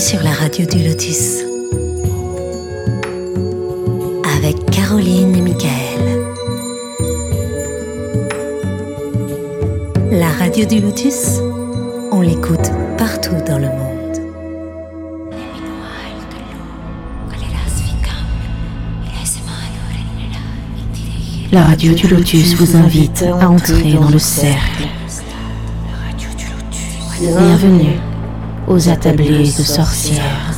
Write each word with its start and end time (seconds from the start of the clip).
sur 0.00 0.22
la 0.22 0.32
radio 0.32 0.64
du 0.64 0.82
Lotus 0.82 1.40
avec 4.34 4.64
Caroline 4.70 5.36
et 5.36 5.42
Michael. 5.42 6.24
La 10.10 10.30
radio 10.30 10.64
du 10.64 10.80
Lotus, 10.80 11.40
on 12.12 12.22
l'écoute 12.22 12.70
partout 12.96 13.34
dans 13.46 13.58
le 13.58 13.66
monde. 13.66 14.16
La 21.52 21.64
radio 21.64 21.92
du 21.92 22.08
Lotus 22.08 22.54
vous 22.54 22.74
invite 22.74 23.22
à 23.22 23.50
entrer 23.50 23.92
dans 23.92 24.08
le 24.08 24.18
cercle. 24.18 24.88
Bienvenue 27.20 28.09
aux 28.70 28.88
attablés 28.88 29.52
de 29.52 29.64
sorcières. 29.64 30.54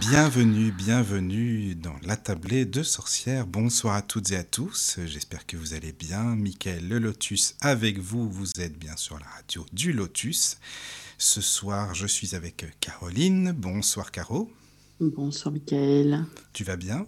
Bienvenue, 0.00 0.72
bienvenue 0.72 1.76
dans 1.76 1.94
l'attablé 2.02 2.64
de 2.64 2.82
sorcières. 2.82 3.46
Bonsoir 3.46 3.94
à 3.94 4.02
toutes 4.02 4.32
et 4.32 4.36
à 4.36 4.42
tous. 4.42 4.98
J'espère 5.06 5.46
que 5.46 5.56
vous 5.56 5.72
allez 5.72 5.92
bien. 5.92 6.34
Michael 6.34 6.88
Le 6.88 6.98
Lotus 6.98 7.54
avec 7.60 8.00
vous. 8.00 8.28
Vous 8.28 8.50
êtes 8.58 8.76
bien 8.76 8.96
sur 8.96 9.20
la 9.20 9.26
radio 9.36 9.64
du 9.72 9.92
Lotus. 9.92 10.58
Ce 11.22 11.42
soir, 11.42 11.94
je 11.94 12.06
suis 12.06 12.34
avec 12.34 12.64
Caroline. 12.80 13.52
Bonsoir 13.52 14.10
Caro. 14.10 14.50
Bonsoir 15.00 15.52
Michael. 15.52 16.24
Tu 16.54 16.64
vas 16.64 16.76
bien? 16.76 17.06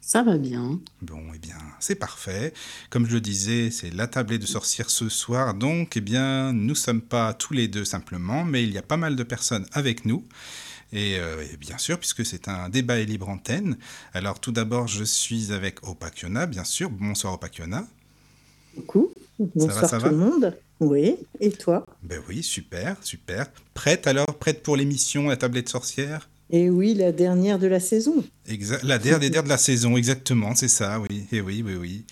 Ça 0.00 0.22
va 0.22 0.38
bien. 0.38 0.80
Bon, 1.02 1.22
eh 1.34 1.38
bien, 1.38 1.58
c'est 1.78 1.96
parfait. 1.96 2.54
Comme 2.88 3.06
je 3.06 3.12
le 3.12 3.20
disais, 3.20 3.70
c'est 3.70 3.90
l'attablé 3.90 4.38
de 4.38 4.46
sorcières 4.46 4.88
ce 4.88 5.10
soir. 5.10 5.52
Donc, 5.52 5.98
eh 5.98 6.00
bien, 6.00 6.54
nous 6.54 6.68
ne 6.68 6.74
sommes 6.74 7.02
pas 7.02 7.34
tous 7.34 7.52
les 7.52 7.68
deux 7.68 7.84
simplement, 7.84 8.46
mais 8.46 8.62
il 8.62 8.72
y 8.72 8.78
a 8.78 8.82
pas 8.82 8.96
mal 8.96 9.14
de 9.14 9.22
personnes 9.24 9.66
avec 9.72 10.06
nous. 10.06 10.26
Et, 10.94 11.18
euh, 11.18 11.44
et, 11.52 11.58
bien 11.58 11.76
sûr, 11.76 11.98
puisque 11.98 12.24
c'est 12.24 12.48
un 12.48 12.70
débat 12.70 12.98
et 12.98 13.04
libre 13.04 13.28
antenne. 13.28 13.76
Alors 14.14 14.40
tout 14.40 14.52
d'abord, 14.52 14.88
je 14.88 15.04
suis 15.04 15.52
avec 15.52 15.86
Opakiona, 15.86 16.46
bien 16.46 16.64
sûr. 16.64 16.88
Bonsoir 16.88 17.34
Opakiona. 17.34 17.86
Coucou. 18.74 19.12
Bonsoir 19.54 19.74
ça 19.74 19.80
va, 19.80 19.88
ça 19.88 19.96
tout 19.96 20.04
va 20.04 20.10
le 20.10 20.16
monde. 20.16 20.56
Oui, 20.80 21.16
et 21.40 21.50
toi? 21.50 21.84
Ben 22.02 22.20
oui, 22.28 22.42
super, 22.42 22.96
super. 23.02 23.46
Prête 23.74 24.06
alors 24.06 24.38
Prête 24.38 24.62
pour 24.62 24.76
l'émission 24.76 25.28
La 25.28 25.36
tablette 25.36 25.68
sorcière? 25.68 26.28
Et 26.50 26.68
oui, 26.68 26.94
la 26.94 27.12
dernière 27.12 27.58
de 27.58 27.66
la 27.66 27.80
saison. 27.80 28.24
Exa 28.46 28.78
la 28.82 28.98
dernière 28.98 29.42
de 29.42 29.48
la 29.48 29.58
saison, 29.58 29.96
exactement, 29.96 30.54
c'est 30.54 30.68
ça, 30.68 31.00
oui. 31.00 31.26
Et 31.32 31.40
oui, 31.40 31.62
oui, 31.64 31.76
oui. 31.76 32.04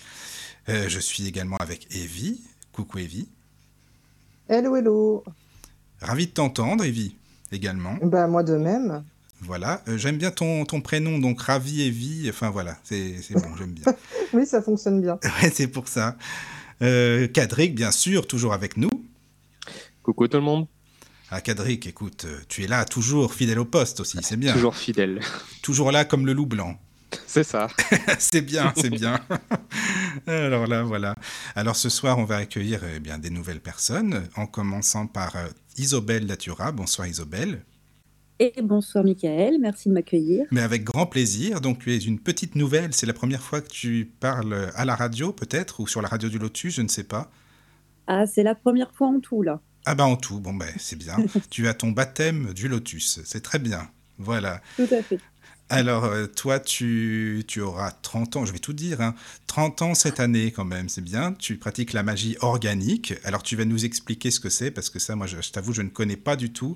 Euh, 0.69 0.87
je 0.87 0.99
suis 0.99 1.27
également 1.27 1.57
avec 1.57 1.87
Evie. 1.95 2.41
Coucou 2.71 2.99
Evie. 2.99 3.27
Hello, 4.47 4.75
hello. 4.75 5.23
Ravi 6.01 6.27
de 6.27 6.31
t'entendre, 6.31 6.83
Evie 6.83 7.15
également. 7.51 7.95
Bah, 8.01 8.27
moi 8.27 8.43
de 8.43 8.55
même. 8.55 9.03
Voilà, 9.41 9.81
euh, 9.87 9.97
j'aime 9.97 10.17
bien 10.17 10.31
ton, 10.31 10.65
ton, 10.65 10.81
prénom, 10.81 11.17
donc 11.17 11.41
Ravi 11.41 11.83
et 11.83 11.89
Vie, 11.89 12.27
enfin 12.29 12.49
voilà, 12.49 12.77
c'est 12.83 13.15
bon, 13.31 13.55
j'aime 13.57 13.71
bien. 13.71 13.85
oui, 14.33 14.45
ça 14.45 14.61
fonctionne 14.61 15.01
bien. 15.01 15.17
Ouais, 15.23 15.49
c'est 15.53 15.67
pour 15.67 15.87
ça. 15.87 16.17
Euh, 16.81 17.27
Cadric, 17.27 17.75
bien 17.75 17.91
sûr, 17.91 18.27
toujours 18.27 18.53
avec 18.53 18.77
nous. 18.77 18.89
Coucou 20.03 20.27
tout 20.27 20.37
le 20.37 20.43
monde. 20.43 20.67
Ah, 21.31 21.41
Cadric, 21.41 21.85
écoute, 21.85 22.25
tu 22.47 22.63
es 22.63 22.67
là, 22.67 22.85
toujours 22.85 23.33
fidèle 23.33 23.59
au 23.59 23.65
poste 23.65 23.99
aussi, 23.99 24.17
c'est 24.21 24.37
bien. 24.37 24.53
Toujours 24.53 24.75
fidèle. 24.75 25.19
Toujours 25.61 25.91
là 25.91 26.05
comme 26.05 26.25
le 26.25 26.33
loup 26.33 26.47
blanc. 26.47 26.79
C'est 27.27 27.43
ça. 27.43 27.67
c'est 28.19 28.41
bien, 28.41 28.71
c'est 28.75 28.89
bien. 28.89 29.19
Alors 30.27 30.67
là, 30.67 30.83
voilà. 30.83 31.15
Alors 31.55 31.75
ce 31.75 31.89
soir, 31.89 32.19
on 32.19 32.23
va 32.25 32.37
accueillir 32.37 32.81
eh 32.95 32.99
bien, 32.99 33.17
des 33.17 33.31
nouvelles 33.31 33.61
personnes, 33.61 34.27
en 34.35 34.45
commençant 34.45 35.07
par 35.07 35.35
euh, 35.35 35.47
Isobel 35.77 36.27
Datura. 36.27 36.71
Bonsoir 36.71 37.07
Isobel. 37.07 37.63
Et 38.41 38.53
bonsoir 38.61 39.03
Michael, 39.03 39.57
merci 39.59 39.89
de 39.89 39.93
m'accueillir. 39.93 40.45
Mais 40.51 40.61
avec 40.61 40.85
grand 40.85 41.05
plaisir. 41.05 41.59
Donc 41.59 41.79
tu 41.79 41.93
es 41.93 41.97
une 41.97 42.17
petite 42.17 42.55
nouvelle, 42.55 42.93
c'est 42.93 43.05
la 43.05 43.13
première 43.13 43.41
fois 43.41 43.59
que 43.59 43.67
tu 43.67 44.13
parles 44.21 44.71
à 44.75 44.85
la 44.85 44.95
radio 44.95 45.33
peut-être, 45.33 45.81
ou 45.81 45.87
sur 45.87 46.01
la 46.01 46.07
radio 46.07 46.29
du 46.29 46.39
Lotus, 46.39 46.75
je 46.75 46.81
ne 46.81 46.87
sais 46.87 47.03
pas. 47.03 47.29
Ah, 48.07 48.25
c'est 48.25 48.43
la 48.43 48.55
première 48.55 48.93
fois 48.93 49.07
en 49.07 49.19
tout 49.19 49.43
là. 49.43 49.59
Ah 49.85 49.93
bah 49.93 50.05
en 50.05 50.15
tout, 50.15 50.39
bon 50.39 50.53
ben 50.53 50.69
c'est 50.77 50.95
bien. 50.95 51.17
tu 51.49 51.67
as 51.67 51.73
ton 51.73 51.91
baptême 51.91 52.53
du 52.53 52.69
Lotus, 52.69 53.19
c'est 53.25 53.41
très 53.41 53.59
bien. 53.59 53.89
Voilà. 54.17 54.61
Tout 54.77 54.87
à 54.89 55.01
fait. 55.01 55.19
Alors, 55.71 56.05
euh, 56.05 56.25
toi, 56.25 56.59
tu, 56.59 57.43
tu, 57.47 57.61
auras 57.61 57.91
30 57.91 58.37
ans, 58.37 58.45
je 58.45 58.51
vais 58.51 58.57
tout 58.57 58.73
dire, 58.73 59.01
hein, 59.01 59.13
30 59.45 59.83
ans 59.83 59.93
cette 59.93 60.19
année 60.19 60.51
quand 60.51 60.65
même, 60.65 60.89
c'est 60.89 61.03
bien. 61.03 61.33
Tu 61.33 61.57
pratiques 61.57 61.93
la 61.93 62.01
magie 62.01 62.37
organique. 62.41 63.13
Alors, 63.23 63.43
tu 63.43 63.55
vas 63.55 63.65
nous 63.65 63.85
expliquer 63.85 64.31
ce 64.31 64.39
que 64.39 64.49
c'est, 64.49 64.71
parce 64.71 64.89
que 64.89 64.97
ça, 64.97 65.15
moi, 65.15 65.27
je, 65.27 65.39
je 65.39 65.51
t'avoue, 65.51 65.71
je 65.71 65.83
ne 65.83 65.89
connais 65.89 66.17
pas 66.17 66.35
du 66.35 66.51
tout. 66.51 66.75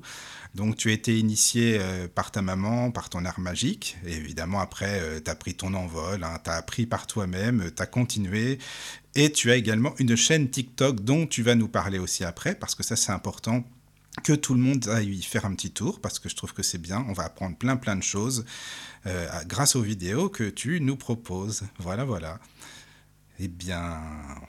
Donc, 0.54 0.76
tu 0.78 0.92
as 0.92 0.94
été 0.94 1.18
initié 1.18 1.80
euh, 1.80 2.08
par 2.08 2.30
ta 2.30 2.44
maman, 2.44 2.92
par 2.92 3.10
ton 3.10 3.26
art 3.26 3.40
magique. 3.40 3.98
Et 4.06 4.14
évidemment, 4.14 4.60
après, 4.60 5.00
euh, 5.02 5.20
tu 5.20 5.32
as 5.32 5.36
pris 5.36 5.56
ton 5.56 5.74
envol, 5.74 6.24
hein, 6.24 6.38
tu 6.44 6.52
as 6.52 6.54
appris 6.54 6.86
par 6.86 7.08
toi-même, 7.08 7.72
tu 7.76 7.82
as 7.82 7.88
continué. 7.88 8.60
Et 9.16 9.32
tu 9.32 9.50
as 9.50 9.56
également 9.56 9.96
une 9.98 10.16
chaîne 10.16 10.52
TikTok 10.52 11.00
dont 11.00 11.26
tu 11.26 11.42
vas 11.42 11.56
nous 11.56 11.68
parler 11.68 11.98
aussi 11.98 12.24
après, 12.24 12.54
parce 12.54 12.76
que 12.76 12.84
ça, 12.84 12.96
c'est 12.96 13.12
important 13.12 13.64
que 14.22 14.34
tout 14.34 14.54
le 14.54 14.60
monde 14.60 14.88
aille 14.90 15.12
y 15.12 15.24
faire 15.24 15.46
un 15.46 15.56
petit 15.56 15.72
tour 15.72 16.00
parce 16.00 16.20
que 16.20 16.30
je 16.30 16.36
trouve 16.36 16.54
que 16.54 16.64
c'est 16.64 16.78
bien. 16.78 17.06
On 17.10 17.14
va 17.14 17.24
apprendre 17.24 17.58
plein 17.58 17.78
plein 17.78 17.96
de 17.96 18.04
choses 18.04 18.46
euh, 19.06 19.28
grâce 19.46 19.76
aux 19.76 19.82
vidéos 19.82 20.30
que 20.30 20.50
tu 20.50 20.80
nous 20.82 20.96
proposes. 20.96 21.64
Voilà, 21.80 22.06
voilà. 22.06 22.40
Eh 23.40 23.48
bien, 23.48 24.00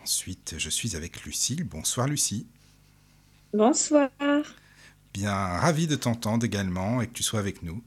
ensuite, 0.02 0.56
je 0.58 0.68
suis 0.68 0.94
avec 0.96 1.24
Lucille. 1.24 1.64
Bonsoir 1.64 2.06
Lucie. 2.06 2.46
Bonsoir. 3.52 4.10
Bien, 5.14 5.32
ravi 5.32 5.86
de 5.86 5.96
t'entendre 5.96 6.44
également 6.44 7.00
et 7.00 7.06
que 7.06 7.12
tu 7.12 7.22
sois 7.22 7.40
avec 7.40 7.62
nous. 7.62 7.82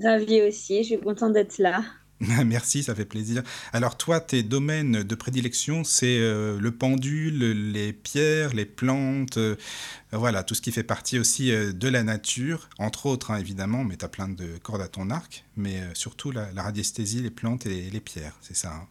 Ravi 0.00 0.42
aussi, 0.42 0.82
je 0.82 0.94
suis 0.94 1.00
contente 1.00 1.32
d'être 1.32 1.58
là. 1.58 1.84
Merci, 2.46 2.84
ça 2.84 2.94
fait 2.94 3.04
plaisir. 3.04 3.42
Alors 3.72 3.96
toi, 3.96 4.20
tes 4.20 4.42
domaines 4.42 5.02
de 5.02 5.14
prédilection, 5.14 5.82
c'est 5.82 6.18
euh, 6.18 6.58
le 6.60 6.70
pendule, 6.70 7.72
les 7.72 7.92
pierres, 7.92 8.54
les 8.54 8.64
plantes, 8.64 9.38
euh, 9.38 9.56
voilà, 10.12 10.44
tout 10.44 10.54
ce 10.54 10.60
qui 10.60 10.70
fait 10.70 10.84
partie 10.84 11.18
aussi 11.18 11.52
euh, 11.52 11.72
de 11.72 11.88
la 11.88 12.04
nature, 12.04 12.68
entre 12.78 13.06
autres 13.06 13.32
hein, 13.32 13.38
évidemment, 13.38 13.82
mais 13.82 13.96
tu 13.96 14.04
as 14.04 14.08
plein 14.08 14.28
de 14.28 14.46
cordes 14.62 14.82
à 14.82 14.88
ton 14.88 15.10
arc, 15.10 15.44
mais 15.56 15.80
surtout 15.94 16.30
la, 16.30 16.52
la, 16.52 16.62
radiesthésie, 16.62 17.22
les 17.22 17.30
plantes 17.30 17.66
et 17.66 17.70
les, 17.70 17.90
les 17.90 18.00
pierres, 18.00 18.36
c'est 18.40 18.56
ça 18.56 18.72
hein? 18.72 18.86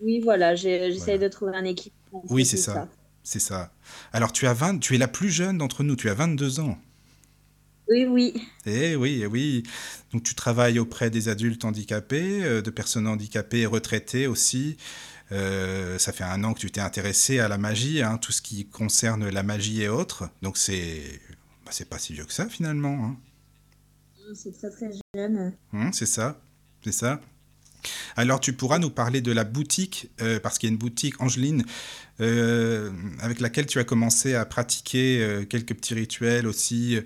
Oui, 0.00 0.20
voilà, 0.22 0.54
j'essaie 0.54 0.96
voilà. 0.96 1.18
de 1.18 1.28
trouver 1.28 1.56
un 1.56 1.64
équilibre. 1.64 1.96
Oui, 2.28 2.44
c'est 2.44 2.56
ça, 2.56 2.74
ça. 2.74 2.88
c'est 3.24 3.40
ça. 3.40 3.72
Alors 4.12 4.32
tu, 4.32 4.46
as 4.46 4.52
20, 4.52 4.78
tu 4.78 4.94
es 4.94 4.98
la 4.98 5.08
plus 5.08 5.30
jeune 5.30 5.58
d'entre 5.58 5.82
nous, 5.82 5.96
tu 5.96 6.08
as 6.08 6.14
22 6.14 6.60
ans. 6.60 6.78
Oui, 7.88 8.04
oui. 8.04 8.48
Eh 8.66 8.96
oui, 8.96 9.20
eh 9.22 9.26
oui. 9.26 9.62
Donc 10.12 10.22
tu 10.22 10.34
travailles 10.34 10.78
auprès 10.78 11.10
des 11.10 11.28
adultes 11.28 11.64
handicapés, 11.64 12.44
euh, 12.44 12.62
de 12.62 12.70
personnes 12.70 13.06
handicapées 13.06 13.60
et 13.60 13.66
retraitées 13.66 14.26
aussi. 14.26 14.76
Euh, 15.32 15.98
ça 15.98 16.12
fait 16.12 16.24
un 16.24 16.44
an 16.44 16.54
que 16.54 16.60
tu 16.60 16.70
t'es 16.70 16.80
intéressé 16.80 17.38
à 17.38 17.48
la 17.48 17.58
magie, 17.58 18.02
hein, 18.02 18.18
tout 18.18 18.32
ce 18.32 18.42
qui 18.42 18.66
concerne 18.66 19.28
la 19.28 19.42
magie 19.42 19.82
et 19.82 19.88
autres. 19.88 20.28
Donc 20.42 20.56
c'est, 20.58 21.20
bah, 21.64 21.70
c'est 21.72 21.88
pas 21.88 21.98
si 21.98 22.12
vieux 22.12 22.24
que 22.24 22.32
ça 22.32 22.48
finalement. 22.48 23.04
Hein. 23.04 23.16
C'est 24.34 24.52
très 24.52 24.70
très 24.70 24.90
jeune. 25.14 25.54
Hum, 25.72 25.92
c'est 25.92 26.06
ça, 26.06 26.40
c'est 26.84 26.92
ça. 26.92 27.20
Alors 28.16 28.40
tu 28.40 28.52
pourras 28.52 28.78
nous 28.78 28.90
parler 28.90 29.20
de 29.20 29.32
la 29.32 29.44
boutique, 29.44 30.10
euh, 30.20 30.40
parce 30.40 30.58
qu'il 30.58 30.68
y 30.68 30.70
a 30.70 30.72
une 30.72 30.78
boutique 30.78 31.20
Angeline 31.20 31.64
euh, 32.20 32.90
avec 33.20 33.40
laquelle 33.40 33.66
tu 33.66 33.78
as 33.78 33.84
commencé 33.84 34.34
à 34.34 34.44
pratiquer 34.44 35.20
euh, 35.20 35.44
quelques 35.44 35.74
petits 35.74 35.94
rituels 35.94 36.46
aussi 36.46 36.98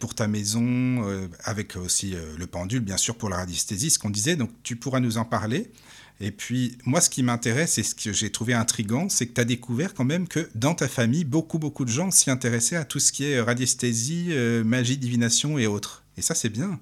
pour 0.00 0.14
ta 0.14 0.26
maison, 0.26 1.04
avec 1.44 1.76
aussi 1.76 2.16
le 2.38 2.46
pendule, 2.46 2.80
bien 2.80 2.96
sûr, 2.96 3.14
pour 3.14 3.28
la 3.28 3.36
radiesthésie, 3.36 3.90
ce 3.90 4.00
qu'on 4.00 4.10
disait. 4.10 4.34
Donc 4.34 4.50
tu 4.64 4.74
pourras 4.74 4.98
nous 4.98 5.16
en 5.16 5.24
parler. 5.24 5.70
Et 6.18 6.32
puis, 6.32 6.76
moi, 6.86 7.00
ce 7.00 7.08
qui 7.08 7.22
m'intéresse 7.22 7.78
et 7.78 7.82
ce 7.82 7.94
que 7.94 8.12
j'ai 8.12 8.30
trouvé 8.30 8.52
intriguant, 8.52 9.08
c'est 9.08 9.26
que 9.26 9.34
tu 9.34 9.40
as 9.40 9.44
découvert 9.44 9.94
quand 9.94 10.04
même 10.04 10.26
que 10.26 10.50
dans 10.56 10.74
ta 10.74 10.88
famille, 10.88 11.24
beaucoup, 11.24 11.58
beaucoup 11.58 11.84
de 11.84 11.90
gens 11.90 12.10
s'y 12.10 12.30
intéressaient 12.30 12.76
à 12.76 12.84
tout 12.84 12.98
ce 12.98 13.12
qui 13.12 13.24
est 13.24 13.40
radiesthésie, 13.40 14.34
magie, 14.64 14.98
divination 14.98 15.56
et 15.56 15.68
autres. 15.68 16.04
Et 16.16 16.22
ça, 16.22 16.34
c'est 16.34 16.48
bien. 16.48 16.80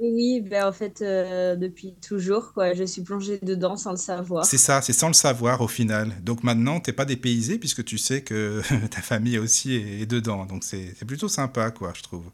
Oui, 0.00 0.40
ben 0.40 0.66
en 0.66 0.72
fait, 0.72 1.02
euh, 1.02 1.56
depuis 1.56 1.94
toujours, 1.94 2.54
quoi, 2.54 2.72
je 2.72 2.84
suis 2.84 3.02
plongée 3.02 3.38
dedans 3.42 3.76
sans 3.76 3.90
le 3.90 3.98
savoir. 3.98 4.46
C'est 4.46 4.56
ça, 4.56 4.80
c'est 4.80 4.94
sans 4.94 5.08
le 5.08 5.14
savoir 5.14 5.60
au 5.60 5.68
final. 5.68 6.14
Donc 6.22 6.42
maintenant, 6.42 6.80
t'es 6.80 6.94
pas 6.94 7.04
dépaysé 7.04 7.58
puisque 7.58 7.84
tu 7.84 7.98
sais 7.98 8.22
que 8.22 8.62
ta 8.90 9.02
famille 9.02 9.38
aussi 9.38 9.74
est, 9.74 10.00
est 10.02 10.06
dedans. 10.06 10.46
Donc 10.46 10.64
c'est 10.64 10.94
plutôt 11.06 11.28
sympa, 11.28 11.70
quoi, 11.70 11.92
je 11.94 12.02
trouve. 12.02 12.24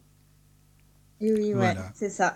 Oui, 1.19 1.31
oui, 1.33 1.53
voilà. 1.53 1.81
ouais, 1.81 1.87
c'est 1.93 2.09
ça. 2.09 2.33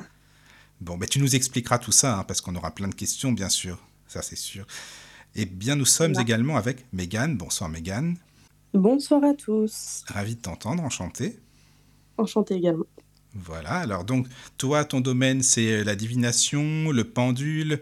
Bon, 0.81 0.97
ben 0.97 1.07
tu 1.07 1.19
nous 1.19 1.35
expliqueras 1.35 1.77
tout 1.77 1.91
ça, 1.91 2.17
hein, 2.17 2.23
parce 2.23 2.41
qu'on 2.41 2.55
aura 2.55 2.71
plein 2.71 2.87
de 2.89 2.95
questions, 2.95 3.31
bien 3.31 3.49
sûr. 3.49 3.77
Ça, 4.07 4.21
c'est 4.21 4.35
sûr. 4.35 4.65
Et 5.35 5.45
bien, 5.45 5.75
nous 5.75 5.85
sommes 5.85 6.19
également 6.19 6.57
avec 6.57 6.85
Mégane. 6.91 7.37
Bonsoir, 7.37 7.69
Mégane. 7.69 8.17
Bonsoir 8.73 9.23
à 9.23 9.33
tous. 9.33 10.03
Ravi 10.07 10.35
de 10.35 10.41
t'entendre, 10.41 10.83
enchanté. 10.83 11.39
Enchanté 12.17 12.55
également. 12.55 12.85
Voilà, 13.35 13.75
alors 13.75 14.03
donc, 14.03 14.27
toi, 14.57 14.83
ton 14.85 14.99
domaine, 15.01 15.41
c'est 15.41 15.71
euh, 15.71 15.83
la 15.83 15.95
divination, 15.95 16.91
le 16.91 17.03
pendule. 17.05 17.79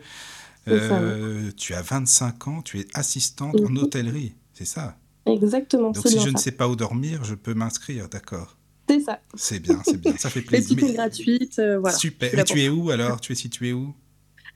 Euh, 0.67 1.51
tu 1.57 1.73
as 1.73 1.81
25 1.81 2.47
ans, 2.47 2.61
tu 2.61 2.79
es 2.79 2.87
assistante 2.93 3.55
en 3.55 3.69
Mhm. 3.69 3.77
hôtellerie, 3.79 4.35
c'est 4.53 4.65
ça? 4.65 4.97
Exactement, 5.25 5.91
Donc 5.91 5.97
c'est 6.03 6.09
si 6.09 6.15
bien 6.15 6.25
je 6.25 6.29
ne 6.29 6.37
sais 6.37 6.51
pas 6.51 6.67
où 6.67 6.75
dormir, 6.75 7.23
je 7.23 7.33
peux 7.35 7.53
m'inscrire, 7.53 8.07
d'accord? 8.09 8.57
C'est 8.87 8.99
ça. 8.99 9.19
C'est 9.35 9.59
bien, 9.59 9.81
c'est 9.85 9.97
bien, 9.97 10.15
ça 10.17 10.29
fait 10.29 10.39
Les 10.41 10.45
plaisir. 10.45 10.75
petites 10.75 10.89
Mais- 10.89 10.93
gratuites, 10.95 11.59
euh, 11.59 11.79
voilà. 11.79 11.97
Super. 11.97 12.37
Et 12.37 12.43
tu 12.43 12.61
es 12.61 12.69
où 12.69 12.89
alors? 12.91 13.19
Tu 13.21 13.31
es 13.31 13.35
situé 13.35 13.73
où? 13.73 13.95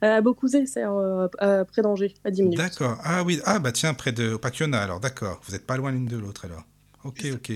Euh, 0.04 0.18
À 0.18 0.22
Beaucouzet, 0.22 0.66
c'est 0.66 0.84
euh, 0.84 1.28
euh, 1.42 1.64
près 1.66 1.82
d'Angers, 1.82 2.14
à 2.24 2.30
10 2.32 2.44
minutes. 2.44 2.58
D'accord. 2.58 2.98
Ah 3.04 3.24
oui, 3.24 3.40
ah 3.46 3.60
bah 3.60 3.72
tiens, 3.72 3.94
près 3.94 4.12
de 4.12 4.34
Opakiona 4.34 4.82
alors, 4.82 5.00
d'accord. 5.00 5.40
Vous 5.46 5.54
n'êtes 5.54 5.66
pas 5.66 5.78
loin 5.78 5.92
l'une 5.92 6.06
de 6.08 6.18
l'autre 6.18 6.46
alors. 6.46 6.64
Ok, 7.04 7.26
ok. 7.34 7.54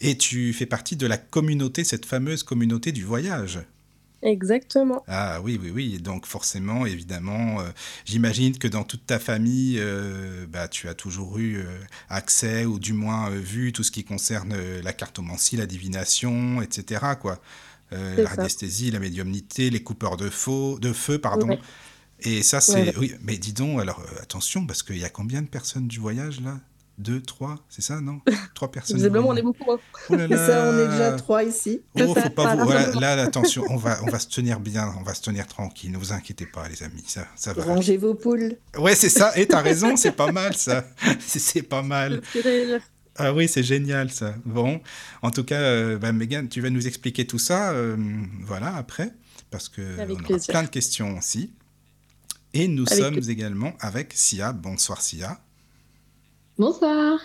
Et 0.00 0.16
tu 0.16 0.52
fais 0.52 0.66
partie 0.66 0.96
de 0.96 1.06
la 1.06 1.18
communauté, 1.18 1.84
cette 1.84 2.06
fameuse 2.06 2.42
communauté 2.42 2.92
du 2.92 3.04
voyage. 3.04 3.60
Exactement. 4.22 5.04
Ah 5.06 5.40
oui, 5.42 5.58
oui, 5.62 5.70
oui. 5.72 5.98
Donc 5.98 6.26
forcément, 6.26 6.86
évidemment, 6.86 7.60
euh, 7.60 7.68
j'imagine 8.04 8.58
que 8.58 8.66
dans 8.66 8.82
toute 8.82 9.06
ta 9.06 9.18
famille, 9.18 9.76
euh, 9.78 10.46
bah, 10.48 10.66
tu 10.66 10.88
as 10.88 10.94
toujours 10.94 11.38
eu 11.38 11.58
euh, 11.58 11.64
accès, 12.08 12.64
ou 12.64 12.78
du 12.78 12.92
moins 12.92 13.30
vu 13.30 13.72
tout 13.72 13.84
ce 13.84 13.92
qui 13.92 14.04
concerne 14.04 14.54
la 14.82 14.92
cartomancie, 14.92 15.56
la 15.56 15.66
divination, 15.66 16.60
etc. 16.62 17.04
Quoi. 17.20 17.40
La 17.90 18.28
radiesthésie, 18.28 18.90
la 18.90 18.98
médiumnité, 18.98 19.70
les 19.70 19.82
coupeurs 19.82 20.18
de, 20.18 20.28
faux, 20.28 20.78
de 20.78 20.92
feu, 20.92 21.18
pardon. 21.18 21.48
Ouais. 21.48 21.60
Et 22.20 22.42
ça, 22.42 22.60
c'est... 22.60 22.88
Ouais. 22.88 22.94
Oui, 22.98 23.14
mais 23.22 23.38
dis 23.38 23.54
donc, 23.54 23.80
alors 23.80 24.02
attention, 24.20 24.66
parce 24.66 24.82
qu'il 24.82 24.98
y 24.98 25.04
a 25.04 25.08
combien 25.08 25.40
de 25.40 25.46
personnes 25.46 25.88
du 25.88 25.98
voyage 25.98 26.40
là? 26.40 26.58
Deux, 26.98 27.22
trois, 27.22 27.54
c'est 27.68 27.80
ça, 27.80 28.00
non? 28.00 28.20
Trois 28.54 28.72
personnes. 28.72 28.96
Visiblement, 28.96 29.28
on 29.28 29.36
est 29.36 29.42
beaucoup. 29.42 29.70
hein. 29.70 29.78
Oh 30.10 30.16
là 30.16 30.28
Ça, 30.46 30.64
on 30.72 30.78
est 30.78 30.88
déjà 30.90 31.12
trois 31.12 31.44
ici. 31.44 31.80
Oh, 31.94 32.12
faut 32.12 32.30
pas 32.30 32.56
vous... 32.56 32.98
là, 32.98 33.12
attention, 33.22 33.62
on 33.70 33.76
va, 33.76 34.00
on 34.02 34.10
va 34.10 34.18
se 34.18 34.26
tenir 34.28 34.58
bien, 34.58 34.92
on 34.98 35.04
va 35.04 35.14
se 35.14 35.22
tenir 35.22 35.46
tranquille. 35.46 35.92
Ne 35.92 35.96
vous 35.98 36.12
inquiétez 36.12 36.46
pas, 36.46 36.68
les 36.68 36.82
amis, 36.82 37.04
ça, 37.06 37.28
ça 37.36 37.52
va. 37.52 37.62
Rangez 37.62 37.96
vos 37.98 38.14
poules. 38.14 38.56
Ouais, 38.76 38.96
c'est 38.96 39.08
ça. 39.10 39.30
Et 39.38 39.46
t'as 39.46 39.60
raison, 39.62 39.96
c'est 39.96 40.10
pas 40.10 40.32
mal 40.32 40.54
ça. 40.56 40.84
C'est 41.20 41.62
pas 41.62 41.82
mal. 41.82 42.20
Ah 43.20 43.32
oui, 43.32 43.48
c'est 43.48 43.62
génial 43.64 44.10
ça. 44.10 44.34
Bon, 44.44 44.80
en 45.22 45.30
tout 45.30 45.44
cas, 45.44 45.60
euh, 45.60 45.98
bah, 45.98 46.12
Megan, 46.12 46.48
tu 46.48 46.60
vas 46.60 46.70
nous 46.70 46.86
expliquer 46.86 47.26
tout 47.26 47.38
ça, 47.38 47.70
euh, 47.72 47.96
voilà, 48.44 48.74
après, 48.76 49.10
parce 49.50 49.68
que 49.68 49.82
Avec 50.00 50.10
on 50.16 50.20
aura 50.20 50.22
plaisir. 50.28 50.52
plein 50.52 50.62
de 50.64 50.68
questions 50.68 51.16
aussi. 51.18 51.52
Et 52.54 52.66
nous 52.68 52.84
Avec 52.88 52.98
sommes 53.02 53.12
plaisir. 53.14 53.32
également 53.32 53.72
avec 53.80 54.12
Sia. 54.14 54.52
Bonsoir 54.52 55.00
Sia. 55.02 55.38
Bonsoir. 56.58 57.18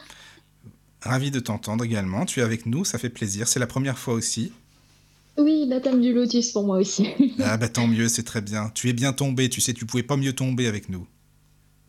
Ravi 1.01 1.31
de 1.31 1.39
t'entendre 1.39 1.83
également. 1.83 2.25
Tu 2.25 2.39
es 2.39 2.43
avec 2.43 2.65
nous, 2.65 2.85
ça 2.85 2.97
fait 2.97 3.09
plaisir. 3.09 3.47
C'est 3.47 3.59
la 3.59 3.67
première 3.67 3.97
fois 3.97 4.13
aussi. 4.13 4.51
Oui, 5.37 5.65
la 5.67 5.79
thème 5.81 6.01
du 6.01 6.13
lotus 6.13 6.51
pour 6.51 6.65
moi 6.65 6.77
aussi. 6.77 7.07
Ah 7.39 7.57
bah 7.57 7.67
tant 7.67 7.87
mieux, 7.87 8.07
c'est 8.07 8.23
très 8.23 8.41
bien. 8.41 8.69
Tu 8.75 8.89
es 8.89 8.93
bien 8.93 9.13
tombé, 9.13 9.49
tu 9.49 9.59
sais, 9.61 9.73
tu 9.73 9.85
pouvais 9.85 10.03
pas 10.03 10.17
mieux 10.17 10.33
tomber 10.33 10.67
avec 10.67 10.89
nous. 10.89 11.07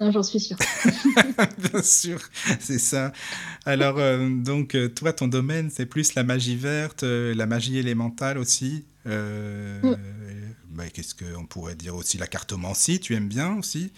Non, 0.00 0.10
J'en 0.10 0.22
suis 0.24 0.40
sûre. 0.40 0.56
Bien 1.72 1.80
sûr, 1.82 2.18
c'est 2.58 2.80
ça. 2.80 3.12
Alors, 3.64 3.98
euh, 3.98 4.28
donc, 4.28 4.74
euh, 4.74 4.88
toi, 4.88 5.12
ton 5.12 5.28
domaine, 5.28 5.70
c'est 5.70 5.86
plus 5.86 6.14
la 6.14 6.24
magie 6.24 6.56
verte, 6.56 7.04
euh, 7.04 7.32
la 7.32 7.46
magie 7.46 7.78
élémentale 7.78 8.38
aussi. 8.38 8.84
Euh, 9.06 9.80
Mm. 9.82 9.96
bah, 10.70 10.88
Qu'est-ce 10.92 11.14
qu'on 11.14 11.46
pourrait 11.46 11.76
dire 11.76 11.94
aussi? 11.94 12.18
La 12.18 12.26
cartomancie, 12.26 12.98
tu 12.98 13.14
aimes 13.14 13.28
bien 13.28 13.56
aussi? 13.56 13.92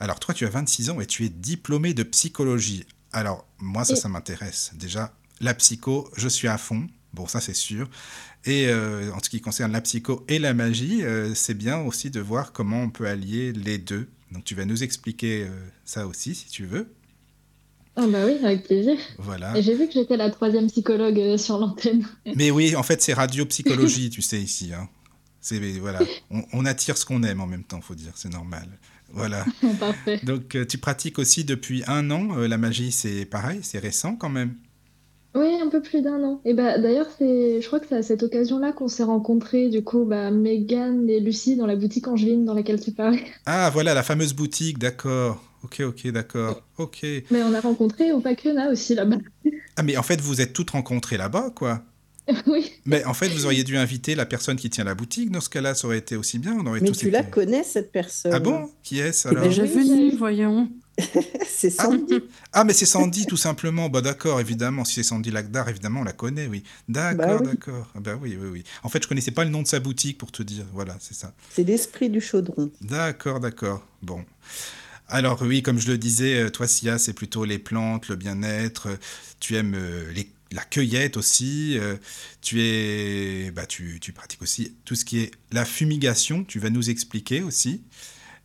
Alors, 0.00 0.18
toi, 0.18 0.32
tu 0.32 0.46
as 0.46 0.50
26 0.50 0.90
ans 0.90 1.00
et 1.00 1.06
tu 1.06 1.26
es 1.26 1.28
diplômé 1.28 1.92
de 1.92 2.02
psychologie. 2.02 2.86
Alors, 3.12 3.46
moi, 3.58 3.84
ça, 3.84 3.96
ça 3.96 4.08
m'intéresse. 4.08 4.72
Déjà, 4.74 5.12
la 5.40 5.52
psycho, 5.52 6.10
je 6.16 6.26
suis 6.26 6.48
à 6.48 6.56
fond. 6.56 6.86
Bon, 7.12 7.26
ça, 7.26 7.40
c'est 7.40 7.54
sûr. 7.54 7.88
Et 8.46 8.68
euh, 8.68 9.12
en 9.12 9.22
ce 9.22 9.28
qui 9.28 9.42
concerne 9.42 9.72
la 9.72 9.82
psycho 9.82 10.24
et 10.28 10.38
la 10.38 10.54
magie, 10.54 11.02
euh, 11.02 11.34
c'est 11.34 11.54
bien 11.54 11.80
aussi 11.80 12.10
de 12.10 12.20
voir 12.20 12.52
comment 12.52 12.82
on 12.82 12.88
peut 12.88 13.06
allier 13.06 13.52
les 13.52 13.76
deux. 13.76 14.08
Donc, 14.32 14.44
tu 14.44 14.54
vas 14.54 14.64
nous 14.64 14.82
expliquer 14.82 15.42
euh, 15.42 15.50
ça 15.84 16.06
aussi, 16.06 16.34
si 16.34 16.48
tu 16.48 16.64
veux. 16.64 16.94
Ah 17.96 18.06
bah 18.06 18.24
oui, 18.24 18.38
avec 18.42 18.64
plaisir. 18.64 18.96
Voilà. 19.18 19.54
Et 19.58 19.62
j'ai 19.62 19.74
vu 19.76 19.86
que 19.86 19.92
j'étais 19.92 20.16
la 20.16 20.30
troisième 20.30 20.68
psychologue 20.68 21.36
sur 21.36 21.58
l'antenne. 21.58 22.06
Mais 22.36 22.50
oui, 22.50 22.74
en 22.74 22.82
fait, 22.82 23.02
c'est 23.02 23.12
radiopsychologie, 23.12 24.08
tu 24.08 24.22
sais, 24.22 24.40
ici. 24.40 24.72
Hein. 24.72 24.88
C'est, 25.42 25.58
voilà. 25.78 25.98
On, 26.30 26.42
on 26.54 26.64
attire 26.64 26.96
ce 26.96 27.04
qu'on 27.04 27.22
aime 27.22 27.42
en 27.42 27.46
même 27.46 27.64
temps, 27.64 27.82
faut 27.82 27.94
dire, 27.94 28.12
c'est 28.14 28.32
normal. 28.32 28.68
Voilà. 29.12 29.44
Parfait. 29.80 30.20
Donc, 30.22 30.54
euh, 30.54 30.64
tu 30.64 30.78
pratiques 30.78 31.18
aussi 31.18 31.44
depuis 31.44 31.82
un 31.86 32.10
an. 32.10 32.38
euh, 32.38 32.48
la 32.48 32.58
magie, 32.58 32.92
c'est 32.92 33.24
pareil, 33.24 33.60
c'est 33.62 33.78
récent 33.78 34.16
quand 34.16 34.28
même. 34.28 34.54
Oui, 35.34 35.48
un 35.62 35.68
peu 35.68 35.80
plus 35.80 36.02
d'un 36.02 36.22
an. 36.24 36.40
Et 36.44 36.54
bah 36.54 36.78
d'ailleurs, 36.78 37.06
c'est, 37.16 37.60
je 37.60 37.66
crois 37.68 37.78
que 37.78 37.86
c'est 37.88 37.96
à 37.96 38.02
cette 38.02 38.24
occasion-là 38.24 38.72
qu'on 38.72 38.88
s'est 38.88 39.04
rencontrés, 39.04 39.68
du 39.68 39.84
coup, 39.84 40.04
bah, 40.04 40.32
Megan 40.32 41.08
et 41.08 41.20
Lucie 41.20 41.54
dans 41.54 41.66
la 41.66 41.76
boutique 41.76 42.08
angevine 42.08 42.44
dans 42.44 42.54
laquelle 42.54 42.80
tu 42.80 42.90
parlais. 42.90 43.24
Ah, 43.46 43.70
voilà, 43.72 43.94
la 43.94 44.02
fameuse 44.02 44.32
boutique, 44.34 44.78
d'accord. 44.78 45.40
Ok, 45.62 45.82
ok, 45.86 46.08
d'accord. 46.08 46.62
Ok. 46.78 47.02
Mais 47.30 47.42
on 47.44 47.54
a 47.54 47.60
rencontré 47.60 48.10
Opakiona 48.12 48.70
aussi 48.70 48.94
là-bas. 48.94 49.18
Ah, 49.76 49.82
mais 49.82 49.96
en 49.96 50.02
fait, 50.02 50.20
vous 50.20 50.40
êtes 50.40 50.52
toutes 50.52 50.70
rencontrées 50.70 51.16
là-bas, 51.16 51.50
quoi. 51.54 51.82
oui. 52.46 52.72
Mais 52.84 53.04
en 53.04 53.14
fait, 53.14 53.28
vous 53.28 53.46
auriez 53.46 53.64
dû 53.64 53.76
inviter 53.76 54.14
la 54.14 54.26
personne 54.26 54.56
qui 54.56 54.70
tient 54.70 54.84
la 54.84 54.94
boutique. 54.94 55.30
Dans 55.30 55.40
ce 55.40 55.48
cas-là, 55.48 55.74
ça 55.74 55.86
aurait 55.86 55.98
été 55.98 56.16
aussi 56.16 56.38
bien. 56.38 56.56
On 56.60 56.66
aurait 56.66 56.80
Mais 56.80 56.88
tous 56.88 56.98
tu 56.98 57.10
la 57.10 57.22
connais, 57.22 57.64
cette 57.64 57.90
personne. 57.92 58.32
Ah 58.34 58.38
bon? 58.40 58.70
Qui 58.82 59.00
est-ce 59.00 59.28
alors? 59.28 59.42
Déjà 59.44 59.62
Oui, 59.62 59.68
venu, 59.70 60.10
j'ai- 60.10 60.16
voyons. 60.16 60.70
C'est 61.48 61.70
Sandy. 61.70 62.20
Ah, 62.52 62.64
mais 62.64 62.74
c'est 62.74 62.84
Sandy, 62.86 63.24
tout 63.26 63.36
simplement. 63.38 63.88
Bah, 63.88 64.02
d'accord, 64.02 64.38
évidemment. 64.40 64.84
Si 64.84 64.94
c'est 64.96 65.02
Sandy 65.02 65.30
Lagdar, 65.30 65.68
évidemment, 65.68 66.00
on 66.00 66.04
la 66.04 66.12
connaît, 66.12 66.46
oui. 66.46 66.62
D'accord, 66.88 67.26
Bah 67.26 67.36
oui. 67.40 67.46
d'accord. 67.46 67.90
Ah 67.94 68.00
Bah 68.00 68.18
oui, 68.20 68.36
oui, 68.38 68.48
oui. 68.52 68.64
En 68.82 68.90
fait, 68.90 69.02
je 69.02 69.08
connaissais 69.08 69.30
pas 69.30 69.44
le 69.44 69.50
nom 69.50 69.62
de 69.62 69.66
sa 69.66 69.80
boutique, 69.80 70.18
pour 70.18 70.30
te 70.30 70.42
dire. 70.42 70.64
Voilà, 70.74 70.96
c'est 71.00 71.14
ça. 71.14 71.32
C'est 71.50 71.64
l'esprit 71.64 72.10
du 72.10 72.20
chaudron. 72.20 72.70
D'accord, 72.82 73.40
d'accord. 73.40 73.82
Bon. 74.02 74.24
Alors, 75.08 75.40
oui, 75.42 75.62
comme 75.62 75.78
je 75.78 75.88
le 75.90 75.96
disais, 75.98 76.38
euh, 76.42 76.50
toi, 76.50 76.66
Sia, 76.68 76.98
c'est 76.98 77.14
plutôt 77.14 77.44
les 77.46 77.58
plantes, 77.58 78.08
le 78.08 78.16
bien-être. 78.16 78.88
Tu 79.40 79.56
aimes 79.56 79.74
euh, 79.76 80.12
les- 80.12 80.30
la 80.52 80.62
cueillette 80.64 81.16
aussi. 81.16 81.76
euh, 81.78 81.96
Tu 82.42 82.60
es, 82.62 83.50
bah, 83.52 83.66
tu, 83.66 83.98
tu 84.00 84.12
pratiques 84.12 84.42
aussi 84.42 84.76
tout 84.84 84.94
ce 84.94 85.04
qui 85.04 85.20
est 85.20 85.30
la 85.52 85.64
fumigation. 85.64 86.44
Tu 86.44 86.58
vas 86.58 86.70
nous 86.70 86.90
expliquer 86.90 87.42
aussi. 87.42 87.82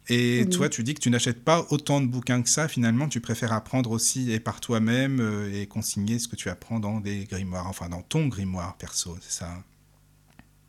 Et 0.07 0.44
Oui. 0.44 0.50
toi, 0.50 0.69
tu 0.69 0.84
dis 0.84 0.94
que 0.94 1.00
tu 1.02 1.10
n'achètes 1.10 1.44
pas 1.44 1.66
autant 1.72 2.02
de 2.02 2.07
bouquins 2.07 2.42
que 2.44 2.50
ça. 2.50 2.68
Finalement, 2.68 3.10
tu 3.10 3.22
préfères 3.22 3.54
apprendre 3.54 3.92
aussi 3.92 4.31
et 4.31 4.40
par 4.40 4.62
toi-même 4.62 5.19
euh, 5.19 5.52
et 5.62 5.68
consigner 5.68 6.19
ce 6.19 6.28
que 6.28 6.36
tu 6.36 6.50
apprends 6.50 6.80
dans 6.80 7.00
des 7.00 7.26
grimoires, 7.26 7.68
enfin 7.68 7.90
dans 7.90 8.04
ton 8.04 8.28
grimoire 8.28 8.78
perso, 8.78 9.18
c'est 9.21 9.31
ça? 9.40 9.64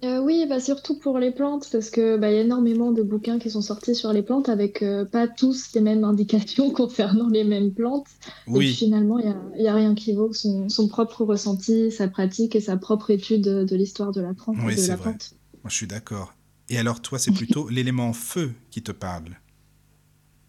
Euh, 0.04 0.20
oui, 0.20 0.44
bah 0.46 0.60
surtout 0.60 0.98
pour 0.98 1.18
les 1.18 1.30
plantes, 1.30 1.68
parce 1.72 1.88
que 1.88 2.18
bah, 2.18 2.30
y 2.30 2.36
a 2.36 2.42
énormément 2.42 2.92
de 2.92 3.02
bouquins 3.02 3.38
qui 3.38 3.50
sont 3.50 3.62
sortis 3.62 3.94
sur 3.94 4.12
les 4.12 4.22
plantes 4.22 4.50
avec 4.50 4.82
euh, 4.82 5.06
pas 5.06 5.26
tous 5.26 5.72
les 5.74 5.80
mêmes 5.80 6.04
indications 6.04 6.70
concernant 6.70 7.28
les 7.28 7.44
mêmes 7.44 7.72
plantes. 7.72 8.06
Et 8.46 8.50
Oui, 8.50 8.74
finalement, 8.74 9.18
il 9.18 9.62
y 9.62 9.68
a, 9.68 9.74
rien 9.74 9.94
qui 9.94 10.12
vaut 10.12 10.32
son, 10.32 10.68
son 10.68 10.88
propre 10.88 11.24
ressenti, 11.24 11.90
sa 11.90 12.08
pratique 12.08 12.54
et 12.54 12.60
sa 12.60 12.76
propre 12.76 13.10
étude 13.10 13.42
de, 13.42 13.76
l'histoire 13.76 14.12
de 14.12 14.20
la 14.20 14.34
plante. 14.34 14.56
Oui, 14.64 14.76
c'est 14.76 14.94
vrai. 14.94 15.12
plante. 15.12 15.34
je 15.64 15.74
suis 15.74 15.86
d'accord. 15.86 16.34
Et 16.68 16.78
alors, 16.78 17.00
toi, 17.00 17.18
c'est 17.18 17.32
plutôt 17.32 17.68
l'élément 17.70 18.12
feu 18.12 18.52
qui 18.70 18.82
te 18.82 18.92
parle. 18.92 19.38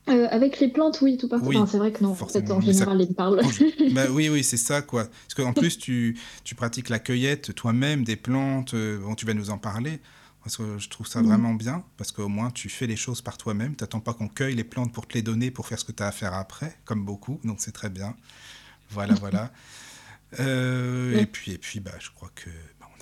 Euh, 0.10 0.28
avec 0.32 0.60
les 0.60 0.70
plantes, 0.70 1.00
oui, 1.02 1.18
tout 1.18 1.28
partout. 1.28 1.46
Oui, 1.48 1.58
c'est 1.70 1.78
vrai 1.78 1.92
que 1.92 2.04
non, 2.04 2.12
en 2.12 2.16
fait, 2.16 2.50
en 2.52 2.60
mais 2.60 2.66
ça- 2.68 2.72
général, 2.72 3.02
ils 3.02 3.10
me 3.10 3.14
parlent. 3.14 3.42
Bah 3.94 4.06
oui, 4.10 4.30
oui, 4.30 4.44
c'est 4.44 4.58
ça, 4.58 4.82
quoi. 4.82 5.06
Parce 5.06 5.34
qu'en 5.36 5.54
plus, 5.54 5.78
tu, 5.78 6.18
tu 6.44 6.56
pratiques 6.56 6.90
la 6.90 7.00
cueillette 7.00 7.54
toi-même 7.56 8.04
des 8.04 8.16
plantes. 8.16 8.74
euh, 8.74 9.00
bon, 9.00 9.16
tu 9.16 9.26
vas 9.26 9.34
nous 9.34 9.50
en 9.50 9.58
parler. 9.58 10.00
Parce 10.44 10.56
que 10.58 10.78
je 10.78 10.88
trouve 10.88 11.08
ça 11.08 11.20
Mhm. 11.22 11.28
vraiment 11.28 11.54
bien. 11.54 11.84
Parce 11.98 12.14
qu'au 12.14 12.30
moins, 12.30 12.52
tu 12.52 12.70
fais 12.70 12.88
les 12.88 12.96
choses 12.96 13.22
par 13.22 13.38
toi-même. 13.38 13.76
Tu 13.76 13.84
n'attends 13.84 14.00
pas 14.00 14.14
qu'on 14.14 14.30
cueille 14.30 14.56
les 14.56 14.64
plantes 14.64 14.94
pour 14.94 15.06
te 15.06 15.14
les 15.16 15.22
donner, 15.22 15.52
pour 15.52 15.68
faire 15.68 15.78
ce 15.80 15.84
que 15.84 15.92
tu 15.92 16.02
as 16.04 16.08
à 16.08 16.12
faire 16.14 16.34
après, 16.34 16.78
comme 16.86 17.04
beaucoup. 17.04 17.40
Donc, 17.44 17.58
c'est 17.60 17.74
très 17.74 17.90
bien. 17.90 18.16
Voilà, 18.92 19.14
voilà. 19.20 19.52
Euh. 20.40 21.18
Et 21.20 21.26
puis, 21.26 21.52
et 21.54 21.58
puis 21.58 21.80
bah, 21.80 21.92
je 22.00 22.10
crois 22.12 22.32
que 22.36 22.50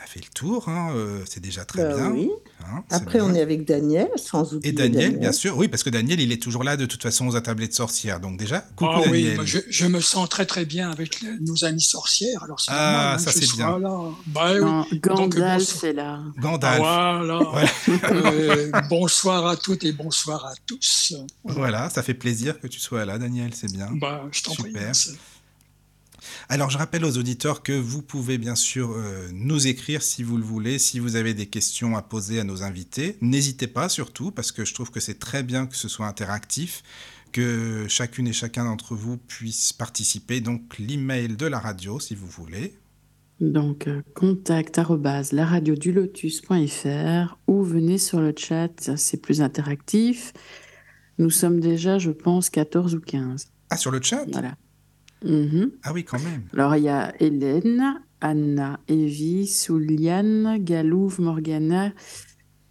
a 0.06 0.08
fait 0.08 0.20
le 0.22 0.30
tour. 0.34 0.70
hein, 0.70 0.92
euh, 0.96 1.22
c'est 1.30 1.40
déjà 1.42 1.66
très 1.66 1.84
Bah 1.84 1.96
bien. 1.96 2.12
oui. 2.12 2.30
hein, 2.62 2.84
Après, 2.92 3.20
on 3.22 3.34
est 3.34 3.42
avec 3.42 3.66
Daniel, 3.66 4.08
sans 4.16 4.54
oublier 4.54 4.70
Et 4.74 4.76
Daniel, 4.76 5.18
bien 5.20 5.32
sûr. 5.32 5.58
Oui, 5.58 5.68
parce 5.68 5.84
que 5.84 5.90
Daniel, 5.90 6.20
il 6.22 6.32
est 6.32 6.42
toujours 6.42 6.64
là 6.64 6.78
de 6.78 6.86
toute 6.86 7.02
façon 7.04 7.28
aux 7.28 7.36
attablées 7.36 7.68
de 7.68 7.74
sorcières. 7.74 8.20
Donc, 8.20 8.38
déjà, 8.38 8.60
coucou 8.76 8.92
Ah 8.94 9.00
oui, 9.10 9.22
Daniel. 9.24 9.36
moi, 9.36 9.46
je, 9.46 9.60
je 9.70 9.86
me 9.88 10.00
sens 10.02 10.30
très 10.30 10.46
très 10.46 10.66
bien 10.66 10.90
avec 10.92 11.22
le- 11.22 11.38
nos 11.42 11.66
amies 11.66 11.82
sorcières. 11.82 12.44
Alors 12.44 12.60
c'est 12.60 12.72
Ah, 12.72 12.92
normal 12.92 13.14
hein, 13.16 13.18
ça, 13.20 13.32
c'est 13.32 13.52
bien. 13.56 13.80
là. 13.80 14.00
Bah 14.28 14.52
oui. 14.54 14.60
Non, 14.62 14.86
Gandalf 14.94 15.60
bonsoir. 15.74 15.86
est 15.86 15.94
là. 15.94 16.20
Gandalf. 16.38 16.78
Voilà. 16.78 17.40
Voilà. 17.44 17.70
Euh, 18.12 18.72
bonsoir 18.90 19.48
à 19.48 19.58
toutes 19.58 19.84
et 19.84 19.92
bonsoir 19.92 20.46
à 20.46 20.54
tous. 20.66 21.14
Voilà, 21.44 21.90
ça 21.90 22.04
fait 22.04 22.14
plaisir 22.14 22.60
que 22.60 22.68
tu 22.68 22.80
sois 22.80 23.06
là, 23.06 23.18
Daniel, 23.18 23.52
c'est 23.54 23.72
bien. 23.72 23.90
Bah, 23.94 24.24
je 24.32 24.44
t'en 24.44 24.54
prie. 24.54 24.66
Super. 24.68 24.82
merci. 24.84 25.18
Alors, 26.48 26.70
je 26.70 26.78
rappelle 26.78 27.04
aux 27.06 27.18
auditeurs 27.18 27.64
que 27.64 27.72
vous 27.72 28.04
pouvez 28.04 28.38
bien 28.38 28.54
sûr 28.54 28.92
euh, 28.92 29.28
nous 29.34 29.66
écrire 29.66 30.04
si 30.04 30.22
vous 30.22 30.38
le 30.38 30.44
voulez, 30.44 30.78
si 30.78 31.00
vous 31.00 31.16
avez 31.16 31.34
des 31.34 31.48
questions 31.48 31.98
à 31.98 32.04
poser 32.04 32.40
à 32.40 32.44
nos 32.44 32.62
invités. 32.62 33.18
N'hésitez 33.22 33.66
pas 33.68 33.90
surtout, 33.90 34.30
parce 34.32 34.52
que 34.52 34.64
je 34.64 34.76
trouve 34.76 34.92
que 34.92 35.00
c'est 35.00 35.18
très 35.18 35.42
bien 35.42 35.66
que 35.66 35.76
ce 35.76 35.88
soit 35.88 36.06
interactif, 36.06 36.84
que 37.32 37.88
chacune 37.90 38.28
et 38.28 38.34
chacun 38.34 38.66
d'entre 38.66 38.94
vous 38.96 39.18
puisse 39.18 39.74
participer. 39.74 40.40
Donc, 40.40 40.78
l'email 40.78 41.36
de 41.36 41.48
la 41.48 41.58
radio, 41.58 42.00
si 42.00 42.14
vous 42.14 42.28
voulez. 42.28 42.78
Donc, 43.40 43.88
euh, 43.88 44.04
contact 44.14 44.80
laradiodulotus.fr 45.32 47.38
ou 47.48 47.64
venez 47.64 47.98
sur 47.98 48.22
le 48.22 48.36
chat, 48.38 48.96
c'est 48.96 49.18
plus 49.18 49.42
interactif. 49.42 50.32
Nous 51.18 51.32
sommes 51.32 51.60
déjà, 51.60 51.98
je 51.98 52.12
pense, 52.12 52.52
14 52.52 52.94
ou 52.94 53.00
15. 53.00 53.48
Ah, 53.72 53.78
sur 53.78 53.90
le 53.90 54.00
chat? 54.02 54.26
Voilà. 54.32 54.56
Mhm. 55.24 55.72
Ah 55.84 55.94
oui, 55.94 56.04
quand 56.04 56.20
même. 56.20 56.44
Alors, 56.54 56.76
il 56.76 56.84
y 56.84 56.90
a 56.90 57.14
Hélène, 57.22 58.02
Anna, 58.22 58.80
Evie, 58.88 59.48
Souliane, 59.48 60.58
Galouve, 60.60 61.20
Morgana, 61.22 61.94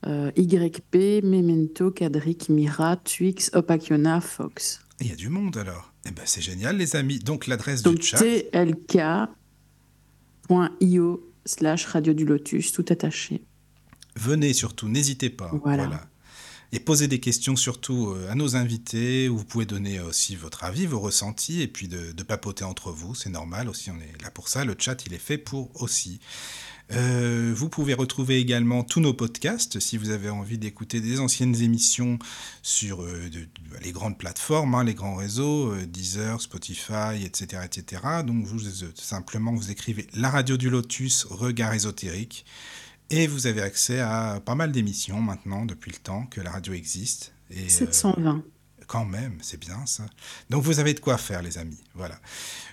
euh, 0.06 0.30
YP, 0.36 1.22
Memento, 1.24 1.90
Cadric, 1.90 2.48
Mira, 2.48 2.96
Twix, 2.96 3.50
Opakiona, 3.54 4.20
Fox. 4.20 4.80
Il 5.00 5.08
y 5.08 5.12
a 5.12 5.16
du 5.16 5.28
monde 5.28 5.56
alors. 5.56 5.92
Eh 6.06 6.10
ben, 6.10 6.22
c'est 6.26 6.42
génial, 6.42 6.76
les 6.76 6.96
amis. 6.96 7.18
Donc, 7.18 7.46
l'adresse 7.46 7.82
du 7.82 8.00
chat. 8.00 8.18
tlk.io 8.18 9.28
slash 11.46 11.86
radio 11.86 12.12
du 12.12 12.24
lotus, 12.24 12.72
tout 12.72 12.84
attaché. 12.88 13.42
Venez 14.16 14.52
surtout, 14.52 14.88
n'hésitez 14.88 15.30
pas. 15.30 15.50
Voilà. 15.64 16.06
Et 16.75 16.81
posez 16.81 17.07
des 17.07 17.21
questions 17.21 17.54
surtout 17.54 18.09
euh, 18.09 18.28
à 18.33 18.35
nos 18.35 18.57
invités. 18.57 19.28
Vous 19.28 19.45
pouvez 19.45 19.64
donner 19.64 20.00
aussi 20.00 20.35
votre 20.35 20.64
avis, 20.64 20.87
vos 20.87 20.99
ressentis, 20.99 21.62
et 21.62 21.69
puis 21.69 21.87
de, 21.87 22.12
papoter 22.25 22.64
entre 22.64 22.90
vous. 22.90 23.14
C'est 23.14 23.31
normal 23.31 23.69
aussi, 23.69 23.93
on 23.93 24.00
est 24.00 24.21
là 24.21 24.33
pour 24.33 24.49
ça. 24.49 24.64
Le 24.64 24.75
chat, 24.76 25.07
il 25.07 25.14
est 25.14 25.19
fait 25.19 25.38
pour 25.38 25.71
aussi. 25.81 26.19
Euh, 26.93 27.52
vous 27.57 27.69
pouvez 27.69 27.95
retrouver 27.95 28.38
également 28.38 28.83
tous 28.83 29.00
nos 29.00 29.14
podcasts 29.14 29.78
si 29.78 29.97
vous 29.97 30.11
avez 30.11 30.28
envie 30.28 30.59
d'écouter 30.59 31.00
des 31.00 31.21
anciennes 31.21 31.54
émissions 31.62 32.19
sur 32.62 33.02
euh, 33.02 33.31
les 33.83 33.93
grandes 33.93 34.19
plateformes, 34.19 34.75
hein, 34.75 34.85
les 34.85 34.95
grands 34.95 35.14
réseaux, 35.14 35.73
euh, 35.73 35.87
Deezer, 35.87 36.40
Spotify, 36.40 37.25
etc., 37.25 37.62
etc. 37.64 38.02
Donc 38.26 38.45
vous 38.45 38.66
euh, 38.66 38.93
simplement 38.97 39.54
vous 39.54 39.71
écrivez 39.71 40.07
la 40.12 40.28
radio 40.28 40.57
du 40.57 40.69
Lotus, 40.69 41.25
regard 41.31 41.73
ésotérique, 41.73 42.45
et 43.11 43.26
vous 43.26 43.46
avez 43.46 43.62
accès 43.62 44.00
à 44.00 44.40
pas 44.44 44.54
mal 44.54 44.73
d'émissions 44.73 45.20
maintenant 45.20 45.64
depuis 45.64 45.90
le 45.90 45.99
temps 45.99 46.26
que 46.26 46.40
la 46.40 46.50
radio 46.50 46.73
existe. 46.73 47.34
Et, 47.50 47.64
euh, 47.64 47.68
720. 47.68 48.42
quand 48.87 49.04
même, 49.04 49.38
c'est 49.42 49.61
bien 49.61 49.84
ça. 49.87 50.06
Donc 50.50 50.62
vous 50.62 50.78
avez 50.78 50.94
de 50.94 51.00
quoi 51.00 51.18
faire, 51.18 51.42
les 51.42 51.58
amis. 51.58 51.82
Voilà. 51.94 52.18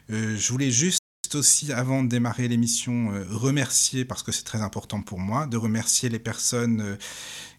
Euh, 0.10 0.36
je 0.38 0.52
voulais 0.52 0.72
juste 0.72 1.02
aussi, 1.36 1.72
avant 1.72 2.04
de 2.04 2.10
démarrer 2.10 2.48
l'émission, 2.48 3.12
euh, 3.12 3.26
remercier, 3.30 4.06
parce 4.06 4.24
que 4.24 4.32
c'est 4.32 4.44
très 4.44 4.62
important 4.62 5.02
pour 5.02 5.20
moi, 5.20 5.48
de 5.48 5.58
remercier 5.58 6.10
les 6.10 6.20
personnes 6.20 6.82
euh, 6.82 6.96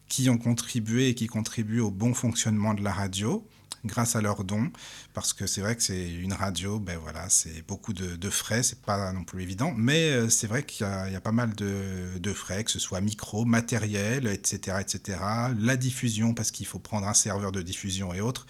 qui 0.09 0.29
ont 0.29 0.38
contribué 0.38 1.09
et 1.09 1.14
qui 1.14 1.26
contribuent 1.26 1.81
au 1.81 1.91
bon 1.91 2.14
fonctionnement 2.14 2.75
de 2.75 2.83
la 2.83 2.93
radio 2.93 3.47
grâce 3.85 4.15
à 4.17 4.21
leurs 4.21 4.45
dons, 4.45 4.71
parce 5.15 5.33
que 5.33 5.47
c'est 5.47 5.61
vrai 5.61 5.75
que 5.77 5.83
c'est 5.83 6.11
une 6.12 6.33
radio, 6.33 6.79
ben 6.79 6.99
voilà, 6.99 7.29
c'est 7.29 7.67
beaucoup 7.67 7.93
de, 7.93 8.17
de 8.17 8.31
frais, 8.31 8.62
c'est 8.62 8.81
pas 8.83 9.12
non 9.12 9.25
plus 9.25 9.43
évident, 9.43 9.73
mais 9.77 10.11
euh, 10.12 10.29
c'est 10.29 10.47
vrai 10.47 10.65
qu'il 10.65 10.87
y, 10.87 10.89
a 10.89 11.09
il 11.09 11.12
y 11.12 11.17
a 11.17 11.21
pas 11.21 11.33
mal 11.33 11.55
de, 11.55 12.19
de 12.19 12.33
frais, 12.33 12.62
que 12.65 12.71
ce 12.71 12.79
soit 12.79 13.01
micro, 13.01 13.45
matériel, 13.45 14.27
etc., 14.29 14.79
etc., 14.81 15.19
la 15.59 15.77
diffusion, 15.77 16.35
parce 16.35 16.51
qu'il 16.51 16.67
faut 16.67 16.79
prendre 16.79 17.09
un 17.09 17.15
serveur 17.15 17.51
de 17.53 17.62
diffusion 17.62 18.15
et 18.15 18.21
autres. 18.21 18.47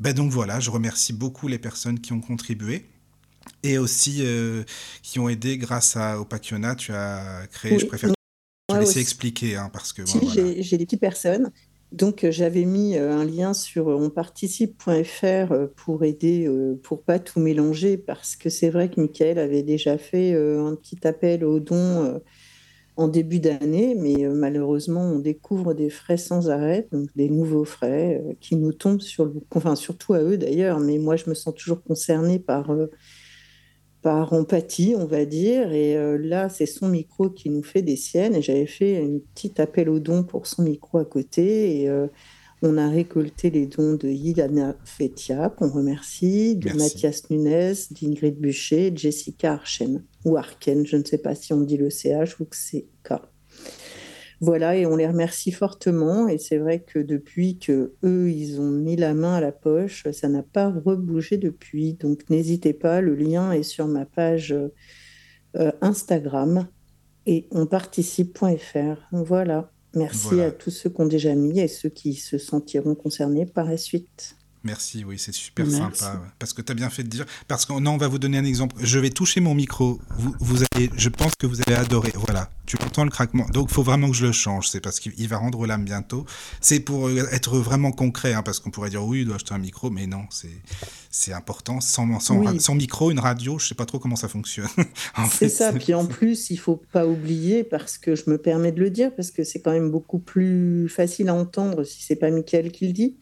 Ben 0.00 0.12
donc 0.14 0.32
voilà, 0.32 0.58
je 0.60 0.70
remercie 0.70 1.12
beaucoup 1.12 1.48
les 1.48 1.58
personnes 1.58 2.00
qui 2.00 2.12
ont 2.12 2.20
contribué 2.20 2.88
et 3.62 3.78
aussi 3.78 4.18
euh, 4.20 4.64
qui 5.02 5.18
ont 5.20 5.28
aidé 5.28 5.58
grâce 5.58 5.96
à 5.96 6.18
Opakiona. 6.20 6.74
Tu 6.76 6.92
as 6.92 7.46
créé, 7.52 7.72
Oui, 7.72 7.78
je 7.78 7.86
préfère 7.86 8.10
te 8.10 8.74
laisser 8.74 8.90
aussi. 8.90 8.98
expliquer, 9.00 9.56
hein, 9.56 9.70
parce 9.72 9.92
que 9.92 10.02
bon, 10.02 10.18
voilà. 10.20 10.52
j'ai 10.62 10.78
des 10.78 10.86
petites 10.86 11.00
personnes. 11.00 11.52
Donc, 11.92 12.24
euh, 12.24 12.30
j'avais 12.30 12.64
mis 12.64 12.96
euh, 12.96 13.12
un 13.12 13.24
lien 13.24 13.52
sur 13.52 13.90
euh, 13.90 13.94
onparticipe.fr 13.94 15.68
pour 15.76 16.04
aider, 16.04 16.48
pour 16.82 17.02
pas 17.02 17.18
tout 17.18 17.38
mélanger, 17.38 17.98
parce 17.98 18.34
que 18.34 18.48
c'est 18.48 18.70
vrai 18.70 18.90
que 18.90 19.00
Michael 19.00 19.38
avait 19.38 19.62
déjà 19.62 19.98
fait 19.98 20.32
un 20.34 20.74
petit 20.74 21.06
appel 21.06 21.44
aux 21.44 21.60
dons 21.60 22.20
en 22.96 23.08
début 23.08 23.40
d'année, 23.40 23.94
mais 23.94 24.28
malheureusement, 24.28 25.02
on 25.02 25.18
découvre 25.18 25.74
des 25.74 25.90
frais 25.90 26.16
sans 26.16 26.50
arrêt, 26.50 26.88
donc 26.92 27.08
des 27.16 27.28
nouveaux 27.28 27.64
frais 27.64 28.22
qui 28.40 28.56
nous 28.56 28.72
tombent 28.72 29.00
sur 29.00 29.26
le, 29.26 29.34
enfin 29.54 29.76
surtout 29.76 30.14
à 30.14 30.20
eux 30.22 30.36
d'ailleurs, 30.36 30.78
mais 30.78 30.98
moi 30.98 31.16
je 31.16 31.28
me 31.28 31.34
sens 31.34 31.54
toujours 31.54 31.82
concernée 31.82 32.38
par 32.38 32.70
par 34.02 34.32
empathie, 34.32 34.94
on 34.98 35.06
va 35.06 35.24
dire. 35.24 35.72
Et 35.72 35.96
euh, 35.96 36.18
là, 36.18 36.48
c'est 36.48 36.66
son 36.66 36.88
micro 36.88 37.30
qui 37.30 37.48
nous 37.50 37.62
fait 37.62 37.82
des 37.82 37.96
siennes. 37.96 38.34
Et 38.34 38.42
j'avais 38.42 38.66
fait 38.66 38.98
un 38.98 39.18
petit 39.34 39.60
appel 39.60 39.88
aux 39.88 40.00
dons 40.00 40.24
pour 40.24 40.46
son 40.46 40.62
micro 40.62 40.98
à 40.98 41.04
côté. 41.04 41.80
Et 41.80 41.88
euh, 41.88 42.08
on 42.62 42.76
a 42.76 42.88
récolté 42.88 43.50
les 43.50 43.66
dons 43.66 43.94
de 43.94 44.08
Yilana 44.08 44.76
Fetia, 44.84 45.48
qu'on 45.50 45.70
remercie, 45.70 46.56
de 46.56 46.66
Merci. 46.66 46.78
Mathias 46.78 47.30
Nunez, 47.30 47.72
d'Ingrid 47.90 48.38
Bûcher, 48.38 48.92
Jessica 48.94 49.54
Archen, 49.54 50.02
ou 50.24 50.36
Arken, 50.36 50.86
je 50.86 50.96
ne 50.96 51.04
sais 51.04 51.18
pas 51.18 51.34
si 51.34 51.52
on 51.52 51.60
dit 51.60 51.76
le 51.76 51.90
CH 51.90 52.38
ou 52.40 52.44
que 52.44 52.56
c'est 52.56 52.86
K. 53.02 53.14
Voilà, 54.44 54.76
et 54.76 54.86
on 54.86 54.96
les 54.96 55.06
remercie 55.06 55.52
fortement. 55.52 56.26
Et 56.26 56.36
c'est 56.36 56.58
vrai 56.58 56.80
que 56.80 56.98
depuis 56.98 57.58
que 57.58 57.94
eux, 58.04 58.28
ils 58.28 58.60
ont 58.60 58.70
mis 58.72 58.96
la 58.96 59.14
main 59.14 59.34
à 59.36 59.40
la 59.40 59.52
poche, 59.52 60.04
ça 60.10 60.28
n'a 60.28 60.42
pas 60.42 60.68
rebougé 60.68 61.36
depuis. 61.38 61.94
Donc 61.94 62.28
n'hésitez 62.28 62.72
pas, 62.72 63.00
le 63.00 63.14
lien 63.14 63.52
est 63.52 63.62
sur 63.62 63.86
ma 63.86 64.04
page 64.04 64.52
euh, 64.52 65.70
Instagram 65.80 66.66
et 67.24 67.46
onparticipe.fr. 67.52 69.08
Voilà. 69.12 69.70
Merci 69.94 70.28
Voilà. 70.30 70.46
à 70.46 70.50
tous 70.50 70.70
ceux 70.70 70.90
qui 70.90 71.00
ont 71.00 71.06
déjà 71.06 71.34
mis 71.36 71.60
et 71.60 71.68
ceux 71.68 71.90
qui 71.90 72.14
se 72.14 72.36
sentiront 72.36 72.96
concernés 72.96 73.46
par 73.46 73.68
la 73.68 73.76
suite. 73.76 74.36
Merci, 74.64 75.04
oui, 75.04 75.18
c'est 75.18 75.32
super 75.34 75.66
Merci. 75.66 75.98
sympa. 75.98 76.14
ouais. 76.20 76.26
Parce 76.38 76.52
que 76.52 76.62
tu 76.62 76.70
as 76.70 76.74
bien 76.74 76.88
fait 76.88 77.02
de 77.02 77.08
dire. 77.08 77.24
Parce 77.48 77.66
que, 77.66 77.72
non, 77.80 77.92
on 77.94 77.96
va 77.96 78.06
vous 78.08 78.18
donner 78.18 78.38
un 78.38 78.44
exemple. 78.44 78.76
Je 78.80 78.98
vais 78.98 79.10
toucher 79.10 79.40
mon 79.40 79.54
micro. 79.54 80.00
Vous, 80.16 80.34
vous 80.40 80.62
allez, 80.74 80.88
je 80.96 81.08
pense 81.08 81.34
que 81.34 81.46
vous 81.46 81.60
allez 81.66 81.74
adorer. 81.76 82.12
Voilà, 82.14 82.48
tu 82.66 82.76
entends 82.82 83.04
le 83.04 83.10
craquement. 83.10 83.46
Donc, 83.52 83.68
il 83.70 83.74
faut 83.74 83.82
vraiment 83.82 84.08
que 84.08 84.16
je 84.16 84.26
le 84.26 84.32
change. 84.32 84.68
C'est 84.68 84.80
parce 84.80 85.00
qu'il 85.00 85.12
il 85.18 85.28
va 85.28 85.38
rendre 85.38 85.66
l'âme 85.66 85.84
bientôt. 85.84 86.24
C'est 86.60 86.80
pour 86.80 87.08
euh, 87.08 87.26
être 87.32 87.58
vraiment 87.58 87.90
concret, 87.90 88.34
hein, 88.34 88.42
parce 88.44 88.60
qu'on 88.60 88.70
pourrait 88.70 88.90
dire 88.90 89.04
oui, 89.04 89.20
il 89.22 89.26
doit 89.26 89.34
acheter 89.36 89.52
un 89.54 89.58
micro, 89.58 89.90
mais 89.90 90.06
non, 90.06 90.26
c'est 91.10 91.32
important. 91.32 91.80
Sans, 91.80 92.20
sans, 92.20 92.36
Oui. 92.38 92.60
sans 92.60 92.74
micro, 92.76 93.10
une 93.10 93.18
radio, 93.18 93.58
je 93.58 93.66
sais 93.66 93.74
pas 93.74 93.84
trop 93.86 93.98
comment 93.98 94.16
ça 94.16 94.28
fonctionne. 94.28 94.68
C'est 95.32 95.48
ça. 95.48 95.72
Puis 95.72 95.92
en 95.94 96.06
plus, 96.06 96.50
il 96.50 96.56
faut 96.56 96.76
pas 96.92 97.06
oublier, 97.06 97.64
parce 97.64 97.98
que 97.98 98.14
je 98.14 98.30
me 98.30 98.38
permets 98.38 98.72
de 98.72 98.80
le 98.80 98.90
dire, 98.90 99.14
parce 99.14 99.30
que 99.30 99.44
c'est 99.44 99.60
quand 99.60 99.72
même 99.72 99.90
beaucoup 99.90 100.18
plus 100.18 100.88
facile 100.88 101.28
à 101.28 101.34
entendre 101.34 101.84
si 101.84 102.02
c'est 102.02 102.16
pas 102.16 102.30
Mickaël 102.30 102.70
qui 102.70 102.86
le 102.86 102.92
dit. 102.92 103.16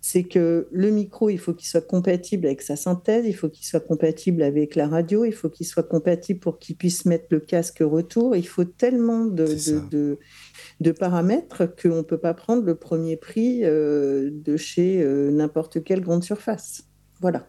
C'est 0.00 0.24
que 0.24 0.66
le 0.72 0.90
micro, 0.90 1.28
il 1.28 1.38
faut 1.38 1.52
qu'il 1.52 1.68
soit 1.68 1.86
compatible 1.86 2.46
avec 2.46 2.62
sa 2.62 2.76
synthèse, 2.76 3.26
il 3.26 3.34
faut 3.34 3.50
qu'il 3.50 3.66
soit 3.66 3.80
compatible 3.80 4.42
avec 4.42 4.74
la 4.74 4.88
radio, 4.88 5.24
il 5.24 5.32
faut 5.32 5.50
qu'il 5.50 5.66
soit 5.66 5.82
compatible 5.82 6.40
pour 6.40 6.58
qu'il 6.58 6.76
puisse 6.76 7.04
mettre 7.04 7.26
le 7.30 7.40
casque 7.40 7.80
retour. 7.80 8.34
Il 8.34 8.46
faut 8.46 8.64
tellement 8.64 9.26
de, 9.26 9.46
de 10.80 10.92
paramètres 10.92 11.66
qu'on 11.66 11.96
ne 11.96 12.02
peut 12.02 12.18
pas 12.18 12.34
prendre 12.34 12.64
le 12.64 12.74
premier 12.74 13.16
prix 13.16 13.64
euh, 13.64 14.30
de 14.32 14.56
chez 14.56 15.02
euh, 15.02 15.30
n'importe 15.30 15.84
quelle 15.84 16.00
grande 16.00 16.24
surface. 16.24 16.84
Voilà. 17.20 17.46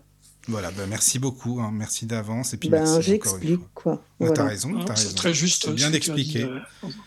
Voilà, 0.47 0.71
ben, 0.71 0.87
merci 0.89 1.19
beaucoup. 1.19 1.59
hein, 1.61 1.71
merci 1.71 2.07
d'avance. 2.07 2.53
Et 2.53 2.57
puis, 2.57 2.69
Ben, 2.69 2.79
merci 2.79 2.91
encore 2.93 2.97
une 3.01 3.03
j'explique, 3.03 3.59
fois. 3.59 3.69
quoi. 3.73 4.03
Voilà. 4.19 4.33
T'as 4.35 4.43
raison, 4.45 4.83
t'as 4.85 4.95
c'est 4.95 5.03
raison. 5.05 5.15
très 5.15 5.33
juste, 5.33 5.65
C'est 5.65 5.71
bien 5.73 5.77
ce 5.77 5.97
tu 5.99 6.11
as 6.11 6.13
d'expliquer. 6.15 6.43
euh, 6.43 6.59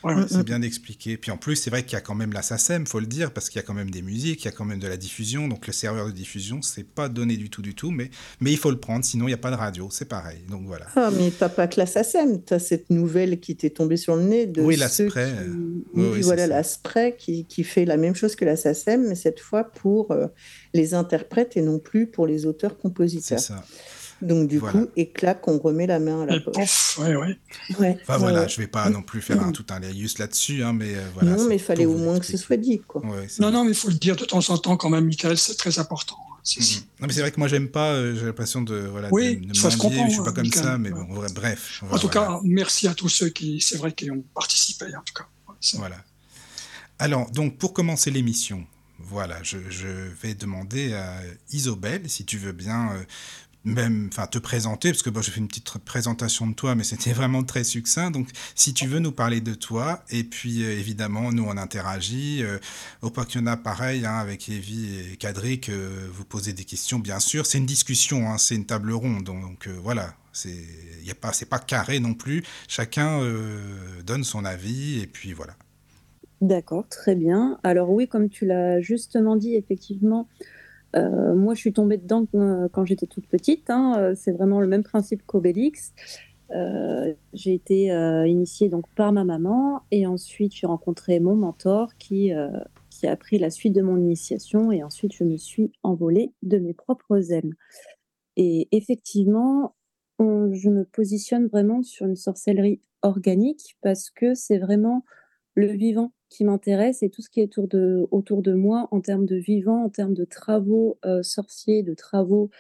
ouais, 0.05 0.15
ouais. 0.15 0.25
C'est 0.29 0.43
bien 0.45 0.59
d'expliquer. 0.61 1.17
Puis 1.17 1.31
en 1.31 1.37
plus, 1.37 1.57
c'est 1.57 1.71
vrai 1.71 1.83
qu'il 1.85 1.93
y 1.95 1.97
a 1.97 2.01
quand 2.01 2.15
même 2.15 2.33
la 2.33 2.43
SACEM, 2.43 2.87
faut 2.87 3.01
le 3.01 3.07
dire, 3.07 3.33
parce 3.33 3.49
qu'il 3.51 3.57
y 3.61 3.65
a 3.65 3.67
quand 3.67 3.75
même 3.75 3.91
des 3.91 4.03
musiques, 4.03 4.43
il 4.43 4.45
y 4.47 4.49
a 4.49 4.53
quand 4.53 4.65
même 4.65 4.79
de 4.79 4.87
la 4.89 4.97
diffusion. 4.97 5.47
Donc 5.49 5.67
le 5.67 5.73
serveur 5.73 6.07
de 6.07 6.13
diffusion, 6.13 6.63
c'est 6.63 6.85
pas 6.85 7.09
donné 7.09 7.37
du 7.37 7.51
tout, 7.51 7.63
du 7.63 7.75
tout, 7.75 7.91
mais, 7.91 8.11
mais 8.41 8.53
il 8.53 8.57
faut 8.59 8.71
le 8.71 8.79
prendre, 8.79 9.05
sinon 9.05 9.25
il 9.27 9.29
n'y 9.31 9.35
a 9.35 9.39
pas 9.39 9.51
de 9.51 9.57
radio. 9.57 9.89
C'est 9.91 10.05
pareil. 10.09 10.39
Donc 10.49 10.63
voilà. 10.67 10.87
Ah, 10.97 11.11
mais 11.17 11.31
t'as 11.37 11.49
pas 11.49 11.67
que 11.67 11.79
la 11.81 11.87
SACEM, 11.87 12.41
t'as 12.43 12.59
cette 12.61 12.91
nouvelle 12.91 13.39
qui 13.41 13.57
t'est 13.57 13.71
tombée 13.71 13.97
sur 13.97 14.15
le 14.17 14.23
nez 14.23 14.47
de 14.47 14.61
Oui, 14.63 14.75
ceux 14.75 14.81
l'Aspray, 14.81 15.33
qui... 15.33 15.39
euh, 15.39 15.83
Oui, 15.95 16.21
voilà, 16.23 16.43
c'est 16.45 16.49
l'Aspray 16.49 17.17
qui, 17.17 17.45
qui 17.47 17.65
fait 17.65 17.85
la 17.85 17.97
même 17.97 18.15
chose 18.15 18.35
que 18.37 18.45
la 18.45 18.57
SACEM, 18.57 19.09
mais 19.09 19.15
cette 19.17 19.41
fois 19.41 19.65
pour 19.65 20.11
euh, 20.13 20.27
les 20.75 20.93
interprètes 20.95 21.57
et 21.57 21.63
non 21.63 21.79
plus 21.79 22.07
pour 22.07 22.27
les 22.27 22.41
C'est 22.41 22.47
auteurs-compositeurs. 22.47 23.39
ça. 23.39 23.65
Donc 24.23 24.49
du 24.49 24.59
Voilà. 24.59 24.81
coup, 24.81 24.89
et 24.97 25.11
clac, 25.11 25.47
on 25.49 25.59
remet 25.59 25.87
la 25.87 25.99
main 25.99 26.23
à 26.23 26.27
la 26.27 26.41
poche. 26.41 26.99
ouais, 26.99 27.15
ouais. 27.17 27.37
Ouais, 27.79 27.99
Enfin 28.03 28.15
ouais, 28.15 28.19
voilà, 28.19 28.43
ouais. 28.43 28.49
je 28.49 28.57
vais 28.61 28.67
pas 28.67 28.89
non 28.89 29.03
plus 29.03 29.21
faire 29.21 29.43
un, 29.43 29.53
tout 29.53 29.67
un 29.71 29.81
laïus 29.81 30.19
là-dessus, 30.19 30.63
hein, 30.63 30.73
mais 30.73 30.95
euh, 30.95 31.03
voilà. 31.15 31.33
non, 31.33 31.39
c'est 31.39 31.49
mais 31.49 31.57
il 31.57 31.61
fallait 31.63 31.87
au 31.87 31.97
moins 31.97 32.19
que 32.19 32.25
ce 32.27 32.37
soit 32.37 32.57
dit, 32.57 32.81
quoi. 32.87 33.05
Ouais, 33.05 33.27
c'est 33.29 33.41
Non, 33.43 33.51
bien. 33.51 33.59
non, 33.59 33.65
mais 33.65 33.73
il 33.73 33.77
faut 33.77 33.89
le 33.89 33.95
dire 33.95 34.17
de 34.17 34.25
temps 34.25 34.49
en 34.49 34.57
temps 34.59 34.77
quand 34.77 34.89
même, 34.89 35.05
Michael, 35.05 35.37
c'est 35.37 35.57
très 35.57 35.79
important. 35.79 36.17
C'est- 36.43 36.61
Mhm. 36.61 36.83
Non, 37.01 37.07
mais 37.07 37.13
c'est 37.13 37.21
vrai 37.21 37.31
que 37.33 37.41
moi 37.41 37.49
j'aime 37.49 37.69
pas, 37.69 37.93
euh, 37.95 38.15
j'ai 38.15 38.25
l'impression 38.27 38.63
de 38.63 38.77
voilà 38.77 39.09
Oui, 39.13 39.37
de, 39.39 39.49
de 39.49 39.55
ça 39.57 39.71
se 39.71 39.77
comprend, 39.79 40.07
je 40.07 40.13
suis 40.13 40.23
pas 40.23 40.31
hein, 40.31 40.33
comme 40.35 40.43
Michael. 40.45 40.63
ça, 40.65 40.79
mais 40.79 40.91
bon, 40.91 41.05
ouais, 41.17 41.27
bref. 41.35 41.83
En 41.91 41.99
tout 41.99 42.09
voilà. 42.13 42.29
cas, 42.29 42.41
merci 42.45 42.87
à 42.87 42.95
tous 42.95 43.09
ceux 43.09 43.29
qui, 43.31 43.61
c'est 43.61 43.77
vrai, 43.79 43.93
qui 43.93 44.11
ont 44.11 44.23
participé, 44.35 44.87
en 44.97 45.03
tout 45.05 45.15
cas. 45.15 45.27
Ouais, 45.49 45.55
c'est- 45.61 45.77
Voilà. 45.79 45.97
Alors, 46.99 47.31
donc, 47.31 47.59
pour 47.59 47.73
commencer 47.73 48.11
l'émission, 48.11 48.65
voilà, 48.99 49.43
je, 49.43 49.59
vais 49.59 50.35
demander 50.35 50.95
à 50.95 51.21
Isobel, 51.51 52.09
si 52.09 52.25
tu 52.25 52.39
veux 52.39 52.53
bien, 52.53 52.93
euh, 52.93 53.05
même, 53.65 54.11
te 54.31 54.39
présenter, 54.39 54.91
parce 54.91 55.03
que 55.03 55.11
bon, 55.11 55.23
j'ai 55.23 55.33
fait 55.33 55.41
une 55.41 55.49
petite 55.49 55.79
présentation 55.79 56.47
de 56.47 56.55
toi, 56.55 56.75
mais 56.75 56.85
c'était 56.85 57.13
vraiment 57.13 57.43
très 57.43 57.65
succinct. 57.65 58.11
Donc, 58.11 58.29
si 58.55 58.75
tu 58.75 58.87
veux 58.87 58.99
nous 58.99 59.13
parler 59.13 59.41
de 59.41 59.55
toi, 59.55 60.05
et 60.11 60.25
puis 60.25 60.65
euh, 60.65 60.79
évidemment, 60.79 61.33
nous 61.33 61.45
on 61.45 61.57
interagit. 61.57 62.43
Euh, 62.43 62.59
au 63.03 63.11
Pakiona, 63.11 63.57
pareil, 63.57 64.05
hein, 64.05 64.17
avec 64.17 64.49
Evie 64.49 65.13
et 65.13 65.17
Kadrik, 65.17 65.69
euh, 65.71 66.09
vous 66.13 66.25
posez 66.25 66.53
des 66.53 66.65
questions, 66.65 66.99
bien 66.99 67.21
sûr. 67.21 67.47
C'est 67.47 67.59
une 67.59 67.67
discussion, 67.67 68.31
hein, 68.31 68.39
c'est 68.39 68.55
une 68.55 68.67
table 68.67 68.93
ronde, 68.93 69.25
donc 69.25 69.69
voilà. 69.83 70.15
C'est, 70.33 70.65
y 71.03 71.11
a 71.11 71.15
pas, 71.15 71.33
c'est 71.33 71.47
pas 71.47 71.61
carré 71.61 72.01
non 72.01 72.15
plus. 72.15 72.43
Chacun 72.67 73.21
donne 74.05 74.25
son 74.25 74.45
avis, 74.45 74.99
et 75.01 75.07
puis 75.07 75.33
voilà. 75.33 75.55
D'accord, 76.45 76.87
très 76.91 77.15
bien. 77.15 77.59
Alors 77.63 77.91
oui, 77.91 78.07
comme 78.07 78.29
tu 78.29 78.45
l'as 78.45 78.79
justement 78.79 79.35
dit, 79.35 79.55
effectivement, 79.55 80.29
euh, 80.95 81.35
moi 81.35 81.55
je 81.55 81.61
suis 81.61 81.73
tombée 81.73 81.97
dedans 81.97 82.27
euh, 82.35 82.69
quand 82.71 82.85
j'étais 82.85 83.07
toute 83.07 83.27
petite. 83.29 83.71
hein. 83.71 83.95
Euh, 83.99 84.15
C'est 84.15 84.33
vraiment 84.33 84.61
le 84.61 84.67
même 84.67 84.83
principe 84.83 85.23
qu'Obélix. 85.27 85.95
J'ai 87.33 87.55
été 87.55 87.87
initiée 88.27 88.69
donc 88.69 88.85
par 88.95 89.13
ma 89.13 89.25
maman 89.25 89.81
et 89.91 90.07
ensuite 90.07 90.55
j'ai 90.55 90.67
rencontré 90.67 91.19
mon 91.19 91.35
mentor 91.35 91.97
qui, 91.97 92.31
qui 92.91 93.07
a 93.09 93.17
pris 93.17 93.39
la 93.39 93.51
suite 93.51 93.73
de 93.75 93.83
mon 93.83 93.97
initiation 93.97 94.71
et 94.71 94.85
ensuite 94.85 95.15
je 95.15 95.25
me 95.25 95.37
suis 95.37 95.73
envolée 95.83 96.33
de 96.43 96.59
mes 96.59 96.75
propres 96.75 97.33
ailes. 97.33 97.55
Et 98.37 98.69
effectivement, 98.71 99.75
je 100.21 100.69
me 100.71 100.85
positionne 100.85 101.47
vraiment 101.49 101.83
sur 101.83 102.07
une 102.07 102.17
sorcellerie 102.17 102.81
organique 103.03 103.77
parce 103.83 104.11
que 104.11 104.35
c'est 104.35 104.59
vraiment 104.59 105.05
le 105.55 105.69
vivant 105.69 106.13
qui 106.35 106.45
m'intéresse 106.45 107.03
et 107.05 107.11
tout 107.11 107.23
ce 107.23 107.31
qui 107.31 107.41
est 107.41 107.45
autour 107.45 107.69
de, 107.69 108.09
autour 108.11 108.43
de 108.43 108.55
moi 108.55 108.89
en 108.91 109.01
termes 109.01 109.25
de 109.25 109.37
vivant, 109.37 109.85
en 109.85 109.89
termes 109.89 110.15
de 110.15 110.25
travaux 110.25 110.99
euh, 111.05 111.23
sorciers, 111.23 111.85
de 111.85 111.95
travaux 111.95 112.51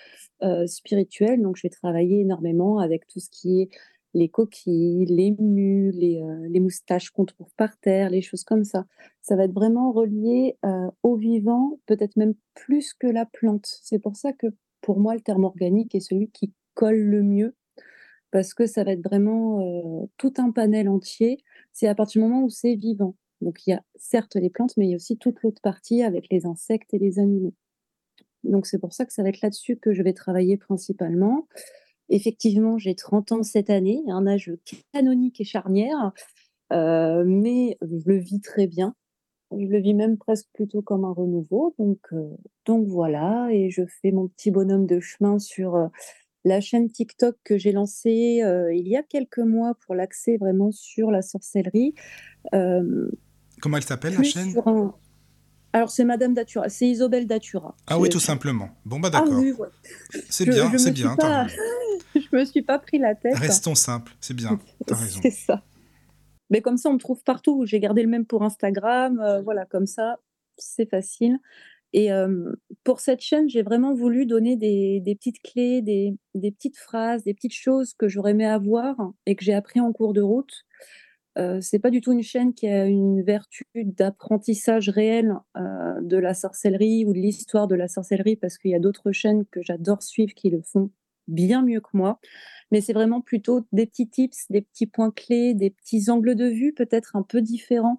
euh, 0.43 0.66
spirituels. 0.66 1.43
Donc, 1.43 1.57
je 1.57 1.62
vais 1.62 1.71
travailler 1.71 2.21
énormément 2.21 2.78
avec 2.78 3.09
tout 3.09 3.19
ce 3.19 3.28
qui 3.31 3.62
est 3.62 3.71
les 4.14 4.28
coquilles, 4.28 5.07
les 5.07 5.33
mules, 5.40 5.97
les, 5.97 6.23
euh, 6.23 6.47
les 6.49 6.61
moustaches 6.61 7.11
qu'on 7.11 7.25
trouve 7.25 7.49
par 7.57 7.76
terre, 7.78 8.11
les 8.11 8.23
choses 8.23 8.45
comme 8.45 8.62
ça. 8.62 8.87
Ça 9.23 9.35
va 9.35 9.45
être 9.45 9.52
vraiment 9.52 9.90
relié 9.90 10.57
au 11.02 11.16
vivant, 11.16 11.81
peut-être 11.87 12.16
même 12.16 12.35
plus 12.54 12.95
que 12.95 13.09
la 13.09 13.26
plante. 13.26 13.66
C'est 13.83 13.99
pour 13.99 14.14
ça 14.14 14.33
que 14.33 14.47
pour 14.83 15.00
moi, 15.00 15.14
le 15.14 15.21
terme 15.21 15.45
organique 15.45 15.97
est 15.97 16.00
celui 16.00 16.31
qui 16.31 16.52
colle 16.75 17.00
le 17.00 17.23
mieux 17.23 17.57
parce 18.31 18.54
que 18.54 18.66
ça 18.66 18.85
va 18.85 18.93
être 18.93 19.02
vraiment 19.02 20.09
tout 20.19 20.35
un 20.37 20.50
panel 20.50 20.88
entier. 20.88 21.38
C'est 21.73 21.88
à 21.88 21.95
partir 21.95 22.23
du 22.23 22.28
moment 22.28 22.45
où 22.45 22.50
c'est 22.50 22.75
vivant. 22.75 23.16
Donc 23.41 23.67
il 23.67 23.71
y 23.71 23.73
a 23.73 23.83
certes 23.97 24.37
les 24.37 24.50
plantes, 24.50 24.76
mais 24.76 24.87
il 24.87 24.91
y 24.91 24.95
a 24.95 24.97
aussi 24.97 25.19
toute 25.19 25.43
l'autre 25.43 25.61
partie 25.62 26.03
avec 26.03 26.26
les 26.31 26.47
insectes 26.47 26.95
et 26.95 26.99
les 26.99 27.19
animaux. 27.19 27.55
Donc 28.45 28.67
c'est 28.67 28.79
pour 28.79 28.93
ça 28.93 29.05
que 29.05 29.12
ça 29.12 29.23
va 29.23 29.31
être 29.31 29.41
là-dessus 29.41 29.76
que 29.76 29.93
je 29.93 30.03
vais 30.03 30.12
travailler 30.12 30.57
principalement. 30.57 31.49
Effectivement, 32.11 32.79
j'ai 32.79 32.95
30 32.95 33.33
ans 33.33 33.43
cette 33.43 33.71
année, 33.71 34.03
un 34.09 34.26
âge 34.26 34.53
canonique 34.93 35.41
et 35.41 35.45
charnière, 35.45 36.12
euh, 36.73 37.25
mais 37.26 37.79
je 37.83 38.03
le 38.07 38.19
vis 38.19 38.41
très 38.41 38.67
bien. 38.67 38.95
Je 39.53 39.67
le 39.67 39.79
vis 39.79 39.95
même 39.95 40.19
presque 40.19 40.49
plutôt 40.53 40.83
comme 40.83 41.05
un 41.05 41.12
renouveau. 41.12 41.75
Donc, 41.79 42.00
euh, 42.12 42.37
voilà, 42.87 43.49
et 43.53 43.71
je 43.71 43.83
fais 44.03 44.11
mon 44.11 44.29
petit 44.29 44.50
bonhomme 44.50 44.87
de 44.87 45.00
chemin 45.00 45.38
sur 45.38 45.76
euh, 45.76 45.88
la 46.45 46.61
chaîne 46.61 46.91
TikTok 46.91 47.37
que 47.45 47.57
j'ai 47.57 47.73
lancée 47.73 48.43
il 48.73 48.88
y 48.88 48.97
a 48.97 49.03
quelques 49.03 49.38
mois 49.38 49.75
pour 49.87 49.95
l'accès 49.95 50.37
vraiment 50.37 50.73
sur 50.73 51.11
la 51.11 51.23
sorcellerie. 51.23 51.95
Comment 53.64 53.78
elle 53.78 53.83
s'appelle 53.83 54.14
la 54.14 54.23
chaîne 54.23 54.54
un- 54.66 54.94
Alors 55.73 55.88
c'est 55.90 56.04
Madame 56.04 56.35
Datura, 56.35 56.68
c'est 56.68 56.87
Isobel 56.87 57.26
Datura. 57.26 57.75
Ah 57.87 57.99
oui, 57.99 58.11
tout 58.11 58.21
simplement. 58.21 58.68
Bon, 58.85 59.00
bah 59.00 59.09
Ah 59.14 59.21
d'accord. 59.23 59.38
oui. 59.38 59.54
C'est 60.28 60.44
bien, 60.44 60.76
c'est 60.76 60.90
bien. 60.92 61.16
pas- 61.16 61.47
je 62.14 62.37
me 62.37 62.44
suis 62.44 62.61
pas 62.61 62.78
pris 62.78 62.99
la 62.99 63.14
tête. 63.14 63.35
Restons 63.38 63.75
simples, 63.75 64.12
c'est 64.21 64.35
bien. 64.35 64.61
T'as 64.87 64.97
raison. 64.97 65.21
C'est 65.23 65.30
ça. 65.30 65.62
Mais 66.50 66.61
comme 66.61 66.76
ça, 66.76 66.90
on 66.90 66.92
me 66.92 66.99
trouve 66.99 67.23
partout. 67.25 67.64
J'ai 67.64 67.80
gardé 67.80 68.02
le 68.02 68.09
même 68.09 68.26
pour 68.26 68.42
Instagram. 68.42 69.18
euh, 69.21 69.40
voilà, 69.40 69.64
comme 69.64 69.87
ça, 69.87 70.18
c'est 70.59 70.88
facile. 70.88 71.38
Et 71.94 72.12
euh, 72.12 72.52
pour 72.85 73.00
cette 73.00 73.23
chaîne, 73.23 73.49
j'ai 73.49 73.62
vraiment 73.62 73.94
voulu 73.94 74.26
donner 74.26 74.56
des, 74.56 75.00
des 75.00 75.14
petites 75.14 75.40
clés, 75.40 75.80
des, 75.80 76.14
des 76.35 76.50
petites 76.52 76.76
phrases, 76.76 77.25
des 77.25 77.33
petites 77.33 77.54
choses 77.54 77.94
que 77.94 78.09
j'aurais 78.09 78.33
aimé 78.33 78.44
avoir 78.44 78.94
et 79.25 79.37
que 79.37 79.42
j'ai 79.44 79.54
appris 79.54 79.80
en 79.80 79.90
cours 79.92 80.12
de 80.12 80.21
route. 80.21 80.66
Euh, 81.36 81.60
c'est 81.60 81.78
pas 81.78 81.90
du 81.90 82.00
tout 82.00 82.12
une 82.12 82.23
chaîne 82.23 82.54
qui 82.54 82.68
a 82.68 82.86
une 82.86 83.23
vertu 83.23 83.64
d'apprentissage 83.75 84.88
réel 84.88 85.34
euh, 85.56 86.00
de 86.00 86.16
la 86.16 86.34
sorcellerie 86.34 87.04
ou 87.04 87.12
de 87.12 87.18
l'histoire 87.18 87.66
de 87.66 87.75
la 87.75 87.88
sorcellerie, 87.88 88.36
parce 88.36 88.58
qu'il 88.58 88.70
y 88.70 88.75
a 88.75 88.78
d'autres 88.80 89.12
chaînes 89.12 89.44
que 89.50 89.60
j'adore 89.62 90.02
suivre 90.02 90.34
qui 90.34 90.50
le 90.50 90.62
font 90.62 90.90
bien 91.26 91.62
mieux 91.62 91.80
que 91.80 91.90
moi. 91.92 92.20
Mais 92.70 92.80
c'est 92.80 92.92
vraiment 92.92 93.20
plutôt 93.20 93.66
des 93.73 93.86
petits 93.86 94.08
tips, 94.08 94.47
des 94.50 94.62
petits 94.62 94.86
points 94.86 95.10
clés, 95.10 95.54
des 95.54 95.70
petits 95.70 96.10
angles 96.10 96.34
de 96.34 96.47
vue 96.47 96.73
peut-être 96.73 97.16
un 97.16 97.23
peu 97.23 97.40
différents 97.40 97.99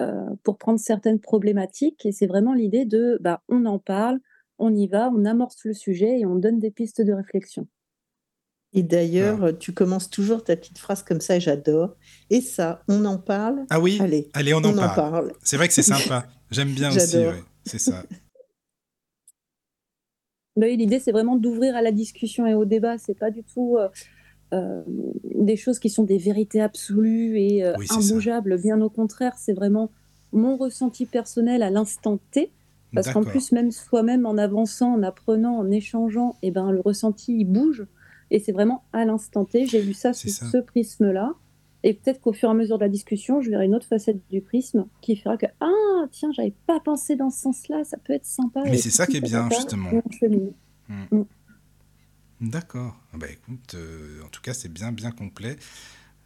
euh, 0.00 0.26
pour 0.42 0.58
prendre 0.58 0.80
certaines 0.80 1.20
problématiques. 1.20 2.04
Et 2.06 2.12
c'est 2.12 2.26
vraiment 2.26 2.54
l'idée 2.54 2.84
de, 2.84 3.18
bah, 3.20 3.42
on 3.48 3.64
en 3.66 3.78
parle, 3.78 4.20
on 4.58 4.74
y 4.74 4.86
va, 4.88 5.10
on 5.14 5.24
amorce 5.24 5.64
le 5.64 5.74
sujet 5.74 6.20
et 6.20 6.26
on 6.26 6.36
donne 6.36 6.58
des 6.58 6.70
pistes 6.70 7.02
de 7.02 7.12
réflexion. 7.12 7.66
Et 8.74 8.82
d'ailleurs, 8.82 9.56
tu 9.58 9.72
commences 9.72 10.08
toujours 10.08 10.44
ta 10.44 10.56
petite 10.56 10.78
phrase 10.78 11.02
comme 11.02 11.20
ça, 11.20 11.36
et 11.36 11.40
j'adore. 11.40 11.94
Et 12.30 12.40
ça, 12.40 12.82
on 12.88 13.04
en 13.04 13.18
parle. 13.18 13.66
Ah 13.68 13.80
oui 13.80 13.98
Allez, 14.00 14.30
Allez, 14.32 14.54
on 14.54 14.64
en 14.64 14.72
parle. 14.72 15.32
C'est 15.42 15.56
vrai 15.56 15.68
que 15.68 15.74
c'est 15.74 15.82
sympa. 15.82 16.26
J'aime 16.50 16.72
bien 16.72 16.94
aussi, 16.94 17.18
ouais. 17.18 17.42
c'est 17.64 17.78
ça. 17.78 18.04
Oui, 20.56 20.76
L'idée, 20.76 20.98
c'est 20.98 21.12
vraiment 21.12 21.36
d'ouvrir 21.36 21.76
à 21.76 21.82
la 21.82 21.92
discussion 21.92 22.46
et 22.46 22.54
au 22.54 22.64
débat. 22.64 22.98
C'est 22.98 23.18
pas 23.18 23.30
du 23.30 23.42
tout 23.42 23.78
euh, 23.78 23.88
euh, 24.52 24.82
des 25.24 25.56
choses 25.56 25.78
qui 25.78 25.88
sont 25.88 26.04
des 26.04 26.18
vérités 26.18 26.60
absolues 26.60 27.38
et 27.38 27.64
euh, 27.64 27.74
Oui, 27.78 27.86
c'est 27.88 28.02
ça. 28.02 28.12
imbougeables. 28.12 28.60
Bien 28.60 28.80
au 28.82 28.90
contraire, 28.90 29.32
c'est 29.38 29.54
vraiment 29.54 29.90
mon 30.32 30.56
ressenti 30.56 31.06
personnel 31.06 31.62
à 31.62 31.70
l'instant 31.70 32.18
T. 32.30 32.50
Parce 32.94 33.10
qu'en 33.10 33.22
plus, 33.22 33.52
même 33.52 33.70
soi-même, 33.70 34.26
en 34.26 34.36
avançant, 34.36 34.92
en 34.92 35.02
apprenant, 35.02 35.56
en 35.56 35.70
échangeant, 35.70 36.36
et 36.42 36.50
ben, 36.50 36.70
le 36.70 36.80
ressenti, 36.80 37.34
il 37.38 37.46
bouge. 37.46 37.86
Et 38.34 38.38
c'est 38.38 38.52
vraiment 38.52 38.82
à 38.94 39.04
l'instant 39.04 39.44
T. 39.44 39.66
J'ai 39.66 39.82
vu 39.82 39.92
ça 39.92 40.14
sous 40.14 40.28
ça. 40.28 40.46
ce 40.50 40.56
prisme-là. 40.56 41.34
Et 41.84 41.92
peut-être 41.92 42.20
qu'au 42.20 42.32
fur 42.32 42.48
et 42.48 42.52
à 42.52 42.54
mesure 42.54 42.78
de 42.78 42.84
la 42.84 42.88
discussion, 42.88 43.42
je 43.42 43.50
verrai 43.50 43.66
une 43.66 43.74
autre 43.74 43.86
facette 43.86 44.18
du 44.30 44.40
prisme 44.40 44.86
qui 45.02 45.16
fera 45.16 45.36
que 45.36 45.46
Ah, 45.60 46.06
tiens, 46.10 46.30
j'avais 46.32 46.54
pas 46.66 46.80
pensé 46.80 47.14
dans 47.14 47.28
ce 47.28 47.42
sens-là, 47.42 47.84
ça 47.84 47.98
peut 47.98 48.14
être 48.14 48.24
sympa. 48.24 48.62
Mais 48.64 48.78
c'est 48.78 48.90
ça 48.90 49.06
qui 49.06 49.18
est 49.18 49.20
bien, 49.20 49.50
justement. 49.50 49.90
Hmm. 50.88 51.24
D'accord. 52.40 52.96
Ah 53.12 53.18
Bah 53.18 53.26
écoute, 53.30 53.74
euh, 53.74 54.22
en 54.24 54.28
tout 54.28 54.40
cas, 54.40 54.54
c'est 54.54 54.72
bien, 54.72 54.92
bien 54.92 55.10
complet. 55.10 55.56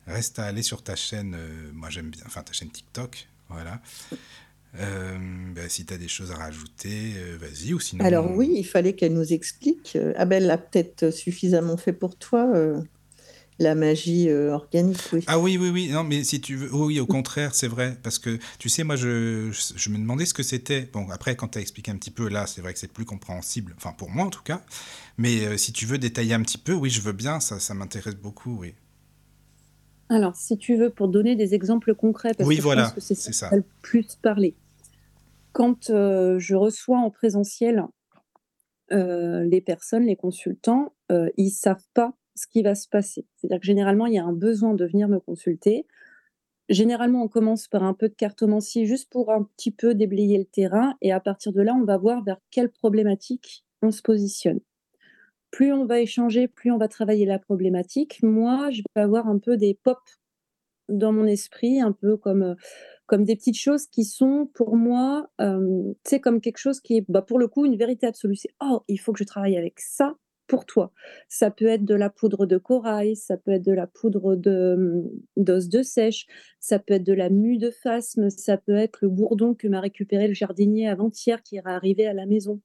Reste 0.06 0.38
à 0.38 0.44
aller 0.44 0.62
sur 0.62 0.82
ta 0.82 0.94
chaîne, 0.94 1.34
euh, 1.36 1.70
moi 1.74 1.90
j'aime 1.90 2.10
bien, 2.10 2.22
enfin 2.26 2.42
ta 2.42 2.52
chaîne 2.52 2.70
TikTok, 2.70 3.28
voilà. 3.48 3.80
Euh, 4.78 5.16
bah, 5.54 5.68
si 5.68 5.86
tu 5.86 5.94
as 5.94 5.98
des 5.98 6.08
choses 6.08 6.30
à 6.30 6.36
rajouter, 6.36 7.14
euh, 7.16 7.36
vas-y, 7.40 7.72
ou 7.72 7.80
sinon... 7.80 8.04
Alors 8.04 8.30
oui, 8.30 8.52
il 8.56 8.64
fallait 8.64 8.94
qu'elle 8.94 9.14
nous 9.14 9.32
explique. 9.32 9.94
Euh, 9.96 10.12
Abel 10.16 10.46
l'a 10.46 10.58
peut-être 10.58 11.10
suffisamment 11.10 11.76
fait 11.76 11.92
pour 11.92 12.16
toi, 12.16 12.50
euh, 12.54 12.80
la 13.58 13.74
magie 13.74 14.28
euh, 14.28 14.52
organique. 14.52 15.00
Oui. 15.12 15.24
Ah 15.26 15.38
oui, 15.38 15.56
oui, 15.56 15.70
oui, 15.70 15.88
non, 15.90 16.04
mais 16.04 16.24
si 16.24 16.40
tu 16.40 16.56
veux, 16.56 16.74
oui, 16.74 17.00
au 17.00 17.06
contraire, 17.06 17.54
c'est 17.54 17.68
vrai, 17.68 17.96
parce 18.02 18.18
que 18.18 18.38
tu 18.58 18.68
sais, 18.68 18.84
moi, 18.84 18.96
je, 18.96 19.48
me 19.88 19.98
demandais 19.98 20.26
ce 20.26 20.34
que 20.34 20.42
c'était. 20.42 20.88
Bon, 20.92 21.08
après, 21.10 21.36
quand 21.36 21.48
tu 21.48 21.58
as 21.58 21.60
expliqué 21.60 21.90
un 21.90 21.96
petit 21.96 22.10
peu, 22.10 22.28
là, 22.28 22.46
c'est 22.46 22.60
vrai 22.60 22.72
que 22.72 22.78
c'est 22.78 22.92
plus 22.92 23.04
compréhensible, 23.04 23.74
enfin, 23.76 23.92
pour 23.92 24.10
moi 24.10 24.26
en 24.26 24.30
tout 24.30 24.42
cas, 24.42 24.62
mais 25.16 25.46
euh, 25.46 25.56
si 25.56 25.72
tu 25.72 25.86
veux 25.86 25.98
détailler 25.98 26.34
un 26.34 26.42
petit 26.42 26.58
peu, 26.58 26.72
oui, 26.72 26.90
je 26.90 27.00
veux 27.00 27.12
bien, 27.12 27.40
ça, 27.40 27.58
ça 27.58 27.74
m'intéresse 27.74 28.16
beaucoup, 28.16 28.58
oui. 28.60 28.74
Alors, 30.08 30.36
si 30.36 30.56
tu 30.56 30.76
veux, 30.76 30.90
pour 30.90 31.08
donner 31.08 31.34
des 31.34 31.54
exemples 31.54 31.94
concrets, 31.94 32.32
parce 32.34 32.46
Oui, 32.46 32.58
que 32.58 32.62
voilà, 32.62 32.84
je 32.84 32.86
pense 32.88 32.94
que 32.94 33.00
c'est 33.00 33.14
c'est 33.14 33.32
ça 33.32 33.50
le 33.52 33.64
plus 33.82 34.16
parler. 34.22 34.54
Quand 35.56 35.88
euh, 35.88 36.38
je 36.38 36.54
reçois 36.54 36.98
en 36.98 37.10
présentiel 37.10 37.82
euh, 38.92 39.42
les 39.44 39.62
personnes, 39.62 40.04
les 40.04 40.14
consultants, 40.14 40.92
euh, 41.10 41.30
ils 41.38 41.48
savent 41.48 41.86
pas 41.94 42.12
ce 42.34 42.46
qui 42.46 42.62
va 42.62 42.74
se 42.74 42.86
passer. 42.86 43.24
C'est-à-dire 43.36 43.60
que 43.60 43.66
généralement, 43.66 44.04
il 44.04 44.12
y 44.12 44.18
a 44.18 44.24
un 44.26 44.34
besoin 44.34 44.74
de 44.74 44.84
venir 44.84 45.08
me 45.08 45.18
consulter. 45.18 45.86
Généralement, 46.68 47.22
on 47.22 47.28
commence 47.28 47.68
par 47.68 47.84
un 47.84 47.94
peu 47.94 48.10
de 48.10 48.14
cartomancie 48.14 48.84
juste 48.84 49.10
pour 49.10 49.32
un 49.32 49.44
petit 49.44 49.70
peu 49.70 49.94
déblayer 49.94 50.36
le 50.36 50.44
terrain, 50.44 50.94
et 51.00 51.10
à 51.10 51.20
partir 51.20 51.54
de 51.54 51.62
là, 51.62 51.72
on 51.74 51.86
va 51.86 51.96
voir 51.96 52.22
vers 52.22 52.36
quelle 52.50 52.68
problématique 52.70 53.64
on 53.80 53.90
se 53.90 54.02
positionne 54.02 54.60
plus 55.52 55.72
on 55.72 55.86
va 55.86 56.00
échanger, 56.00 56.48
plus 56.48 56.70
on 56.70 56.76
va 56.76 56.86
travailler 56.86 57.24
la 57.24 57.38
problématique. 57.38 58.18
Moi, 58.22 58.68
je 58.72 58.82
vais 58.94 59.00
avoir 59.00 59.26
un 59.26 59.38
peu 59.38 59.56
des 59.56 59.72
pop 59.72 60.00
dans 60.90 61.12
mon 61.12 61.24
esprit, 61.24 61.80
un 61.80 61.92
peu 61.92 62.18
comme, 62.18 62.56
comme 63.06 63.24
des 63.24 63.36
petites 63.36 63.58
choses 63.58 63.86
qui 63.86 64.04
sont 64.04 64.48
pour 64.54 64.76
moi, 64.76 65.28
euh, 65.40 65.92
sais, 66.04 66.20
comme 66.20 66.40
quelque 66.40 66.58
chose 66.58 66.80
qui 66.80 66.98
est 66.98 67.04
bah, 67.08 67.22
pour 67.22 67.38
le 67.38 67.48
coup 67.48 67.64
une 67.64 67.76
vérité 67.76 68.06
absolue. 68.06 68.36
C'est 68.36 68.54
oh, 68.62 68.82
il 68.88 68.98
faut 68.98 69.12
que 69.12 69.18
je 69.18 69.24
travaille 69.24 69.56
avec 69.56 69.80
ça 69.80 70.16
pour 70.46 70.64
toi. 70.64 70.92
Ça 71.28 71.50
peut 71.50 71.66
être 71.66 71.84
de 71.84 71.94
la 71.94 72.10
poudre 72.10 72.46
de 72.46 72.56
corail, 72.58 73.16
ça 73.16 73.36
peut 73.36 73.52
être 73.52 73.64
de 73.64 73.72
la 73.72 73.86
poudre 73.86 74.36
de 74.36 75.04
d'os 75.36 75.68
de 75.68 75.82
sèche, 75.82 76.26
ça 76.60 76.78
peut 76.78 76.94
être 76.94 77.04
de 77.04 77.12
la 77.12 77.30
mue 77.30 77.58
de 77.58 77.70
phasme, 77.70 78.30
ça 78.30 78.56
peut 78.56 78.76
être 78.76 78.98
le 79.02 79.08
bourdon 79.08 79.54
que 79.54 79.68
m'a 79.68 79.80
récupéré 79.80 80.28
le 80.28 80.34
jardinier 80.34 80.88
avant-hier 80.88 81.42
qui 81.42 81.56
est 81.56 81.62
arrivé 81.64 82.06
à 82.06 82.14
la 82.14 82.26
maison 82.26 82.60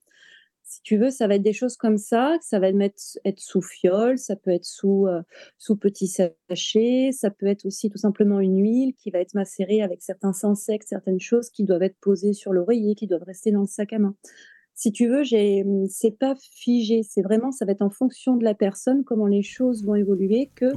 Si 0.71 0.81
tu 0.83 0.95
veux, 0.95 1.09
ça 1.09 1.27
va 1.27 1.35
être 1.35 1.41
des 1.41 1.51
choses 1.51 1.75
comme 1.75 1.97
ça, 1.97 2.37
ça 2.39 2.57
va 2.57 2.69
être 2.69 3.39
sous 3.39 3.61
fiole, 3.61 4.17
ça 4.17 4.37
peut 4.37 4.51
être 4.51 4.63
sous, 4.63 5.05
euh, 5.05 5.21
sous 5.57 5.75
petit 5.75 6.07
sachet, 6.07 7.09
ça 7.11 7.29
peut 7.29 7.47
être 7.47 7.65
aussi 7.65 7.89
tout 7.89 7.97
simplement 7.97 8.39
une 8.39 8.57
huile 8.63 8.93
qui 8.95 9.11
va 9.11 9.19
être 9.19 9.33
macérée 9.33 9.81
avec 9.81 10.01
certains 10.01 10.31
insectes, 10.43 10.87
certaines 10.87 11.19
choses 11.19 11.49
qui 11.49 11.65
doivent 11.65 11.83
être 11.83 11.97
posées 11.99 12.31
sur 12.31 12.53
l'oreiller, 12.53 12.95
qui 12.95 13.05
doivent 13.05 13.23
rester 13.23 13.51
dans 13.51 13.59
le 13.59 13.67
sac 13.67 13.91
à 13.91 13.99
main. 13.99 14.15
Si 14.73 14.93
tu 14.93 15.09
veux, 15.09 15.23
j'ai, 15.23 15.65
c'est 15.89 16.17
pas 16.17 16.35
figé, 16.39 17.03
c'est 17.03 17.21
vraiment, 17.21 17.51
ça 17.51 17.65
va 17.65 17.73
être 17.73 17.81
en 17.81 17.89
fonction 17.89 18.37
de 18.37 18.45
la 18.45 18.55
personne, 18.55 19.03
comment 19.03 19.27
les 19.27 19.43
choses 19.43 19.83
vont 19.83 19.95
évoluer, 19.95 20.51
que. 20.55 20.73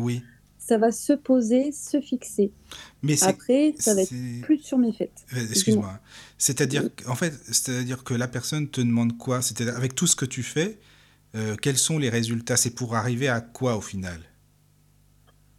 Ça 0.67 0.79
va 0.79 0.93
se 0.93 1.13
poser, 1.13 1.73
se 1.73 2.01
fixer. 2.01 2.51
Mais 3.03 3.23
Après, 3.23 3.75
ça 3.79 3.95
va 3.95 4.03
être 4.03 4.15
plus 4.43 4.59
sur 4.59 4.79
mes 4.79 4.93
fêtes. 4.93 5.27
Euh, 5.35 5.47
Excuse-moi. 5.51 5.99
C'est-à-dire, 6.39 6.89
en 7.07 7.15
fait, 7.15 7.35
c'est-à-dire 7.47 8.03
que 8.03 8.15
la 8.15 8.29
personne 8.29 8.69
te 8.69 8.81
demande 8.81 9.19
quoi? 9.19 9.43
C'est-à-dire, 9.43 9.77
avec 9.77 9.95
tout 9.95 10.07
ce 10.07 10.17
que 10.17 10.25
tu 10.25 10.43
fais, 10.43 10.79
euh, 11.35 11.57
quels 11.61 11.77
sont 11.77 11.99
les 11.99 12.09
résultats? 12.09 12.57
C'est 12.57 12.75
pour 12.75 12.95
arriver 12.95 13.29
à 13.29 13.43
quoi 13.43 13.77
au 13.77 13.83
final? 13.83 14.19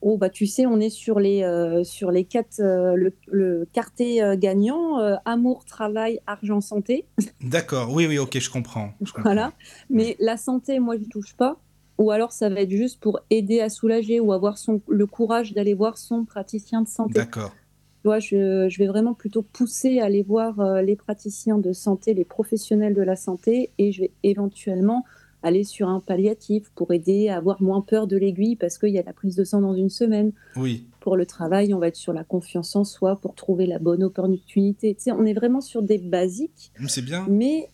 Oh, 0.01 0.17
bah, 0.17 0.29
tu 0.29 0.47
sais, 0.47 0.65
on 0.65 0.79
est 0.79 0.89
sur 0.89 1.19
les, 1.19 1.43
euh, 1.43 1.83
sur 1.83 2.11
les 2.11 2.25
quatre, 2.25 2.59
euh, 2.59 2.95
le, 2.95 3.13
le 3.27 3.67
quartet 3.73 4.23
euh, 4.23 4.35
gagnant, 4.35 4.99
euh, 4.99 5.15
amour, 5.25 5.65
travail, 5.65 6.19
argent, 6.25 6.61
santé. 6.61 7.05
D'accord, 7.41 7.91
oui, 7.91 8.07
oui, 8.07 8.17
ok, 8.17 8.39
je 8.39 8.49
comprends. 8.49 8.91
je 9.01 9.11
comprends. 9.11 9.21
Voilà. 9.21 9.53
Mais 9.89 10.15
la 10.19 10.37
santé, 10.37 10.79
moi, 10.79 10.95
je 10.97 11.05
touche 11.09 11.33
pas. 11.35 11.59
Ou 11.97 12.12
alors, 12.12 12.31
ça 12.31 12.49
va 12.49 12.62
être 12.62 12.71
juste 12.71 12.99
pour 12.99 13.19
aider 13.29 13.62
à 13.62 13.69
soulager 13.69 14.19
ou 14.19 14.34
avoir 14.34 14.58
son, 14.58 14.81
le 14.89 15.05
courage 15.05 15.53
d'aller 15.53 15.73
voir 15.73 15.97
son 15.97 16.25
praticien 16.25 16.81
de 16.81 16.88
santé. 16.88 17.13
D'accord. 17.13 17.53
Je, 18.19 18.67
je 18.69 18.77
vais 18.77 18.88
vraiment 18.88 19.13
plutôt 19.13 19.41
pousser 19.41 19.99
à 19.99 20.05
aller 20.05 20.21
voir 20.21 20.60
euh, 20.60 20.81
les 20.81 20.95
praticiens 20.95 21.58
de 21.58 21.73
santé, 21.73 22.13
les 22.13 22.25
professionnels 22.25 22.93
de 22.93 23.01
la 23.01 23.15
santé, 23.15 23.71
et 23.79 23.91
je 23.91 24.01
vais 24.01 24.12
éventuellement 24.21 25.03
aller 25.41 25.63
sur 25.63 25.89
un 25.89 25.99
palliatif 25.99 26.71
pour 26.75 26.91
aider 26.91 27.29
à 27.29 27.38
avoir 27.38 27.62
moins 27.62 27.81
peur 27.81 28.08
de 28.08 28.17
l'aiguille 28.17 28.55
parce 28.55 28.77
qu'il 28.77 28.89
y 28.89 28.99
a 28.99 29.03
la 29.03 29.13
prise 29.13 29.36
de 29.36 29.43
sang 29.43 29.62
dans 29.62 29.75
une 29.75 29.91
semaine. 29.91 30.31
Oui, 30.55 30.86
Pour 30.99 31.17
le 31.17 31.25
travail, 31.25 31.73
on 31.73 31.79
va 31.79 31.88
être 31.88 31.95
sur 31.95 32.13
la 32.13 32.23
confiance 32.23 32.75
en 32.75 32.84
soi 32.84 33.15
pour 33.17 33.36
trouver 33.36 33.67
la 33.67 33.77
bonne 33.77 34.03
opportunité. 34.03 34.95
Tu 34.95 35.03
sais, 35.03 35.12
on 35.12 35.23
est 35.25 35.34
vraiment 35.34 35.62
sur 35.62 35.84
des 35.84 35.99
basiques, 35.99 36.71
c'est 36.88 37.05
bien. 37.05 37.25
mais 37.29 37.69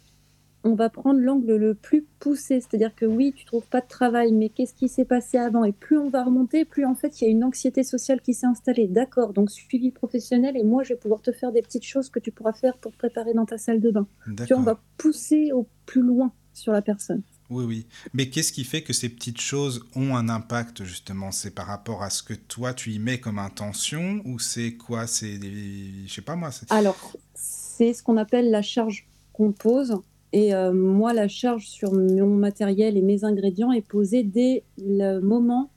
on 0.63 0.75
va 0.75 0.89
prendre 0.89 1.19
l'angle 1.19 1.55
le 1.55 1.73
plus 1.73 2.05
poussé. 2.19 2.61
C'est-à-dire 2.61 2.93
que 2.95 3.05
oui, 3.05 3.33
tu 3.35 3.45
trouves 3.45 3.65
pas 3.67 3.81
de 3.81 3.87
travail, 3.87 4.31
mais 4.31 4.49
qu'est-ce 4.49 4.73
qui 4.73 4.87
s'est 4.89 5.05
passé 5.05 5.37
avant? 5.37 5.63
Et 5.63 5.71
plus 5.71 5.97
on 5.97 6.09
va 6.09 6.23
remonter, 6.23 6.65
plus 6.65 6.85
en 6.85 6.95
fait 6.95 7.19
il 7.19 7.25
y 7.25 7.27
a 7.27 7.31
une 7.31 7.43
anxiété 7.43 7.83
sociale 7.83 8.21
qui 8.21 8.33
s'est 8.33 8.45
installée. 8.47 8.87
D'accord, 8.87 9.33
donc 9.33 9.49
suivi 9.51 9.91
professionnel, 9.91 10.55
et 10.57 10.63
moi 10.63 10.83
je 10.83 10.89
vais 10.93 10.99
pouvoir 10.99 11.21
te 11.21 11.31
faire 11.31 11.51
des 11.51 11.61
petites 11.61 11.85
choses 11.85 12.09
que 12.09 12.19
tu 12.19 12.31
pourras 12.31 12.53
faire 12.53 12.77
pour 12.77 12.91
te 12.91 12.97
préparer 12.97 13.33
dans 13.33 13.45
ta 13.45 13.57
salle 13.57 13.79
de 13.81 13.91
bain. 13.91 14.07
Tu 14.45 14.53
on 14.53 14.61
va 14.61 14.79
pousser 14.97 15.51
au 15.51 15.67
plus 15.85 16.01
loin 16.03 16.31
sur 16.53 16.73
la 16.73 16.81
personne. 16.81 17.21
Oui, 17.49 17.65
oui. 17.65 17.85
Mais 18.13 18.29
qu'est-ce 18.29 18.53
qui 18.53 18.63
fait 18.63 18.81
que 18.81 18.93
ces 18.93 19.09
petites 19.09 19.41
choses 19.41 19.83
ont 19.97 20.15
un 20.15 20.29
impact, 20.29 20.85
justement? 20.85 21.31
C'est 21.31 21.51
par 21.53 21.65
rapport 21.67 22.01
à 22.01 22.09
ce 22.09 22.23
que 22.23 22.33
toi, 22.33 22.73
tu 22.73 22.91
y 22.91 22.99
mets 22.99 23.19
comme 23.19 23.39
intention 23.39 24.21
Ou 24.23 24.39
c'est 24.39 24.75
quoi? 24.75 25.05
C'est 25.05 25.37
des... 25.37 25.89
Je 26.07 26.13
sais 26.13 26.21
pas 26.21 26.37
moi. 26.37 26.51
c'est- 26.51 26.71
Alors, 26.71 27.13
c'est 27.35 27.93
ce 27.93 28.03
qu'on 28.03 28.15
appelle 28.15 28.51
la 28.51 28.61
charge 28.61 29.05
qu'on 29.33 29.51
pose. 29.51 29.97
Et 30.33 30.53
euh, 30.53 30.71
moi, 30.71 31.13
la 31.13 31.27
charge 31.27 31.67
sur 31.67 31.93
mon 31.93 32.35
matériel 32.35 32.97
et 32.97 33.01
mes 33.01 33.23
ingrédients 33.23 33.71
est 33.71 33.85
posée 33.85 34.23
dès 34.23 34.63
le 34.77 35.19
moment 35.19 35.71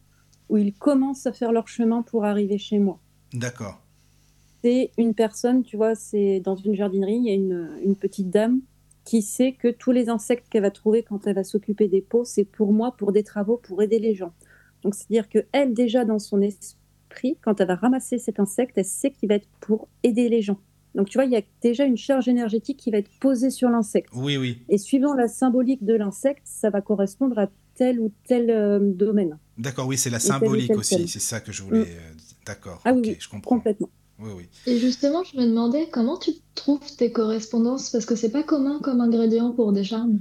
où 0.48 0.56
ils 0.56 0.72
commencent 0.72 1.26
à 1.26 1.32
faire 1.32 1.52
leur 1.52 1.66
chemin 1.66 2.02
pour 2.02 2.24
arriver 2.24 2.58
chez 2.58 2.78
moi. 2.78 3.00
D'accord. 3.32 3.80
C'est 4.62 4.92
une 4.96 5.14
personne, 5.14 5.62
tu 5.62 5.76
vois, 5.76 5.94
c'est 5.94 6.40
dans 6.40 6.56
une 6.56 6.74
jardinerie, 6.74 7.16
il 7.16 7.24
y 7.24 7.30
a 7.30 7.34
une, 7.34 7.70
une 7.82 7.96
petite 7.96 8.30
dame 8.30 8.60
qui 9.04 9.20
sait 9.20 9.52
que 9.52 9.68
tous 9.68 9.92
les 9.92 10.08
insectes 10.08 10.48
qu'elle 10.48 10.62
va 10.62 10.70
trouver 10.70 11.02
quand 11.02 11.26
elle 11.26 11.34
va 11.34 11.44
s'occuper 11.44 11.88
des 11.88 12.00
pots, 12.00 12.24
c'est 12.24 12.44
pour 12.44 12.72
moi, 12.72 12.94
pour 12.96 13.12
des 13.12 13.22
travaux, 13.22 13.58
pour 13.58 13.82
aider 13.82 13.98
les 13.98 14.14
gens. 14.14 14.32
Donc, 14.82 14.94
c'est-à-dire 14.94 15.28
que 15.28 15.40
elle, 15.52 15.74
déjà 15.74 16.04
dans 16.04 16.18
son 16.18 16.40
esprit, 16.40 17.36
quand 17.42 17.60
elle 17.60 17.68
va 17.68 17.74
ramasser 17.74 18.18
cet 18.18 18.40
insecte, 18.40 18.78
elle 18.78 18.84
sait 18.84 19.10
qu'il 19.10 19.28
va 19.28 19.36
être 19.36 19.48
pour 19.60 19.88
aider 20.02 20.28
les 20.28 20.40
gens. 20.40 20.58
Donc, 20.94 21.08
tu 21.08 21.18
vois, 21.18 21.24
il 21.24 21.32
y 21.32 21.36
a 21.36 21.42
déjà 21.62 21.84
une 21.84 21.96
charge 21.96 22.28
énergétique 22.28 22.78
qui 22.78 22.90
va 22.90 22.98
être 22.98 23.10
posée 23.20 23.50
sur 23.50 23.68
l'insecte. 23.68 24.10
Oui, 24.14 24.36
oui. 24.36 24.58
Et 24.68 24.78
suivant 24.78 25.14
la 25.14 25.28
symbolique 25.28 25.84
de 25.84 25.94
l'insecte, 25.94 26.42
ça 26.44 26.70
va 26.70 26.80
correspondre 26.80 27.38
à 27.38 27.48
tel 27.74 27.98
ou 27.98 28.12
tel 28.26 28.50
euh, 28.50 28.78
domaine. 28.80 29.38
D'accord, 29.58 29.88
oui, 29.88 29.98
c'est 29.98 30.10
la 30.10 30.18
tel 30.18 30.28
symbolique 30.28 30.68
tel 30.68 30.78
aussi. 30.78 31.08
C'est 31.08 31.20
ça 31.20 31.40
que 31.40 31.52
je 31.52 31.62
voulais. 31.62 31.80
Mm. 31.80 31.82
euh, 31.82 32.12
D'accord. 32.46 32.80
Ah 32.84 32.92
oui, 32.92 33.16
je 33.18 33.28
comprends. 33.28 33.56
complètement. 33.56 33.90
Oui, 34.20 34.30
oui. 34.36 34.48
Et 34.66 34.78
justement, 34.78 35.24
je 35.24 35.36
me 35.36 35.46
demandais 35.46 35.88
comment 35.90 36.16
tu 36.16 36.30
trouves 36.54 36.94
tes 36.96 37.10
correspondances 37.10 37.90
parce 37.90 38.06
que 38.06 38.14
c'est 38.14 38.30
pas 38.30 38.44
commun 38.44 38.78
comme 38.80 39.00
ingrédient 39.00 39.50
pour 39.50 39.72
des 39.72 39.82
charmes. 39.82 40.20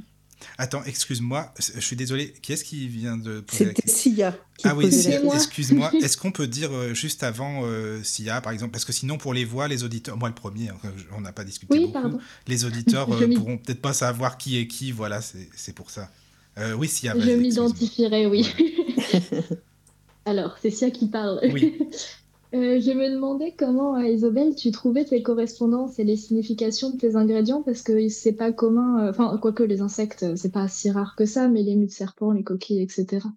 Attends, 0.58 0.84
excuse-moi, 0.86 1.53
je 1.60 1.79
suis 1.79 1.95
désolé. 1.95 2.34
Qui 2.41 2.53
est-ce 2.53 2.63
qui 2.63 2.88
vient 2.88 3.17
de 3.17 3.39
poser 3.41 3.65
la 3.65 3.69
C'était 3.71 3.82
question? 3.84 4.12
Sia 4.13 4.38
Ah 4.63 4.75
oui, 4.75 4.86
posait 4.86 5.01
si- 5.01 5.08
la 5.10 5.17
C'est 5.17 5.23
moi. 5.23 5.36
excuse-moi. 5.36 5.91
Est-ce 6.01 6.17
qu'on 6.17 6.32
peut 6.32 6.47
dire 6.47 6.71
euh, 6.73 6.93
juste 6.93 7.23
avant 7.23 7.62
euh, 7.63 8.01
Sia, 8.03 8.41
par 8.41 8.51
exemple, 8.53 8.71
parce 8.71 8.86
que 8.86 8.93
sinon 8.93 9.17
pour 9.17 9.34
les 9.34 9.45
voix, 9.45 9.67
les 9.67 9.84
auditeurs, 9.84 10.17
moi 10.17 10.29
le 10.29 10.36
premier, 10.36 10.69
hein, 10.69 10.77
on 11.15 11.21
n'a 11.21 11.32
pas 11.32 11.43
discuté 11.43 11.73
Oui, 11.73 11.79
beaucoup. 11.82 11.93
pardon. 11.93 12.19
Les 12.47 12.65
auditeurs 12.65 13.12
euh, 13.13 13.34
pourront 13.36 13.58
peut-être 13.58 13.82
pas 13.82 13.93
savoir 13.93 14.38
qui 14.38 14.58
est 14.58 14.67
qui. 14.67 14.91
Voilà, 14.91 15.21
c'est 15.21 15.73
pour 15.73 15.89
ça. 15.89 16.10
Euh, 16.58 16.73
oui, 16.73 16.88
Sia. 16.88 17.15
Je 17.19 17.32
m'identifierai, 17.32 18.27
oui. 18.27 18.47
Alors, 20.25 20.56
c'est 20.62 20.71
Sia 20.71 20.89
qui 20.91 21.08
parle. 21.08 21.39
Oui. 21.51 21.77
Euh, 22.53 22.79
je 22.79 22.91
me 22.91 23.09
demandais 23.09 23.55
comment, 23.57 23.95
euh, 23.97 24.07
Isobel, 24.07 24.53
tu 24.53 24.69
trouvais 24.69 25.05
tes 25.05 25.23
correspondances 25.23 25.97
et 25.97 26.03
les 26.03 26.15
significations 26.15 26.91
de 26.91 26.97
tes 26.97 27.15
ingrédients 27.15 27.63
parce 27.63 27.81
que 27.81 28.07
c'est 28.09 28.33
pas 28.33 28.51
commun. 28.51 29.07
euh, 29.07 29.09
Enfin, 29.09 29.37
quoique 29.41 29.63
les 29.63 29.81
insectes, 29.81 30.21
euh, 30.21 30.35
c'est 30.35 30.51
pas 30.51 30.67
si 30.67 30.91
rare 30.91 31.15
que 31.15 31.25
ça, 31.25 31.47
mais 31.47 31.63
les 31.63 31.75
mues 31.75 31.87
de 31.87 31.91
serpent, 31.91 32.31
les 32.31 32.43
coquilles, 32.43 32.81
etc. 32.83 33.27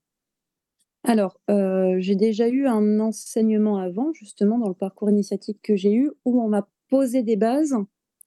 Alors, 1.03 1.41
euh, 1.49 1.97
j'ai 1.99 2.15
déjà 2.15 2.49
eu 2.49 2.67
un 2.67 3.01
enseignement 3.01 3.79
avant, 3.79 4.13
justement, 4.13 4.59
dans 4.59 4.69
le 4.69 4.75
parcours 4.75 5.09
initiatique 5.09 5.61
que 5.63 5.77
j'ai 5.77 5.95
eu, 5.95 6.11
où 6.27 6.43
on 6.43 6.49
m'a 6.49 6.69
posé 6.91 7.23
des 7.23 7.37
bases 7.37 7.75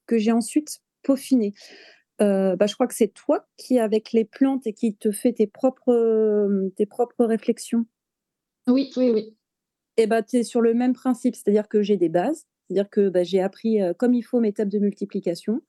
que 0.08 0.17
j'ai 0.17 0.32
ensuite 0.32 0.80
peaufinées. 1.04 1.54
Euh, 2.21 2.56
bah, 2.56 2.65
je 2.65 2.73
crois 2.73 2.88
que 2.88 2.95
c'est 2.95 3.13
toi 3.13 3.45
qui, 3.58 3.78
avec 3.78 4.12
les 4.12 4.25
plantes 4.25 4.65
et 4.65 4.73
qui 4.73 4.95
te 4.95 5.12
fais 5.12 5.34
tes 5.34 5.45
propres, 5.45 5.91
euh, 5.93 6.69
tes 6.78 6.86
propres 6.88 7.25
réflexions. 7.25 7.86
Oui, 8.67 8.91
oui, 8.97 9.12
oui. 9.12 9.36
Et 10.00 10.08
bah, 10.08 10.24
tu 10.24 10.46
sur 10.46 10.62
le 10.62 10.74
même 10.74 10.94
principe, 10.94 11.36
c'est-à-dire 11.36 11.68
que 11.68 11.82
j'ai 11.82 11.98
des 11.98 12.08
bases, 12.08 12.48
c'est-à-dire 12.64 12.90
que 12.90 13.10
bah, 13.10 13.24
j'ai 13.24 13.42
appris 13.42 13.82
euh, 13.82 13.94
comme 13.94 14.14
il 14.14 14.22
faut 14.22 14.40
mes 14.40 14.54
tables 14.54 14.72
de 14.72 14.80
multiplication, 14.80 15.62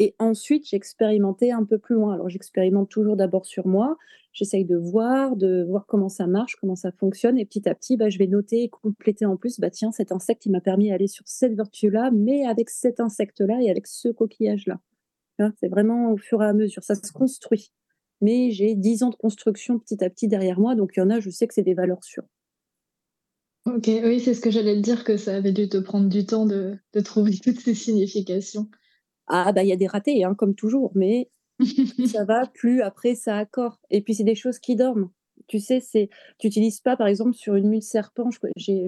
et 0.00 0.16
ensuite 0.18 0.68
j'ai 0.68 0.76
expérimenté 0.76 1.52
un 1.52 1.64
peu 1.64 1.78
plus 1.78 1.94
loin. 1.94 2.14
Alors 2.14 2.28
j'expérimente 2.28 2.88
toujours 2.88 3.14
d'abord 3.14 3.46
sur 3.46 3.68
moi, 3.68 3.96
j'essaye 4.32 4.64
de 4.64 4.76
voir, 4.76 5.36
de 5.36 5.62
voir 5.68 5.86
comment 5.86 6.08
ça 6.08 6.26
marche, 6.26 6.56
comment 6.56 6.74
ça 6.74 6.90
fonctionne, 6.90 7.38
et 7.38 7.44
petit 7.44 7.68
à 7.68 7.76
petit, 7.76 7.96
bah, 7.96 8.08
je 8.08 8.18
vais 8.18 8.26
noter 8.26 8.64
et 8.64 8.68
compléter 8.68 9.24
en 9.24 9.36
plus, 9.36 9.60
bah, 9.60 9.70
tiens, 9.70 9.92
cet 9.92 10.10
insecte, 10.10 10.46
il 10.46 10.50
m'a 10.50 10.60
permis 10.60 10.88
d'aller 10.88 11.06
sur 11.06 11.22
cette 11.28 11.54
vertu-là, 11.54 12.10
mais 12.12 12.44
avec 12.44 12.70
cet 12.70 12.98
insecte-là 12.98 13.60
et 13.62 13.70
avec 13.70 13.86
ce 13.86 14.08
coquillage-là. 14.08 14.80
C'est 15.60 15.68
vraiment 15.68 16.10
au 16.10 16.16
fur 16.16 16.42
et 16.42 16.46
à 16.46 16.54
mesure, 16.54 16.82
ça 16.82 16.96
se 16.96 17.12
construit. 17.12 17.70
Mais 18.20 18.50
j'ai 18.50 18.74
10 18.74 19.04
ans 19.04 19.10
de 19.10 19.14
construction 19.14 19.78
petit 19.78 20.02
à 20.02 20.10
petit 20.10 20.26
derrière 20.26 20.58
moi, 20.58 20.74
donc 20.74 20.94
il 20.96 20.98
y 20.98 21.02
en 21.04 21.10
a, 21.10 21.20
je 21.20 21.30
sais 21.30 21.46
que 21.46 21.54
c'est 21.54 21.62
des 21.62 21.74
valeurs 21.74 22.02
sûres. 22.02 22.26
Ok, 23.66 23.90
oui, 24.04 24.20
c'est 24.20 24.34
ce 24.34 24.40
que 24.40 24.50
j'allais 24.50 24.76
te 24.76 24.80
dire, 24.80 25.02
que 25.02 25.16
ça 25.16 25.34
avait 25.34 25.52
dû 25.52 25.68
te 25.68 25.78
prendre 25.78 26.08
du 26.08 26.24
temps 26.24 26.46
de, 26.46 26.78
de 26.92 27.00
trouver 27.00 27.32
toutes 27.42 27.58
ces 27.58 27.74
significations. 27.74 28.68
Ah, 29.26 29.52
bah, 29.52 29.64
il 29.64 29.68
y 29.68 29.72
a 29.72 29.76
des 29.76 29.88
ratés, 29.88 30.22
hein, 30.22 30.34
comme 30.34 30.54
toujours, 30.54 30.92
mais 30.94 31.30
ça 32.06 32.24
va, 32.24 32.46
plus 32.46 32.80
après, 32.82 33.16
ça 33.16 33.36
accorde. 33.36 33.76
Et 33.90 34.02
puis, 34.02 34.14
c'est 34.14 34.24
des 34.24 34.36
choses 34.36 34.60
qui 34.60 34.76
dorment. 34.76 35.10
Tu 35.48 35.58
sais, 35.58 35.80
c'est, 35.80 36.10
tu 36.38 36.46
n'utilises 36.46 36.80
pas, 36.80 36.96
par 36.96 37.08
exemple, 37.08 37.34
sur 37.34 37.56
une 37.56 37.68
mue 37.68 37.78
de 37.78 37.84
serpent, 37.84 38.30
j'ai 38.56 38.86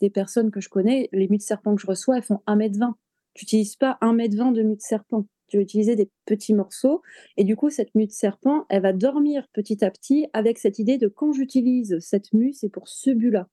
des 0.00 0.10
personnes 0.10 0.50
que 0.50 0.60
je 0.60 0.68
connais, 0.68 1.08
les 1.12 1.28
mues 1.28 1.38
de 1.38 1.42
serpent 1.42 1.74
que 1.74 1.82
je 1.82 1.86
reçois, 1.86 2.16
elles 2.16 2.22
font 2.22 2.40
1m20. 2.46 2.94
Tu 3.34 3.44
n'utilises 3.44 3.76
pas 3.76 3.98
1m20 4.00 4.52
de 4.52 4.62
mue 4.62 4.76
de 4.76 4.80
serpent. 4.80 5.26
Tu 5.48 5.58
vas 5.58 5.62
utiliser 5.62 5.96
des 5.96 6.10
petits 6.26 6.54
morceaux. 6.54 7.02
Et 7.36 7.44
du 7.44 7.56
coup, 7.56 7.70
cette 7.70 7.94
mue 7.94 8.06
de 8.06 8.12
serpent, 8.12 8.66
elle 8.68 8.82
va 8.82 8.92
dormir 8.92 9.46
petit 9.52 9.84
à 9.84 9.90
petit 9.90 10.26
avec 10.32 10.58
cette 10.58 10.78
idée 10.78 10.96
de 10.96 11.08
quand 11.08 11.32
j'utilise 11.32 11.98
cette 12.00 12.32
mue, 12.32 12.52
c'est 12.52 12.68
pour 12.68 12.88
ce 12.88 13.10
but-là. 13.10 13.48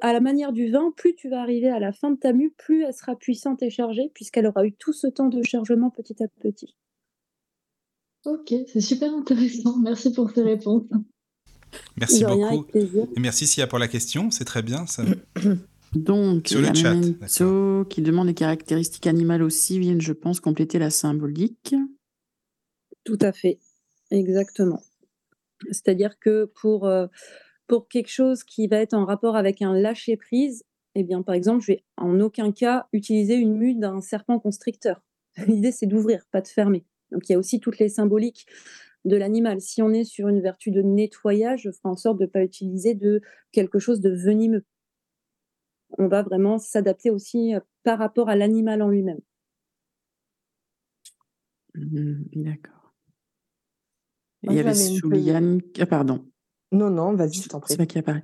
À 0.00 0.12
la 0.12 0.20
manière 0.20 0.52
du 0.52 0.70
vin, 0.70 0.92
plus 0.96 1.14
tu 1.14 1.28
vas 1.28 1.40
arriver 1.40 1.68
à 1.68 1.78
la 1.78 1.92
fin 1.92 2.10
de 2.10 2.16
ta 2.16 2.32
mue, 2.32 2.52
plus 2.56 2.84
elle 2.84 2.94
sera 2.94 3.16
puissante 3.16 3.62
et 3.62 3.70
chargée, 3.70 4.10
puisqu'elle 4.14 4.46
aura 4.46 4.64
eu 4.64 4.72
tout 4.72 4.92
ce 4.92 5.06
temps 5.06 5.28
de 5.28 5.42
chargement 5.42 5.90
petit 5.90 6.22
à 6.22 6.28
petit. 6.28 6.76
Ok, 8.24 8.54
c'est 8.72 8.80
super 8.80 9.12
intéressant. 9.12 9.78
Merci 9.78 10.12
pour 10.12 10.30
ces 10.30 10.42
réponses. 10.42 10.84
Merci 11.96 12.24
rien, 12.24 12.50
beaucoup. 12.50 12.78
Et 12.78 13.20
merci 13.20 13.46
Sia 13.46 13.66
pour 13.66 13.78
la 13.78 13.88
question, 13.88 14.30
c'est 14.30 14.44
très 14.44 14.62
bien 14.62 14.86
ça. 14.86 15.04
Donc, 15.94 16.48
Sur 16.48 16.60
le 16.60 16.72
chat, 16.72 16.94
qui 17.90 18.00
demande 18.00 18.26
les 18.26 18.34
caractéristiques 18.34 19.06
animales 19.06 19.42
aussi 19.42 19.78
viennent, 19.78 20.00
je 20.00 20.14
pense, 20.14 20.40
compléter 20.40 20.78
la 20.78 20.88
symbolique. 20.88 21.74
Tout 23.04 23.18
à 23.20 23.32
fait, 23.32 23.58
exactement. 24.10 24.82
C'est-à-dire 25.70 26.18
que 26.18 26.50
pour, 26.60 26.86
euh, 26.86 27.08
pour 27.72 27.88
quelque 27.88 28.10
chose 28.10 28.44
qui 28.44 28.66
va 28.66 28.76
être 28.76 28.92
en 28.92 29.06
rapport 29.06 29.34
avec 29.34 29.62
un 29.62 29.72
lâcher-prise, 29.72 30.62
eh 30.94 31.04
bien, 31.04 31.22
par 31.22 31.34
exemple, 31.34 31.62
je 31.62 31.68
vais 31.68 31.84
en 31.96 32.20
aucun 32.20 32.52
cas 32.52 32.86
utiliser 32.92 33.36
une 33.36 33.56
mue 33.56 33.74
d'un 33.74 34.02
serpent 34.02 34.38
constricteur. 34.38 35.02
L'idée, 35.46 35.72
c'est 35.72 35.86
d'ouvrir, 35.86 36.26
pas 36.30 36.42
de 36.42 36.48
fermer. 36.48 36.84
Donc 37.12 37.26
il 37.26 37.32
y 37.32 37.34
a 37.34 37.38
aussi 37.38 37.60
toutes 37.60 37.78
les 37.78 37.88
symboliques 37.88 38.44
de 39.06 39.16
l'animal. 39.16 39.62
Si 39.62 39.80
on 39.80 39.90
est 39.90 40.04
sur 40.04 40.28
une 40.28 40.42
vertu 40.42 40.70
de 40.70 40.82
nettoyage, 40.82 41.62
je 41.62 41.70
ferai 41.70 41.88
en 41.88 41.96
sorte 41.96 42.18
de 42.18 42.24
ne 42.24 42.28
pas 42.28 42.42
utiliser 42.42 42.94
de 42.94 43.22
quelque 43.52 43.78
chose 43.78 44.02
de 44.02 44.10
venimeux. 44.10 44.66
On 45.96 46.08
va 46.08 46.22
vraiment 46.22 46.58
s'adapter 46.58 47.08
aussi 47.08 47.54
euh, 47.54 47.60
par 47.84 47.98
rapport 47.98 48.28
à 48.28 48.36
l'animal 48.36 48.82
en 48.82 48.90
lui-même. 48.90 49.20
Mmh, 51.74 52.24
D'accord. 52.34 52.92
Il 54.42 54.52
y 54.52 54.60
avait 54.60 54.72
une 54.72 54.96
Souliane. 54.98 55.60
Ah, 55.78 55.86
pardon. 55.86 56.31
Non, 56.72 56.90
non, 56.90 57.14
vas-y, 57.14 57.34
je 57.34 57.48
t'en 57.48 57.58
C'est 57.60 57.74
prie. 57.74 57.76
moi 57.78 57.86
qui 57.86 57.98
apparaît. 57.98 58.22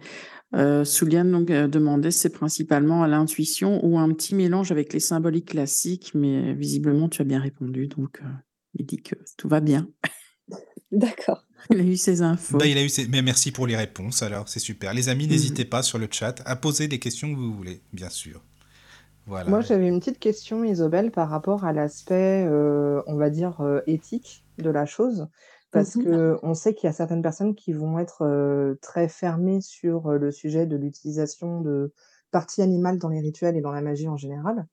Euh, 0.55 0.85
Souliane 0.85 1.31
donc, 1.31 1.51
euh, 1.51 1.69
demandait 1.69 2.11
c'est 2.11 2.31
principalement 2.31 3.03
à 3.03 3.09
l'intuition 3.09 3.85
ou 3.85 3.99
un 3.99 4.11
petit 4.15 4.35
mélange 4.35 4.73
avec 4.73 4.93
les 4.95 5.01
symboliques 5.01 5.51
classiques, 5.51 6.13
mais 6.15 6.55
visiblement 6.55 7.09
tu 7.11 7.21
as 7.21 7.27
bien 7.27 7.41
répondu, 7.41 7.87
donc 7.89 8.21
euh, 8.23 8.29
il 8.75 8.87
dit 8.87 9.03
que 9.03 9.15
tout 9.37 9.49
va 9.49 9.61
bien. 9.61 9.87
D'accord. 10.93 11.45
Il 11.71 11.81
a 11.81 11.83
eu 11.83 11.97
ses 11.97 12.23
infos. 12.23 12.57
Bah, 12.57 12.67
il 12.67 12.79
a 12.79 12.83
eu 12.85 12.89
ses- 12.89 13.09
Mais 13.09 13.21
merci 13.21 13.51
pour 13.53 13.67
les 13.67 13.77
réponses, 13.77 14.23
alors 14.23 14.49
c'est 14.49 14.61
super. 14.61 14.95
Les 14.95 15.09
amis, 15.11 15.25
Mhm. 15.25 15.31
n'hésitez 15.33 15.65
pas 15.67 15.83
sur 15.83 15.99
le 15.99 16.07
chat 16.11 16.41
à 16.47 16.57
poser 16.57 16.87
des 16.89 16.99
questions 17.01 17.31
que 17.31 17.37
vous 17.39 17.53
voulez, 17.53 17.83
bien 17.93 18.09
sûr. 18.09 18.43
Voilà. 19.27 19.51
Moi, 19.51 19.61
j'avais 19.61 19.89
une 19.89 19.99
petite 19.99 20.21
question, 20.21 20.65
Isobel, 20.65 21.11
par 21.11 21.29
rapport 21.29 21.65
à 21.67 21.73
l'aspect, 21.75 22.47
euh, 22.49 23.03
on 23.07 23.17
va 23.17 23.29
dire, 23.29 23.61
euh, 23.61 23.81
éthique 23.87 24.45
de 24.57 24.71
la 24.71 24.87
chose. 24.87 25.27
Parce 25.71 25.97
Mhm. 25.97 25.99
que 25.99 26.39
on 26.43 26.55
sait 26.55 26.75
qu'il 26.75 26.87
y 26.87 26.91
a 26.91 26.93
certaines 26.93 27.23
personnes 27.23 27.55
qui 27.55 27.73
vont 27.73 27.99
être 27.99 28.23
euh, 28.23 28.77
très 28.83 29.09
fermées 29.09 29.61
sur 29.61 30.11
le 30.13 30.31
sujet 30.31 30.67
de 30.67 30.77
l'utilisation 30.77 31.61
de 31.61 31.93
parties 32.31 32.63
animales 32.63 32.99
dans 32.99 33.09
les 33.11 33.21
rituels 33.21 33.57
et 33.57 33.61
dans 33.61 33.73
la 33.73 33.83
magie 33.83 34.09
en 34.09 34.17
général. 34.17 34.67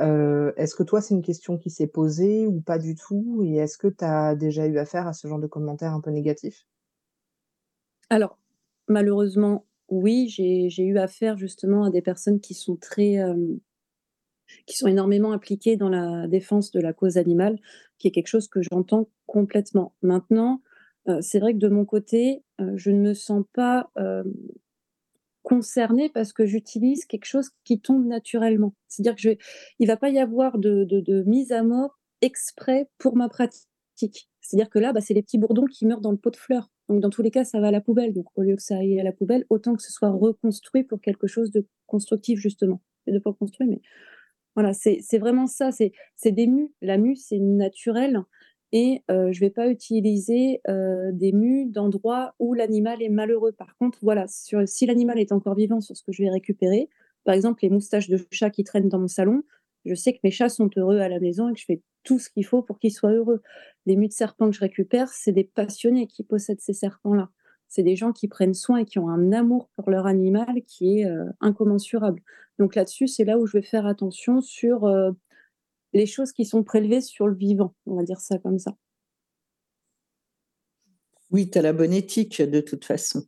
Euh, 0.00 0.52
est-ce 0.56 0.76
que 0.76 0.84
toi, 0.84 1.00
c'est 1.02 1.14
une 1.14 1.22
question 1.22 1.58
qui 1.58 1.70
s'est 1.70 1.86
posée 1.88 2.46
ou 2.48 2.60
pas 2.62 2.78
du 2.78 2.94
tout? 2.96 3.42
Et 3.44 3.56
est-ce 3.56 3.78
que 3.78 3.88
tu 3.88 4.04
as 4.04 4.36
déjà 4.36 4.66
eu 4.66 4.78
affaire 4.78 5.06
à 5.08 5.14
ce 5.14 5.28
genre 5.28 5.40
de 5.40 5.48
commentaires 5.48 5.94
un 5.94 6.00
peu 6.02 6.10
négatifs? 6.10 6.66
Alors, 8.10 8.38
malheureusement, 8.88 9.66
oui, 9.88 10.28
j'ai 10.28 10.68
j'ai 10.70 10.84
eu 10.84 10.98
affaire 10.98 11.36
justement 11.36 11.84
à 11.84 11.90
des 11.90 12.02
personnes 12.02 12.40
qui 12.40 12.54
sont 12.54 12.76
très, 12.76 13.18
euh, 13.18 13.56
qui 14.66 14.76
sont 14.76 14.86
énormément 14.86 15.32
impliquées 15.32 15.76
dans 15.76 15.88
la 15.88 16.26
défense 16.28 16.70
de 16.70 16.80
la 16.80 16.92
cause 16.92 17.16
animale, 17.16 17.58
qui 17.98 18.08
est 18.08 18.10
quelque 18.10 18.28
chose 18.28 18.48
que 18.48 18.60
j'entends 18.62 19.08
complètement. 19.26 19.94
Maintenant, 20.02 20.60
euh, 21.08 21.18
c'est 21.20 21.38
vrai 21.38 21.52
que 21.52 21.58
de 21.58 21.68
mon 21.68 21.84
côté, 21.84 22.42
euh, 22.60 22.72
je 22.76 22.90
ne 22.90 23.00
me 23.00 23.14
sens 23.14 23.44
pas 23.52 23.90
euh, 23.98 24.24
concernée 25.42 26.08
parce 26.08 26.32
que 26.32 26.46
j'utilise 26.46 27.04
quelque 27.04 27.26
chose 27.26 27.50
qui 27.64 27.80
tombe 27.80 28.06
naturellement. 28.06 28.74
C'est-à-dire 28.88 29.14
que 29.14 29.20
je, 29.20 29.30
il 29.78 29.86
va 29.86 29.96
pas 29.96 30.08
y 30.08 30.18
avoir 30.18 30.58
de 30.58 31.22
mise 31.26 31.52
à 31.52 31.62
mort 31.62 31.98
exprès 32.22 32.88
pour 32.98 33.16
ma 33.16 33.28
pratique. 33.28 33.68
C'est-à-dire 34.40 34.70
que 34.70 34.78
là, 34.78 34.92
bah, 34.92 35.00
c'est 35.00 35.14
les 35.14 35.22
petits 35.22 35.38
bourdons 35.38 35.66
qui 35.66 35.86
meurent 35.86 36.00
dans 36.00 36.10
le 36.10 36.16
pot 36.16 36.30
de 36.30 36.36
fleurs. 36.36 36.70
Donc, 36.88 37.00
dans 37.00 37.10
tous 37.10 37.22
les 37.22 37.30
cas, 37.30 37.44
ça 37.44 37.60
va 37.60 37.68
à 37.68 37.70
la 37.70 37.80
poubelle. 37.80 38.12
Donc, 38.12 38.26
au 38.34 38.42
lieu 38.42 38.56
que 38.56 38.62
ça 38.62 38.76
aille 38.76 39.00
à 39.00 39.04
la 39.04 39.12
poubelle, 39.12 39.44
autant 39.48 39.74
que 39.74 39.82
ce 39.82 39.92
soit 39.92 40.10
reconstruit 40.10 40.84
pour 40.84 41.00
quelque 41.00 41.26
chose 41.26 41.50
de 41.50 41.66
constructif, 41.86 42.38
justement. 42.38 42.82
Et 43.06 43.12
de 43.12 43.18
pas 43.18 43.32
construit, 43.32 43.66
mais 43.66 43.80
voilà, 44.54 44.72
c'est 44.72 45.18
vraiment 45.18 45.46
ça. 45.46 45.70
C'est 45.72 45.92
des 46.32 46.46
mus. 46.46 46.72
La 46.80 46.98
mue, 46.98 47.16
c'est 47.16 47.38
naturel. 47.38 48.22
Et 48.72 49.02
je 49.08 49.38
vais 49.40 49.50
pas 49.50 49.68
utiliser 49.68 50.60
des 50.66 51.32
mus 51.32 51.66
d'endroits 51.66 52.34
où 52.38 52.54
l'animal 52.54 53.02
est 53.02 53.08
malheureux. 53.08 53.52
Par 53.52 53.76
contre, 53.76 53.98
voilà, 54.02 54.26
si 54.28 54.86
l'animal 54.86 55.18
est 55.18 55.32
encore 55.32 55.54
vivant 55.54 55.80
sur 55.80 55.96
ce 55.96 56.02
que 56.02 56.12
je 56.12 56.22
vais 56.22 56.30
récupérer, 56.30 56.88
par 57.24 57.34
exemple, 57.34 57.60
les 57.62 57.70
moustaches 57.70 58.08
de 58.08 58.18
chat 58.30 58.50
qui 58.50 58.64
traînent 58.64 58.88
dans 58.88 58.98
mon 58.98 59.08
salon, 59.08 59.42
je 59.84 59.94
sais 59.94 60.12
que 60.12 60.18
mes 60.24 60.30
chats 60.30 60.48
sont 60.48 60.70
heureux 60.76 60.98
à 60.98 61.08
la 61.08 61.20
maison 61.20 61.48
et 61.48 61.54
que 61.54 61.60
je 61.60 61.64
fais 61.66 61.82
tout 62.02 62.18
ce 62.18 62.30
qu'il 62.30 62.44
faut 62.44 62.62
pour 62.62 62.78
qu'ils 62.78 62.92
soient 62.92 63.12
heureux. 63.12 63.42
Les 63.86 63.96
mus 63.96 64.08
de 64.08 64.12
serpents 64.12 64.50
que 64.50 64.56
je 64.56 64.60
récupère, 64.60 65.08
c'est 65.08 65.32
des 65.32 65.44
passionnés 65.44 66.06
qui 66.06 66.22
possèdent 66.22 66.60
ces 66.60 66.72
serpents-là. 66.72 67.30
C'est 67.74 67.82
des 67.82 67.96
gens 67.96 68.12
qui 68.12 68.28
prennent 68.28 68.54
soin 68.54 68.78
et 68.78 68.84
qui 68.84 69.00
ont 69.00 69.08
un 69.08 69.32
amour 69.32 69.68
pour 69.74 69.90
leur 69.90 70.06
animal 70.06 70.62
qui 70.64 71.00
est 71.00 71.06
euh, 71.06 71.24
incommensurable. 71.40 72.22
Donc 72.60 72.76
là-dessus, 72.76 73.08
c'est 73.08 73.24
là 73.24 73.36
où 73.36 73.46
je 73.46 73.58
vais 73.58 73.64
faire 73.64 73.84
attention 73.84 74.40
sur 74.40 74.84
euh, 74.84 75.10
les 75.92 76.06
choses 76.06 76.30
qui 76.30 76.44
sont 76.44 76.62
prélevées 76.62 77.00
sur 77.00 77.26
le 77.26 77.34
vivant, 77.34 77.74
on 77.86 77.96
va 77.96 78.04
dire 78.04 78.20
ça 78.20 78.38
comme 78.38 78.60
ça. 78.60 78.76
Oui, 81.32 81.50
tu 81.50 81.58
as 81.58 81.62
la 81.62 81.72
bonne 81.72 81.92
éthique 81.92 82.40
de 82.40 82.60
toute 82.60 82.84
façon. 82.84 83.24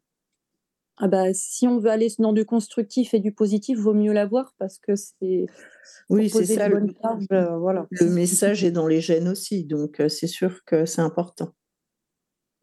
Ah 0.99 1.09
bah, 1.09 1.35
si 1.35 1.67
on 1.67 1.81
veut 1.81 1.91
aller 1.91 2.07
dans 2.21 2.33
du 2.33 2.45
constructif 2.45 3.15
et 3.15 3.19
du 3.19 3.33
positif, 3.33 3.77
vaut 3.81 3.95
mieux 3.95 4.13
l'avoir 4.13 4.55
parce 4.59 4.79
que 4.79 4.95
c'est 4.95 5.47
Oui, 6.09 6.31
c'est 6.31 6.39
poser 6.39 6.55
ça. 6.55 6.69
Le, 6.69 6.87
charges, 7.03 7.27
euh, 7.33 7.59
voilà. 7.59 7.89
le 7.91 8.11
message 8.11 8.63
est 8.63 8.71
dans 8.71 8.87
les 8.87 9.01
gènes 9.01 9.27
aussi, 9.27 9.65
donc 9.65 10.01
c'est 10.09 10.29
sûr 10.29 10.65
que 10.65 10.87
c'est 10.87 11.03
important. 11.03 11.53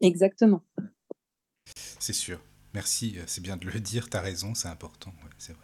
Exactement. 0.00 0.62
C'est 1.98 2.12
sûr. 2.12 2.38
Merci, 2.74 3.14
euh, 3.16 3.22
c'est 3.26 3.40
bien 3.42 3.56
de 3.56 3.66
le 3.66 3.80
dire, 3.80 4.10
tu 4.10 4.16
as 4.16 4.20
raison, 4.20 4.54
c'est 4.54 4.68
important, 4.68 5.10
ouais, 5.22 5.30
c'est 5.38 5.52
vrai. 5.52 5.60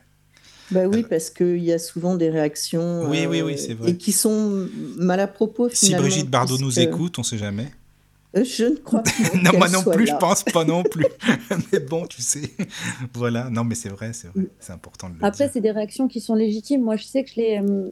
Bah 0.70 0.86
oui, 0.86 0.98
Alors- 0.98 1.08
parce 1.08 1.30
qu'il 1.30 1.58
y 1.64 1.72
a 1.72 1.78
souvent 1.80 2.14
des 2.14 2.30
réactions 2.30 3.08
Oui, 3.10 3.26
oui, 3.26 3.40
euh, 3.40 3.46
oui, 3.46 3.58
c'est 3.58 3.74
vrai. 3.74 3.90
et 3.90 3.96
qui 3.96 4.12
sont 4.12 4.68
mal 4.96 5.18
à 5.18 5.26
propos 5.26 5.68
Si. 5.70 5.94
Brigitte 5.94 6.30
Bardot 6.30 6.58
nous 6.58 6.78
écoute, 6.78 7.18
on 7.18 7.24
sait 7.24 7.38
jamais. 7.38 7.68
Euh, 8.36 8.44
Je 8.44 8.64
ne 8.66 8.76
crois 8.76 9.02
pas. 9.02 9.10
non, 9.42 9.58
moi 9.58 9.68
non 9.68 9.82
soit 9.82 9.92
plus, 9.94 10.04
là. 10.06 10.12
je 10.14 10.18
pense 10.20 10.44
pas 10.44 10.64
non 10.64 10.82
plus. 10.90 11.04
mais 11.72 11.80
bon, 11.80 12.06
tu 12.06 12.22
sais. 12.22 12.48
voilà, 13.12 13.50
non, 13.50 13.64
mais 13.64 13.74
c'est 13.74 13.88
vrai, 13.88 14.12
c'est 14.12 14.28
vrai, 14.28 14.44
c'est 14.60 14.72
important 14.72 15.08
de 15.10 15.14
le 15.18 15.24
Après, 15.24 15.44
dire. 15.46 15.52
c'est 15.52 15.60
des 15.60 15.72
réactions 15.72 16.06
qui 16.06 16.20
sont 16.20 16.36
légitimes. 16.36 16.82
Moi, 16.82 16.94
je 16.94 17.04
sais 17.04 17.24
que 17.24 17.30
je 17.30 17.40
les, 17.40 17.58
euh, 17.60 17.90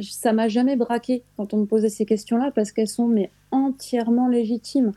ça 0.00 0.32
m'a 0.32 0.48
jamais 0.48 0.76
braqué 0.76 1.24
quand 1.36 1.52
on 1.52 1.56
me 1.58 1.66
posait 1.66 1.88
ces 1.88 2.06
questions-là 2.06 2.52
parce 2.54 2.70
qu'elles 2.70 2.86
sont 2.88 3.08
mais 3.08 3.30
entièrement 3.50 4.28
légitimes. 4.28 4.92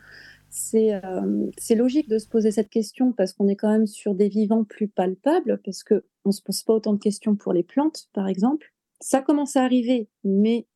C'est 0.56 0.94
euh, 0.94 1.50
logique 1.72 2.08
de 2.08 2.20
se 2.20 2.28
poser 2.28 2.52
cette 2.52 2.70
question 2.70 3.12
parce 3.12 3.34
qu'on 3.34 3.48
est 3.48 3.56
quand 3.56 3.72
même 3.72 3.88
sur 3.88 4.14
des 4.14 4.30
vivants 4.30 4.64
plus 4.64 4.88
palpables 4.88 5.60
parce 5.66 5.84
que 5.84 6.06
on 6.26 6.32
se 6.32 6.44
pose 6.44 6.62
pas 6.62 6.74
autant 6.74 6.94
de 6.94 7.00
questions 7.00 7.36
pour 7.36 7.54
les 7.54 7.64
plantes, 7.64 8.08
par 8.14 8.28
exemple. 8.28 8.72
Ça 9.02 9.24
commence 9.24 9.56
à 9.56 9.64
arriver, 9.64 10.10
mais 10.24 10.68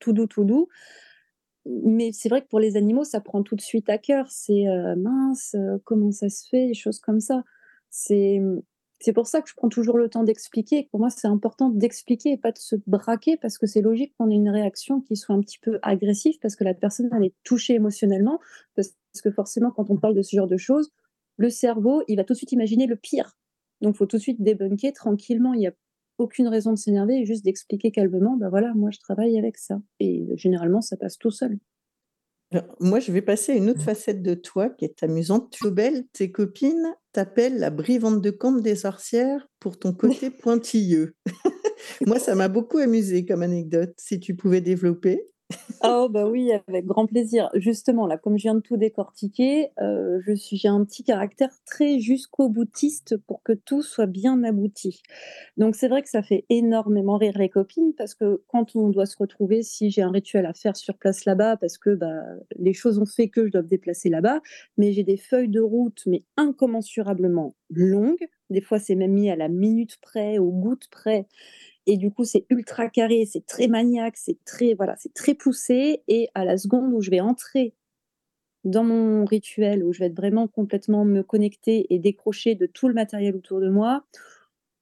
tout 0.00 0.12
doux, 0.12 0.26
tout 0.26 0.42
doux. 0.42 0.66
Mais 1.64 2.10
c'est 2.10 2.28
vrai 2.28 2.42
que 2.42 2.48
pour 2.48 2.58
les 2.58 2.76
animaux, 2.76 3.04
ça 3.04 3.20
prend 3.20 3.44
tout 3.44 3.54
de 3.54 3.60
suite 3.60 3.88
à 3.88 3.98
cœur. 3.98 4.26
C'est 4.30 4.66
euh, 4.66 4.96
mince, 4.96 5.54
euh, 5.54 5.78
comment 5.84 6.10
ça 6.10 6.28
se 6.28 6.48
fait, 6.48 6.66
des 6.66 6.74
choses 6.74 6.98
comme 6.98 7.20
ça. 7.20 7.44
C'est 7.90 8.40
c'est 8.98 9.12
pour 9.12 9.28
ça 9.28 9.42
que 9.42 9.48
je 9.48 9.54
prends 9.54 9.68
toujours 9.68 9.96
le 9.96 10.08
temps 10.08 10.24
d'expliquer. 10.24 10.88
Pour 10.90 10.98
moi, 10.98 11.10
c'est 11.10 11.28
important 11.28 11.68
d'expliquer 11.68 12.32
et 12.32 12.36
pas 12.36 12.52
de 12.52 12.58
se 12.58 12.74
braquer 12.88 13.36
parce 13.36 13.58
que 13.58 13.66
c'est 13.66 13.82
logique 13.82 14.14
qu'on 14.16 14.30
ait 14.30 14.34
une 14.34 14.48
réaction 14.48 15.00
qui 15.00 15.14
soit 15.14 15.36
un 15.36 15.40
petit 15.40 15.58
peu 15.60 15.78
agressive 15.82 16.38
parce 16.40 16.56
que 16.56 16.64
la 16.64 16.74
personne 16.74 17.10
elle 17.14 17.24
est 17.24 17.34
touchée 17.44 17.74
émotionnellement. 17.74 18.40
Que 19.22 19.30
forcément, 19.30 19.70
quand 19.70 19.90
on 19.90 19.96
parle 19.96 20.14
de 20.14 20.22
ce 20.22 20.36
genre 20.36 20.48
de 20.48 20.56
choses, 20.56 20.90
le 21.36 21.50
cerveau, 21.50 22.02
il 22.08 22.16
va 22.16 22.24
tout 22.24 22.32
de 22.32 22.38
suite 22.38 22.52
imaginer 22.52 22.86
le 22.86 22.96
pire. 22.96 23.32
Donc, 23.80 23.94
il 23.94 23.98
faut 23.98 24.06
tout 24.06 24.16
de 24.16 24.22
suite 24.22 24.42
débunker 24.42 24.92
tranquillement. 24.92 25.52
Il 25.54 25.60
n'y 25.60 25.66
a 25.66 25.72
aucune 26.18 26.48
raison 26.48 26.72
de 26.72 26.78
s'énerver 26.78 27.20
et 27.20 27.26
juste 27.26 27.44
d'expliquer 27.44 27.90
calmement, 27.90 28.36
ben 28.36 28.48
voilà, 28.48 28.72
moi 28.74 28.90
je 28.92 28.98
travaille 29.00 29.38
avec 29.38 29.58
ça. 29.58 29.80
Et 30.00 30.26
généralement, 30.36 30.80
ça 30.80 30.96
passe 30.96 31.18
tout 31.18 31.30
seul. 31.30 31.58
Alors, 32.52 32.66
Moi, 32.78 33.00
je 33.00 33.10
vais 33.10 33.22
passer 33.22 33.52
à 33.52 33.56
une 33.56 33.70
autre 33.70 33.82
facette 33.82 34.22
de 34.22 34.34
toi 34.34 34.70
qui 34.70 34.84
est 34.84 35.02
amusante. 35.02 35.50
Tu 35.50 35.70
belle, 35.70 36.04
tes 36.12 36.30
copines 36.30 36.94
t'appellent 37.12 37.58
la 37.58 37.70
brivante 37.70 38.20
de 38.20 38.30
camp 38.30 38.52
des 38.52 38.76
sorcières 38.76 39.48
pour 39.58 39.78
ton 39.78 39.92
côté 39.92 40.30
pointilleux. 40.30 41.16
Moi, 42.06 42.18
ça 42.18 42.34
m'a 42.34 42.48
beaucoup 42.48 42.78
amusé 42.78 43.26
comme 43.26 43.42
anecdote. 43.42 43.94
Si 43.98 44.20
tu 44.20 44.36
pouvais 44.36 44.60
développer. 44.60 45.26
Oh 45.82 46.08
bah 46.10 46.26
oui, 46.26 46.50
avec 46.66 46.86
grand 46.86 47.06
plaisir. 47.06 47.50
Justement, 47.54 48.06
là, 48.06 48.16
comme 48.16 48.38
je 48.38 48.42
viens 48.44 48.54
de 48.54 48.60
tout 48.60 48.76
décortiquer, 48.78 49.68
euh, 49.80 50.20
je 50.26 50.32
suis, 50.34 50.56
j'ai 50.56 50.68
un 50.68 50.82
petit 50.84 51.04
caractère 51.04 51.50
très 51.66 51.98
jusqu'au 52.00 52.48
boutiste 52.48 53.16
pour 53.26 53.42
que 53.42 53.52
tout 53.52 53.82
soit 53.82 54.06
bien 54.06 54.42
abouti. 54.44 55.02
Donc 55.58 55.74
c'est 55.76 55.88
vrai 55.88 56.02
que 56.02 56.08
ça 56.08 56.22
fait 56.22 56.44
énormément 56.48 57.18
rire 57.18 57.36
les 57.38 57.50
copines 57.50 57.92
parce 57.96 58.14
que 58.14 58.42
quand 58.48 58.74
on 58.76 58.88
doit 58.88 59.06
se 59.06 59.16
retrouver, 59.18 59.62
si 59.62 59.90
j'ai 59.90 60.02
un 60.02 60.10
rituel 60.10 60.46
à 60.46 60.54
faire 60.54 60.76
sur 60.76 60.96
place 60.96 61.24
là-bas, 61.26 61.56
parce 61.58 61.76
que 61.78 61.90
bah, 61.94 62.22
les 62.56 62.72
choses 62.72 62.98
ont 62.98 63.06
fait 63.06 63.28
que 63.28 63.46
je 63.46 63.52
dois 63.52 63.62
me 63.62 63.68
déplacer 63.68 64.08
là-bas, 64.08 64.40
mais 64.78 64.92
j'ai 64.92 65.02
des 65.04 65.16
feuilles 65.18 65.48
de 65.48 65.60
route 65.60 66.02
mais 66.06 66.24
incommensurablement 66.36 67.54
longues. 67.70 68.26
Des 68.50 68.60
fois, 68.60 68.78
c'est 68.78 68.94
même 68.94 69.12
mis 69.12 69.30
à 69.30 69.36
la 69.36 69.48
minute 69.48 69.96
près, 70.00 70.38
aux 70.38 70.50
gouttes 70.52 70.88
près. 70.90 71.26
Et 71.86 71.96
du 71.96 72.10
coup, 72.10 72.24
c'est 72.24 72.46
ultra 72.50 72.88
carré, 72.88 73.26
c'est 73.26 73.44
très 73.46 73.68
maniaque, 73.68 74.16
c'est 74.16 74.42
très, 74.44 74.74
voilà, 74.74 74.96
c'est 74.98 75.12
très 75.12 75.34
poussé. 75.34 76.02
Et 76.08 76.28
à 76.34 76.44
la 76.44 76.56
seconde 76.56 76.92
où 76.94 77.00
je 77.00 77.10
vais 77.10 77.20
entrer 77.20 77.74
dans 78.64 78.84
mon 78.84 79.24
rituel, 79.24 79.84
où 79.84 79.92
je 79.92 80.00
vais 80.00 80.06
être 80.06 80.16
vraiment 80.16 80.48
complètement 80.48 81.04
me 81.04 81.22
connecter 81.22 81.92
et 81.92 81.98
décrocher 81.98 82.54
de 82.54 82.66
tout 82.66 82.88
le 82.88 82.94
matériel 82.94 83.36
autour 83.36 83.60
de 83.60 83.68
moi, 83.68 84.04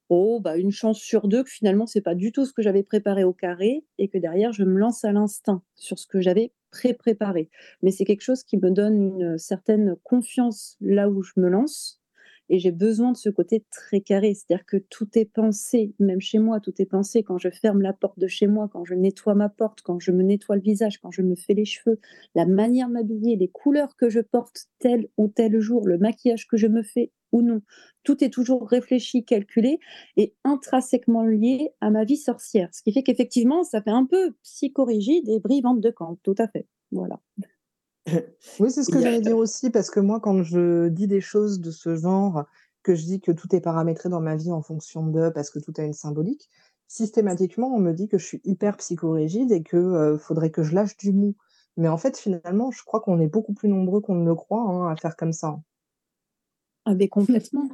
oh, 0.09 0.41
bah, 0.41 0.57
une 0.57 0.71
chance 0.71 1.01
sur 1.01 1.29
deux 1.29 1.43
que 1.43 1.51
finalement, 1.51 1.87
c'est 1.87 2.01
pas 2.01 2.15
du 2.15 2.33
tout 2.33 2.45
ce 2.45 2.53
que 2.53 2.63
j'avais 2.63 2.83
préparé 2.83 3.25
au 3.25 3.33
carré 3.33 3.85
et 3.99 4.09
que 4.09 4.19
derrière, 4.19 4.53
je 4.53 4.65
me 4.65 4.79
lance 4.79 5.05
à 5.05 5.13
l'instinct 5.13 5.63
sur 5.75 5.99
ce 5.99 6.07
que 6.07 6.21
j'avais 6.21 6.53
pré-préparé. 6.71 7.51
Mais 7.83 7.91
c'est 7.91 8.05
quelque 8.05 8.23
chose 8.23 8.45
qui 8.45 8.57
me 8.59 8.71
donne 8.71 9.01
une 9.03 9.39
certaine 9.39 9.97
confiance 10.05 10.77
là 10.81 11.09
où 11.09 11.23
je 11.23 11.33
me 11.37 11.49
lance 11.49 12.02
et 12.49 12.59
j'ai 12.59 12.73
besoin 12.73 13.13
de 13.13 13.17
ce 13.17 13.31
côté 13.31 13.65
très 13.71 14.01
carré. 14.01 14.35
C'est-à-dire 14.35 14.67
que 14.67 14.77
tout 14.77 15.09
est 15.15 15.25
pensé, 15.25 15.95
même 15.99 16.21
chez 16.21 16.39
moi, 16.39 16.61
tout 16.61 16.75
est 16.79 16.87
pensé. 16.87 17.23
Quand 17.23 17.39
je 17.39 17.51
ferme 17.51 17.83
la 17.83 17.93
porte 17.93 18.19
de 18.19 18.27
chez 18.27 18.47
moi, 18.47 18.69
quand 18.73 18.85
je 18.85 18.95
nettoie 18.95 19.35
ma 19.35 19.49
porte, 19.49 19.83
quand 19.83 20.01
je 20.01 20.11
me 20.11 20.23
nettoie 20.23 20.57
le 20.57 20.63
visage, 20.63 20.99
quand 20.99 21.11
je 21.11 21.23
me 21.23 21.35
fais 21.35 21.55
les 21.55 21.65
cheveux, 21.65 21.99
la 22.35 22.47
manière 22.47 22.89
de 22.89 22.95
m'habiller, 22.95 23.37
les 23.37 23.49
couleurs 23.49 23.97
que 23.97 24.11
je 24.11 24.21
porte 24.21 24.67
tel 24.79 25.09
ou 25.17 25.29
tel 25.29 25.59
jour, 25.61 25.87
le 25.87 25.99
maquillage 25.99 26.47
que 26.47 26.57
je 26.57 26.67
me 26.67 26.83
fais 26.83 27.13
ou 27.33 27.43
non. 27.43 27.63
Tout 28.05 28.23
est 28.23 28.31
toujours 28.31 28.69
réfléchi, 28.69 29.25
calculé 29.25 29.79
et 30.17 30.35
intrinsèquement 30.45 31.25
lié 31.25 31.71
à 31.81 31.91
ma 31.91 32.05
vie 32.05 32.17
sorcière. 32.17 32.69
Ce 32.73 32.83
qui 32.83 32.93
fait 32.93 33.03
qu'effectivement, 33.03 33.65
ça 33.65 33.83
fait 33.83 33.91
un 33.91 34.05
peu 34.05 34.33
psychorigide 34.43 35.29
et 35.29 35.41
brivante 35.41 35.81
de 35.81 35.91
camp. 35.91 36.19
Tout 36.23 36.35
à 36.39 36.49
fait. 36.49 36.67
Voilà. 36.91 37.21
Oui, 38.59 38.71
c'est 38.71 38.83
ce 38.83 38.91
que 38.91 39.01
j'allais 39.01 39.21
dire 39.21 39.37
aussi, 39.37 39.71
parce 39.71 39.91
que 39.91 40.01
moi, 40.01 40.21
quand 40.21 40.43
je 40.43 40.89
dis 40.89 41.07
des 41.07 41.21
choses 41.21 41.61
de 41.61 41.71
ce 41.71 41.97
genre, 41.97 42.45
que 42.83 42.95
je 42.95 43.05
dis 43.05 43.21
que 43.21 43.33
tout 43.33 43.55
est 43.55 43.61
paramétré 43.61 44.09
dans 44.09 44.21
ma 44.21 44.37
vie 44.37 44.51
en 44.51 44.63
fonction 44.63 45.07
de, 45.07 45.29
parce 45.31 45.51
que 45.51 45.59
tout 45.59 45.73
a 45.77 45.83
une 45.83 45.93
symbolique, 45.93 46.49
systématiquement, 46.89 47.75
on 47.75 47.79
me 47.79 47.93
dit 47.93 48.09
que 48.09 48.19
je 48.19 48.27
suis 48.27 48.41
hyper 48.45 48.77
psychorigide 48.77 49.53
et 49.53 49.63
que 49.63 49.77
euh, 49.77 50.19
faudrait 50.19 50.51
que 50.51 50.63
je 50.63 50.75
lâche 50.75 50.97
du 50.97 51.13
mou. 51.13 51.37
Mais 51.77 51.89
en 51.89 51.97
fait, 51.97 52.19
finalement, 52.19 52.71
je 52.71 52.83
crois 52.85 53.01
qu'on 53.01 53.21
est 53.21 53.29
beaucoup 53.29 53.55
plus 53.55 53.69
nombreux 53.69 54.01
qu'on 54.01 54.17
ne 54.17 54.27
le 54.27 54.35
croit 54.35 54.61
hein, 54.61 54.89
à 54.89 54.97
faire 54.97 55.17
comme 55.17 55.33
ça. 55.33 55.59
Ah, 56.85 56.95
mais 56.95 57.09
complètement. 57.09 57.69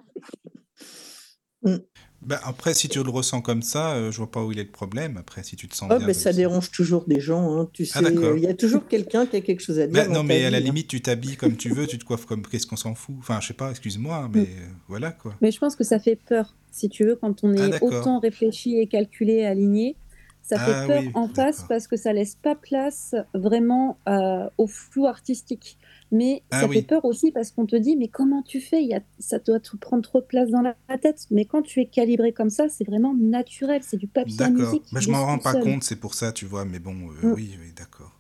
Ben, 2.21 2.39
après, 2.43 2.75
si 2.75 2.89
tu 2.89 3.03
le 3.03 3.11
ressens 3.11 3.43
comme 3.43 3.63
ça, 3.63 3.93
euh, 3.95 4.11
je 4.11 4.17
vois 4.19 4.31
pas 4.31 4.43
où 4.45 4.51
il 4.51 4.59
est 4.59 4.65
le 4.65 4.71
problème. 4.71 5.17
Après, 5.19 5.45
si 5.45 5.55
tu 5.55 5.69
te 5.69 5.77
sens 5.77 5.89
Oh, 5.95 5.99
bien. 5.99 6.13
ça 6.13 6.33
dérange 6.33 6.71
toujours 6.73 7.05
des 7.07 7.21
gens, 7.21 7.57
hein, 7.61 7.69
tu 7.73 7.87
Ah, 7.95 7.99
sais. 8.01 8.11
d'accord. 8.11 8.37
Il 8.37 8.43
y 8.43 8.49
a 8.49 8.55
toujours 8.55 8.87
quelqu'un 8.89 9.25
qui 9.27 9.37
a 9.37 9.41
quelque 9.41 9.61
chose 9.61 9.79
à 9.79 9.87
dire. 9.87 9.93
Ben, 10.05 10.13
non, 10.13 10.25
mais 10.25 10.45
à 10.45 10.51
la 10.51 10.57
hein. 10.57 10.61
limite, 10.61 10.89
tu 10.89 11.01
t'habilles 11.01 11.37
comme 11.37 11.57
tu 11.57 11.69
veux, 11.71 11.87
tu 11.87 11.97
te 11.97 12.05
coiffes 12.05 12.27
comme. 12.27 12.43
Qu'est-ce 12.43 12.67
qu'on 12.67 12.77
s'en 12.77 12.95
fout? 12.97 13.15
Enfin, 13.21 13.41
je 13.41 13.47
sais 13.47 13.55
pas, 13.55 13.71
excuse-moi, 13.71 14.29
mais 14.35 14.41
Mm. 14.41 14.45
euh, 14.45 14.67
voilà 14.89 15.13
quoi. 15.13 15.35
Mais 15.41 15.53
je 15.53 15.59
pense 15.61 15.77
que 15.77 15.85
ça 15.85 16.01
fait 16.01 16.17
peur, 16.17 16.57
si 16.73 16.89
tu 16.89 17.05
veux, 17.05 17.15
quand 17.15 17.45
on 17.45 17.55
Ah, 17.57 17.69
est 17.69 17.83
autant 17.83 18.19
réfléchi 18.19 18.79
et 18.79 18.89
calculé, 18.89 19.45
aligné. 19.45 19.97
Ça 20.43 20.57
Ah 20.59 20.65
fait 20.65 20.87
peur 20.93 21.03
oui, 21.03 21.11
en 21.15 21.29
face 21.29 21.65
parce 21.69 21.87
que 21.87 21.97
ça 21.97 22.13
laisse 22.13 22.35
pas 22.35 22.55
place 22.57 23.15
vraiment 23.35 23.99
euh, 24.09 24.49
au 24.59 24.67
flou 24.67 25.07
artistique. 25.07 25.79
Mais 26.11 26.43
Ah 26.51 26.63
ça 26.63 26.67
oui. 26.69 26.77
fait 26.77 26.83
peur 26.83 27.05
aussi 27.05 27.33
parce 27.33 27.51
qu'on 27.51 27.67
te 27.67 27.77
dit, 27.77 27.97
mais 27.97 28.09
comment 28.09 28.43
tu 28.43 28.61
fais? 28.61 28.83
Il 28.83 28.89
y 28.89 28.95
a, 28.95 29.01
Ça 29.19 29.39
doit 29.39 29.61
te 29.61 29.77
prendre 29.77 30.03
trop 30.03 30.21
de 30.21 30.27
place 30.27 30.49
dans 30.51 30.63
la 30.63 30.75
tête. 30.99 31.27
Mais 31.31 31.45
quand 31.45 31.63
tu 31.63 31.81
es 31.81 31.87
calibré 31.87 32.33
comme 32.33 32.51
ça, 32.51 32.69
c'est 32.69 32.85
vraiment 32.85 33.15
naturel. 33.15 33.83
C'est 33.83 33.97
du 33.99 34.07
papier 34.07 34.37
D'accord. 34.37 34.73
qui 34.73 34.83
je 35.01 35.11
m'en 35.11 35.25
rends 35.27 35.39
pas 35.39 35.53
seul. 35.53 35.63
compte, 35.65 35.85
c'est 35.85 35.97
pour 35.97 36.15
ça, 36.15 36.33
tu 36.33 36.47
vois, 36.47 36.65
mais 36.65 36.79
bon, 36.79 36.95
euh, 37.23 37.29
Mm. 37.29 37.33
oui, 37.35 37.51
oui, 37.61 37.73
d'accord. 37.77 38.15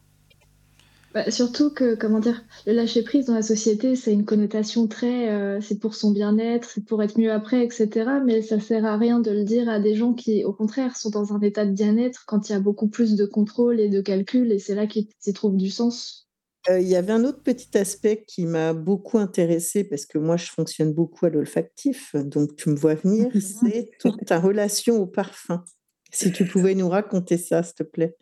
Bah, 1.14 1.30
surtout 1.30 1.70
que, 1.70 1.94
comment 1.94 2.20
dire, 2.20 2.44
le 2.66 2.74
lâcher 2.74 3.02
prise 3.02 3.24
dans 3.24 3.34
la 3.34 3.40
société, 3.42 3.96
c'est 3.96 4.12
une 4.12 4.26
connotation 4.26 4.86
très, 4.86 5.30
euh, 5.30 5.58
c'est 5.62 5.78
pour 5.80 5.94
son 5.94 6.10
bien-être, 6.10 6.68
c'est 6.68 6.84
pour 6.84 7.02
être 7.02 7.18
mieux 7.18 7.32
après, 7.32 7.64
etc. 7.64 8.20
Mais 8.24 8.42
ça 8.42 8.60
sert 8.60 8.84
à 8.84 8.98
rien 8.98 9.18
de 9.18 9.30
le 9.30 9.42
dire 9.44 9.70
à 9.70 9.80
des 9.80 9.94
gens 9.94 10.12
qui, 10.12 10.44
au 10.44 10.52
contraire, 10.52 10.96
sont 10.98 11.08
dans 11.08 11.32
un 11.32 11.40
état 11.40 11.64
de 11.64 11.72
bien-être 11.72 12.24
quand 12.26 12.50
il 12.50 12.52
y 12.52 12.54
a 12.54 12.60
beaucoup 12.60 12.88
plus 12.88 13.16
de 13.16 13.24
contrôle 13.24 13.80
et 13.80 13.88
de 13.88 14.02
calcul, 14.02 14.52
et 14.52 14.58
c'est 14.58 14.74
là 14.74 14.86
qu'ils 14.86 15.08
s'y 15.18 15.32
trouvent 15.32 15.56
du 15.56 15.70
sens. 15.70 16.27
Euh, 16.68 16.80
Il 16.80 16.88
y 16.88 16.96
avait 16.96 17.12
un 17.12 17.24
autre 17.24 17.42
petit 17.42 17.76
aspect 17.78 18.24
qui 18.26 18.46
m'a 18.46 18.72
beaucoup 18.72 19.18
intéressé 19.18 19.84
parce 19.84 20.06
que 20.06 20.18
moi, 20.18 20.36
je 20.36 20.50
fonctionne 20.50 20.92
beaucoup 20.92 21.26
à 21.26 21.30
l'olfactif, 21.30 22.14
donc 22.14 22.56
tu 22.56 22.70
me 22.70 22.76
vois 22.76 22.94
venir, 22.94 23.28
c'est 23.40 23.90
ta 24.26 24.40
relation 24.40 25.00
au 25.00 25.06
parfum. 25.06 25.64
Si 26.10 26.32
tu 26.32 26.46
pouvais 26.46 26.74
nous 26.74 26.88
raconter 26.88 27.36
ça, 27.36 27.62
s'il 27.62 27.74
te 27.74 27.82
plaît. 27.82 28.16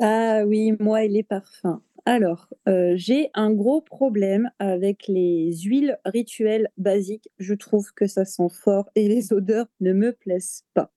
Ah 0.00 0.42
oui, 0.46 0.72
moi 0.80 1.04
et 1.04 1.08
les 1.08 1.22
parfums. 1.22 1.80
Alors, 2.06 2.48
euh, 2.68 2.94
j'ai 2.96 3.30
un 3.34 3.52
gros 3.52 3.82
problème 3.82 4.50
avec 4.58 5.06
les 5.06 5.52
huiles 5.62 5.98
rituelles 6.04 6.70
basiques. 6.78 7.28
Je 7.38 7.54
trouve 7.54 7.92
que 7.92 8.06
ça 8.06 8.24
sent 8.24 8.48
fort 8.50 8.88
et 8.94 9.08
les 9.08 9.32
odeurs 9.32 9.66
ne 9.80 9.92
me 9.92 10.12
plaisent 10.12 10.64
pas. 10.74 10.92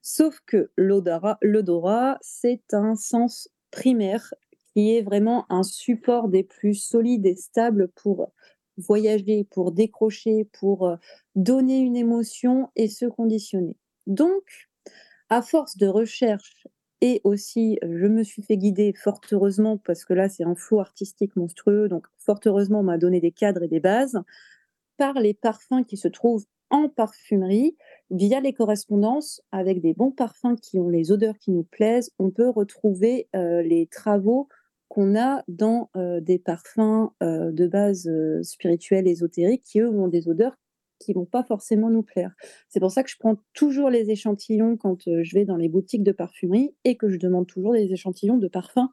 Sauf 0.00 0.40
que 0.46 0.70
l'odorat, 0.76 2.18
c'est 2.22 2.62
un 2.72 2.96
sens 2.96 3.48
primaire 3.70 4.34
qui 4.74 4.96
est 4.96 5.02
vraiment 5.02 5.46
un 5.50 5.62
support 5.62 6.28
des 6.28 6.42
plus 6.42 6.74
solides 6.74 7.26
et 7.26 7.36
stables 7.36 7.88
pour 7.88 8.32
voyager, 8.78 9.44
pour 9.44 9.72
décrocher, 9.72 10.48
pour 10.52 10.86
euh, 10.86 10.96
donner 11.34 11.78
une 11.80 11.96
émotion 11.96 12.70
et 12.76 12.88
se 12.88 13.06
conditionner. 13.06 13.76
Donc, 14.06 14.68
à 15.28 15.42
force 15.42 15.76
de 15.76 15.86
recherche 15.86 16.66
et 17.00 17.20
aussi, 17.24 17.78
je 17.82 18.06
me 18.06 18.22
suis 18.22 18.42
fait 18.42 18.56
guider 18.56 18.92
fort 18.92 19.20
heureusement, 19.32 19.76
parce 19.76 20.04
que 20.04 20.14
là, 20.14 20.28
c'est 20.28 20.44
un 20.44 20.54
flou 20.54 20.78
artistique 20.78 21.34
monstrueux, 21.34 21.88
donc 21.88 22.06
fort 22.16 22.38
heureusement, 22.46 22.80
on 22.80 22.84
m'a 22.84 22.96
donné 22.96 23.20
des 23.20 23.32
cadres 23.32 23.64
et 23.64 23.68
des 23.68 23.80
bases, 23.80 24.20
par 24.98 25.14
les 25.14 25.34
parfums 25.34 25.84
qui 25.86 25.96
se 25.96 26.06
trouvent 26.06 26.44
en 26.70 26.88
parfumerie, 26.88 27.76
via 28.10 28.40
les 28.40 28.52
correspondances, 28.52 29.42
avec 29.50 29.80
des 29.80 29.94
bons 29.94 30.12
parfums 30.12 30.56
qui 30.60 30.78
ont 30.78 30.88
les 30.88 31.10
odeurs 31.10 31.38
qui 31.38 31.50
nous 31.50 31.64
plaisent, 31.64 32.12
on 32.20 32.30
peut 32.30 32.48
retrouver 32.48 33.28
euh, 33.34 33.62
les 33.62 33.88
travaux 33.88 34.48
qu'on 34.92 35.18
a 35.18 35.42
dans 35.48 35.88
euh, 35.96 36.20
des 36.20 36.38
parfums 36.38 37.08
euh, 37.22 37.50
de 37.50 37.66
base 37.66 38.06
euh, 38.08 38.42
spirituelle, 38.42 39.08
ésotérique, 39.08 39.62
qui 39.64 39.80
eux 39.80 39.88
ont 39.88 40.06
des 40.06 40.28
odeurs 40.28 40.54
qui 40.98 41.14
vont 41.14 41.24
pas 41.24 41.42
forcément 41.42 41.88
nous 41.88 42.02
plaire. 42.02 42.34
C'est 42.68 42.78
pour 42.78 42.90
ça 42.90 43.02
que 43.02 43.08
je 43.08 43.16
prends 43.18 43.36
toujours 43.54 43.88
les 43.88 44.10
échantillons 44.10 44.76
quand 44.76 45.08
euh, 45.08 45.22
je 45.24 45.34
vais 45.34 45.46
dans 45.46 45.56
les 45.56 45.70
boutiques 45.70 46.02
de 46.02 46.12
parfumerie 46.12 46.74
et 46.84 46.98
que 46.98 47.08
je 47.08 47.16
demande 47.16 47.46
toujours 47.46 47.72
des 47.72 47.90
échantillons 47.90 48.36
de 48.36 48.48
parfums 48.48 48.90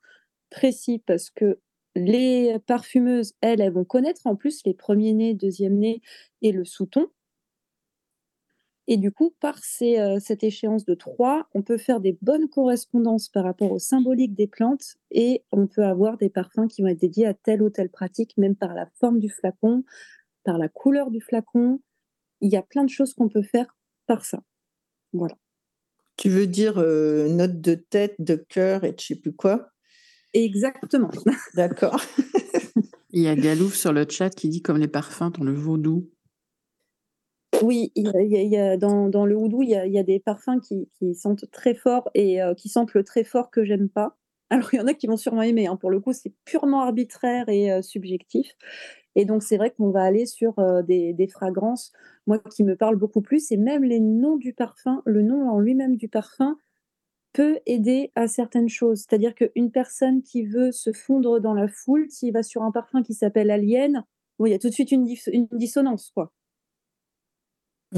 précis 0.49 1.03
parce 1.05 1.29
que 1.29 1.59
les 1.95 2.55
parfumeuses, 2.65 3.33
elles, 3.41 3.59
elles 3.59 3.73
vont 3.73 3.83
connaître 3.83 4.21
en 4.23 4.37
plus 4.37 4.61
les 4.65 4.73
premiers 4.73 5.13
nez, 5.13 5.33
deuxième 5.33 5.77
nez 5.77 6.01
et 6.41 6.53
le 6.53 6.63
sous-ton. 6.63 7.09
Et 8.91 8.97
du 8.97 9.11
coup, 9.11 9.35
par 9.39 9.59
ces, 9.59 9.99
euh, 9.99 10.17
cette 10.19 10.43
échéance 10.43 10.83
de 10.83 10.95
3, 10.95 11.47
on 11.53 11.61
peut 11.61 11.77
faire 11.77 11.99
des 11.99 12.17
bonnes 12.23 12.49
correspondances 12.49 13.29
par 13.29 13.43
rapport 13.43 13.71
au 13.71 13.77
symbolique 13.77 14.33
des 14.33 14.47
plantes 14.47 14.97
et 15.11 15.43
on 15.51 15.67
peut 15.67 15.83
avoir 15.83 16.17
des 16.17 16.31
parfums 16.31 16.67
qui 16.67 16.81
vont 16.81 16.87
être 16.87 16.99
dédiés 16.99 17.27
à 17.27 17.35
telle 17.35 17.61
ou 17.61 17.69
telle 17.69 17.91
pratique, 17.91 18.35
même 18.37 18.55
par 18.55 18.73
la 18.73 18.89
forme 18.99 19.19
du 19.19 19.29
flacon, 19.29 19.83
par 20.43 20.57
la 20.57 20.69
couleur 20.69 21.11
du 21.11 21.21
flacon. 21.21 21.79
Il 22.41 22.51
y 22.51 22.57
a 22.57 22.63
plein 22.63 22.83
de 22.83 22.89
choses 22.89 23.13
qu'on 23.13 23.29
peut 23.29 23.43
faire 23.43 23.77
par 24.07 24.25
ça. 24.25 24.41
Voilà. 25.13 25.35
Tu 26.17 26.29
veux 26.29 26.47
dire 26.47 26.79
euh, 26.79 27.29
note 27.29 27.61
de 27.61 27.75
tête, 27.75 28.15
de 28.17 28.37
cœur 28.37 28.85
et 28.85 28.93
de 28.93 28.99
je 28.99 29.05
sais 29.05 29.15
plus 29.15 29.33
quoi? 29.33 29.69
Exactement. 30.33 31.11
D'accord. 31.53 32.01
Il 33.11 33.21
y 33.21 33.27
a 33.27 33.35
Galouf 33.35 33.75
sur 33.75 33.93
le 33.93 34.07
chat 34.09 34.31
qui 34.31 34.49
dit 34.49 34.63
comme 34.63 34.77
les 34.77 34.87
parfums 34.87 35.29
dans 35.37 35.43
le 35.43 35.53
vaudou. 35.53 36.09
Oui, 37.61 37.91
il 37.95 38.05
y 38.05 38.57
a, 38.57 38.77
dans, 38.77 39.25
le 39.25 39.35
houdou, 39.35 39.61
il 39.63 39.69
y 39.69 39.75
a, 39.75 40.03
des 40.03 40.19
parfums 40.19 40.59
qui, 40.61 40.87
sentent 41.15 41.49
très 41.51 41.73
fort 41.75 42.09
et 42.13 42.41
euh, 42.41 42.53
qui 42.53 42.69
sentent 42.69 42.93
le 42.93 43.03
très 43.03 43.23
fort 43.23 43.51
que 43.51 43.65
j'aime 43.65 43.89
pas. 43.89 44.17
Alors, 44.49 44.73
il 44.73 44.77
y 44.77 44.79
en 44.79 44.87
a 44.87 44.93
qui 44.93 45.07
vont 45.07 45.17
sûrement 45.17 45.41
aimer. 45.41 45.67
hein. 45.67 45.75
Pour 45.75 45.91
le 45.91 45.99
coup, 45.99 46.13
c'est 46.13 46.33
purement 46.45 46.81
arbitraire 46.81 47.49
et 47.49 47.71
euh, 47.71 47.81
subjectif. 47.81 48.55
Et 49.15 49.25
donc, 49.25 49.43
c'est 49.43 49.57
vrai 49.57 49.71
qu'on 49.71 49.91
va 49.91 50.03
aller 50.03 50.25
sur 50.25 50.57
euh, 50.59 50.81
des, 50.81 51.27
fragrances, 51.31 51.91
moi, 52.27 52.39
qui 52.39 52.63
me 52.63 52.75
parlent 52.75 52.95
beaucoup 52.95 53.21
plus. 53.21 53.51
Et 53.51 53.57
même 53.57 53.83
les 53.83 53.99
noms 53.99 54.37
du 54.37 54.53
parfum, 54.53 55.01
le 55.05 55.21
nom 55.21 55.49
en 55.49 55.59
lui-même 55.59 55.97
du 55.97 56.07
parfum 56.07 56.57
peut 57.33 57.59
aider 57.65 58.11
à 58.15 58.27
certaines 58.27 58.69
choses. 58.69 58.99
C'est-à-dire 58.99 59.35
qu'une 59.35 59.71
personne 59.71 60.23
qui 60.23 60.45
veut 60.45 60.71
se 60.71 60.93
fondre 60.93 61.39
dans 61.39 61.53
la 61.53 61.67
foule, 61.67 62.07
s'il 62.09 62.33
va 62.33 62.43
sur 62.43 62.63
un 62.63 62.71
parfum 62.71 63.03
qui 63.03 63.13
s'appelle 63.13 63.51
Alien, 63.51 64.05
bon, 64.39 64.45
il 64.45 64.51
y 64.51 64.55
a 64.55 64.59
tout 64.59 64.69
de 64.69 64.73
suite 64.73 64.91
une, 64.91 65.07
une 65.31 65.47
dissonance, 65.51 66.11
quoi. 66.11 66.31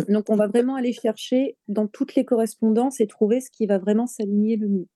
Donc, 0.07 0.29
on 0.29 0.35
va 0.35 0.47
vraiment 0.47 0.75
aller 0.75 0.93
chercher 0.93 1.57
dans 1.67 1.87
toutes 1.87 2.15
les 2.15 2.25
correspondances 2.25 3.01
et 3.01 3.07
trouver 3.07 3.41
ce 3.41 3.49
qui 3.51 3.65
va 3.65 3.77
vraiment 3.77 4.07
s'aligner 4.07 4.55
le 4.57 4.69
mieux. 4.69 4.87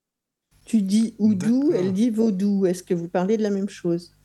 Tu 0.65 0.81
dis 0.81 1.15
oudou, 1.19 1.71
elle 1.73 1.93
dit 1.93 2.09
vaudou. 2.09 2.65
Est-ce 2.65 2.83
que 2.83 2.93
vous 2.93 3.09
parlez 3.09 3.37
de 3.37 3.43
la 3.43 3.51
même 3.51 3.69
chose? 3.69 4.15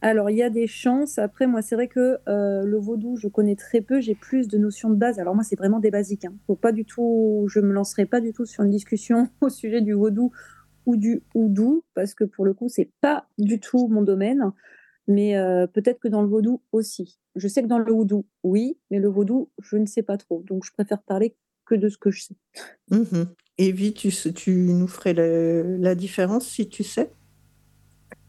Alors, 0.00 0.30
il 0.30 0.36
y 0.36 0.42
a 0.42 0.50
des 0.50 0.66
chances. 0.66 1.18
Après, 1.18 1.46
moi, 1.46 1.62
c'est 1.62 1.76
vrai 1.76 1.88
que 1.88 2.18
euh, 2.28 2.64
le 2.64 2.76
vaudou, 2.76 3.16
je 3.16 3.28
connais 3.28 3.56
très 3.56 3.80
peu. 3.80 4.00
J'ai 4.00 4.14
plus 4.14 4.48
de 4.48 4.58
notions 4.58 4.90
de 4.90 4.96
base. 4.96 5.18
Alors, 5.18 5.34
moi, 5.34 5.44
c'est 5.44 5.56
vraiment 5.56 5.78
des 5.78 5.90
basiques. 5.90 6.24
Hein. 6.24 6.34
Faut 6.46 6.56
pas 6.56 6.72
du 6.72 6.84
tout, 6.84 7.46
je 7.48 7.60
me 7.60 7.72
lancerai 7.72 8.04
pas 8.04 8.20
du 8.20 8.32
tout 8.32 8.44
sur 8.44 8.64
une 8.64 8.70
discussion 8.70 9.28
au 9.40 9.48
sujet 9.48 9.80
du 9.80 9.92
vaudou 9.92 10.32
ou 10.86 10.96
du 10.96 11.22
houdou, 11.34 11.84
parce 11.94 12.14
que 12.14 12.24
pour 12.24 12.44
le 12.44 12.54
coup, 12.54 12.68
c'est 12.68 12.90
pas 13.00 13.26
du 13.38 13.60
tout 13.60 13.86
mon 13.86 14.02
domaine. 14.02 14.50
Mais 15.08 15.36
euh, 15.36 15.66
peut-être 15.66 16.00
que 16.00 16.08
dans 16.08 16.22
le 16.22 16.28
vaudou 16.28 16.62
aussi. 16.72 17.18
Je 17.34 17.48
sais 17.48 17.62
que 17.62 17.66
dans 17.66 17.78
le 17.78 17.92
houdou, 17.92 18.26
oui, 18.42 18.78
mais 18.90 18.98
le 18.98 19.08
vaudou, 19.08 19.50
je 19.60 19.76
ne 19.76 19.86
sais 19.86 20.02
pas 20.02 20.16
trop. 20.16 20.42
Donc, 20.46 20.64
je 20.64 20.72
préfère 20.72 21.02
parler 21.02 21.34
que 21.64 21.74
de 21.74 21.88
ce 21.88 21.98
que 21.98 22.10
je 22.10 22.24
sais. 22.24 22.36
Mhm. 22.90 23.28
Evie, 23.58 23.92
tu, 23.94 24.10
nous 24.52 24.88
ferais 24.88 25.14
la, 25.14 25.62
la 25.62 25.94
différence 25.94 26.46
si 26.46 26.68
tu 26.68 26.84
sais? 26.84 27.10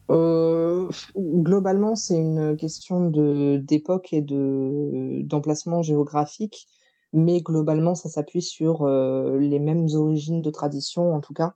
Euh, 0.09 0.89
globalement, 1.15 1.95
c'est 1.95 2.17
une 2.17 2.57
question 2.57 3.09
de 3.09 3.57
d'époque 3.57 4.11
et 4.11 4.21
de 4.21 5.21
d'emplacement 5.23 5.81
géographique, 5.81 6.67
mais 7.13 7.41
globalement, 7.41 7.95
ça 7.95 8.09
s'appuie 8.09 8.41
sur 8.41 8.83
euh, 8.83 9.39
les 9.39 9.59
mêmes 9.59 9.87
origines 9.93 10.41
de 10.41 10.49
tradition, 10.51 11.13
en 11.13 11.21
tout 11.21 11.33
cas. 11.33 11.55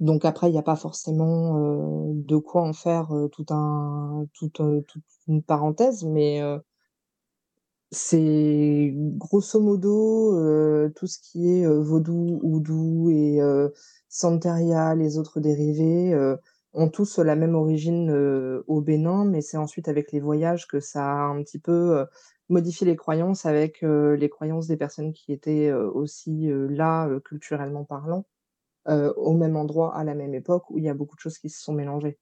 Donc 0.00 0.24
après, 0.24 0.48
il 0.48 0.52
n'y 0.52 0.58
a 0.58 0.62
pas 0.62 0.76
forcément 0.76 1.54
de 2.14 2.36
quoi 2.36 2.62
en 2.62 2.72
faire 2.72 3.08
tout 3.32 3.46
un, 3.50 4.26
tout, 4.32 4.50
toute 4.50 5.04
une 5.26 5.42
parenthèse, 5.42 6.04
mais 6.04 6.40
C'est 7.90 8.92
grosso 8.94 9.60
modo, 9.60 10.32
tout 10.90 11.06
ce 11.06 11.18
qui 11.18 11.50
est, 11.50 11.66
vaudou, 11.66 12.38
oudou 12.42 13.08
et 13.10 13.40
santeria, 14.10 14.94
les 14.94 15.16
autres 15.18 15.40
dérivés, 15.40 16.14
ont 16.74 16.88
tous 16.90 17.18
la 17.18 17.34
même 17.34 17.54
origine, 17.54 18.10
au 18.66 18.82
Bénin, 18.82 19.24
mais 19.24 19.40
c'est 19.40 19.56
ensuite 19.56 19.88
avec 19.88 20.12
les 20.12 20.20
voyages 20.20 20.66
que 20.68 20.80
ça 20.80 21.02
a 21.06 21.28
un 21.28 21.42
petit 21.42 21.58
peu, 21.58 22.04
modifié 22.50 22.86
les 22.86 22.96
croyances 22.96 23.46
avec, 23.46 23.80
les 23.82 24.28
croyances 24.28 24.66
des 24.66 24.76
personnes 24.76 25.14
qui 25.14 25.32
étaient, 25.32 25.72
aussi, 25.72 26.50
là, 26.50 27.08
culturellement 27.24 27.84
parlant, 27.84 28.26
au 28.88 29.34
même 29.34 29.56
endroit, 29.56 29.94
à 29.96 30.04
la 30.04 30.14
même 30.14 30.34
époque, 30.34 30.70
où 30.70 30.78
il 30.78 30.84
y 30.84 30.88
a 30.88 30.94
beaucoup 30.94 31.16
de 31.16 31.20
choses 31.20 31.38
qui 31.38 31.50
se 31.50 31.62
sont 31.62 31.72
mélangées. 31.72 32.18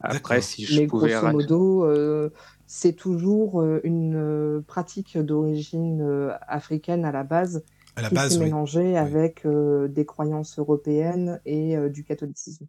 Après, 0.00 0.40
si 0.40 0.64
je 0.64 0.80
Mais 0.80 0.86
pouvais 0.86 1.12
grosso 1.12 1.30
modo, 1.32 1.84
heu, 1.86 2.32
c'est 2.66 2.92
toujours, 2.92 3.62
heu, 3.62 3.80
une, 3.84 4.62
pratique 4.66 5.18
d'origine, 5.18 6.30
africaine 6.46 7.04
à 7.04 7.12
la 7.12 7.24
base, 7.24 7.64
À 7.96 8.02
la 8.02 8.08
qui 8.08 8.14
s'est 8.14 8.20
base, 8.20 8.38
oui. 8.38 8.44
mélangée 8.44 8.92
Oui. 8.92 8.96
avec, 8.98 9.46
des 9.46 10.06
croyances 10.06 10.58
européennes 10.58 11.40
et 11.44 11.76
du 11.88 12.04
catholicisme. 12.04 12.66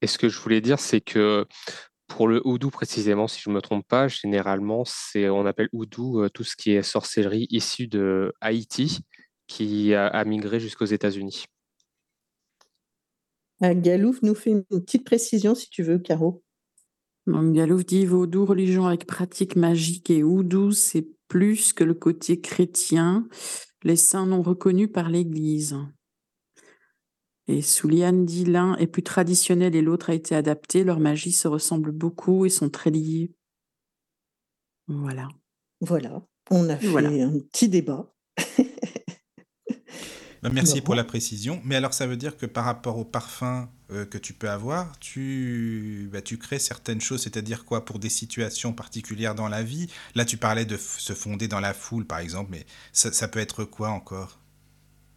et 0.00 0.06
ce 0.06 0.18
que 0.18 0.28
je 0.28 0.38
voulais 0.38 0.60
dire, 0.60 0.78
c'est 0.78 1.00
que 1.00 1.46
pour 2.06 2.28
le 2.28 2.40
houdou 2.46 2.70
précisément, 2.70 3.28
si 3.28 3.40
je 3.40 3.50
me 3.50 3.60
trompe 3.60 3.86
pas, 3.86 4.08
généralement, 4.08 4.84
c'est 4.84 5.28
on 5.28 5.44
appelle 5.46 5.68
houdou, 5.72 6.28
tout 6.30 6.44
ce 6.44 6.56
qui 6.56 6.72
est 6.72 6.82
sorcellerie 6.82 7.46
issue 7.50 7.88
de 7.88 8.32
Haïti, 8.40 9.00
qui 9.48 9.94
a 9.94 10.06
a 10.06 10.24
migré 10.24 10.60
jusqu'aux 10.60 10.84
États-Unis. 10.84 11.46
Ah, 13.60 13.74
Galouf 13.74 14.22
nous 14.22 14.36
fait 14.36 14.50
une 14.50 14.64
petite 14.64 15.04
précision 15.04 15.56
si 15.56 15.68
tu 15.68 15.82
veux, 15.82 15.98
Caro. 15.98 16.44
Donc 17.26 17.52
Galouf 17.52 17.84
dit 17.84 18.06
vaudou, 18.06 18.46
religion 18.46 18.86
avec 18.86 19.06
pratique 19.06 19.56
magique 19.56 20.10
et 20.10 20.22
oudou, 20.22 20.70
c'est 20.70 21.08
plus 21.26 21.72
que 21.72 21.84
le 21.84 21.94
côté 21.94 22.40
chrétien, 22.40 23.28
les 23.82 23.96
saints 23.96 24.26
non 24.26 24.42
reconnus 24.42 24.90
par 24.92 25.08
l'Église. 25.10 25.76
Et 27.48 27.62
Souliane 27.62 28.24
dit 28.24 28.44
l'un 28.44 28.76
est 28.76 28.86
plus 28.86 29.02
traditionnel 29.02 29.74
et 29.74 29.82
l'autre 29.82 30.10
a 30.10 30.14
été 30.14 30.34
adapté, 30.34 30.84
leur 30.84 31.00
magie 31.00 31.32
se 31.32 31.48
ressemble 31.48 31.90
beaucoup 31.90 32.46
et 32.46 32.50
sont 32.50 32.70
très 32.70 32.90
liées. 32.90 33.32
Voilà. 34.86 35.28
Voilà, 35.80 36.22
on 36.50 36.68
a 36.68 36.76
fait 36.76 36.88
voilà. 36.88 37.10
un 37.10 37.38
petit 37.38 37.68
débat. 37.68 38.12
Bah, 40.48 40.54
merci 40.54 40.80
pour 40.80 40.94
la 40.94 41.04
précision. 41.04 41.60
Mais 41.64 41.76
alors, 41.76 41.94
ça 41.94 42.06
veut 42.06 42.16
dire 42.16 42.36
que 42.36 42.46
par 42.46 42.64
rapport 42.64 42.98
au 42.98 43.04
parfum 43.04 43.68
euh, 43.90 44.04
que 44.04 44.18
tu 44.18 44.32
peux 44.34 44.50
avoir, 44.50 44.98
tu, 44.98 46.08
bah, 46.12 46.20
tu 46.20 46.38
crées 46.38 46.58
certaines 46.58 47.00
choses, 47.00 47.22
c'est-à-dire 47.22 47.64
quoi 47.64 47.84
Pour 47.84 47.98
des 47.98 48.10
situations 48.10 48.72
particulières 48.72 49.34
dans 49.34 49.48
la 49.48 49.62
vie. 49.62 49.88
Là, 50.14 50.24
tu 50.24 50.36
parlais 50.36 50.64
de 50.64 50.76
se 50.76 51.12
fonder 51.12 51.48
dans 51.48 51.60
la 51.60 51.72
foule, 51.74 52.06
par 52.06 52.18
exemple, 52.18 52.50
mais 52.50 52.66
ça, 52.92 53.12
ça 53.12 53.28
peut 53.28 53.40
être 53.40 53.64
quoi 53.64 53.90
encore? 53.90 54.38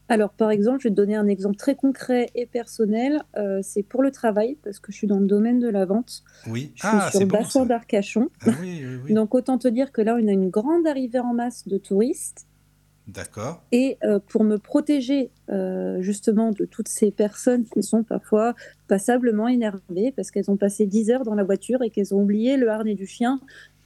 Alors, 0.09 0.31
par 0.33 0.51
exemple, 0.51 0.79
je 0.81 0.89
vais 0.89 0.93
te 0.93 0.95
donner 0.95 1.15
un 1.15 1.27
exemple 1.27 1.55
très 1.55 1.75
concret 1.75 2.29
et 2.35 2.45
personnel. 2.45 3.23
Euh, 3.37 3.61
c'est 3.63 3.81
pour 3.83 4.03
le 4.03 4.11
travail, 4.11 4.57
parce 4.61 4.79
que 4.79 4.91
je 4.91 4.97
suis 4.97 5.07
dans 5.07 5.19
le 5.19 5.25
domaine 5.25 5.59
de 5.59 5.69
la 5.69 5.85
vente. 5.85 6.23
Oui. 6.47 6.73
Je 6.75 6.81
suis 6.81 6.97
Ah, 6.97 7.09
sur 7.09 7.19
c'est 7.19 7.25
le 7.25 7.31
bassin 7.31 7.65
d'Arcachon. 7.65 8.29
Ah 8.41 8.49
oui, 8.59 8.83
oui, 8.85 8.95
oui. 9.05 9.13
Donc, 9.13 9.33
autant 9.33 9.57
te 9.57 9.69
dire 9.69 9.93
que 9.93 10.01
là, 10.01 10.17
on 10.21 10.27
a 10.27 10.31
une 10.31 10.49
grande 10.49 10.85
arrivée 10.85 11.19
en 11.19 11.33
masse 11.33 11.65
de 11.65 11.77
touristes. 11.77 12.45
D'accord. 13.07 13.63
Et 13.71 13.97
euh, 14.03 14.19
pour 14.19 14.43
me 14.43 14.57
protéger 14.57 15.31
euh, 15.49 16.01
justement 16.01 16.51
de 16.51 16.65
toutes 16.65 16.87
ces 16.87 17.11
personnes 17.11 17.65
qui 17.65 17.83
sont 17.83 18.03
parfois 18.03 18.53
passablement 18.87 19.47
énervées 19.47 20.13
parce 20.15 20.31
qu'elles 20.31 20.51
ont 20.51 20.57
passé 20.57 20.85
10 20.85 21.11
heures 21.11 21.23
dans 21.23 21.35
la 21.35 21.43
voiture 21.43 21.81
et 21.81 21.89
qu'elles 21.89 22.13
ont 22.13 22.21
oublié 22.21 22.57
le 22.57 22.69
harnais 22.69 22.95
du 22.95 23.07
chien 23.07 23.41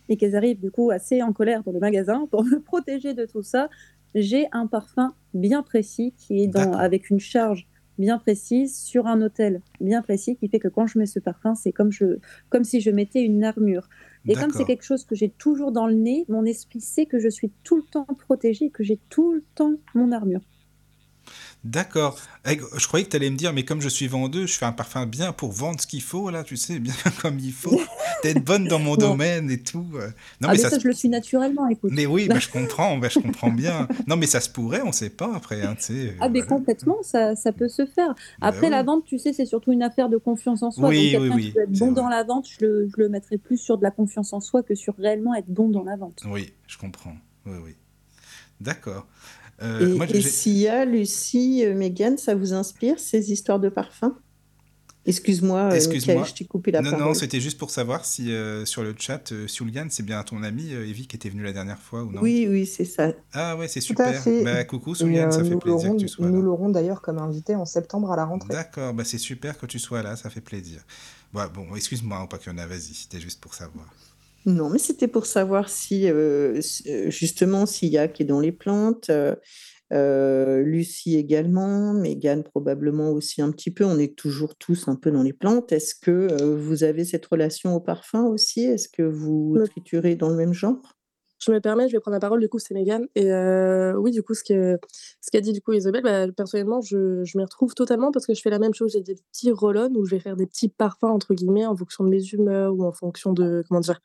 et 0.10 0.18
qu'elles 0.18 0.36
arrivent 0.36 0.60
du 0.60 0.70
coup 0.70 0.92
assez 0.92 1.24
en 1.24 1.34
colère 1.34 1.64
dans 1.64 1.72
le 1.72 1.80
magasin, 1.80 2.28
pour 2.30 2.44
me 2.44 2.60
protéger 2.64 3.14
de 3.14 3.26
tout 3.26 3.42
ça, 3.42 3.70
j'ai 4.14 4.48
un 4.52 4.68
parfum 4.68 5.14
bien 5.34 5.64
précis 5.64 6.14
qui 6.18 6.44
est 6.44 6.48
dans, 6.48 6.74
avec 6.74 7.10
une 7.10 7.20
charge 7.20 7.68
bien 7.98 8.18
précise 8.18 8.78
sur 8.78 9.08
un 9.08 9.22
hôtel 9.22 9.62
bien 9.80 10.02
précis 10.02 10.36
qui 10.36 10.50
fait 10.50 10.60
que 10.60 10.68
quand 10.68 10.88
je 10.88 11.00
mets 11.00 11.06
ce 11.06 11.20
parfum, 11.20 11.56
c'est 11.56 11.72
comme, 11.72 11.92
je, 11.92 12.18
comme 12.50 12.64
si 12.64 12.82
je 12.82 12.92
mettais 12.92 13.22
une 13.22 13.44
armure. 13.44 13.90
Et 14.28 14.36
comme 14.36 14.52
c'est 14.52 14.66
quelque 14.66 14.84
chose 14.84 15.06
que 15.06 15.16
j'ai 15.16 15.30
toujours 15.30 15.72
dans 15.72 15.88
le 15.88 15.94
nez, 15.94 16.26
mon 16.30 16.46
esprit 16.46 16.82
sait 16.82 17.06
que 17.06 17.20
je 17.20 17.30
suis 17.30 17.52
tout 17.64 17.78
le 17.78 17.84
temps 17.84 18.06
protégée, 18.06 18.70
que 18.70 18.84
j'ai 18.84 19.00
tout 19.10 19.34
le 19.34 19.44
temps 19.56 19.76
mon 19.94 20.12
armure. 20.12 20.42
D'accord. 21.66 22.16
Eh, 22.48 22.60
Je 22.78 22.88
croyais 22.88 23.06
que 23.06 23.10
tu 23.10 23.16
allais 23.16 23.32
me 23.32 23.36
dire, 23.36 23.52
mais 23.52 23.66
comme 23.66 23.82
je 23.82 23.90
suis 23.90 24.08
vendeuse, 24.08 24.52
je 24.52 24.58
fais 24.58 24.66
un 24.68 24.72
parfum 24.72 25.08
bien 25.08 25.34
pour 25.34 25.52
vendre 25.52 25.82
ce 25.82 25.88
qu'il 25.88 26.04
faut, 26.04 26.30
là, 26.30 26.44
tu 26.44 26.58
sais, 26.58 26.78
bien 26.78 26.94
comme 27.24 27.40
il 27.40 27.52
faut. 27.52 27.82
D'être 28.22 28.44
bonne 28.46 28.68
dans 28.68 28.78
mon 28.78 28.96
domaine 28.96 29.50
et 29.50 29.58
tout. 29.58 29.88
euh. 29.96 30.10
Non, 30.42 30.50
ah, 30.50 30.52
mais 30.52 30.58
ça, 30.60 30.70
se- 30.70 30.80
je 30.80 30.88
le 30.88 30.94
suis 30.94 31.10
naturellement, 31.10 31.68
écoute. 31.68 31.92
Mais 31.92 32.06
oui, 32.06 32.28
bah, 32.30 32.38
je 32.38 32.50
comprends, 32.50 32.98
bah, 33.00 33.08
je 33.10 33.20
comprends 33.20 33.50
bien. 33.52 33.88
Non, 34.06 34.16
mais 34.16 34.28
ça 34.28 34.42
se 34.42 34.50
pourrait, 34.50 34.84
on 34.84 34.92
sait 34.92 35.10
pas 35.10 35.32
après, 35.36 35.64
hein, 35.64 35.76
euh, 35.90 36.12
Ah, 36.22 36.30
mais 36.30 36.44
complètement, 36.44 36.98
ça, 37.02 37.36
ça 37.36 37.52
peut 37.52 37.68
se 37.68 37.88
faire. 37.88 38.10
Bah 38.40 38.48
Après, 38.50 38.70
la 38.70 38.82
oui. 38.82 38.86
vente, 38.86 39.06
tu 39.06 39.18
sais, 39.18 39.34
c'est 39.34 39.48
surtout 39.48 39.72
une 39.72 39.82
affaire 39.84 40.10
de 40.10 40.18
confiance 40.18 40.62
en 40.62 40.70
soi. 40.70 40.90
Oui, 40.90 41.14
Donc, 41.14 41.22
oui, 41.24 41.30
oui, 41.34 41.52
qui 41.52 41.58
être 41.60 41.72
bon 41.72 41.88
vrai. 41.88 41.96
dans 41.96 42.10
la 42.10 42.24
vente, 42.24 42.48
je 42.48 42.64
le, 42.64 42.88
je 42.96 43.02
le 43.02 43.10
mettrais 43.10 43.40
plus 43.40 43.58
sur 43.58 43.80
de 43.80 43.84
la 43.84 43.92
confiance 43.92 44.34
en 44.34 44.40
soi 44.40 44.62
que 44.62 44.76
sur 44.76 44.96
réellement 44.98 45.34
être 45.34 45.50
bon 45.50 45.70
dans 45.70 45.84
la 45.84 45.96
vente. 45.96 46.22
Oui, 46.28 46.54
je 46.68 46.78
comprends. 46.78 47.16
Oui, 47.48 47.58
oui. 47.64 47.76
D'accord. 48.62 49.06
Euh, 49.62 50.06
Et, 50.10 50.18
et 50.18 50.22
Sia, 50.22 50.86
Lucie, 50.86 51.64
euh, 51.66 51.76
Mégane, 51.76 52.18
ça 52.18 52.36
vous 52.36 52.54
inspire 52.54 53.00
ces 53.00 53.32
histoires 53.32 53.60
de 53.60 53.70
parfums? 53.70 54.14
Excuse-moi, 55.08 55.70
euh, 55.72 55.80
je 55.80 56.34
t'ai 56.34 56.46
coupé 56.46 56.72
la 56.72 56.82
non, 56.82 56.90
parole. 56.90 57.06
non, 57.06 57.14
c'était 57.14 57.40
juste 57.40 57.60
pour 57.60 57.70
savoir 57.70 58.06
si 58.06 58.32
euh, 58.32 58.66
sur 58.66 58.82
le 58.82 58.96
chat, 58.98 59.32
euh, 59.32 59.46
c'est 59.48 60.04
bien 60.04 60.24
ton 60.24 60.42
ami 60.42 60.74
euh, 60.74 60.88
Evie 60.88 61.06
qui 61.06 61.16
était 61.16 61.30
venue 61.30 61.44
la 61.44 61.54
dernière 61.54 61.78
fois 61.78 62.04
ou 62.04 62.12
non? 62.12 62.22
Oui, 62.22 62.48
oui, 62.50 62.66
c'est 62.66 62.86
ça. 62.86 63.12
Ah 63.32 63.56
ouais, 63.56 63.68
c'est 63.68 63.82
super. 63.82 64.24
Bah, 64.44 64.64
coucou 64.64 64.94
euh, 64.94 65.32
ça 65.32 65.44
fait 65.44 65.50
nous 65.52 65.60
plaisir 65.60 65.92
que 65.92 65.98
tu 65.98 66.08
sois 66.08 66.28
nous 66.28 66.38
là. 66.38 66.46
l'aurons 66.46 66.70
d'ailleurs 66.70 67.02
comme 67.04 67.20
invité 67.20 67.56
en 67.56 67.66
septembre 67.66 68.12
à 68.12 68.16
la 68.16 68.26
rentrée. 68.26 68.52
D'accord, 68.52 68.96
bah 68.96 69.04
c'est 69.06 69.20
super 69.20 69.60
que 69.60 69.68
tu 69.68 69.78
sois 69.78 70.02
là, 70.02 70.16
ça 70.16 70.32
fait 70.32 70.42
plaisir. 70.42 70.82
Bah, 71.32 71.52
bon, 71.54 71.76
excuse-moi, 71.76 72.18
hein, 72.18 72.26
pas 72.26 72.40
qu'il 72.40 72.52
y 72.52 72.56
en 72.56 72.58
a, 72.58 72.66
vas-y, 72.66 72.96
c'était 72.96 73.20
juste 73.20 73.40
pour 73.40 73.54
savoir. 73.54 73.86
Non, 74.46 74.70
mais 74.70 74.78
c'était 74.78 75.08
pour 75.08 75.26
savoir 75.26 75.70
si, 75.70 76.08
euh, 76.10 76.60
euh, 76.88 77.10
justement, 77.10 77.66
Sia 77.66 78.08
qui 78.08 78.24
est 78.24 78.26
dans 78.26 78.40
les 78.40 78.52
plantes, 78.52 79.10
euh, 79.94 80.62
Lucie 80.62 81.16
également, 81.16 81.94
Mégane 81.94 82.44
probablement 82.44 83.12
aussi 83.12 83.42
un 83.42 83.52
petit 83.52 83.72
peu, 83.72 83.86
on 83.86 83.98
est 83.98 84.16
toujours 84.16 84.56
tous 84.56 84.88
un 84.88 84.96
peu 84.96 85.12
dans 85.12 85.24
les 85.24 85.34
plantes. 85.34 85.72
Est-ce 85.72 85.96
que 85.96 86.12
euh, 86.12 86.56
vous 86.58 86.84
avez 86.84 87.06
cette 87.06 87.26
relation 87.26 87.76
au 87.76 87.80
parfum 87.80 88.24
aussi? 88.26 88.66
Est-ce 88.66 88.90
que 88.90 89.02
vous 89.04 89.60
Me- 89.60 89.66
triturez 89.66 90.16
dans 90.16 90.30
le 90.30 90.36
même 90.36 90.54
genre? 90.54 90.80
Je 91.40 91.52
me 91.52 91.60
permets, 91.60 91.88
je 91.90 91.94
vais 91.94 92.00
prendre 92.00 92.16
la 92.16 92.20
parole, 92.20 92.40
du 92.40 92.48
coup, 92.50 92.60
c'est 92.60 92.74
Mégane. 92.74 93.08
Et 93.14 93.32
euh, 93.32 93.94
oui, 93.98 94.12
du 94.12 94.24
coup, 94.24 94.34
ce 94.34 94.44
que 94.44 94.80
ce 95.22 95.30
qu'a 95.32 95.42
dit 95.42 95.52
du 95.54 95.62
coup 95.62 95.74
Isabelle, 95.74 96.02
bah, 96.02 96.32
personnellement, 96.32 96.82
je, 96.82 97.24
je 97.24 97.38
m'y 97.38 97.44
retrouve 97.44 97.74
totalement 97.76 98.12
parce 98.12 98.26
que 98.26 98.34
je 98.34 98.42
fais 98.42 98.50
la 98.50 98.58
même 98.60 98.74
chose. 98.74 98.94
J'ai 98.94 99.02
des 99.02 99.16
petits 99.16 99.52
roll 99.52 99.78
où 99.96 100.06
je 100.06 100.16
vais 100.16 100.20
faire 100.22 100.38
des 100.38 100.48
petits 100.48 100.70
parfums, 100.70 101.04
entre 101.04 101.34
guillemets, 101.34 101.66
en 101.66 101.76
fonction 101.76 102.04
de 102.06 102.10
mes 102.10 102.24
humeurs 102.28 102.74
ou 102.74 102.84
en 102.86 102.94
fonction 102.94 103.34
de, 103.34 103.64
comment 103.68 103.82
dire, 103.82 104.00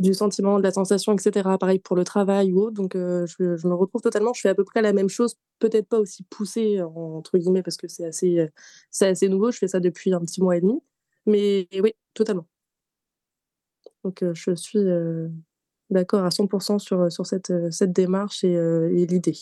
du 0.00 0.14
sentiment, 0.14 0.58
de 0.58 0.62
la 0.64 0.72
sensation, 0.72 1.12
etc. 1.12 1.48
Pareil 1.60 1.78
pour 1.78 1.94
le 1.94 2.04
travail 2.04 2.52
ou 2.52 2.60
autre. 2.62 2.72
Donc, 2.74 2.96
euh, 2.96 3.26
je, 3.26 3.56
je 3.56 3.68
me 3.68 3.74
retrouve 3.74 4.00
totalement. 4.02 4.32
Je 4.32 4.40
fais 4.40 4.48
à 4.48 4.54
peu 4.54 4.64
près 4.64 4.82
la 4.82 4.92
même 4.92 5.08
chose, 5.08 5.36
peut-être 5.60 5.86
pas 5.88 5.98
aussi 6.00 6.24
poussée, 6.24 6.80
entre 6.82 7.38
guillemets, 7.38 7.62
parce 7.62 7.76
que 7.76 7.86
c'est 7.88 8.04
assez, 8.06 8.38
euh, 8.40 8.48
c'est 8.90 9.06
assez 9.08 9.28
nouveau. 9.28 9.50
Je 9.52 9.58
fais 9.58 9.68
ça 9.68 9.78
depuis 9.80 10.12
un 10.12 10.20
petit 10.20 10.42
mois 10.42 10.56
et 10.56 10.60
demi. 10.60 10.80
Mais 11.26 11.68
oui, 11.82 11.92
totalement. 12.14 12.46
Donc, 14.04 14.22
euh, 14.22 14.32
je 14.34 14.54
suis 14.54 14.78
euh, 14.78 15.28
d'accord 15.90 16.24
à 16.24 16.30
100% 16.30 16.78
sur, 16.78 17.12
sur 17.12 17.26
cette, 17.26 17.52
cette 17.70 17.92
démarche 17.92 18.42
et, 18.44 18.56
euh, 18.56 18.90
et 18.96 19.06
l'idée. 19.06 19.36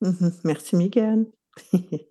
Mhm, 0.00 0.32
Merci 0.44 0.76
Mégane. 0.76 1.26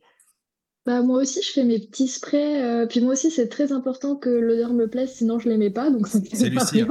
Bah, 0.85 1.01
moi 1.01 1.21
aussi, 1.21 1.41
je 1.41 1.49
fais 1.53 1.63
mes 1.63 1.79
petits 1.79 2.09
sprays. 2.09 2.61
euh, 2.61 2.85
puis 2.85 2.99
moi 2.99 3.13
aussi, 3.13 3.31
c'est 3.31 3.47
très 3.47 3.71
important 3.71 4.17
que 4.17 4.27
l'odeur 4.29 4.73
me 4.73 4.89
plaise, 4.89 5.13
sinon 5.13 5.39
je 5.39 5.47
l'aimais 5.47 5.69
pas. 5.69 5.89
Donc 5.89 6.07
ça 6.07 6.19
me 6.19 6.25
C'est 6.25 6.49
Lucie, 6.49 6.81
hein, 6.81 6.89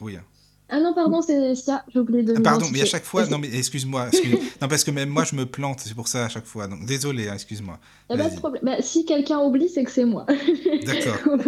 Oui. 0.00 0.16
hein. 0.16 0.24
Ah 0.68 0.80
non, 0.80 0.94
pardon, 0.94 1.20
c'est 1.20 1.54
ça. 1.54 1.84
J'ai 1.92 2.00
oublié 2.00 2.22
de 2.22 2.34
Ah, 2.36 2.40
Pardon, 2.40 2.66
mais 2.72 2.80
à 2.80 2.86
chaque 2.86 3.04
fois, 3.04 3.26
non, 3.26 3.38
mais 3.38 3.54
excuse-moi, 3.54 4.08
excuse 4.08 4.38
non, 4.62 4.68
parce 4.68 4.82
que 4.82 4.90
même 4.90 5.10
moi, 5.10 5.24
je 5.24 5.36
me 5.36 5.44
plante, 5.44 5.80
c'est 5.80 5.94
pour 5.94 6.08
ça 6.08 6.24
à 6.24 6.28
chaque 6.28 6.46
fois. 6.46 6.66
Donc, 6.66 6.86
désolé, 6.86 7.28
hein, 7.28 7.34
excuse-moi. 7.34 7.78
Y 8.10 8.14
a 8.14 8.16
pas 8.16 8.30
de 8.30 8.36
problème. 8.36 8.62
Bah, 8.64 8.76
si 8.80 9.04
quelqu'un 9.04 9.40
oublie, 9.40 9.68
c'est 9.68 9.84
que 9.84 9.90
c'est 9.90 10.06
moi. 10.06 10.26
D'accord. 10.86 11.38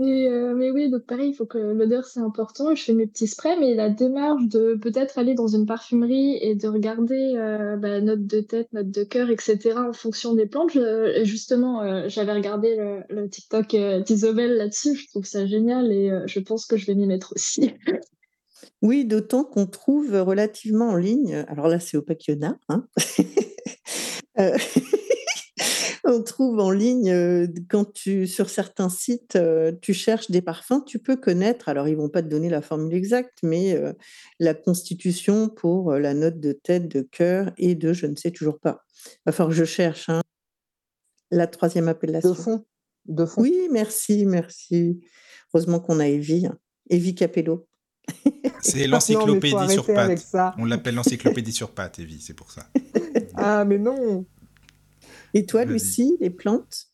Euh, 0.00 0.54
mais 0.54 0.70
oui, 0.70 0.88
donc 0.88 1.02
pareil, 1.02 1.30
il 1.30 1.34
faut 1.34 1.46
que 1.46 1.58
l'odeur 1.58 2.04
c'est 2.06 2.20
important. 2.20 2.74
Je 2.74 2.82
fais 2.82 2.94
mes 2.94 3.06
petits 3.06 3.26
sprays, 3.26 3.56
mais 3.58 3.74
la 3.74 3.90
démarche 3.90 4.46
de 4.46 4.78
peut-être 4.80 5.18
aller 5.18 5.34
dans 5.34 5.48
une 5.48 5.66
parfumerie 5.66 6.38
et 6.40 6.54
de 6.54 6.68
regarder 6.68 7.34
euh, 7.36 7.76
bah, 7.76 8.00
note 8.00 8.26
de 8.26 8.40
tête, 8.40 8.72
note 8.72 8.90
de 8.90 9.04
cœur, 9.04 9.30
etc. 9.30 9.58
en 9.76 9.92
fonction 9.92 10.34
des 10.34 10.46
plantes. 10.46 10.70
Justement, 11.22 11.82
euh, 11.82 12.04
j'avais 12.08 12.32
regardé 12.32 12.76
le, 13.08 13.28
TikTok 13.28 13.74
euh, 13.74 14.00
d'Isobel 14.00 14.56
là-dessus. 14.56 14.94
Je 14.94 15.06
trouve 15.08 15.24
ça 15.24 15.46
génial 15.46 15.92
et 15.92 16.10
je 16.26 16.40
pense 16.40 16.64
que 16.64 16.76
je 16.76 16.86
vais 16.86 16.94
m'y 16.94 17.06
mettre 17.06 17.34
aussi. 17.34 17.72
Oui, 18.82 19.04
d'autant 19.04 19.44
qu'on 19.44 19.66
trouve 19.66 20.14
relativement 20.14 20.88
en 20.88 20.96
ligne, 20.96 21.44
alors 21.48 21.68
là 21.68 21.78
c'est 21.78 21.98
au 21.98 22.02
Pacquiona, 22.02 22.58
hein, 22.70 22.86
on 26.04 26.22
trouve 26.22 26.58
en 26.60 26.70
ligne, 26.70 27.48
quand 27.68 27.92
tu, 27.92 28.26
sur 28.26 28.50
certains 28.50 28.88
sites, 28.88 29.38
tu 29.82 29.94
cherches 29.94 30.30
des 30.30 30.42
parfums, 30.42 30.82
tu 30.86 30.98
peux 30.98 31.16
connaître, 31.16 31.68
alors 31.68 31.88
ils 31.88 31.96
vont 31.96 32.08
pas 32.08 32.22
te 32.22 32.28
donner 32.28 32.48
la 32.48 32.62
formule 32.62 32.94
exacte, 32.94 33.38
mais 33.42 33.74
euh, 33.74 33.92
la 34.38 34.54
constitution 34.54 35.48
pour 35.48 35.92
la 35.94 36.14
note 36.14 36.40
de 36.40 36.52
tête, 36.52 36.88
de 36.88 37.02
cœur 37.02 37.52
et 37.58 37.74
de 37.74 37.92
je 37.92 38.06
ne 38.06 38.16
sais 38.16 38.30
toujours 38.30 38.58
pas. 38.58 38.84
Il 39.06 39.20
va 39.26 39.32
falloir 39.32 39.50
que 39.50 39.58
je 39.58 39.64
cherche 39.64 40.08
hein, 40.08 40.22
la 41.30 41.46
troisième 41.46 41.88
appellation. 41.88 42.30
De 42.30 42.34
fond? 42.34 42.64
De 43.06 43.24
fond? 43.24 43.42
Oui, 43.42 43.68
merci, 43.70 44.26
merci. 44.26 45.00
Heureusement 45.52 45.80
qu'on 45.80 46.00
a 46.00 46.08
Evie, 46.08 46.46
hein. 46.46 46.58
Evie 46.88 47.14
Capello. 47.14 47.66
C'est 48.62 48.86
l'encyclopédie 48.86 49.70
sur 49.70 49.86
pattes. 49.86 50.26
On 50.58 50.64
l'appelle 50.64 50.94
l'encyclopédie 50.94 51.52
sur 51.52 51.70
pattes, 51.70 51.98
Evie, 51.98 52.20
c'est 52.20 52.34
pour 52.34 52.50
ça. 52.50 52.68
ah, 53.34 53.64
mais 53.64 53.78
non 53.78 54.26
et 55.34 55.46
toi, 55.46 55.64
Lucie, 55.64 56.16
les 56.20 56.30
plantes? 56.30 56.86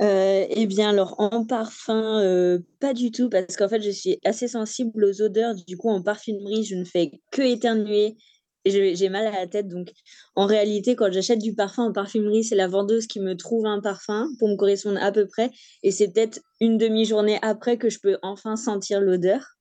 Euh, 0.00 0.46
eh 0.48 0.66
bien, 0.66 0.90
alors 0.90 1.14
en 1.18 1.44
parfum, 1.44 2.20
euh, 2.20 2.58
pas 2.80 2.94
du 2.94 3.12
tout, 3.12 3.28
parce 3.28 3.56
qu'en 3.56 3.68
fait, 3.68 3.82
je 3.82 3.90
suis 3.90 4.18
assez 4.24 4.48
sensible 4.48 5.04
aux 5.04 5.22
odeurs. 5.22 5.54
Du 5.66 5.76
coup, 5.76 5.90
en 5.90 6.02
parfumerie, 6.02 6.64
je 6.64 6.76
ne 6.76 6.84
fais 6.84 7.12
que 7.30 7.42
éternuer 7.42 8.16
et 8.64 8.94
j'ai 8.94 9.08
mal 9.08 9.26
à 9.26 9.32
la 9.32 9.46
tête. 9.46 9.68
Donc, 9.68 9.92
en 10.34 10.46
réalité, 10.46 10.96
quand 10.96 11.12
j'achète 11.12 11.40
du 11.40 11.54
parfum 11.54 11.84
en 11.84 11.92
parfumerie, 11.92 12.44
c'est 12.44 12.54
la 12.54 12.68
vendeuse 12.68 13.06
qui 13.06 13.20
me 13.20 13.36
trouve 13.36 13.66
un 13.66 13.80
parfum 13.80 14.28
pour 14.38 14.48
me 14.48 14.56
correspondre 14.56 15.02
à 15.02 15.12
peu 15.12 15.26
près. 15.26 15.50
Et 15.82 15.90
c'est 15.90 16.08
peut-être 16.08 16.40
une 16.60 16.78
demi-journée 16.78 17.38
après 17.42 17.76
que 17.76 17.90
je 17.90 17.98
peux 18.00 18.18
enfin 18.22 18.56
sentir 18.56 19.00
l'odeur. 19.00 19.56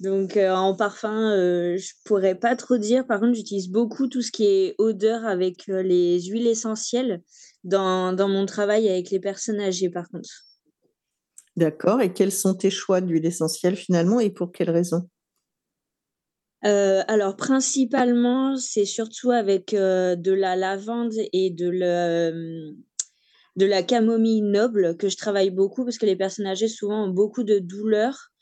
Donc 0.00 0.36
euh, 0.36 0.52
en 0.52 0.74
parfum, 0.74 1.30
euh, 1.30 1.76
je 1.76 1.92
pourrais 2.04 2.34
pas 2.34 2.56
trop 2.56 2.76
dire. 2.76 3.06
Par 3.06 3.20
contre, 3.20 3.34
j'utilise 3.34 3.70
beaucoup 3.70 4.08
tout 4.08 4.22
ce 4.22 4.32
qui 4.32 4.44
est 4.44 4.74
odeur 4.78 5.24
avec 5.24 5.68
euh, 5.68 5.82
les 5.82 6.20
huiles 6.22 6.48
essentielles 6.48 7.22
dans, 7.62 8.12
dans, 8.12 8.28
mon 8.28 8.44
travail 8.44 8.88
avec 8.88 9.10
les 9.10 9.20
personnes 9.20 9.60
âgées, 9.60 9.90
par 9.90 10.08
contre. 10.08 10.28
D'accord. 11.56 12.00
Et 12.00 12.12
quels 12.12 12.32
sont 12.32 12.54
tes 12.54 12.70
choix 12.70 13.00
d'huile 13.00 13.24
essentielle 13.24 13.76
finalement 13.76 14.18
et 14.18 14.30
pour 14.30 14.50
quelles 14.52 14.70
raisons? 14.70 15.08
Alors 16.66 17.36
principalement, 17.36 18.56
c'est 18.56 18.86
surtout 18.86 19.30
avec 19.30 19.72
de 19.74 20.32
la 20.32 20.56
lavande 20.56 21.12
et 21.34 21.50
de, 21.50 21.68
le, 21.68 22.74
de 23.56 23.66
la 23.66 23.82
camomille 23.82 24.40
noble 24.40 24.96
que 24.96 25.10
je 25.10 25.18
travaille 25.18 25.50
beaucoup 25.50 25.84
parce 25.84 25.98
que 25.98 26.06
les 26.06 26.16
personnes 26.16 26.46
âgées 26.46 26.68
souvent 26.68 27.04
ont 27.04 27.10
beaucoup 27.10 27.42
de 27.42 27.58
douleurs 27.58 28.32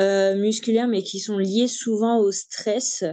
euh, 0.00 0.34
musculaires, 0.34 0.88
mais 0.88 1.02
qui 1.02 1.20
sont 1.20 1.38
liées 1.38 1.68
souvent 1.68 2.18
au 2.18 2.32
stress 2.32 3.04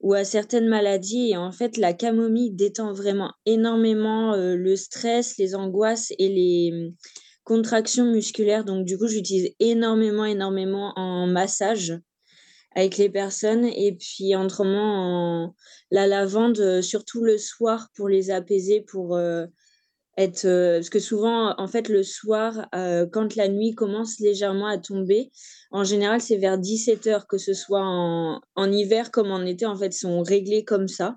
ou 0.00 0.14
à 0.14 0.24
certaines 0.24 0.68
maladies. 0.68 1.30
Et 1.30 1.36
en 1.36 1.50
fait, 1.50 1.76
la 1.76 1.92
camomille 1.92 2.52
détend 2.52 2.92
vraiment 2.92 3.32
énormément 3.46 4.34
euh, 4.34 4.54
le 4.54 4.76
stress, 4.76 5.36
les 5.38 5.54
angoisses 5.54 6.12
et 6.18 6.28
les 6.28 6.70
hum, 6.72 6.94
contractions 7.44 8.06
musculaires. 8.06 8.64
Donc, 8.64 8.84
du 8.84 8.96
coup, 8.96 9.08
j'utilise 9.08 9.50
énormément, 9.58 10.24
énormément 10.24 10.92
en 10.96 11.26
massage 11.26 11.98
avec 12.76 12.98
les 12.98 13.10
personnes. 13.10 13.64
Et 13.64 13.96
puis, 13.98 14.36
autrement, 14.36 15.44
en... 15.44 15.54
la 15.90 16.06
lavande, 16.06 16.60
euh, 16.60 16.82
surtout 16.82 17.24
le 17.24 17.36
soir 17.36 17.88
pour 17.96 18.08
les 18.08 18.30
apaiser, 18.30 18.80
pour 18.80 19.18
être. 20.18 20.42
parce 20.76 20.90
que 20.90 20.98
souvent, 20.98 21.54
en 21.56 21.68
fait, 21.68 21.88
le 21.88 22.02
soir, 22.02 22.68
quand 23.12 23.36
la 23.36 23.48
nuit 23.48 23.74
commence 23.74 24.18
légèrement 24.20 24.66
à 24.66 24.78
tomber, 24.78 25.30
en 25.70 25.84
général, 25.84 26.20
c'est 26.20 26.36
vers 26.36 26.58
17 26.58 27.06
heures, 27.06 27.26
que 27.26 27.38
ce 27.38 27.54
soit 27.54 27.82
en, 27.82 28.40
en, 28.56 28.72
hiver 28.72 29.10
comme 29.10 29.30
en 29.30 29.44
été, 29.44 29.66
en 29.66 29.76
fait, 29.76 29.92
sont 29.92 30.22
réglés 30.22 30.64
comme 30.64 30.88
ça. 30.88 31.16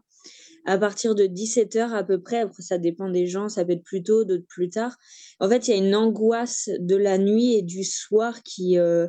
À 0.66 0.78
partir 0.78 1.16
de 1.16 1.26
17 1.26 1.76
heures 1.78 1.94
à 1.94 2.04
peu 2.04 2.22
près, 2.22 2.40
après 2.40 2.62
ça 2.62 2.78
dépend 2.78 3.10
des 3.10 3.26
gens, 3.26 3.50
ça 3.50 3.66
peut 3.66 3.72
être 3.72 3.84
plus 3.84 4.04
tôt, 4.04 4.26
d'autres 4.26 4.46
plus 4.48 4.70
tard. 4.70 4.96
En 5.40 5.50
fait, 5.50 5.68
il 5.68 5.72
y 5.72 5.74
a 5.74 5.78
une 5.78 5.96
angoisse 5.96 6.70
de 6.80 6.96
la 6.96 7.18
nuit 7.18 7.56
et 7.56 7.62
du 7.64 7.84
soir 7.84 8.44
qui, 8.44 8.78
euh, 8.78 9.08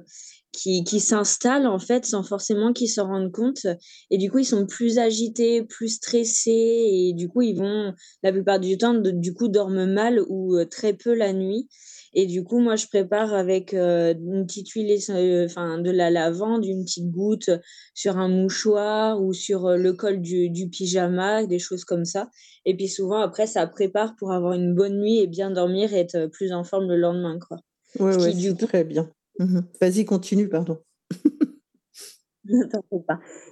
qui, 0.53 0.85
qui 0.85 1.01
s'installent 1.01 1.67
en 1.67 1.79
fait 1.79 2.05
sans 2.05 2.23
forcément 2.23 2.73
qu'ils 2.73 2.91
s'en 2.91 3.07
rendent 3.07 3.33
compte. 3.33 3.67
Et 4.11 4.19
du 4.19 4.31
coup, 4.31 4.39
ils 4.39 4.45
sont 4.45 4.67
plus 4.67 4.99
agités, 4.99 5.65
plus 5.65 5.89
stressés 5.89 6.51
et 6.51 7.13
du 7.15 7.29
coup, 7.29 7.43
ils 7.43 7.57
vont 7.57 7.95
la 8.23 8.33
plupart 8.33 8.61
du 8.61 8.77
temps, 8.79 8.95
du 8.95 9.35
coup, 9.35 9.49
dorment 9.49 9.87
mal 9.87 10.21
ou 10.29 10.57
euh, 10.57 10.67
très 10.67 10.93
peu 10.93 11.15
la 11.15 11.33
nuit. 11.33 11.69
Et 12.15 12.27
du 12.27 12.45
coup, 12.45 12.61
moi, 12.61 12.77
je 12.77 12.87
prépare 12.87 13.33
avec 13.33 13.73
euh, 13.73 14.13
une 14.13 14.45
petite 14.47 14.69
huile, 14.69 14.95
euh, 15.09 15.47
enfin, 15.47 15.79
de 15.79 15.91
la 15.91 16.11
lavande, 16.11 16.67
une 16.67 16.85
petite 16.85 17.11
goutte 17.11 17.49
sur 17.95 18.19
un 18.19 18.29
mouchoir 18.29 19.23
ou 19.23 19.33
sur 19.33 19.71
le 19.71 19.95
col 19.95 20.21
du, 20.21 20.51
du 20.51 20.69
pyjama, 20.69 21.47
des 21.47 21.59
choses 21.59 21.85
comme 21.85 22.05
ça. 22.05 22.29
Et 22.67 22.77
puis 22.77 22.89
souvent, 22.89 23.21
après, 23.21 23.47
ça 23.47 23.67
prépare 23.67 24.15
pour 24.17 24.33
avoir 24.33 24.53
une 24.53 24.75
bonne 24.75 25.01
nuit 25.01 25.21
et 25.21 25.27
bien 25.27 25.51
dormir 25.51 25.95
et 25.95 26.01
être 26.01 26.27
plus 26.27 26.53
en 26.53 26.65
forme 26.65 26.89
le 26.89 26.99
lendemain, 26.99 27.39
quoi. 27.39 27.57
Oui, 27.99 28.15
ouais, 28.15 28.33
c'est 28.33 28.67
très 28.67 28.85
bien. 28.85 29.11
Mmh. 29.39 29.61
Vas-y, 29.81 30.05
continue, 30.05 30.49
pardon. 30.49 30.79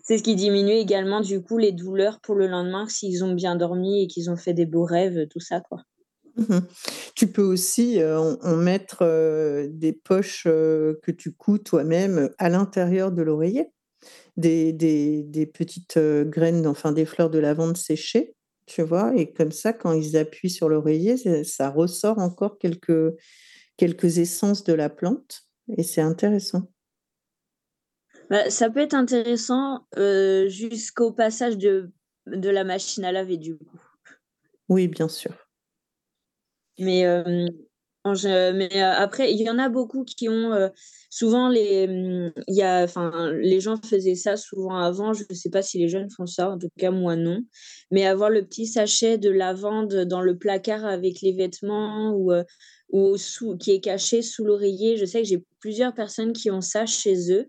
C'est 0.02 0.18
ce 0.18 0.22
qui 0.22 0.34
diminue 0.34 0.72
également 0.72 1.20
du 1.20 1.40
coup 1.40 1.58
les 1.58 1.70
douleurs 1.70 2.20
pour 2.20 2.34
le 2.34 2.48
lendemain 2.48 2.88
s'ils 2.88 3.22
ont 3.22 3.34
bien 3.34 3.54
dormi 3.54 4.02
et 4.02 4.08
qu'ils 4.08 4.30
ont 4.30 4.36
fait 4.36 4.52
des 4.52 4.66
beaux 4.66 4.84
rêves, 4.84 5.28
tout 5.28 5.38
ça 5.38 5.60
quoi. 5.60 5.84
Mmh. 6.36 6.58
Tu 7.14 7.28
peux 7.28 7.42
aussi 7.42 8.00
en, 8.02 8.56
mettre 8.56 9.04
des 9.68 9.92
poches 9.92 10.44
que 10.44 11.10
tu 11.16 11.32
couds 11.32 11.58
toi-même 11.58 12.30
à 12.38 12.48
l'intérieur 12.48 13.12
de 13.12 13.22
l'oreiller, 13.22 13.70
des, 14.36 14.72
des, 14.72 15.22
des, 15.22 15.46
petites 15.46 15.98
graines, 15.98 16.66
enfin 16.66 16.90
des 16.92 17.04
fleurs 17.04 17.30
de 17.30 17.38
lavande 17.38 17.76
séchées, 17.76 18.34
tu 18.70 18.82
vois, 18.82 19.12
et 19.16 19.32
comme 19.32 19.50
ça, 19.50 19.72
quand 19.72 19.92
ils 19.92 20.16
appuient 20.16 20.50
sur 20.50 20.68
l'oreiller, 20.68 21.16
ça 21.44 21.70
ressort 21.70 22.18
encore 22.18 22.56
quelques, 22.58 23.12
quelques 23.76 24.18
essences 24.18 24.62
de 24.62 24.72
la 24.72 24.88
plante 24.88 25.49
et 25.76 25.82
c'est 25.82 26.00
intéressant. 26.00 26.62
Bah, 28.30 28.48
ça 28.48 28.70
peut 28.70 28.80
être 28.80 28.94
intéressant 28.94 29.86
euh, 29.96 30.48
jusqu'au 30.48 31.12
passage 31.12 31.58
de, 31.58 31.90
de 32.26 32.48
la 32.48 32.62
machine 32.62 33.04
à 33.04 33.12
laver, 33.12 33.36
du 33.36 33.56
coup. 33.56 33.80
Oui, 34.68 34.86
bien 34.86 35.08
sûr. 35.08 35.34
Mais, 36.78 37.04
euh, 37.04 37.48
mais 38.04 38.70
euh, 38.76 38.92
après, 38.92 39.32
il 39.32 39.40
y 39.40 39.50
en 39.50 39.58
a 39.58 39.68
beaucoup 39.68 40.04
qui 40.04 40.28
ont 40.28 40.70
souvent 41.10 41.48
les. 41.48 42.30
Y 42.46 42.62
a, 42.62 42.86
les 43.32 43.60
gens 43.60 43.76
faisaient 43.84 44.14
ça 44.14 44.36
souvent 44.36 44.76
avant. 44.76 45.12
Je 45.12 45.24
ne 45.28 45.34
sais 45.34 45.50
pas 45.50 45.60
si 45.60 45.78
les 45.78 45.88
jeunes 45.88 46.08
font 46.08 46.26
ça, 46.26 46.50
en 46.50 46.58
tout 46.58 46.70
cas, 46.78 46.92
moi 46.92 47.16
non. 47.16 47.40
Mais 47.90 48.06
avoir 48.06 48.30
le 48.30 48.44
petit 48.44 48.66
sachet 48.66 49.18
de 49.18 49.28
lavande 49.28 50.04
dans 50.04 50.20
le 50.20 50.38
placard 50.38 50.84
avec 50.84 51.20
les 51.20 51.32
vêtements 51.32 52.14
ou 52.14 52.32
ou 52.92 53.16
sous, 53.16 53.56
qui 53.56 53.72
est 53.72 53.80
caché 53.80 54.22
sous 54.22 54.44
l'oreiller. 54.44 54.96
Je 54.96 55.04
sais 55.04 55.22
que 55.22 55.28
j'ai 55.28 55.44
plusieurs 55.60 55.94
personnes 55.94 56.32
qui 56.32 56.50
ont 56.50 56.60
ça 56.60 56.86
chez 56.86 57.32
eux. 57.32 57.48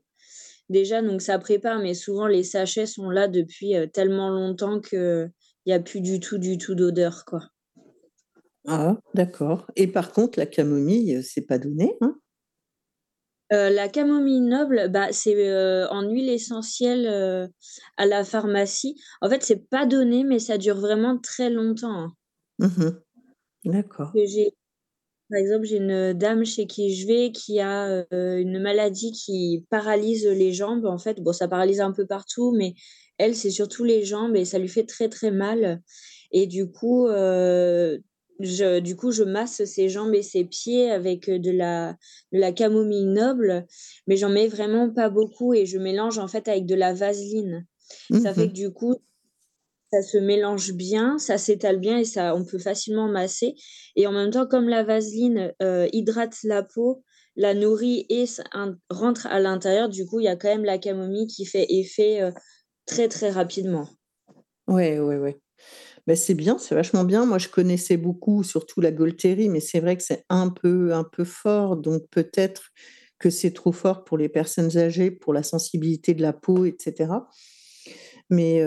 Déjà, 0.69 1.01
donc 1.01 1.21
ça 1.21 1.37
prépare, 1.37 1.79
mais 1.79 1.93
souvent 1.93 2.27
les 2.27 2.43
sachets 2.43 2.85
sont 2.85 3.09
là 3.09 3.27
depuis 3.27 3.75
euh, 3.75 3.87
tellement 3.87 4.29
longtemps 4.29 4.79
qu'il 4.79 5.29
n'y 5.65 5.73
a 5.73 5.81
plus 5.81 5.99
du 5.99 6.21
tout, 6.21 6.37
du 6.37 6.57
tout 6.57 6.75
d'odeur, 6.75 7.25
quoi. 7.25 7.41
Ah, 8.67 8.95
d'accord. 9.13 9.67
Et 9.75 9.87
par 9.87 10.13
contre, 10.13 10.39
la 10.39 10.45
camomille, 10.45 11.17
euh, 11.17 11.21
c'est 11.23 11.41
pas 11.41 11.57
donné, 11.57 11.93
hein? 11.99 12.15
Euh, 13.51 13.69
la 13.69 13.89
camomille 13.89 14.39
noble, 14.39 14.87
bah, 14.89 15.11
c'est 15.11 15.35
en 15.89 16.09
huile 16.09 16.29
essentielle 16.29 17.51
à 17.97 18.05
la 18.05 18.23
pharmacie. 18.23 18.95
En 19.19 19.29
fait, 19.29 19.43
c'est 19.43 19.67
pas 19.69 19.85
donné, 19.85 20.23
mais 20.23 20.39
ça 20.39 20.57
dure 20.57 20.79
vraiment 20.79 21.17
très 21.17 21.49
longtemps. 21.49 21.91
Hein. 21.91 22.13
Mmh 22.59 22.91
d'accord. 23.65 24.11
J'ai 24.15 24.53
par 25.31 25.39
exemple, 25.39 25.65
j'ai 25.65 25.77
une 25.77 26.13
dame 26.13 26.45
chez 26.45 26.67
qui 26.67 26.93
je 26.93 27.07
vais 27.07 27.31
qui 27.31 27.59
a 27.59 28.05
euh, 28.13 28.37
une 28.37 28.59
maladie 28.59 29.13
qui 29.13 29.65
paralyse 29.69 30.27
les 30.27 30.51
jambes. 30.51 30.85
En 30.85 30.97
fait, 30.97 31.21
bon, 31.21 31.31
ça 31.31 31.47
paralyse 31.47 31.79
un 31.79 31.91
peu 31.93 32.05
partout, 32.05 32.51
mais 32.51 32.75
elle, 33.17 33.35
c'est 33.35 33.49
surtout 33.49 33.83
les 33.85 34.03
jambes 34.03 34.35
et 34.35 34.45
ça 34.45 34.59
lui 34.59 34.67
fait 34.67 34.85
très 34.85 35.07
très 35.07 35.31
mal. 35.31 35.81
Et 36.31 36.47
du 36.47 36.69
coup, 36.69 37.07
euh, 37.07 37.97
je, 38.39 38.79
du 38.79 38.95
coup, 38.95 39.11
je 39.11 39.23
masse 39.23 39.63
ses 39.63 39.87
jambes 39.89 40.13
et 40.13 40.23
ses 40.23 40.43
pieds 40.43 40.91
avec 40.91 41.29
de 41.29 41.51
la, 41.51 41.93
de 42.33 42.39
la 42.39 42.51
camomille 42.51 43.05
noble, 43.05 43.65
mais 44.07 44.17
j'en 44.17 44.29
mets 44.29 44.47
vraiment 44.47 44.89
pas 44.89 45.09
beaucoup 45.09 45.53
et 45.53 45.65
je 45.65 45.77
mélange 45.77 46.19
en 46.19 46.27
fait 46.27 46.47
avec 46.49 46.65
de 46.65 46.75
la 46.75 46.93
vaseline. 46.93 47.65
Ça 48.21 48.33
fait 48.33 48.47
mmh 48.47 48.49
que 48.49 48.53
du 48.53 48.71
coup, 48.71 48.95
ça 49.91 50.01
se 50.01 50.17
mélange 50.17 50.73
bien, 50.73 51.17
ça 51.17 51.37
s'étale 51.37 51.79
bien 51.79 51.97
et 51.97 52.05
ça, 52.05 52.35
on 52.35 52.45
peut 52.45 52.59
facilement 52.59 53.09
masser. 53.09 53.55
Et 53.95 54.07
en 54.07 54.11
même 54.11 54.31
temps, 54.31 54.47
comme 54.47 54.69
la 54.69 54.83
vaseline 54.83 55.53
euh, 55.61 55.87
hydrate 55.91 56.37
la 56.43 56.63
peau, 56.63 57.03
la 57.35 57.53
nourrit 57.53 58.05
et 58.09 58.25
rentre 58.89 59.27
à 59.27 59.39
l'intérieur, 59.39 59.89
du 59.89 60.05
coup, 60.05 60.19
il 60.19 60.25
y 60.25 60.29
a 60.29 60.35
quand 60.35 60.49
même 60.49 60.65
la 60.65 60.77
camomille 60.77 61.27
qui 61.27 61.45
fait 61.45 61.65
effet 61.69 62.21
euh, 62.21 62.31
très, 62.85 63.07
très 63.07 63.29
rapidement. 63.29 63.87
Oui, 64.67 64.97
oui, 64.97 65.15
oui. 65.15 65.31
Ben, 66.07 66.15
c'est 66.15 66.33
bien, 66.33 66.57
c'est 66.57 66.75
vachement 66.75 67.03
bien. 67.03 67.25
Moi, 67.25 67.37
je 67.37 67.49
connaissais 67.49 67.97
beaucoup, 67.97 68.43
surtout 68.43 68.81
la 68.81 68.91
Golterie, 68.91 69.49
mais 69.49 69.59
c'est 69.59 69.79
vrai 69.79 69.97
que 69.97 70.03
c'est 70.03 70.25
un 70.29 70.49
peu, 70.49 70.93
un 70.93 71.03
peu 71.03 71.23
fort. 71.23 71.77
Donc, 71.77 72.03
peut-être 72.09 72.71
que 73.19 73.29
c'est 73.29 73.51
trop 73.51 73.71
fort 73.71 74.03
pour 74.03 74.17
les 74.17 74.29
personnes 74.29 74.77
âgées, 74.77 75.11
pour 75.11 75.33
la 75.33 75.43
sensibilité 75.43 76.13
de 76.13 76.21
la 76.21 76.33
peau, 76.33 76.65
etc. 76.65 77.11
Mais, 78.31 78.63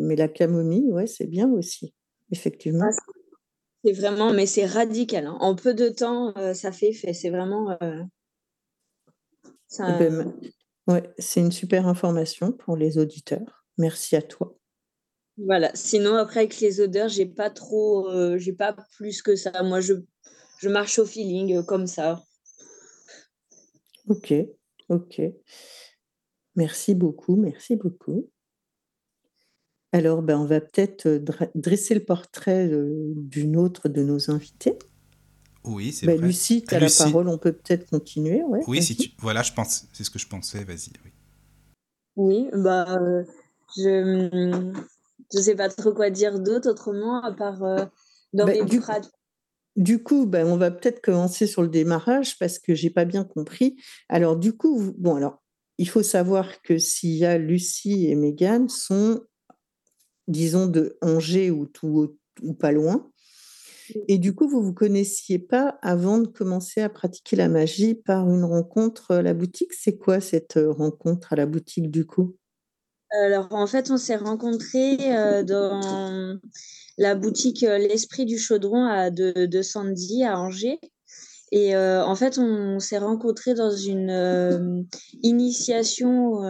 mais 0.00 0.16
la 0.16 0.28
camomille, 0.28 0.90
ouais, 0.90 1.06
c'est 1.06 1.26
bien 1.26 1.50
aussi, 1.52 1.94
effectivement. 2.32 2.90
C'est 3.84 3.92
vraiment, 3.92 4.32
mais 4.32 4.46
c'est 4.46 4.64
radical. 4.64 5.26
hein. 5.26 5.36
En 5.40 5.54
peu 5.54 5.74
de 5.74 5.90
temps, 5.90 6.32
euh, 6.38 6.54
ça 6.54 6.72
fait 6.72 6.88
effet. 6.88 7.12
C'est 7.12 7.28
vraiment. 7.28 7.76
euh, 7.82 8.02
ça- 9.68 9.86
Eh 9.90 9.98
ben, 9.98 10.32
ouais, 10.86 11.02
c'est 11.18 11.40
une 11.40 11.52
super 11.52 11.86
information 11.86 12.50
pour 12.50 12.76
les 12.78 12.96
auditeurs. 12.96 13.66
Merci 13.76 14.16
à 14.16 14.22
toi. 14.22 14.56
Voilà. 15.36 15.70
Sinon, 15.74 16.14
après, 16.14 16.40
avec 16.40 16.58
les 16.60 16.80
odeurs, 16.80 17.10
j'ai 17.10 17.26
pas 17.26 17.50
trop, 17.50 18.08
euh, 18.08 18.38
j'ai 18.38 18.54
pas 18.54 18.74
plus 18.96 19.20
que 19.20 19.36
ça. 19.36 19.62
Moi, 19.62 19.80
je, 19.80 19.94
je 20.60 20.68
marche 20.70 20.98
au 20.98 21.04
feeling, 21.04 21.56
euh, 21.56 21.62
comme 21.62 21.86
ça. 21.86 22.22
Ok, 24.08 24.32
ok. 24.88 25.20
Merci 26.56 26.94
beaucoup, 26.94 27.36
merci 27.36 27.76
beaucoup. 27.76 28.30
Alors, 29.94 30.22
ben, 30.22 30.36
on 30.38 30.44
va 30.44 30.60
peut-être 30.60 31.06
euh, 31.06 31.24
dresser 31.54 31.94
le 31.94 32.04
portrait 32.04 32.66
euh, 32.68 33.12
d'une 33.14 33.56
autre 33.56 33.88
de 33.88 34.02
nos 34.02 34.28
invités. 34.28 34.76
Oui, 35.64 35.92
c'est 35.92 36.06
Ben, 36.06 36.16
vrai. 36.18 36.26
Lucie, 36.26 36.64
tu 36.64 36.74
as 36.74 36.80
Lucie. 36.80 36.98
la 37.04 37.04
parole, 37.10 37.28
on 37.28 37.38
peut 37.38 37.52
peut-être 37.52 37.88
continuer. 37.88 38.42
Ouais, 38.42 38.60
Oui, 38.66 38.82
si 38.82 38.96
tu... 38.96 39.10
Voilà, 39.20 39.42
je 39.42 39.52
pense. 39.52 39.86
C'est 39.92 40.02
ce 40.02 40.10
que 40.10 40.18
je 40.18 40.26
pensais. 40.26 40.64
Vas-y. 40.64 40.90
oui. 41.04 41.12
Oui, 42.16 42.48
bah, 42.54 42.86
euh, 43.00 43.22
je, 43.76 44.72
je 45.32 45.38
sais 45.38 45.54
pas 45.54 45.68
trop 45.68 45.92
quoi 45.92 46.10
dire 46.10 46.40
d'autre 46.40 46.70
autrement, 46.70 47.22
à 47.22 47.32
part 47.32 47.62
euh, 47.62 47.84
dans 48.32 48.46
Ben, 48.46 48.64
mes 48.64 48.68
du, 48.68 48.80
pratiques. 48.80 49.12
du 49.76 50.02
coup, 50.02 50.26
ben, 50.26 50.44
on 50.48 50.56
va 50.56 50.72
peut-être 50.72 51.00
commencer 51.00 51.46
sur 51.46 51.62
le 51.62 51.68
démarrage 51.68 52.36
parce 52.40 52.58
que 52.58 52.74
j'ai 52.74 52.90
pas 52.90 53.04
bien 53.04 53.22
compris. 53.22 53.76
Alors, 54.08 54.36
du 54.36 54.54
coup, 54.56 54.76
vous- 54.76 54.94
bon, 54.98 55.14
alors, 55.14 55.40
il 55.78 55.88
faut 55.88 56.02
savoir 56.02 56.62
que 56.62 56.78
s'il 56.78 57.14
y 57.16 57.24
a 57.24 57.38
Lucie 57.38 58.06
et 58.08 58.16
Megan 58.16 58.68
sont, 58.68 59.22
disons, 60.28 60.66
de 60.66 60.96
Angers 61.02 61.50
ou, 61.50 61.66
tout, 61.66 62.16
ou 62.42 62.54
pas 62.54 62.72
loin. 62.72 63.10
Et 64.08 64.18
du 64.18 64.34
coup, 64.34 64.48
vous 64.48 64.62
vous 64.62 64.72
connaissiez 64.72 65.38
pas 65.38 65.78
avant 65.82 66.18
de 66.18 66.26
commencer 66.26 66.80
à 66.80 66.88
pratiquer 66.88 67.36
la 67.36 67.48
magie 67.48 67.94
par 67.94 68.28
une 68.28 68.44
rencontre 68.44 69.10
à 69.10 69.22
la 69.22 69.34
boutique? 69.34 69.72
C'est 69.72 69.96
quoi 69.96 70.20
cette 70.20 70.56
euh, 70.56 70.72
rencontre 70.72 71.32
à 71.32 71.36
la 71.36 71.46
boutique 71.46 71.90
du 71.90 72.06
coup? 72.06 72.36
Alors, 73.10 73.48
en 73.50 73.66
fait, 73.66 73.90
on 73.90 73.96
s'est 73.96 74.16
rencontrés 74.16 75.14
euh, 75.14 75.42
dans 75.42 76.40
la 76.98 77.14
boutique 77.14 77.62
euh, 77.62 77.78
L'Esprit 77.78 78.24
du 78.24 78.38
Chaudron 78.38 78.86
à, 78.86 79.10
de, 79.10 79.46
de 79.46 79.62
Sandy 79.62 80.24
à 80.24 80.38
Angers. 80.38 80.80
Et 81.52 81.76
en 81.76 82.16
fait, 82.16 82.38
on 82.38 82.80
s'est 82.80 82.98
rencontrés 82.98 83.54
dans 83.54 83.70
une 83.70 84.88
initiation 85.22 86.42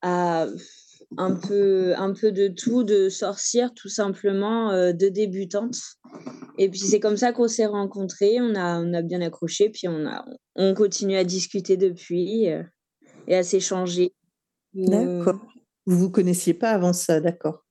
à 0.00 0.46
un 1.16 1.34
peu, 1.34 1.94
un 1.96 2.12
peu 2.12 2.32
de 2.32 2.48
tout, 2.48 2.84
de 2.84 3.08
sorcière, 3.08 3.74
tout 3.74 3.88
simplement, 3.88 4.70
euh, 4.70 4.92
de 4.92 5.08
débutante. 5.08 5.76
Et 6.58 6.68
puis, 6.68 6.80
c'est 6.80 7.00
comme 7.00 7.16
ça 7.16 7.32
qu'on 7.32 7.48
s'est 7.48 7.66
rencontrés. 7.66 8.40
On 8.40 8.54
a, 8.54 8.80
on 8.80 8.92
a 8.92 9.02
bien 9.02 9.20
accroché, 9.20 9.70
puis 9.70 9.88
on, 9.88 10.06
a, 10.06 10.24
on 10.54 10.74
continue 10.74 11.16
à 11.16 11.24
discuter 11.24 11.76
depuis 11.76 12.50
euh, 12.50 12.62
et 13.26 13.36
à 13.36 13.42
s'échanger. 13.42 14.14
D'accord. 14.74 15.40
Vous 15.86 15.98
vous 15.98 16.10
connaissiez 16.10 16.54
pas 16.54 16.70
avant 16.70 16.92
ça, 16.92 17.20
d'accord. 17.20 17.64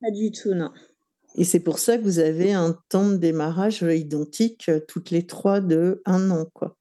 pas 0.00 0.10
du 0.10 0.30
tout, 0.30 0.54
non. 0.54 0.70
Et 1.34 1.44
c'est 1.44 1.60
pour 1.60 1.78
ça 1.78 1.96
que 1.96 2.02
vous 2.02 2.18
avez 2.18 2.52
un 2.52 2.78
temps 2.90 3.08
de 3.08 3.16
démarrage 3.16 3.82
euh, 3.82 3.94
identique 3.94 4.70
toutes 4.88 5.10
les 5.10 5.26
trois 5.26 5.60
de 5.60 6.02
un 6.04 6.30
an, 6.30 6.46
quoi. 6.52 6.76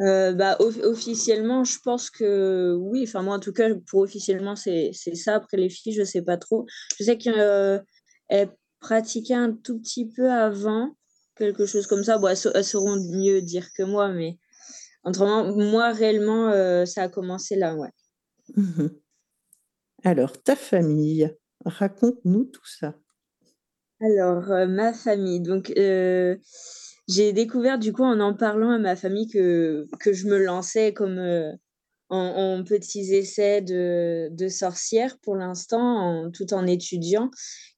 Euh, 0.00 0.32
bah, 0.34 0.56
off- 0.60 0.82
officiellement, 0.82 1.64
je 1.64 1.78
pense 1.82 2.10
que 2.10 2.74
oui. 2.78 3.04
Enfin, 3.06 3.22
moi, 3.22 3.36
en 3.36 3.40
tout 3.40 3.52
cas, 3.52 3.68
pour 3.88 4.00
officiellement, 4.00 4.54
c'est 4.56 4.92
ça. 4.92 5.36
Après, 5.36 5.56
les 5.56 5.70
filles, 5.70 5.94
je 5.94 6.04
sais 6.04 6.22
pas 6.22 6.36
trop. 6.36 6.66
Je 6.98 7.04
sais 7.04 7.16
qu'elles 7.18 7.82
pratiquaient 8.80 9.34
un 9.34 9.52
tout 9.52 9.78
petit 9.78 10.06
peu 10.08 10.30
avant, 10.30 10.96
quelque 11.36 11.66
chose 11.66 11.86
comme 11.86 12.04
ça. 12.04 12.18
Bon, 12.18 12.28
elles, 12.28 12.38
elles 12.54 12.64
sauront 12.64 12.96
mieux 12.96 13.40
dire 13.40 13.68
que 13.76 13.82
moi, 13.82 14.08
mais 14.10 14.38
autrement, 15.04 15.44
moi, 15.54 15.92
réellement, 15.92 16.50
euh, 16.50 16.84
ça 16.84 17.04
a 17.04 17.08
commencé 17.08 17.56
là, 17.56 17.74
ouais. 17.74 17.90
Mhm. 18.54 18.90
Alors, 20.04 20.40
ta 20.42 20.56
famille, 20.56 21.34
raconte-nous 21.64 22.44
tout 22.44 22.66
ça. 22.66 22.94
Alors, 24.00 24.50
euh, 24.50 24.66
ma 24.66 24.92
famille. 24.92 25.40
Donc, 25.40 25.72
euh, 25.76 26.36
j'ai 27.08 27.32
découvert 27.32 27.78
du 27.78 27.92
coup 27.92 28.02
en 28.02 28.20
en 28.20 28.34
parlant 28.34 28.70
à 28.70 28.78
ma 28.78 28.96
famille 28.96 29.28
que, 29.28 29.86
que 30.00 30.12
je 30.12 30.26
me 30.26 30.38
lançais 30.38 30.92
comme 30.92 31.18
euh, 31.18 31.52
en, 32.08 32.62
petits 32.64 33.14
essais 33.14 33.62
de, 33.62 34.28
de 34.30 34.48
sorcière 34.48 35.18
pour 35.18 35.36
l'instant, 35.36 36.30
tout 36.32 36.52
en 36.54 36.66
étudiant. 36.66 37.30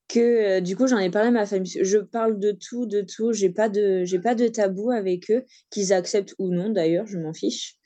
Que 0.09 0.21
euh, 0.59 0.61
du 0.61 0.75
coup, 0.75 0.87
j'en 0.87 0.99
ai 0.99 1.11
parlé 1.11 1.29
à 1.29 1.33
ma 1.33 1.47
famille. 1.47 1.79
Je 1.83 1.99
parle 1.99 2.39
de 2.39 2.53
tout, 2.53 2.87
de 2.87 3.03
tout. 3.03 3.33
J'ai 3.33 3.51
pas 3.51 3.69
de, 3.69 4.05
j'ai 4.05 4.19
pas 4.19 4.35
de 4.35 4.49
tabou 4.49 4.91
avec 4.91 5.31
eux, 5.31 5.45
qu'ils 5.71 5.93
acceptent 5.93 6.35
ou 6.39 6.49
non 6.49 6.71
d'ailleurs, 6.71 7.07
je 7.07 7.19
m'en 7.19 7.35
fiche. 7.35 7.77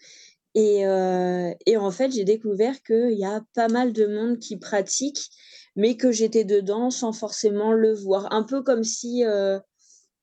Et, 0.55 0.87
euh, 0.87 1.53
et 1.67 1.77
en 1.77 1.91
fait, 1.91 2.13
j'ai 2.13 2.25
découvert 2.25 2.81
qu'il 2.83 3.19
y 3.19 3.25
a 3.25 3.43
pas 3.55 3.69
mal 3.69 3.93
de 3.93 4.07
monde 4.07 4.39
qui 4.39 4.57
pratique, 4.59 5.31
mais 5.75 5.97
que 5.97 6.13
j'étais 6.13 6.45
dedans 6.45 6.91
sans 6.91 7.13
forcément 7.13 7.73
le 7.73 7.93
voir. 7.93 8.33
Un 8.33 8.45
peu 8.45 8.63
comme 8.63 8.85
si, 8.85 9.25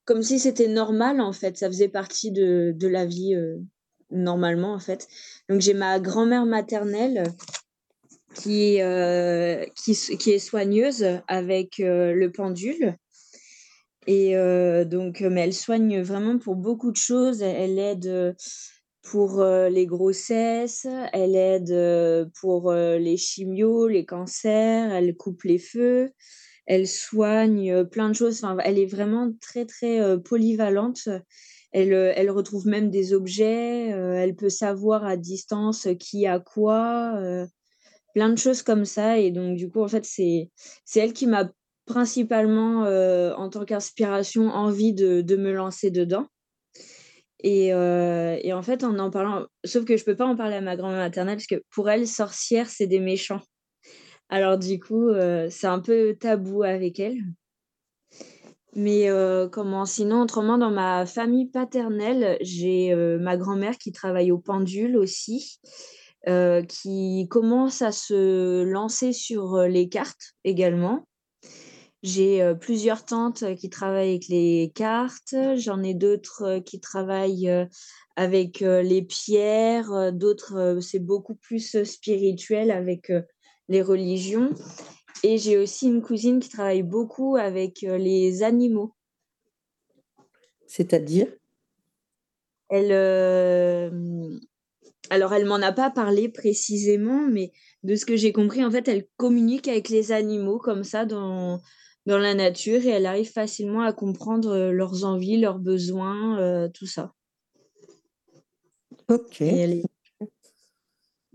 comme 0.09 0.23
si 0.23 0.39
c'était 0.39 0.67
normal, 0.67 1.21
en 1.21 1.33
fait. 1.33 1.55
Ça 1.55 1.67
faisait 1.67 1.87
partie 1.87 2.31
de, 2.31 2.73
de 2.75 2.87
la 2.87 3.05
vie 3.05 3.35
euh, 3.35 3.59
normalement, 4.09 4.73
en 4.73 4.79
fait. 4.79 5.07
Donc, 5.49 5.61
j'ai 5.61 5.75
ma 5.75 5.99
grand-mère 5.99 6.47
maternelle 6.47 7.25
qui, 8.33 8.81
euh, 8.81 9.63
qui, 9.75 10.31
est 10.31 10.39
soigneuse 10.39 11.05
avec 11.27 11.79
euh, 11.79 12.11
le 12.13 12.31
pendule. 12.31 12.97
Et 14.07 14.33
donc, 14.85 15.21
mais 15.21 15.41
elle 15.41 15.53
soigne 15.53 16.01
vraiment 16.01 16.39
pour 16.39 16.55
beaucoup 16.55 16.89
de 16.89 16.97
choses. 16.97 17.43
Elle, 17.43 17.77
aide 17.77 18.35
pour 19.03 19.43
les 19.43 19.85
grossesses, 19.85 20.87
elle 21.13 21.35
aide 21.35 22.31
pour 22.41 22.73
les 22.73 23.17
chimios, 23.17 23.87
les 23.87 24.05
cancers, 24.05 24.91
elle 24.91 25.15
coupe 25.15 25.43
les 25.43 25.59
feux, 25.59 26.11
elle 26.69 26.87
soigne 26.87 27.71
euh, 27.71 27.83
plein 27.83 28.09
de 28.09 28.13
choses. 28.13 28.43
Enfin, 28.43 28.55
elle 28.63 28.77
est 28.77 28.85
vraiment 28.85 29.33
très, 29.41 29.65
très 29.65 29.99
euh, 29.99 30.17
polyvalente. 30.17 31.09
Elle, 31.71 31.93
euh, 31.93 32.13
elle 32.15 32.29
retrouve 32.29 32.67
même 32.67 32.91
des 32.91 33.13
objets, 33.13 33.87
elle 33.89 34.35
peut 34.35 34.49
savoir 34.49 35.03
à 35.03 35.17
distance 35.17 35.87
qui 35.99 36.25
a 36.25 36.39
quoi, 36.39 37.19
plein 38.13 38.29
de 38.29 38.37
choses 38.37 38.61
comme 38.61 38.85
ça. 38.85 39.17
Et 39.17 39.31
donc, 39.31 39.57
du 39.57 39.69
coup, 39.69 39.81
en 39.81 39.87
fait, 39.87 40.05
c'est, 40.05 40.49
elle 40.95 41.13
qui 41.13 41.27
m'a 41.27 41.49
principalement, 41.85 42.83
en 43.35 43.49
tant 43.49 43.65
qu'inspiration, 43.65 44.49
envie 44.49 44.93
de, 44.93 45.21
de 45.21 45.35
me 45.35 45.51
lancer 45.51 45.91
dedans. 45.91 46.27
Et, 47.43 47.67
et 47.67 48.53
en 48.53 48.61
fait, 48.63 48.83
en 48.83 48.97
en 48.97 49.11
parlant, 49.11 49.45
sauf 49.63 49.85
que 49.85 49.95
je 49.95 50.03
peux 50.03 50.15
pas 50.15 50.25
en 50.25 50.35
parler 50.35 50.55
à 50.55 50.61
ma 50.61 50.75
grand-mère 50.75 50.97
maternelle 50.99 51.37
parce 51.37 51.47
que 51.47 51.63
pour 51.71 51.89
elle, 51.89 52.07
sorcière, 52.07 52.67
c'est 52.69 52.87
des 52.87 52.99
méchants. 52.99 53.41
Alors 54.29 54.59
du 54.59 54.79
coup, 54.79 55.09
euh, 55.09 55.47
c'est 55.49 55.67
un 55.67 55.79
peu 55.79 56.15
tabou 56.15 56.61
avec 56.61 56.99
elle. 56.99 57.17
Mais 58.75 59.09
euh, 59.09 59.49
comment 59.49 59.85
sinon, 59.85 60.21
autrement, 60.21 60.59
dans 60.59 60.69
ma 60.69 61.07
famille 61.07 61.47
paternelle, 61.47 62.37
j'ai 62.41 62.93
euh, 62.93 63.17
ma 63.17 63.35
grand-mère 63.37 63.79
qui 63.79 63.91
travaille 63.91 64.31
au 64.31 64.37
pendule 64.37 64.97
aussi, 64.97 65.59
qui 66.67 67.27
commence 67.31 67.81
à 67.81 67.91
se 67.91 68.61
lancer 68.63 69.13
sur 69.13 69.63
les 69.63 69.89
cartes 69.89 70.35
également. 70.43 71.07
J'ai 72.03 72.53
plusieurs 72.61 73.03
tantes 73.03 73.55
qui 73.55 73.69
travaillent 73.69 74.09
avec 74.09 74.27
les 74.27 74.71
cartes, 74.75 75.33
j'en 75.55 75.81
ai 75.81 75.95
d'autres 75.95 76.59
qui 76.59 76.79
travaillent 76.79 77.51
avec 78.15 78.59
les 78.59 79.01
pierres, 79.01 80.13
d'autres 80.13 80.77
c'est 80.81 80.99
beaucoup 80.99 81.35
plus 81.35 81.83
spirituel 81.83 82.69
avec 82.69 83.11
les 83.69 83.81
religions. 83.81 84.53
Et 85.23 85.37
j'ai 85.37 85.57
aussi 85.57 85.87
une 85.87 86.01
cousine 86.01 86.39
qui 86.39 86.49
travaille 86.49 86.83
beaucoup 86.83 87.37
avec 87.37 87.83
euh, 87.83 87.97
les 87.97 88.43
animaux. 88.43 88.93
C'est-à-dire? 90.67 91.27
Elle, 92.69 92.91
euh, 92.91 93.89
alors, 95.09 95.33
elle 95.33 95.45
m'en 95.45 95.55
a 95.55 95.71
pas 95.71 95.89
parlé 95.89 96.29
précisément, 96.29 97.27
mais 97.27 97.51
de 97.83 97.95
ce 97.95 98.05
que 98.05 98.15
j'ai 98.15 98.31
compris, 98.31 98.63
en 98.63 98.71
fait, 98.71 98.87
elle 98.87 99.07
communique 99.17 99.67
avec 99.67 99.89
les 99.89 100.11
animaux 100.11 100.59
comme 100.59 100.83
ça 100.83 101.05
dans, 101.05 101.59
dans 102.05 102.19
la 102.19 102.35
nature 102.35 102.85
et 102.85 102.89
elle 102.89 103.05
arrive 103.05 103.31
facilement 103.31 103.81
à 103.81 103.93
comprendre 103.93 104.51
euh, 104.51 104.71
leurs 104.71 105.05
envies, 105.05 105.39
leurs 105.39 105.59
besoins, 105.59 106.39
euh, 106.39 106.69
tout 106.73 106.85
ça. 106.85 107.13
Ok. 109.07 109.41
Et 109.41 109.57
elle 109.57 109.73
est... 109.73 109.85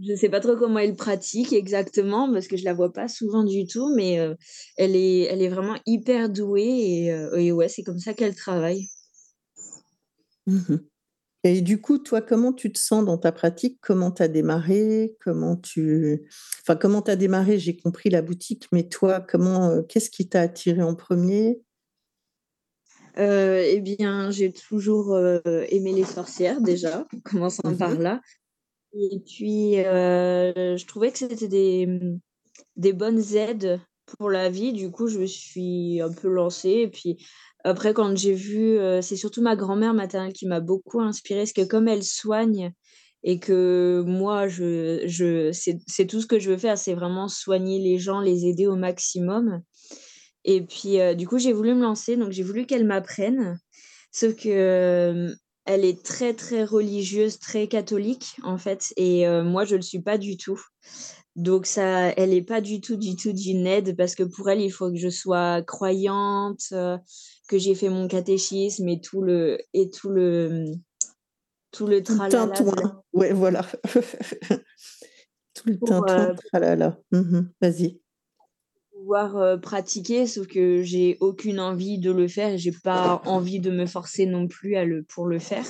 Je 0.03 0.15
sais 0.17 0.29
pas 0.29 0.41
trop 0.41 0.57
comment 0.57 0.81
elle 0.81 0.97
pratique 0.97 1.53
exactement 1.53 2.33
parce 2.33 2.49
que 2.49 2.57
je 2.57 2.65
la 2.65 2.75
vois 2.75 2.93
pas 2.93 3.07
souvent 3.07 3.45
du 3.45 3.67
tout, 3.67 3.95
mais 3.95 4.19
euh, 4.19 4.35
elle 4.77 4.97
est, 4.97 5.21
elle 5.23 5.41
est 5.41 5.49
vraiment 5.49 5.77
hyper 5.87 6.29
douée 6.29 6.63
et, 7.05 7.13
euh, 7.13 7.37
et 7.37 7.53
ouais, 7.53 7.69
c'est 7.69 7.85
comme 7.85 8.01
ça 8.01 8.13
qu'elle 8.13 8.35
travaille. 8.35 8.89
Mhm. 10.47 10.85
Et 11.47 11.61
du 11.61 11.81
coup, 11.81 11.99
toi, 11.99 12.23
comment 12.23 12.53
tu 12.55 12.73
te 12.73 12.79
sens 12.79 13.05
dans 13.05 13.19
ta 13.19 13.31
pratique? 13.31 13.79
Comment 13.83 14.11
tu 14.11 14.23
as 14.23 14.29
démarré? 14.29 15.15
Comment 15.21 15.57
tu... 15.57 16.27
Enfin, 16.63 16.75
comment 16.75 17.03
as 17.03 17.17
démarré? 17.17 17.59
J'ai 17.59 17.77
compris 17.77 18.09
la 18.09 18.23
boutique, 18.23 18.67
mais 18.73 18.89
toi, 18.89 19.21
comment, 19.21 19.69
euh, 19.69 19.83
qu'est-ce 19.83 20.09
qui 20.11 20.27
t'a 20.27 20.41
attiré 20.41 20.83
en 20.83 20.95
premier? 20.95 21.61
Euh, 23.19 23.63
eh 23.65 23.81
bien, 23.81 24.31
j'ai 24.31 24.53
toujours 24.53 25.13
euh, 25.15 25.41
aimé 25.69 25.93
les 25.93 26.05
sorcières 26.05 26.61
déjà, 26.61 27.07
en 27.15 27.21
commençant 27.21 27.71
Mhm. 27.71 27.79
par 27.79 27.95
là. 27.95 28.21
Et 28.97 29.21
puis, 29.21 29.79
euh, 29.85 30.77
je 30.77 30.87
trouvais 30.87 31.11
que 31.11 31.19
c'était 31.19 31.49
des, 31.49 31.89
des 32.77 32.93
bonnes 32.93 33.23
aides 33.35 33.81
pour 34.07 34.31
la 34.31 34.49
vie. 34.51 34.73
Du 34.73 34.91
coup, 34.91 35.09
je 35.09 35.19
me 35.19 35.27
suis 35.27 36.01
un 36.01 36.13
peu 36.13 36.29
lancée. 36.29 36.71
Et 36.83 36.89
puis, 36.89 37.17
après, 37.65 37.93
quand 37.95 38.17
j'ai 38.17 38.35
vu, 38.35 38.79
euh, 38.79 39.03
c'est 39.03 39.17
surtout 39.17 39.43
ma 39.43 39.57
grand-mère 39.57 39.95
maternelle 39.95 40.33
qui 40.33 40.47
m'a 40.47 40.61
beaucoup 40.61 41.01
inspirée, 41.01 41.41
parce 41.41 41.53
que 41.53 41.65
comme 41.65 41.89
elle 41.89 42.05
soigne 42.05 42.73
et 43.25 43.39
que 43.41 44.05
moi, 44.07 44.49
je, 44.49 45.03
je, 45.07 45.51
c'est, 45.53 46.07
tout 46.07 46.21
ce 46.21 46.27
que 46.27 46.39
je 46.39 46.51
veux 46.51 46.59
faire, 46.59 46.77
c'est 46.79 46.95
vraiment 46.95 47.27
soigner 47.29 47.79
les 47.81 47.99
gens, 47.99 48.21
les 48.21 48.47
aider 48.47 48.67
au 48.67 48.77
maximum. 48.77 49.63
Et 50.45 50.63
puis, 50.63 51.01
euh, 51.01 51.15
du 51.15 51.27
coup, 51.27 51.39
j'ai 51.39 51.53
voulu 51.55 51.75
me 51.75 51.83
lancer, 51.83 52.17
donc 52.17 52.33
j'ai 52.33 52.43
voulu 52.43 52.67
qu'elle 52.67 52.85
m'apprenne. 52.85 53.59
Sauf 54.13 54.37
que 54.37 55.35
elle 55.67 55.85
est 55.85 56.05
très, 56.05 56.35
très 56.35 56.65
religieuse, 56.65 57.39
très 57.39 57.69
catholique, 57.69 58.37
en 58.43 58.59
fait. 58.59 58.93
Et 58.97 59.27
euh, 59.27 59.43
moi, 59.43 59.65
je 59.65 59.73
ne 59.73 59.79
le 59.79 59.83
suis 59.83 60.01
pas 60.03 60.19
du 60.19 60.37
tout. 60.37 60.61
Donc, 61.37 61.67
ça, 61.67 62.11
elle 62.11 62.31
n'est 62.31 62.43
pas 62.43 62.61
du 62.61 62.81
tout, 62.81 62.97
du 62.97 63.17
tout 63.17 63.33
d'une 63.33 63.67
aide 63.67 63.97
parce 63.97 64.15
que 64.15 64.23
pour 64.23 64.49
elle, 64.51 64.61
il 64.61 64.71
faut 64.71 64.91
que 64.91 64.97
je 64.99 65.09
sois 65.09 65.63
croyante, 65.63 66.63
euh, 66.73 66.97
que 67.49 67.59
j'ai 67.59 67.75
fait 67.75 67.89
mon 67.89 68.07
catéchisme 68.09 68.89
et 68.89 69.01
tout 69.01 69.23
le, 69.23 69.59
et 69.73 69.91
tout 69.91 70.11
le, 70.11 70.65
tout 71.73 71.87
le 71.87 72.03
Tout 72.03 72.15
tralala. 72.15 72.47
tintouin. 72.47 73.03
Ouais, 73.13 73.33
voilà. 73.33 73.67
Tout 75.55 75.69
le 75.69 75.79
Pour, 75.79 75.89
tintouin, 75.89 76.31
euh, 76.31 76.35
tralala. 76.51 76.99
Mhm. 77.13 77.51
Vas-y. 77.61 78.01
Euh, 79.13 79.57
pratiquer, 79.57 80.27
sauf 80.27 80.47
que 80.47 80.83
j'ai 80.83 81.17
aucune 81.21 81.61
envie 81.61 81.99
de 81.99 82.11
le 82.11 82.29
faire 82.29 82.51
et 82.51 82.59
j'ai 82.59 82.73
pas 82.73 83.23
envie 83.27 83.61
de 83.61 83.71
me 83.71 83.87
forcer 83.87 84.27
non 84.27 84.49
plus 84.49 84.77
à 84.77 84.85
le, 84.85 85.03
pour 85.03 85.27
le 85.27 85.39
faire. 85.39 85.65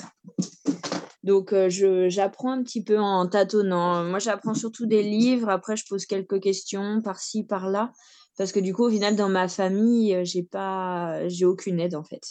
Donc, 1.24 1.54
euh, 1.54 1.68
j'apprends 2.10 2.52
un 2.52 2.62
petit 2.62 2.84
peu 2.84 2.98
en 2.98 3.26
tâtonnant. 3.26 4.04
Moi, 4.04 4.18
j'apprends 4.18 4.54
surtout 4.54 4.86
des 4.86 5.02
livres. 5.02 5.48
Après, 5.48 5.74
je 5.74 5.84
pose 5.88 6.04
quelques 6.04 6.40
questions 6.40 7.00
par-ci, 7.02 7.44
par-là. 7.44 7.92
Parce 8.36 8.52
que 8.52 8.60
du 8.60 8.74
coup, 8.74 8.84
au 8.84 8.90
final, 8.90 9.16
dans 9.16 9.30
ma 9.30 9.48
famille, 9.48 10.14
euh, 10.14 10.24
j'ai 10.24 10.42
pas, 10.42 11.26
j'ai 11.28 11.46
aucune 11.46 11.80
aide, 11.80 11.94
en 11.94 12.04
fait. 12.04 12.22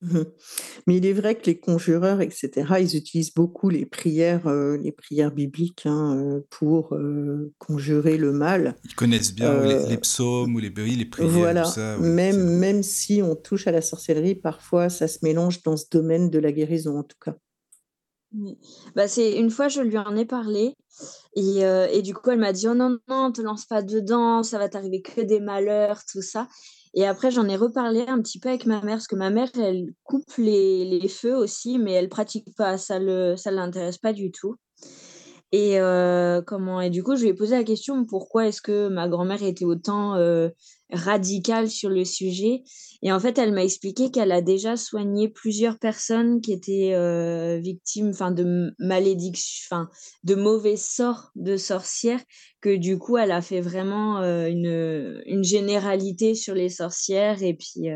Mhm. 0.00 0.26
Mais 0.86 0.96
il 0.98 1.06
est 1.06 1.12
vrai 1.12 1.34
que 1.34 1.46
les 1.46 1.58
conjureurs, 1.58 2.20
etc., 2.20 2.50
ils 2.80 2.96
utilisent 2.96 3.34
beaucoup 3.34 3.68
les 3.68 3.84
prières, 3.84 4.46
euh, 4.46 4.76
les 4.76 4.92
prières 4.92 5.32
bibliques 5.32 5.86
hein, 5.86 6.16
euh, 6.16 6.40
pour 6.50 6.94
euh, 6.94 7.52
conjurer 7.58 8.16
le 8.16 8.32
mal. 8.32 8.76
Ils 8.84 8.94
connaissent 8.94 9.34
bien 9.34 9.52
les, 9.64 9.74
Euh, 9.74 9.88
les 9.88 9.98
psaumes 9.98 10.54
ou 10.54 10.58
les, 10.60 10.70
les 10.70 11.04
prières, 11.04 11.30
Voilà, 11.30 11.62
tout 11.64 11.72
ça. 11.72 11.96
oui, 11.98 12.08
même, 12.08 12.58
même 12.58 12.82
si 12.84 13.22
on 13.22 13.34
touche 13.34 13.66
à 13.66 13.72
la 13.72 13.82
sorcellerie, 13.82 14.36
parfois 14.36 14.88
ça 14.88 15.08
se 15.08 15.18
mélange 15.22 15.62
dans 15.64 15.76
ce 15.76 15.86
domaine 15.90 16.30
de 16.30 16.38
la 16.38 16.52
guérison 16.52 16.98
en 16.98 17.02
tout 17.02 17.18
cas. 17.20 17.34
Bah, 18.94 19.08
c'est 19.08 19.38
une 19.38 19.50
fois, 19.50 19.68
je 19.68 19.80
lui 19.80 19.96
en 19.96 20.14
ai 20.14 20.26
parlé 20.26 20.74
et, 21.34 21.64
euh, 21.64 21.86
et 21.90 22.02
du 22.02 22.12
coup, 22.14 22.30
elle 22.30 22.38
m'a 22.38 22.52
dit, 22.52 22.68
oh 22.68 22.74
non, 22.74 22.98
non, 23.08 23.32
te 23.32 23.40
lance 23.40 23.64
pas 23.64 23.82
dedans, 23.82 24.42
ça 24.42 24.58
va 24.58 24.68
t'arriver 24.68 25.00
que 25.00 25.22
des 25.22 25.40
malheurs, 25.40 26.02
tout 26.04 26.20
ça. 26.20 26.46
Et 26.94 27.06
après, 27.06 27.30
j'en 27.30 27.48
ai 27.48 27.56
reparlé 27.56 28.04
un 28.08 28.20
petit 28.20 28.38
peu 28.38 28.48
avec 28.48 28.66
ma 28.66 28.80
mère, 28.82 28.96
parce 28.96 29.06
que 29.08 29.16
ma 29.16 29.30
mère, 29.30 29.48
elle 29.56 29.92
coupe 30.04 30.36
les, 30.38 30.84
les 30.84 31.08
feux 31.08 31.36
aussi, 31.36 31.78
mais 31.78 31.92
elle 31.92 32.08
pratique 32.08 32.54
pas, 32.56 32.78
ça 32.78 32.98
le, 32.98 33.36
ça 33.36 33.50
l'intéresse 33.50 33.98
pas 33.98 34.12
du 34.12 34.30
tout. 34.30 34.56
Et 35.50 35.80
euh, 35.80 36.42
comment 36.42 36.80
et 36.80 36.90
du 36.90 37.02
coup, 37.02 37.16
je 37.16 37.22
lui 37.22 37.28
ai 37.30 37.34
posé 37.34 37.56
la 37.56 37.64
question 37.64 38.04
pourquoi 38.04 38.48
est-ce 38.48 38.60
que 38.60 38.88
ma 38.88 39.08
grand-mère 39.08 39.42
était 39.42 39.64
autant 39.64 40.14
euh, 40.16 40.50
radicale 40.92 41.70
sur 41.70 41.88
le 41.88 42.04
sujet? 42.04 42.62
Et 43.00 43.12
en 43.12 43.20
fait, 43.20 43.38
elle 43.38 43.52
m'a 43.52 43.64
expliqué 43.64 44.10
qu'elle 44.10 44.32
a 44.32 44.42
déjà 44.42 44.76
soigné 44.76 45.28
plusieurs 45.28 45.78
personnes 45.78 46.42
qui 46.42 46.52
étaient 46.52 46.92
euh, 46.94 47.58
victimes, 47.58 48.10
enfin 48.10 48.30
de 48.30 48.74
malédictions, 48.78 49.68
enfin 49.70 49.88
de 50.24 50.34
mauvais 50.34 50.76
sorts 50.76 51.30
de 51.34 51.56
sorcières. 51.56 52.20
Que 52.60 52.76
du 52.76 52.98
coup, 52.98 53.16
elle 53.16 53.30
a 53.30 53.40
fait 53.40 53.60
vraiment 53.60 54.18
une, 54.18 55.22
une 55.26 55.44
généralité 55.44 56.34
sur 56.34 56.54
les 56.54 56.68
sorcières. 56.68 57.42
Et 57.42 57.54
puis, 57.54 57.88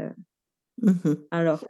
Mhm. 0.80 1.26
alors, 1.30 1.64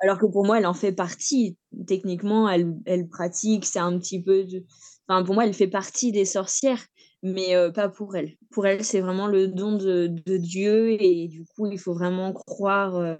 alors 0.00 0.18
que 0.18 0.26
pour 0.26 0.44
moi, 0.44 0.58
elle 0.58 0.66
en 0.66 0.74
fait 0.74 0.92
partie. 0.92 1.56
Techniquement, 1.86 2.48
elle, 2.48 2.74
elle 2.86 3.08
pratique, 3.08 3.64
c'est 3.64 3.78
un 3.78 3.98
petit 3.98 4.22
peu 4.22 4.44
de... 4.44 4.64
Enfin, 5.08 5.24
pour 5.24 5.34
moi, 5.34 5.46
elle 5.46 5.54
fait 5.54 5.66
partie 5.68 6.12
des 6.12 6.24
sorcières, 6.24 6.84
mais 7.22 7.54
euh, 7.54 7.70
pas 7.70 7.88
pour 7.88 8.16
elle. 8.16 8.36
Pour 8.50 8.66
elle, 8.66 8.84
c'est 8.84 9.00
vraiment 9.00 9.26
le 9.26 9.48
don 9.48 9.76
de, 9.76 10.06
de 10.26 10.36
Dieu 10.36 10.90
et 11.00 11.28
du 11.28 11.44
coup, 11.44 11.66
il 11.70 11.78
faut 11.78 11.94
vraiment 11.94 12.32
croire. 12.32 12.96
euh, 12.96 13.16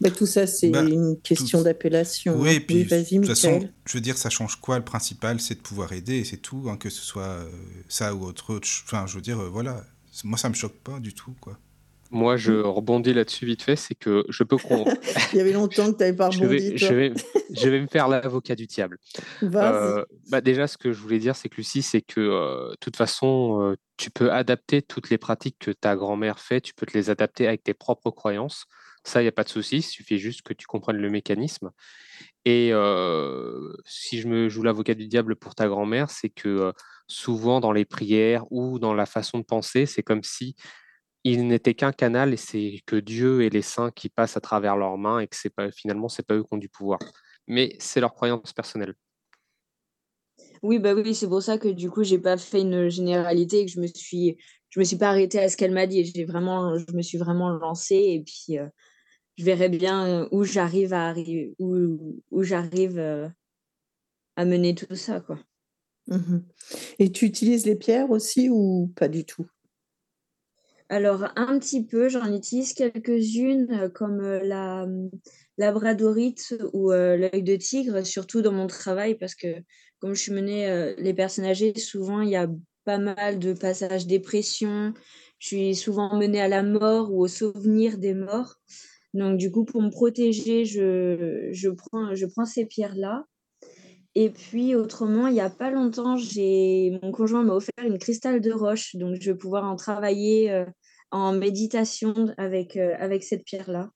Mais 0.00 0.10
tout 0.10 0.26
ça, 0.26 0.46
c'est 0.46 0.70
Bah, 0.70 0.82
une 0.82 1.20
question 1.22 1.58
tout- 1.58 1.64
d'appellation. 1.64 2.40
Oui, 2.40 2.48
hein. 2.50 2.52
et 2.52 2.60
puis, 2.60 2.82
vas-y, 2.84 3.18
de 3.18 3.26
toute 3.26 3.28
façon, 3.28 3.68
je 3.84 3.92
veux 3.94 4.00
dire, 4.00 4.16
ça 4.18 4.30
change 4.30 4.56
quoi? 4.60 4.78
Le 4.78 4.84
principal, 4.84 5.40
c'est 5.40 5.54
de 5.56 5.60
pouvoir 5.60 5.92
aider, 5.92 6.16
et 6.18 6.24
c'est 6.24 6.38
tout, 6.38 6.64
hein, 6.68 6.76
que 6.76 6.90
ce 6.90 7.02
soit 7.02 7.22
euh, 7.22 7.50
ça 7.88 8.14
ou 8.14 8.24
autre 8.24 8.58
chose. 8.62 8.82
Enfin, 8.86 9.06
je 9.06 9.14
veux 9.14 9.20
dire, 9.22 9.38
euh, 9.40 9.48
voilà. 9.48 9.84
Moi, 10.24 10.38
ça 10.38 10.48
me 10.48 10.54
choque 10.54 10.76
pas 10.82 10.98
du 11.00 11.14
tout, 11.14 11.34
quoi. 11.40 11.58
Moi, 12.14 12.36
je 12.36 12.52
rebondis 12.52 13.14
là-dessus 13.14 13.46
vite 13.46 13.62
fait, 13.62 13.74
c'est 13.74 13.94
que 13.94 14.24
je 14.28 14.44
peux. 14.44 14.56
Il 15.32 15.38
y 15.38 15.40
avait 15.40 15.52
longtemps 15.52 15.90
que 15.90 15.96
tu 15.96 16.04
n'avais 16.04 16.14
pas 16.14 16.28
je, 16.28 16.40
rebondi, 16.40 16.70
vais, 16.72 16.76
je, 16.76 16.92
vais, 16.92 17.12
je 17.50 17.68
vais 17.70 17.80
me 17.80 17.86
faire 17.86 18.06
l'avocat 18.06 18.54
du 18.54 18.66
diable. 18.66 18.98
Euh, 19.42 20.04
bah 20.28 20.42
déjà, 20.42 20.66
ce 20.66 20.76
que 20.76 20.92
je 20.92 21.00
voulais 21.00 21.18
dire, 21.18 21.34
c'est 21.34 21.48
que 21.48 21.56
Lucie, 21.56 21.80
c'est 21.80 22.02
que 22.02 22.20
euh, 22.20 22.70
de 22.72 22.76
toute 22.80 22.96
façon, 22.96 23.62
euh, 23.62 23.76
tu 23.96 24.10
peux 24.10 24.30
adapter 24.30 24.82
toutes 24.82 25.08
les 25.08 25.16
pratiques 25.16 25.56
que 25.58 25.70
ta 25.70 25.96
grand-mère 25.96 26.38
fait, 26.38 26.60
tu 26.60 26.74
peux 26.74 26.84
te 26.84 26.92
les 26.92 27.08
adapter 27.08 27.48
avec 27.48 27.62
tes 27.62 27.72
propres 27.72 28.10
croyances. 28.10 28.66
Ça, 29.04 29.22
il 29.22 29.24
n'y 29.24 29.28
a 29.28 29.32
pas 29.32 29.44
de 29.44 29.48
souci, 29.48 29.78
il 29.78 29.82
suffit 29.82 30.18
juste 30.18 30.42
que 30.42 30.52
tu 30.52 30.66
comprennes 30.66 30.98
le 30.98 31.10
mécanisme. 31.10 31.70
Et 32.44 32.72
si 33.86 34.20
je 34.20 34.28
me 34.28 34.48
joue 34.50 34.62
l'avocat 34.62 34.94
du 34.94 35.08
diable 35.08 35.34
pour 35.34 35.54
ta 35.54 35.66
grand-mère, 35.66 36.10
c'est 36.10 36.28
que 36.28 36.72
souvent 37.08 37.60
dans 37.60 37.72
les 37.72 37.84
prières 37.84 38.44
ou 38.50 38.78
dans 38.78 38.94
la 38.94 39.06
façon 39.06 39.38
de 39.38 39.44
penser, 39.44 39.86
c'est 39.86 40.02
comme 40.02 40.22
si 40.22 40.54
il 41.24 41.46
n'était 41.46 41.74
qu'un 41.74 41.92
canal 41.92 42.32
et 42.32 42.36
c'est 42.36 42.80
que 42.86 42.96
Dieu 42.96 43.42
et 43.42 43.50
les 43.50 43.62
saints 43.62 43.90
qui 43.90 44.08
passent 44.08 44.36
à 44.36 44.40
travers 44.40 44.76
leurs 44.76 44.98
mains 44.98 45.20
et 45.20 45.26
que 45.26 45.36
c'est 45.36 45.54
pas 45.54 45.70
finalement 45.70 46.08
c'est 46.08 46.26
pas 46.26 46.34
eux 46.34 46.42
qui 46.42 46.52
ont 46.52 46.58
du 46.58 46.68
pouvoir. 46.68 46.98
Mais 47.46 47.76
c'est 47.78 48.00
leur 48.00 48.14
croyance 48.14 48.52
personnelle. 48.52 48.94
Oui, 50.62 50.78
bah 50.78 50.94
oui, 50.94 51.14
c'est 51.14 51.28
pour 51.28 51.42
ça 51.42 51.58
que 51.58 51.68
du 51.68 51.90
coup, 51.90 52.04
j'ai 52.04 52.18
pas 52.20 52.36
fait 52.36 52.60
une 52.60 52.88
généralité 52.88 53.60
et 53.60 53.66
que 53.66 53.72
je 53.72 53.80
me 53.80 53.88
suis, 53.88 54.36
je 54.70 54.78
me 54.78 54.84
suis 54.84 54.96
pas 54.96 55.08
arrêtée 55.08 55.40
à 55.40 55.48
ce 55.48 55.56
qu'elle 55.56 55.72
m'a 55.72 55.86
dit. 55.86 56.04
J'ai 56.04 56.24
vraiment, 56.24 56.78
je 56.78 56.94
me 56.94 57.02
suis 57.02 57.18
vraiment 57.18 57.50
lancée 57.50 57.96
et 57.96 58.22
puis 58.24 58.58
euh, 58.58 58.68
je 59.36 59.44
verrai 59.44 59.68
bien 59.68 60.06
euh, 60.06 60.28
où 60.30 60.44
j'arrive 60.44 60.92
à 60.92 61.08
arriver, 61.08 61.54
où, 61.58 62.20
où 62.30 62.42
j'arrive 62.44 62.98
euh, 62.98 63.28
à 64.36 64.44
mener 64.44 64.74
tout 64.74 64.94
ça, 64.94 65.20
quoi. 65.20 65.38
Mhm. 66.06 66.44
Et 66.98 67.12
tu 67.12 67.26
utilises 67.26 67.66
les 67.66 67.76
pierres 67.76 68.10
aussi 68.10 68.48
ou 68.50 68.92
pas 68.96 69.08
du 69.08 69.24
tout? 69.24 69.46
Alors, 70.92 71.26
un 71.36 71.58
petit 71.58 71.86
peu, 71.86 72.10
j'en 72.10 72.30
utilise 72.30 72.74
quelques-unes 72.74 73.66
euh, 73.72 73.88
comme 73.88 74.20
euh, 74.20 74.40
la 74.44 74.82
hum, 74.82 75.10
labradorite 75.56 76.54
ou 76.74 76.92
euh, 76.92 77.16
l'œil 77.16 77.42
de 77.42 77.56
tigre, 77.56 78.04
surtout 78.04 78.42
dans 78.42 78.52
mon 78.52 78.66
travail 78.66 79.14
parce 79.14 79.34
que 79.34 79.46
comme 80.00 80.12
je 80.12 80.20
suis 80.20 80.32
menée 80.32 80.94
les 80.98 81.14
personnes 81.14 81.46
âgées, 81.46 81.78
souvent 81.78 82.20
il 82.20 82.28
y 82.28 82.36
a 82.36 82.46
pas 82.84 82.98
mal 82.98 83.38
de 83.38 83.54
passages 83.54 84.06
dépression. 84.06 84.92
Je 85.38 85.46
suis 85.46 85.74
souvent 85.76 86.14
menée 86.18 86.42
à 86.42 86.48
la 86.48 86.62
mort 86.62 87.10
ou 87.10 87.22
au 87.22 87.28
souvenir 87.28 87.96
des 87.96 88.12
morts. 88.12 88.56
Donc, 89.14 89.38
du 89.38 89.50
coup, 89.50 89.64
pour 89.64 89.80
me 89.80 89.90
protéger, 89.90 90.64
je, 90.66 91.48
je 91.52 91.68
prends, 91.70 92.14
je 92.14 92.26
prends 92.26 92.44
ces 92.44 92.66
pierres-là. 92.66 93.24
Et 94.16 94.28
puis, 94.28 94.74
autrement, 94.74 95.28
il 95.28 95.34
n'y 95.34 95.40
a 95.40 95.50
pas 95.50 95.70
longtemps, 95.70 96.16
j'ai 96.16 96.98
mon 97.02 97.12
conjoint 97.12 97.44
m'a 97.44 97.54
offert 97.54 97.84
une 97.84 97.98
cristal 97.98 98.40
de 98.40 98.52
roche. 98.52 98.96
Donc, 98.96 99.16
je 99.20 99.30
vais 99.30 99.38
pouvoir 99.38 99.64
en 99.64 99.76
travailler 99.76 100.64
en 101.12 101.32
méditation 101.32 102.14
avec, 102.38 102.76
euh, 102.76 102.94
avec 102.98 103.22
cette 103.22 103.44
pierre-là. 103.44 103.90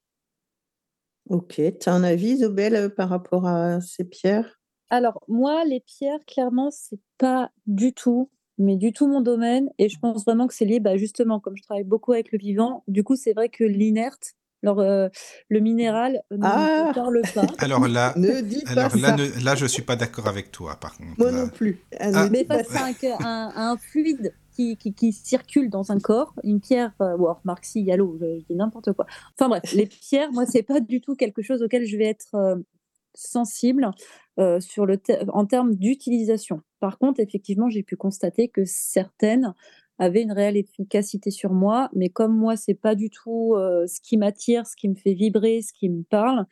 Ok. 1.29 1.55
Tu 1.81 1.89
as 1.89 1.93
un 1.93 2.05
avis, 2.05 2.29
Isabelle, 2.33 2.77
euh, 2.77 2.89
par 2.89 3.09
rapport 3.09 3.47
à 3.47 3.81
ces 3.81 4.05
pierres? 4.05 4.61
Alors, 4.91 5.21
moi, 5.27 5.65
les 5.65 5.81
pierres, 5.81 6.21
clairement, 6.27 6.71
c'est 6.71 7.01
pas 7.19 7.51
du 7.67 7.93
tout, 7.93 8.31
mais 8.59 8.77
du 8.77 8.93
tout 8.93 9.09
mon 9.09 9.21
domaine. 9.21 9.69
Et 9.79 9.89
je 9.89 9.99
pense 9.99 10.25
vraiment 10.25 10.47
que 10.47 10.55
c'est 10.55 10.65
lié, 10.65 10.79
bah, 10.79 10.97
justement, 10.97 11.41
comme 11.41 11.57
je 11.57 11.63
travaille 11.63 11.83
beaucoup 11.85 12.13
avec 12.13 12.31
le 12.31 12.39
vivant, 12.39 12.85
du 12.87 13.03
coup, 13.03 13.17
c'est 13.17 13.33
vrai 13.33 13.49
que 13.49 13.65
l'inerte, 13.65 14.35
alors, 14.63 14.81
euh, 14.81 15.09
le 15.49 15.61
minéral 15.61 16.23
ne 16.31 16.39
Ah 16.47 16.91
parle 16.95 17.23
pas. 17.35 17.47
Alors 17.59 17.87
là, 17.89 18.15
Ne 18.17 18.41
dis 18.41 18.65
pas 18.65 18.71
alors 18.73 18.97
là, 18.97 19.09
ça. 19.11 19.17
ne- 19.17 19.45
là, 19.45 19.55
je 19.55 19.67
suis 19.67 19.83
pas 19.83 19.97
d'accord 19.97 20.29
avec 20.29 20.51
toi, 20.51 20.77
par 20.77 20.97
contre. 20.97 21.19
Moi 21.19 21.31
là. 21.31 21.43
non 21.45 21.49
plus. 21.49 21.79
Ah, 22.01 22.11
ne 22.25 22.29
Mais 22.31 22.45
face 22.45 22.69
ça. 22.69 22.85
à 22.85 22.87
un, 22.87 22.95
un- 23.21 23.53
un 23.73 23.77
fluide 23.79 24.33
qui, 24.57 24.77
qui, 24.77 24.95
qui 24.95 25.13
circule 25.13 25.69
dans 25.69 25.93
un 25.93 25.99
corps, 25.99 26.35
une 26.43 26.61
pierre, 26.61 26.93
euh, 27.03 27.17
ou 27.17 27.27
alors 27.27 27.41
remarque 27.43 27.65
si, 27.65 27.81
il 27.81 27.87
y 27.87 27.93
a 27.93 27.97
l'eau, 27.97 28.17
je, 28.21 28.41
je 28.41 28.45
dis 28.45 28.55
n'importe 28.55 28.93
quoi. 28.93 29.07
Enfin 29.35 29.49
bref, 29.49 29.73
les 29.75 29.87
pierres, 29.87 30.33
moi, 30.33 30.47
c'est 30.47 30.63
pas 30.63 30.81
du 30.81 31.01
tout 31.01 31.15
quelque 31.15 31.43
chose 31.43 31.63
auquel 31.63 31.85
je 31.85 31.97
vais 31.97 32.07
être 32.07 32.35
euh, 32.35 32.57
sensible 33.15 33.91
euh, 34.39 34.61
sur 34.61 34.87
le 34.87 34.99
en 35.29 35.45
termes 35.45 35.75
d'utilisation. 35.75 36.63
Par 36.81 36.99
contre, 36.99 37.21
effectivement, 37.21 37.69
j'ai 37.69 37.83
pu 37.83 37.97
constater 37.97 38.49
que 38.49 38.65
certaines 38.65 39.55
avait 39.99 40.23
une 40.23 40.33
réelle 40.33 40.57
efficacité 40.57 41.31
sur 41.31 41.53
moi. 41.53 41.91
Mais 41.95 42.09
comme 42.09 42.37
moi, 42.37 42.57
c'est 42.57 42.75
pas 42.75 42.95
du 42.95 43.09
tout 43.09 43.55
ce 43.57 44.01
qui 44.03 44.19
m'attire, 44.19 44.67
ce 44.67 44.77
qui 44.77 44.89
me 44.91 44.95
fait 44.95 45.15
vibrer, 45.15 45.63
ce 45.63 45.73
qui 45.73 45.89
me 45.89 46.03
parle, 46.03 46.45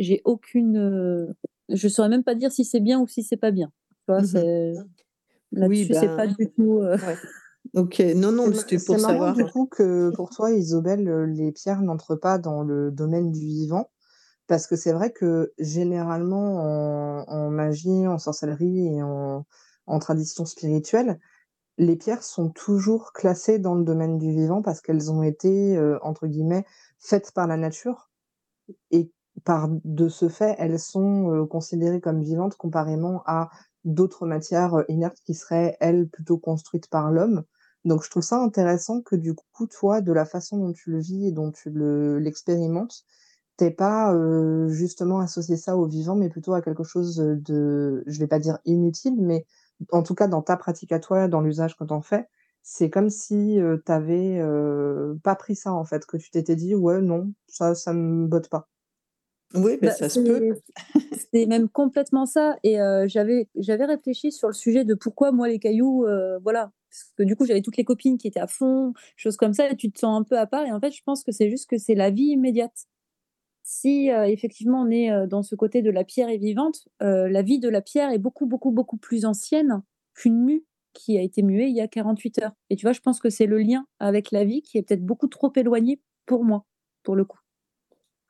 j'ai 0.00 0.22
aucune. 0.24 1.32
je 1.68 1.88
saurais 1.88 2.08
même 2.08 2.24
pas 2.24 2.34
dire 2.34 2.50
si 2.50 2.64
c'est 2.64 2.80
bien 2.80 2.98
ou 2.98 3.06
si 3.06 3.22
c'est 3.22 3.36
pas 3.36 3.52
bien. 3.52 3.70
Tu 4.06 4.12
vois, 4.12 4.22
mmh 4.22 4.84
Là-dessus, 5.52 5.94
c'est 5.94 6.14
pas 6.16 6.26
ben, 6.26 6.34
du 6.38 6.50
tout. 6.52 6.82
Ok, 7.74 8.00
non, 8.16 8.32
non, 8.32 8.52
c'était 8.54 8.78
pour 8.78 8.96
C'est 8.96 9.02
marrant 9.02 9.32
savoir. 9.32 9.34
du 9.34 9.44
coup 9.44 9.66
que 9.66 10.10
pour 10.10 10.30
toi, 10.30 10.50
Isobel, 10.52 11.04
les 11.32 11.52
pierres 11.52 11.82
n'entrent 11.82 12.16
pas 12.16 12.38
dans 12.38 12.62
le 12.62 12.90
domaine 12.90 13.30
du 13.30 13.40
vivant. 13.40 13.90
Parce 14.46 14.66
que 14.66 14.76
c'est 14.76 14.92
vrai 14.92 15.12
que 15.12 15.52
généralement 15.58 16.56
en, 16.62 17.24
en 17.28 17.50
magie, 17.50 18.06
en 18.06 18.18
sorcellerie 18.18 18.96
et 18.96 19.02
en, 19.02 19.44
en 19.86 19.98
tradition 19.98 20.46
spirituelle, 20.46 21.18
les 21.76 21.96
pierres 21.96 22.22
sont 22.22 22.50
toujours 22.50 23.12
classées 23.12 23.58
dans 23.58 23.74
le 23.74 23.84
domaine 23.84 24.18
du 24.18 24.30
vivant 24.32 24.62
parce 24.62 24.80
qu'elles 24.80 25.12
ont 25.12 25.22
été, 25.22 25.76
euh, 25.76 25.98
entre 26.02 26.26
guillemets, 26.26 26.64
faites 26.98 27.32
par 27.32 27.46
la 27.46 27.56
nature. 27.58 28.10
Et 28.90 29.12
par 29.44 29.68
de 29.84 30.08
ce 30.08 30.28
fait, 30.28 30.56
elles 30.58 30.80
sont 30.80 31.30
euh, 31.32 31.46
considérées 31.46 32.00
comme 32.00 32.22
vivantes 32.22 32.56
comparément 32.56 33.22
à 33.26 33.50
d'autres 33.88 34.26
matières 34.26 34.74
euh, 34.74 34.84
inertes 34.88 35.18
qui 35.24 35.34
seraient, 35.34 35.76
elles, 35.80 36.08
plutôt 36.08 36.38
construites 36.38 36.88
par 36.88 37.10
l'homme. 37.10 37.44
Donc 37.84 38.04
je 38.04 38.10
trouve 38.10 38.22
ça 38.22 38.38
intéressant 38.42 39.02
que 39.02 39.16
du 39.16 39.34
coup, 39.34 39.66
toi, 39.66 40.00
de 40.00 40.12
la 40.12 40.24
façon 40.24 40.58
dont 40.58 40.72
tu 40.72 40.90
le 40.90 41.00
vis 41.00 41.26
et 41.28 41.32
dont 41.32 41.52
tu 41.52 41.70
le, 41.70 42.18
l'expérimentes, 42.18 43.04
t'es 43.56 43.70
pas 43.70 44.14
euh, 44.14 44.68
justement 44.68 45.20
associé 45.20 45.56
ça 45.56 45.76
au 45.76 45.86
vivant, 45.86 46.16
mais 46.16 46.28
plutôt 46.28 46.54
à 46.54 46.62
quelque 46.62 46.84
chose 46.84 47.16
de, 47.16 48.04
je 48.06 48.18
vais 48.18 48.26
pas 48.28 48.38
dire 48.38 48.58
inutile, 48.64 49.16
mais 49.18 49.46
en 49.92 50.02
tout 50.02 50.14
cas 50.14 50.28
dans 50.28 50.42
ta 50.42 50.56
pratique 50.56 50.92
à 50.92 51.00
toi, 51.00 51.28
dans 51.28 51.40
l'usage 51.40 51.76
que 51.76 51.84
t'en 51.84 52.02
fais, 52.02 52.28
c'est 52.62 52.90
comme 52.90 53.10
si 53.10 53.60
euh, 53.60 53.78
t'avais 53.78 54.38
euh, 54.40 55.14
pas 55.22 55.34
pris 55.36 55.56
ça 55.56 55.72
en 55.72 55.84
fait, 55.84 56.06
que 56.06 56.16
tu 56.16 56.30
t'étais 56.30 56.56
dit 56.56 56.74
ouais 56.74 57.00
non, 57.00 57.32
ça 57.48 57.74
ça 57.74 57.92
me 57.92 58.26
botte 58.26 58.48
pas. 58.48 58.68
Oui, 59.54 59.78
ben 59.80 59.88
Bah, 59.88 59.94
ça 59.94 60.08
se 60.08 60.20
peut. 60.20 60.54
c'est 61.32 61.46
même 61.46 61.68
complètement 61.68 62.26
ça. 62.26 62.56
Et 62.62 62.80
euh, 62.80 63.06
j'avais 63.08 63.48
j'avais 63.56 63.86
réfléchi 63.86 64.30
sur 64.32 64.48
le 64.48 64.54
sujet 64.54 64.84
de 64.84 64.94
pourquoi 64.94 65.32
moi 65.32 65.48
les 65.48 65.58
cailloux, 65.58 66.06
euh, 66.06 66.38
voilà. 66.42 66.70
Parce 66.90 67.12
que 67.16 67.22
du 67.22 67.36
coup, 67.36 67.44
j'avais 67.46 67.62
toutes 67.62 67.76
les 67.76 67.84
copines 67.84 68.16
qui 68.18 68.28
étaient 68.28 68.40
à 68.40 68.46
fond, 68.46 68.92
choses 69.16 69.36
comme 69.36 69.52
ça, 69.52 69.70
et 69.70 69.76
tu 69.76 69.90
te 69.90 69.98
sens 69.98 70.18
un 70.20 70.24
peu 70.24 70.38
à 70.38 70.46
part. 70.46 70.64
Et 70.64 70.72
en 70.72 70.80
fait, 70.80 70.90
je 70.90 71.02
pense 71.04 71.22
que 71.22 71.32
c'est 71.32 71.50
juste 71.50 71.68
que 71.68 71.78
c'est 71.78 71.94
la 71.94 72.10
vie 72.10 72.30
immédiate. 72.30 72.86
Si 73.62 74.10
euh, 74.10 74.24
effectivement 74.24 74.80
on 74.80 74.90
est 74.90 75.10
euh, 75.12 75.26
dans 75.26 75.42
ce 75.42 75.54
côté 75.54 75.82
de 75.82 75.90
la 75.90 76.02
pierre 76.04 76.30
est 76.30 76.38
vivante, 76.38 76.88
la 77.00 77.42
vie 77.42 77.58
de 77.58 77.68
la 77.68 77.82
pierre 77.82 78.10
est 78.10 78.18
beaucoup, 78.18 78.46
beaucoup, 78.46 78.70
beaucoup 78.70 78.96
plus 78.96 79.26
ancienne 79.26 79.82
qu'une 80.14 80.42
mue 80.42 80.64
qui 80.94 81.18
a 81.18 81.22
été 81.22 81.42
muée 81.42 81.66
il 81.66 81.76
y 81.76 81.80
a 81.80 81.88
48 81.88 82.42
heures. 82.42 82.52
Et 82.70 82.76
tu 82.76 82.86
vois, 82.86 82.92
je 82.92 83.00
pense 83.00 83.20
que 83.20 83.30
c'est 83.30 83.46
le 83.46 83.58
lien 83.58 83.86
avec 84.00 84.30
la 84.30 84.44
vie 84.44 84.62
qui 84.62 84.78
est 84.78 84.82
peut-être 84.82 85.04
beaucoup 85.04 85.28
trop 85.28 85.52
éloigné 85.54 86.00
pour 86.26 86.44
moi, 86.44 86.64
pour 87.02 87.14
le 87.14 87.24
coup. 87.24 87.38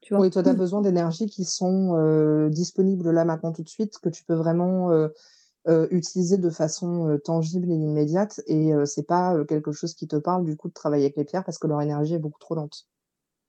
Tu 0.09 0.15
vois 0.15 0.23
Oui, 0.23 0.31
toi, 0.31 0.43
tu 0.43 0.49
as 0.49 0.55
besoin 0.55 0.81
d'énergies 0.81 1.27
qui 1.27 1.45
sont 1.45 1.95
euh, 1.95 2.49
disponibles 2.49 3.11
là 3.11 3.27
maintenant 3.27 3.53
tout 3.53 3.63
de 3.63 3.69
suite, 3.69 3.99
que 3.99 4.09
tu 4.09 4.25
peux 4.25 4.33
vraiment 4.33 4.91
euh, 4.91 5.09
euh, 5.69 5.87
utiliser 5.91 6.39
de 6.39 6.49
façon 6.49 7.11
euh, 7.11 7.19
tangible 7.19 7.71
et 7.71 7.75
immédiate. 7.75 8.41
Et 8.47 8.73
euh, 8.73 8.87
c'est 8.87 9.03
pas 9.03 9.35
euh, 9.35 9.45
quelque 9.45 9.71
chose 9.71 9.93
qui 9.93 10.09
te 10.09 10.17
parle 10.17 10.47
du 10.47 10.57
coup 10.57 10.69
de 10.69 10.73
travailler 10.73 11.05
avec 11.05 11.17
les 11.19 11.27
pierres 11.27 11.45
parce 11.45 11.59
que 11.59 11.67
leur 11.67 11.83
énergie 11.83 12.15
est 12.15 12.19
beaucoup 12.19 12.39
trop 12.39 12.55
lente. 12.55 12.87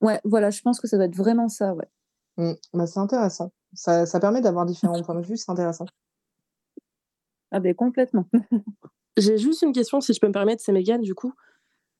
Ouais, 0.01 0.19
voilà, 0.25 0.49
je 0.49 0.61
pense 0.61 0.81
que 0.81 0.87
ça 0.89 0.97
doit 0.97 1.05
être 1.05 1.15
vraiment 1.15 1.47
ça, 1.47 1.73
ouais. 1.73 1.87
Mm. 2.35 2.55
Bah, 2.73 2.87
c'est 2.87 2.99
intéressant. 2.99 3.53
Ça, 3.71 4.05
ça 4.05 4.19
permet 4.19 4.41
d'avoir 4.41 4.65
différents 4.65 5.01
points 5.01 5.15
de 5.15 5.25
vue, 5.25 5.37
c'est 5.37 5.49
intéressant. 5.49 5.85
Ah 7.51 7.61
ben 7.61 7.73
complètement. 7.73 8.25
J'ai 9.17 9.37
juste 9.37 9.61
une 9.61 9.71
question, 9.71 10.01
si 10.01 10.13
je 10.13 10.19
peux 10.19 10.27
me 10.27 10.33
permettre, 10.33 10.61
c'est 10.61 10.73
Mégane, 10.73 11.03
du 11.03 11.15
coup. 11.15 11.33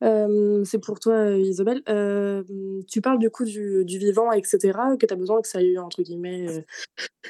Euh, 0.04 0.64
c'est 0.64 0.80
pour 0.80 1.00
toi, 1.00 1.14
euh, 1.14 1.40
Isabelle. 1.40 1.82
Euh, 1.90 2.44
tu 2.88 3.02
parles 3.02 3.20
du 3.20 3.30
coup 3.30 3.46
du, 3.46 3.84
du 3.86 3.98
vivant, 3.98 4.32
etc., 4.32 4.78
que 5.00 5.06
tu 5.06 5.14
as 5.14 5.18
besoin 5.18 5.42
que 5.42 5.48
ça 5.48 5.62
ait 5.62 5.66
eu, 5.66 5.78
entre 5.80 6.02
guillemets, 6.04 6.48
euh, 6.50 6.62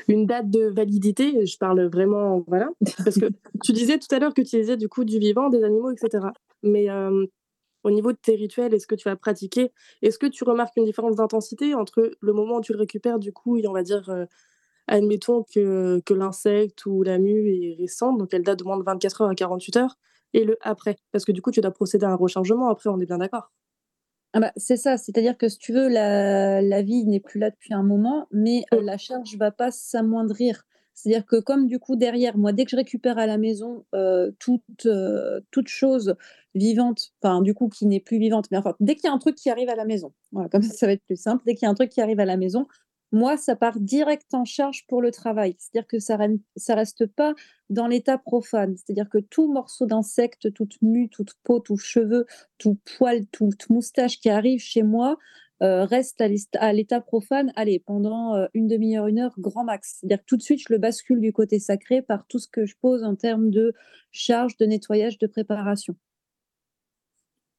une 0.07 0.25
date 0.25 0.49
de 0.49 0.67
validité. 0.67 1.45
Je 1.45 1.57
parle 1.57 1.81
vraiment, 1.89 2.43
voilà. 2.47 2.69
Parce 3.03 3.19
que 3.19 3.25
tu 3.63 3.73
disais 3.73 3.99
tout 3.99 4.13
à 4.13 4.19
l'heure 4.19 4.33
que 4.33 4.41
tu 4.41 4.57
disais 4.57 4.77
du 4.77 4.89
coup 4.89 5.03
du 5.03 5.19
vivant, 5.19 5.49
des 5.49 5.63
animaux, 5.63 5.91
etc. 5.91 6.27
Mais 6.63 6.89
euh, 6.89 7.25
au 7.83 7.91
niveau 7.91 8.11
de 8.11 8.17
tes 8.17 8.35
rituels, 8.35 8.73
est-ce 8.73 8.87
que 8.87 8.95
tu 8.95 9.09
vas 9.09 9.15
pratiquer 9.15 9.71
Est-ce 10.01 10.19
que 10.19 10.27
tu 10.27 10.43
remarques 10.43 10.75
une 10.77 10.85
différence 10.85 11.15
d'intensité 11.15 11.73
entre 11.75 12.11
le 12.19 12.33
moment 12.33 12.57
où 12.57 12.61
tu 12.61 12.73
le 12.73 12.79
récupères, 12.79 13.19
du 13.19 13.31
coup, 13.33 13.57
et 13.57 13.67
on 13.67 13.73
va 13.73 13.83
dire, 13.83 14.09
euh, 14.09 14.25
admettons 14.87 15.43
que, 15.43 16.01
que 16.05 16.13
l'insecte 16.13 16.85
ou 16.85 17.03
la 17.03 17.19
mue 17.19 17.49
est 17.53 17.75
récente, 17.79 18.17
donc 18.19 18.33
elle 18.33 18.43
date 18.43 18.59
de 18.59 18.63
moins 18.65 18.77
de 18.77 18.83
24 18.83 19.21
heures 19.21 19.29
à 19.29 19.35
48 19.35 19.77
heures, 19.77 19.97
et 20.33 20.43
le 20.43 20.57
après. 20.61 20.97
Parce 21.11 21.25
que 21.25 21.31
du 21.31 21.41
coup, 21.41 21.51
tu 21.51 21.61
dois 21.61 21.71
procéder 21.71 22.05
à 22.05 22.09
un 22.09 22.15
rechargement 22.15 22.69
après, 22.69 22.89
on 22.89 22.99
est 22.99 23.05
bien 23.05 23.17
d'accord. 23.17 23.51
Ah 24.33 24.39
bah, 24.39 24.51
c'est 24.57 24.77
ça, 24.77 24.97
c'est-à-dire 24.97 25.37
que 25.37 25.49
si 25.49 25.57
tu 25.57 25.73
veux, 25.73 25.87
la, 25.87 26.61
la 26.61 26.81
vie 26.83 27.03
n'est 27.05 27.19
plus 27.19 27.39
là 27.39 27.49
depuis 27.49 27.73
un 27.73 27.81
moment, 27.81 28.27
mais 28.31 28.63
euh, 28.73 28.81
la 28.81 28.97
charge 28.97 29.35
va 29.37 29.51
pas 29.51 29.71
s'amoindrir. 29.71 30.65
C'est-à-dire 30.93 31.25
que 31.25 31.39
comme 31.39 31.65
du 31.65 31.79
coup 31.79 31.95
derrière, 31.95 32.37
moi, 32.37 32.51
dès 32.51 32.65
que 32.65 32.71
je 32.71 32.75
récupère 32.75 33.17
à 33.17 33.25
la 33.25 33.37
maison 33.37 33.85
euh, 33.95 34.31
toute, 34.37 34.85
euh, 34.85 35.39
toute 35.49 35.67
chose 35.67 36.15
vivante, 36.55 37.13
enfin 37.21 37.41
du 37.41 37.53
coup 37.53 37.69
qui 37.69 37.85
n'est 37.85 37.99
plus 38.01 38.19
vivante, 38.19 38.47
mais 38.51 38.57
enfin 38.57 38.75
dès 38.79 38.95
qu'il 38.95 39.05
y 39.05 39.07
a 39.07 39.13
un 39.13 39.17
truc 39.17 39.35
qui 39.35 39.49
arrive 39.49 39.69
à 39.69 39.75
la 39.75 39.85
maison, 39.85 40.13
voilà, 40.31 40.49
comme 40.49 40.61
ça 40.61 40.73
ça 40.73 40.87
va 40.87 40.93
être 40.93 41.05
plus 41.05 41.19
simple, 41.19 41.41
dès 41.45 41.55
qu'il 41.55 41.65
y 41.65 41.67
a 41.67 41.71
un 41.71 41.75
truc 41.75 41.89
qui 41.89 42.01
arrive 42.01 42.19
à 42.19 42.25
la 42.25 42.37
maison, 42.37 42.67
moi 43.11 43.37
ça 43.37 43.55
part 43.55 43.79
direct 43.79 44.33
en 44.33 44.45
charge 44.45 44.85
pour 44.87 45.01
le 45.01 45.11
travail. 45.11 45.55
C'est-à-dire 45.57 45.87
que 45.87 45.99
ça, 45.99 46.17
ça 46.55 46.75
reste 46.75 47.05
pas 47.07 47.33
dans 47.69 47.87
l'état 47.87 48.17
profane. 48.17 48.75
C'est-à-dire 48.77 49.09
que 49.09 49.17
tout 49.17 49.51
morceau 49.51 49.85
d'insecte, 49.85 50.53
toute 50.53 50.81
mue, 50.81 51.09
toute 51.09 51.33
peau, 51.43 51.59
tout 51.59 51.77
cheveu, 51.77 52.25
tout 52.57 52.77
poil, 52.97 53.25
toute 53.27 53.69
moustache 53.69 54.19
qui 54.19 54.29
arrive 54.29 54.59
chez 54.59 54.83
moi 54.83 55.17
euh, 55.61 55.83
reste 55.83 56.23
à 56.57 56.71
l'état 56.71 57.01
profane, 57.01 57.51
allez, 57.57 57.79
pendant 57.79 58.33
euh, 58.35 58.45
une 58.53 58.67
demi-heure, 58.67 59.07
une 59.07 59.19
heure, 59.19 59.33
grand 59.37 59.65
max. 59.65 59.97
C'est-à-dire 59.99 60.19
que 60.19 60.25
tout 60.25 60.37
de 60.37 60.41
suite, 60.41 60.61
je 60.65 60.71
le 60.71 60.79
bascule 60.79 61.19
du 61.19 61.33
côté 61.33 61.59
sacré 61.59 62.01
par 62.01 62.25
tout 62.27 62.39
ce 62.39 62.47
que 62.47 62.65
je 62.65 62.75
pose 62.79 63.03
en 63.03 63.15
termes 63.15 63.49
de 63.49 63.73
charge, 64.11 64.55
de 64.55 64.65
nettoyage, 64.65 65.17
de 65.17 65.27
préparation. 65.27 65.97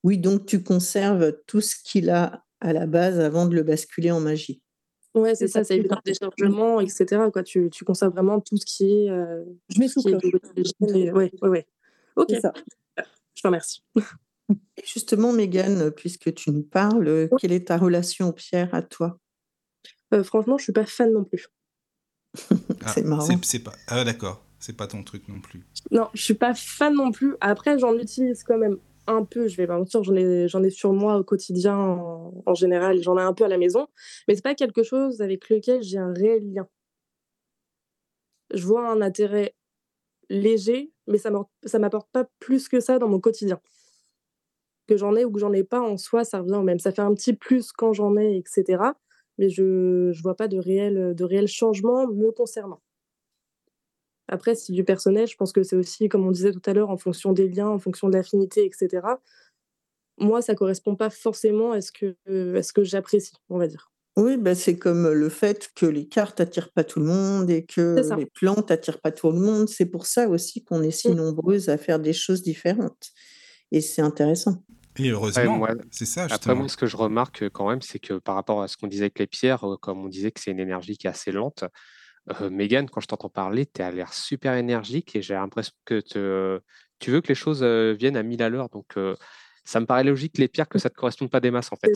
Oui, 0.03 0.17
donc 0.17 0.47
tu 0.47 0.63
conserves 0.63 1.37
tout 1.47 1.61
ce 1.61 1.77
qu'il 1.77 2.09
a 2.09 2.47
à 2.61 2.73
la 2.73 2.87
base 2.87 3.21
avant 3.21 3.47
de 3.47 3.55
le 3.55 3.63
basculer 3.63 4.11
en 4.11 4.21
magie. 4.21 4.63
Ouais, 5.15 5.35
c'est 5.35 5.49
ça, 5.49 5.65
ça 5.65 5.75
évite 5.75 5.91
un 5.93 6.01
déchargement, 6.05 6.81
etc. 6.81 7.05
Quoi. 7.33 7.43
Tu, 7.43 7.69
tu 7.71 7.85
conserves 7.85 8.13
vraiment 8.13 8.41
tout 8.41 8.57
ce 8.57 8.65
qui 8.65 8.93
est. 9.05 9.11
euh, 9.11 9.43
Je 9.69 9.81
mets 9.81 9.89
sous 9.89 10.03
cloche. 10.03 10.23
Ouais, 10.81 11.11
ouais, 11.13 11.33
ouais. 11.43 11.67
Ok, 12.17 12.27
C'est 12.31 12.41
ça. 12.41 12.53
je 13.35 13.43
te 13.43 13.47
remercie. 13.49 13.83
Justement, 14.85 15.33
Mégane, 15.33 15.91
puisque 15.91 16.33
tu 16.35 16.51
nous 16.51 16.63
parles, 16.63 17.29
quelle 17.41 17.53
est 17.53 17.67
ta 17.69 17.77
relation 17.77 18.29
aux 18.29 18.33
pierres 18.33 18.73
à 18.75 18.83
toi? 18.83 19.19
Euh, 20.15 20.25
franchement, 20.25 20.59
je 20.59 20.65
suis 20.65 20.73
pas 20.73 20.87
fan 20.87 21.13
non 21.13 21.25
plus. 21.25 21.47
Ah, 22.85 22.93
C'est 22.95 23.03
marrant. 23.05 23.23
c'est- 23.23 23.45
c'est 23.45 23.59
pas... 23.61 23.73
Ah, 23.89 24.05
d'accord. 24.05 24.45
C'est 24.59 24.77
pas 24.77 24.87
ton 24.87 25.03
truc 25.03 25.27
non 25.29 25.41
plus. 25.41 25.65
Non, 25.91 26.09
je 26.15 26.23
suis 26.23 26.35
pas 26.35 26.55
fan 26.55 26.95
non 26.95 27.11
plus. 27.13 27.35
Après, 27.41 27.79
j'en 27.79 27.95
utilise 27.99 28.43
quand 28.45 28.59
même 28.59 28.79
un 29.11 29.25
peu. 29.25 29.49
Je 29.49 29.57
vais 29.57 29.67
pas 29.67 29.77
mentir, 29.79 30.03
j'en 30.03 30.15
ai, 30.15 30.49
j'en 30.49 30.63
ai 30.63 30.71
sur 30.71 30.93
moi 30.93 31.17
au 31.19 31.25
quotidien 31.25 31.77
en, 31.77 32.55
général. 32.55 33.03
J'en 33.03 33.19
ai 33.19 33.23
un 33.23 33.33
peu 33.35 33.45
à 33.45 33.49
la 33.49 33.59
maison, 33.59 33.89
mais 34.29 34.35
c'est 34.35 34.43
pas 34.43 34.55
quelque 34.55 34.83
chose 34.83 35.21
avec 35.23 35.49
lequel 35.49 35.83
j'ai 35.83 35.99
un 35.99 36.13
réel 36.13 36.53
lien. 36.53 36.69
Je 38.53 38.65
vois 38.67 38.89
un 38.89 39.01
intérêt 39.01 39.55
léger, 40.29 40.93
mais 41.07 41.19
ça 41.19 41.31
ça 41.65 41.79
m'apporte 41.79 42.11
pas 42.13 42.27
plus 42.41 42.69
que 42.69 42.81
ça 42.81 42.99
dans 42.99 43.09
mon 43.09 43.21
quotidien. 43.21 43.61
Que 44.89 44.97
j'en 44.97 45.15
ai 45.17 45.25
ou 45.25 45.33
que 45.33 45.41
j'en 45.41 45.53
ai 45.53 45.65
pas 45.65 45.81
en 45.81 45.97
soi, 45.97 46.25
ça 46.25 46.41
revient 46.41 46.57
au 46.57 46.63
même. 46.63 46.81
Ça 46.81 46.93
fait 46.93 47.03
un 47.03 47.15
petit 47.15 47.35
plus 47.35 47.73
quand 47.73 47.93
j'en 47.93 48.17
ai, 48.17 48.37
etc. 48.37 48.83
Mais 49.39 49.49
je 49.49 50.11
je 50.13 50.23
vois 50.23 50.37
pas 50.37 50.49
de 50.49 50.59
réel, 50.59 51.15
de 51.15 51.25
réel 51.25 51.47
changement 51.49 52.07
me 52.09 52.31
concernant. 52.33 52.81
Après, 54.31 54.55
c'est 54.55 54.73
du 54.73 54.85
personnel. 54.85 55.27
Je 55.27 55.37
pense 55.37 55.53
que 55.53 55.63
c'est 55.63 55.77
aussi, 55.77 56.09
comme 56.09 56.27
on 56.27 56.31
disait 56.31 56.53
tout 56.53 56.63
à 56.65 56.73
l'heure, 56.73 56.91
en 56.91 56.97
fonction 56.97 57.33
des 57.33 57.49
liens, 57.49 57.69
en 57.69 57.79
fonction 57.79 58.09
de 58.09 58.15
l'affinité, 58.17 58.65
etc. 58.65 59.03
Moi, 60.19 60.43
ça 60.43 60.55
correspond 60.55 60.97
pas 60.97 61.11
forcément 61.11 61.73
à 61.73 61.81
ce 61.81 61.91
que, 61.93 62.15
à 62.57 62.63
ce 62.63 62.73
que 62.73 62.85
j'apprécie, 62.85 63.33
on 63.49 63.59
va 63.59 63.67
dire. 63.67 63.91
Oui, 64.17 64.37
bah, 64.37 64.55
c'est 64.55 64.77
comme 64.77 65.09
le 65.11 65.29
fait 65.29 65.71
que 65.75 65.87
les 65.87 66.07
cartes 66.07 66.41
attirent 66.41 66.73
pas 66.73 66.85
tout 66.85 66.99
le 67.01 67.07
monde 67.07 67.49
et 67.51 67.65
que 67.65 67.97
les 68.17 68.27
plantes 68.27 68.71
attirent 68.71 69.01
pas 69.01 69.13
tout 69.13 69.31
le 69.31 69.39
monde. 69.39 69.69
C'est 69.69 69.87
pour 69.87 70.07
ça 70.07 70.29
aussi 70.29 70.63
qu'on 70.65 70.83
est 70.83 70.91
si 70.91 71.11
Mm. 71.11 71.15
nombreuses 71.15 71.69
à 71.69 71.79
faire 71.79 71.99
des 72.01 72.13
choses 72.13 72.43
différentes. 72.43 73.11
Et 73.73 73.81
c'est 73.81 74.03
intéressant. 74.03 74.63
Et 74.99 75.09
heureusement, 75.11 75.57
moi- 75.57 75.75
c'est 75.91 76.05
ça 76.05 76.27
Après, 76.29 76.55
moi, 76.55 76.69
ce 76.69 76.77
que 76.77 76.87
je 76.87 76.97
remarque 76.97 77.45
euh, 77.45 77.51
quand 77.51 77.69
même, 77.71 77.81
c'est 77.81 78.01
que 78.01 78.15
par 78.19 78.35
rapport 78.35 78.61
à 78.63 78.69
ce 78.69 78.77
qu'on 78.77 78.89
disait 78.89 79.05
avec 79.05 79.19
les 79.21 79.29
pierres, 79.29 79.65
euh, 79.65 79.77
comme 79.77 80.05
on 80.05 80.09
disait 80.09 80.33
que 80.33 80.41
c'est 80.41 80.51
une 80.51 80.59
énergie 80.61 80.99
qui 80.99 81.07
est 81.07 81.11
assez 81.11 81.31
lente, 81.33 81.65
euh, 82.41 82.51
Mégane, 82.51 82.89
quand 82.89 83.01
je 83.01 83.07
t'entends 83.07 83.29
parler, 83.29 83.67
tu 83.67 83.83
as 83.83 83.91
l'air 83.91 84.13
super 84.13 84.55
énergique 84.55 85.17
et 85.17 85.23
j'ai 85.23 85.35
l'impression 85.35 85.73
que 85.85 86.01
tu 86.01 87.11
veux 87.11 87.21
que 87.21 87.29
les 87.29 87.35
choses 87.35 87.63
euh, 87.63 87.93
viennent 87.93 88.17
à 88.17 88.23
1000 88.23 88.43
à 88.43 88.49
l'heure. 88.49 88.69
Donc, 88.69 88.87
euh, 88.97 89.15
ça 89.65 89.81
me 89.81 89.87
paraît 89.87 90.05
logique, 90.05 90.39
les 90.39 90.49
pierres, 90.49 90.69
que 90.69 90.79
ça 90.79 90.89
ne 90.89 90.95
te 90.95 90.99
corresponde 90.99 91.31
pas 91.31 91.41
des 91.41 91.51
masses, 91.51 91.71
en 91.73 91.77
fait. 91.77 91.93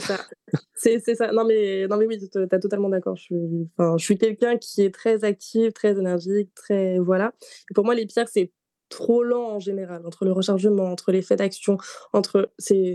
C'est 0.75 1.01
ça. 1.15 1.33
Non, 1.33 1.45
mais, 1.45 1.87
non, 1.89 1.97
mais 1.97 2.07
oui, 2.07 2.19
tu 2.31 2.39
as 2.39 2.59
totalement 2.59 2.89
d'accord. 2.89 3.17
Je 3.17 3.97
suis, 3.99 4.19
quelqu'un 4.19 4.59
qui 4.59 4.83
est 4.83 4.95
très 4.95 5.25
actif, 5.25 5.73
très 5.73 5.99
énergique, 5.99 6.53
très. 6.55 6.99
Voilà. 6.99 7.33
Pour 7.75 7.85
moi, 7.85 7.95
les 7.95 8.07
pierres, 8.07 8.29
c'est 8.29 8.53
trop 8.91 9.25
lent 9.25 9.55
en 9.57 9.59
général, 9.59 10.07
entre 10.07 10.25
le 10.25 10.33
rechargement, 10.33 10.85
entre 10.85 11.11
l'effet 11.11 11.37
d'action, 11.37 11.79
entre 12.13 12.53
c'est 12.59 12.95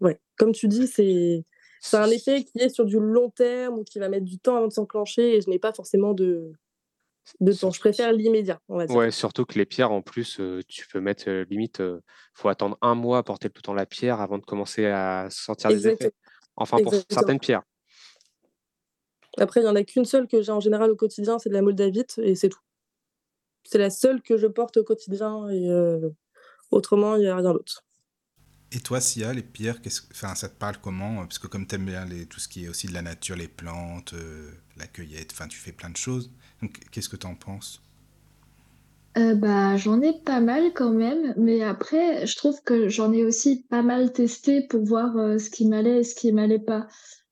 ouais, 0.00 0.18
comme 0.36 0.52
tu 0.52 0.68
dis, 0.68 0.86
c'est 0.86 1.44
c'est 1.80 1.96
un 1.96 2.10
effet 2.10 2.44
qui 2.44 2.58
est 2.58 2.68
sur 2.68 2.84
du 2.84 2.98
long 2.98 3.30
terme 3.30 3.78
ou 3.78 3.84
qui 3.84 3.98
va 3.98 4.08
mettre 4.08 4.24
du 4.24 4.38
temps 4.38 4.56
avant 4.56 4.68
de 4.68 4.72
s'enclencher 4.72 5.36
et 5.36 5.40
je 5.40 5.48
n'ai 5.50 5.58
pas 5.58 5.72
forcément 5.72 6.12
de 6.12 6.52
de 7.40 7.52
temps. 7.52 7.70
Je 7.70 7.80
préfère 7.80 8.12
l'immédiat, 8.12 8.60
on 8.68 8.78
va 8.78 8.86
dire. 8.86 8.96
Ouais, 8.96 9.10
surtout 9.10 9.44
que 9.44 9.58
les 9.58 9.66
pierres, 9.66 9.92
en 9.92 10.02
plus, 10.02 10.40
euh, 10.40 10.60
tu 10.66 10.86
peux 10.88 11.00
mettre 11.00 11.28
euh, 11.28 11.44
limite, 11.50 11.80
euh, 11.80 12.00
faut 12.34 12.48
attendre 12.48 12.78
un 12.80 12.94
mois 12.94 13.18
à 13.18 13.22
porter 13.22 13.48
tout 13.50 13.58
le 13.58 13.62
temps 13.62 13.74
la 13.74 13.86
pierre 13.86 14.20
avant 14.20 14.38
de 14.38 14.44
commencer 14.44 14.86
à 14.86 15.28
sentir 15.30 15.70
les 15.70 15.76
effets. 15.76 15.90
Exactement. 15.90 16.12
Enfin, 16.56 16.76
pour 16.78 16.92
Exactement. 16.92 17.20
certaines 17.20 17.40
pierres. 17.40 17.62
Après, 19.36 19.60
il 19.60 19.64
y 19.64 19.68
en 19.68 19.76
a 19.76 19.84
qu'une 19.84 20.04
seule 20.04 20.26
que 20.26 20.42
j'ai 20.42 20.52
en 20.52 20.60
général 20.60 20.90
au 20.90 20.96
quotidien, 20.96 21.38
c'est 21.38 21.48
de 21.48 21.54
la 21.54 21.62
moldavite 21.62 22.18
et 22.18 22.34
c'est 22.34 22.48
tout. 22.48 22.60
C'est 23.62 23.78
la 23.78 23.90
seule 23.90 24.22
que 24.22 24.36
je 24.36 24.46
porte 24.46 24.78
au 24.78 24.84
quotidien 24.84 25.48
et 25.50 25.68
heu, 25.68 26.14
autrement, 26.70 27.16
il 27.16 27.24
y 27.24 27.28
a 27.28 27.36
rien 27.36 27.52
d'autre. 27.52 27.84
Et 28.70 28.80
toi, 28.80 29.00
Sia, 29.00 29.32
les 29.32 29.42
pierres, 29.42 29.80
enfin, 30.10 30.34
ça 30.34 30.48
te 30.48 30.58
parle 30.58 30.76
comment? 30.82 31.16
Parce 31.26 31.38
que 31.38 31.46
comme 31.46 31.66
tu 31.66 31.76
aimes 31.76 31.86
bien 31.86 32.06
tout 32.28 32.38
ce 32.38 32.48
qui 32.48 32.66
est 32.66 32.68
aussi 32.68 32.86
de 32.86 32.92
la 32.92 33.02
nature, 33.02 33.36
les 33.36 33.48
plantes, 33.48 34.12
euh, 34.12 34.50
la 34.76 34.86
cueillette, 34.86 35.34
tu 35.48 35.58
fais 35.58 35.72
plein 35.72 35.90
de 35.90 35.96
choses. 35.96 36.30
Qu'est-ce 36.90 37.08
que 37.08 37.16
tu 37.16 37.26
en 37.26 37.34
penses? 37.34 37.82
Euh, 39.16 39.34
bah, 39.34 39.76
j'en 39.76 40.00
ai 40.02 40.12
pas 40.12 40.40
mal 40.40 40.72
quand 40.74 40.92
même, 40.92 41.34
mais 41.36 41.62
après, 41.62 42.26
je 42.26 42.36
trouve 42.36 42.62
que 42.62 42.88
j'en 42.88 43.12
ai 43.12 43.24
aussi 43.24 43.64
pas 43.68 43.82
mal 43.82 44.12
testé 44.12 44.62
pour 44.62 44.84
voir 44.84 45.16
euh, 45.16 45.38
ce 45.38 45.50
qui 45.50 45.66
m'allait 45.66 46.00
et 46.00 46.04
ce 46.04 46.14
qui 46.14 46.30
m'allait 46.30 46.58
pas. 46.58 46.86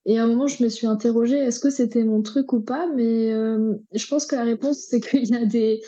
Et 0.07 0.19
à 0.19 0.25
un 0.25 0.27
moment, 0.27 0.47
je 0.49 0.63
me 0.65 0.69
suis 0.69 0.87
interrogée, 0.87 1.37
est-ce 1.37 1.61
que 1.61 1.71
c'était 1.71 2.05
mon 2.05 2.23
truc 2.23 2.53
ou 2.53 2.61
pas? 2.61 2.89
Mais 2.95 3.33
euh, 3.33 3.75
je 3.93 4.07
pense 4.07 4.27
que 4.27 4.37
la 4.37 4.45
réponse, 4.45 4.79
c'est 4.89 5.01
qu'il 5.09 5.27
y 5.27 5.37
a 5.37 5.45
des, 5.45 5.81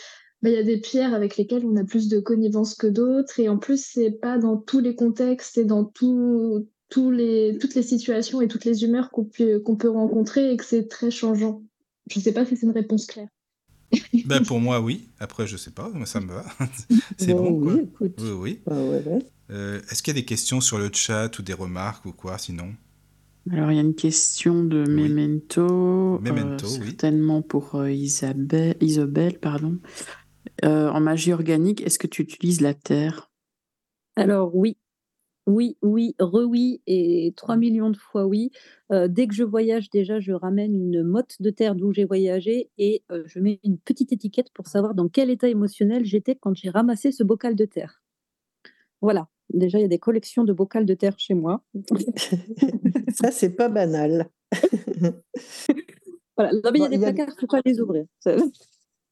bah, 0.42 0.50
il 0.50 0.54
y 0.54 0.58
a 0.58 0.62
des 0.62 0.78
pierres 0.78 1.14
avec 1.14 1.36
lesquelles 1.36 1.64
on 1.66 1.76
a 1.76 1.84
plus 1.84 2.08
de 2.08 2.20
connivence 2.20 2.74
que 2.74 2.86
d'autres, 2.86 3.40
et 3.40 3.48
en 3.48 3.58
plus, 3.58 3.84
c'est 3.84 4.10
pas 4.10 4.38
dans 4.38 4.56
tous 4.56 4.80
les 4.80 4.94
contextes 4.94 5.58
et 5.58 5.64
dans 5.64 5.84
tout, 5.84 6.68
tous 6.88 7.10
les, 7.10 7.58
toutes 7.60 7.74
les 7.74 7.82
situations 7.82 8.40
et 8.40 8.48
toutes 8.48 8.64
les 8.64 8.84
humeurs 8.84 9.10
qu'on 9.10 9.24
peut, 9.24 9.58
qu'on 9.60 9.76
peut 9.76 9.90
rencontrer 9.90 10.52
et 10.52 10.56
que 10.56 10.64
c'est 10.64 10.88
très 10.88 11.10
changeant. 11.10 11.62
Je 12.10 12.20
sais 12.20 12.32
pas 12.32 12.46
si 12.46 12.56
c'est 12.56 12.66
une 12.66 12.72
réponse 12.72 13.06
claire. 13.06 13.28
Ben, 14.26 14.42
pour 14.44 14.60
moi, 14.60 14.80
oui. 14.80 15.08
Après, 15.18 15.46
je 15.46 15.56
sais 15.56 15.70
pas, 15.70 15.88
moi, 15.90 16.06
ça 16.06 16.20
me 16.20 16.28
va. 16.32 16.44
C'est 17.16 17.32
Bon, 17.32 17.50
bon, 17.50 17.60
quoi. 17.60 17.74
oui, 17.74 17.80
écoute. 17.84 18.14
Oui, 18.20 18.30
oui. 18.30 18.60
Bah 18.66 18.76
ouais, 18.76 19.02
ouais. 19.06 19.26
Euh, 19.50 19.80
est-ce 19.90 20.02
qu'il 20.02 20.14
y 20.14 20.18
a 20.18 20.20
des 20.20 20.26
questions 20.26 20.60
sur 20.60 20.78
le 20.78 20.90
chat 20.92 21.38
ou 21.38 21.42
des 21.42 21.54
remarques 21.54 22.04
ou 22.04 22.12
quoi, 22.12 22.36
sinon? 22.36 22.74
Alors, 23.50 23.70
il 23.72 23.76
y 23.76 23.78
a 23.78 23.82
une 23.82 23.94
question 23.94 24.62
de 24.62 24.84
Memento, 24.86 26.16
euh, 26.16 26.18
Memento, 26.20 26.66
oui. 26.80 26.88
certainement 26.88 27.40
pour 27.40 27.76
euh, 27.76 27.90
Isabelle, 27.90 28.76
Isobel, 28.82 29.38
pardon. 29.40 29.78
Euh, 30.64 30.90
en 30.90 31.00
magie 31.00 31.32
organique, 31.32 31.82
est-ce 31.82 31.98
que 31.98 32.06
tu 32.06 32.22
utilises 32.22 32.60
la 32.60 32.74
terre? 32.74 33.30
Alors 34.16 34.54
oui, 34.54 34.76
oui, 35.46 35.76
oui, 35.82 36.14
re-oui 36.18 36.82
et 36.86 37.32
3 37.36 37.56
millions 37.56 37.90
de 37.90 37.96
fois 37.96 38.26
oui. 38.26 38.50
Euh, 38.92 39.08
dès 39.08 39.26
que 39.26 39.34
je 39.34 39.44
voyage, 39.44 39.90
déjà, 39.90 40.20
je 40.20 40.32
ramène 40.32 40.74
une 40.74 41.02
motte 41.02 41.36
de 41.40 41.50
terre 41.50 41.74
d'où 41.74 41.92
j'ai 41.92 42.04
voyagé 42.04 42.70
et 42.78 43.02
euh, 43.10 43.22
je 43.26 43.38
mets 43.40 43.60
une 43.64 43.78
petite 43.78 44.12
étiquette 44.12 44.50
pour 44.52 44.66
savoir 44.66 44.94
dans 44.94 45.08
quel 45.08 45.30
état 45.30 45.48
émotionnel 45.48 46.04
j'étais 46.04 46.34
quand 46.34 46.54
j'ai 46.54 46.70
ramassé 46.70 47.12
ce 47.12 47.22
bocal 47.22 47.54
de 47.54 47.64
terre. 47.64 48.02
Voilà, 49.00 49.28
déjà, 49.52 49.78
il 49.78 49.82
y 49.82 49.84
a 49.84 49.88
des 49.88 49.98
collections 49.98 50.44
de 50.44 50.52
bocals 50.52 50.84
de 50.86 50.94
terre 50.94 51.14
chez 51.18 51.34
moi. 51.34 51.62
Ça, 53.14 53.30
c'est 53.30 53.54
pas 53.54 53.68
banal. 53.68 54.28
Voilà, 56.36 56.52
non, 56.52 56.70
mais 56.72 56.78
il 56.78 56.82
y 56.82 56.84
a 56.84 56.88
des 56.88 56.94
il 56.96 57.00
y 57.00 57.04
a- 57.04 57.12
placards, 57.12 57.34
il 57.36 57.40
faut 57.40 57.46
pas 57.48 57.60
les 57.64 57.80
ouvrir. 57.80 58.04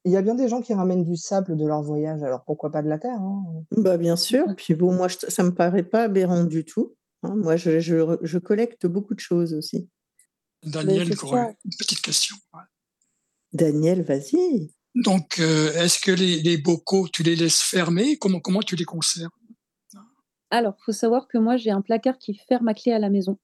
Il 0.07 0.13
y 0.13 0.17
a 0.17 0.23
bien 0.23 0.37
des 0.37 0.47
gens 0.49 0.63
qui 0.63 0.73
ramènent 0.73 1.03
du 1.05 1.17
sable 1.17 1.57
de 1.57 1.67
leur 1.67 1.83
voyage, 1.83 2.23
alors 2.23 2.45
pourquoi 2.45 2.71
pas 2.71 2.81
de 2.81 2.89
la 2.89 2.97
terre 2.99 3.21
hein 3.21 3.43
Bah, 3.73 3.97
bien 3.99 4.15
sûr. 4.15 4.45
Puis 4.57 4.75
bon, 4.75 4.95
moi, 4.95 5.09
je- 5.09 5.17
ça 5.29 5.43
me 5.43 5.53
paraît 5.53 5.83
pas 5.83 6.05
aberrant 6.05 6.45
du 6.45 6.65
tout. 6.65 6.95
hein. 7.25 7.35
Moi, 7.35 7.57
je, 7.57 7.81
je- 7.81 8.17
je 8.23 8.39
collecte 8.39 8.87
beaucoup 8.87 9.15
de 9.15 9.21
choses 9.21 9.53
aussi. 9.53 9.89
Daniel, 10.63 11.09
une 11.09 11.71
petite 11.79 12.01
question. 12.01 12.37
Daniel, 13.53 14.03
vas-y. 14.03 14.71
Donc, 14.95 15.41
euh, 15.41 15.73
est-ce 15.75 15.99
que 15.99 16.13
les, 16.13 16.41
les 16.41 16.57
bocaux, 16.57 17.09
tu 17.13 17.23
les 17.25 17.35
laisses 17.37 17.61
fermer? 17.63 18.17
Comment, 18.17 18.39
comment 18.41 18.61
tu 18.63 18.77
les 18.77 18.85
conserves? 18.85 19.31
Alors, 20.51 20.77
faut 20.85 20.93
savoir 20.93 21.27
que 21.27 21.37
moi, 21.39 21.57
j'ai 21.57 21.71
un 21.71 21.83
placard 21.83 22.19
qui 22.19 22.35
ferme 22.49 22.69
à 22.69 22.75
clé 22.75 22.93
à 22.93 22.99
la 23.01 23.11
maison, 23.11 23.39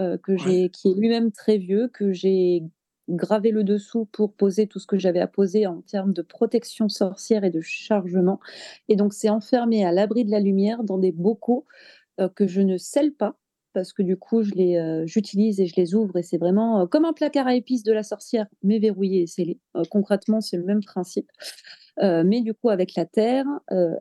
euh, 0.00 0.16
que 0.16 0.36
j'ai, 0.38 0.70
qui 0.70 0.88
est 0.90 0.94
lui-même 0.94 1.30
très 1.30 1.58
vieux, 1.58 1.88
que 1.92 2.12
j'ai 2.12 2.62
gravé 3.08 3.50
le 3.50 3.64
dessous 3.64 4.06
pour 4.12 4.32
poser 4.32 4.66
tout 4.66 4.78
ce 4.78 4.86
que 4.86 4.98
j'avais 4.98 5.20
à 5.20 5.26
poser 5.26 5.66
en 5.66 5.80
termes 5.82 6.12
de 6.12 6.22
protection 6.22 6.88
sorcière 6.88 7.44
et 7.44 7.50
de 7.50 7.60
chargement. 7.60 8.40
Et 8.88 8.96
donc, 8.96 9.12
c'est 9.14 9.30
enfermé 9.30 9.84
à 9.84 9.92
l'abri 9.92 10.24
de 10.24 10.30
la 10.30 10.40
lumière 10.40 10.82
dans 10.84 10.98
des 10.98 11.12
bocaux 11.12 11.64
euh, 12.20 12.28
que 12.28 12.46
je 12.46 12.60
ne 12.60 12.76
scelle 12.78 13.12
pas 13.12 13.36
parce 13.76 13.92
que 13.92 14.02
du 14.02 14.16
coup, 14.16 14.42
je 14.42 14.52
les, 14.52 14.78
euh, 14.78 15.02
j'utilise 15.04 15.60
et 15.60 15.66
je 15.66 15.74
les 15.76 15.94
ouvre 15.94 16.16
et 16.16 16.22
c'est 16.22 16.38
vraiment 16.38 16.80
euh, 16.80 16.86
comme 16.86 17.04
un 17.04 17.12
placard 17.12 17.46
à 17.46 17.54
épices 17.54 17.82
de 17.82 17.92
la 17.92 18.02
sorcière, 18.02 18.46
mais 18.62 18.78
verrouillé 18.78 19.26
et. 19.36 19.60
Euh, 19.76 19.82
concrètement, 19.90 20.40
c'est 20.40 20.56
le 20.56 20.64
même 20.64 20.82
principe. 20.82 21.28
Euh, 22.02 22.24
mais 22.26 22.42
du 22.42 22.52
coup 22.52 22.68
avec 22.68 22.94
la 22.94 23.06
terre 23.06 23.46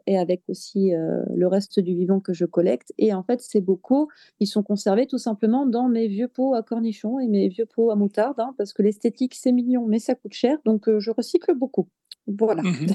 et 0.05 0.17
avec 0.17 0.43
aussi 0.49 0.91
le 0.91 1.47
reste 1.47 1.79
du 1.79 1.95
vivant 1.95 2.19
que 2.19 2.33
je 2.33 2.45
collecte. 2.45 2.93
Et 2.97 3.13
en 3.13 3.23
fait, 3.23 3.41
ces 3.41 3.59
bocaux, 3.59 4.07
ils 4.39 4.47
sont 4.47 4.63
conservés 4.63 5.07
tout 5.07 5.17
simplement 5.17 5.65
dans 5.65 5.89
mes 5.89 6.07
vieux 6.07 6.27
pots 6.29 6.53
à 6.55 6.63
cornichons 6.63 7.19
et 7.19 7.27
mes 7.27 7.49
vieux 7.49 7.65
pots 7.65 7.91
à 7.91 7.95
moutarde, 7.95 8.39
hein, 8.39 8.53
parce 8.57 8.71
que 8.71 8.81
l'esthétique, 8.81 9.35
c'est 9.35 9.51
mignon, 9.51 9.85
mais 9.87 9.99
ça 9.99 10.15
coûte 10.15 10.33
cher, 10.33 10.57
donc 10.63 10.89
je 10.99 11.11
recycle 11.11 11.53
beaucoup. 11.53 11.87
Voilà. 12.27 12.61
Mhm. 12.63 12.87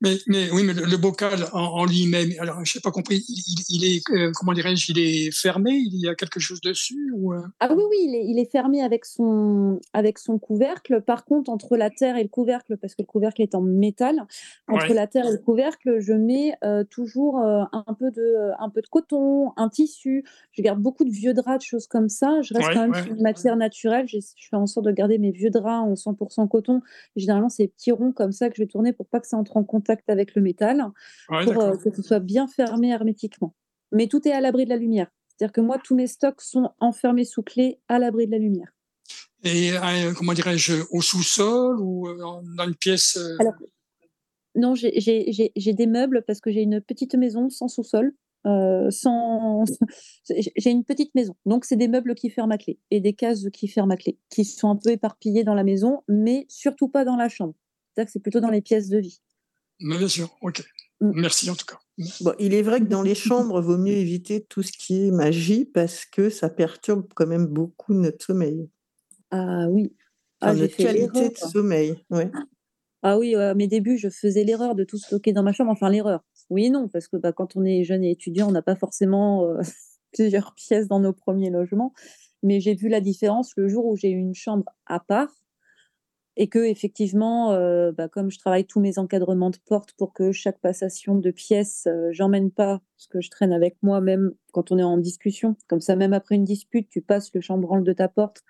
mais, 0.00 0.16
mais 0.28 0.50
oui, 0.52 0.62
mais 0.64 0.72
le, 0.72 0.84
le 0.84 0.96
bocal 0.96 1.46
en, 1.52 1.60
en 1.60 1.84
lui-même, 1.84 2.30
alors 2.38 2.64
je 2.64 2.78
n'ai 2.78 2.80
pas 2.82 2.90
compris, 2.90 3.24
il, 3.68 3.84
est, 3.84 4.02
euh, 4.12 4.30
comment 4.34 4.52
dirais-je, 4.52 4.92
il 4.92 4.98
est 4.98 5.30
fermé, 5.32 5.72
il 5.72 5.98
y 6.00 6.08
a 6.08 6.14
quelque 6.14 6.38
chose 6.38 6.60
dessus 6.60 7.10
ou, 7.14 7.32
euh, 7.32 7.42
Ah 7.60 7.68
oui, 7.74 7.82
oui, 7.90 7.96
il 8.02 8.14
est, 8.14 8.24
il 8.26 8.38
est 8.38 8.50
fermé 8.50 8.82
avec 8.82 9.04
son, 9.04 9.80
avec 9.92 10.18
son 10.18 10.38
couvercle. 10.38 11.02
Par 11.02 11.24
contre, 11.24 11.50
entre 11.50 11.76
la 11.76 11.90
terre 11.90 12.16
et 12.16 12.22
le 12.22 12.28
couvercle, 12.28 12.76
parce 12.76 12.94
que 12.94 13.02
le 13.02 13.06
couvercle 13.06 13.42
est 13.42 13.54
en 13.54 13.62
métal, 13.62 14.26
entre 14.68 14.88
Ouais. 14.88 14.94
la 14.94 15.06
terre 15.06 15.26
et 15.26 15.32
le 15.32 15.38
couvercle, 15.38 15.98
je 16.00 16.12
mets 16.12 16.54
euh, 16.62 16.84
toujours 16.84 17.40
euh, 17.40 17.64
un, 17.72 17.94
peu 17.98 18.10
de, 18.10 18.52
un 18.60 18.70
peu 18.70 18.82
de 18.82 18.86
coton, 18.88 19.52
un 19.56 19.68
tissu. 19.68 20.24
Je 20.52 20.62
garde 20.62 20.80
beaucoup 20.80 21.04
de 21.04 21.10
vieux 21.10 21.34
draps, 21.34 21.58
de 21.58 21.62
choses 21.68 21.86
comme 21.86 22.08
ça. 22.08 22.40
Je 22.42 22.54
reste 22.54 22.68
Ouais, 22.68 22.74
quand 22.74 22.80
même 22.82 22.92
ouais. 22.92 23.02
sur 23.02 23.12
une 23.14 23.22
matière 23.22 23.56
naturelle. 23.56 24.06
Je 24.08 24.18
fais 24.50 24.56
en 24.56 24.66
sorte 24.66 24.86
de 24.86 24.92
garder 24.92 25.18
mes 25.18 25.30
vieux 25.32 25.50
draps 25.50 25.66
en 26.06 26.12
100% 26.12 26.48
coton. 26.48 26.80
Généralement, 27.16 27.48
c'est 27.48 27.66
petits 27.68 27.92
ronds 27.92 28.12
comme 28.12 28.32
ça 28.36 28.48
que 28.50 28.56
je 28.56 28.62
vais 28.62 28.68
tourner 28.68 28.92
pour 28.92 29.06
pas 29.06 29.20
que 29.20 29.26
ça 29.26 29.36
entre 29.36 29.56
en 29.56 29.64
contact 29.64 30.08
avec 30.08 30.34
le 30.34 30.42
métal, 30.42 30.84
Ouais, 31.30 31.44
pour 31.44 31.60
euh, 31.60 31.76
que 31.76 31.94
ce 31.94 32.02
soit 32.02 32.20
bien 32.20 32.46
fermé 32.46 32.90
hermétiquement. 32.90 33.54
Mais 33.92 34.06
tout 34.06 34.26
est 34.28 34.32
à 34.32 34.40
l'abri 34.40 34.64
de 34.64 34.70
la 34.70 34.76
lumière. 34.76 35.08
C'est-à-dire 35.28 35.52
que 35.52 35.60
moi, 35.60 35.78
tous 35.82 35.94
mes 35.94 36.06
stocks 36.06 36.40
sont 36.40 36.70
enfermés 36.80 37.24
sous 37.24 37.42
clé 37.42 37.78
à 37.88 37.98
l'abri 37.98 38.26
de 38.26 38.32
la 38.32 38.38
lumière. 38.38 38.72
Et 39.44 39.72
euh, 39.72 40.12
comment 40.16 40.32
dirais-je, 40.32 40.82
au 40.90 41.02
sous-sol 41.02 41.78
ou 41.80 42.08
euh, 42.08 42.16
dans 42.18 42.66
une 42.66 42.74
pièce 42.74 43.16
euh, 43.16 43.36
Alors, 43.38 43.54
non, 44.54 44.74
j'ai- 44.74 44.92
des 45.74 45.86
meubles 45.86 46.24
parce 46.26 46.40
que 46.40 46.50
j'ai 46.50 46.62
une 46.62 46.80
petite 46.80 47.14
maison 47.14 47.50
sans 47.50 47.68
sous-sol. 47.68 48.14
euh, 48.46 48.90
sans... 48.90 49.64
j'ai 50.56 50.70
une 50.70 50.84
petite 50.84 51.14
maison. 51.14 51.34
Donc, 51.44 51.64
c'est 51.64 51.76
des 51.76 51.88
meubles 51.88 52.14
qui 52.14 52.30
ferment 52.30 52.54
à 52.54 52.58
clé 52.58 52.78
et 52.90 53.00
des 53.00 53.12
cases 53.12 53.44
qui 53.52 53.68
ferment 53.68 53.92
à 53.92 53.96
clé, 53.96 54.18
qui 54.30 54.44
sont 54.44 54.70
un 54.70 54.76
peu 54.76 54.90
éparpillées 54.90 55.44
dans 55.44 55.54
la 55.54 55.64
maison, 55.64 56.02
mais 56.08 56.46
surtout 56.48 56.88
pas 56.88 57.04
dans 57.04 57.16
la 57.16 57.28
chambre. 57.28 57.54
C'est-à-dire 57.96 58.08
que 58.08 58.12
c'est 58.12 58.20
plutôt 58.20 58.40
dans 58.40 58.50
les 58.50 58.60
pièces 58.60 58.90
de 58.90 58.98
vie. 58.98 59.22
mais 59.80 59.96
Bien 59.96 60.08
sûr, 60.08 60.36
ok. 60.42 60.62
Mm. 61.00 61.12
Merci 61.14 61.50
en 61.50 61.54
tout 61.54 61.64
cas. 61.64 61.78
Bon, 62.20 62.34
il 62.38 62.52
est 62.52 62.62
vrai 62.62 62.80
que 62.80 62.86
dans 62.86 63.02
les 63.02 63.14
chambres, 63.14 63.62
vaut 63.62 63.78
mieux 63.78 63.94
éviter 63.94 64.44
tout 64.44 64.62
ce 64.62 64.72
qui 64.72 65.06
est 65.06 65.10
magie 65.10 65.64
parce 65.64 66.04
que 66.04 66.28
ça 66.28 66.50
perturbe 66.50 67.06
quand 67.14 67.26
même 67.26 67.46
beaucoup 67.46 67.94
notre 67.94 68.24
sommeil. 68.24 68.68
Ah 69.30 69.66
oui. 69.70 69.94
Ah, 70.42 70.54
notre 70.54 70.76
qualité 70.76 71.30
de 71.30 71.36
sommeil. 71.36 71.96
Ouais. 72.10 72.30
Ah 73.02 73.18
oui, 73.18 73.34
à 73.34 73.54
mes 73.54 73.66
débuts, 73.66 73.96
je 73.96 74.10
faisais 74.10 74.44
l'erreur 74.44 74.74
de 74.74 74.84
tout 74.84 74.98
stocker 74.98 75.32
dans 75.32 75.42
ma 75.42 75.52
chambre. 75.52 75.70
Enfin, 75.70 75.88
l'erreur. 75.88 76.22
Oui 76.50 76.66
et 76.66 76.70
non, 76.70 76.88
parce 76.88 77.08
que 77.08 77.16
bah, 77.16 77.32
quand 77.32 77.56
on 77.56 77.64
est 77.64 77.82
jeune 77.82 78.04
et 78.04 78.10
étudiant, 78.10 78.48
on 78.48 78.52
n'a 78.52 78.62
pas 78.62 78.76
forcément 78.76 79.46
euh, 79.46 79.60
plusieurs 80.12 80.54
pièces 80.54 80.86
dans 80.86 81.00
nos 81.00 81.14
premiers 81.14 81.50
logements. 81.50 81.94
Mais 82.42 82.60
j'ai 82.60 82.74
vu 82.74 82.88
la 82.88 83.00
différence 83.00 83.52
le 83.56 83.68
jour 83.68 83.86
où 83.86 83.96
j'ai 83.96 84.10
eu 84.10 84.18
une 84.18 84.34
chambre 84.34 84.66
à 84.84 85.00
part 85.00 85.32
et 86.36 86.48
que 86.48 86.58
effectivement, 86.58 87.52
euh, 87.52 87.92
bah, 87.92 88.08
comme 88.08 88.30
je 88.30 88.38
travaille 88.38 88.64
tous 88.66 88.80
mes 88.80 88.98
encadrements 88.98 89.50
de 89.50 89.56
porte 89.66 89.92
pour 89.94 90.12
que 90.12 90.32
chaque 90.32 90.60
passation 90.60 91.14
de 91.14 91.30
pièces, 91.30 91.86
euh, 91.86 92.08
j'emmène 92.12 92.50
pas 92.50 92.80
ce 92.96 93.08
que 93.08 93.20
je 93.20 93.30
traîne 93.30 93.52
avec 93.52 93.76
moi, 93.82 94.00
même 94.00 94.32
quand 94.52 94.70
on 94.72 94.78
est 94.78 94.82
en 94.82 94.98
discussion. 94.98 95.56
Comme 95.68 95.80
ça, 95.80 95.96
même 95.96 96.12
après 96.12 96.34
une 96.34 96.44
dispute, 96.44 96.88
tu 96.88 97.00
passes 97.00 97.32
le 97.34 97.40
chambranle 97.40 97.84
de 97.84 97.92
ta 97.92 98.08
porte 98.08 98.42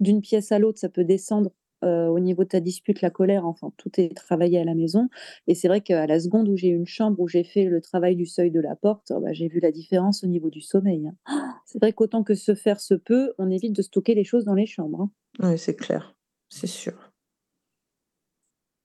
d'une 0.00 0.20
pièce 0.20 0.52
à 0.52 0.58
l'autre, 0.58 0.78
ça 0.78 0.88
peut 0.88 1.04
descendre 1.04 1.50
euh, 1.84 2.06
au 2.06 2.20
niveau 2.20 2.44
de 2.44 2.48
ta 2.48 2.60
dispute, 2.60 3.00
la 3.02 3.10
colère, 3.10 3.44
enfin, 3.44 3.72
tout 3.76 3.90
est 3.98 4.14
travaillé 4.14 4.58
à 4.60 4.64
la 4.64 4.74
maison. 4.74 5.08
Et 5.48 5.54
c'est 5.56 5.66
vrai 5.66 5.80
qu'à 5.80 6.06
la 6.06 6.20
seconde 6.20 6.48
où 6.48 6.56
j'ai 6.56 6.68
une 6.68 6.86
chambre 6.86 7.18
où 7.18 7.26
j'ai 7.26 7.42
fait 7.42 7.64
le 7.64 7.80
travail 7.80 8.14
du 8.14 8.24
seuil 8.24 8.52
de 8.52 8.60
la 8.60 8.76
porte, 8.76 9.10
oh, 9.14 9.20
bah, 9.20 9.32
j'ai 9.32 9.48
vu 9.48 9.58
la 9.58 9.72
différence 9.72 10.22
au 10.22 10.28
niveau 10.28 10.48
du 10.48 10.60
sommeil. 10.60 11.08
hein. 11.08 11.14
Ah, 11.26 11.56
C'est 11.66 11.80
vrai 11.80 11.92
qu'autant 11.92 12.22
que 12.22 12.34
se 12.34 12.54
faire 12.54 12.80
se 12.80 12.94
peut, 12.94 13.32
on 13.38 13.50
évite 13.50 13.74
de 13.74 13.82
stocker 13.82 14.14
les 14.14 14.22
choses 14.24 14.44
dans 14.44 14.54
les 14.54 14.66
chambres. 14.66 15.00
hein. 15.02 15.10
Oui, 15.50 15.58
c'est 15.58 15.74
clair. 15.74 16.14
C'est 16.48 16.68
sûr. 16.68 17.11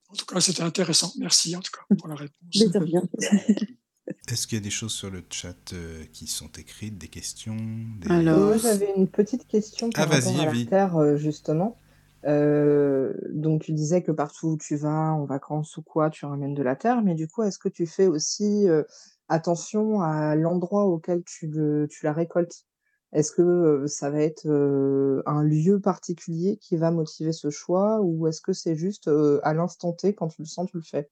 En 0.10 0.16
tout 0.16 0.26
cas, 0.26 0.40
c'était 0.40 0.64
intéressant. 0.64 1.12
Merci 1.20 1.56
en 1.56 1.60
tout 1.62 1.72
cas 1.72 1.96
pour 1.98 2.08
la 2.08 2.16
réponse. 2.16 2.36
Est-ce 4.30 4.48
qu'il 4.48 4.58
y 4.58 4.62
a 4.62 4.64
des 4.64 4.70
choses 4.70 4.92
sur 4.94 5.10
le 5.10 5.24
chat 5.30 5.74
euh, 5.74 6.04
qui 6.12 6.28
sont 6.28 6.50
écrites, 6.58 6.98
des 6.98 7.08
questions 7.08 7.56
des- 8.00 8.10
Alors, 8.10 8.48
Moi, 8.48 8.58
j'avais 8.58 8.94
une 8.96 9.08
petite 9.08 9.48
question 9.48 9.90
Ah, 9.96 10.06
par 10.06 10.10
rapport 10.16 10.32
vas-y, 10.34 10.42
à 10.42 10.46
la 10.46 10.52
Evie. 10.52 10.66
Terre, 10.66 10.98
euh, 10.98 11.16
justement. 11.18 11.78
Euh, 12.26 13.14
donc, 13.32 13.62
tu 13.64 13.72
disais 13.74 14.02
que 14.04 14.12
partout 14.12 14.48
où 14.50 14.58
tu 14.58 14.76
vas, 14.76 15.14
en 15.14 15.26
vacances 15.26 15.78
ou 15.78 15.82
quoi, 15.82 16.10
tu 16.10 16.26
ramènes 16.26 16.56
de 16.56 16.64
la 16.64 16.76
terre, 16.76 17.02
mais 17.04 17.16
du 17.16 17.28
coup, 17.28 17.44
est-ce 17.44 17.60
que 17.60 17.70
tu 17.70 17.86
fais 17.86 18.08
aussi 18.08 18.68
euh, 18.68 18.84
attention 19.30 20.02
à 20.02 20.36
l'endroit 20.36 20.86
auquel 20.86 21.24
tu, 21.24 21.48
le, 21.48 21.88
tu 21.90 22.06
la 22.06 22.12
récoltes? 22.14 22.66
Est-ce 23.14 23.32
que 23.32 23.42
euh, 23.42 23.88
ça 23.88 24.10
va 24.10 24.22
être 24.22 24.46
euh, 24.48 25.22
un 25.26 25.44
lieu 25.44 25.80
particulier 25.80 26.58
qui 26.58 26.78
va 26.78 26.92
motiver 26.92 27.32
ce 27.34 27.50
choix, 27.50 28.02
ou 28.02 28.28
est-ce 28.28 28.42
que 28.42 28.54
c'est 28.54 28.76
juste 28.76 29.08
euh, 29.08 29.40
à 29.44 29.54
l'instant 29.54 29.94
T, 29.94 30.14
quand 30.14 30.28
tu 30.30 30.42
le 30.42 30.48
sens, 30.48 30.70
tu 30.72 30.78
le 30.78 30.84
fais? 30.84 31.10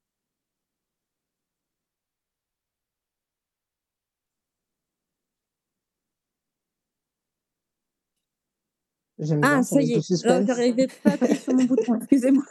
J'aime 9.20 9.39
Ah, 9.41 9.48
bien, 9.56 9.64
ça 9.64 9.82
y 9.82 9.86
du 9.88 9.93
est, 9.93 10.02
suspense. 10.02 10.46
j'arrivais 10.46 10.88
pas 10.88 11.12
à 11.12 11.14
appuyer 11.14 11.36
sur 11.39 11.54
mon 11.54 11.64
bouton, 11.64 11.96
excusez-moi. 12.00 12.43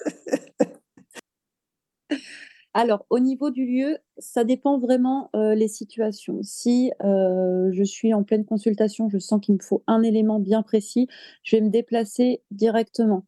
Alors, 2.76 3.06
au 3.08 3.20
niveau 3.20 3.50
du 3.50 3.64
lieu, 3.66 3.98
ça 4.18 4.42
dépend 4.42 4.78
vraiment 4.80 5.30
euh, 5.36 5.54
les 5.54 5.68
situations. 5.68 6.40
Si 6.42 6.90
euh, 7.04 7.70
je 7.72 7.84
suis 7.84 8.12
en 8.12 8.24
pleine 8.24 8.44
consultation, 8.44 9.08
je 9.08 9.18
sens 9.18 9.40
qu'il 9.40 9.54
me 9.54 9.62
faut 9.62 9.84
un 9.86 10.02
élément 10.02 10.40
bien 10.40 10.62
précis, 10.62 11.06
je 11.44 11.56
vais 11.56 11.62
me 11.62 11.70
déplacer 11.70 12.42
directement. 12.50 13.26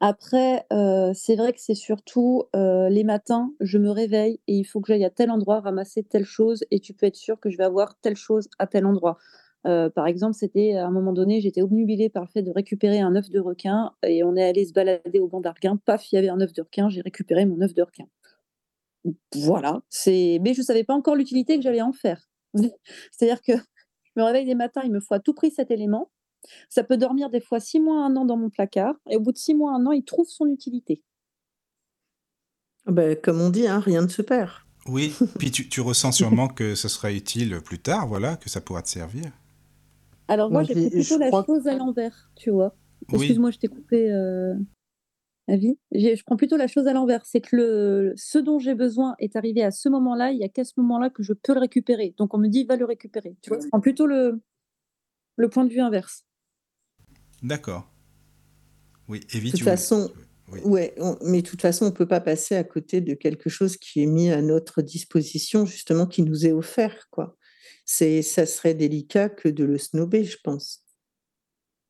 Après, 0.00 0.66
euh, 0.72 1.12
c'est 1.14 1.36
vrai 1.36 1.52
que 1.52 1.60
c'est 1.60 1.74
surtout 1.74 2.44
les 2.54 3.04
matins, 3.04 3.52
je 3.60 3.78
me 3.78 3.90
réveille 3.90 4.40
et 4.48 4.54
il 4.54 4.64
faut 4.64 4.80
que 4.80 4.88
j'aille 4.88 5.04
à 5.04 5.10
tel 5.10 5.30
endroit 5.30 5.60
ramasser 5.60 6.04
telle 6.04 6.24
chose 6.24 6.64
et 6.70 6.80
tu 6.80 6.94
peux 6.94 7.06
être 7.06 7.16
sûr 7.16 7.40
que 7.40 7.50
je 7.50 7.56
vais 7.58 7.64
avoir 7.64 7.98
telle 8.00 8.16
chose 8.16 8.48
à 8.58 8.66
tel 8.66 8.86
endroit. 8.86 9.18
Par 9.64 10.06
exemple, 10.06 10.34
c'était 10.34 10.74
à 10.76 10.86
un 10.86 10.90
moment 10.90 11.12
donné, 11.12 11.40
j'étais 11.40 11.62
obnubilée 11.62 12.10
par 12.10 12.24
le 12.24 12.28
fait 12.28 12.42
de 12.42 12.50
récupérer 12.52 13.00
un 13.00 13.16
œuf 13.16 13.30
de 13.30 13.40
requin 13.40 13.92
et 14.06 14.24
on 14.24 14.36
est 14.36 14.44
allé 14.44 14.66
se 14.66 14.72
balader 14.72 15.20
au 15.20 15.28
banc 15.28 15.40
d'Arguin. 15.40 15.78
Paf, 15.84 16.12
il 16.12 16.16
y 16.16 16.18
avait 16.18 16.28
un 16.28 16.40
œuf 16.40 16.52
de 16.52 16.62
requin, 16.62 16.90
j'ai 16.90 17.00
récupéré 17.00 17.46
mon 17.46 17.60
œuf 17.62 17.74
de 17.74 17.82
requin. 17.82 18.06
Voilà, 19.34 19.82
c'est. 19.90 20.38
Mais 20.42 20.54
je 20.54 20.62
savais 20.62 20.84
pas 20.84 20.94
encore 20.94 21.16
l'utilité 21.16 21.56
que 21.56 21.62
j'allais 21.62 21.82
en 21.82 21.92
faire. 21.92 22.28
C'est-à-dire 22.54 23.42
que 23.42 23.52
je 23.56 24.12
me 24.16 24.24
réveille 24.24 24.46
des 24.46 24.54
matins, 24.54 24.82
il 24.84 24.92
me 24.92 25.00
faut 25.00 25.14
à 25.14 25.20
tout 25.20 25.34
prix 25.34 25.50
cet 25.50 25.70
élément. 25.70 26.10
Ça 26.68 26.84
peut 26.84 26.96
dormir 26.96 27.30
des 27.30 27.40
fois 27.40 27.60
six 27.60 27.80
mois, 27.80 28.04
un 28.04 28.16
an 28.16 28.24
dans 28.24 28.36
mon 28.36 28.50
placard, 28.50 28.94
et 29.08 29.16
au 29.16 29.20
bout 29.20 29.32
de 29.32 29.38
six 29.38 29.54
mois, 29.54 29.72
un 29.72 29.86
an, 29.86 29.92
il 29.92 30.04
trouve 30.04 30.28
son 30.28 30.46
utilité. 30.46 31.02
Ben, 32.86 33.16
comme 33.16 33.40
on 33.40 33.48
dit, 33.48 33.66
hein, 33.66 33.80
rien 33.80 34.02
ne 34.02 34.08
se 34.08 34.20
perd. 34.20 34.50
Oui, 34.86 35.14
puis 35.38 35.50
tu, 35.50 35.68
tu 35.68 35.80
ressens 35.80 36.12
sûrement 36.12 36.48
que 36.48 36.74
ce 36.74 36.88
sera 36.88 37.10
utile 37.12 37.60
plus 37.64 37.78
tard, 37.78 38.06
voilà, 38.06 38.36
que 38.36 38.50
ça 38.50 38.60
pourra 38.60 38.82
te 38.82 38.88
servir. 38.88 39.32
Alors 40.28 40.50
moi, 40.50 40.62
j'ai 40.62 40.90
plutôt 40.90 41.18
la 41.18 41.30
chose 41.30 41.66
à 41.66 41.76
l'envers, 41.76 42.30
tu 42.36 42.50
vois. 42.50 42.74
Oui. 43.08 43.16
Excuse-moi, 43.16 43.50
je 43.50 43.58
t'ai 43.58 43.68
coupé 43.68 44.10
euh, 44.10 44.54
la 45.48 45.56
vie. 45.56 45.78
J'ai- 45.92 46.16
Je 46.16 46.24
prends 46.24 46.36
plutôt 46.36 46.56
la 46.56 46.66
chose 46.66 46.86
à 46.86 46.92
l'envers. 46.92 47.24
C'est 47.26 47.40
que 47.40 47.54
le, 47.56 48.12
ce 48.16 48.38
dont 48.38 48.58
j'ai 48.58 48.74
besoin 48.74 49.14
est 49.18 49.36
arrivé 49.36 49.62
à 49.62 49.70
ce 49.70 49.88
moment-là. 49.88 50.30
Il 50.32 50.38
n'y 50.38 50.44
a 50.44 50.48
qu'à 50.48 50.64
ce 50.64 50.72
moment-là 50.78 51.10
que 51.10 51.22
je 51.22 51.32
peux 51.32 51.54
le 51.54 51.60
récupérer. 51.60 52.14
Donc 52.18 52.34
on 52.34 52.38
me 52.38 52.48
dit, 52.48 52.64
va 52.64 52.76
le 52.76 52.84
récupérer. 52.84 53.36
Tu 53.42 53.50
vois, 53.50 53.58
je 53.60 53.68
prends 53.68 53.80
plutôt 53.80 54.06
le, 54.06 54.40
le 55.36 55.48
point 55.48 55.64
de 55.64 55.70
vue 55.72 55.80
inverse. 55.80 56.24
D'accord. 57.42 57.90
Oui, 59.08 59.20
Evie, 59.34 59.50
De 59.52 59.56
toute 59.58 59.64
façon, 59.64 60.10
Oui. 60.50 60.60
ouais, 60.64 60.94
on- 60.98 61.18
mais 61.22 61.42
de 61.42 61.46
toute 61.46 61.60
façon, 61.60 61.86
on 61.86 61.88
ne 61.90 61.94
peut 61.94 62.08
pas 62.08 62.20
passer 62.20 62.54
à 62.56 62.64
côté 62.64 63.00
de 63.02 63.12
quelque 63.14 63.50
chose 63.50 63.76
qui 63.76 64.02
est 64.02 64.06
mis 64.06 64.30
à 64.30 64.40
notre 64.40 64.80
disposition, 64.82 65.66
justement, 65.66 66.06
qui 66.06 66.22
nous 66.22 66.46
est 66.46 66.52
offert, 66.52 67.08
quoi. 67.10 67.36
C'est, 67.84 68.22
ça 68.22 68.46
serait 68.46 68.72
délicat 68.74 69.28
que 69.28 69.48
de 69.50 69.64
le 69.64 69.76
snober, 69.76 70.24
je 70.24 70.38
pense. 70.42 70.83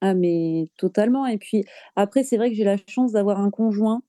Ah, 0.06 0.12
mais 0.12 0.68
totalement. 0.76 1.24
Et 1.24 1.38
puis 1.38 1.64
après, 1.96 2.24
c'est 2.24 2.36
vrai 2.36 2.50
que 2.50 2.56
j'ai 2.56 2.64
la 2.64 2.76
chance 2.86 3.12
d'avoir 3.12 3.40
un 3.40 3.48
conjoint 3.48 4.02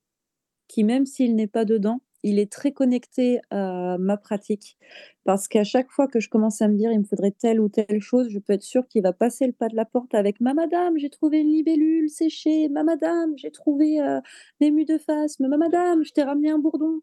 qui, 0.68 0.84
même 0.84 1.06
s'il 1.06 1.38
n'est 1.38 1.48
pas 1.48 1.64
dedans, 1.64 2.02
il 2.22 2.38
est 2.38 2.52
très 2.52 2.74
connecté 2.74 3.40
à 3.50 3.96
ma 3.98 4.18
pratique. 4.18 4.78
Parce 5.24 5.48
qu'à 5.48 5.64
chaque 5.64 5.90
fois 5.90 6.08
que 6.10 6.20
je 6.20 6.28
commence 6.28 6.62
à 6.62 6.68
me 6.68 6.76
dire, 6.76 6.92
il 6.92 7.00
me 7.00 7.06
faudrait 7.06 7.32
telle 7.32 7.62
ou 7.62 7.70
telle 7.70 8.02
chose, 8.02 8.28
je 8.30 8.40
peux 8.40 8.52
être 8.52 8.64
sûre 8.64 8.86
qu'il 8.90 9.04
va 9.04 9.14
passer 9.14 9.48
le 9.48 9.54
pas 9.54 9.70
de 9.70 9.76
la 9.78 9.86
porte 9.86 10.14
avec 10.14 10.42
Ma 10.42 10.54
madame, 10.54 10.98
j'ai 10.98 11.10
trouvé 11.10 11.40
une 11.40 11.54
libellule 11.54 12.10
séchée. 12.10 12.68
Ma 12.68 12.84
madame, 12.84 13.32
j'ai 13.38 13.52
trouvé 13.52 14.02
euh, 14.02 14.20
des 14.60 14.72
mus 14.72 14.84
de 14.84 14.98
face. 14.98 15.40
Ma 15.40 15.56
madame, 15.56 16.04
je 16.04 16.12
t'ai 16.12 16.24
ramené 16.24 16.50
un 16.50 16.60
bourdon. 16.60 17.00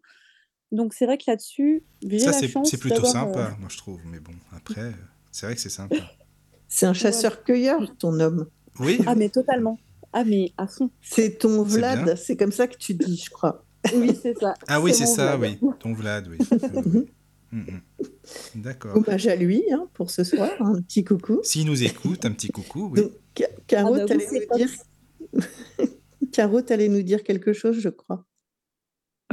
Donc 0.71 0.93
c'est 0.93 1.07
vrai 1.07 1.17
que 1.17 1.25
là-dessus, 1.29 1.83
j'ai 2.07 2.19
Ça, 2.19 2.27
la 2.27 2.33
c'est 2.35 2.49
chance 2.49 2.69
c'est 2.69 2.77
plutôt 2.77 3.01
d'avoir, 3.01 3.29
euh, 3.29 3.33
sympa, 3.33 3.57
moi, 3.59 3.69
je 3.71 3.79
trouve. 3.79 4.03
Mais 4.05 4.21
bon, 4.21 4.35
après, 4.55 4.83
euh, 4.83 4.93
c'est 5.31 5.47
vrai 5.47 5.55
que 5.55 5.63
c'est 5.63 5.71
sympa. 5.71 5.97
C'est 6.69 6.87
un 6.87 6.93
chasseur-cueilleur, 6.93 7.97
ton 7.97 8.21
homme. 8.21 8.49
Oui, 8.81 8.99
Ah, 9.07 9.15
mais 9.15 9.29
totalement. 9.29 9.79
Ah, 10.13 10.25
mais 10.25 10.53
à 10.59 10.67
fond. 10.67 10.91
C'est 11.01 11.39
ton 11.39 11.63
Vlad, 11.63 12.17
c'est 12.17 12.37
comme 12.37 12.53
ça 12.53 12.67
que 12.67 12.77
tu 12.77 12.95
dis, 12.95 13.23
je 13.25 13.31
crois. 13.31 13.65
Oui, 13.95 14.17
c'est 14.21 14.39
ça. 14.39 14.55
ah 14.69 14.81
oui, 14.81 14.93
c'est 14.95 15.07
ça, 15.07 15.37
Vlad. 15.37 15.59
oui. 15.61 15.71
Ton 15.81 15.93
Vlad, 15.93 16.29
oui. 16.29 16.39
Mm, 17.55 17.61
mm. 17.71 18.63
D'accord. 18.63 18.97
Hommage 18.97 19.27
à 19.27 19.37
lui 19.37 19.63
hein, 19.75 19.87
pour 19.93 20.11
ce 20.11 20.25
soir, 20.25 20.49
un 20.61 20.81
petit 20.81 21.05
coucou. 21.05 21.39
S'il 21.43 21.67
nous 21.67 21.83
écoute, 21.83 22.25
un 22.25 22.33
petit 22.33 22.49
coucou, 22.49 22.89
oui. 22.91 23.03
Donc, 23.03 23.11
Ca- 23.37 23.49
Caro, 23.67 23.89
Ah 23.95 23.99
bah 23.99 24.03
oui, 24.05 24.09
t'allais 24.09 24.27
c'est 24.27 24.49
nous 24.51 24.57
dire... 24.57 24.71
Caro, 26.33 26.63
t'allais 26.63 26.89
nous 26.89 27.03
dire 27.03 27.23
quelque 27.23 27.53
chose, 27.53 27.79
je 27.79 27.91
crois. 27.91 28.25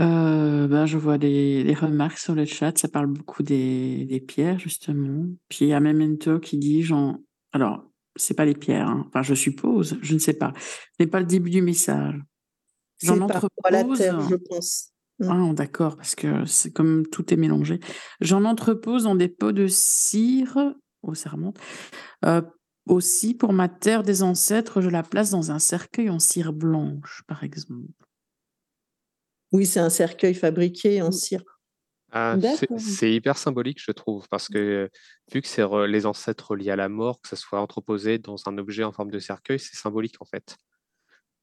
Euh, 0.02 0.68
ben, 0.68 0.86
je 0.86 0.98
vois 0.98 1.18
des, 1.18 1.64
des 1.64 1.74
remarques 1.74 2.18
sur 2.18 2.36
le 2.36 2.44
chat, 2.44 2.78
ça 2.78 2.90
parle 2.90 3.08
beaucoup 3.08 3.42
des, 3.42 4.04
des 4.04 4.20
pierres, 4.20 4.60
justement. 4.60 5.26
Puis 5.48 5.60
il 5.62 5.68
y 5.70 5.74
a 5.74 5.80
Memento 5.80 6.40
qui 6.40 6.58
dit, 6.58 6.84
j'en... 6.84 7.20
Alors, 7.54 7.89
c'est 8.20 8.34
pas 8.34 8.46
les 8.46 8.56
pierres, 8.56 8.88
hein. 8.88 9.06
enfin 9.08 9.22
je 9.22 9.34
suppose, 9.34 9.98
je 10.02 10.14
ne 10.14 10.20
sais 10.20 10.34
pas. 10.34 10.54
Ce 10.58 11.04
n'est 11.04 11.08
pas 11.08 11.20
le 11.20 11.26
début 11.26 11.50
du 11.50 11.62
message. 11.62 12.16
J'en 13.02 13.16
à 13.16 13.72
la 13.72 13.80
entrepose. 13.80 13.98
terre, 13.98 14.20
je 14.30 14.36
pense. 14.36 14.92
Ah, 15.28 15.52
d'accord, 15.54 15.98
parce 15.98 16.16
que 16.16 16.46
c'est 16.46 16.72
comme 16.72 17.06
tout 17.08 17.34
est 17.34 17.38
mélangé. 17.38 17.80
J'en 18.22 18.46
entrepose 18.46 19.04
dans 19.04 19.16
des 19.16 19.28
pots 19.28 19.52
de 19.52 19.68
cire, 19.68 20.74
oh, 21.02 21.14
ça 21.14 21.30
remonte. 21.30 21.58
Euh, 22.26 22.42
aussi, 22.86 23.34
pour 23.34 23.52
ma 23.52 23.68
terre 23.68 24.04
des 24.04 24.24
ancêtres, 24.24 24.82
je 24.82 24.90
la 24.90 25.04
place 25.04 25.30
dans 25.30 25.52
un 25.52 25.60
cercueil 25.60 26.10
en 26.10 26.20
cire 26.20 26.54
blanche, 26.54 27.24
par 27.28 27.44
exemple. 27.44 27.92
Oui, 29.52 29.66
c'est 29.66 29.80
un 29.80 29.90
cercueil 29.90 30.34
fabriqué 30.34 31.02
en 31.02 31.12
cire. 31.12 31.44
Ah, 32.12 32.36
c'est 32.78 33.12
hyper 33.12 33.38
symbolique, 33.38 33.80
je 33.82 33.92
trouve, 33.92 34.28
parce 34.30 34.48
que 34.48 34.58
euh, 34.58 34.88
vu 35.32 35.42
que 35.42 35.48
c'est 35.48 35.64
les 35.88 36.06
ancêtres 36.06 36.56
liés 36.56 36.72
à 36.72 36.76
la 36.76 36.90
mort, 36.90 37.22
que 37.22 37.28
ça 37.28 37.36
soit 37.36 37.62
entreposé 37.62 38.18
dans 38.18 38.36
un 38.48 38.58
objet 38.58 38.84
en 38.84 38.92
forme 38.92 39.12
de 39.12 39.20
cercueil, 39.20 39.60
c'est 39.60 39.76
symbolique 39.76 40.16
en 40.20 40.26
fait. 40.26 40.58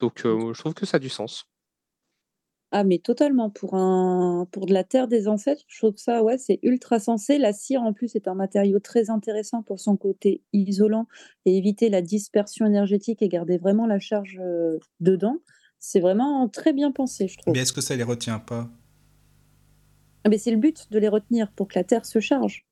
Donc 0.00 0.26
euh, 0.26 0.52
je 0.52 0.58
trouve 0.58 0.74
que 0.74 0.86
ça 0.86 0.96
a 0.96 1.00
du 1.00 1.08
sens. 1.08 1.46
Ah, 2.72 2.84
mais 2.84 2.98
totalement. 2.98 3.48
Pour, 3.48 3.74
un... 3.74 4.46
pour 4.50 4.66
de 4.66 4.74
la 4.74 4.82
terre 4.82 5.06
des 5.06 5.28
ancêtres, 5.28 5.62
je 5.68 5.78
trouve 5.78 5.96
ça, 5.96 6.22
ouais, 6.22 6.36
c'est 6.36 6.58
ultra 6.62 6.98
sensé. 6.98 7.38
La 7.38 7.52
cire, 7.52 7.82
en 7.82 7.92
plus, 7.92 8.16
est 8.16 8.26
un 8.26 8.34
matériau 8.34 8.80
très 8.80 9.08
intéressant 9.08 9.62
pour 9.62 9.78
son 9.78 9.96
côté 9.96 10.42
isolant 10.52 11.06
et 11.44 11.56
éviter 11.56 11.88
la 11.88 12.02
dispersion 12.02 12.66
énergétique 12.66 13.22
et 13.22 13.28
garder 13.28 13.56
vraiment 13.56 13.86
la 13.86 14.00
charge 14.00 14.40
euh, 14.42 14.78
dedans. 15.00 15.38
C'est 15.78 16.00
vraiment 16.00 16.48
très 16.48 16.72
bien 16.72 16.90
pensé, 16.90 17.28
je 17.28 17.38
trouve. 17.38 17.54
Mais 17.54 17.60
est-ce 17.60 17.72
que 17.72 17.80
ça 17.80 17.94
les 17.94 18.02
retient 18.02 18.40
pas? 18.40 18.68
Mais 20.28 20.38
c'est 20.38 20.50
le 20.50 20.56
but 20.56 20.86
de 20.90 20.98
les 20.98 21.08
retenir 21.08 21.50
pour 21.52 21.68
que 21.68 21.78
la 21.78 21.84
terre 21.84 22.04
se 22.06 22.20
charge. 22.20 22.66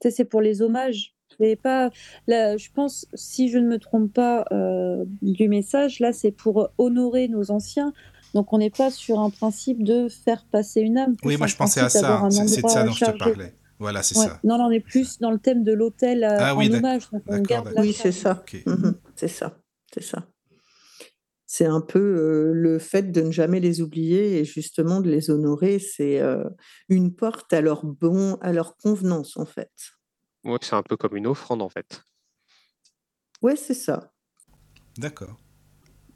Tu 0.00 0.08
sais, 0.08 0.10
c'est 0.16 0.24
pour 0.24 0.40
les 0.40 0.62
hommages. 0.62 1.14
C'est 1.40 1.56
pas, 1.56 1.90
là, 2.26 2.56
je 2.58 2.68
pense, 2.70 3.06
si 3.14 3.48
je 3.48 3.56
ne 3.58 3.66
me 3.66 3.78
trompe 3.78 4.12
pas 4.12 4.44
euh, 4.52 5.04
du 5.22 5.48
message, 5.48 5.98
là, 6.00 6.12
c'est 6.12 6.30
pour 6.32 6.68
honorer 6.78 7.28
nos 7.28 7.50
anciens. 7.50 7.92
Donc, 8.34 8.52
on 8.52 8.58
n'est 8.58 8.70
pas 8.70 8.90
sur 8.90 9.18
un 9.20 9.30
principe 9.30 9.82
de 9.82 10.08
faire 10.08 10.44
passer 10.50 10.80
une 10.80 10.98
âme. 10.98 11.16
Oui, 11.24 11.36
moi 11.36 11.46
je 11.46 11.56
pensais 11.56 11.80
à 11.80 11.88
ça. 11.88 12.26
C'est 12.30 12.48
c'est 12.48 12.62
de 12.62 12.68
ça 12.68 12.84
dont 12.84 12.92
je 12.92 13.04
te 13.04 13.10
parlais. 13.18 13.54
Voilà, 13.78 14.02
c'est 14.02 14.16
Ouais. 14.18 14.26
ça. 14.26 14.40
Non, 14.44 14.56
là, 14.58 14.64
on 14.66 14.70
est 14.70 14.80
plus 14.80 15.18
dans 15.18 15.30
le 15.30 15.38
thème 15.38 15.64
de 15.64 15.72
l'hôtel 15.72 16.22
euh, 16.22 16.36
Ah 16.38 16.54
oui, 16.54 16.66
en 16.66 16.70
d'ac- 16.70 16.78
hommage. 16.78 17.02
Oui, 17.78 17.92
c'est 17.92 18.12
charge. 18.12 18.38
ça. 18.44 18.44
Mhm, 18.66 18.94
C'est 19.16 19.28
ça. 19.28 19.58
C'est 19.92 20.02
ça. 20.02 20.24
C'est 21.54 21.66
un 21.66 21.82
peu 21.82 21.98
euh, 21.98 22.52
le 22.54 22.78
fait 22.78 23.12
de 23.12 23.20
ne 23.20 23.30
jamais 23.30 23.60
les 23.60 23.82
oublier 23.82 24.38
et 24.38 24.44
justement 24.46 25.02
de 25.02 25.10
les 25.10 25.28
honorer. 25.28 25.78
C'est 25.78 26.18
euh, 26.18 26.44
une 26.88 27.14
porte 27.14 27.52
à 27.52 27.60
leur 27.60 27.84
bon, 27.84 28.38
à 28.40 28.54
leur 28.54 28.74
convenance, 28.78 29.36
en 29.36 29.44
fait. 29.44 29.70
Ouais, 30.44 30.56
c'est 30.62 30.76
un 30.76 30.82
peu 30.82 30.96
comme 30.96 31.14
une 31.14 31.26
offrande 31.26 31.60
en 31.60 31.68
fait. 31.68 32.04
Ouais, 33.42 33.56
c'est 33.56 33.74
ça. 33.74 34.14
D'accord. 34.96 35.36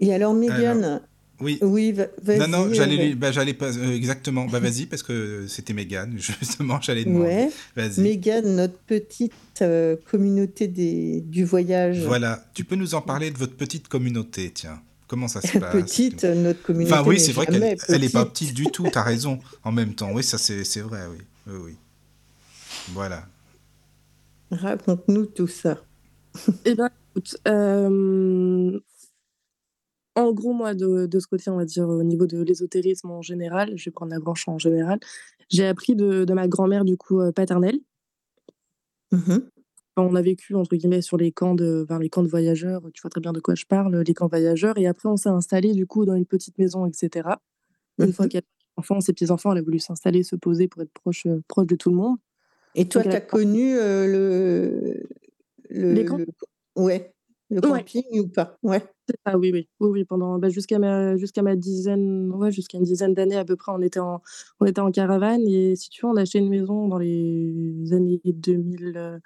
Et 0.01 0.15
alors, 0.15 0.33
Mégane, 0.33 1.07
Oui. 1.39 1.59
oui, 1.61 1.93
va- 1.93 2.07
vas-y. 2.23 2.39
Non, 2.39 2.49
non, 2.49 2.73
j'allais, 2.73 3.15
bah, 3.15 3.31
j'allais 3.31 3.53
pas 3.53 3.77
euh, 3.77 3.95
exactement. 3.95 4.47
Bah 4.47 4.59
vas-y 4.59 4.87
parce 4.87 5.03
que 5.03 5.47
c'était 5.49 5.75
Mégane. 5.75 6.15
Justement, 6.17 6.81
j'allais 6.81 7.05
demander. 7.05 7.27
Ouais, 7.27 7.51
Vas-y. 7.77 8.01
Mégane, 8.01 8.57
notre 8.57 8.79
petite 8.79 9.35
euh, 9.61 9.97
communauté 10.11 10.67
des, 10.67 11.21
du 11.21 11.45
voyage. 11.45 12.01
Voilà. 12.07 12.43
Tu 12.55 12.65
peux 12.65 12.77
nous 12.77 12.95
en 12.95 13.03
parler 13.03 13.31
de 13.31 13.37
votre 13.37 13.55
petite 13.59 13.89
communauté, 13.89 14.51
tiens. 14.51 14.81
Comment 15.07 15.29
ça 15.29 15.41
se 15.41 15.59
passe 15.59 15.73
Petite, 15.73 16.25
notre 16.25 16.63
communauté. 16.63 16.93
Enfin, 16.93 17.09
oui, 17.09 17.21
c'est 17.21 17.33
vrai 17.33 17.47
qu'elle 17.47 17.61
n'est 18.01 18.09
pas 18.09 18.27
petite. 18.27 18.55
du 18.55 18.65
tout, 18.67 18.89
tu 18.91 18.99
as 18.99 19.03
raison. 19.03 19.39
En 19.63 19.73
même 19.73 19.95
temps, 19.95 20.13
oui, 20.13 20.25
ça 20.25 20.39
c'est 20.39 20.65
c'est 20.65 20.81
vrai, 20.81 21.03
oui. 21.11 21.19
oui, 21.47 21.61
oui. 21.65 21.77
Voilà. 22.93 23.27
Raconte-nous 24.51 25.27
tout 25.27 25.47
ça. 25.47 25.79
Eh 26.65 26.75
bien, 26.75 26.91
écoute, 27.11 27.37
euh, 27.49 28.79
en 30.15 30.33
gros, 30.33 30.53
moi, 30.53 30.75
de, 30.75 31.07
de 31.07 31.21
ce 31.21 31.27
côté, 31.27 31.51
on 31.51 31.57
va 31.57 31.65
dire, 31.65 31.89
au 31.89 32.03
niveau 32.03 32.27
de 32.27 32.43
l'ésotérisme 32.43 33.11
en 33.11 33.23
général, 33.23 33.73
je 33.77 33.85
vais 33.87 33.91
prendre 33.91 34.13
la 34.13 34.19
branche 34.19 34.47
en 34.49 34.59
général, 34.59 34.99
j'ai 35.51 35.67
appris 35.67 35.95
de, 35.95 36.25
de 36.25 36.35
ma 36.35 36.49
grand-mère, 36.49 36.85
du 36.85 36.97
coup, 36.97 37.21
euh, 37.21 37.33
paternelle. 37.33 37.79
Mhm. 39.13 39.21
Enfin, 39.21 39.41
on 40.03 40.15
a 40.15 40.23
vécu, 40.23 40.55
entre 40.55 40.77
guillemets, 40.77 41.03
sur 41.03 41.17
les 41.17 41.33
camps 41.33 41.55
de, 41.55 41.83
enfin, 41.85 41.99
les 41.99 42.09
camps 42.11 42.23
de 42.23 42.29
voyageurs, 42.29 42.83
tu 42.95 43.01
vois 43.03 43.11
très 43.11 43.21
bien 43.21 43.33
de 43.33 43.41
quoi 43.41 43.55
je 43.55 43.65
parle, 43.67 43.97
les 44.03 44.15
camps 44.15 44.29
voyageurs, 44.29 44.79
et 44.79 44.87
après, 44.87 45.09
on 45.09 45.17
s'est 45.17 45.29
installé, 45.31 45.73
du 45.75 45.87
coup, 45.87 46.05
dans 46.05 46.15
une 46.15 46.27
petite 46.27 46.59
maison, 46.59 46.87
etc. 46.87 47.41
Une 47.99 48.13
fois 48.13 48.27
Mhm. 48.27 48.31
qu'elle 48.31 48.43
a 48.43 48.81
enfants, 48.81 49.01
ses 49.01 49.13
petits-enfants, 49.15 49.53
elle 49.53 49.59
a 49.59 49.63
voulu 49.63 49.79
s'installer, 49.79 50.23
se 50.23 50.37
poser 50.37 50.69
pour 50.69 50.83
être 50.83 50.93
proche, 50.93 51.27
euh, 51.27 51.43
proche 51.49 51.67
de 51.67 51.77
tout 51.77 51.91
le 51.91 51.97
monde. 51.97 52.19
Et 52.75 52.89
toi, 52.89 53.03
tu 53.03 53.17
as 53.17 53.21
connu 53.23 53.77
euh, 53.79 54.07
le, 54.07 55.09
le, 55.71 55.95
Les 55.95 56.05
camps? 56.05 56.17
le- 56.19 56.27
ouais, 56.77 57.15
le 57.51 57.61
Ouais. 57.63 57.69
camping 57.81 58.21
ou 58.21 58.29
pas? 58.29 58.59
Ouais. 58.63 58.83
Ça, 59.25 59.39
oui, 59.39 59.51
oui. 59.53 59.69
Oui, 59.81 59.89
oui, 59.91 60.05
pendant, 60.05 60.39
bah, 60.39 60.49
jusqu'à 60.49 60.79
ma, 60.81 61.17
jusqu'à 61.17 61.43
ma 61.43 61.55
dizaine, 61.57 62.33
ouais, 62.33 62.51
jusqu'à 62.51 62.79
une 62.79 62.85
dizaine 62.85 63.15
d'années 63.15 63.37
à 63.37 63.45
peu 63.45 63.55
près, 63.57 63.73
on 63.73 63.81
était 63.83 64.01
en, 64.01 64.21
on 64.61 64.67
était 64.67 64.81
en 64.81 64.91
caravane 64.91 65.43
et 65.47 65.77
si 65.77 65.91
tu 65.91 66.05
veux, 66.05 66.11
on 66.13 66.17
a 66.17 66.23
acheté 66.23 66.39
une 66.41 66.49
maison 66.49 66.89
dans 66.89 66.99
les 66.99 67.93
années 67.93 68.21
2000, 68.25 68.95
euh, 68.97 69.19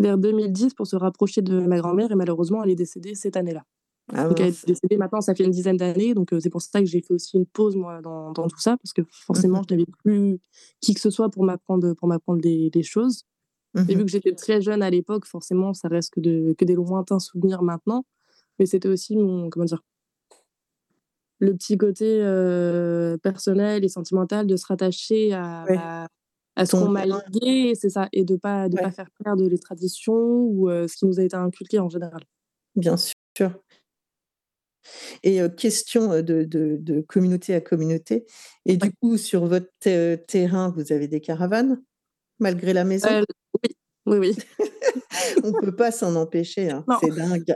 vers 0.00 0.18
2010 0.18 0.74
pour 0.74 0.86
se 0.86 0.96
rapprocher 0.96 1.42
de 1.42 1.60
ma 1.60 1.78
grand-mère 1.78 2.10
et 2.10 2.14
malheureusement, 2.16 2.62
elle 2.64 2.70
est 2.70 2.74
décédée 2.76 3.14
cette 3.14 3.36
année-là. 3.36 3.64
Ah 4.12 4.26
Donc, 4.28 4.40
elle 4.40 4.48
est 4.48 4.66
décédée 4.66 4.96
maintenant, 4.96 5.20
ça 5.20 5.34
fait 5.34 5.44
une 5.44 5.52
dizaine 5.52 5.76
d'années, 5.76 6.14
donc 6.14 6.32
euh, 6.32 6.40
c'est 6.40 6.50
pour 6.50 6.62
ça 6.62 6.80
que 6.80 6.86
j'ai 6.86 7.00
fait 7.00 7.14
aussi 7.14 7.36
une 7.36 7.46
pause, 7.46 7.76
moi, 7.76 8.00
dans, 8.02 8.32
dans 8.32 8.48
tout 8.48 8.58
ça, 8.60 8.76
parce 8.76 8.92
que 8.92 9.02
forcément, 9.10 9.58
Mhm. 9.58 9.64
je 9.70 9.74
n'avais 9.74 9.86
plus 10.04 10.40
qui 10.80 10.94
que 10.94 11.00
ce 11.00 11.10
soit 11.10 11.30
pour 11.30 11.44
m'apprendre, 11.44 11.94
pour 11.94 12.08
m'apprendre 12.08 12.40
des, 12.40 12.70
des 12.70 12.82
choses. 12.82 13.22
Et 13.76 13.94
vu 13.94 13.98
Mhm. 13.98 14.04
que 14.06 14.10
j'étais 14.10 14.32
très 14.34 14.60
jeune 14.60 14.82
à 14.82 14.90
l'époque, 14.90 15.26
forcément, 15.26 15.74
ça 15.74 15.86
reste 15.86 16.12
que, 16.14 16.20
de, 16.20 16.54
que 16.58 16.64
des 16.64 16.74
lointains 16.74 17.20
souvenirs 17.20 17.62
maintenant. 17.62 18.04
Mais 18.58 18.66
c'était 18.66 18.88
aussi 18.88 19.16
mon, 19.16 19.48
comment 19.48 19.64
dire, 19.66 19.80
le 21.38 21.54
petit 21.54 21.78
côté 21.78 22.04
euh, 22.20 23.16
personnel 23.18 23.84
et 23.84 23.88
sentimental 23.88 24.46
de 24.46 24.56
se 24.56 24.66
rattacher 24.66 25.32
à, 25.32 25.64
Ouais. 25.68 25.78
À 26.56 26.66
ce 26.66 26.72
qu'on 26.76 26.88
m'a 26.88 27.06
légué, 27.06 27.74
c'est 27.74 27.90
ça, 27.90 28.08
et 28.12 28.24
de 28.24 28.36
pas 28.36 28.68
de 28.68 28.76
Ouais. 28.76 28.82
pas 28.82 28.90
faire 28.90 29.08
perdre 29.24 29.48
les 29.48 29.58
traditions 29.58 30.14
ou 30.14 30.68
euh, 30.68 30.86
ce 30.88 30.96
qui 30.96 31.06
nous 31.06 31.18
a 31.20 31.22
été 31.22 31.36
inculqué 31.36 31.78
en 31.78 31.88
général. 31.88 32.22
Bien 32.76 32.96
sûr. 32.96 33.12
Et 35.22 35.40
euh, 35.42 35.48
question 35.48 36.08
de, 36.22 36.44
de- 36.44 36.76
de 36.80 37.00
communauté 37.02 37.54
à 37.54 37.60
communauté. 37.60 38.24
Et 38.64 38.76
du 38.76 38.92
coup, 39.00 39.16
sur 39.16 39.46
votre 39.46 39.68
te- 39.80 40.16
terrain, 40.16 40.70
vous 40.74 40.92
avez 40.92 41.06
des 41.08 41.20
caravanes, 41.20 41.82
malgré 42.38 42.72
la 42.72 42.84
maison? 42.84 43.08
Euh, 43.08 43.22
oui, 43.62 43.76
oui, 44.06 44.18
oui. 44.18 44.36
On 45.44 45.52
peut 45.52 45.74
pas 45.74 45.92
s'en 45.92 46.16
empêcher, 46.16 46.70
hein. 46.70 46.84
C'est 47.00 47.10
dingue. 47.14 47.54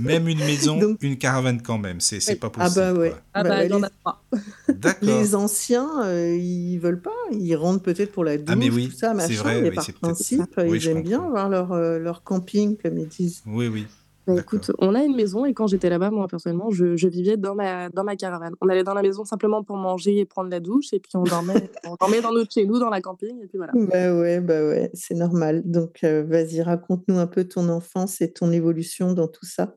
Même 0.00 0.28
une 0.28 0.38
maison, 0.38 0.76
Donc- 0.80 1.02
une 1.02 1.16
caravane 1.18 1.62
quand 1.62 1.78
même, 1.78 2.00
c'est 2.00 2.20
c'est 2.20 2.32
Oui. 2.34 2.38
pas 2.38 2.48
Ah 2.56 2.64
possible. 2.64 2.74
bah 2.74 2.92
ouais. 3.00 3.14
Ah 3.34 3.42
Bah 3.42 3.48
bah, 3.48 3.56
ouais, 3.58 3.66
il 3.66 3.70
y 3.70 3.74
en 3.74 3.78
les- 3.78 3.84
a 3.84 3.90
trois. 4.00 4.22
D'accord. 4.68 5.08
Les 5.08 5.34
anciens, 5.34 5.88
euh, 6.04 6.36
ils 6.36 6.78
veulent 6.78 7.00
pas. 7.02 7.10
Ils 7.32 7.54
rentrent 7.56 7.82
peut-être 7.82 8.12
pour 8.12 8.24
la 8.24 8.36
douche, 8.36 8.46
Ah, 8.48 8.56
mais 8.56 8.70
oui, 8.70 8.88
tout 8.88 8.96
ça, 8.96 9.08
c'est 9.10 9.14
machin. 9.14 9.42
vrai, 9.42 9.60
mais 9.62 9.68
oui, 9.70 9.74
par 9.74 9.84
c'est 9.84 9.92
peut-être 9.92 10.00
principe. 10.02 10.42
Oui, 10.58 10.78
ils 10.82 10.88
aiment 10.88 11.02
bien 11.02 11.22
avoir 11.24 11.48
leur, 11.48 11.72
euh, 11.72 11.98
leur 11.98 12.22
camping, 12.22 12.76
comme 12.76 12.98
ils 12.98 13.08
disent. 13.08 13.42
Oui, 13.46 13.68
oui. 13.68 13.86
Bah, 14.26 14.34
D'accord. 14.34 14.54
écoute, 14.58 14.72
on 14.80 14.92
a 14.96 15.04
une 15.04 15.14
maison 15.14 15.44
et 15.46 15.54
quand 15.54 15.68
j'étais 15.68 15.88
là-bas, 15.88 16.10
moi 16.10 16.26
personnellement, 16.26 16.68
je, 16.72 16.96
je 16.96 17.06
vivais 17.06 17.36
dans 17.36 17.54
ma, 17.54 17.90
dans 17.90 18.02
ma 18.02 18.16
caravane. 18.16 18.54
On 18.60 18.68
allait 18.68 18.82
dans 18.82 18.92
la 18.94 19.02
maison 19.02 19.24
simplement 19.24 19.62
pour 19.62 19.76
manger 19.76 20.18
et 20.18 20.24
prendre 20.24 20.50
la 20.50 20.58
douche 20.58 20.92
et 20.92 20.98
puis 20.98 21.12
on 21.14 21.22
dormait, 21.22 21.70
on 21.86 21.94
dormait 21.94 22.20
dans 22.20 22.32
notre 22.32 22.52
chez 22.52 22.66
nous, 22.66 22.80
dans 22.80 22.90
la 22.90 23.00
camping 23.00 23.40
et 23.40 23.46
puis 23.46 23.56
voilà. 23.56 23.72
Bah 23.76 24.12
ouais, 24.18 24.40
bah 24.40 24.64
ouais, 24.66 24.90
c'est 24.94 25.14
normal. 25.14 25.62
Donc, 25.64 25.98
euh, 26.02 26.24
vas-y, 26.26 26.60
raconte-nous 26.60 27.18
un 27.18 27.28
peu 27.28 27.44
ton 27.44 27.68
enfance 27.68 28.20
et 28.20 28.32
ton 28.32 28.50
évolution 28.50 29.12
dans 29.12 29.28
tout 29.28 29.46
ça. 29.46 29.76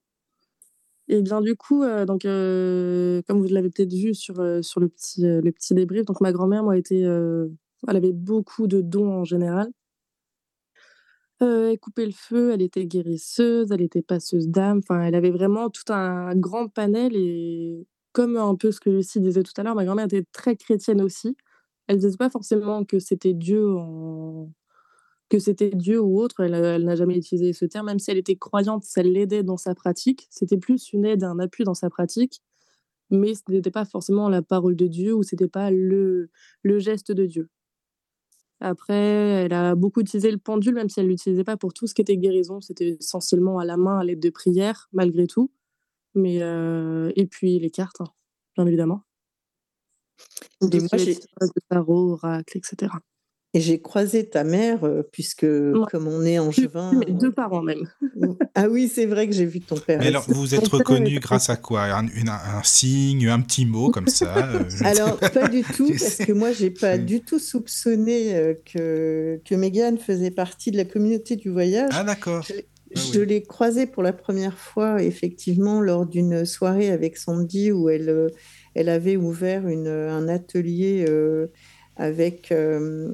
Et 1.10 1.22
bien 1.23 1.41
du 1.41 1.56
coup, 1.56 1.84
donc, 2.06 2.22
comme 2.23 3.41
vous 3.41 3.48
l'avez 3.49 3.69
peut-être 3.69 3.94
vu 3.94 4.14
sur, 4.14 4.36
sur 4.64 4.80
le, 4.80 4.88
petit, 4.90 5.22
le 5.23 5.52
petit 5.52 5.73
débrief, 5.73 6.06
donc 6.06 6.22
ma 6.22 6.31
grand-mère, 6.31 6.64
moi, 6.64 6.77
était, 6.77 7.02
elle 7.02 7.95
avait 7.95 8.14
beaucoup 8.14 8.68
de 8.68 8.81
dons 8.81 9.11
en 9.11 9.23
général. 9.23 9.69
Elle 11.41 11.80
coupait 11.80 12.06
le 12.06 12.11
feu, 12.11 12.52
elle 12.53 12.61
était 12.61 12.86
guérisseuse, 12.86 13.72
elle 13.72 13.81
était 13.81 14.02
passeuse 14.02 14.49
d'âme, 14.49 14.81
elle 14.90 15.15
avait 15.15 15.31
vraiment 15.31 15.69
tout 15.69 15.91
un 15.91 16.36
grand 16.36 16.68
panel 16.68 17.15
et 17.15 17.88
comme 18.11 18.36
un 18.38 18.56
peu 18.56 18.72
ce 18.72 18.80
que 18.81 18.90
Lucie 18.90 19.22
disait 19.22 19.44
tout 19.44 19.53
à 19.57 19.64
l'heure, 19.64 19.76
ma 19.76 19.86
grand-mère 19.86 20.06
était 20.06 20.26
très 20.34 20.56
chrétienne 20.57 21.02
aussi. 21.02 21.38
Elle 21.88 21.98
disait 21.99 22.18
pas 22.18 22.30
forcément 22.30 22.84
que 22.86 22.99
c'était 22.99 23.34
Dieu 23.34 23.65
en... 23.77 24.52
que 25.30 25.40
c'était 25.40 25.70
Dieu 25.70 26.00
ou 26.02 26.20
autre, 26.20 26.40
elle, 26.42 26.54
elle 26.56 26.84
n'a 26.86 26.96
jamais 26.96 27.18
utilisé 27.18 27.54
ce 27.54 27.66
terme, 27.66 27.86
même 27.88 28.00
si 28.00 28.10
elle 28.12 28.18
était 28.18 28.36
croyante, 28.36 28.84
ça 28.84 29.04
l'aidait 29.04 29.44
dans 29.44 29.58
sa 29.58 29.76
pratique. 29.76 30.28
C'était 30.30 30.58
plus 30.58 30.92
une 30.94 31.06
aide, 31.06 31.24
un 31.24 31.40
appui 31.40 31.64
dans 31.64 31.76
sa 31.76 31.90
pratique, 31.90 32.42
mais 33.12 33.36
ce 33.36 33.42
n'était 33.50 33.72
pas 33.72 33.86
forcément 33.86 34.30
la 34.30 34.42
parole 34.42 34.76
de 34.76 34.88
Dieu 34.88 35.14
ou 35.14 35.24
c'était 35.24 35.48
pas 35.48 35.72
le, 35.72 36.30
le 36.64 36.80
geste 36.80 37.12
de 37.12 37.26
Dieu. 37.26 37.50
Après, 38.62 38.94
elle 39.46 39.54
a 39.54 39.76
beaucoup 39.76 40.02
utilisé 40.02 40.32
le 40.32 40.38
pendule, 40.38 40.74
même 40.76 40.90
si 40.90 41.00
elle 41.00 41.06
ne 41.06 41.12
l'utilisait 41.12 41.46
pas 41.46 41.56
pour 41.56 41.74
tout 41.74 41.88
ce 41.88 41.94
qui 41.94 42.02
était 42.02 42.18
guérison. 42.18 42.60
C'était 42.60 42.98
essentiellement 43.00 43.58
à 43.60 43.66
la 43.66 43.78
main, 43.78 44.00
à 44.00 44.04
l'aide 44.04 44.20
de 44.20 44.30
prières, 44.30 44.90
malgré 44.92 45.28
tout. 45.28 45.50
Mais, 46.14 46.42
euh, 46.42 47.12
et 47.16 47.26
puis 47.26 47.58
les 47.60 47.70
cartes, 47.70 48.02
hein, 48.02 48.08
bien 48.58 48.66
évidemment. 48.66 49.04
Et 50.62 50.70
Tout 50.70 50.80
ce 50.80 50.96
moi, 50.96 50.98
j'ai- 50.98 51.20
tarot, 51.70 52.14
oracle, 52.14 52.58
etc. 52.58 52.92
Et 53.56 53.62
j'ai 53.62 53.82
croisé 53.82 54.30
ta 54.30 54.44
mère, 54.44 54.84
euh, 54.84 55.02
puisque 55.12 55.48
comme 55.92 56.08
on 56.08 56.24
est 56.24 56.38
en 56.38 56.52
juin. 56.52 56.92
Mes 56.94 57.12
deux 57.14 57.32
parents 57.32 57.64
même. 57.64 57.82
Ah 58.56 58.68
oui, 58.70 58.88
c'est 58.94 59.06
vrai 59.08 59.28
que 59.28 59.34
j'ai 59.34 59.46
vu 59.46 59.60
ton 59.62 59.76
père. 59.76 60.00
Mais 60.00 60.08
alors, 60.08 60.26
vous 60.28 60.42
vous 60.42 60.54
êtes 60.56 60.68
reconnu 60.68 61.20
grâce 61.20 61.50
à 61.50 61.56
quoi? 61.56 61.84
Un, 61.86 62.08
une- 62.10 62.30
un 62.30 62.62
signe, 62.64 63.28
un 63.28 63.40
petit 63.42 63.66
mot 63.66 63.90
comme 63.90 64.08
ça 64.08 64.50
euh, 64.54 64.64
Alors, 64.84 65.18
pas 65.20 65.48
du 65.48 65.64
tout, 65.76 65.88
parce 65.90 66.04
sais. 66.04 66.26
que 66.28 66.34
moi, 66.34 66.52
j'ai 66.52 66.70
pas 66.70 66.96
Oui. 66.98 67.06
du 67.06 67.22
tout 67.22 67.40
soupçonné 67.40 68.36
euh, 68.36 68.54
que, 68.72 69.40
que 69.46 69.56
Mégane 69.56 69.98
faisait 69.98 70.32
partie 70.32 70.72
de 70.72 70.78
la 70.78 70.86
communauté 70.86 71.36
du 71.36 71.50
voyage. 71.50 71.90
Ah 71.94 72.04
d'accord. 72.04 72.44
Je, 72.44 72.54
Ah 72.96 73.00
je 73.14 73.20
oui. 73.22 73.26
l'ai 73.28 73.42
croisée 73.44 73.86
pour 73.88 74.04
la 74.04 74.14
première 74.14 74.58
fois, 74.60 75.02
effectivement, 75.02 75.80
lors 75.82 76.06
d'une 76.06 76.46
soirée 76.46 76.92
avec 76.92 77.18
Sandy 77.18 77.72
où 77.72 77.90
elle, 77.90 78.28
elle 78.76 78.90
avait 78.90 79.16
ouvert 79.18 79.68
une, 79.68 79.88
un 79.88 80.28
atelier 80.28 81.06
euh, 81.08 81.48
avec, 82.00 82.52
euh, 82.52 83.12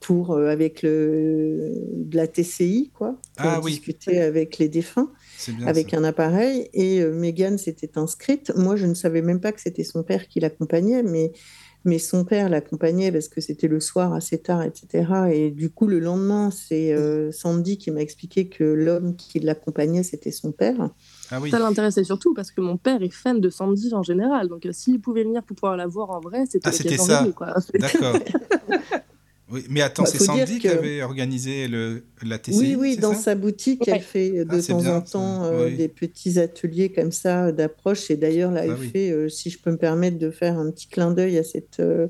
pour, 0.00 0.32
euh, 0.32 0.48
avec 0.48 0.82
le, 0.82 1.72
de 1.94 2.16
la 2.16 2.26
TCI, 2.26 2.90
quoi, 2.92 3.20
pour 3.36 3.46
Ah 3.46 3.60
oui. 3.62 3.72
discuter 3.72 4.20
avec 4.20 4.58
les 4.58 4.68
défunts 4.68 5.12
avec 5.66 5.90
ça. 5.90 5.98
un 5.98 6.04
appareil 6.04 6.68
et 6.72 7.00
euh, 7.00 7.12
Megan 7.12 7.58
s'était 7.58 7.98
inscrite. 7.98 8.52
Moi, 8.56 8.76
je 8.76 8.86
ne 8.86 8.94
savais 8.94 9.22
même 9.22 9.40
pas 9.40 9.52
que 9.52 9.60
c'était 9.60 9.84
son 9.84 10.02
père 10.02 10.26
qui 10.26 10.40
l'accompagnait, 10.40 11.02
mais, 11.02 11.32
mais 11.84 11.98
son 11.98 12.24
père 12.24 12.48
l'accompagnait 12.48 13.12
parce 13.12 13.28
que 13.28 13.40
c'était 13.40 13.68
le 13.68 13.78
soir 13.80 14.14
assez 14.14 14.38
tard, 14.38 14.62
etc. 14.62 15.04
Et 15.32 15.50
du 15.50 15.68
coup, 15.70 15.86
le 15.86 15.98
lendemain, 15.98 16.50
c'est 16.50 16.92
euh, 16.94 17.30
Sandy 17.30 17.76
qui 17.76 17.90
m'a 17.90 18.00
expliqué 18.00 18.48
que 18.48 18.64
l'homme 18.64 19.16
qui 19.16 19.38
l'accompagnait, 19.40 20.02
c'était 20.02 20.30
son 20.32 20.50
père. 20.52 20.90
Ah 21.30 21.40
oui. 21.40 21.50
Ça 21.50 21.58
l'intéressait 21.58 22.04
surtout 22.04 22.34
parce 22.34 22.50
que 22.50 22.60
mon 22.60 22.76
père 22.76 23.02
est 23.02 23.12
fan 23.12 23.40
de 23.40 23.48
Sandy 23.48 23.94
en 23.94 24.02
général. 24.02 24.48
Donc, 24.48 24.66
euh, 24.66 24.72
s'il 24.72 25.00
pouvait 25.00 25.24
venir 25.24 25.42
pour 25.42 25.56
pouvoir 25.56 25.76
la 25.76 25.86
voir 25.86 26.10
en 26.10 26.20
vrai, 26.20 26.44
c'était 26.48 26.68
Ah, 26.68 26.72
c'était 26.72 26.98
ça. 26.98 27.24
D'accord. 27.78 28.16
Oui, 29.50 29.64
mais 29.68 29.82
attends, 29.82 30.04
Bah, 30.04 30.08
c'est 30.10 30.18
Sandy 30.22 30.58
qui 30.58 30.68
avait 30.68 31.02
organisé 31.02 31.68
le, 31.68 32.04
la 32.22 32.38
TCI 32.38 32.58
Oui, 32.58 32.76
oui, 32.78 32.96
dans 32.96 33.12
ça 33.12 33.20
sa 33.20 33.34
boutique, 33.34 33.82
Ouais. 33.86 33.94
elle 33.96 34.02
fait 34.02 34.30
de 34.30 34.46
Ah, 34.48 34.62
temps 34.62 34.78
bien, 34.80 34.96
en 34.96 35.00
temps 35.02 35.44
euh, 35.44 35.66
Oui. 35.66 35.76
des 35.76 35.88
petits 35.88 36.38
ateliers 36.38 36.90
comme 36.90 37.12
ça 37.12 37.52
d'approche. 37.52 38.10
Et 38.10 38.16
d'ailleurs, 38.16 38.50
là, 38.50 38.60
Ah 38.62 38.66
elle 38.66 38.74
oui. 38.80 38.88
fait, 38.88 39.10
euh, 39.10 39.28
si 39.28 39.50
je 39.50 39.58
peux 39.58 39.70
me 39.70 39.76
permettre 39.76 40.18
de 40.18 40.30
faire 40.30 40.58
un 40.58 40.70
petit 40.70 40.86
clin 40.88 41.10
d'œil 41.10 41.36
à, 41.36 41.44
cette, 41.44 41.80
euh, 41.80 42.06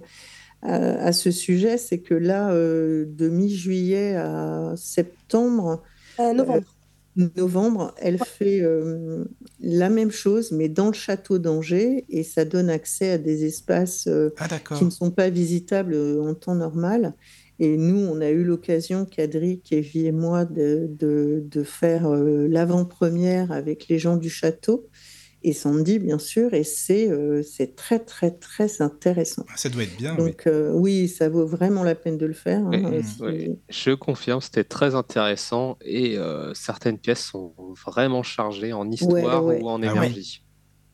à, 0.63 0.75
à 1.07 1.13
ce 1.13 1.33
sujet, 1.33 1.79
c'est 1.79 1.99
que 1.99 2.15
là, 2.15 2.53
euh, 2.53 3.07
de 3.09 3.29
mi-juillet 3.29 4.15
à 4.15 4.75
septembre, 4.77 5.83
Euh, 6.21 6.33
novembre. 6.35 6.63
Novembre, 7.17 7.95
elle 7.99 8.19
fait 8.19 8.61
euh, 8.63 9.25
la 9.61 9.91
même 9.91 10.11
chose, 10.11 10.53
mais 10.53 10.69
dans 10.69 10.87
le 10.87 10.93
château 10.93 11.39
d'Angers, 11.39 12.05
et 12.09 12.23
ça 12.23 12.45
donne 12.45 12.71
accès 12.71 13.11
à 13.11 13.19
des 13.19 13.45
espaces 13.45 14.07
euh, 14.07 14.31
Ah 14.39 14.49
qui 14.77 14.85
ne 14.85 14.91
sont 14.91 15.11
pas 15.11 15.31
visitables 15.31 15.95
euh, 15.95 16.23
en 16.23 16.35
temps 16.35 16.55
normal. 16.55 17.15
Et 17.59 17.77
nous, 17.77 17.99
on 17.99 18.21
a 18.21 18.31
eu 18.31 18.43
l'occasion, 18.43 19.05
Cadric, 19.05 19.73
Evie 19.73 20.07
et 20.07 20.13
moi, 20.13 20.45
de, 20.45 20.89
de, 20.99 21.45
de 21.47 21.63
faire 21.63 22.09
euh, 22.09 22.49
l'avant-première 22.49 23.53
avec 23.53 23.89
les 23.89 23.99
gens 23.99 24.17
du 24.17 24.31
château 24.31 24.89
et 25.45 25.53
Sandy, 25.53 25.99
bien 25.99 26.19
sûr, 26.19 26.55
et 26.55 26.65
c'est 26.65 27.11
euh, 27.11 27.43
c'est 27.43 27.75
très, 27.77 27.99
très, 27.99 28.31
très 28.31 28.81
intéressant. 28.83 29.45
Ah, 29.49 29.57
Ça 29.57 29.69
doit 29.69 29.83
être 29.85 29.97
bien. 29.97 30.15
oui. 30.19 30.25
Donc, 30.31 30.47
euh, 30.47 30.73
oui, 30.73 31.09
ça 31.09 31.29
vaut 31.29 31.47
vraiment 31.47 31.83
la 31.83 31.95
peine 31.95 32.19
de 32.19 32.27
le 32.27 32.33
faire. 32.33 32.61
hein, 32.67 32.71
euh, 32.93 33.03
si- 33.03 33.23
oui. 33.23 33.59
Je 33.69 33.91
confirme, 33.93 34.41
c'était 34.41 34.65
très 34.65 34.95
intéressant 34.95 35.77
et 35.85 36.17
euh, 36.19 36.55
certaines 36.55 36.99
pièces 36.99 37.25
sont 37.25 37.55
vraiment 37.87 38.23
chargées 38.23 38.73
en 38.73 38.91
histoire 38.91 39.45
ouais. 39.47 39.61
ou 39.63 39.69
en 39.69 39.83
Ah 39.83 39.95
ouais. 39.95 40.13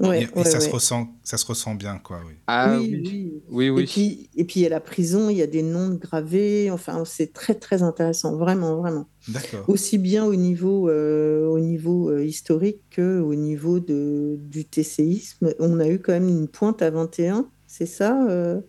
Ouais, 0.00 0.22
et, 0.22 0.38
ouais, 0.38 0.44
ça, 0.44 0.60
se 0.60 0.70
ressent, 0.70 1.08
ça 1.24 1.36
se 1.36 1.44
ressent 1.44 1.74
bien, 1.74 1.98
quoi, 1.98 2.20
oui. 2.26 2.34
Ah 2.46 2.78
Oui, 2.80 3.00
oui, 3.04 3.42
oui. 3.50 3.70
oui, 3.70 3.82
Et 3.82 3.86
puis, 3.86 4.30
et 4.36 4.44
puis, 4.44 4.60
il 4.60 4.62
y 4.62 4.66
a 4.66 4.68
la 4.68 4.80
prison, 4.80 5.28
il 5.28 5.36
y 5.36 5.42
a 5.42 5.48
des 5.48 5.62
noms 5.62 5.94
gravés. 5.94 6.70
Enfin, 6.70 7.02
c'est 7.04 7.32
très, 7.32 7.54
très 7.56 7.82
intéressant, 7.82 8.36
vraiment, 8.36 8.76
vraiment. 8.76 9.08
D'accord. 9.28 9.64
Aussi 9.68 9.98
bien 9.98 10.24
au 10.24 10.36
niveau, 10.36 10.88
euh, 10.88 11.46
au 11.48 11.58
niveau 11.58 12.10
euh, 12.10 12.24
historique 12.24 12.80
qu'au 12.94 13.34
niveau 13.34 13.80
de, 13.80 14.36
du 14.40 14.64
TCisme. 14.64 15.52
On 15.58 15.80
a 15.80 15.88
eu 15.88 15.98
quand 15.98 16.12
même 16.12 16.28
une 16.28 16.46
pointe 16.46 16.80
à 16.80 16.90
21, 16.90 17.48
c'est 17.66 17.86
ça, 17.86 18.24
euh, 18.28 18.60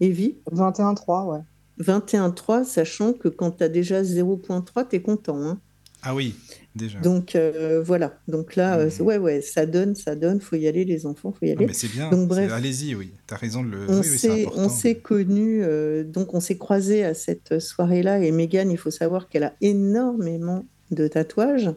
Evie? 0.00 0.36
21-3, 0.52 1.24
ouais. 1.32 1.40
21-3, 1.80 2.64
sachant 2.64 3.12
que 3.14 3.28
quand 3.28 3.52
tu 3.58 3.64
as 3.64 3.68
déjà 3.68 4.02
0.3, 4.02 4.88
tu 4.88 4.96
es 4.96 5.00
content. 5.02 5.40
hein. 5.42 5.58
Ah 6.02 6.14
oui, 6.14 6.34
déjà. 6.76 7.00
Donc 7.00 7.34
euh, 7.34 7.82
voilà, 7.82 8.18
donc 8.28 8.54
là, 8.56 8.78
euh, 8.78 8.90
ouais, 9.00 9.18
ouais, 9.18 9.40
ça 9.40 9.66
donne, 9.66 9.94
ça 9.94 10.14
donne, 10.14 10.40
faut 10.40 10.56
y 10.56 10.68
aller, 10.68 10.84
les 10.84 11.06
enfants, 11.06 11.32
faut 11.32 11.44
y 11.46 11.50
Ah, 11.50 11.54
aller. 11.56 11.66
mais 11.66 11.72
c'est 11.72 11.88
bien. 11.90 12.10
Donc 12.10 12.20
c'est- 12.22 12.26
bref, 12.26 12.52
Allez-y, 12.52 12.94
oui. 12.94 13.12
Tu 13.26 13.34
as 13.34 13.36
raison 13.36 13.62
de 13.64 13.70
le. 13.70 13.86
on 13.88 13.98
oui, 14.00 14.04
s'est, 14.06 14.42
important. 14.44 14.60
on 14.62 14.68
s'est 14.68 14.94
connus, 14.96 15.62
euh, 15.62 16.04
donc 16.04 16.34
on 16.34 16.40
s'est 16.40 16.58
croisés 16.58 17.04
à 17.04 17.14
cette 17.14 17.58
soirée-là. 17.58 18.20
Et 18.20 18.30
Megan, 18.30 18.70
il 18.70 18.78
faut 18.78 18.90
savoir 18.90 19.28
qu'elle 19.28 19.44
a 19.44 19.54
énormément 19.60 20.64
de 20.90 21.08
tatouages. 21.08 21.70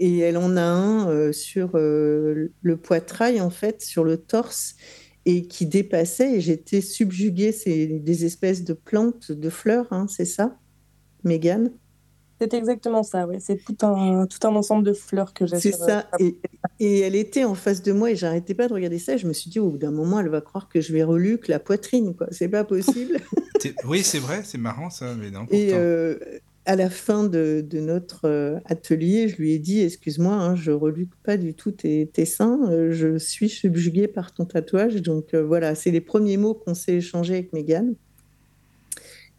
Et 0.00 0.18
elle 0.18 0.36
en 0.38 0.56
a 0.56 0.62
un 0.62 1.08
euh, 1.08 1.32
sur 1.32 1.70
le 1.76 2.76
poitrail, 2.82 3.40
en 3.40 3.50
fait, 3.50 3.80
sur 3.82 4.02
le 4.02 4.16
torse, 4.16 4.74
et 5.24 5.46
qui 5.46 5.66
dépassait. 5.66 6.34
Et 6.34 6.40
j'étais 6.40 6.80
subjuguée. 6.80 7.52
C'est 7.52 7.86
des 7.86 8.24
espèces 8.24 8.64
de 8.64 8.72
plantes, 8.72 9.30
de 9.30 9.50
fleurs, 9.50 9.86
hein, 9.92 10.06
c'est 10.08 10.24
ça, 10.24 10.58
Megan? 11.22 11.70
C'est 12.40 12.54
exactement 12.54 13.02
ça, 13.02 13.26
oui. 13.26 13.36
C'est 13.40 13.64
tout 13.64 13.76
un, 13.86 14.26
tout 14.26 14.46
un 14.46 14.54
ensemble 14.54 14.84
de 14.84 14.92
fleurs 14.92 15.32
que 15.32 15.46
j'ai 15.46 15.58
C'est 15.58 15.80
euh, 15.82 15.86
ça. 15.86 16.06
Et, 16.18 16.36
et 16.80 17.00
elle 17.00 17.14
était 17.14 17.44
en 17.44 17.54
face 17.54 17.82
de 17.82 17.92
moi 17.92 18.10
et 18.10 18.16
j'arrêtais 18.16 18.54
pas 18.54 18.68
de 18.68 18.74
regarder 18.74 18.98
ça. 18.98 19.14
Et 19.14 19.18
je 19.18 19.26
me 19.26 19.32
suis 19.32 19.50
dit, 19.50 19.60
au 19.60 19.70
bout 19.70 19.78
d'un 19.78 19.92
moment, 19.92 20.20
elle 20.20 20.28
va 20.28 20.40
croire 20.40 20.68
que 20.68 20.80
je 20.80 20.92
vais 20.92 21.04
reluque 21.04 21.48
la 21.48 21.60
poitrine, 21.60 22.14
quoi. 22.14 22.26
C'est 22.30 22.48
pas 22.48 22.64
possible. 22.64 23.18
Oui, 23.86 24.02
c'est 24.02 24.18
vrai, 24.18 24.42
c'est 24.44 24.58
marrant 24.58 24.90
ça, 24.90 25.14
mais 25.14 25.30
non. 25.30 25.46
Et 25.50 25.70
euh, 25.72 26.18
à 26.66 26.76
la 26.76 26.90
fin 26.90 27.24
de, 27.24 27.64
de 27.66 27.80
notre 27.80 28.26
euh, 28.26 28.58
atelier, 28.64 29.28
je 29.28 29.36
lui 29.36 29.52
ai 29.52 29.58
dit, 29.58 29.80
excuse-moi, 29.80 30.34
hein, 30.34 30.56
je 30.56 30.70
reluque 30.70 31.14
pas 31.22 31.36
du 31.36 31.54
tout 31.54 31.70
tes, 31.70 32.06
tes 32.06 32.24
seins. 32.24 32.90
je 32.90 33.18
suis 33.18 33.48
subjuguée 33.48 34.08
par 34.08 34.32
ton 34.32 34.44
tatouage. 34.44 34.96
Donc 34.96 35.34
euh, 35.34 35.44
voilà, 35.44 35.74
c'est 35.74 35.90
les 35.90 36.00
premiers 36.00 36.36
mots 36.36 36.54
qu'on 36.54 36.74
s'est 36.74 36.94
échangés 36.94 37.34
avec 37.34 37.52
Megan. 37.52 37.94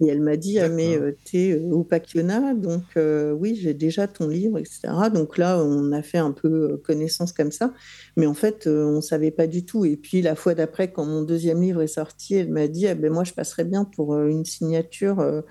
Et 0.02 0.08
elle 0.08 0.22
m'a 0.22 0.36
dit, 0.36 0.60
ah, 0.60 0.68
mais 0.68 0.98
euh, 0.98 1.16
t'es 1.24 1.52
euh, 1.54 1.72
Opakiona, 1.72 2.54
donc 2.54 2.84
euh, 2.98 3.32
oui, 3.32 3.56
j'ai 3.56 3.74
déjà 3.74 4.08
ton 4.08 4.28
livre, 4.28 4.60
etc. 4.60 4.82
Donc 5.14 5.38
là, 5.38 5.64
on 5.64 5.94
a 5.94 6.02
fait 6.02 6.18
un 6.18 6.32
peu 6.32 6.78
connaissance 6.84 7.32
comme 7.32 7.52
ça, 7.52 7.74
mais 8.18 8.26
en 8.26 8.34
fait, 8.34 8.68
on 8.68 9.00
savait 9.00 9.32
pas 9.32 9.48
du 9.48 9.64
tout. 9.64 9.86
Et 9.86 9.96
puis 9.96 10.22
la 10.22 10.36
fois 10.36 10.54
d'après, 10.54 10.92
quand 10.92 11.06
mon 11.06 11.22
deuxième 11.22 11.62
livre 11.62 11.82
est 11.82 11.88
sorti, 11.88 12.36
elle 12.36 12.52
m'a 12.52 12.68
dit, 12.68 12.88
ah, 12.88 12.96
ben 12.96 13.12
moi, 13.12 13.24
je 13.24 13.32
passerais 13.32 13.64
bien 13.64 13.86
pour 13.86 14.20
une 14.20 14.44
signature 14.44 15.44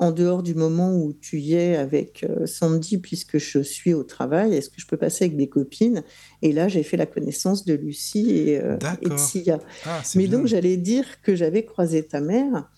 en 0.00 0.10
dehors 0.10 0.42
du 0.42 0.56
moment 0.56 0.92
où 0.92 1.12
tu 1.12 1.38
y 1.38 1.54
es 1.54 1.76
avec 1.76 2.26
Sandy, 2.46 2.98
puisque 2.98 3.38
je 3.38 3.60
suis 3.60 3.94
au 3.94 4.02
travail. 4.02 4.56
Est-ce 4.56 4.70
que 4.70 4.80
je 4.80 4.88
peux 4.88 4.96
passer 4.96 5.26
avec 5.26 5.36
des 5.36 5.48
copines? 5.48 6.02
Et 6.42 6.50
là, 6.50 6.66
j'ai 6.66 6.82
fait 6.82 6.96
la 6.96 7.06
connaissance 7.06 7.64
de 7.64 7.74
Lucie 7.74 8.30
et, 8.30 8.54
et 8.54 9.08
de. 9.08 9.16
Sia. 9.16 9.60
Ah, 9.84 10.02
Mais 10.16 10.26
bien. 10.26 10.38
donc, 10.38 10.48
j'allais 10.48 10.78
dire 10.78 11.20
que 11.22 11.36
j'avais 11.36 11.64
croisé 11.64 12.02
ta 12.02 12.20
mère 12.20 12.68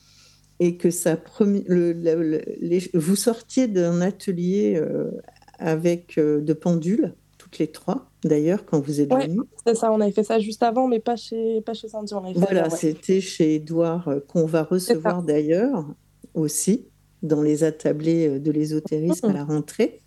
et 0.61 0.77
que 0.77 0.89
premi- 1.17 1.65
le- 1.67 1.93
le- 1.93 2.23
le- 2.23 2.43
les- 2.61 2.91
vous 2.95 3.17
sortiez 3.17 3.67
d'un 3.69 4.01
atelier 4.01 4.75
euh, 4.77 5.11
avec 5.59 6.19
euh, 6.19 6.41
de 6.41 6.53
pendules, 6.53 7.15
toutes 7.39 7.59
les 7.59 7.67
trois, 7.69 8.11
d'ailleurs, 8.25 8.65
quand 8.67 8.81
vous 8.81 9.01
êtes 9.01 9.13
venues. 9.13 9.41
c'est 9.65 9.75
ça, 9.77 9.93
on 9.93 10.01
avait 10.01 10.13
fait 10.13 10.25
ça 10.25 10.39
juste 10.39 10.63
avant, 10.63 10.89
mais 10.89 10.99
pas 11.01 11.17
chez, 11.17 11.61
pas 11.61 11.75
chez 11.75 11.89
Sandy, 11.89 12.13
on 12.15 12.25
avait 12.25 12.33
Voilà, 12.39 12.65
ouais. 12.65 12.77
c'était 12.77 13.21
chez 13.21 13.57
Édouard, 13.57 14.09
euh, 14.09 14.21
qu'on 14.21 14.47
va 14.47 14.63
recevoir 14.65 15.23
d'ailleurs 15.23 15.87
aussi 16.35 16.89
dans 17.23 17.43
les 17.43 17.65
attablés 17.65 18.29
euh, 18.29 18.39
de 18.41 18.51
l'ésotérisme 18.51 19.27
à 19.27 19.33
la 19.33 19.45
rentrée. 19.45 20.01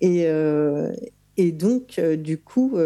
Et, 0.00 0.26
euh, 0.26 0.92
et 1.36 1.52
donc, 1.52 2.00
du 2.00 2.38
coup, 2.38 2.76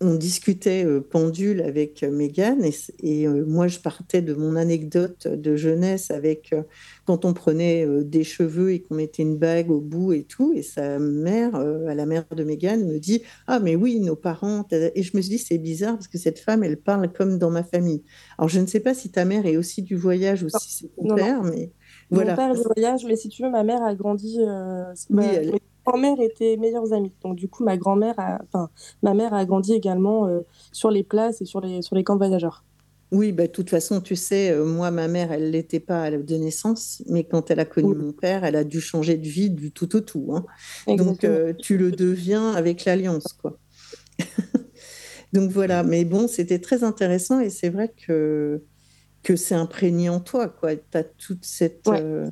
on 0.00 0.14
discutait 0.16 0.84
euh, 0.84 1.00
pendule 1.00 1.62
avec 1.62 2.02
euh, 2.02 2.10
Mégane 2.10 2.62
et, 2.64 2.74
et, 3.02 3.26
euh, 3.26 3.44
moi, 3.46 3.68
je 3.68 3.78
partais 3.78 4.20
de 4.20 4.34
mon 4.34 4.56
anecdote 4.56 5.26
de 5.28 5.56
jeunesse 5.56 6.10
avec 6.10 6.52
euh, 6.52 6.62
quand 7.06 7.24
on 7.24 7.32
prenait 7.32 7.86
des 8.04 8.22
cheveux 8.24 8.72
et 8.72 8.82
qu'on 8.82 8.94
mettait 8.96 9.22
une 9.22 9.38
bague 9.38 9.70
au 9.70 9.80
bout 9.80 10.12
et 10.12 10.24
tout. 10.24 10.52
Et 10.54 10.62
sa 10.62 10.98
mère, 10.98 11.54
à 11.56 11.94
la 11.94 12.06
mère 12.06 12.24
de 12.36 12.44
Mégane, 12.44 12.86
me 12.86 12.98
dit 12.98 13.22
Ah, 13.46 13.58
mais 13.60 13.74
oui, 13.74 13.98
nos 14.00 14.14
parents. 14.16 14.66
Et 14.72 15.02
je 15.02 15.16
me 15.16 15.22
suis 15.22 15.30
dit 15.36 15.38
C'est 15.38 15.58
bizarre 15.58 15.94
parce 15.94 16.08
que 16.08 16.18
cette 16.18 16.38
femme, 16.38 16.62
elle 16.62 16.76
parle 16.76 17.12
comme 17.12 17.38
dans 17.38 17.50
ma 17.50 17.64
famille. 17.64 18.02
Alors, 18.38 18.48
je 18.48 18.60
ne 18.60 18.66
sais 18.66 18.80
pas 18.80 18.94
si 18.94 19.10
ta 19.10 19.24
mère 19.24 19.46
est 19.46 19.56
aussi 19.56 19.82
du 19.82 19.96
voyage 19.96 20.42
ou 20.42 20.48
si 20.48 20.70
c'est 20.70 20.88
ton 20.94 21.02
Non, 21.04 21.08
non. 21.10 21.16
père, 21.16 21.42
mais 21.42 21.72
voilà. 22.10 22.32
Mon 22.32 22.36
père 22.36 22.50
est 22.52 22.58
de 22.58 22.62
voyage, 22.74 23.04
mais 23.06 23.16
si 23.16 23.28
tu 23.28 23.42
veux, 23.42 23.50
ma 23.50 23.64
mère 23.64 23.82
a 23.82 23.94
grandi. 23.94 24.38
Oui, 25.10 25.24
elle- 25.34 25.52
Mes 25.86 25.90
grand-mères 25.92 26.20
étaient 26.20 26.56
meilleures 26.56 26.92
amies. 26.92 27.12
Donc, 27.22 27.36
du 27.36 27.48
coup, 27.48 27.64
ma 27.64 27.76
grand-mère, 27.76 28.14
a... 28.18 28.38
enfin, 28.44 28.70
ma 29.02 29.14
mère 29.14 29.34
a 29.34 29.44
grandi 29.44 29.72
également 29.74 30.26
euh, 30.26 30.40
sur 30.72 30.90
les 30.90 31.04
places 31.04 31.40
et 31.42 31.44
sur 31.44 31.60
les, 31.60 31.82
sur 31.82 31.96
les 31.96 32.04
camps 32.04 32.14
de 32.14 32.18
voyageurs. 32.18 32.64
Oui, 33.10 33.32
bah, 33.32 33.46
de 33.46 33.52
toute 33.52 33.68
façon, 33.68 34.00
tu 34.00 34.16
sais, 34.16 34.50
euh, 34.52 34.64
moi, 34.64 34.90
ma 34.90 35.06
mère, 35.06 35.32
elle 35.32 35.50
l'était 35.50 35.80
pas 35.80 36.10
de 36.10 36.36
naissance, 36.36 37.02
mais 37.08 37.24
quand 37.24 37.50
elle 37.50 37.60
a 37.60 37.66
connu 37.66 37.94
mon 37.94 38.12
père, 38.12 38.42
elle 38.44 38.56
a 38.56 38.64
dû 38.64 38.80
changer 38.80 39.18
de 39.18 39.28
vie 39.28 39.50
du 39.50 39.70
tout 39.70 39.94
au 39.96 40.00
tout. 40.00 40.34
hein. 40.34 40.46
Donc, 40.96 41.22
euh, 41.24 41.52
tu 41.52 41.76
le 41.76 41.92
deviens 41.92 42.52
avec 42.52 42.86
l'alliance, 42.86 43.26
quoi. 43.34 43.58
Donc 45.32 45.50
voilà, 45.50 45.82
mais 45.82 46.04
bon, 46.04 46.28
c'était 46.28 46.58
très 46.58 46.84
intéressant 46.84 47.40
et 47.40 47.50
c'est 47.50 47.70
vrai 47.70 47.92
que, 48.06 48.62
que 49.22 49.36
c'est 49.36 49.54
imprégné 49.54 50.08
en 50.08 50.20
toi, 50.20 50.48
quoi. 50.48 50.76
Tu 50.76 50.82
as 50.98 51.04
toute 51.04 51.44
cette, 51.44 51.86
Ouais. 51.86 52.00
euh, 52.00 52.30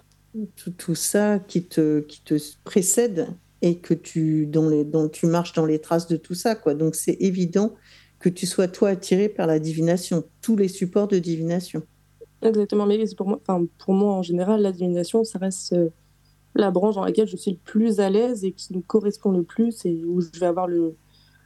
tout, 0.56 0.70
tout 0.70 0.94
ça 0.94 1.38
qui 1.38 1.64
te, 1.64 2.00
qui 2.00 2.22
te 2.22 2.34
précède 2.64 3.28
et 3.62 3.78
que 3.78 3.94
tu, 3.94 4.48
les, 4.70 4.84
dont 4.84 5.08
tu 5.08 5.26
marches 5.26 5.52
dans 5.52 5.66
les 5.66 5.78
traces 5.78 6.06
de 6.06 6.16
tout 6.16 6.34
ça, 6.34 6.54
quoi. 6.54 6.74
Donc 6.74 6.94
c'est 6.94 7.16
évident 7.20 7.74
que 8.18 8.28
tu 8.28 8.46
sois 8.46 8.68
toi 8.68 8.90
attiré 8.90 9.28
par 9.28 9.46
la 9.46 9.58
divination, 9.58 10.24
tous 10.40 10.56
les 10.56 10.68
supports 10.68 11.08
de 11.08 11.18
divination. 11.18 11.82
Exactement, 12.42 12.86
mais 12.86 13.02
pour 13.16 13.28
moi, 13.28 13.40
enfin, 13.42 13.66
pour 13.78 13.94
moi 13.94 14.14
en 14.14 14.22
général, 14.22 14.62
la 14.62 14.72
divination, 14.72 15.24
ça 15.24 15.38
reste 15.38 15.74
euh, 15.74 15.90
la 16.54 16.70
branche 16.70 16.94
dans 16.94 17.04
laquelle 17.04 17.28
je 17.28 17.36
suis 17.36 17.52
le 17.52 17.58
plus 17.58 18.00
à 18.00 18.08
l'aise 18.08 18.44
et 18.44 18.52
qui 18.52 18.74
me 18.74 18.80
correspond 18.80 19.30
le 19.30 19.42
plus 19.42 19.84
et 19.84 20.02
où 20.04 20.20
je 20.20 20.38
vais 20.38 20.46
avoir 20.46 20.66
le, 20.66 20.96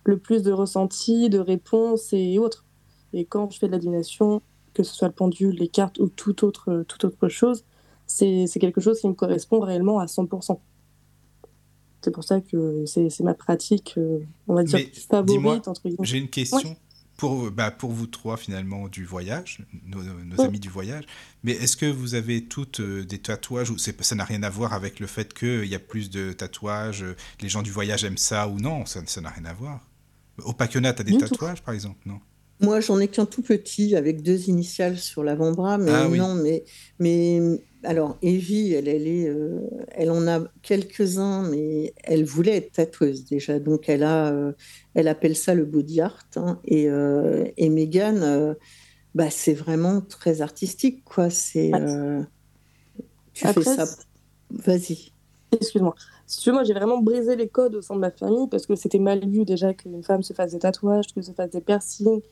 le 0.04 0.18
plus 0.18 0.42
de 0.42 0.52
ressentis, 0.52 1.30
de 1.30 1.38
réponses 1.38 2.12
et 2.12 2.38
autres. 2.38 2.64
Et 3.12 3.24
quand 3.24 3.50
je 3.50 3.58
fais 3.58 3.66
de 3.66 3.72
la 3.72 3.78
divination, 3.78 4.40
que 4.72 4.82
ce 4.82 4.94
soit 4.94 5.08
le 5.08 5.14
pendule, 5.14 5.54
les 5.56 5.68
cartes 5.68 5.98
ou 5.98 6.08
toute 6.08 6.42
autre, 6.42 6.84
toute 6.86 7.04
autre 7.04 7.28
chose, 7.28 7.64
c'est 8.06 8.46
quelque 8.60 8.80
chose 8.80 9.00
qui 9.00 9.08
me 9.08 9.14
correspond 9.14 9.60
réellement 9.60 9.98
à 9.98 10.06
100%. 10.06 10.58
C'est 12.02 12.10
pour 12.10 12.24
ça 12.24 12.40
que 12.40 12.84
c'est 12.86 13.20
ma 13.20 13.32
pratique, 13.34 13.94
euh, 13.96 14.18
on 14.46 14.54
va 14.54 14.62
dire, 14.62 14.78
Mais 14.78 14.92
favorite, 15.08 15.26
dis-moi, 15.26 15.62
entre 15.66 15.80
guillemets. 15.88 15.96
j'ai 16.06 16.18
une 16.18 16.28
question 16.28 16.68
Ouais. 16.70 16.76
pour, 17.16 17.50
bah, 17.50 17.70
pour 17.70 17.92
vous 17.92 18.06
trois 18.06 18.36
finalement 18.36 18.88
du 18.88 19.06
voyage, 19.06 19.60
nos, 19.86 20.02
nos 20.02 20.36
Ouais. 20.36 20.44
amis 20.44 20.60
du 20.60 20.68
voyage. 20.68 21.04
Mais 21.44 21.52
est-ce 21.52 21.78
que 21.78 21.86
vous 21.86 22.14
avez 22.14 22.44
toutes 22.44 22.80
euh, 22.80 23.04
des 23.06 23.18
tatouages 23.20 23.70
ou 23.70 23.78
ça 23.78 24.14
n'a 24.16 24.24
rien 24.24 24.42
à 24.42 24.50
voir 24.50 24.74
avec 24.74 25.00
le 25.00 25.06
fait 25.06 25.32
qu'il 25.32 25.64
y 25.64 25.74
a 25.74 25.78
plus 25.78 26.10
de 26.10 26.32
tatouages, 26.34 27.02
euh, 27.02 27.16
les 27.40 27.48
gens 27.48 27.62
du 27.62 27.70
voyage 27.70 28.04
aiment 28.04 28.18
ça 28.18 28.48
ou 28.48 28.58
non 28.60 28.84
Ça 28.84 29.00
n'a 29.22 29.30
rien 29.30 29.46
à 29.46 29.54
voir. 29.54 29.80
Au 30.44 30.52
Pacquiona, 30.52 30.92
tu 30.92 31.00
as 31.00 31.04
des 31.04 31.12
Du 31.12 31.18
tout. 31.18 31.28
tatouages 31.28 31.62
par 31.62 31.72
exemple? 31.72 32.00
Non 32.04 32.20
Moi, 32.60 32.80
j'en 32.80 32.98
ai 33.00 33.08
qu'un 33.08 33.26
tout 33.26 33.42
petit 33.42 33.96
avec 33.96 34.22
deux 34.22 34.48
initiales 34.48 34.96
sur 34.98 35.24
l'avant-bras, 35.24 35.76
mais 35.78 35.90
Ah 35.92 36.08
oui. 36.08 36.18
non, 36.18 36.34
mais, 36.34 36.64
mais 36.98 37.40
alors 37.82 38.16
Evie, 38.22 38.72
elle, 38.72 38.88
elle 38.88 39.06
est, 39.08 39.28
euh, 39.28 39.60
elle 39.90 40.10
en 40.10 40.26
a 40.28 40.40
quelques-uns, 40.62 41.48
mais 41.50 41.92
elle 42.04 42.24
voulait 42.24 42.56
être 42.56 42.72
tatoueuse 42.72 43.24
déjà, 43.26 43.58
donc 43.58 43.88
elle 43.88 44.02
a, 44.04 44.32
euh, 44.32 44.52
elle 44.94 45.08
appelle 45.08 45.36
ça 45.36 45.54
le 45.54 45.64
body 45.64 46.00
art, 46.00 46.24
hein, 46.36 46.60
et, 46.64 46.88
euh, 46.88 47.44
et 47.56 47.68
Megan, 47.68 48.22
euh, 48.22 48.54
bah, 49.14 49.30
c'est 49.30 49.54
vraiment 49.54 50.00
très 50.00 50.40
artistique, 50.40 51.04
quoi. 51.04 51.30
C'est, 51.30 51.72
euh, 51.74 52.22
tu 53.32 53.46
Après, 53.46 53.62
fais 53.64 53.76
ça, 53.76 53.84
vas-y. 54.50 55.12
Excuse-moi. 55.52 55.94
Si 56.26 56.40
tu 56.40 56.48
veux, 56.48 56.54
moi, 56.54 56.64
j'ai 56.64 56.72
vraiment 56.74 56.98
brisé 56.98 57.36
les 57.36 57.48
codes 57.48 57.74
au 57.76 57.82
sein 57.82 57.94
de 57.94 58.00
ma 58.00 58.10
famille 58.10 58.48
parce 58.48 58.66
que 58.66 58.74
c'était 58.76 58.98
mal 58.98 59.28
vu 59.28 59.44
déjà 59.44 59.74
qu'une 59.74 60.02
femme 60.02 60.22
se 60.22 60.32
fasse 60.32 60.52
des 60.52 60.58
tatouages, 60.60 61.12
que 61.14 61.20
se 61.22 61.32
fasse 61.32 61.50
des 61.50 61.60
piercings. 61.60 62.22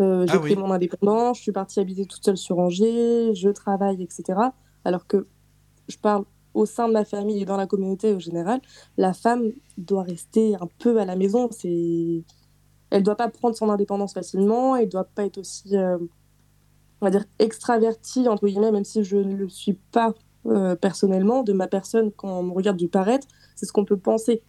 Euh, 0.00 0.26
j'ai 0.26 0.36
Ah 0.36 0.38
pris 0.38 0.54
oui. 0.54 0.60
mon 0.60 0.70
indépendance, 0.70 1.38
je 1.38 1.42
suis 1.42 1.52
partie 1.52 1.80
habiter 1.80 2.06
toute 2.06 2.24
seule 2.24 2.36
sur 2.36 2.58
Angers, 2.58 3.34
je 3.34 3.48
travaille, 3.50 4.02
etc. 4.02 4.38
Alors 4.84 5.06
que 5.06 5.26
je 5.88 5.96
parle 5.98 6.24
au 6.54 6.66
sein 6.66 6.88
de 6.88 6.92
ma 6.92 7.04
famille 7.04 7.42
et 7.42 7.44
dans 7.44 7.56
la 7.56 7.66
communauté 7.66 8.14
au 8.14 8.18
général, 8.20 8.60
la 8.96 9.12
femme 9.12 9.52
doit 9.76 10.02
rester 10.02 10.54
un 10.56 10.68
peu 10.78 10.98
à 11.00 11.04
la 11.04 11.16
maison. 11.16 11.48
C'est... 11.50 12.24
Elle 12.90 13.02
doit 13.02 13.16
pas 13.16 13.28
prendre 13.28 13.56
son 13.56 13.68
indépendance 13.70 14.14
facilement, 14.14 14.76
elle 14.76 14.88
doit 14.88 15.04
pas 15.04 15.24
être 15.24 15.38
aussi, 15.38 15.76
euh, 15.76 15.98
on 17.00 17.06
va 17.06 17.10
dire, 17.10 17.24
extravertie, 17.38 18.28
entre 18.28 18.46
guillemets, 18.46 18.72
même 18.72 18.84
si 18.84 19.04
je 19.04 19.16
ne 19.16 19.36
le 19.36 19.48
suis 19.48 19.74
pas 19.74 20.14
euh, 20.46 20.74
personnellement, 20.76 21.42
de 21.42 21.52
ma 21.52 21.66
personne 21.68 22.10
quand 22.12 22.40
on 22.40 22.42
me 22.44 22.52
regarde 22.52 22.78
du 22.78 22.88
paraître, 22.88 23.26
c'est 23.56 23.66
ce 23.66 23.72
qu'on 23.72 23.84
peut 23.84 23.98
penser. 23.98 24.42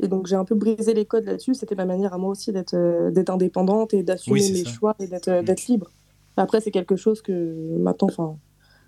Et 0.00 0.08
donc, 0.08 0.26
j'ai 0.26 0.36
un 0.36 0.44
peu 0.44 0.54
brisé 0.54 0.94
les 0.94 1.04
codes 1.06 1.24
là-dessus. 1.24 1.54
C'était 1.54 1.74
ma 1.74 1.84
manière 1.84 2.14
à 2.14 2.18
moi 2.18 2.30
aussi 2.30 2.52
d'être 2.52 2.74
euh, 2.74 3.10
d'être 3.10 3.30
indépendante 3.30 3.94
et 3.94 4.02
d'assumer 4.02 4.40
Oui, 4.40 4.52
mes 4.52 4.64
ça. 4.64 4.70
choix 4.70 4.94
et 5.00 5.06
d'être 5.06 5.28
euh, 5.28 5.42
Mm. 5.42 5.44
d'être 5.44 5.66
libre. 5.66 5.90
Après, 6.36 6.60
c'est 6.60 6.70
quelque 6.70 6.94
chose 6.96 7.20
que 7.20 7.76
maintenant, 7.78 8.06
enfin, 8.08 8.36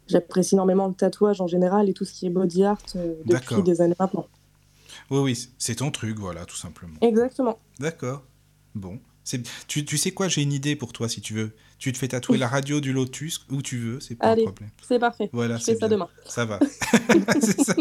j'apprécie 0.07 0.55
énormément 0.55 0.87
le 0.87 0.95
tatouage 0.95 1.41
en 1.41 1.47
général 1.49 1.89
et 1.89 1.95
tout 1.95 2.05
ce 2.05 2.13
qui 2.13 2.27
est 2.27 2.31
body 2.31 2.65
art 2.65 2.79
euh, 2.97 3.15
depuis 3.27 3.63
des 3.65 3.81
années 3.81 3.97
maintenant. 3.99 4.27
Oui, 5.11 5.19
oui, 5.19 5.49
c'est 5.59 5.75
ton 5.77 5.91
truc, 5.91 6.19
voilà, 6.21 6.45
tout 6.45 6.57
simplement. 6.57 6.95
Exactement. 7.01 7.59
D'accord. 7.81 8.23
Bon. 8.77 8.99
Tu, 9.69 9.85
tu 9.85 9.97
sais 9.97 10.11
quoi, 10.11 10.27
j'ai 10.27 10.43
une 10.43 10.53
idée 10.53 10.75
pour 10.75 10.93
toi 10.93 11.09
si 11.09 11.21
tu 11.21 11.35
veux. 11.35 11.53
Tu 11.79 11.93
te 11.93 11.99
fais 11.99 12.09
tatouer 12.09 12.37
la 12.39 12.49
radio 12.49 12.81
du 12.81 12.93
Lotus 12.93 13.45
où 13.51 13.63
tu 13.63 13.79
veux, 13.79 14.01
c'est 14.01 14.17
pas 14.17 14.29
Allez, 14.31 14.43
un 14.43 14.47
problème. 14.47 14.71
c'est 14.83 14.99
parfait. 14.99 15.31
Voilà, 15.33 15.57
Je 15.57 15.63
c'est 15.65 15.75
fais 15.75 15.79
ça 15.81 15.89
demain. 15.89 16.09
Ça 16.27 16.45
va. 16.47 16.59
c'est 17.41 17.61
ça. 17.63 17.75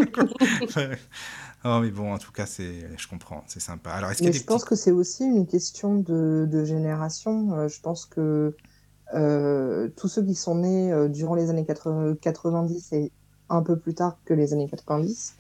Oh, 1.65 1.80
mais 1.81 1.91
bon, 1.91 2.14
en 2.14 2.18
tout 2.18 2.31
cas, 2.31 2.45
c'est, 2.45 2.98
je 2.98 3.07
comprends, 3.07 3.44
c'est 3.48 3.60
sympa. 3.60 3.91
Alors, 3.91 4.11
est-ce 4.11 4.23
y 4.23 4.27
Mais 4.27 4.30
a 4.30 4.31
des 4.31 4.40
je 4.40 4.45
pense 4.45 4.64
que 4.64 4.76
c'est 4.76 4.91
aussi 4.91 5.26
une 5.26 5.45
question 5.45 5.95
de, 5.95 6.48
de 6.49 6.64
génération. 6.64 7.53
Euh, 7.53 7.68
je 7.68 7.81
pense 7.81 8.06
que 8.06 8.56
euh, 9.14 9.90
tous 9.98 10.07
ceux 10.07 10.23
qui 10.23 10.36
sont 10.36 10.56
nés 10.56 10.91
euh, 10.94 11.10
durant 11.10 11.36
les 11.36 11.49
années 11.49 11.65
80 11.65 12.15
90 12.22 12.94
et 12.94 13.11
un 13.49 13.64
peu 13.64 13.77
plus 13.77 13.94
tard 13.95 14.19
que 14.26 14.34
les 14.34 14.53
années 14.53 14.68
90, 14.69 15.36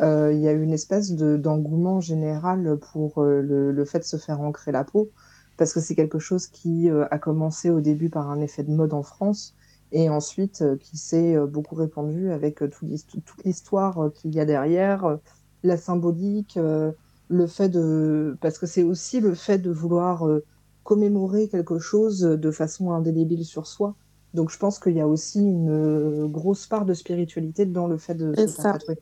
euh, 0.00 0.32
il 0.32 0.40
y 0.40 0.48
a 0.48 0.52
eu 0.52 0.62
une 0.62 0.72
espèce 0.72 1.12
de, 1.12 1.36
d'engouement 1.36 2.00
général 2.00 2.78
pour 2.92 3.22
le, 3.22 3.72
le 3.72 3.84
fait 3.84 3.98
de 4.00 4.04
se 4.04 4.16
faire 4.16 4.40
ancrer 4.40 4.72
la 4.72 4.84
peau, 4.84 5.10
parce 5.56 5.72
que 5.74 5.80
c'est 5.80 5.96
quelque 5.96 6.20
chose 6.20 6.46
qui 6.46 6.88
a 6.90 7.18
commencé 7.18 7.70
au 7.70 7.80
début 7.80 8.10
par 8.10 8.30
un 8.30 8.40
effet 8.40 8.62
de 8.62 8.70
mode 8.70 8.94
en 8.94 9.02
France 9.02 9.56
et 9.90 10.08
ensuite 10.08 10.62
qui 10.78 10.96
s'est 10.96 11.36
beaucoup 11.48 11.74
répandu 11.74 12.30
avec 12.30 12.58
tout 12.58 12.86
toute 13.24 13.44
l'histoire 13.44 14.12
qu'il 14.14 14.34
y 14.34 14.40
a 14.40 14.44
derrière, 14.44 15.18
la 15.62 15.76
symbolique, 15.76 16.56
euh, 16.56 16.92
le 17.28 17.46
fait 17.46 17.68
de... 17.68 18.36
Parce 18.40 18.58
que 18.58 18.66
c'est 18.66 18.82
aussi 18.82 19.20
le 19.20 19.34
fait 19.34 19.58
de 19.58 19.70
vouloir 19.70 20.26
euh, 20.26 20.44
commémorer 20.84 21.48
quelque 21.48 21.78
chose 21.78 22.20
de 22.20 22.50
façon 22.50 22.92
indélébile 22.92 23.44
sur 23.44 23.66
soi. 23.66 23.94
Donc 24.34 24.50
je 24.50 24.58
pense 24.58 24.78
qu'il 24.78 24.94
y 24.94 25.00
a 25.00 25.08
aussi 25.08 25.40
une 25.40 25.70
euh, 25.70 26.26
grosse 26.26 26.66
part 26.66 26.84
de 26.84 26.94
spiritualité 26.94 27.66
dans 27.66 27.86
le 27.86 27.98
fait 27.98 28.14
de 28.14 28.34
se 28.34 28.62
tatouer. 28.62 28.98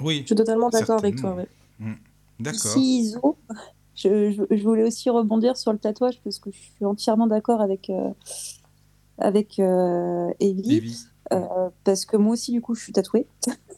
Oui, 0.00 0.20
Je 0.22 0.26
suis 0.26 0.34
totalement 0.36 0.70
d'accord 0.70 0.98
avec 0.98 1.16
toi. 1.16 1.34
ouais. 1.34 1.48
Mm. 1.78 1.92
D'accord. 2.40 2.76
Iso, 2.78 3.36
je, 3.96 4.30
je- 4.30 4.56
je 4.56 4.62
voulais 4.62 4.84
aussi 4.84 5.10
rebondir 5.10 5.56
sur 5.56 5.72
le 5.72 5.78
tatouage 5.78 6.20
parce 6.22 6.38
que 6.38 6.50
je 6.52 6.58
suis 6.58 6.84
entièrement 6.84 7.26
d'accord 7.26 7.60
avec, 7.60 7.90
euh, 7.90 8.10
avec 9.18 9.58
euh, 9.58 10.30
Evie. 10.40 10.76
Evie. 10.76 11.04
Euh, 11.32 11.68
parce 11.84 12.06
que 12.06 12.16
moi 12.16 12.32
aussi, 12.32 12.52
du 12.52 12.60
coup, 12.62 12.74
je 12.74 12.82
suis 12.82 12.92
tatouée. 12.92 13.26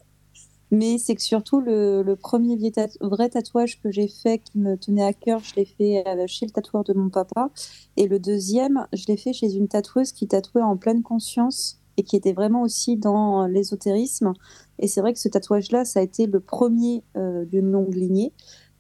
Mais 0.71 0.99
c'est 0.99 1.15
que 1.15 1.23
surtout, 1.23 1.61
le, 1.61 2.03
le 2.03 2.17
premier 2.17 2.57
vrai 3.01 3.29
tatouage 3.29 3.81
que 3.81 3.91
j'ai 3.91 4.09
fait 4.09 4.39
qui 4.39 4.59
me 4.59 4.77
tenait 4.77 5.05
à 5.05 5.13
cœur, 5.13 5.41
je 5.41 5.55
l'ai 5.57 5.65
fait 5.65 6.05
euh, 6.07 6.27
chez 6.27 6.47
le 6.47 6.53
tatoueur 6.53 6.85
de 6.85 6.93
mon 6.93 7.09
papa. 7.11 7.51
Et 7.97 8.07
le 8.07 8.19
deuxième, 8.19 8.87
je 8.93 9.05
l'ai 9.09 9.17
fait 9.17 9.33
chez 9.33 9.53
une 9.55 9.69
tatoueuse 9.69 10.13
qui 10.13 10.29
tatouait 10.29 10.63
en 10.63 10.77
pleine 10.77 11.03
conscience 11.03 11.81
et 11.97 12.03
qui 12.05 12.17
était 12.17 12.33
vraiment 12.33 12.63
aussi 12.63 12.97
dans 12.97 13.47
l'ésotérisme. 13.47 14.33
Et 14.79 14.87
c'est 14.89 15.01
vrai 15.01 15.13
que 15.13 15.19
ce 15.19 15.29
tatouage-là, 15.29 15.85
ça 15.85 16.01
a 16.01 16.03
été 16.03 16.27
le 16.27 16.41
premier 16.41 17.03
euh, 17.17 17.45
d'une 17.45 17.71
longue 17.71 17.95
lignée. 17.95 18.33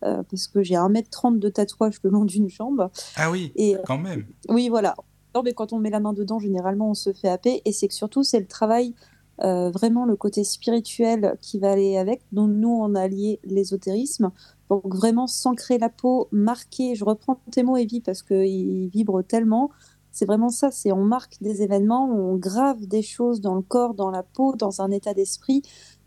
euh, 0.04 0.22
parce 0.30 0.46
que 0.46 0.62
j'ai 0.62 0.76
1m30 0.76 1.38
de 1.38 1.48
tatouage 1.50 1.96
le 2.02 2.10
long 2.10 2.24
d'une 2.24 2.48
jambe. 2.48 2.88
Ah 3.16 3.30
oui, 3.30 3.52
Et, 3.56 3.76
quand 3.86 3.98
même. 3.98 4.24
oui, 4.48 4.68
voilà. 4.70 4.94
Non, 5.34 5.42
mais 5.42 5.52
quand 5.52 5.72
on 5.74 5.78
met 5.78 5.90
la 5.90 6.00
main 6.00 6.12
dedans, 6.14 6.38
généralement, 6.38 6.90
on 6.90 6.94
se 6.94 7.12
fait 7.12 7.28
happer. 7.28 7.60
Et 7.66 7.72
c'est 7.72 7.86
que 7.88 7.94
surtout, 7.94 8.22
c'est 8.22 8.40
le 8.40 8.46
travail, 8.46 8.94
euh, 9.42 9.70
vraiment 9.70 10.04
le 10.04 10.16
côté 10.16 10.44
spirituel 10.44 11.36
qui 11.40 11.58
va 11.58 11.72
aller 11.72 11.96
avec, 11.96 12.22
dont 12.32 12.46
nous, 12.46 12.68
on 12.68 12.94
a 12.94 13.08
lié 13.08 13.40
l'ésotérisme. 13.44 14.30
Donc, 14.68 14.94
vraiment, 14.94 15.26
s'ancrer 15.26 15.78
la 15.78 15.88
peau, 15.88 16.28
marquer. 16.32 16.94
Je 16.94 17.04
reprends 17.04 17.40
tes 17.50 17.62
mots, 17.62 17.76
Evie, 17.76 18.00
parce 18.00 18.22
qu'ils 18.22 18.88
vibrent 18.88 19.24
tellement. 19.24 19.70
C'est 20.12 20.26
vraiment 20.26 20.48
ça, 20.48 20.70
c'est 20.70 20.92
on 20.92 21.04
marque 21.04 21.36
des 21.40 21.62
événements, 21.62 22.10
on 22.10 22.36
grave 22.36 22.86
des 22.86 23.02
choses 23.02 23.40
dans 23.40 23.54
le 23.54 23.62
corps, 23.62 23.94
dans 23.94 24.10
la 24.10 24.22
peau, 24.24 24.56
dans 24.56 24.80
un 24.82 24.90
état 24.90 25.14
d'esprit, 25.14 25.62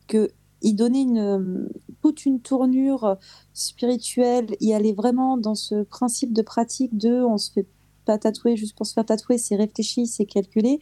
que 0.08 0.30
y 0.62 0.74
donner 0.74 1.02
une, 1.02 1.70
toute 2.02 2.26
une 2.26 2.42
tournure 2.42 3.18
spirituelle, 3.54 4.48
y 4.60 4.74
aller 4.74 4.94
vraiment 4.94 5.38
dans 5.38 5.56
ce 5.56 5.84
principe 5.84 6.34
de 6.34 6.42
pratique 6.42 6.98
de 6.98 7.22
on 7.24 7.38
se 7.38 7.52
fait 7.52 7.68
pas 8.06 8.18
tatouer 8.18 8.56
juste 8.56 8.76
pour 8.76 8.86
se 8.86 8.94
faire 8.94 9.06
tatouer, 9.06 9.38
c'est 9.38 9.56
réfléchi, 9.56 10.08
c'est 10.08 10.26
calculé. 10.26 10.82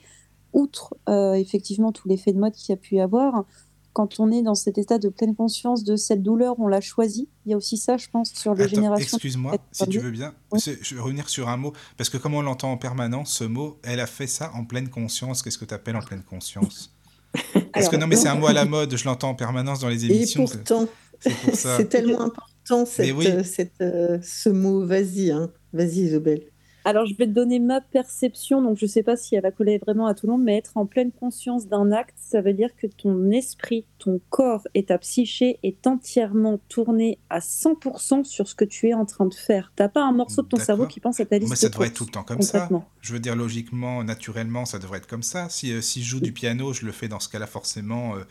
Outre 0.53 0.95
euh, 1.09 1.33
effectivement 1.33 1.91
tout 1.91 2.07
l'effet 2.07 2.33
de 2.33 2.39
mode 2.39 2.53
qu'il 2.53 2.69
y 2.71 2.73
a 2.73 2.77
pu 2.77 2.95
y 2.95 2.99
avoir, 3.01 3.45
quand 3.93 4.19
on 4.19 4.31
est 4.31 4.41
dans 4.41 4.55
cet 4.55 4.77
état 4.77 4.97
de 4.99 5.09
pleine 5.09 5.35
conscience 5.35 5.83
de 5.83 5.95
cette 5.97 6.23
douleur, 6.23 6.55
on 6.59 6.67
l'a 6.67 6.79
choisi. 6.81 7.27
Il 7.45 7.51
y 7.51 7.53
a 7.53 7.57
aussi 7.57 7.77
ça, 7.77 7.97
je 7.97 8.07
pense, 8.09 8.31
sur 8.33 8.53
les 8.55 8.63
Attends, 8.63 8.75
générations. 8.75 9.17
excuse-moi, 9.17 9.57
si 9.71 9.87
tu 9.87 9.99
veux 9.99 10.11
bien, 10.11 10.33
Oui. 10.51 10.59
je 10.81 10.95
vais 10.95 11.01
revenir 11.01 11.27
sur 11.29 11.49
un 11.49 11.57
mot, 11.57 11.73
parce 11.97 12.09
que 12.09 12.17
comme 12.17 12.33
on 12.33 12.41
l'entend 12.41 12.71
en 12.71 12.77
permanence, 12.77 13.33
ce 13.33 13.43
mot, 13.43 13.79
elle 13.83 13.99
a 13.99 14.07
fait 14.07 14.27
ça 14.27 14.51
en 14.55 14.63
pleine 14.65 14.89
conscience. 14.89 15.41
Qu'est-ce 15.41 15.57
que 15.57 15.65
tu 15.65 15.73
appelles 15.73 15.95
en 15.97 16.01
pleine 16.01 16.23
conscience? 16.23 16.93
Parce 17.73 17.87
que 17.87 17.95
non, 17.95 18.07
mais 18.07 18.17
c'est 18.17 18.27
un 18.27 18.35
mot 18.35 18.47
à 18.47 18.53
la 18.53 18.65
mode, 18.65 18.93
je 18.97 19.05
l'entends 19.05 19.29
en 19.29 19.35
permanence 19.35 19.79
dans 19.79 19.87
les 19.87 20.05
Et 20.05 20.13
émissions. 20.13 20.45
c'est- 20.47 20.57
pourtant, 20.57 20.85
c'est 21.21 21.79
pour 21.79 21.89
tellement 21.89 22.21
important 22.23 22.85
cette, 22.85 23.13
oui. 23.15 23.25
euh, 23.27 23.43
cette, 23.43 23.79
euh, 23.81 24.19
ce 24.21 24.49
mot. 24.49 24.85
Vas-y, 24.85 25.31
hein. 25.31 25.49
vas-y 25.71 25.99
Isabelle. 26.01 26.43
Alors, 26.85 27.05
je 27.05 27.15
vais 27.15 27.27
te 27.27 27.31
donner 27.31 27.59
ma 27.59 27.81
perception, 27.81 28.61
donc 28.61 28.77
je 28.77 28.85
ne 28.85 28.89
sais 28.89 29.03
pas 29.03 29.15
si 29.15 29.35
elle 29.35 29.43
va 29.43 29.51
coller 29.51 29.77
vraiment 29.77 30.07
à 30.07 30.13
tout 30.13 30.25
le 30.25 30.33
monde, 30.33 30.43
mais 30.43 30.57
être 30.57 30.71
en 30.75 30.85
pleine 30.85 31.11
conscience 31.11 31.67
d'un 31.67 31.91
acte, 31.91 32.15
ça 32.17 32.41
veut 32.41 32.53
dire 32.53 32.69
que 32.75 32.87
ton 32.87 33.29
esprit, 33.31 33.85
ton 33.99 34.19
corps 34.29 34.67
et 34.73 34.85
ta 34.85 34.97
psyché 34.97 35.59
est 35.63 35.85
entièrement 35.85 36.59
tourné 36.69 37.19
à 37.29 37.39
100% 37.39 38.23
sur 38.23 38.47
ce 38.47 38.55
que 38.55 38.65
tu 38.65 38.89
es 38.89 38.93
en 38.93 39.05
train 39.05 39.25
de 39.25 39.33
faire. 39.33 39.71
Tu 39.75 39.83
n'as 39.83 39.89
pas 39.89 40.03
un 40.03 40.11
morceau 40.11 40.41
de 40.41 40.47
ton 40.47 40.57
cerveau 40.57 40.87
qui 40.87 40.99
pense 40.99 41.19
à 41.19 41.25
ta 41.25 41.37
liste 41.37 41.49
Mais 41.49 41.55
ça 41.55 41.67
de 41.67 41.73
devrait 41.73 41.87
être 41.87 41.93
tout 41.93 42.05
le 42.05 42.11
temps 42.11 42.23
comme 42.23 42.41
ça. 42.41 42.69
Je 43.01 43.13
veux 43.13 43.19
dire, 43.19 43.35
logiquement, 43.35 44.03
naturellement, 44.03 44.65
ça 44.65 44.79
devrait 44.79 44.99
être 44.99 45.07
comme 45.07 45.23
ça. 45.23 45.49
Si, 45.49 45.71
euh, 45.71 45.81
si 45.81 46.03
je 46.03 46.09
joue 46.09 46.19
du 46.19 46.31
piano, 46.31 46.73
je 46.73 46.85
le 46.85 46.91
fais 46.91 47.07
dans 47.07 47.19
ce 47.19 47.29
cas-là 47.29 47.47
forcément, 47.47 48.15
euh, 48.15 48.21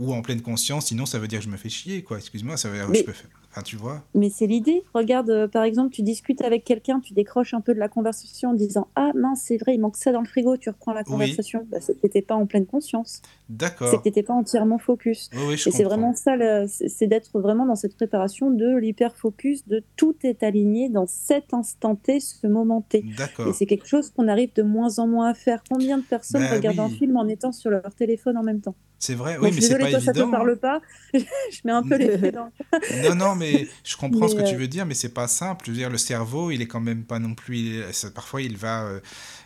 ou 0.00 0.12
en 0.12 0.22
pleine 0.22 0.40
conscience, 0.40 0.86
sinon 0.86 1.06
ça 1.06 1.18
veut 1.18 1.28
dire 1.28 1.38
que 1.40 1.44
je 1.44 1.50
me 1.50 1.56
fais 1.56 1.68
chier, 1.68 2.02
quoi. 2.02 2.16
Excuse-moi, 2.18 2.56
ça 2.56 2.68
veut 2.68 2.76
dire 2.76 2.86
que 2.86 2.92
Mais- 2.92 2.98
je 2.98 3.04
peux 3.04 3.12
faire. 3.12 3.30
Enfin, 3.52 3.62
tu 3.62 3.74
vois. 3.74 4.04
Mais 4.14 4.30
c'est 4.30 4.46
l'idée. 4.46 4.84
Regarde, 4.94 5.28
euh, 5.28 5.48
par 5.48 5.64
exemple, 5.64 5.92
tu 5.92 6.02
discutes 6.02 6.40
avec 6.40 6.62
quelqu'un, 6.62 7.00
tu 7.00 7.14
décroches 7.14 7.52
un 7.52 7.60
peu 7.60 7.74
de 7.74 7.80
la 7.80 7.88
conversation 7.88 8.50
en 8.50 8.54
disant 8.54 8.86
Ah 8.94 9.10
mince, 9.16 9.42
c'est 9.44 9.56
vrai, 9.56 9.74
il 9.74 9.80
manque 9.80 9.96
ça 9.96 10.12
dans 10.12 10.20
le 10.20 10.26
frigo, 10.28 10.56
tu 10.56 10.70
reprends 10.70 10.92
la 10.92 11.02
conversation. 11.02 11.66
Bah, 11.68 11.78
c'est 11.80 11.96
que 11.96 12.00
t'étais 12.02 12.22
pas 12.22 12.36
en 12.36 12.46
pleine 12.46 12.64
conscience. 12.66 13.22
D'accord. 13.48 14.00
t'étais 14.02 14.22
pas 14.22 14.34
entièrement 14.34 14.78
focus. 14.78 15.30
Oui, 15.34 15.40
oui, 15.48 15.56
je 15.56 15.68
Et 15.68 15.72
c'est 15.72 15.82
vraiment 15.82 16.14
ça, 16.14 16.36
c'est 16.68 17.08
d'être 17.08 17.40
vraiment 17.40 17.66
dans 17.66 17.74
cette 17.74 17.96
préparation 17.96 18.52
de 18.52 18.76
l'hyper-focus, 18.76 19.66
de 19.66 19.82
tout 19.96 20.14
est 20.22 20.44
aligné 20.44 20.88
dans 20.88 21.06
cet 21.08 21.52
instant 21.52 21.96
T, 21.96 22.20
ce 22.20 22.46
moment 22.46 22.82
T. 22.82 23.04
D'accord. 23.18 23.48
Et 23.48 23.52
c'est 23.52 23.66
quelque 23.66 23.88
chose 23.88 24.10
qu'on 24.10 24.28
arrive 24.28 24.52
de 24.54 24.62
moins 24.62 25.00
en 25.00 25.08
moins 25.08 25.28
à 25.28 25.34
faire. 25.34 25.64
Combien 25.68 25.98
de 25.98 26.04
personnes 26.04 26.42
Bah 26.42 26.54
regardent 26.54 26.78
un 26.80 26.86
oui. 26.86 26.96
film 26.98 27.16
en 27.16 27.26
étant 27.26 27.50
sur 27.50 27.70
leur 27.70 27.92
téléphone 27.96 28.36
en 28.36 28.44
même 28.44 28.60
temps? 28.60 28.76
C'est 29.02 29.14
vrai, 29.14 29.38
oui, 29.40 29.50
mais 29.54 29.62
c'est 29.62 29.78
pas 29.78 29.88
toi, 29.88 29.98
ça 29.98 30.12
te 30.12 30.18
évident. 30.18 30.30
parle 30.30 30.58
pas. 30.58 30.82
je 31.14 31.60
mets 31.64 31.72
un 31.72 31.82
peu 31.82 31.96
les 31.96 32.18
pieds 32.18 32.32
dans 32.32 32.52
Non, 33.02 33.14
non, 33.14 33.34
mais 33.34 33.66
je 33.82 33.96
comprends 33.96 34.28
ce 34.28 34.34
que 34.34 34.46
tu 34.46 34.56
euh, 34.56 34.58
veux 34.58 34.68
dire, 34.68 34.84
mais 34.84 34.92
c'est 34.92 35.14
pas 35.14 35.26
simple. 35.26 35.64
Je 35.64 35.70
veux 35.70 35.76
dire, 35.78 35.88
le 35.88 35.96
cerveau, 35.96 36.50
il 36.50 36.60
est 36.60 36.66
quand 36.66 36.80
même 36.80 37.04
pas 37.04 37.18
non 37.18 37.34
plus. 37.34 37.56
il 37.56 37.84
parfois, 38.14 38.42
il 38.42 38.58
va 38.58 38.82
euh, 38.82 39.00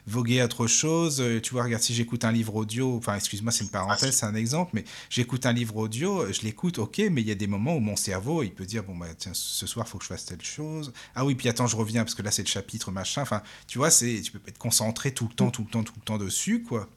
voguer 0.09 0.41
à 0.41 0.47
autre 0.47 0.67
chose. 0.67 1.21
Euh, 1.21 1.41
tu 1.41 1.53
vois, 1.53 1.63
regarde, 1.63 1.85
si 1.85 1.95
j'écoute 1.95 2.25
un 2.25 2.33
livre 2.33 2.57
audio, 2.57 2.97
enfin, 2.97 3.15
excuse-moi, 3.15 3.53
c'est 3.53 3.63
une 3.63 3.71
parenthèse, 3.71 4.17
c'est 4.17 4.27
un 4.27 4.35
exemple, 4.35 4.73
mais 4.75 4.83
j'écoute 5.09 5.47
un 5.47 5.53
livre 5.53 5.77
audio, 5.77 6.33
je 6.33 6.41
l'écoute, 6.43 6.81
ok, 6.81 6.99
mais 7.13 7.21
il 7.21 7.29
y 7.29 7.33
a 7.33 7.37
des 7.37 7.47
moments 7.47 7.77
où 7.77 7.81
mon 7.81 7.95
cerveau, 7.95 8.43
il 8.43 8.53
peut 8.53 8.67
dire, 8.67 8.83
bon, 8.83 8.97
bah, 8.97 9.07
tiens, 9.17 9.35
ce 9.35 9.69
soir, 9.69 9.87
faut 9.87 9.99
que 9.99 10.05
je 10.05 10.09
fasse 10.09 10.25
telle 10.25 10.43
chose. 10.43 10.93
Ah 11.15 11.25
oui, 11.25 11.37
puis 11.37 11.49
attends, 11.49 11.69
je 11.69 11.77
reviens 11.77 12.03
parce 12.03 12.17
que 12.17 12.23
là, 12.23 12.33
c'est 12.33 12.43
le 12.43 12.49
chapitre, 12.49 12.91
machin. 12.91 13.23
Enfin, 13.23 13.41
tu 13.69 13.79
vois, 13.79 13.93
c'est, 13.93 14.21
tu 14.21 14.33
peux 14.33 14.41
pas 14.41 14.49
être 14.49 14.59
concentré 14.59 15.15
tout 15.15 15.29
le 15.29 15.35
temps, 15.35 15.53
tout 15.53 15.63
le 15.63 15.71
temps, 15.71 15.85
tout 15.85 15.95
le 15.97 16.05
temps 16.05 16.19
dessus, 16.19 16.65
quoi. 16.65 16.89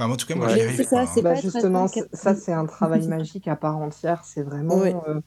Enfin, 0.00 0.10
en 0.12 0.16
tout 0.16 0.26
cas, 0.26 0.34
moi, 0.36 0.48
Ouais. 0.48 0.54
j'y 0.54 0.60
Mais 0.60 0.64
arrive 0.64 0.76
c'est 0.76 0.86
pas. 0.88 1.06
ça, 1.06 1.06
hein. 1.06 1.22
Bah, 1.22 1.34
justement, 1.34 1.88
ça 2.12 2.34
c'est 2.34 2.52
un 2.52 2.66
travail 2.66 3.06
magique 3.06 3.48
à 3.48 3.56
part 3.56 3.78
entière. 3.78 4.24
C'est 4.24 4.42
vraiment, 4.42 5.02
euh, 5.08 5.20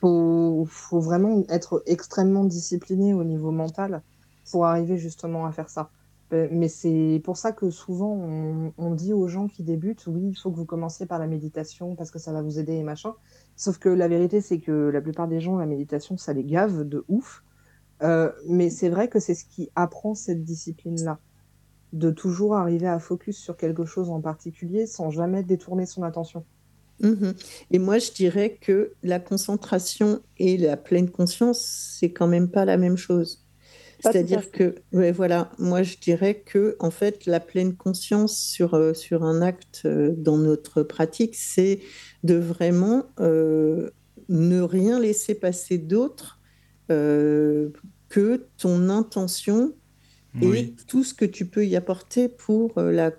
faut, 0.00 0.66
faut 0.68 1.00
vraiment 1.00 1.44
être 1.48 1.82
extrêmement 1.86 2.44
discipliné 2.44 3.14
au 3.14 3.24
niveau 3.24 3.52
mental 3.52 4.04
pour 4.50 4.66
arriver 4.66 4.98
justement 4.98 5.46
à 5.46 5.52
faire 5.52 5.70
ça. 5.70 5.92
Euh, 6.32 6.48
Mais 6.50 6.68
c'est 6.68 7.20
pour 7.24 7.36
ça 7.36 7.52
que 7.52 7.70
souvent 7.70 8.12
on, 8.14 8.72
on 8.78 8.92
dit 8.94 9.12
aux 9.12 9.28
gens 9.28 9.48
qui 9.48 9.62
débutent, 9.64 10.06
oui, 10.08 10.30
il 10.30 10.34
faut 10.36 10.50
que 10.50 10.56
vous 10.56 10.66
commenciez 10.66 11.06
par 11.06 11.18
la 11.20 11.26
méditation 11.28 11.96
parce 11.96 12.10
que 12.10 12.18
ça 12.18 12.32
va 12.32 12.42
vous 12.42 12.58
aider 12.58 12.74
et 12.74 12.82
machin. 12.84 13.14
Sauf 13.56 13.78
que 13.78 13.88
la 13.88 14.08
vérité, 14.08 14.40
c'est 14.40 14.60
que 14.60 14.72
la 14.72 15.00
plupart 15.02 15.28
des 15.28 15.40
gens, 15.40 15.56
la 15.58 15.66
méditation, 15.66 16.16
ça 16.18 16.32
les 16.32 16.44
gave 16.44 16.84
de 16.84 17.04
ouf. 17.08 17.44
Euh, 18.02 18.32
mais 18.48 18.70
c'est 18.70 18.90
vrai 18.90 19.08
que 19.08 19.20
c'est 19.20 19.34
ce 19.34 19.44
qui 19.46 19.70
apprend 19.76 20.14
cette 20.14 20.44
discipline-là 20.44 21.20
de 21.92 22.10
toujours 22.10 22.56
arriver 22.56 22.86
à 22.86 22.98
focus 22.98 23.38
sur 23.38 23.56
quelque 23.56 23.84
chose 23.84 24.10
en 24.10 24.20
particulier 24.20 24.86
sans 24.86 25.10
jamais 25.10 25.42
détourner 25.42 25.86
son 25.86 26.02
attention. 26.02 26.44
Mhm. 27.00 27.34
Et 27.70 27.78
moi, 27.78 27.98
je 27.98 28.12
dirais 28.12 28.58
que 28.60 28.92
la 29.02 29.20
concentration 29.20 30.20
et 30.38 30.56
la 30.56 30.76
pleine 30.76 31.10
conscience, 31.10 31.96
c'est 31.98 32.10
quand 32.10 32.26
même 32.26 32.48
pas 32.50 32.64
la 32.64 32.76
même 32.76 32.96
chose. 32.96 33.46
C'est-à-dire 34.00 34.50
que, 34.50 34.74
ouais, 34.92 35.10
voilà, 35.10 35.50
moi, 35.58 35.82
je 35.82 35.96
dirais 35.96 36.42
que, 36.44 36.76
en 36.80 36.90
fait, 36.90 37.26
la 37.26 37.40
pleine 37.40 37.76
conscience 37.76 38.38
sur, 38.38 38.74
euh, 38.74 38.92
sur 38.92 39.24
un 39.24 39.40
acte 39.40 39.82
euh, 39.84 40.12
dans 40.16 40.36
notre 40.36 40.82
pratique, 40.82 41.34
c'est 41.34 41.80
de 42.22 42.34
vraiment 42.34 43.06
euh, 43.20 43.90
ne 44.28 44.60
rien 44.60 45.00
laisser 45.00 45.34
passer 45.34 45.78
d'autre 45.78 46.40
que 46.88 48.46
ton 48.58 48.90
intention 48.90 49.74
et 50.42 50.74
tout 50.86 51.04
ce 51.04 51.14
que 51.14 51.24
tu 51.24 51.46
peux 51.46 51.66
y 51.66 51.76
apporter 51.76 52.28
pour 52.28 52.76
euh, 52.78 52.90
la 52.90 53.12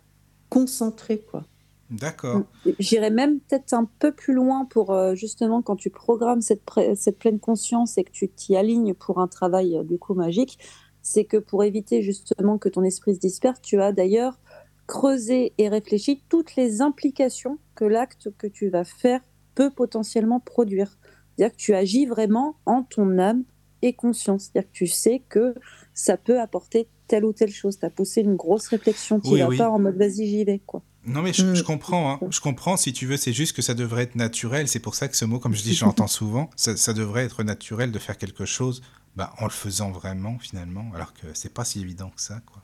concentrer, 0.50 1.20
quoi. 1.20 1.44
d'accord. 1.90 2.44
J'irais 2.80 3.12
même 3.12 3.40
peut-être 3.40 3.74
un 3.74 3.90
peu 4.00 4.12
plus 4.12 4.34
loin 4.34 4.66
pour 4.66 4.94
euh, 4.94 5.16
justement 5.16 5.62
quand 5.62 5.76
tu 5.76 5.90
programmes 5.90 6.42
cette, 6.42 6.62
cette 6.96 7.20
pleine 7.20 7.40
conscience 7.40 7.98
et 7.98 8.04
que 8.04 8.12
tu 8.12 8.30
t'y 8.30 8.56
alignes 8.56 8.94
pour 8.94 9.20
un 9.20 9.28
travail 9.28 9.78
euh, 9.78 9.84
du 9.84 9.98
coup 9.98 10.14
magique, 10.14 10.60
c'est 11.02 11.26
que 11.26 11.38
pour 11.38 11.64
éviter 11.64 12.02
justement 12.02 12.58
que 12.58 12.70
ton 12.70 12.84
esprit 12.84 13.16
se 13.16 13.20
disperse, 13.20 13.62
tu 13.62 13.82
as 13.82 13.92
d'ailleurs 13.92 14.40
creusé 14.88 15.54
et 15.58 15.70
réfléchi 15.70 16.24
toutes 16.30 16.56
les 16.56 16.82
implications 16.82 17.60
que 17.76 17.86
l'acte 17.86 18.30
que 18.38 18.48
tu 18.48 18.70
vas 18.70 18.84
faire 18.84 19.22
peut 19.56 19.70
potentiellement 19.70 20.40
produire. 20.40 20.98
C'est-à-dire 21.36 21.56
que 21.56 21.62
tu 21.62 21.74
agis 21.74 22.06
vraiment 22.06 22.58
en 22.66 22.84
ton 22.84 23.18
âme 23.20 23.44
et 23.82 23.94
conscience. 23.94 24.46
C'est-à-dire 24.46 24.72
que 24.72 24.78
tu 24.78 24.88
sais 24.88 25.24
que 25.30 25.54
ça 25.94 26.18
peut 26.18 26.40
apporter 26.40 26.88
telle 27.08 27.26
ou 27.26 27.34
telle 27.34 27.52
chose. 27.52 27.80
Tu 27.80 27.86
as 27.86 27.90
poussé 27.90 28.22
une 28.22 28.36
grosse 28.36 28.68
réflexion 28.68 29.20
qui 29.20 29.32
Oui, 29.32 29.40
va 29.40 29.48
oui. 29.48 29.58
pas 29.58 29.70
en 29.70 29.80
mode 29.80 29.98
vas-y, 29.98 30.28
j'y 30.28 30.44
vais. 30.44 30.60
Quoi. 30.66 30.82
Non, 31.06 31.22
mais 31.22 31.32
je, 31.34 31.56
je 31.56 31.62
Mm. 31.62 31.66
comprends, 31.66 32.12
hein. 32.12 32.20
Je 32.30 32.40
comprends, 32.42 32.76
si 32.78 32.92
tu 32.94 33.06
veux, 33.06 33.18
c'est 33.18 33.34
juste 33.34 33.56
que 33.56 33.62
ça 33.62 33.74
devrait 33.74 34.04
être 34.04 34.16
naturel. 34.16 34.68
C'est 34.68 34.80
pour 34.80 34.96
ça 34.96 35.08
que 35.08 35.16
ce 35.16 35.26
mot, 35.26 35.40
comme 35.40 35.56
je 35.56 35.62
dis, 35.64 35.74
je 35.74 35.86
l'entends 35.86 36.08
souvent. 36.08 36.50
Ça, 36.56 36.76
ça 36.76 36.94
devrait 36.94 37.24
être 37.26 37.44
naturel 37.44 37.92
de 37.92 38.00
faire 38.00 38.18
quelque 38.18 38.46
chose 38.46 38.82
bah, 39.16 39.34
en 39.40 39.46
le 39.46 39.50
faisant 39.52 39.92
vraiment, 39.92 40.38
finalement, 40.40 40.92
alors 40.94 41.14
que 41.14 41.28
c'est 41.34 41.54
pas 41.54 41.66
si 41.66 41.80
évident 41.82 42.10
que 42.10 42.22
ça, 42.22 42.42
quoi. 42.46 42.62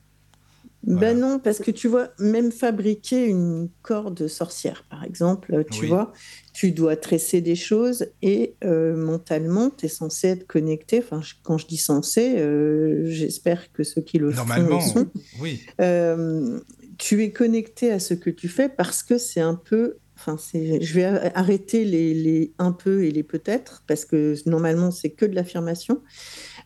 Ben 0.85 1.17
non, 1.17 1.39
parce 1.39 1.59
que 1.59 1.71
tu 1.71 1.87
vois, 1.87 2.09
même 2.19 2.51
fabriquer 2.51 3.25
une 3.25 3.69
corde 3.83 4.27
sorcière, 4.27 4.83
par 4.89 5.03
exemple, 5.05 5.63
tu 5.71 5.81
Oui. 5.83 5.87
vois, 5.87 6.11
tu 6.53 6.71
dois 6.71 6.97
tresser 6.97 7.39
des 7.39 7.55
choses 7.55 8.07
et 8.21 8.55
euh, 8.65 8.95
mentalement, 8.97 9.69
tu 9.69 9.85
es 9.85 9.89
censé 9.89 10.27
être 10.27 10.45
connecté. 10.45 10.99
Enfin, 10.99 11.21
je- 11.21 11.35
quand 11.41 11.57
je 11.57 11.67
dis 11.67 11.77
censé, 11.77 12.35
euh, 12.37 13.03
j'espère 13.05 13.71
que 13.71 13.83
ceux 13.83 14.01
qui 14.01 14.17
le 14.17 14.31
font 14.31 14.37
Normalement, 14.45 14.75
le 14.79 14.81
sont. 14.81 15.07
oui. 15.39 15.61
Euh, 15.79 16.59
tu 16.97 17.23
es 17.23 17.31
connecté 17.31 17.89
à 17.91 17.99
ce 17.99 18.13
que 18.13 18.29
tu 18.29 18.49
fais 18.49 18.67
parce 18.67 19.03
que 19.03 19.17
c'est 19.17 19.41
un 19.41 19.55
peu. 19.55 19.95
Enfin, 20.15 20.37
je 20.53 20.93
vais 20.93 21.05
a- 21.05 21.31
arrêter 21.33 21.85
les, 21.85 22.13
les 22.13 22.53
un 22.59 22.71
peu 22.71 23.03
et 23.05 23.11
les 23.11 23.23
peut-être 23.23 23.83
parce 23.87 24.05
que 24.05 24.35
normalement 24.47 24.91
c'est 24.91 25.09
que 25.09 25.25
de 25.25 25.33
l'affirmation. 25.33 26.01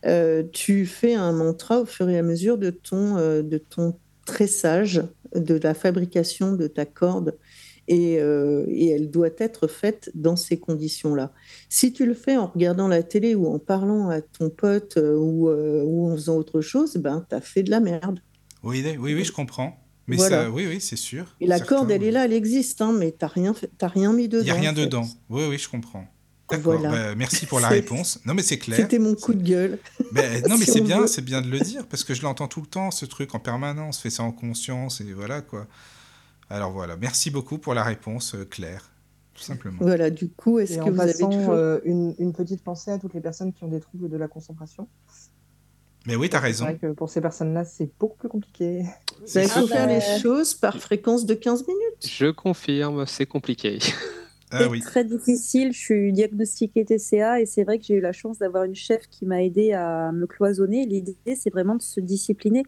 Euh, 0.06 0.42
tu 0.52 0.86
fais 0.86 1.14
un 1.14 1.32
mantra 1.32 1.80
au 1.80 1.86
fur 1.86 2.08
et 2.10 2.18
à 2.18 2.22
mesure 2.22 2.58
de 2.58 2.70
ton, 2.70 3.16
euh, 3.16 3.42
de 3.42 3.58
ton 3.58 3.98
tressage, 4.28 5.02
de 5.34 5.54
la 5.62 5.74
fabrication 5.74 6.52
de 6.52 6.66
ta 6.68 6.84
corde. 6.84 7.36
Et, 7.90 8.20
euh, 8.20 8.66
et 8.68 8.88
elle 8.90 9.10
doit 9.10 9.30
être 9.38 9.66
faite 9.66 10.10
dans 10.14 10.36
ces 10.36 10.58
conditions-là. 10.60 11.32
Si 11.70 11.90
tu 11.92 12.04
le 12.04 12.12
fais 12.12 12.36
en 12.36 12.46
regardant 12.48 12.86
la 12.86 13.02
télé 13.02 13.34
ou 13.34 13.46
en 13.46 13.58
parlant 13.58 14.10
à 14.10 14.20
ton 14.20 14.50
pote 14.50 14.98
euh, 14.98 15.16
ou, 15.16 15.48
euh, 15.48 15.82
ou 15.86 16.10
en 16.10 16.14
faisant 16.14 16.36
autre 16.36 16.60
chose, 16.60 16.98
ben, 16.98 17.24
tu 17.28 17.34
as 17.34 17.40
fait 17.40 17.62
de 17.62 17.70
la 17.70 17.80
merde. 17.80 18.20
Oui, 18.62 18.84
oui, 19.00 19.14
oui, 19.14 19.24
je 19.24 19.32
comprends. 19.32 19.72
Mais 20.06 20.16
Voilà. 20.16 20.44
ça, 20.44 20.50
oui, 20.50 20.66
oui, 20.68 20.80
c'est 20.80 20.96
sûr. 20.96 21.34
Et 21.40 21.46
la 21.46 21.60
corde, 21.60 21.90
elle 21.90 22.02
oui. 22.02 22.08
est 22.08 22.10
là, 22.10 22.26
elle 22.26 22.32
existe, 22.34 22.82
hein, 22.82 22.92
mais 22.92 23.10
tu 23.12 23.18
n'as 23.22 23.28
rien, 23.28 23.54
rien 23.80 24.12
mis 24.12 24.28
dedans. 24.28 24.42
Il 24.42 24.44
n'y 24.44 24.50
a 24.50 24.54
rien 24.54 24.74
fait. 24.74 24.80
dedans. 24.84 25.06
Oui, 25.30 25.44
oui, 25.48 25.56
je 25.58 25.68
comprends. 25.70 26.06
D'accord. 26.50 26.78
Voilà. 26.78 26.90
bah, 26.90 27.14
merci 27.14 27.46
pour 27.46 27.60
la 27.60 27.68
réponse. 27.68 28.20
Non, 28.24 28.34
mais 28.34 28.42
c'est 28.42 28.58
clair. 28.58 28.76
C'était 28.78 28.98
mon 28.98 29.14
coup 29.14 29.34
de 29.34 29.42
gueule. 29.42 29.78
Ben, 30.12 30.42
non, 30.48 30.56
mais 30.58 30.64
c'est 30.64 30.80
bien, 30.80 31.06
c'est 31.06 31.20
bien 31.22 31.42
de 31.42 31.48
le 31.48 31.60
dire 31.60 31.86
parce 31.86 32.02
que 32.04 32.14
je 32.14 32.22
l'entends 32.22 32.48
tout 32.48 32.60
le 32.62 32.66
temps, 32.66 32.90
ce 32.90 33.04
truc 33.04 33.34
en 33.34 33.38
permanence. 33.40 33.98
Fais 34.00 34.10
ça 34.10 34.22
en 34.22 34.32
conscience 34.32 35.00
et 35.02 35.12
voilà 35.12 35.42
quoi. 35.42 35.66
Alors 36.50 36.72
voilà, 36.72 36.96
merci 36.96 37.30
beaucoup 37.30 37.58
pour 37.58 37.74
la 37.74 37.82
réponse, 37.84 38.34
euh, 38.34 38.46
Claire, 38.46 38.90
tout 39.34 39.42
simplement. 39.42 39.76
Voilà, 39.80 40.08
du 40.08 40.30
coup, 40.30 40.58
est-ce 40.58 40.76
que 40.78 40.80
en 40.82 40.90
vous 40.92 41.00
avez 41.00 41.12
toujours... 41.12 41.50
euh, 41.50 41.78
une, 41.84 42.14
une 42.18 42.32
petite 42.32 42.62
pensée 42.64 42.90
à 42.90 42.98
toutes 42.98 43.12
les 43.12 43.20
personnes 43.20 43.52
qui 43.52 43.64
ont 43.64 43.68
des 43.68 43.80
troubles 43.80 44.08
de 44.08 44.16
la 44.16 44.28
concentration. 44.28 44.88
Mais 46.06 46.16
oui, 46.16 46.30
t'as 46.30 46.38
C'est 46.38 46.44
raison. 46.46 46.64
vrai 46.64 46.76
que 46.78 46.92
pour 46.92 47.10
ces 47.10 47.20
personnes-là, 47.20 47.66
c'est 47.66 47.90
beaucoup 48.00 48.16
plus 48.16 48.30
compliqué. 48.30 48.84
Ben, 49.34 49.42
il 49.42 49.48
faut 49.50 49.68
Ah, 49.70 49.74
faire 49.74 49.86
les 49.88 50.00
choses 50.22 50.54
par 50.54 50.78
fréquence 50.78 51.26
de 51.26 51.34
15 51.34 51.66
minutes. 51.66 52.08
Je 52.08 52.30
confirme, 52.30 53.04
c'est 53.06 53.26
compliqué. 53.26 53.78
Ah 54.50 54.68
oui. 54.68 54.80
très 54.80 55.04
difficile. 55.04 55.72
Je 55.72 55.78
suis 55.78 56.12
diagnostiquée 56.12 56.84
TCA 56.84 57.40
et 57.40 57.46
c'est 57.46 57.64
vrai 57.64 57.78
que 57.78 57.84
j'ai 57.84 57.94
eu 57.94 58.00
la 58.00 58.12
chance 58.12 58.38
d'avoir 58.38 58.64
une 58.64 58.74
chef 58.74 59.06
qui 59.08 59.26
m'a 59.26 59.42
aidé 59.42 59.72
à 59.72 60.10
me 60.12 60.26
cloisonner. 60.26 60.86
L'idée, 60.86 61.16
c'est 61.36 61.50
vraiment 61.50 61.74
de 61.76 61.82
se 61.82 62.00
discipliner. 62.00 62.62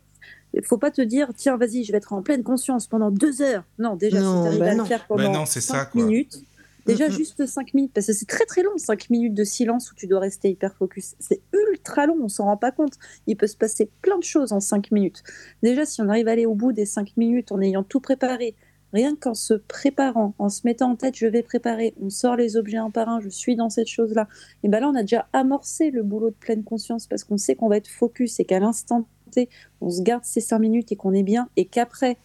Il 0.52 0.64
faut 0.64 0.78
pas 0.78 0.90
te 0.90 1.00
dire, 1.00 1.30
tiens, 1.36 1.56
vas-y, 1.56 1.84
je 1.84 1.92
vais 1.92 1.98
être 1.98 2.12
en 2.12 2.22
pleine 2.22 2.42
conscience 2.42 2.86
pendant 2.88 3.10
deux 3.10 3.40
heures. 3.40 3.64
Non, 3.78 3.96
déjà, 3.96 4.20
Non, 4.20 4.36
si 4.36 4.42
tu 4.42 4.48
arrives 4.48 4.58
bah 4.60 4.70
à 4.70 4.74
non. 4.74 4.82
le 4.82 4.88
faire 4.88 5.06
Bah 5.08 5.24
pendant 5.24 5.32
non, 5.32 5.46
ça, 5.46 5.60
cinq 5.60 5.90
quoi. 5.92 6.04
minutes, 6.04 6.44
déjà 6.86 7.06
Mm, 7.08 7.12
mm. 7.12 7.12
juste 7.12 7.46
cinq 7.46 7.72
minutes, 7.74 7.92
parce 7.94 8.08
que 8.08 8.12
c'est 8.12 8.26
très 8.26 8.44
très 8.46 8.62
long, 8.62 8.76
cinq 8.76 9.10
minutes 9.10 9.34
de 9.34 9.44
silence 9.44 9.92
où 9.92 9.94
tu 9.94 10.06
dois 10.08 10.18
rester 10.20 10.50
hyper 10.50 10.74
focus. 10.74 11.14
C'est 11.20 11.40
ultra 11.52 12.06
long, 12.06 12.16
on 12.20 12.28
s'en 12.28 12.44
rend 12.46 12.56
pas 12.56 12.72
compte. 12.72 12.94
Il 13.28 13.36
peut 13.36 13.46
se 13.46 13.56
passer 13.56 13.90
plein 14.02 14.18
de 14.18 14.24
choses 14.24 14.52
en 14.52 14.60
cinq 14.60 14.90
minutes. 14.90 15.22
Déjà, 15.62 15.86
si 15.86 16.02
on 16.02 16.08
arrive 16.08 16.26
à 16.28 16.32
aller 16.32 16.46
au 16.46 16.54
bout 16.56 16.72
des 16.72 16.84
cinq 16.86 17.16
minutes 17.16 17.52
en 17.52 17.60
ayant 17.60 17.84
tout 17.84 18.00
préparé, 18.00 18.56
rien 18.92 19.16
qu'en 19.16 19.34
se 19.34 19.54
préparant, 19.54 20.34
en 20.38 20.48
se 20.48 20.62
mettant 20.64 20.90
en 20.90 20.96
tête, 20.96 21.16
je 21.16 21.26
vais 21.26 21.42
préparer, 21.42 21.94
on 22.00 22.10
sort 22.10 22.36
les 22.36 22.56
objets 22.56 22.78
un 22.78 22.90
par 22.90 23.08
un, 23.08 23.20
je 23.20 23.28
suis 23.28 23.56
dans 23.56 23.70
cette 23.70 23.88
chose-là, 23.88 24.28
et 24.62 24.68
ben 24.68 24.80
là, 24.80 24.88
on 24.88 24.94
a 24.94 25.02
déjà 25.02 25.28
amorcé 25.32 25.90
le 25.90 26.02
boulot 26.02 26.30
de 26.30 26.34
pleine 26.34 26.64
conscience 26.64 27.06
parce 27.06 27.24
qu'on 27.24 27.36
sait 27.36 27.54
qu'on 27.54 27.68
va 27.68 27.76
être 27.76 27.88
focus 27.88 28.40
et 28.40 28.44
qu'à 28.44 28.58
l'instant 28.60 29.06
T, 29.30 29.48
on 29.80 29.90
se 29.90 30.02
garde 30.02 30.24
ces 30.24 30.40
cinq 30.40 30.58
minutes 30.58 30.90
et 30.92 30.96
qu'on 30.96 31.12
est 31.14 31.22
bien, 31.22 31.48
et 31.56 31.64
qu'après, 31.64 32.16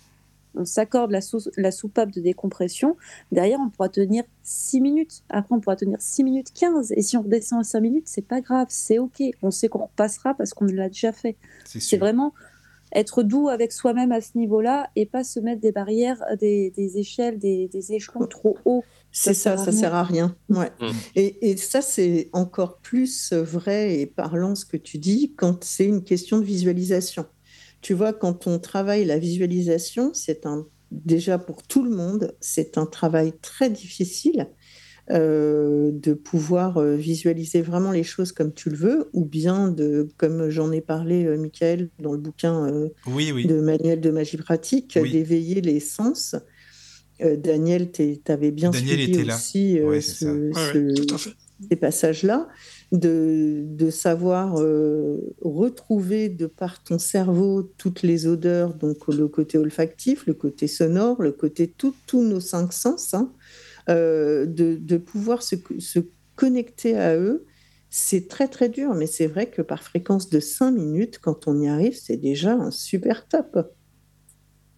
on 0.57 0.63
s'accorde 0.63 1.11
la, 1.11 1.19
sou- 1.19 1.51
la 1.57 1.69
soupape 1.69 2.11
de 2.11 2.21
décompression, 2.21 2.95
derrière, 3.31 3.59
on 3.59 3.69
pourra 3.69 3.89
tenir 3.89 4.23
6 4.43 4.79
minutes. 4.79 5.21
Après, 5.27 5.53
on 5.53 5.59
pourra 5.59 5.75
tenir 5.75 5.97
6 5.99 6.23
minutes 6.23 6.53
15. 6.53 6.93
Et 6.93 7.01
si 7.01 7.17
on 7.17 7.23
redescend 7.23 7.59
à 7.59 7.63
5 7.65 7.81
minutes, 7.81 8.07
c'est 8.07 8.25
pas 8.25 8.39
grave, 8.39 8.67
c'est 8.69 8.97
OK. 8.97 9.21
On 9.41 9.51
sait 9.51 9.67
qu'on 9.67 9.83
repassera 9.83 10.33
parce 10.33 10.53
qu'on 10.53 10.63
l'a 10.63 10.87
déjà 10.87 11.11
fait. 11.11 11.35
C'est 11.81 11.97
vraiment 11.97 12.33
être 12.95 13.21
doux 13.21 13.49
avec 13.49 13.71
soi-même 13.71 14.11
à 14.11 14.21
ce 14.21 14.37
niveau-là 14.37 14.89
et 14.95 15.05
pas 15.05 15.23
se 15.23 15.39
mettre 15.39 15.61
des 15.61 15.71
barrières, 15.71 16.23
des, 16.39 16.71
des 16.71 16.97
échelles, 16.97 17.37
des, 17.37 17.67
des 17.67 17.93
échelons 17.93 18.25
trop 18.25 18.57
hauts. 18.65 18.83
C'est 19.11 19.33
ça, 19.33 19.57
sert 19.57 19.61
à 19.61 19.65
ça 19.65 19.71
rien. 19.71 19.79
sert 19.79 19.95
à 19.95 20.03
rien. 20.03 20.35
Ouais. 20.49 20.71
Mm. 20.79 20.91
Et, 21.15 21.51
et 21.51 21.57
ça, 21.57 21.81
c'est 21.81 22.29
encore 22.33 22.79
plus 22.79 23.33
vrai 23.33 23.99
et 23.99 24.05
parlant 24.05 24.55
ce 24.55 24.65
que 24.65 24.77
tu 24.77 24.97
dis 24.97 25.33
quand 25.37 25.63
c'est 25.63 25.85
une 25.85 26.03
question 26.03 26.39
de 26.39 26.45
visualisation. 26.45 27.25
Tu 27.81 27.93
vois, 27.93 28.13
quand 28.13 28.47
on 28.47 28.57
travaille 28.57 29.05
la 29.05 29.19
visualisation, 29.19 30.11
c'est 30.13 30.45
un 30.45 30.65
déjà 30.91 31.37
pour 31.37 31.63
tout 31.63 31.83
le 31.83 31.89
monde, 31.89 32.35
c'est 32.39 32.77
un 32.77 32.85
travail 32.85 33.33
très 33.41 33.69
difficile 33.69 34.47
euh, 35.11 35.91
de 35.93 36.13
pouvoir 36.13 36.77
euh, 36.77 36.95
visualiser 36.95 37.61
vraiment 37.61 37.91
les 37.91 38.03
choses 38.03 38.31
comme 38.31 38.53
tu 38.53 38.69
le 38.69 38.75
veux, 38.75 39.09
ou 39.13 39.23
bien 39.25 39.67
de, 39.69 40.07
comme 40.17 40.49
j'en 40.49 40.71
ai 40.71 40.81
parlé, 40.81 41.25
euh, 41.25 41.37
Michael, 41.37 41.89
dans 41.99 42.11
le 42.13 42.17
bouquin 42.17 42.65
euh, 42.67 42.89
Oui, 43.07 43.31
oui. 43.33 43.45
de 43.45 43.59
manuel 43.61 44.01
de 44.01 44.09
magie 44.11 44.37
pratique, 44.37 44.97
Oui. 45.01 45.11
d'éveiller 45.11 45.61
les 45.61 45.79
sens. 45.79 46.35
Euh, 47.21 47.37
Daniel, 47.37 47.91
tu 47.91 48.19
avais 48.27 48.51
bien 48.51 48.71
Daniel 48.71 48.97
suivi 48.99 49.11
était 49.13 49.23
là. 49.23 49.35
aussi 49.35 49.79
euh, 49.79 49.89
Ouais, 49.89 50.01
ce- 50.01 50.25
Ouais, 50.25 50.51
ce- 50.53 51.13
ouais, 51.13 51.33
ces 51.69 51.75
passages-là, 51.77 52.49
de, 52.91 53.63
de 53.65 53.89
savoir 53.89 54.55
euh, 54.59 55.33
retrouver 55.41 56.27
de 56.27 56.47
par 56.47 56.83
ton 56.83 56.99
cerveau 56.99 57.63
toutes 57.77 58.01
les 58.03 58.27
odeurs, 58.27 58.73
donc 58.73 59.07
le 59.07 59.27
côté 59.29 59.57
olfactif, 59.57 60.25
le 60.27 60.33
côté 60.33 60.67
sonore, 60.67 61.21
le 61.21 61.31
côté 61.31 61.67
tout- 61.69 61.95
tous 62.07 62.21
nos 62.23 62.41
cinq 62.41 62.73
sens, 62.73 63.13
hein, 63.13 63.31
euh, 63.89 64.45
de, 64.45 64.77
de 64.79 64.97
pouvoir 64.97 65.43
se, 65.43 65.55
se 65.79 65.99
connecter 66.35 66.97
à 66.97 67.15
eux. 67.17 67.45
C'est 67.89 68.27
très 68.27 68.47
très 68.49 68.67
dur, 68.69 68.93
mais 68.93 69.07
c'est 69.07 69.27
vrai 69.27 69.49
que 69.49 69.61
par 69.61 69.81
fréquence 69.83 70.29
de 70.29 70.39
5 70.39 70.71
minutes, 70.71 71.19
quand 71.21 71.47
on 71.47 71.61
y 71.61 71.67
arrive, 71.67 71.97
c'est 71.97 72.17
déjà 72.17 72.53
un 72.53 72.71
super 72.71 73.27
top. 73.27 73.57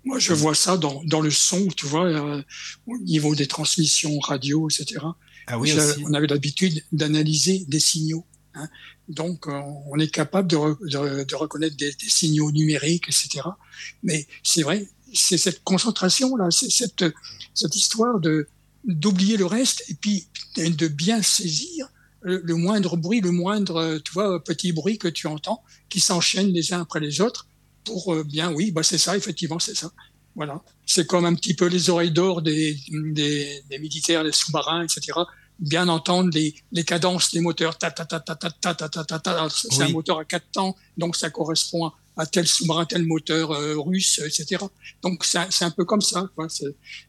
Moi, 0.03 0.19
je 0.19 0.33
vois 0.33 0.55
ça 0.55 0.77
dans, 0.77 1.01
dans 1.05 1.19
le 1.21 1.31
son, 1.31 1.67
tu 1.67 1.85
vois, 1.85 2.05
euh, 2.05 2.41
au 2.85 2.97
niveau 2.99 3.35
des 3.35 3.47
transmissions 3.47 4.17
radio, 4.19 4.69
etc. 4.69 5.01
Ah 5.47 5.57
oui. 5.59 5.73
On 6.05 6.13
avait 6.13 6.27
l'habitude 6.27 6.83
d'analyser 6.91 7.65
des 7.67 7.79
signaux. 7.79 8.25
hein. 8.53 8.69
Donc, 9.09 9.47
euh, 9.47 9.59
on 9.87 9.97
est 9.99 10.09
capable 10.13 10.47
de, 10.49 10.55
re- 10.55 10.77
de- 10.79 11.23
de 11.23 11.35
reconnaître 11.35 11.75
des, 11.75 11.91
des 11.91 12.09
signaux 12.09 12.51
numériques, 12.51 13.05
etc. 13.07 13.41
Mais 14.03 14.27
c'est 14.43 14.61
vrai, 14.63 14.87
c'est 15.13 15.37
cette 15.37 15.63
concentration-là, 15.63 16.51
c'est 16.51 16.69
cette, 16.69 17.03
cette 17.53 17.75
histoire 17.75 18.19
de 18.19 18.47
d'oublier 18.87 19.37
le 19.37 19.45
reste 19.45 19.83
et 19.89 19.93
puis 19.93 20.27
de 20.57 20.87
bien 20.87 21.21
saisir 21.21 21.87
le, 22.21 22.41
le 22.43 22.55
moindre 22.55 22.97
bruit, 22.97 23.21
le 23.21 23.31
moindre, 23.31 23.99
tu 24.03 24.11
vois, 24.13 24.43
petit 24.43 24.71
bruit 24.71 24.97
que 24.97 25.07
tu 25.07 25.27
entends, 25.27 25.61
qui 25.89 25.99
s'enchaînent 25.99 26.51
les 26.51 26.73
uns 26.73 26.81
après 26.81 26.99
les 26.99 27.21
autres 27.21 27.47
pour 27.83 28.13
euh, 28.13 28.23
bien, 28.23 28.51
oui, 28.51 28.71
bah 28.71 28.83
c'est 28.83 28.97
ça, 28.97 29.15
effectivement, 29.15 29.59
c'est 29.59 29.75
ça. 29.75 29.91
Voilà. 30.35 30.61
C'est 30.85 31.05
comme 31.07 31.25
un 31.25 31.33
petit 31.35 31.53
peu 31.55 31.67
les 31.67 31.89
oreilles 31.89 32.11
d'or 32.11 32.41
des, 32.41 32.77
des, 32.91 33.63
des 33.69 33.79
militaires, 33.79 34.23
des 34.23 34.31
sous-marins, 34.31 34.83
etc. 34.83 35.19
Bien 35.59 35.87
entendre 35.87 36.29
les, 36.33 36.53
les 36.71 36.83
cadences 36.83 37.31
des 37.31 37.39
moteurs. 37.39 37.77
Ta, 37.77 37.89
ta, 37.91 38.05
ta, 38.05 38.19
ta, 38.19 38.35
ta, 38.35 38.51
ta, 38.51 38.73
ta, 38.73 38.89
ta, 38.89 39.03
ta, 39.03 39.19
ta. 39.19 39.47
C'est 39.49 39.81
un 39.81 39.87
Oui. 39.87 39.93
moteur 39.93 40.19
à 40.19 40.25
quatre 40.25 40.49
temps, 40.51 40.75
donc 40.97 41.15
ça 41.15 41.29
correspond 41.29 41.87
à, 41.87 41.93
à 42.17 42.25
tel 42.25 42.47
sous-marin, 42.47 42.85
tel 42.85 43.05
moteur 43.05 43.51
euh, 43.51 43.75
russe, 43.77 44.19
etc. 44.25 44.65
Donc 45.03 45.23
c'est 45.23 45.63
un- 45.63 45.71
peu 45.71 45.85
comme 45.85 46.01
ça. 46.01 46.29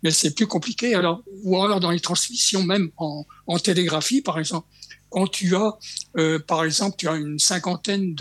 Mais 0.03 0.11
c'est 0.11 0.35
plus 0.35 0.47
compliqué. 0.47 0.95
Alors, 0.95 1.23
ou 1.43 1.61
alors 1.63 1.81
dans 1.81 1.91
les 1.91 2.01
transmissions, 2.01 2.63
même 2.63 2.91
en, 2.97 3.25
télégraphie, 3.59 4.21
par 4.21 4.39
exemple, 4.39 4.69
quand 5.11 5.27
tu 5.27 5.57
as, 5.57 5.79
euh, 6.19 6.39
par 6.39 6.65
exemple, 6.65 6.97
tu 6.99 7.09
as 7.09 7.17
une 7.17 7.39
cinquantaine 7.39 8.15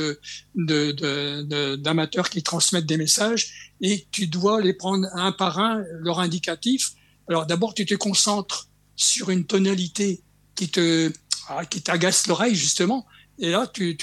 d'amateurs 0.56 2.30
qui 2.30 2.44
transmettent 2.44 2.86
des 2.86 2.98
messages 2.98 3.74
et 3.82 4.08
tu 4.12 4.28
dois 4.28 4.62
les 4.62 4.74
prendre 4.74 5.08
un 5.14 5.34
par 5.34 5.60
un, 5.60 5.84
leur 6.00 6.20
indicatif. 6.20 6.92
Alors 7.28 7.46
d'abord, 7.46 7.74
tu 7.74 7.86
te 7.86 7.96
concentres 7.96 8.70
sur 8.96 9.30
une 9.30 9.46
tonalité 9.46 10.22
qui 10.56 10.70
te 10.70 11.12
ah, 11.50 11.66
qui 11.66 11.82
t'agace 11.82 12.28
l'oreille 12.28 12.56
justement, 12.56 13.06
et 13.40 13.50
là 13.52 13.68
tu, 13.72 13.96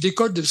décodes 0.00 0.42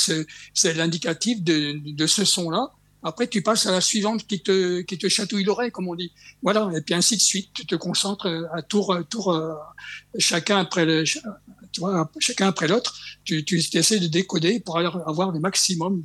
l'indicatif 0.76 1.44
de, 1.44 2.08
ce 2.08 2.26
son-là 2.26 2.72
après, 3.06 3.28
tu 3.28 3.42
passes 3.42 3.66
à 3.66 3.72
la 3.72 3.82
suivante 3.82 4.26
qui 4.26 4.42
te, 4.42 5.10
chatouille 5.10 5.44
l'oreille, 5.44 5.72
comme 5.72 5.90
on 5.90 5.96
dit. 5.96 6.14
Voilà, 6.42 6.72
et 6.76 6.82
puis 6.82 6.94
ainsi 6.96 7.18
de 7.18 7.22
suite. 7.22 7.50
Tu 7.54 7.66
te 7.66 7.76
concentres 7.76 8.28
à 8.54 8.62
tour, 8.62 8.94
euh, 8.94 9.56
chacun 10.18 10.58
après 10.58 10.86
l'autre. 12.68 12.96
Tu, 13.26 13.44
tu 13.44 13.58
essaies 13.74 14.00
de 14.00 14.08
décoder 14.08 14.62
pour 14.62 14.78
avoir 14.80 15.32
le 15.32 15.40
maximum 15.40 16.02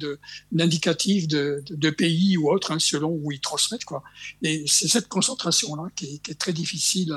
d'indicatifs 0.51 1.29
de, 1.29 1.91
pays 1.91 2.37
ou 2.37 2.51
autres, 2.51 2.73
hein, 2.73 2.81
selon 2.81 3.11
où 3.11 3.31
ils 3.31 3.41
transmettent, 3.41 3.85
quoi. 3.85 4.03
Et 4.43 4.65
c'est 4.67 4.89
cette 4.89 5.07
concentration-là 5.09 5.91
qui, 5.95 6.21
est 6.29 6.39
très 6.39 6.53
difficile 6.53 7.17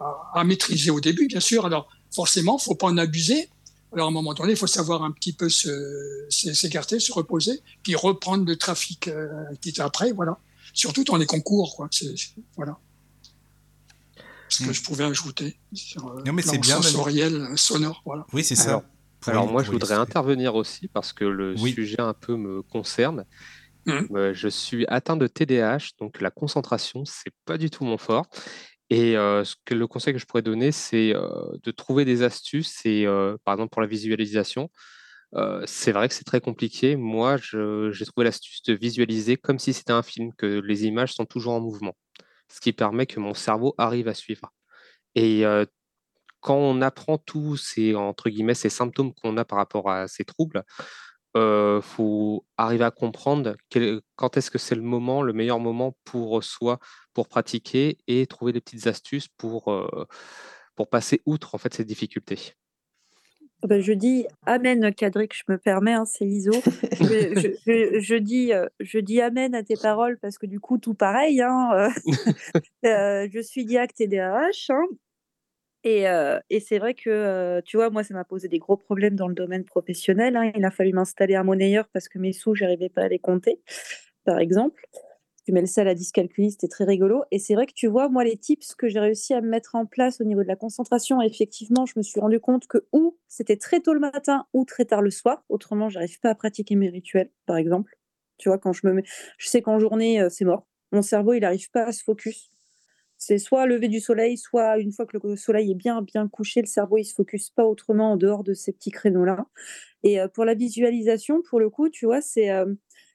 à, 0.00 0.44
maîtriser 0.44 0.90
au 0.90 1.00
début, 1.00 1.28
bien 1.28 1.40
sûr. 1.40 1.66
Alors, 1.66 1.88
forcément, 2.12 2.58
faut 2.58 2.74
pas 2.74 2.88
en 2.88 2.98
abuser 2.98 3.48
alors, 3.94 4.08
à 4.08 4.10
un 4.10 4.12
moment 4.12 4.34
donné, 4.34 4.52
il 4.52 4.56
faut 4.56 4.66
savoir 4.66 5.04
un 5.04 5.12
petit 5.12 5.32
peu 5.32 5.48
s'écarter, 5.48 6.98
se, 6.98 7.12
reposer, 7.12 7.62
puis 7.84 7.94
reprendre 7.94 8.44
le 8.44 8.56
trafic 8.56 9.06
euh, 9.06 9.44
après, 9.78 10.10
voilà. 10.10 10.36
Surtout 10.72 11.04
dans 11.04 11.16
les 11.16 11.26
concours, 11.26 11.76
quoi. 11.76 11.88
voilà. 12.56 12.76
Ce 14.48 14.64
que 14.64 14.70
mm. 14.70 14.72
je 14.74 14.82
pouvais 14.82 15.04
ajouter 15.04 15.56
sur 15.72 16.08
euh, 16.08 16.22
non, 16.26 16.32
mais 16.32 16.42
c'est 16.42 16.58
bien 16.58 16.82
sensoriel, 16.82 17.34
euh, 17.36 17.56
sonore, 17.56 18.02
voilà. 18.04 18.26
Oui, 18.32 18.42
c'est 18.42 18.56
ça. 18.56 18.82
Alors, 19.26 19.50
moi, 19.50 19.62
je 19.62 19.70
voudrais 19.70 19.94
intervenir 19.94 20.56
aussi 20.56 20.88
parce 20.88 21.12
que 21.12 21.24
le 21.24 21.56
sujet 21.56 22.00
un 22.00 22.14
peu 22.14 22.36
me 22.36 22.62
concerne. 22.62 23.24
Mm. 23.86 24.32
je 24.32 24.48
suis 24.48 24.86
atteint 24.88 25.16
de 25.16 25.28
TDAH, 25.28 25.90
donc 26.00 26.20
la 26.20 26.30
concentration, 26.32 27.04
c'est 27.04 27.32
pas 27.44 27.58
du 27.58 27.70
tout 27.70 27.84
mon 27.84 27.98
fort. 27.98 28.26
Et 28.90 29.14
le 29.14 29.84
conseil 29.86 30.12
que 30.12 30.18
je 30.18 30.26
pourrais 30.26 30.42
donner, 30.42 30.70
c'est 30.72 31.12
de 31.14 31.70
trouver 31.70 32.04
des 32.04 32.22
astuces. 32.22 32.84
Et 32.84 33.06
par 33.44 33.54
exemple, 33.54 33.70
pour 33.70 33.82
la 33.82 33.88
visualisation, 33.88 34.70
c'est 35.64 35.92
vrai 35.92 36.08
que 36.08 36.14
c'est 36.14 36.24
très 36.24 36.40
compliqué. 36.40 36.96
Moi, 36.96 37.36
j'ai 37.38 38.04
trouvé 38.04 38.24
l'astuce 38.24 38.62
de 38.62 38.74
visualiser 38.74 39.36
comme 39.36 39.58
si 39.58 39.72
c'était 39.72 39.92
un 39.92 40.02
film, 40.02 40.32
que 40.38 40.60
les 40.60 40.84
images 40.84 41.14
sont 41.14 41.24
toujours 41.24 41.54
en 41.54 41.60
mouvement, 41.60 41.96
ce 42.52 42.60
qui 42.60 42.72
permet 42.72 43.06
que 43.06 43.18
mon 43.18 43.34
cerveau 43.34 43.74
arrive 43.78 44.06
à 44.06 44.14
suivre. 44.14 44.52
Et 45.14 45.44
quand 46.40 46.56
on 46.56 46.82
apprend 46.82 47.16
tous 47.16 47.56
ces, 47.56 47.94
entre 47.94 48.28
guillemets, 48.28 48.54
ces 48.54 48.68
symptômes 48.68 49.14
qu'on 49.14 49.38
a 49.38 49.46
par 49.46 49.58
rapport 49.58 49.90
à 49.90 50.08
ces 50.08 50.24
troubles, 50.24 50.62
il 51.34 51.80
faut 51.82 52.44
arriver 52.56 52.84
à 52.84 52.90
comprendre 52.90 53.56
quand 54.16 54.36
est-ce 54.36 54.50
que 54.50 54.58
c'est 54.58 54.74
le 54.74 54.82
moment, 54.82 55.22
le 55.22 55.32
meilleur 55.32 55.60
moment 55.60 55.96
pour 56.04 56.42
soi, 56.44 56.78
pour 57.12 57.28
pratiquer 57.28 57.98
et 58.06 58.26
trouver 58.26 58.52
des 58.52 58.60
petites 58.60 58.86
astuces 58.86 59.28
pour, 59.28 59.72
pour 60.74 60.88
passer 60.88 61.22
outre 61.26 61.54
en 61.54 61.58
fait 61.58 61.74
ces 61.74 61.84
difficultés. 61.84 62.54
Ah 63.64 63.66
bah, 63.66 63.80
je 63.80 63.94
dis 63.94 64.26
Amen, 64.44 64.92
Cadric, 64.94 65.34
je 65.34 65.50
me 65.50 65.56
permets, 65.56 65.94
hein, 65.94 66.04
c'est 66.04 66.26
l'ISO. 66.26 66.52
je, 66.52 68.18
dis, 68.18 68.52
je 68.78 68.98
dis 68.98 69.22
Amen 69.22 69.54
à 69.54 69.62
tes 69.62 69.76
paroles 69.76 70.18
parce 70.18 70.36
que 70.36 70.44
du 70.44 70.60
coup, 70.60 70.76
tout 70.76 70.92
pareil. 70.92 71.40
Hein, 71.40 71.88
je 72.82 73.40
suis 73.42 73.64
diacte 73.64 73.96
TDAH. 73.96 74.50
Hein, 74.68 74.82
et, 75.84 76.04
et 76.50 76.60
c'est 76.60 76.78
vrai 76.78 76.94
que, 76.94 77.60
tu 77.64 77.76
vois, 77.76 77.90
moi, 77.90 78.02
ça 78.02 78.14
m'a 78.14 78.24
posé 78.24 78.48
des 78.48 78.58
gros 78.58 78.76
problèmes 78.76 79.16
dans 79.16 79.28
le 79.28 79.34
domaine 79.34 79.64
professionnel. 79.64 80.36
Hein. 80.36 80.52
Il 80.56 80.64
a 80.64 80.70
fallu 80.70 80.92
m'installer 80.92 81.34
un 81.34 81.44
monnayeur 81.44 81.88
parce 81.92 82.08
que 82.08 82.18
mes 82.18 82.32
sous, 82.32 82.54
j'arrivais 82.54 82.88
pas 82.88 83.02
à 83.02 83.08
les 83.08 83.18
compter, 83.18 83.60
par 84.24 84.38
exemple. 84.38 84.82
Tu 85.44 85.52
mets 85.52 85.60
le 85.60 85.66
ça 85.66 85.82
à 85.82 85.84
la 85.84 85.94
c'était 85.96 86.68
très 86.68 86.84
rigolo. 86.84 87.24
Et 87.30 87.38
c'est 87.38 87.54
vrai 87.54 87.66
que 87.66 87.74
tu 87.74 87.86
vois, 87.86 88.08
moi, 88.08 88.24
les 88.24 88.36
tips 88.36 88.74
que 88.74 88.88
j'ai 88.88 88.98
réussi 88.98 89.34
à 89.34 89.42
mettre 89.42 89.74
en 89.74 89.84
place 89.84 90.20
au 90.22 90.24
niveau 90.24 90.42
de 90.42 90.48
la 90.48 90.56
concentration, 90.56 91.20
effectivement, 91.20 91.84
je 91.84 91.92
me 91.96 92.02
suis 92.02 92.18
rendu 92.18 92.40
compte 92.40 92.66
que 92.66 92.78
ou 92.92 93.18
c'était 93.28 93.58
très 93.58 93.80
tôt 93.80 93.92
le 93.92 94.00
matin 94.00 94.46
ou 94.54 94.64
très 94.64 94.86
tard 94.86 95.02
le 95.02 95.10
soir. 95.10 95.44
Autrement, 95.50 95.90
j'arrive 95.90 96.18
pas 96.20 96.30
à 96.30 96.34
pratiquer 96.34 96.76
mes 96.76 96.88
rituels, 96.88 97.30
par 97.44 97.58
exemple. 97.58 97.98
Tu 98.38 98.48
vois, 98.48 98.58
quand 98.58 98.72
je 98.72 98.86
me 98.86 98.94
mets, 98.94 99.04
je 99.36 99.48
sais 99.48 99.60
qu'en 99.60 99.78
journée, 99.78 100.26
c'est 100.30 100.46
mort. 100.46 100.66
Mon 100.92 101.02
cerveau, 101.02 101.34
il 101.34 101.40
n'arrive 101.40 101.70
pas 101.70 101.84
à 101.84 101.92
se 101.92 102.02
focus. 102.02 102.50
C'est 103.26 103.38
soit 103.38 103.64
lever 103.64 103.88
du 103.88 104.00
soleil, 104.00 104.36
soit 104.36 104.76
une 104.76 104.92
fois 104.92 105.06
que 105.06 105.16
le 105.16 105.36
soleil 105.36 105.70
est 105.70 105.74
bien 105.74 106.02
bien 106.02 106.28
couché, 106.28 106.60
le 106.60 106.66
cerveau 106.66 106.98
il 106.98 107.04
se 107.04 107.14
focus 107.14 107.48
pas 107.48 107.64
autrement 107.64 108.12
en 108.12 108.16
dehors 108.18 108.44
de 108.44 108.52
ces 108.52 108.72
petits 108.72 108.90
créneaux-là. 108.90 109.46
Et 110.02 110.18
pour 110.34 110.44
la 110.44 110.52
visualisation, 110.52 111.40
pour 111.40 111.58
le 111.58 111.70
coup, 111.70 111.88
tu 111.88 112.04
vois, 112.04 112.20
c'est 112.20 112.50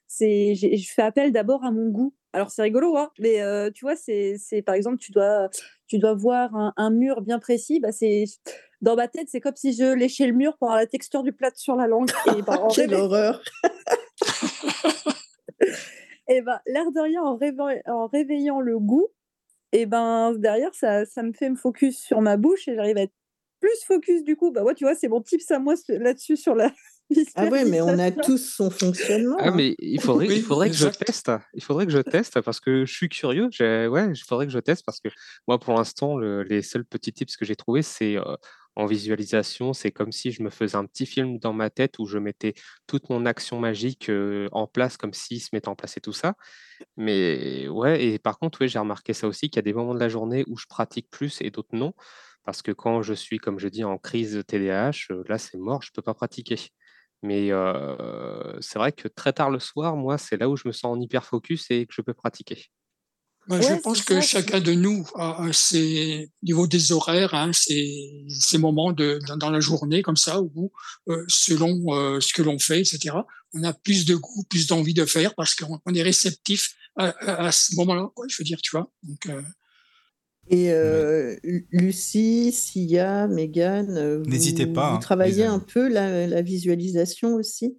c'est 0.08 0.56
je 0.56 0.92
fais 0.92 1.04
appel 1.04 1.32
d'abord 1.32 1.64
à 1.64 1.70
mon 1.70 1.90
goût. 1.90 2.16
Alors 2.34 2.50
c'est 2.50 2.64
rigolo, 2.64 2.98
hein, 2.98 3.12
mais 3.20 3.40
tu 3.74 3.86
vois, 3.86 3.96
c'est 3.96 4.64
par 4.66 4.74
exemple, 4.74 4.98
tu 4.98 5.12
dois, 5.12 5.48
tu 5.86 6.00
dois 6.00 6.16
voir 6.16 6.74
un, 6.76 6.90
mur 6.90 7.22
bien 7.22 7.38
précis. 7.38 7.80
Bah, 7.80 7.92
c'est 7.92 8.24
dans 8.82 8.96
ma 8.96 9.08
tête, 9.08 9.28
c'est 9.30 9.42
comme 9.42 9.56
si 9.56 9.74
je 9.74 9.94
léchais 9.94 10.26
le 10.26 10.34
mur 10.34 10.58
pour 10.58 10.70
avoir 10.70 10.80
la 10.80 10.88
texture 10.88 11.22
du 11.22 11.34
plat 11.34 11.52
sur 11.54 11.76
la 11.76 11.86
langue. 11.86 12.10
Et 12.36 12.42
bah, 12.42 12.68
Quelle 12.74 12.96
horreur 12.96 13.44
Et 16.32 16.42
ben, 16.42 16.60
l'air 16.68 16.92
de 16.92 17.00
rien, 17.00 17.24
en, 17.24 17.40
en 17.92 18.08
réveillant 18.08 18.62
le 18.62 18.78
goût, 18.78 19.08
et 19.72 19.86
ben 19.86 20.34
derrière, 20.38 20.74
ça, 20.74 21.06
ça 21.06 21.24
me 21.24 21.34
fait 21.34 21.50
me 21.50 21.56
focus 21.56 22.00
sur 22.00 22.22
ma 22.22 22.38
bouche 22.38 22.68
et 22.68 22.76
j'arrive 22.76 22.98
à 22.98 23.02
être 23.02 23.14
plus 23.60 23.84
focus 23.86 24.24
du 24.24 24.36
coup. 24.36 24.52
Bah 24.52 24.64
ouais, 24.64 24.76
tu 24.76 24.84
vois, 24.84 24.96
c'est 24.96 25.08
mon 25.08 25.22
tips 25.22 25.52
à 25.52 25.60
moi 25.60 25.76
là-dessus 25.88 26.38
sur 26.38 26.56
la. 26.56 26.72
Ah 27.34 27.46
ouais, 27.46 27.66
mais 27.66 27.82
on 27.82 27.98
a 27.98 28.12
tous 28.12 28.38
son 28.38 28.70
fonctionnement. 28.70 29.36
Ah, 29.40 29.48
hein. 29.48 29.54
mais 29.56 29.76
il 29.80 30.00
faudrait, 30.00 30.28
il 30.28 30.44
faudrait 30.44 30.70
que 30.70 30.76
je 30.76 30.90
teste. 30.90 31.32
Il 31.56 31.64
faudrait 31.64 31.88
que 31.88 31.92
je 31.92 31.98
teste 31.98 32.40
parce 32.42 32.60
que 32.60 32.86
je 32.86 32.94
suis 32.94 33.10
curieux. 33.10 33.50
Ouais, 33.60 34.12
il 34.14 34.24
faudrait 34.24 34.46
que 34.46 34.52
je 34.52 34.60
teste 34.60 34.86
parce 34.86 35.00
que 35.00 35.10
moi, 35.48 35.60
pour 35.60 35.74
l'instant, 35.74 36.20
les 36.20 36.62
seuls 36.62 36.86
petits 36.86 37.12
tips 37.12 37.36
que 37.36 37.46
j'ai 37.46 37.56
trouvés, 37.56 37.82
c'est 37.82 38.16
euh, 38.16 38.36
en 38.76 38.86
visualisation, 38.86 39.74
c'est 39.74 39.92
comme 39.92 40.12
si 40.12 40.32
je 40.32 40.44
me 40.44 40.50
faisais 40.50 40.78
un 40.78 40.86
petit 40.86 41.06
film 41.06 41.38
dans 41.40 41.54
ma 41.54 41.70
tête 41.70 42.00
où 42.00 42.06
je 42.06 42.18
mettais 42.18 42.54
toute 42.88 43.10
mon 43.10 43.26
action 43.26 43.60
magique 43.60 44.10
en 44.52 44.68
place, 44.68 44.98
comme 44.98 45.14
s'il 45.14 45.42
se 45.42 45.50
mettait 45.54 45.68
en 45.70 45.76
place 45.76 45.98
et 45.98 46.02
tout 46.02 46.14
ça. 46.14 46.36
Mais 46.98 47.68
ouais, 47.70 48.04
et 48.06 48.20
par 48.20 48.40
contre, 48.40 48.66
j'ai 48.68 48.80
remarqué 48.80 49.14
ça 49.14 49.28
aussi, 49.28 49.50
qu'il 49.50 49.58
y 49.58 49.60
a 49.60 49.64
des 49.64 49.74
moments 49.74 49.94
de 49.96 50.00
la 50.00 50.10
journée 50.10 50.44
où 50.48 50.58
je 50.58 50.66
pratique 50.68 51.10
plus 51.12 51.42
et 51.42 51.52
d'autres 51.52 51.76
non. 51.76 51.94
Parce 52.46 52.62
que 52.62 52.72
quand 52.72 53.02
je 53.02 53.14
suis, 53.14 53.38
comme 53.38 53.60
je 53.60 53.68
dis, 53.68 53.84
en 53.84 53.98
crise 53.98 54.44
TDAH, 54.48 55.14
là, 55.28 55.38
c'est 55.38 55.58
mort, 55.58 55.82
je 55.84 55.90
ne 55.92 55.94
peux 55.96 56.02
pas 56.02 56.14
pratiquer. 56.14 56.58
Mais 57.24 57.50
c'est 58.62 58.80
vrai 58.80 58.92
que 58.94 59.08
très 59.08 59.34
tard 59.34 59.50
le 59.52 59.60
soir, 59.60 59.96
moi, 59.96 60.18
c'est 60.18 60.38
là 60.38 60.50
où 60.50 60.56
je 60.58 60.68
me 60.68 60.72
sens 60.74 60.98
en 60.98 61.02
hyper 61.02 61.26
focus 61.26 61.70
et 61.72 61.86
que 61.86 61.94
je 61.94 62.02
peux 62.02 62.14
pratiquer 62.14 62.68
je 63.50 63.82
pense 63.82 64.02
que 64.02 64.22
chacun 64.22 64.60
de 64.60 64.74
nous 64.74 65.06
a 65.16 65.48
ses 65.52 66.32
niveau 66.44 66.68
des 66.68 66.92
horaires, 66.92 67.34
hein, 67.34 67.52
ses, 67.54 68.58
moments 68.58 68.92
de, 68.92 69.20
dans, 69.38 69.50
la 69.50 69.60
journée 69.60 70.02
comme 70.02 70.18
ça, 70.18 70.42
où 70.42 70.72
euh, 71.08 71.24
selon 71.28 71.80
euh, 71.96 72.20
ce 72.20 72.34
que 72.34 72.42
l'on 72.42 72.60
fait, 72.60 72.80
etc., 72.80 73.16
on 73.54 73.64
a 73.64 73.74
plus 73.74 74.06
de 74.06 74.16
goût, 74.16 74.44
plus 74.50 74.68
d'envie 74.68 74.94
de 74.94 75.06
faire 75.06 75.34
parce 75.36 75.56
qu'on 75.56 75.94
est 75.94 76.02
réceptif 76.02 76.76
à, 76.96 77.52
ce 77.52 77.76
moment-là, 77.78 78.10
je 78.28 78.36
veux 78.38 78.44
dire, 78.44 78.60
tu 78.62 78.72
vois. 78.72 78.92
Donc, 79.04 79.28
euh, 79.28 79.42
Et 80.50 80.72
Lucie, 81.72 82.52
Sia, 82.52 83.28
Megan, 83.28 84.22
n'hésitez 84.24 84.68
pas. 84.68 84.90
Vous 84.90 84.96
hein, 84.98 85.00
travaillez 85.00 85.46
un 85.46 85.60
peu 85.60 85.88
la, 85.88 86.28
la 86.28 86.42
visualisation 86.42 87.36
aussi? 87.36 87.78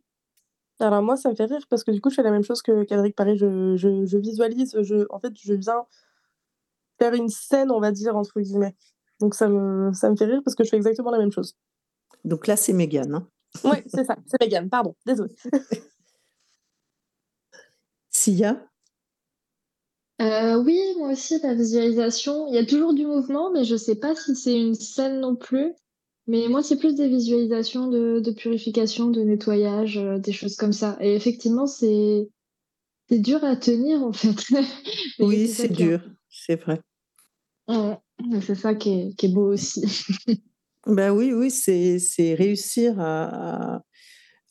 Alors 0.81 1.03
moi, 1.03 1.17
ça 1.17 1.31
me 1.31 1.35
fait 1.35 1.45
rire 1.47 1.67
parce 1.69 1.85
que 1.85 1.91
du 1.91 2.01
coup, 2.01 2.11
je 2.11 2.17
fais 2.17 2.23
la 2.23 2.31
même 2.31 2.43
chose 2.43 2.63
que 2.63 2.85
qu'Adric 2.85 3.15
Paris. 3.15 3.37
Je, 3.37 3.77
je, 3.77 4.05
je 4.07 4.19
visualise, 4.19 4.77
je, 4.83 5.07
en 5.11 5.19
fait, 5.21 5.33
je 5.41 5.55
viens 5.55 5.85
faire 6.99 7.15
une 7.15 7.29
scène, 7.29 7.71
on 7.71 7.81
va 7.81 7.93
dire, 7.93 8.17
entre 8.17 8.41
guillemets. 8.41 8.77
Donc 9.21 9.35
ça 9.35 9.49
me, 9.49 9.93
ça 9.93 10.11
me 10.11 10.17
fait 10.17 10.27
rire 10.27 10.41
parce 10.45 10.55
que 10.55 10.65
je 10.65 10.71
fais 10.71 10.77
exactement 10.77 11.11
la 11.11 11.19
même 11.19 11.33
chose. 11.33 11.57
Donc 12.25 12.47
là, 12.47 12.57
c'est 12.57 12.73
Mégane. 12.73 13.15
Hein 13.15 13.29
oui, 13.65 13.79
c'est 13.87 14.05
ça, 14.05 14.17
c'est 14.27 14.41
Mégane, 14.41 14.69
pardon, 14.69 14.95
désolé. 15.07 15.35
Sia? 18.11 18.67
Euh, 20.21 20.57
oui, 20.63 20.79
moi 20.99 21.13
aussi, 21.13 21.41
la 21.41 21.55
visualisation. 21.55 22.47
Il 22.49 22.55
y 22.55 22.59
a 22.59 22.67
toujours 22.67 22.93
du 22.93 23.07
mouvement, 23.07 23.51
mais 23.51 23.65
je 23.65 23.73
ne 23.73 23.79
sais 23.79 23.95
pas 23.97 24.15
si 24.15 24.37
c'est 24.37 24.59
une 24.59 24.75
scène 24.75 25.21
non 25.21 25.35
plus. 25.35 25.73
Mais 26.27 26.49
moi, 26.49 26.63
c'est 26.63 26.77
plus 26.77 26.95
des 26.95 27.09
visualisations 27.09 27.89
de, 27.89 28.31
purification, 28.31 29.11
de 29.11 29.23
nettoyage, 29.23 29.99
euh, 29.99 30.19
des 30.19 30.33
choses 30.33 30.57
comme 30.57 30.73
ça. 30.73 30.97
Et 31.01 31.15
effectivement, 31.15 31.67
c'est 31.67 32.29
c'est 33.09 33.19
dur 33.19 33.43
à 33.43 33.57
tenir, 33.57 34.05
en 34.05 34.13
fait. 34.13 34.37
oui, 35.19 35.49
c'est 35.49 35.69
dur, 35.69 36.01
c'est 36.29 36.55
vrai. 36.55 36.81
c'est 38.43 38.55
ça 38.55 38.75
qui 38.75 38.91
est, 38.91 39.17
qui 39.17 39.27
est, 39.27 39.31
beau 39.31 39.53
aussi. 39.53 39.83
ben 40.87 41.11
oui, 41.11 41.33
oui, 41.33 41.51
c'est 41.51 42.35
réussir 42.35 43.01
à, 43.01 43.83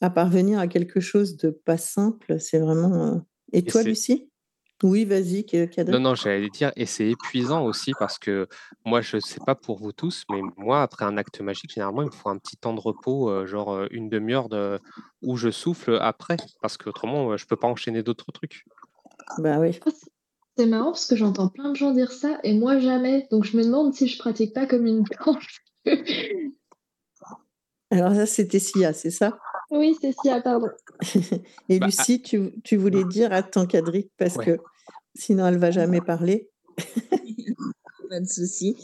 à, 0.01 0.09
parvenir 0.09 0.59
à 0.59 0.67
quelque 0.67 0.99
chose 0.99 1.37
de 1.37 1.49
pas 1.49 1.77
simple. 1.77 2.37
C'est 2.41 2.59
vraiment. 2.59 3.15
Euh, 3.15 3.19
et 3.53 3.63
toi, 3.63 3.83
Lucie? 3.83 4.28
Oui, 4.81 5.03
vas-y, 5.03 5.45
Kadri. 5.45 5.91
Non, 5.91 5.99
non, 5.99 6.15
j'allais 6.15 6.49
dire, 6.49 6.71
et 6.75 6.85
c'est 6.85 7.07
épuisant 7.09 7.65
aussi 7.65 7.91
parce 7.99 8.17
que 8.17 8.47
moi, 8.85 9.01
je 9.01 9.17
ne 9.17 9.21
sais 9.21 9.39
pas 9.45 9.55
pour 9.55 9.77
vous 9.77 9.91
tous, 9.91 10.23
mais 10.29 10.39
moi, 10.55 10.81
après 10.81 11.03
un 11.03 11.17
acte 11.17 11.41
magique, 11.41 11.73
généralement, 11.73 12.01
il 12.01 12.07
me 12.07 12.11
faut 12.11 12.29
un 12.29 12.37
petit 12.37 12.55
temps 12.55 12.73
de 12.73 12.79
repos, 12.79 13.29
euh, 13.29 13.45
genre 13.45 13.73
euh, 13.73 13.87
une 13.91 14.09
demi-heure 14.09 14.47
de... 14.47 14.79
où 15.21 15.35
je 15.35 15.51
souffle 15.51 15.97
après, 16.01 16.37
parce 16.61 16.77
qu'autrement, 16.77 17.35
je 17.35 17.43
ne 17.43 17.47
peux 17.47 17.57
pas 17.57 17.67
enchaîner 17.67 18.03
d'autres 18.03 18.31
trucs. 18.31 18.65
Bah 19.37 19.59
oui. 19.59 19.79
C'est 20.57 20.65
marrant 20.65 20.91
parce 20.91 21.05
que 21.05 21.15
j'entends 21.15 21.47
plein 21.47 21.71
de 21.71 21.75
gens 21.75 21.91
dire 21.91 22.11
ça 22.11 22.39
et 22.43 22.53
moi 22.57 22.79
jamais. 22.79 23.27
Donc 23.31 23.45
je 23.45 23.55
me 23.55 23.63
demande 23.63 23.93
si 23.93 24.07
je 24.07 24.17
pratique 24.17 24.53
pas 24.53 24.65
comme 24.65 24.85
une 24.87 25.03
planche. 25.03 25.63
Alors 27.91 28.13
ça, 28.13 28.25
c'était 28.25 28.59
Sia, 28.59 28.93
c'est 28.93 29.09
ça? 29.09 29.39
Oui, 29.71 29.95
Sia, 30.21 30.41
pardon. 30.41 30.67
Et 31.69 31.79
Bah, 31.79 31.85
Lucie, 31.85 32.21
tu, 32.21 32.51
tu 32.63 32.75
voulais 32.77 33.03
dire 33.03 33.31
attends 33.31 33.65
Kadri 33.65 34.09
parce 34.17 34.37
Ouais. 34.37 34.45
que 34.45 34.59
sinon 35.15 35.47
elle 35.47 35.57
va 35.57 35.71
jamais 35.71 36.01
parler. 36.01 36.49
Pas 38.09 38.19
de 38.19 38.25
souci. 38.27 38.75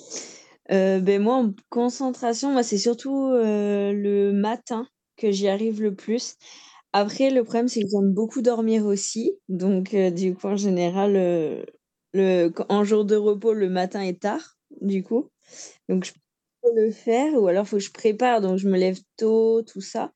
Euh, 0.71 0.99
ben 0.99 1.21
moi, 1.21 1.35
en 1.35 1.53
concentration, 1.69 2.51
moi, 2.51 2.63
c'est 2.63 2.77
surtout 2.77 3.29
euh, 3.31 3.91
le 3.93 4.31
matin 4.33 4.87
que 5.17 5.31
j'y 5.31 5.47
arrive 5.47 5.81
le 5.81 5.93
plus. 5.95 6.35
Après, 6.93 7.29
le 7.29 7.43
problème, 7.43 7.67
c'est 7.67 7.81
que 7.83 7.89
j'aime 7.91 8.13
beaucoup 8.13 8.41
dormir 8.41 8.85
aussi. 8.85 9.33
Donc, 9.49 9.93
euh, 9.93 10.11
du 10.11 10.35
coup, 10.35 10.47
en 10.47 10.55
général, 10.57 11.15
euh, 11.15 11.63
le, 12.13 12.51
en 12.69 12.83
jour 12.83 13.05
de 13.05 13.15
repos, 13.15 13.53
le 13.53 13.69
matin 13.69 14.01
est 14.01 14.21
tard, 14.21 14.57
du 14.81 15.03
coup. 15.03 15.29
Donc, 15.89 16.05
je 16.05 16.13
peux 16.13 16.19
le 16.75 16.91
faire 16.91 17.33
ou 17.33 17.47
alors, 17.47 17.67
faut 17.67 17.77
que 17.77 17.83
je 17.83 17.91
prépare. 17.91 18.41
Donc, 18.41 18.57
je 18.57 18.67
me 18.67 18.77
lève 18.77 18.99
tôt, 19.17 19.61
tout 19.63 19.81
ça. 19.81 20.11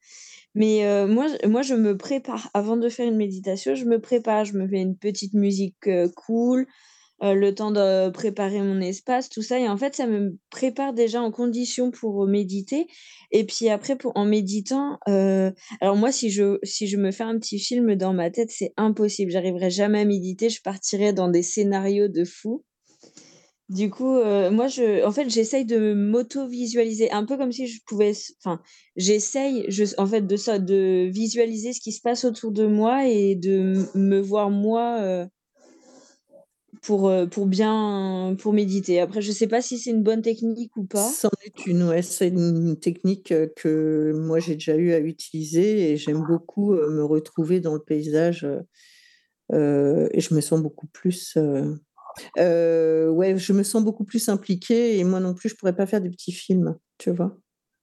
Mais 0.55 0.85
euh, 0.85 1.07
moi, 1.07 1.27
moi, 1.47 1.61
je 1.61 1.75
me 1.75 1.97
prépare. 1.97 2.49
Avant 2.53 2.77
de 2.77 2.89
faire 2.89 3.07
une 3.07 3.17
méditation, 3.17 3.75
je 3.75 3.85
me 3.85 3.99
prépare. 3.99 4.45
Je 4.45 4.53
me 4.57 4.67
fais 4.67 4.81
une 4.81 4.97
petite 4.97 5.33
musique 5.33 5.87
euh, 5.87 6.09
cool, 6.15 6.67
euh, 7.23 7.33
le 7.33 7.53
temps 7.55 7.71
de 7.71 8.09
préparer 8.09 8.61
mon 8.61 8.81
espace, 8.81 9.29
tout 9.29 9.41
ça. 9.43 9.59
Et 9.59 9.69
en 9.69 9.77
fait, 9.77 9.95
ça 9.95 10.07
me 10.07 10.37
prépare 10.49 10.93
déjà 10.93 11.21
en 11.21 11.31
condition 11.31 11.91
pour 11.91 12.25
méditer. 12.27 12.87
Et 13.31 13.45
puis 13.45 13.69
après, 13.69 13.95
pour, 13.97 14.13
en 14.15 14.25
méditant, 14.25 14.99
alors 15.05 15.95
moi, 15.97 16.11
si 16.11 16.29
je, 16.31 16.59
si 16.63 16.87
je 16.87 16.97
me 16.97 17.11
fais 17.11 17.23
un 17.23 17.37
petit 17.39 17.59
film 17.59 17.95
dans 17.95 18.13
ma 18.13 18.31
tête, 18.31 18.51
c'est 18.51 18.73
impossible. 18.77 19.31
J'arriverai 19.31 19.69
jamais 19.69 20.01
à 20.01 20.05
méditer. 20.05 20.49
Je 20.49 20.61
partirai 20.61 21.13
dans 21.13 21.29
des 21.29 21.43
scénarios 21.43 22.07
de 22.07 22.25
fou. 22.25 22.63
Du 23.69 23.91
coup, 23.91 24.17
euh, 24.17 24.49
moi, 24.49 24.67
je, 24.67 25.05
en 25.05 25.11
fait, 25.11 25.29
j'essaye 25.29 25.63
de 25.63 25.93
m'auto-visualiser, 25.93 27.11
un 27.11 27.23
peu 27.23 27.37
comme 27.37 27.51
si 27.51 27.67
je 27.67 27.79
pouvais, 27.85 28.13
enfin, 28.39 28.59
j'essaye, 28.95 29.65
je, 29.67 29.83
en 29.99 30.07
fait, 30.07 30.21
de 30.21 30.35
ça, 30.37 30.57
de 30.57 31.07
visualiser 31.11 31.73
ce 31.73 31.79
qui 31.79 31.91
se 31.91 32.01
passe 32.01 32.25
autour 32.25 32.51
de 32.51 32.65
moi 32.65 33.07
et 33.07 33.35
de 33.35 33.85
me 33.93 34.19
voir 34.19 34.49
moi 34.49 34.97
euh, 35.01 35.27
pour, 36.81 37.09
euh, 37.09 37.27
pour 37.27 37.45
bien, 37.45 38.35
pour 38.39 38.53
méditer. 38.53 39.01
Après, 39.01 39.21
je 39.21 39.31
sais 39.31 39.45
pas 39.45 39.61
si 39.61 39.77
c'est 39.77 39.91
une 39.91 40.01
bonne 40.01 40.23
technique 40.23 40.75
ou 40.75 40.85
pas. 40.85 41.07
C'en 41.07 41.29
est 41.45 41.67
une, 41.67 42.01
c'est 42.01 42.29
une 42.29 42.75
technique 42.79 43.31
que 43.55 44.13
moi 44.15 44.39
j'ai 44.39 44.55
déjà 44.55 44.75
eu 44.77 44.93
à 44.93 44.99
utiliser 44.99 45.91
et 45.91 45.97
j'aime 45.97 46.25
beaucoup 46.27 46.73
me 46.73 47.03
retrouver 47.03 47.59
dans 47.59 47.75
le 47.75 47.83
paysage 47.83 48.47
et 49.53 50.21
je 50.21 50.33
me 50.33 50.41
sens 50.41 50.59
beaucoup 50.59 50.87
plus, 50.87 51.37
euh, 52.37 53.09
ouais, 53.09 53.37
je 53.37 53.53
me 53.53 53.63
sens 53.63 53.83
beaucoup 53.83 54.03
plus 54.05 54.29
impliquée 54.29 54.97
et 54.99 55.03
moi 55.03 55.19
non 55.19 55.33
plus 55.33 55.49
je 55.49 55.55
pourrais 55.55 55.75
pas 55.75 55.85
faire 55.87 56.01
des 56.01 56.09
petits 56.09 56.31
films, 56.31 56.77
tu 56.97 57.11
vois. 57.11 57.37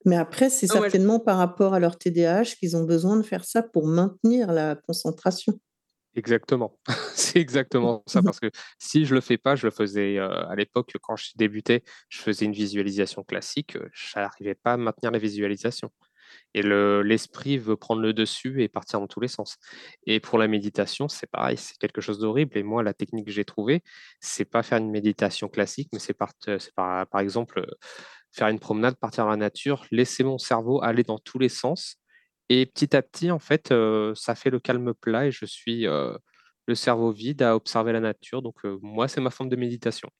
Mais 0.05 0.17
après, 0.17 0.51
c'est 0.51 0.69
Ah 0.69 0.75
ouais. 0.81 0.91
certainement 0.91 1.19
par 1.21 1.39
rapport 1.39 1.75
à 1.75 1.81
leur 1.81 1.99
TDAH 1.99 2.57
qu'ils 2.59 2.77
ont 2.77 2.85
besoin 2.85 3.17
de 3.17 3.23
faire 3.23 3.45
ça 3.45 3.63
pour 3.63 3.87
maintenir 3.87 4.53
la 4.53 4.77
concentration. 4.77 5.59
Exactement. 6.15 6.79
C'est 7.15 7.39
exactement 7.41 8.03
ça. 8.07 8.23
Parce 8.23 8.41
que 8.41 8.51
si 8.79 9.05
je 9.05 9.15
le 9.15 9.21
fais 9.21 9.37
pas, 9.37 9.55
je 9.55 9.67
le 9.67 9.71
faisais 9.71 10.17
euh, 10.19 10.47
à 10.49 10.55
l'époque, 10.57 10.93
quand 11.03 11.17
je 11.17 11.33
débutais, 11.37 11.83
je 12.09 12.21
faisais 12.23 12.47
une 12.47 12.53
visualisation 12.53 13.23
classique. 13.23 13.77
euh, 13.77 13.89
Je 13.93 14.19
n'arrivais 14.19 14.55
pas 14.55 14.75
à 14.75 14.77
maintenir 14.79 15.11
la 15.11 15.19
visualisation. 15.19 15.91
Et 16.55 16.63
le, 16.63 17.03
l'esprit 17.03 17.59
veut 17.59 17.77
prendre 17.77 18.01
le 18.03 18.13
dessus 18.13 18.63
et 18.63 18.69
partir 18.69 19.01
dans 19.01 19.07
tous 19.07 19.21
les 19.21 19.29
sens. 19.29 19.57
Et 20.07 20.21
pour 20.21 20.39
la 20.39 20.49
méditation, 20.49 21.09
c'est 21.09 21.31
pareil, 21.31 21.57
c'est 21.57 21.77
quelque 21.79 22.01
chose 22.01 22.19
d'horrible. 22.19 22.57
Et 22.57 22.63
moi, 22.63 22.83
la 22.83 22.95
technique 22.95 23.27
que 23.27 23.33
j'ai 23.33 23.45
trouvée, 23.45 23.83
c'est 24.21 24.45
pas 24.45 24.63
faire 24.63 24.79
une 24.79 24.91
méditation 24.91 25.49
classique, 25.49 25.89
mais 25.93 25.99
c'est 25.99 26.15
par, 26.15 26.33
c'est 26.45 26.75
par, 26.75 27.21
exemple 27.21 27.61
euh, 27.61 27.67
faire 28.33 28.49
une 28.49 28.59
promenade, 28.59 28.97
partir 28.97 29.25
dans 29.25 29.31
la 29.31 29.37
nature, 29.37 29.85
laisser 29.91 30.25
mon 30.25 30.39
cerveau 30.39 30.83
aller 30.83 31.03
dans 31.03 31.19
tous 31.19 31.39
les 31.39 31.49
sens. 31.49 31.97
Et 32.49 32.67
petit 32.67 32.95
à 32.95 33.03
petit, 33.03 33.31
en 33.31 33.39
fait, 33.39 33.73
euh, 33.73 34.15
ça 34.15 34.35
fait 34.35 34.51
le 34.51 34.61
calme 34.61 34.95
plat 34.95 35.27
et 35.27 35.31
je 35.33 35.45
suis 35.45 35.87
euh, 35.87 36.17
le 36.67 36.75
cerveau 36.75 37.11
vide 37.11 37.43
à 37.43 37.57
observer 37.57 37.93
la 37.93 38.01
nature. 38.01 38.43
Donc, 38.43 38.57
euh, 38.65 38.79
moi, 38.83 39.09
c'est 39.09 39.21
ma 39.21 39.31
forme 39.31 39.49
de 39.49 39.57
méditation. 39.57 40.11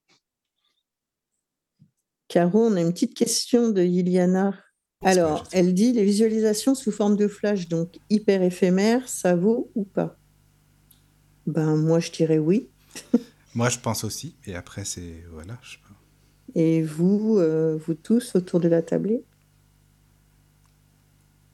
Caro, 2.29 2.67
on 2.67 2.77
a 2.77 2.81
une 2.81 2.93
petite 2.93 3.15
question 3.15 3.71
de 3.71 3.83
Iliana. 3.83 4.61
Alors, 5.05 5.45
elle 5.53 5.75
dit 5.75 5.93
les 5.93 6.05
visualisations 6.05 6.75
sous 6.75 6.91
forme 6.91 7.17
de 7.17 7.29
flash, 7.29 7.69
donc 7.69 7.99
hyper 8.09 8.43
éphémère, 8.43 9.09
ça 9.09 9.37
vaut 9.37 9.71
ou 9.75 9.85
pas? 9.85 10.17
Ben, 11.47 11.77
moi, 11.77 12.01
je 12.01 12.11
dirais 12.11 12.39
oui. 12.39 12.69
Moi, 13.55 13.71
je 13.71 13.79
pense 13.79 14.05
aussi. 14.05 14.37
Et 14.47 14.55
après, 14.55 14.85
c'est. 14.85 15.25
Voilà. 15.33 15.57
Je 15.63 15.73
sais 15.73 15.79
pas. 15.79 15.95
Et 16.55 16.83
vous, 16.83 17.39
euh, 17.39 17.79
vous 17.87 17.95
tous 17.95 18.35
autour 18.35 18.61
de 18.61 18.69
la 18.69 18.83
tablée? 18.83 19.25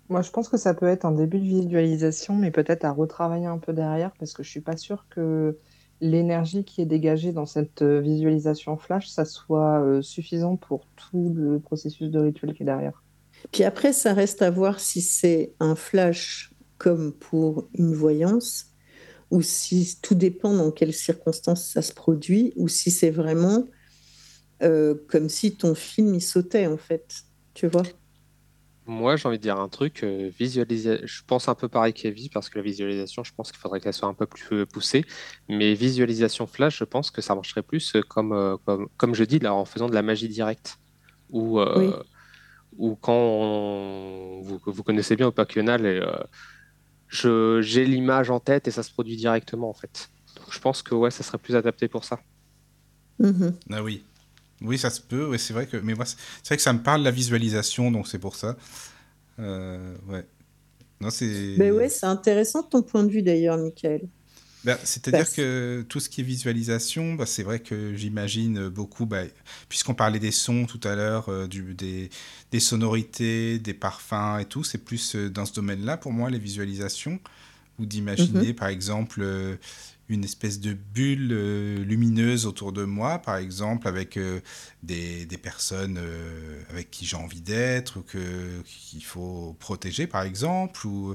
Moi, 0.08 0.22
je 0.22 0.30
pense 0.30 0.48
que 0.48 0.56
ça 0.56 0.74
peut 0.74 0.86
être 0.86 1.04
un 1.04 1.12
début 1.12 1.38
de 1.38 1.44
visualisation, 1.44 2.34
mais 2.34 2.50
peut-être 2.50 2.84
à 2.84 2.90
retravailler 2.90 3.46
un 3.46 3.58
peu 3.58 3.72
derrière, 3.72 4.10
parce 4.18 4.32
que 4.32 4.42
je 4.42 4.50
suis 4.50 4.60
pas 4.60 4.76
sûre 4.76 5.06
que 5.10 5.56
l'énergie 6.00 6.64
qui 6.64 6.82
est 6.82 6.86
dégagée 6.86 7.32
dans 7.32 7.46
cette 7.46 7.82
euh, 7.82 8.00
visualisation 8.00 8.76
flash, 8.76 9.08
ça 9.08 9.24
soit 9.24 9.80
euh, 9.80 10.02
suffisant 10.02 10.56
pour 10.56 10.86
tout 10.96 11.32
le 11.34 11.60
processus 11.60 12.10
de 12.10 12.18
rituel 12.18 12.54
qui 12.54 12.64
est 12.64 12.66
derrière. 12.66 13.02
Puis 13.50 13.64
après, 13.64 13.92
ça 13.92 14.14
reste 14.14 14.42
à 14.42 14.50
voir 14.50 14.80
si 14.80 15.00
c'est 15.02 15.54
un 15.60 15.74
flash 15.74 16.52
comme 16.78 17.12
pour 17.12 17.68
une 17.74 17.94
voyance, 17.94 18.66
ou 19.30 19.42
si 19.42 19.98
tout 20.02 20.14
dépend 20.14 20.54
dans 20.54 20.70
quelles 20.72 20.94
circonstances 20.94 21.70
ça 21.70 21.82
se 21.82 21.92
produit, 21.92 22.52
ou 22.56 22.68
si 22.68 22.90
c'est 22.90 23.10
vraiment 23.10 23.66
euh, 24.62 24.94
comme 25.08 25.28
si 25.28 25.56
ton 25.56 25.74
film 25.74 26.14
il 26.14 26.22
sautait 26.22 26.66
en 26.66 26.78
fait, 26.78 27.22
tu 27.54 27.66
vois? 27.66 27.84
Moi, 28.84 29.14
j'ai 29.16 29.28
envie 29.28 29.38
de 29.38 29.42
dire 29.42 29.60
un 29.60 29.68
truc, 29.68 30.02
euh, 30.02 30.28
visualisa- 30.40 31.06
je 31.06 31.22
pense 31.24 31.46
un 31.48 31.54
peu 31.54 31.68
pareil 31.68 31.92
qu'Evie, 31.92 32.28
parce 32.28 32.48
que 32.50 32.58
la 32.58 32.64
visualisation, 32.64 33.22
je 33.22 33.32
pense 33.32 33.52
qu'il 33.52 33.60
faudrait 33.60 33.80
qu'elle 33.80 33.92
soit 33.94 34.08
un 34.08 34.14
peu 34.14 34.26
plus 34.26 34.56
euh, 34.62 34.66
poussée. 34.66 35.04
Mais 35.48 35.74
visualisation 35.74 36.48
flash, 36.48 36.78
je 36.78 36.84
pense 36.84 37.12
que 37.12 37.22
ça 37.22 37.34
marcherait 37.36 37.62
plus 37.62 37.94
euh, 37.94 38.02
comme, 38.02 38.32
euh, 38.32 38.56
comme, 38.66 38.88
comme 38.96 39.14
je 39.14 39.22
dis, 39.22 39.38
là, 39.38 39.54
en 39.54 39.64
faisant 39.64 39.88
de 39.88 39.94
la 39.94 40.02
magie 40.02 40.28
directe. 40.28 40.78
Ou, 41.30 41.60
euh, 41.60 41.74
Oui. 41.78 42.11
Ou 42.78 42.96
quand 42.96 43.12
on- 43.14 44.40
vous, 44.42 44.60
vous 44.64 44.82
connaissez 44.82 45.16
bien 45.16 45.26
Opacional, 45.28 45.86
et, 45.86 46.00
euh, 46.00 46.12
je, 47.08 47.60
j'ai 47.62 47.84
l'image 47.84 48.30
en 48.30 48.40
tête 48.40 48.68
et 48.68 48.70
ça 48.70 48.82
se 48.82 48.90
produit 48.92 49.16
directement, 49.16 49.68
en 49.68 49.74
fait. 49.74 50.10
Donc, 50.36 50.46
je 50.50 50.58
pense 50.60 50.82
que 50.82 50.94
ouais, 50.94 51.10
ça 51.10 51.22
serait 51.22 51.38
plus 51.38 51.56
adapté 51.56 51.88
pour 51.88 52.04
ça. 52.04 52.20
Mhm. 53.18 53.54
Ah 53.70 53.82
oui. 53.82 54.04
Oui, 54.62 54.78
ça 54.78 54.90
se 54.90 55.00
peut. 55.00 55.26
Ouais, 55.26 55.38
c'est 55.38 55.52
vrai 55.52 55.66
que. 55.66 55.76
Mais 55.76 55.94
moi, 55.94 56.04
c'est 56.06 56.16
vrai 56.46 56.56
que 56.56 56.62
ça 56.62 56.72
me 56.72 56.82
parle 56.82 57.02
la 57.02 57.10
visualisation, 57.10 57.90
donc 57.90 58.06
c'est 58.08 58.18
pour 58.18 58.36
ça. 58.36 58.56
Euh, 59.38 59.96
ouais. 60.08 60.24
Non, 61.00 61.10
c'est. 61.10 61.56
Ben 61.58 61.72
ouais, 61.72 61.88
c'est 61.88 62.06
intéressant 62.06 62.62
ton 62.62 62.82
point 62.82 63.02
de 63.02 63.10
vue 63.10 63.22
d'ailleurs, 63.22 63.58
Michael. 63.58 64.08
Ben, 64.64 64.78
C'est-à-dire 64.84 65.20
Parce- 65.20 65.34
que 65.34 65.84
tout 65.88 65.98
ce 65.98 66.08
qui 66.08 66.20
est 66.20 66.24
visualisation, 66.24 67.14
bah, 67.14 67.26
c'est 67.26 67.42
vrai 67.42 67.58
que 67.60 67.94
j'imagine 67.96 68.68
beaucoup, 68.68 69.06
bah, 69.06 69.22
puisqu'on 69.68 69.94
parlait 69.94 70.20
des 70.20 70.30
sons 70.30 70.66
tout 70.66 70.80
à 70.84 70.94
l'heure, 70.94 71.28
euh, 71.28 71.46
des, 71.48 72.10
des 72.52 72.60
sonorités, 72.60 73.58
des 73.58 73.74
parfums 73.74 74.38
et 74.40 74.44
tout, 74.44 74.62
c'est 74.62 74.78
plus 74.78 75.16
euh, 75.16 75.28
dans 75.30 75.46
ce 75.46 75.52
domaine-là 75.54 75.96
pour 75.96 76.12
moi, 76.12 76.30
les 76.30 76.38
visualisations, 76.38 77.18
ou 77.78 77.86
d'imaginer 77.86 78.48
Mhm. 78.48 78.54
par 78.54 78.68
exemple 78.68 79.20
euh, 79.22 79.56
une 80.08 80.24
espèce 80.24 80.60
de 80.60 80.74
bulle 80.74 81.32
lumineuse 81.82 82.44
autour 82.46 82.72
de 82.72 82.84
moi, 82.84 83.18
par 83.18 83.36
exemple, 83.38 83.88
avec 83.88 84.18
des, 84.82 85.26
des 85.26 85.38
personnes 85.38 85.98
euh, 86.00 86.62
avec 86.70 86.90
qui 86.90 87.06
j'ai 87.06 87.16
envie 87.16 87.40
d'être, 87.40 87.98
ou 88.00 88.02
que, 88.02 88.62
qu'il 88.62 89.04
faut 89.04 89.56
protéger, 89.60 90.06
par 90.06 90.22
exemple, 90.22 90.86
ou 90.86 91.14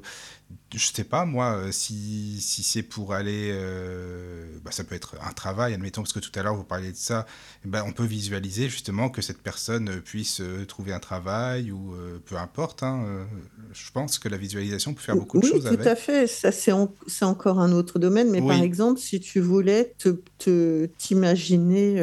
je 0.74 0.86
sais 0.86 1.04
pas, 1.04 1.26
moi, 1.26 1.56
euh, 1.58 1.72
si, 1.72 2.40
si 2.42 2.64
c'est 2.64 2.84
pour 2.84 3.14
aller. 3.14 3.50
euh, 3.54 4.60
bah, 4.64 4.72
ça 4.72 4.84
peut 4.84 4.96
être 4.96 5.16
un 5.22 5.34
travail, 5.34 5.74
admettons, 5.74 6.02
parce 6.04 6.14
que 6.14 6.20
tout 6.20 6.32
à 6.40 6.44
l'heure 6.44 6.56
vous 6.56 6.64
parliez 6.64 6.92
de 6.92 6.98
ça. 6.98 7.26
eh 7.66 7.68
ben, 7.70 7.84
on 7.86 7.92
peut 7.94 8.06
visualiser 8.06 8.70
justement 8.70 9.10
que 9.10 9.22
cette 9.22 9.42
personne 9.42 10.02
puisse 10.02 10.42
trouver 10.68 10.94
un 10.94 11.00
travail 11.00 11.72
ou 11.72 11.94
euh, 11.96 12.20
peu 12.26 12.38
importe. 12.38 12.84
hein, 12.84 13.04
euh, 13.06 13.26
je 13.74 13.92
pense 13.92 14.20
que 14.20 14.30
la 14.30 14.38
visualisation 14.38 14.94
peut 14.94 15.02
faire 15.02 15.18
beaucoup 15.18 15.40
de 15.40 15.44
oui, 15.44 15.52
choses 15.52 15.68
tout 15.68 15.80
avec. 15.80 15.88
à 15.88 15.96
fait. 15.96 16.28
Ça, 16.28 16.52
c'est 16.52 16.72
en- 16.72 16.94
encore 17.22 17.60
un 17.60 17.72
autre 17.72 18.00
domaine. 18.00 18.30
Mais 18.32 18.42
par 18.42 18.62
Oui. 18.62 18.62
exemple, 18.62 19.00
si 19.00 19.20
tu 19.20 19.40
voulais 19.40 19.96
te, 19.98 20.86
t'imaginer 20.98 22.00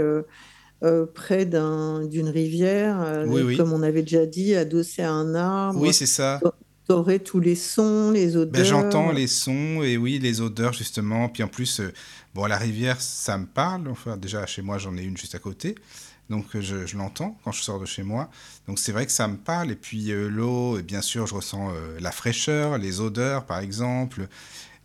euh, 0.85 1.07
près 1.07 1.47
d'un, 1.47 2.05
d'une 2.07 2.29
rivière, 2.29 3.01
euh, 3.01 3.25
Oui, 3.27 3.43
oui. 3.43 3.57
comme 3.57 3.73
on 3.73 3.83
avait 3.83 4.03
déjà 4.03 4.27
dit, 4.27 4.55
adossé 4.55 5.03
à 5.03 5.11
un 5.13 5.35
arbre, 5.35 5.81
Oui, 5.81 5.93
c'est 5.95 6.07
ça. 6.07 6.41
T'aurais 6.87 7.19
tous 7.19 7.41
les 7.41 7.55
sons, 7.55 8.11
les 8.11 8.33
Ben, 8.33 8.37
odeurs. 8.37 8.65
j'entends 8.67 9.11
les 9.11 9.27
sons 9.27 9.83
et 9.83 9.97
oui, 9.97 10.19
les 10.19 10.43
odeurs 10.43 10.75
justement. 10.75 11.31
Puis 11.31 11.43
en 11.43 11.49
plus, 11.49 11.81
euh, 11.81 11.93
bon, 12.35 12.45
la 12.45 12.59
rivière, 12.59 13.01
ça 13.01 13.39
me 13.39 13.47
parle. 13.47 13.89
Enfin, 13.89 14.19
déjà, 14.19 14.45
chez 14.45 14.61
moi, 14.61 14.77
j'en 14.77 14.95
ai 14.99 15.03
une 15.03 15.17
juste 15.17 15.35
à 15.35 15.39
côté. 15.39 15.75
Donc, 16.31 16.45
je, 16.59 16.87
je 16.87 16.97
l'entends 16.99 17.39
quand 17.45 17.53
je 17.53 17.63
sors 17.63 17.81
de 17.81 17.87
chez 17.87 18.03
moi. 18.03 18.29
Donc, 18.69 18.79
c'est 18.79 18.93
vrai 18.93 19.07
que 19.07 19.13
ça 19.13 19.29
me 19.29 19.37
parle. 19.37 19.71
Et 19.71 19.77
puis, 19.77 20.11
euh, 20.13 20.29
l'eau, 20.29 20.79
et 20.79 20.83
bien 20.83 21.01
sûr, 21.01 21.27
je 21.27 21.35
ressens 21.35 21.71
euh, 21.71 21.99
la 22.01 22.13
fraîcheur, 22.13 22.77
les 22.77 23.01
odeurs, 23.01 23.45
par 23.47 23.61
exemple. 23.61 24.29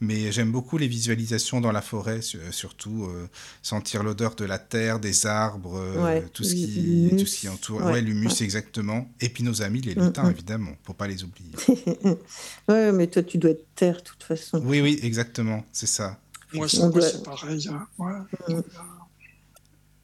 Mais 0.01 0.31
j'aime 0.31 0.51
beaucoup 0.51 0.77
les 0.77 0.87
visualisations 0.87 1.59
dans 1.59 1.71
la 1.73 1.81
forêt, 1.81 2.21
su- 2.21 2.39
surtout 2.51 3.05
euh, 3.05 3.27
sentir 3.61 4.01
l'odeur 4.03 4.35
de 4.35 4.45
la 4.45 4.57
terre, 4.57 4.99
des 4.99 5.25
arbres, 5.25 5.75
euh, 5.77 6.03
Ouais, 6.05 6.21
tout, 6.33 6.43
ce 6.43 6.55
qui, 6.55 7.15
tout 7.17 7.25
ce 7.25 7.39
qui 7.39 7.49
entoure. 7.49 7.79
Ouais, 7.79 7.91
Ouais, 7.93 8.01
l'humus, 8.01 8.27
ouais. 8.29 8.45
exactement. 8.45 9.09
Et 9.19 9.27
puis 9.29 9.43
nos 9.43 9.61
amis, 9.61 9.81
les 9.81 9.95
Mm, 9.95 10.05
lutins, 10.07 10.27
mm. 10.27 10.31
évidemment, 10.31 10.71
faut 10.83 10.93
pas 10.93 11.07
les 11.07 11.23
oublier. 11.23 11.51
ouais, 12.69 12.91
mais 12.93 13.07
toi, 13.07 13.23
tu 13.23 13.37
dois 13.37 13.51
être 13.51 13.65
terre, 13.75 13.97
de 13.97 14.01
toute 14.03 14.23
façon. 14.23 14.61
Oui, 14.65 14.79
oui, 14.81 14.99
exactement, 15.03 15.63
c'est 15.73 15.87
ça. 15.87 16.17
Moi, 16.53 16.67
c'est 16.67 17.23
pareil. 17.23 17.67
hein. 17.69 17.85
Ouais. 17.97 18.55
Mm. 18.55 18.61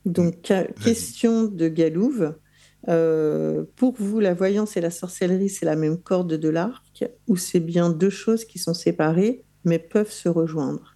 Donc, 0.05 0.51
question 0.83 1.43
de 1.45 1.67
Galouve. 1.67 2.35
Euh, 2.87 3.63
pour 3.75 3.95
vous, 3.97 4.19
la 4.19 4.35
voyance 4.35 4.77
et 4.77 4.81
la 4.81 4.91
sorcellerie, 4.91 5.49
c'est 5.49 5.65
la 5.65 5.75
même 5.75 5.97
corde 5.99 6.33
de 6.35 6.49
l'arc 6.49 7.03
ou 7.27 7.35
c'est 7.35 7.59
bien 7.59 7.89
deux 7.89 8.11
choses 8.11 8.45
qui 8.45 8.59
sont 8.59 8.75
séparées? 8.75 9.43
Mais 9.65 9.79
peuvent 9.79 10.11
se 10.11 10.29
rejoindre 10.29 10.95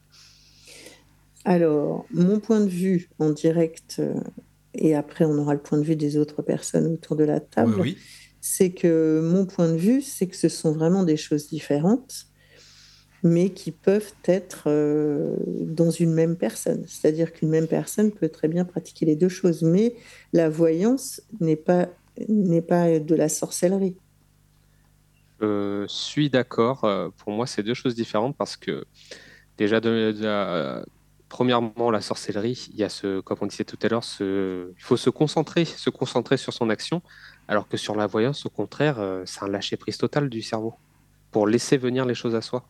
Alors, 1.46 2.06
mon 2.12 2.40
point 2.40 2.60
de 2.62 2.70
vue 2.70 3.10
en 3.20 3.30
direct, 3.32 3.98
euh, 4.00 4.14
et 4.74 4.96
après 4.96 5.26
on 5.26 5.38
aura 5.38 5.54
le 5.54 5.60
point 5.62 5.78
de 5.78 5.84
vue 5.84 5.96
des 5.96 6.18
autres 6.18 6.42
personnes 6.42 6.88
autour 6.94 7.16
de 7.16 7.24
la 7.24 7.40
table, 7.40 7.76
Oui, 7.76 7.82
oui. 7.82 7.98
c'est 8.42 8.72
que 8.72 9.22
mon 9.24 9.46
point 9.46 9.70
de 9.72 9.78
vue, 9.78 10.02
c'est 10.02 10.28
que 10.28 10.36
ce 10.36 10.50
sont 10.50 10.72
vraiment 10.72 11.04
des 11.04 11.18
choses 11.18 11.48
différentes, 11.48 12.26
mais 13.22 13.50
qui 13.50 13.72
peuvent 13.72 14.14
être 14.26 14.64
euh, 14.68 15.36
dans 15.66 15.92
une 15.92 16.14
même 16.14 16.38
personne. 16.38 16.86
C'est-à-dire 16.88 17.34
qu'une 17.34 17.50
même 17.50 17.68
personne 17.68 18.12
peut 18.12 18.30
très 18.30 18.48
bien 18.48 18.64
pratiquer 18.64 19.06
les 19.06 19.18
deux 19.18 19.28
choses, 19.28 19.62
mais 19.62 19.96
la 20.32 20.50
voyance 20.50 21.22
n'est 21.42 21.58
pas, 21.58 21.90
n'est 22.30 22.62
pas 22.62 23.00
de 23.00 23.16
la 23.16 23.28
sorcellerie. 23.28 23.98
Je 25.42 25.86
suis 25.88 26.30
d'accord. 26.30 26.84
Euh, 26.84 27.10
Pour 27.18 27.32
moi, 27.32 27.48
c'est 27.48 27.64
deux 27.64 27.74
choses 27.74 27.96
différentes 27.96 28.36
parce 28.38 28.58
que 28.58 28.86
déjà, 29.58 29.80
premièrement, 31.30 31.92
la 31.92 32.02
sorcellerie, 32.02 32.68
il 32.72 32.78
y 32.78 32.84
a 32.84 32.90
ce, 32.90 33.22
comme 33.22 33.38
on 33.42 33.46
disait 33.48 33.66
tout 33.66 33.78
à 33.84 33.88
l'heure, 33.88 34.04
il 34.20 34.74
faut 34.84 34.98
se 34.98 35.10
concentrer, 35.10 35.66
se 35.66 35.90
concentrer 35.90 36.38
sur 36.38 36.54
son 36.54 36.70
action, 36.70 37.02
alors 37.48 37.68
que 37.68 37.78
sur 37.78 37.96
la 37.96 38.08
voyance, 38.08 38.46
au 38.46 38.50
contraire, 38.50 39.00
euh, 39.00 39.24
c'est 39.26 39.44
un 39.44 39.48
lâcher-prise 39.50 39.98
total 39.98 40.30
du 40.30 40.42
cerveau 40.42 40.76
pour 41.32 41.48
laisser 41.48 41.78
venir 41.78 42.06
les 42.06 42.16
choses 42.16 42.36
à 42.36 42.42
soi. 42.42 42.70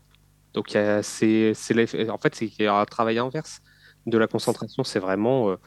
Donc, 0.53 0.73
il 0.73 0.77
y 0.81 1.03
c'est, 1.03 1.53
en 2.09 2.17
fait, 2.17 2.35
c'est 2.35 2.67
un 2.67 2.85
travail 2.85 3.19
inverse 3.19 3.61
de 4.05 4.17
la 4.17 4.27
concentration. 4.27 4.83
C'est 4.83 4.99
vraiment 4.99 5.51
euh, 5.51 5.57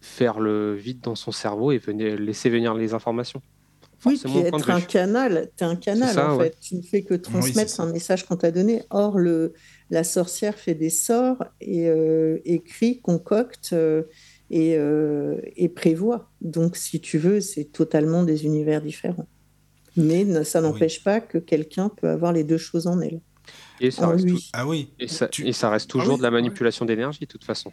faire 0.00 0.40
le 0.40 0.74
vide 0.76 1.00
dans 1.00 1.16
son 1.16 1.32
cerveau 1.32 1.72
et 1.72 1.78
venir, 1.78 2.16
laisser 2.18 2.50
venir 2.50 2.74
les 2.74 2.94
informations. 2.94 3.42
Oui, 4.04 4.20
puis 4.22 4.38
être 4.38 4.70
un 4.70 4.80
canal, 4.80 5.50
tu 5.56 5.62
es 5.62 5.66
un 5.66 5.76
canal 5.76 6.14
ça, 6.14 6.32
en 6.32 6.36
ouais. 6.38 6.46
fait. 6.50 6.58
Tu 6.60 6.74
ne 6.76 6.82
fais 6.82 7.02
que 7.02 7.14
transmettre 7.14 7.80
un 7.80 7.92
message 7.92 8.24
qu'on 8.26 8.36
t'a 8.36 8.50
donné. 8.50 8.82
Or, 8.90 9.18
le, 9.18 9.52
la 9.90 10.02
sorcière 10.02 10.56
fait 10.58 10.74
des 10.74 10.90
sorts 10.90 11.44
et 11.60 11.88
euh, 11.88 12.38
écrit, 12.44 13.00
concocte 13.00 13.70
euh, 13.72 14.02
et, 14.50 14.76
euh, 14.76 15.40
et 15.56 15.68
prévoit. 15.68 16.30
Donc, 16.40 16.76
si 16.76 17.00
tu 17.00 17.18
veux, 17.18 17.40
c'est 17.40 17.66
totalement 17.66 18.24
des 18.24 18.44
univers 18.44 18.82
différents. 18.82 19.28
Mais 19.96 20.24
ne- 20.24 20.42
ça 20.42 20.60
n'empêche 20.60 21.04
pas 21.04 21.20
que 21.20 21.38
quelqu'un 21.38 21.88
peut 21.88 22.08
avoir 22.08 22.32
les 22.32 22.42
deux 22.44 22.58
choses 22.58 22.86
en 22.88 23.00
elle. 23.00 23.20
Et 23.80 23.90
ça 23.90 24.08
En 24.08 24.12
reste 24.12 24.26
tout- 24.28 24.38
Ah 24.52 24.66
oui. 24.66 24.90
Et 24.98 25.06
ça, 25.08 25.28
Tu- 25.28 25.46
et 25.46 25.52
ça 25.52 25.70
reste 25.70 25.86
Ah 25.90 25.92
toujours 25.92 26.14
oui, 26.14 26.18
de 26.18 26.22
la 26.22 26.28
ouais. 26.30 26.34
manipulation 26.34 26.84
d'énergie, 26.86 27.20
de 27.20 27.26
toute 27.26 27.44
façon. 27.44 27.72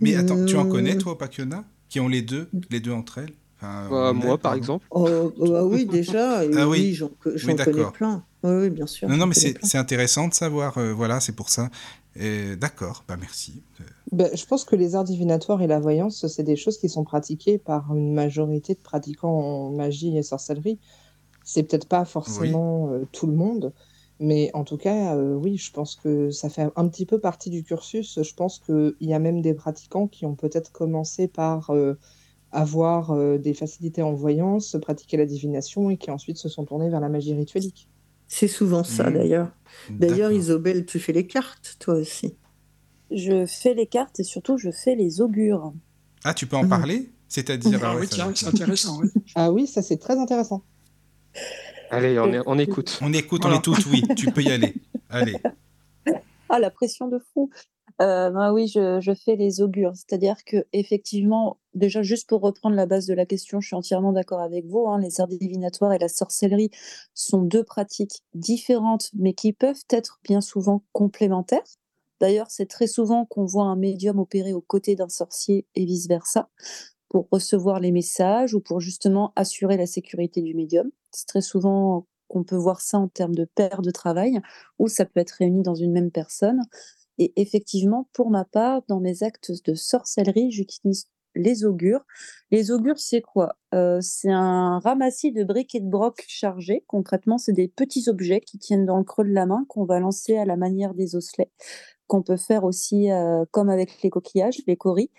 Mais 0.00 0.16
attends, 0.16 0.44
tu 0.46 0.56
en 0.56 0.64
Hmm. 0.64 0.68
connais, 0.68 0.98
toi, 0.98 1.16
Pakiona 1.16 1.64
Qui 1.88 2.00
ont 2.00 2.08
les 2.08 2.22
deux, 2.22 2.48
les 2.70 2.80
deux 2.80 2.90
entre 2.92 3.18
elles? 3.18 3.34
Enfin, 3.62 3.88
Euh, 3.92 4.10
en 4.10 4.14
moi, 4.14 4.38
par 4.38 4.54
exemple. 4.54 4.86
Oh, 4.90 5.32
oh, 5.38 5.54
ah 5.54 5.64
oui, 5.64 5.86
déjà. 5.86 6.44
et 6.44 6.50
Ah 6.56 6.68
oui. 6.68 6.78
oui, 6.80 6.94
j'en 6.94 7.08
connais 7.08 7.54
d'accord. 7.54 7.92
plein. 7.92 8.24
Oui, 8.42 8.50
oui, 8.62 8.70
bien 8.70 8.86
sûr. 8.86 9.08
Non, 9.08 9.26
mais 9.26 9.34
c'est 9.34 9.78
intéressant 9.78 10.28
de 10.28 10.34
savoir. 10.34 10.76
euh, 10.78 10.92
voilà, 10.92 11.20
c'est 11.20 11.32
pour 11.34 11.48
ça. 11.48 11.70
D'accord, 12.58 13.04
bah 13.08 13.16
merci. 13.18 13.62
Je 14.12 14.44
pense 14.46 14.64
que 14.64 14.76
les 14.76 14.94
arts 14.94 15.04
divinatoires 15.04 15.62
et 15.62 15.66
la 15.66 15.80
voyance, 15.80 16.26
c'est 16.26 16.42
des 16.42 16.56
choses 16.56 16.76
qui 16.76 16.88
sont 16.90 17.04
pratiquées 17.04 17.56
par 17.58 17.94
une 17.94 18.12
majorité 18.12 18.74
de 18.74 18.80
pratiquants 18.80 19.30
en 19.30 19.70
magie 19.70 20.16
et 20.18 20.22
sorcellerie. 20.22 20.78
C'est 21.44 21.62
peut-être 21.62 21.88
pas 21.88 22.04
forcément 22.04 22.90
euh, 22.92 23.06
tout 23.12 23.26
le 23.26 23.32
monde, 23.32 23.72
mais 24.20 24.50
en 24.54 24.62
tout 24.64 24.76
cas, 24.76 25.16
euh, 25.16 25.34
oui, 25.34 25.56
je 25.56 25.72
pense 25.72 25.96
que 25.96 26.30
ça 26.30 26.50
fait 26.50 26.68
un 26.76 26.86
petit 26.88 27.06
peu 27.06 27.18
partie 27.18 27.48
du 27.50 27.64
cursus. 27.64 28.20
Je 28.22 28.34
pense 28.34 28.58
qu'il 28.58 28.94
y 29.00 29.14
a 29.14 29.18
même 29.18 29.40
des 29.40 29.54
pratiquants 29.54 30.06
qui 30.06 30.26
ont 30.26 30.34
peut-être 30.34 30.70
commencé 30.70 31.26
par 31.28 31.70
euh, 31.70 31.94
avoir 32.52 33.10
euh, 33.12 33.38
des 33.38 33.54
facilités 33.54 34.02
en 34.02 34.12
voyance, 34.12 34.76
pratiquer 34.80 35.16
la 35.16 35.26
divination 35.26 35.90
et 35.90 35.96
qui 35.96 36.10
ensuite 36.10 36.36
se 36.38 36.48
sont 36.48 36.64
tournés 36.64 36.90
vers 36.90 37.00
la 37.00 37.08
magie 37.08 37.34
rituelique. 37.34 37.88
C'est 38.28 38.48
souvent 38.48 38.84
ça, 38.84 39.08
Mhm. 39.10 39.14
d'ailleurs. 39.18 39.52
D'ailleurs. 39.90 40.32
Isobel, 40.32 40.86
tu 40.86 40.98
fais 41.00 41.12
les 41.12 41.26
cartes, 41.26 41.76
toi 41.80 41.94
aussi. 41.94 42.36
Je 43.10 43.44
fais 43.46 43.74
les 43.74 43.86
cartes 43.86 44.20
et 44.20 44.24
surtout 44.24 44.56
je 44.56 44.70
fais 44.70 44.94
les 44.94 45.20
augures. 45.20 45.72
Ah, 46.24 46.32
tu 46.34 46.46
peux 46.46 46.56
en 46.56 46.62
Mhm. 46.62 46.68
parler? 46.68 47.12
C'est-à-dire. 47.28 47.78
Ah 47.82 47.88
ah 47.90 47.94
ouais, 47.94 48.02
oui, 48.02 48.08
tiens, 48.08 48.32
c'est 48.34 48.46
intéressant. 48.46 49.00
oui. 49.00 49.08
Ah 49.34 49.50
oui, 49.52 49.66
ça 49.66 49.82
c'est 49.82 49.96
très 49.98 50.18
intéressant. 50.18 50.62
Allez, 51.90 52.18
on, 52.18 52.32
est- 52.32 52.40
on 52.46 52.58
écoute. 52.58 52.98
On 53.02 53.12
écoute, 53.12 53.42
Voilà. 53.42 53.56
on 53.56 53.58
est 53.58 53.62
toutes, 53.62 53.86
oui. 53.86 54.02
Tu 54.16 54.30
peux 54.30 54.42
y 54.42 54.50
aller. 54.50 54.74
Allez. 55.10 55.36
Ah, 56.48 56.58
la 56.58 56.70
pression 56.70 57.08
de 57.08 57.18
fou. 57.32 57.50
Euh, 58.00 58.52
oui, 58.52 58.68
je, 58.68 59.14
fais 59.24 59.36
les 59.36 59.60
augures. 59.60 59.92
C'est-à-dire 59.94 60.36
que 60.44 60.64
effectivement, 60.72 61.58
déjà 61.74 62.02
juste 62.02 62.28
pour 62.28 62.40
reprendre 62.40 62.74
la 62.74 62.86
base 62.86 63.06
de 63.06 63.14
la 63.14 63.26
question, 63.26 63.60
je 63.60 63.66
suis 63.68 63.76
entièrement 63.76 64.12
d'accord 64.12 64.40
avec 64.40 64.66
vous. 64.66 64.88
hein, 64.88 64.98
les 64.98 65.20
arts 65.20 65.28
divinatoires 65.28 65.92
et 65.92 65.98
la 65.98 66.08
sorcellerie 66.08 66.70
sont 67.14 67.42
deux 67.42 67.64
pratiques 67.64 68.22
différentes, 68.34 69.10
mais 69.14 69.34
qui 69.34 69.52
peuvent 69.52 69.84
être 69.90 70.20
bien 70.24 70.40
souvent 70.40 70.82
complémentaires. 70.92 71.62
D'ailleurs, 72.20 72.50
c'est 72.50 72.66
très 72.66 72.86
souvent 72.86 73.26
qu'on 73.26 73.44
voit 73.44 73.64
un 73.64 73.76
médium 73.76 74.18
opérer 74.18 74.52
aux 74.52 74.60
côtés 74.60 74.94
d'un 74.96 75.08
sorcier 75.08 75.66
et 75.74 75.84
vice-versa 75.84 76.48
pour 77.08 77.28
recevoir 77.30 77.80
les 77.80 77.92
messages 77.92 78.54
ou 78.54 78.60
pour 78.60 78.80
justement 78.80 79.32
assurer 79.36 79.76
la 79.76 79.86
sécurité 79.86 80.40
du 80.40 80.54
médium. 80.54 80.90
C'est 81.10 81.26
très 81.26 81.40
souvent 81.42 82.06
qu'on 82.28 82.44
peut 82.44 82.56
voir 82.56 82.80
ça 82.80 82.98
en 82.98 83.08
termes 83.08 83.34
de 83.34 83.44
paire 83.44 83.82
de 83.82 83.90
travail, 83.90 84.40
ou 84.78 84.88
ça 84.88 85.04
peut 85.04 85.20
être 85.20 85.32
réuni 85.32 85.62
dans 85.62 85.74
une 85.74 85.92
même 85.92 86.10
personne. 86.10 86.62
Et 87.22 87.32
effectivement, 87.36 88.08
pour 88.12 88.30
ma 88.30 88.44
part, 88.44 88.82
dans 88.88 88.98
mes 88.98 89.22
actes 89.22 89.52
de 89.64 89.74
sorcellerie, 89.74 90.50
j'utilise 90.50 91.06
les 91.36 91.64
augures. 91.64 92.04
Les 92.50 92.72
augures, 92.72 92.98
c'est 92.98 93.20
quoi? 93.20 93.54
Euh, 93.74 94.00
C'est 94.00 94.32
un 94.32 94.80
ramassis 94.80 95.30
de 95.30 95.44
briques 95.44 95.76
et 95.76 95.80
de 95.80 95.88
brocs 95.88 96.24
chargés. 96.26 96.82
Concrètement, 96.88 97.38
c'est 97.38 97.52
des 97.52 97.68
petits 97.68 98.08
objets 98.08 98.40
qui 98.40 98.58
tiennent 98.58 98.86
dans 98.86 98.98
le 98.98 99.04
creux 99.04 99.22
de 99.24 99.32
la 99.32 99.46
main 99.46 99.64
qu'on 99.68 99.84
va 99.84 100.00
lancer 100.00 100.36
à 100.36 100.44
la 100.44 100.56
manière 100.56 100.94
des 100.94 101.14
osselets, 101.14 101.52
qu'on 102.08 102.22
peut 102.22 102.36
faire 102.36 102.64
aussi 102.64 103.12
euh, 103.12 103.44
comme 103.52 103.70
avec 103.70 104.02
les 104.02 104.10
coquillages, 104.10 104.58
les 104.66 104.76
coris. 104.76 105.12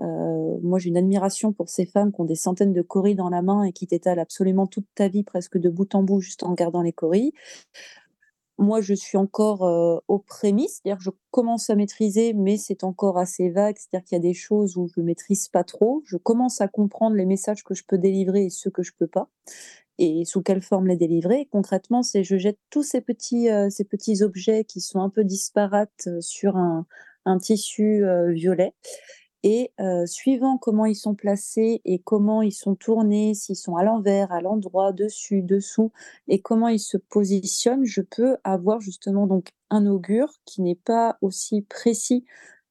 Euh, 0.00 0.58
moi, 0.60 0.80
j'ai 0.80 0.88
une 0.88 0.96
admiration 0.96 1.52
pour 1.52 1.68
ces 1.68 1.86
femmes 1.86 2.12
qui 2.12 2.20
ont 2.20 2.24
des 2.24 2.34
centaines 2.34 2.72
de 2.72 2.82
coris 2.82 3.14
dans 3.14 3.28
la 3.28 3.42
main 3.42 3.62
et 3.62 3.72
qui 3.72 3.86
t'étalent 3.86 4.18
absolument 4.18 4.66
toute 4.66 4.86
ta 4.96 5.06
vie, 5.06 5.22
presque 5.22 5.56
de 5.56 5.70
bout 5.70 5.94
en 5.94 6.02
bout, 6.02 6.20
juste 6.20 6.42
en 6.42 6.52
gardant 6.52 6.82
les 6.82 6.92
coris. 6.92 7.32
Moi, 8.58 8.80
je 8.80 8.94
suis 8.94 9.18
encore 9.18 9.64
euh, 9.64 9.98
aux 10.06 10.20
prémices, 10.20 10.80
c'est-à-dire 10.82 10.98
que 10.98 11.04
je 11.04 11.10
commence 11.30 11.70
à 11.70 11.74
maîtriser, 11.74 12.34
mais 12.34 12.56
c'est 12.56 12.84
encore 12.84 13.18
assez 13.18 13.50
vague, 13.50 13.76
c'est-à-dire 13.76 14.04
qu'il 14.04 14.16
y 14.16 14.20
a 14.20 14.22
des 14.22 14.34
choses 14.34 14.76
où 14.76 14.86
je 14.86 15.00
ne 15.00 15.06
maîtrise 15.06 15.48
pas 15.48 15.64
trop. 15.64 16.02
Je 16.06 16.16
commence 16.16 16.60
à 16.60 16.68
comprendre 16.68 17.16
les 17.16 17.26
messages 17.26 17.64
que 17.64 17.74
je 17.74 17.82
peux 17.86 17.98
délivrer 17.98 18.44
et 18.44 18.50
ceux 18.50 18.70
que 18.70 18.84
je 18.84 18.92
peux 18.96 19.08
pas, 19.08 19.28
et 19.98 20.24
sous 20.24 20.42
quelle 20.42 20.62
forme 20.62 20.86
les 20.86 20.96
délivrer. 20.96 21.48
Concrètement, 21.50 22.04
c'est 22.04 22.22
je 22.22 22.36
jette 22.36 22.58
tous 22.70 22.84
ces 22.84 23.00
petits, 23.00 23.48
ces 23.70 23.84
petits 23.84 24.22
objets 24.22 24.64
qui 24.64 24.80
sont 24.80 25.00
un 25.00 25.10
peu 25.10 25.24
disparates 25.24 26.08
sur 26.20 26.56
un, 26.56 26.86
tissu 27.40 28.04
violet. 28.28 28.74
Et 29.46 29.72
suivant 30.06 30.56
comment 30.56 30.86
ils 30.86 30.96
sont 30.96 31.14
placés 31.14 31.82
et 31.84 31.98
comment 31.98 32.40
ils 32.40 32.50
sont 32.50 32.74
tournés, 32.74 33.34
s'ils 33.34 33.56
sont 33.56 33.76
à 33.76 33.84
l'envers, 33.84 34.32
à 34.32 34.40
l'endroit, 34.40 34.92
dessus, 34.92 35.42
dessous, 35.42 35.92
et 36.28 36.40
comment 36.40 36.68
ils 36.68 36.80
se 36.80 36.96
positionnent, 36.96 37.84
je 37.84 38.00
peux 38.00 38.38
avoir 38.42 38.80
justement 38.80 39.26
donc 39.26 39.50
un 39.68 39.86
augure 39.86 40.32
qui 40.46 40.62
n'est 40.62 40.74
pas 40.74 41.18
aussi 41.20 41.60
précis 41.60 42.24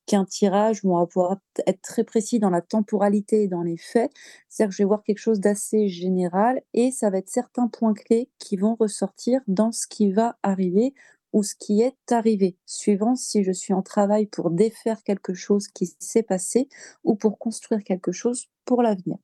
qu'un 0.08 0.26
tirage 0.26 0.84
où 0.84 0.95
on 0.95 1.00
va 1.00 1.06
pouvoir 1.06 1.38
être 1.68 1.82
très 1.82 2.04
précis 2.04 2.40
dans 2.40 2.50
la 2.50 2.62
temporalité 2.62 3.44
et 3.44 3.48
dans 3.48 3.62
les 3.62 3.78
faits. 3.78 4.12
C'est-à-dire 4.50 4.72
que 4.72 4.76
je 4.76 4.84
vais 4.84 4.88
voir 4.88 5.04
quelque 5.04 5.20
chose 5.20 5.40
d'assez 5.40 5.88
général 5.88 6.62
et 6.74 6.91
ça 6.91 7.12
va 7.12 7.20
être 7.20 7.30
certains 7.30 7.68
points 7.68 7.94
clés 7.94 8.30
qui 8.40 8.58
vont 8.58 8.76
ressortir 8.76 9.41
dans 9.48 9.72
ce 9.72 9.86
qui 9.88 10.12
va 10.12 10.38
arriver 10.41 10.95
ou 11.34 11.43
ce 11.43 11.55
qui 11.55 11.81
est 11.81 12.11
arrivé, 12.11 12.55
suivant 12.65 13.15
si 13.15 13.43
je 13.43 13.51
suis 13.51 13.73
en 13.73 13.81
travail 13.81 14.27
pour 14.27 14.51
défaire 14.51 15.03
quelque 15.03 15.34
chose 15.34 15.68
qui 15.68 15.93
s'est 15.99 16.23
passé 16.23 16.69
ou 17.03 17.15
pour 17.15 17.38
construire 17.39 17.84
quelque 17.84 18.11
chose 18.11 18.45
pour 18.65 18.81
l'avenir. 18.84 19.18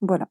Voilà. 0.00 0.28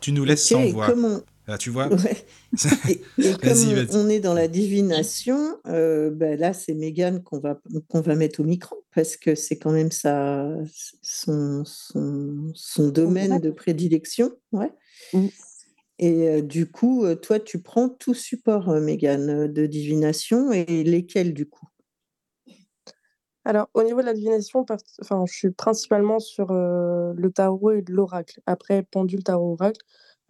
Tu 0.00 0.12
nous 0.12 0.24
laisses 0.24 0.50
Ok, 0.52 0.58
sans 0.60 0.70
voix. 0.72 0.86
comme 0.86 1.04
on- 1.04 1.22
Là, 1.48 1.58
tu 1.58 1.70
vois 1.70 1.88
Ouais. 1.90 2.24
Et, 2.88 2.92
et 3.18 3.32
comme 3.40 3.50
Vas-y, 3.50 3.66
on- 3.66 3.74
vas-y. 3.74 3.96
on 3.96 4.08
est 4.08 4.20
dans 4.20 4.34
la 4.34 4.46
divination, 4.46 5.58
euh, 5.66 6.10
ben 6.10 6.38
là, 6.38 6.52
c'est 6.52 6.74
Mégane 6.74 7.22
qu'on 7.24 7.40
va, 7.40 7.60
qu'on 7.88 8.00
va 8.00 8.14
mettre 8.14 8.40
au 8.40 8.44
micro 8.44 8.84
parce 8.94 9.16
que 9.16 9.34
c'est 9.34 9.58
quand 9.58 9.72
même 9.72 9.90
sa, 9.90 10.48
son, 11.02 11.64
son, 11.64 12.52
son 12.54 12.88
domaine 12.90 13.40
de 13.40 13.50
prédilection. 13.50 14.30
Ouais. 14.52 14.70
Mm. 15.12 15.26
Et 16.02 16.28
euh, 16.28 16.42
du 16.42 16.68
coup, 16.68 17.04
euh, 17.04 17.14
toi, 17.14 17.38
tu 17.38 17.62
prends 17.62 17.88
tout 17.88 18.12
support, 18.12 18.68
euh, 18.70 18.80
Mégane, 18.80 19.46
de 19.46 19.66
divination 19.66 20.50
et 20.50 20.82
lesquels 20.82 21.32
du 21.32 21.48
coup? 21.48 21.68
Alors, 23.44 23.68
au 23.74 23.84
niveau 23.84 24.00
de 24.00 24.06
la 24.06 24.12
divination, 24.12 24.64
part- 24.64 24.78
enfin, 25.00 25.24
je 25.28 25.32
suis 25.32 25.50
principalement 25.52 26.18
sur 26.18 26.50
euh, 26.50 27.12
le 27.16 27.30
tarot 27.30 27.70
et 27.70 27.84
l'oracle. 27.88 28.40
Après, 28.46 28.82
pendule, 28.82 29.22
tarot, 29.22 29.52
oracle, 29.52 29.80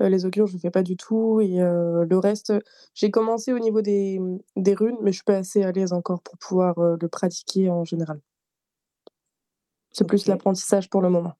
euh, 0.03 0.11
les 0.11 0.27
augures, 0.27 0.47
je 0.47 0.57
ne 0.57 0.59
fais 0.61 0.71
pas 0.71 0.83
du 0.83 0.99
tout. 0.99 1.41
Et 1.41 1.63
euh, 1.63 2.05
le 2.05 2.19
reste, 2.19 2.53
j'ai 2.93 3.11
commencé 3.11 3.55
au 3.55 3.59
niveau 3.59 3.81
des, 3.81 4.21
des 4.57 4.75
runes, 4.75 4.99
mais 5.01 5.11
je 5.11 5.17
suis 5.17 5.25
pas 5.25 5.39
assez 5.39 5.63
à 5.63 5.73
l'aise 5.73 5.95
encore 5.95 6.21
pour 6.21 6.37
pouvoir 6.37 6.79
euh, 6.81 6.97
le 7.01 7.09
pratiquer 7.09 7.71
en 7.71 7.85
général. 7.85 8.21
C'est 9.91 10.07
plus 10.07 10.27
l'apprentissage 10.27 10.91
pour 10.91 11.01
le 11.01 11.09
moment. 11.09 11.33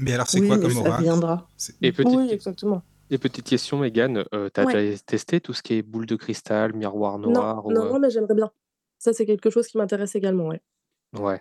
Mais 0.00 0.12
alors, 0.12 0.26
c'est 0.26 0.40
Oui, 0.40 0.48
quoi 0.48 0.58
comme 0.58 0.72
ça 0.72 0.80
oracle? 0.80 1.02
viendra. 1.02 1.48
Et 1.82 1.92
petite, 1.92 2.12
Oui, 2.12 2.30
exactement. 2.32 2.82
Et 3.10 3.18
petite 3.18 3.44
question, 3.46 3.78
Megan, 3.78 4.24
euh, 4.34 4.48
t'as 4.50 4.64
Ouais. 4.64 4.74
déjà 4.90 4.98
testé 5.06 5.40
tout 5.40 5.52
ce 5.52 5.62
qui 5.62 5.74
est 5.74 5.82
boule 5.82 6.06
de 6.06 6.16
cristal, 6.16 6.72
miroir 6.74 7.18
Non, 7.18 7.30
noir 7.32 7.66
ou, 7.66 7.72
non, 7.72 7.84
euh, 7.84 7.88
non, 7.92 7.98
mais 7.98 8.10
j'aimerais 8.10 8.34
bien. 8.34 8.50
Ça, 8.98 9.12
c'est 9.12 9.26
quelque 9.26 9.50
chose 9.50 9.66
qui 9.66 9.78
m'intéresse 9.78 10.14
également, 10.14 10.48
ouais. 10.48 10.60
Ouais. 11.18 11.40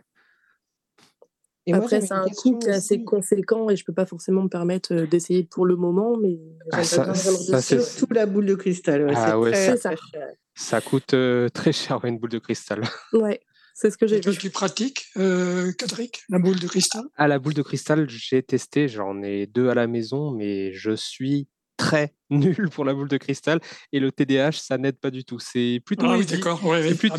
Et 1.68 1.72
moi, 1.72 1.80
Après, 1.84 1.96
j'avais 2.02 2.08
c'est 2.08 2.14
une 2.14 2.20
un 2.20 2.26
question 2.26 2.52
coût 2.52 2.60
qui 2.60 2.68
est 2.68 2.72
assez 2.74 2.96
aussi. 2.96 3.06
conséquent 3.06 3.70
et 3.72 3.76
je 3.76 3.84
peux 3.86 3.94
pas 3.94 4.06
forcément 4.06 4.44
me 4.44 4.50
permettre 4.50 4.94
euh, 4.94 5.08
d'essayer 5.08 5.44
pour 5.44 5.66
le 5.66 5.76
moment, 5.76 6.16
mais 6.18 6.38
Ah, 6.72 6.84
j'aimerais 6.84 6.86
ça, 6.86 7.04
bien, 7.06 7.14
j'aimerais 7.14 7.38
bien 7.46 7.46
ça, 7.46 7.62
c'est, 7.62 7.76
essayer, 7.76 7.80
ouais. 7.80 7.98
Surtout 7.98 8.14
la 8.14 8.26
boule 8.28 8.46
de 8.46 8.56
cristal, 8.56 9.06
ouais, 9.08 9.14
ah 9.16 9.30
c'est 9.32 9.36
ouais, 9.36 9.52
très, 9.52 9.66
ça, 9.66 9.72
C'est 9.76 9.82
ça. 9.82 9.90
très 9.96 10.12
cher. 10.20 10.34
ça 10.54 10.82
coûte 10.82 11.14
euh, 11.16 11.50
très 11.50 11.72
cher 11.72 12.06
une 12.06 12.20
boule 12.20 12.30
de 12.30 12.40
cristal. 12.40 12.82
Ouais, 13.14 13.40
c'est 13.74 13.90
ce 13.90 13.98
que 13.98 14.06
Et 14.06 14.10
j'ai 14.10 14.22
toi, 14.22 14.32
vu. 14.32 14.38
tu 14.38 14.50
pratiques, 14.52 15.08
euh, 15.18 15.72
Cadric, 15.74 16.22
la 16.30 16.38
boule 16.38 16.60
de 16.60 16.68
cristal? 16.68 17.04
À 17.16 17.28
la 17.28 17.40
boule 17.40 17.56
de 17.56 17.64
cristal, 17.64 18.08
j'ai 18.10 18.44
testé, 18.44 18.88
j'en 18.88 19.24
ai 19.24 19.48
deux 19.48 19.70
à 19.70 19.74
la 19.74 19.88
maison, 19.88 20.30
mais 20.32 20.72
je 20.72 20.92
suis 20.92 21.48
très 21.77 22.14
nul 22.30 22.69
pour 22.72 22.85
la 22.85 22.93
boule 22.93 23.07
de 23.10 23.18
cristal 23.18 23.60
et 23.91 23.99
le 23.99 24.11
TDAH, 24.11 24.53
ça 24.53 24.77
n'aide 24.77 24.97
pas 24.97 25.11
du 25.11 25.23
tout. 25.26 25.39
C'est 25.39 25.81
plutôt 25.85 26.06
Ah 26.07 26.14
oui, 26.18 26.23
Evie. 26.23 26.34
d'accord, 26.38 26.64
ouais, 26.65 26.81
C'est 26.84 26.89
oui, 26.89 26.95
plus- 26.95 27.10
ah, 27.14 27.18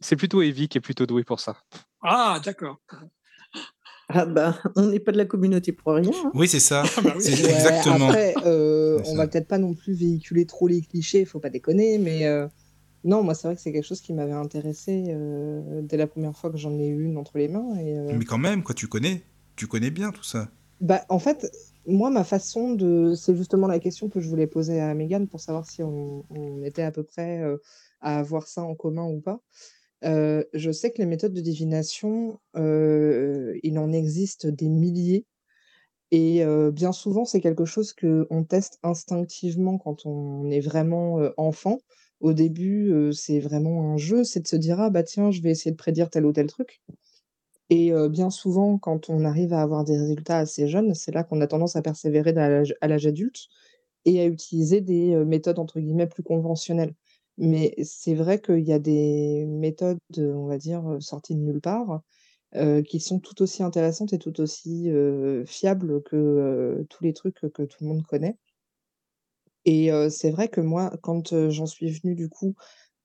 c'est- 0.00 0.16
plutôt 0.16 0.42
Evie 0.42 0.68
qui 0.68 0.78
est 0.78 0.80
plutôt 0.80 1.06
doué 1.06 1.24
pour 1.24 1.40
ça. 1.40 1.56
Ah, 2.02 2.40
d'accord. 2.44 2.80
Ah 4.08 4.24
ben, 4.24 4.56
on 4.76 4.86
n'est 4.86 5.00
pas 5.00 5.10
de 5.10 5.16
la 5.16 5.24
communauté 5.24 5.72
pour 5.72 5.94
rien. 5.94 6.08
hein. 6.24 6.30
Oui, 6.34 6.46
c'est 6.46 6.60
ça. 6.60 6.84
Ah 6.96 7.00
bah 7.00 7.12
oui. 7.16 7.22
C'est 7.22 7.42
Ouais, 7.44 7.52
exactement. 7.52 8.08
après, 8.08 8.34
euh, 8.44 8.98
C'est 9.02 9.10
on 9.10 9.12
ça. 9.12 9.18
va 9.18 9.26
peut-être 9.28 9.48
pas 9.48 9.58
non 9.58 9.74
plus 9.74 9.94
véhiculer 9.94 10.46
trop 10.46 10.68
les 10.68 10.80
clichés, 10.82 11.24
faut 11.24 11.40
pas 11.40 11.50
déconner, 11.50 11.98
mais 11.98 12.24
euh, 12.26 12.46
non, 13.02 13.24
moi 13.24 13.34
c'est 13.34 13.48
vrai 13.48 13.56
que 13.56 13.62
c'est 13.62 13.72
quelque 13.72 13.84
chose 13.86 14.00
qui 14.00 14.12
m'avait 14.12 14.32
intéressé 14.32 15.06
euh, 15.08 15.80
dès 15.82 15.96
la 15.96 16.06
première 16.06 16.36
fois 16.36 16.50
que 16.50 16.56
j'en 16.56 16.78
ai 16.78 16.86
eu 16.86 17.02
une 17.04 17.16
entre 17.18 17.36
les 17.38 17.48
mains. 17.48 17.74
Et, 17.80 17.98
euh, 17.98 18.12
Mais 18.16 18.24
quand 18.24 18.38
même, 18.38 18.62
quoi, 18.62 18.74
tu 18.76 18.86
connais. 18.86 19.22
Tu 19.56 19.66
connais 19.66 19.90
bien 19.90 20.12
tout 20.12 20.22
ça. 20.22 20.48
bah, 20.80 21.04
en 21.08 21.18
fait, 21.18 21.50
moi, 21.86 22.10
ma 22.10 22.24
façon 22.24 22.74
de. 22.74 23.14
C'est 23.14 23.36
justement 23.36 23.66
la 23.66 23.78
question 23.78 24.08
que 24.08 24.20
je 24.20 24.28
voulais 24.28 24.46
poser 24.46 24.80
à 24.80 24.92
Megan 24.94 25.28
pour 25.28 25.40
savoir 25.40 25.68
si 25.68 25.82
on, 25.82 26.24
était 26.64 26.82
à 26.82 26.92
peu 26.92 27.04
près 27.04 27.40
euh, 27.42 27.58
à 28.00 28.18
avoir 28.18 28.48
ça 28.48 28.62
en 28.62 28.74
commun 28.74 29.04
ou 29.04 29.20
pas. 29.20 29.40
Euh, 30.04 30.44
je 30.52 30.70
sais 30.70 30.92
que 30.92 30.98
les 30.98 31.06
méthodes 31.06 31.32
de 31.32 31.40
divination, 31.40 32.40
euh, 32.56 33.58
il 33.62 33.78
en 33.78 33.92
existe 33.92 34.46
des 34.46 34.68
milliers. 34.68 35.26
Et 36.12 36.44
bien 36.72 36.92
souvent, 36.92 37.24
c'est 37.24 37.40
quelque 37.40 37.64
chose 37.64 37.92
qu'on 37.92 38.44
teste 38.44 38.78
instinctivement 38.84 39.76
quand 39.76 40.06
on 40.06 40.48
est 40.50 40.60
vraiment 40.60 41.18
enfant. 41.36 41.78
Au 42.20 42.32
début, 42.32 43.10
c'est 43.12 43.40
vraiment 43.40 43.92
un 43.92 43.96
jeu, 43.96 44.22
c'est 44.22 44.40
de 44.40 44.46
se 44.46 44.54
dire, 44.54 44.80
ah 44.80 44.88
bah 44.88 45.02
tiens, 45.02 45.32
je 45.32 45.42
vais 45.42 45.50
essayer 45.50 45.72
de 45.72 45.76
prédire 45.76 46.08
tel 46.08 46.24
ou 46.24 46.32
tel 46.32 46.46
truc. 46.46 46.80
Et 47.68 47.92
bien 48.10 48.30
souvent, 48.30 48.78
quand 48.78 49.10
on 49.10 49.24
arrive 49.24 49.52
à 49.52 49.60
avoir 49.62 49.84
des 49.84 49.98
résultats 49.98 50.38
assez 50.38 50.68
jeunes, 50.68 50.94
c'est 50.94 51.12
là 51.12 51.24
qu'on 51.24 51.40
a 51.40 51.46
tendance 51.48 51.74
à 51.76 51.82
persévérer 51.82 52.30
à 52.36 52.88
l'âge 52.88 53.06
adulte 53.06 53.48
et 54.04 54.20
à 54.20 54.26
utiliser 54.26 54.80
des 54.80 55.16
méthodes 55.24 55.58
entre 55.58 55.80
guillemets 55.80 56.06
plus 56.06 56.22
conventionnelles. 56.22 56.94
Mais 57.38 57.74
c'est 57.82 58.14
vrai 58.14 58.40
qu'il 58.40 58.60
y 58.60 58.72
a 58.72 58.78
des 58.78 59.44
méthodes, 59.46 59.98
on 60.18 60.46
va 60.46 60.58
dire, 60.58 60.84
sorties 61.00 61.34
de 61.34 61.40
nulle 61.40 61.60
part, 61.60 62.02
qui 62.86 63.00
sont 63.00 63.18
tout 63.20 63.42
aussi 63.42 63.62
intéressantes 63.64 64.12
et 64.12 64.18
tout 64.18 64.40
aussi 64.40 64.88
fiables 65.46 66.02
que 66.04 66.86
tous 66.88 67.04
les 67.04 67.12
trucs 67.14 67.40
que 67.52 67.62
tout 67.64 67.78
le 67.82 67.88
monde 67.88 68.04
connaît. 68.06 68.36
Et 69.64 69.90
c'est 70.10 70.30
vrai 70.30 70.48
que 70.48 70.60
moi, 70.60 70.92
quand 71.02 71.50
j'en 71.50 71.66
suis 71.66 71.90
venue 71.90 72.14
du 72.14 72.28
coup 72.28 72.54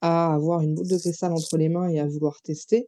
à 0.01 0.33
avoir 0.33 0.61
une 0.61 0.75
boule 0.75 0.87
de 0.87 0.97
cristal 0.97 1.33
entre 1.33 1.57
les 1.57 1.69
mains 1.69 1.89
et 1.89 1.99
à 1.99 2.07
vouloir 2.07 2.41
tester, 2.41 2.87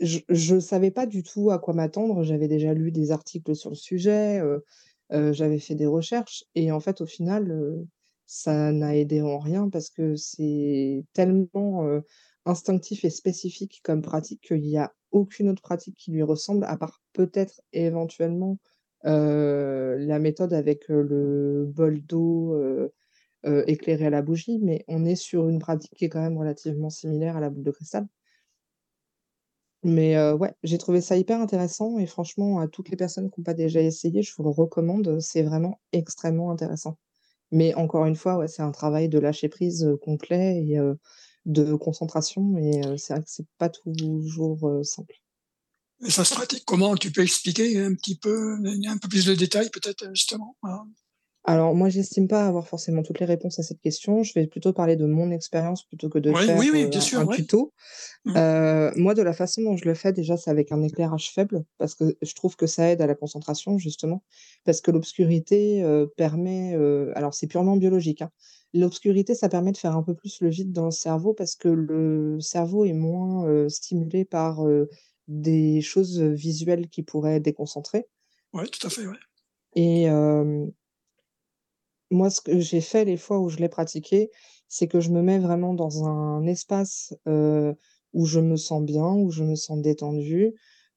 je 0.00 0.54
ne 0.54 0.60
savais 0.60 0.90
pas 0.90 1.06
du 1.06 1.22
tout 1.22 1.50
à 1.50 1.58
quoi 1.58 1.74
m'attendre. 1.74 2.22
J'avais 2.22 2.48
déjà 2.48 2.74
lu 2.74 2.90
des 2.90 3.10
articles 3.12 3.54
sur 3.54 3.70
le 3.70 3.76
sujet, 3.76 4.40
euh, 4.40 4.60
euh, 5.12 5.32
j'avais 5.32 5.58
fait 5.58 5.74
des 5.74 5.86
recherches, 5.86 6.44
et 6.54 6.72
en 6.72 6.80
fait, 6.80 7.00
au 7.00 7.06
final, 7.06 7.50
euh, 7.50 7.86
ça 8.26 8.72
n'a 8.72 8.96
aidé 8.96 9.22
en 9.22 9.38
rien 9.38 9.68
parce 9.68 9.90
que 9.90 10.14
c'est 10.16 11.04
tellement 11.12 11.84
euh, 11.84 12.00
instinctif 12.46 13.04
et 13.04 13.10
spécifique 13.10 13.80
comme 13.82 14.02
pratique 14.02 14.40
qu'il 14.42 14.62
n'y 14.62 14.78
a 14.78 14.92
aucune 15.10 15.48
autre 15.48 15.62
pratique 15.62 15.96
qui 15.96 16.12
lui 16.12 16.22
ressemble, 16.22 16.64
à 16.64 16.76
part 16.76 17.02
peut-être 17.12 17.60
éventuellement 17.72 18.58
euh, 19.06 19.96
la 19.98 20.18
méthode 20.18 20.52
avec 20.52 20.90
euh, 20.90 21.02
le 21.02 21.66
bol 21.66 22.00
d'eau 22.02 22.54
euh, 22.54 22.92
euh, 23.46 23.64
éclairé 23.66 24.06
à 24.06 24.10
la 24.10 24.22
bougie, 24.22 24.58
mais 24.62 24.84
on 24.88 25.04
est 25.04 25.16
sur 25.16 25.48
une 25.48 25.58
pratique 25.60 25.92
qui 25.96 26.04
est 26.06 26.08
quand 26.08 26.20
même 26.22 26.38
relativement 26.38 26.90
similaire 26.90 27.36
à 27.36 27.40
la 27.40 27.50
boule 27.50 27.64
de 27.64 27.70
cristal. 27.70 28.06
Mais 29.82 30.14
heu, 30.16 30.34
ouais, 30.34 30.52
j'ai 30.62 30.76
trouvé 30.78 31.00
ça 31.00 31.16
hyper 31.16 31.40
intéressant 31.40 31.98
et 31.98 32.06
franchement, 32.06 32.60
à 32.60 32.68
toutes 32.68 32.90
les 32.90 32.96
personnes 32.96 33.30
qui 33.30 33.40
ont 33.40 33.42
pas 33.42 33.54
déjà 33.54 33.80
essayé, 33.80 34.22
je 34.22 34.32
vous 34.36 34.42
le 34.42 34.50
recommande, 34.50 35.20
c'est 35.20 35.42
vraiment 35.42 35.80
extrêmement 35.92 36.50
intéressant. 36.50 36.98
Mais 37.52 37.74
encore 37.74 38.06
une 38.06 38.16
fois, 38.16 38.38
ouais, 38.38 38.48
c'est 38.48 38.62
un 38.62 38.72
travail 38.72 39.08
de 39.10 39.18
lâcher 39.20 39.48
prise, 39.50 39.84
heu, 39.84 39.96
complet 39.96 40.64
et 40.66 40.78
heu, 40.78 40.98
de 41.46 41.74
concentration 41.74 42.58
et 42.58 42.82
c'est 42.98 43.14
vrai 43.14 43.22
que 43.22 43.30
c'est 43.30 43.46
pas 43.58 43.70
toujours, 43.70 44.84
simple. 44.84 45.14
Et 46.04 46.10
ça 46.10 46.24
se 46.24 46.34
pratique 46.34 46.64
comment? 46.66 46.96
Tu 46.96 47.12
peux 47.12 47.22
expliquer 47.22 47.78
un 47.80 47.94
petit 47.94 48.16
peu, 48.16 48.56
un 48.88 48.98
peu 48.98 49.08
plus 49.08 49.26
de 49.26 49.34
détails 49.34 49.70
peut-être 49.70 50.08
justement 50.14 50.56
voilà. 50.62 50.84
Alors 51.44 51.74
moi, 51.74 51.88
j'estime 51.88 52.28
pas 52.28 52.46
avoir 52.46 52.68
forcément 52.68 53.02
toutes 53.02 53.18
les 53.18 53.26
réponses 53.26 53.58
à 53.58 53.62
cette 53.62 53.80
question. 53.80 54.22
Je 54.22 54.32
vais 54.34 54.46
plutôt 54.46 54.72
parler 54.72 54.96
de 54.96 55.06
mon 55.06 55.30
expérience 55.30 55.86
plutôt 55.86 56.08
que 56.10 56.18
de 56.18 56.32
Ouais, 56.32 56.44
faire, 56.44 56.58
oui, 56.58 56.70
oui, 56.72 56.86
bien 56.86 57.00
un 57.00 57.00
sûr, 57.00 57.20
un 57.20 57.26
ouais. 57.26 57.36
tuto. 57.36 57.72
Mmh. 58.26 58.32
Heu, 58.36 58.92
moi, 58.96 59.14
de 59.14 59.22
la 59.22 59.32
façon 59.32 59.62
dont 59.62 59.76
je 59.76 59.86
le 59.86 59.94
fais, 59.94 60.12
déjà, 60.12 60.36
c'est 60.36 60.50
avec 60.50 60.70
un 60.72 60.82
éclairage 60.82 61.32
faible 61.32 61.64
parce 61.78 61.94
que 61.94 62.16
je 62.20 62.34
trouve 62.34 62.56
que 62.56 62.66
ça 62.66 62.90
aide 62.90 63.00
à 63.00 63.06
la 63.06 63.14
concentration 63.14 63.78
justement. 63.78 64.22
Parce 64.64 64.80
que 64.82 64.90
l'obscurité, 64.90 65.82
heu, 65.82 66.12
permet, 66.16 66.74
alors 67.14 67.34
c'est 67.34 67.46
purement 67.46 67.76
biologique, 67.76 68.22
hein. 68.22 68.30
L'obscurité, 68.72 69.34
ça 69.34 69.48
permet 69.48 69.72
de 69.72 69.78
faire 69.78 69.96
un 69.96 70.02
peu 70.04 70.14
plus 70.14 70.40
le 70.40 70.48
vide 70.48 70.72
dans 70.72 70.84
le 70.84 70.90
cerveau 70.92 71.34
parce 71.34 71.56
que 71.56 71.68
le 71.68 72.38
cerveau 72.40 72.84
est 72.84 72.92
moins, 72.92 73.68
stimulé 73.68 74.24
par, 74.24 74.64
des 75.26 75.80
choses, 75.80 76.20
visuelles 76.20 76.88
qui 76.88 77.02
pourraient 77.02 77.40
déconcentrer. 77.40 78.06
Ouais, 78.52 78.66
tout 78.66 78.84
à 78.86 78.90
fait, 78.90 79.06
ouais. 79.06 79.16
Et 79.74 80.08
moi, 82.10 82.30
ce 82.30 82.40
que 82.40 82.58
j'ai 82.60 82.80
fait 82.80 83.04
les 83.04 83.16
fois 83.16 83.38
où 83.40 83.48
je 83.48 83.58
l'ai 83.58 83.68
pratiqué, 83.68 84.30
c'est 84.68 84.88
que 84.88 85.00
je 85.00 85.10
me 85.10 85.22
mets 85.22 85.38
vraiment 85.38 85.74
dans 85.74 86.04
un 86.06 86.46
espace, 86.46 87.14
où 87.26 88.26
je 88.26 88.40
me 88.40 88.56
sens 88.56 88.82
bien, 88.84 89.06
où 89.14 89.30
je 89.30 89.44
me 89.44 89.54
sens 89.56 89.80
détendue. 89.80 90.52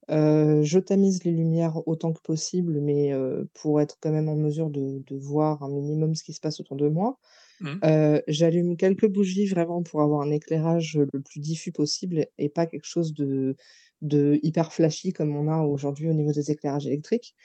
Je 0.09 0.79
tamise 0.79 1.23
les 1.23 1.31
lumières 1.31 1.87
autant 1.87 2.13
que 2.13 2.21
possible, 2.21 2.79
mais 2.81 3.11
pour 3.53 3.81
être 3.81 3.97
quand 4.01 4.11
même 4.11 4.29
en 4.29 4.35
mesure 4.35 4.69
de 4.69 5.03
de 5.05 5.15
voir 5.17 5.63
un 5.63 5.69
minimum 5.69 6.15
ce 6.15 6.23
qui 6.23 6.33
se 6.33 6.39
passe 6.41 6.59
autour 6.59 6.77
de 6.77 6.89
moi. 6.89 7.19
Mmh. 7.59 7.79
J'allume 8.27 8.77
quelques 8.77 9.07
bougies 9.07 9.47
vraiment 9.47 9.83
pour 9.83 10.01
avoir 10.01 10.21
un 10.21 10.31
éclairage, 10.31 10.97
le 11.13 11.21
plus 11.21 11.39
diffus 11.39 11.71
possible 11.71 12.27
et 12.37 12.49
pas 12.49 12.65
quelque 12.67 12.85
chose 12.87 13.13
de 13.13 13.55
de 14.01 14.39
hyper 14.43 14.73
flashy 14.73 15.13
comme 15.13 15.35
on 15.35 15.47
a 15.49 15.61
aujourd'hui 15.63 16.09
au 16.09 16.13
niveau 16.13 16.31
des 16.33 16.51
éclairages 16.51 16.87
électriques. 16.87 17.35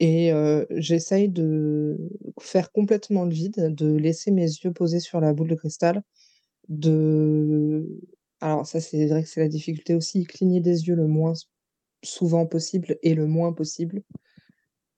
Et 0.00 0.32
heu, 0.32 0.66
j'essaye 0.70 1.28
de 1.28 1.98
faire 2.40 2.72
complètement 2.72 3.24
le 3.24 3.32
vide, 3.32 3.74
de 3.74 3.94
laisser 3.96 4.30
mes 4.30 4.44
yeux 4.44 4.72
posés 4.72 5.00
sur 5.00 5.20
la 5.20 5.32
boule 5.34 5.48
de 5.48 5.54
cristal, 5.56 6.02
de 6.68 8.00
alors 8.40 8.66
ça, 8.66 8.80
c'est 8.80 9.06
vrai 9.08 9.22
que 9.24 9.28
c'est 9.30 9.40
la 9.40 9.48
difficulté 9.48 9.94
aussi, 9.94 10.24
cligner 10.24 10.60
des 10.60 10.88
yeux 10.88 10.94
le 10.96 11.06
moins 11.08 11.34
souvent 12.04 12.46
possible 12.46 12.98
et 13.02 13.14
le 13.14 13.26
moins 13.26 13.52
possible. 13.54 14.02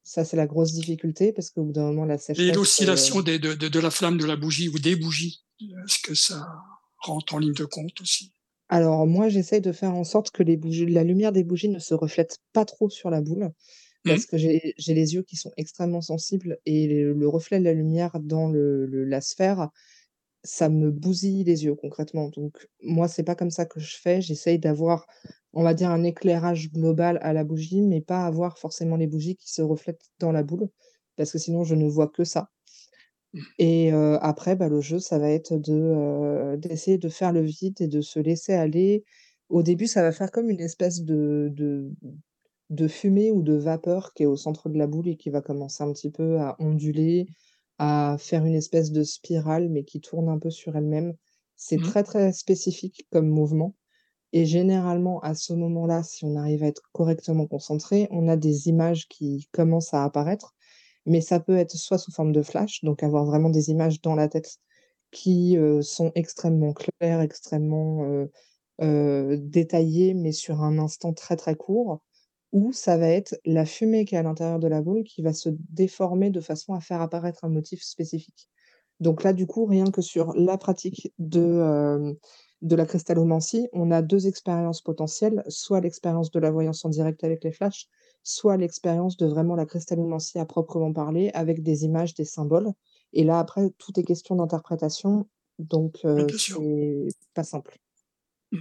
Ça, 0.04 0.24
c'est 0.24 0.36
la 0.36 0.46
grosse 0.46 0.72
difficulté 0.74 1.32
parce 1.32 1.50
qu'au 1.50 1.64
bout 1.64 1.72
d'un 1.72 1.86
moment, 1.88 2.04
la 2.04 2.18
Et 2.34 2.50
sécheresse, 2.50 2.80
heu 2.80 2.92
l'oscillation 2.92 3.22
des 3.22 3.38
de 3.38 3.54
de 3.54 3.68
de 3.68 3.80
la 3.80 3.90
flamme 3.90 4.18
de 4.18 4.26
la 4.26 4.36
bougie 4.36 4.68
ou 4.68 4.78
des 4.78 4.96
bougies, 4.96 5.46
est-ce 5.62 5.98
que 6.00 6.14
ça 6.14 6.46
rentre 6.98 7.34
en 7.34 7.38
ligne 7.38 7.54
de 7.54 7.64
compte 7.64 7.98
aussi? 8.02 8.34
Alors 8.68 9.06
moi, 9.06 9.28
j'essaye 9.28 9.60
de 9.60 9.70
faire 9.72 9.94
en 9.94 10.02
sorte 10.04 10.30
que 10.32 10.42
les 10.42 10.56
bougies 10.56 10.86
la 10.86 11.04
lumière 11.04 11.30
des 11.32 11.44
bougies 11.44 11.68
ne 11.68 11.78
se 11.78 11.94
reflète 11.94 12.38
pas 12.52 12.64
trop 12.64 12.88
sur 12.90 13.10
la 13.10 13.20
boule. 13.20 13.52
Parce 14.06 14.26
que 14.26 14.36
j'ai 14.38 14.74
les 14.94 15.14
yeux 15.14 15.22
qui 15.22 15.36
sont 15.36 15.52
extrêmement 15.56 16.00
sensibles 16.02 16.58
et 16.66 16.88
le 16.88 17.12
le 17.14 17.28
reflet 17.28 17.58
de 17.60 17.64
la 17.64 17.72
lumière 17.74 18.18
dans 18.20 18.48
le 18.48 18.86
le 18.86 19.04
la 19.04 19.20
sphère, 19.20 19.70
ça 20.44 20.68
me 20.68 20.90
bousille 20.90 21.44
les 21.44 21.64
yeux 21.64 21.74
concrètement. 21.76 22.28
Donc 22.30 22.68
moi, 22.82 23.08
c'est 23.08 23.22
pas 23.24 23.34
comme 23.36 23.50
ça 23.50 23.66
que 23.66 23.80
je 23.80 23.96
fais. 23.96 24.20
J'essaye 24.22 24.58
d'avoir, 24.58 25.06
on 25.52 25.62
va 25.62 25.74
dire, 25.74 25.90
un 25.90 26.02
éclairage 26.04 26.72
global 26.72 27.18
à 27.22 27.32
la 27.32 27.44
bougie, 27.44 27.82
mais 27.82 28.00
pas 28.00 28.26
avoir 28.26 28.58
forcément 28.58 28.96
les 28.96 29.06
bougies 29.06 29.36
qui 29.36 29.52
se 29.52 29.62
reflètent 29.62 30.10
dans 30.20 30.32
la 30.32 30.42
boule, 30.44 30.68
parce 31.16 31.32
que 31.32 31.38
sinon 31.38 31.64
je 31.64 31.74
ne 31.76 31.86
vois 31.88 32.08
que 32.08 32.24
ça. 32.24 32.50
Et 33.58 33.90
heu, 33.92 34.18
après, 34.22 34.56
bah, 34.56 34.68
le 34.68 34.80
jeu, 34.80 34.98
ça 34.98 35.18
va 35.18 35.30
être 35.30 35.56
de, 35.58 35.72
heu, 35.72 36.56
d'essayer 36.58 36.98
de 36.98 37.08
faire 37.08 37.32
le 37.32 37.40
vide 37.42 37.80
et 37.80 37.88
de 37.88 38.00
se 38.00 38.18
laisser 38.20 38.52
aller. 38.54 39.04
Au 39.48 39.62
début, 39.62 39.86
ça 39.86 40.02
va 40.02 40.12
faire 40.12 40.30
comme 40.30 40.50
une 40.50 40.60
espèce 40.60 41.02
de 41.02 41.48
de 41.52 41.90
de 42.70 42.88
fumée 42.88 43.30
ou 43.32 43.42
de 43.42 43.54
vapeur 43.54 44.14
qui 44.14 44.24
est 44.24 44.26
au 44.26 44.36
centre 44.36 44.68
de 44.68 44.78
la 44.78 44.86
boule 44.86 45.08
et 45.08 45.16
qui 45.16 45.30
va 45.30 45.42
commencer 45.42 45.82
un 45.84 45.92
petit 45.92 46.10
peu 46.10 46.40
à 46.40 46.56
onduler, 46.60 47.26
à 47.78 48.16
faire 48.18 48.44
une 48.46 48.54
espèce 48.54 48.92
de 48.92 49.02
spirale, 49.04 49.68
mais 49.70 49.84
qui 49.84 50.00
tourne 50.00 50.28
un 50.28 50.38
peu 50.38 50.50
sur 50.50 50.76
elle-même. 50.76 51.14
C'est 51.56 51.80
Mmh. 51.80 51.82
très, 51.82 52.02
très 52.04 52.32
spécifique 52.32 53.06
comme 53.12 53.28
mouvement 53.28 53.76
et 54.32 54.46
généralement, 54.46 55.20
à 55.20 55.34
ce 55.34 55.52
moment-là, 55.52 56.02
si 56.02 56.24
on 56.24 56.36
arrive 56.36 56.62
à 56.62 56.66
être 56.68 56.82
correctement 56.92 57.46
concentré, 57.46 58.08
on 58.10 58.28
a 58.28 58.36
des 58.36 58.68
images 58.68 59.08
qui 59.08 59.48
commencent 59.52 59.92
à 59.94 60.04
apparaître, 60.04 60.54
mais 61.06 61.20
ça 61.22 61.40
peut 61.40 61.56
être 61.56 61.72
soit 61.76 61.98
sous 61.98 62.12
forme 62.12 62.32
de 62.32 62.42
flash, 62.42 62.82
donc 62.84 63.02
avoir 63.02 63.24
vraiment 63.26 63.50
des 63.50 63.70
images 63.70 64.00
dans 64.02 64.14
la 64.14 64.28
tête 64.28 64.58
qui, 65.12 65.56
heu, 65.58 65.82
sont 65.82 66.12
extrêmement 66.14 66.72
claires, 66.74 67.20
extrêmement, 67.22 68.04
heu 68.06 68.30
heu, 68.82 69.38
détaillées, 69.38 70.14
mais 70.14 70.32
sur 70.32 70.62
un 70.62 70.78
instant 70.78 71.12
très, 71.14 71.36
très 71.36 71.56
court. 71.56 72.02
Ou 72.52 72.72
ça 72.72 72.96
va 72.98 73.08
être 73.08 73.38
la 73.44 73.64
fumée 73.64 74.04
qui 74.04 74.14
est 74.14 74.18
à 74.18 74.22
l'intérieur 74.22 74.58
de 74.58 74.68
la 74.68 74.82
boule 74.82 75.04
qui 75.04 75.22
va 75.22 75.32
se 75.32 75.48
déformer 75.70 76.30
de 76.30 76.40
façon 76.40 76.74
à 76.74 76.80
faire 76.80 77.00
apparaître 77.00 77.44
un 77.44 77.48
motif 77.48 77.82
spécifique. 77.82 78.48
Donc 79.00 79.24
là, 79.24 79.32
du 79.32 79.46
coup, 79.46 79.64
rien 79.64 79.90
que 79.90 80.02
sur 80.02 80.34
la 80.34 80.58
pratique 80.58 81.12
de, 81.18 81.40
hem, 81.40 82.14
de 82.60 82.76
la 82.76 82.86
cristallomancie, 82.86 83.68
on 83.72 83.90
a 83.90 84.02
2 84.02 84.26
expériences 84.26 84.82
potentielles, 84.82 85.42
soit 85.48 85.80
l'expérience 85.80 86.30
de 86.30 86.38
la 86.38 86.50
voyance 86.50 86.84
en 86.84 86.90
direct 86.90 87.24
avec 87.24 87.42
les 87.42 87.52
flashs, 87.52 87.88
soit 88.22 88.56
l'expérience 88.56 89.16
de 89.16 89.26
vraiment 89.26 89.56
la 89.56 89.66
cristallomancie 89.66 90.38
à 90.38 90.44
proprement 90.44 90.92
parler 90.92 91.30
avec 91.34 91.62
des 91.62 91.84
images, 91.84 92.14
des 92.14 92.26
symboles 92.26 92.72
et 93.12 93.24
là, 93.24 93.38
après, 93.38 93.70
tout 93.78 93.98
est 93.98 94.04
question 94.04 94.36
d'interprétation, 94.36 95.28
donc 95.58 95.98
sûr. 96.36 96.60
c'est 96.60 97.08
pas 97.34 97.44
simple. 97.44 97.78
Mmh. 98.52 98.60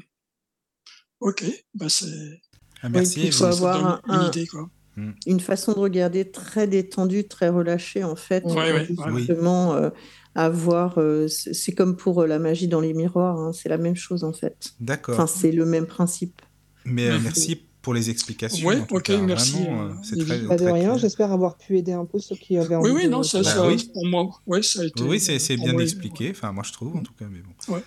OK, 1.22 1.46
bah, 1.74 1.90
c'est 1.90 2.42
merci 2.90 3.20
puis 3.20 3.28
il 3.28 3.32
faut 3.32 3.46
avoir 3.46 3.86
un 3.86 4.02
une 4.08 4.14
un 4.14 4.28
idée, 4.28 4.48
quoi. 4.48 4.70
Mmh. 4.98 5.12
une 5.26 5.40
façon 5.40 5.72
de 5.72 5.80
regarder 5.80 6.30
très 6.32 6.68
détendue, 6.68 7.26
très 7.26 7.48
relâchée, 7.48 8.04
en 8.04 8.16
fait. 8.18 8.44
Ouais, 8.44 8.52
pour 8.52 8.56
ouais, 8.58 8.72
ouais, 8.74 8.88
ouais. 8.90 9.12
Oui. 9.12 9.20
justement, 9.20 9.76
heu, 9.76 9.92
avoir, 10.36 11.00
heu, 11.00 11.28
c'est 11.30 11.72
comme 11.72 11.96
pour, 11.96 12.26
la 12.26 12.40
magie 12.40 12.68
dans 12.68 12.82
les 12.82 12.94
miroirs, 12.94 13.38
hein, 13.40 13.54
c'est 13.54 13.70
la 13.70 13.78
même 13.78 13.96
chose, 13.96 14.24
en 14.26 14.34
fait. 14.34 14.58
Enfin, 14.58 14.74
D'accord. 14.82 15.30
c'est 15.30 15.52
le 15.52 15.66
même 15.66 15.86
principe. 15.86 16.42
Mais 16.86 17.08
heu, 17.08 17.20
Mmh. 17.20 17.24
merci 17.24 17.62
pour 17.82 17.94
les 17.94 18.10
explications 18.10 18.70
tout 18.86 18.96
OK, 18.96 19.04
cas. 19.04 19.18
merci, 19.22 19.64
Vraiment, 19.64 19.94
Evie. 20.14 20.26
très, 20.26 20.40
Bah, 20.40 20.56
de 20.56 20.62
très 20.62 20.72
rien, 20.72 20.98
j'espère 20.98 21.32
avoir 21.32 21.58
pu 21.58 21.78
aider 21.78 21.94
un 21.94 22.06
peu 22.06 22.20
ceux 22.20 22.36
qui 22.36 22.58
avaient 22.58 22.76
Oui, 22.76 22.92
envie 22.92 23.04
oui, 23.04 23.06
de 23.06 23.10
non, 23.10 23.24
ça 23.24 23.42
Bah 23.42 23.54
ça 23.54 23.68
oui. 23.68 23.90
pour 23.94 24.06
moi, 24.06 24.30
ouais, 24.46 24.62
ça 24.62 24.82
a 24.82 24.86
été, 24.86 25.02
Oui, 25.04 25.10
oui, 25.12 25.20
c'est 25.20 25.56
bien 25.58 25.74
moi, 25.74 25.82
expliqué, 25.82 26.26
ouais. 26.26 26.32
enfin 26.32 26.52
moi 26.52 26.64
je 26.66 26.74
trouve 26.74 26.96
en 26.96 27.02
tout 27.02 27.14
cas, 27.14 27.26
mais 27.32 27.40
bon. 27.40 27.74
Ouais. 27.74 27.84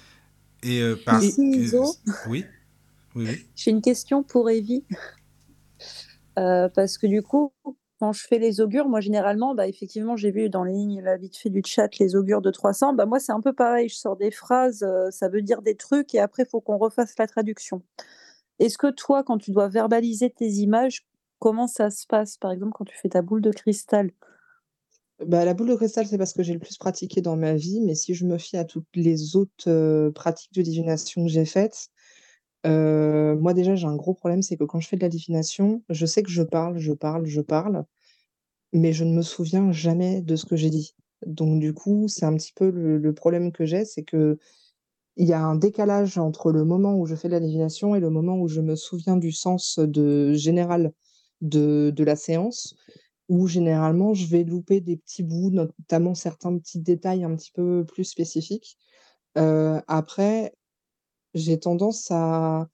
Et 0.63 0.81
heu, 0.81 0.97
par 0.97 1.23
Ici, 1.23 1.37
que 1.37 2.29
oui? 2.29 2.45
Oui, 3.15 3.49
j'ai 3.55 3.71
une 3.71 3.83
question 3.83 4.23
pour 4.23 4.51
Evie. 4.51 4.85
Heu, 6.39 6.69
parce 6.75 6.99
que 6.99 7.07
du 7.07 7.23
coup, 7.23 7.53
quand 8.01 8.13
je 8.13 8.27
fais 8.27 8.39
les 8.39 8.61
augures, 8.61 8.89
moi 8.89 9.01
généralement, 9.01 9.55
bah, 9.55 9.69
effectivement, 9.69 10.17
j'ai 10.17 10.31
vu 10.33 10.51
dans 10.51 10.65
les 10.65 10.73
lignes 10.73 11.01
là, 11.03 11.17
vite 11.17 11.37
fait 11.37 11.51
du 11.51 11.63
chat 11.65 11.89
les 11.99 12.17
augures 12.17 12.43
de 12.43 12.51
300, 12.51 12.93
bah, 12.95 13.07
moi 13.07 13.21
c'est 13.21 13.33
un 13.33 13.41
peu 13.41 13.53
pareil, 13.53 13.89
je 13.89 13.95
sors 13.97 14.17
des 14.17 14.31
phrases, 14.31 14.83
heu, 14.83 15.11
ça 15.11 15.29
veut 15.29 15.43
dire 15.43 15.63
des 15.63 15.77
trucs 15.77 16.15
et 16.15 16.19
après 16.21 16.43
il 16.45 16.49
faut 16.49 16.61
qu'on 16.61 16.79
refasse 16.79 17.15
la 17.19 17.27
traduction. 17.27 17.83
Est-ce 18.61 18.79
que 18.79 18.91
toi, 18.91 19.25
quand 19.25 19.39
tu 19.39 19.53
dois 19.53 19.69
verbaliser 19.69 20.31
tes 20.31 20.49
images, 20.49 21.07
comment 21.41 21.67
ça 21.69 21.91
se 21.91 22.07
passe? 22.07 22.37
Par 22.39 22.53
exemple, 22.53 22.73
quand 22.75 22.85
tu 22.87 22.97
fais 22.99 23.11
ta 23.11 23.23
boule 23.23 23.43
de 23.43 23.51
cristal? 23.53 24.11
Bah, 25.25 25.45
la 25.45 25.55
boule 25.55 25.69
de 25.69 25.77
cristal, 25.77 26.07
c'est 26.07 26.19
pas 26.19 26.27
ce 26.27 26.35
que 26.35 26.43
j'ai 26.43 26.53
le 26.55 26.59
plus 26.59 26.77
pratiqué 26.77 27.21
dans 27.21 27.37
ma 27.37 27.55
vie, 27.55 27.81
mais 27.81 27.95
si 27.95 28.15
je 28.15 28.27
me 28.27 28.37
fie 28.37 28.57
à 28.57 28.65
toutes 28.65 28.87
les 28.95 29.37
autres, 29.37 29.69
heu, 29.69 30.13
pratiques 30.15 30.53
de 30.55 30.63
divination 30.63 31.25
que 31.25 31.31
j'ai 31.31 31.45
faites, 31.45 31.89
heu, 32.67 33.37
moi 33.41 33.55
déjà 33.55 33.75
j'ai 33.77 33.87
un 33.87 33.97
gros 33.97 34.15
problème, 34.15 34.43
c'est 34.43 34.57
que 34.57 34.65
quand 34.65 34.81
je 34.81 34.89
fais 34.89 34.97
de 34.97 35.03
la 35.03 35.09
divination, 35.09 35.83
je 35.91 36.07
sais 36.07 36.23
que 36.23 36.31
je 36.31 36.43
parle, 36.43 36.79
je 36.79 36.93
parle, 36.93 37.27
je 37.27 37.41
parle, 37.41 37.85
mais 38.73 38.93
je 38.93 39.05
ne 39.05 39.15
me 39.15 39.23
souviens 39.23 39.73
jamais 39.73 40.23
de 40.23 40.37
ce 40.37 40.47
que 40.47 40.57
j'ai 40.57 40.71
dit. 40.71 40.95
Donc 41.27 41.61
du 41.61 41.75
coup, 41.75 42.09
c'est 42.09 42.27
un 42.27 42.35
petit 42.37 42.53
peu 42.55 42.71
le 42.71 43.15
problème 43.15 43.53
que 43.53 43.67
j'ai, 43.67 43.85
c'est 43.87 44.05
qu'il 44.05 44.39
y 45.17 45.33
a 45.33 45.41
un 45.43 45.57
décalage 45.57 46.19
entre 46.19 46.53
le 46.53 46.65
moment 46.65 46.97
où 46.99 47.07
je 47.07 47.15
fais 47.15 47.29
de 47.29 47.33
la 47.35 47.41
divination 47.41 47.95
et 47.95 48.01
le 48.01 48.11
moment 48.11 48.39
où 48.39 48.49
je 48.49 48.61
me 48.61 48.77
souviens 48.77 49.17
du 49.17 49.33
sens, 49.33 49.79
général 50.33 50.93
de 51.41 51.93
de 51.95 52.05
la 52.05 52.17
séance, 52.17 52.75
où 53.29 53.49
généralement 53.49 54.15
je 54.15 54.27
vais 54.29 54.45
louper 54.45 54.81
des 54.81 54.97
petits 54.99 55.23
bouts, 55.25 55.51
notamment 55.51 56.15
certains 56.15 56.57
petits 56.59 56.81
détails 56.81 57.25
un 57.25 57.37
petit 57.37 57.53
peu 57.53 57.85
plus 57.87 58.05
spécifiques. 58.05 58.79
Heu, 59.39 59.81
après, 59.89 60.55
j'ai 61.35 61.59
tendance 61.61 62.11
à 62.11 62.69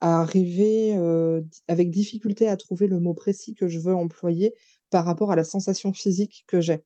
arriver, 0.00 0.96
heu, 0.96 1.42
d 1.42 1.48
avec 1.68 1.90
difficulté 1.90 2.48
à 2.48 2.56
trouver 2.58 2.86
le 2.88 3.00
mot 3.00 3.14
précis 3.14 3.54
que 3.54 3.68
je 3.68 3.78
veux 3.80 3.94
employer 3.94 4.54
par 4.90 5.04
rapport 5.06 5.32
à 5.32 5.36
la 5.36 5.44
sensation 5.44 5.92
physique 5.94 6.44
que 6.48 6.60
j'ai. 6.60 6.84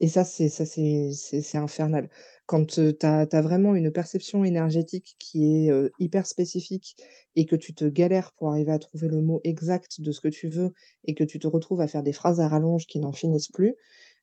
Et 0.00 0.08
ça, 0.08 0.24
c'est 0.24 0.48
ça, 0.48 0.66
c'est 0.66 1.10
c'est 1.12 1.56
infernal. 1.58 2.10
Quand, 2.46 2.78
heu, 2.78 2.92
tu 2.98 3.06
as 3.06 3.40
vraiment 3.42 3.74
une 3.76 3.92
perception 3.92 4.44
énergétique 4.44 5.14
qui 5.20 5.66
est, 5.66 5.70
heu, 5.70 5.92
hyper 6.00 6.26
spécifique 6.26 6.96
et 7.36 7.46
que 7.46 7.54
tu 7.56 7.74
te 7.74 7.84
galères 7.84 8.32
pour 8.32 8.48
arriver 8.50 8.72
à 8.72 8.78
trouver 8.80 9.06
le 9.08 9.20
mot 9.22 9.40
exact 9.44 10.00
de 10.00 10.10
ce 10.12 10.20
que 10.20 10.28
tu 10.28 10.48
veux 10.48 10.72
et 11.04 11.14
que 11.14 11.22
tu 11.24 11.38
te 11.38 11.46
retrouves 11.46 11.80
à 11.80 11.86
faire 11.86 12.02
des 12.02 12.12
phrases 12.12 12.40
à 12.40 12.48
rallonge 12.48 12.86
qui 12.86 12.98
n'en 12.98 13.12
finissent 13.12 13.48
plus, 13.52 13.76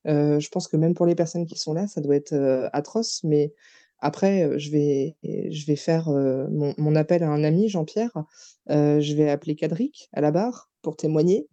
je 0.05 0.49
pense 0.49 0.67
que 0.67 0.77
même 0.77 0.93
pour 0.93 1.05
les 1.05 1.15
personnes 1.15 1.45
qui 1.45 1.57
sont 1.57 1.73
là, 1.73 1.87
ça 1.87 2.01
doit 2.01 2.15
être, 2.17 2.33
atroce. 2.73 3.23
Mais 3.23 3.53
après, 4.01 4.59
je 4.59 4.71
vais 4.71 5.15
je 5.23 5.65
vais 5.65 5.75
faire, 5.75 6.09
mon 6.09 6.95
appel 6.95 7.23
à 7.23 7.29
un 7.29 7.43
ami, 7.43 7.69
Jean-Pierre, 7.69 8.11
je 8.67 9.13
vais 9.15 9.29
appeler 9.29 9.55
Quadric 9.55 10.09
à 10.13 10.21
la 10.21 10.31
barre 10.31 10.69
pour 10.81 10.97
témoigner. 10.97 11.47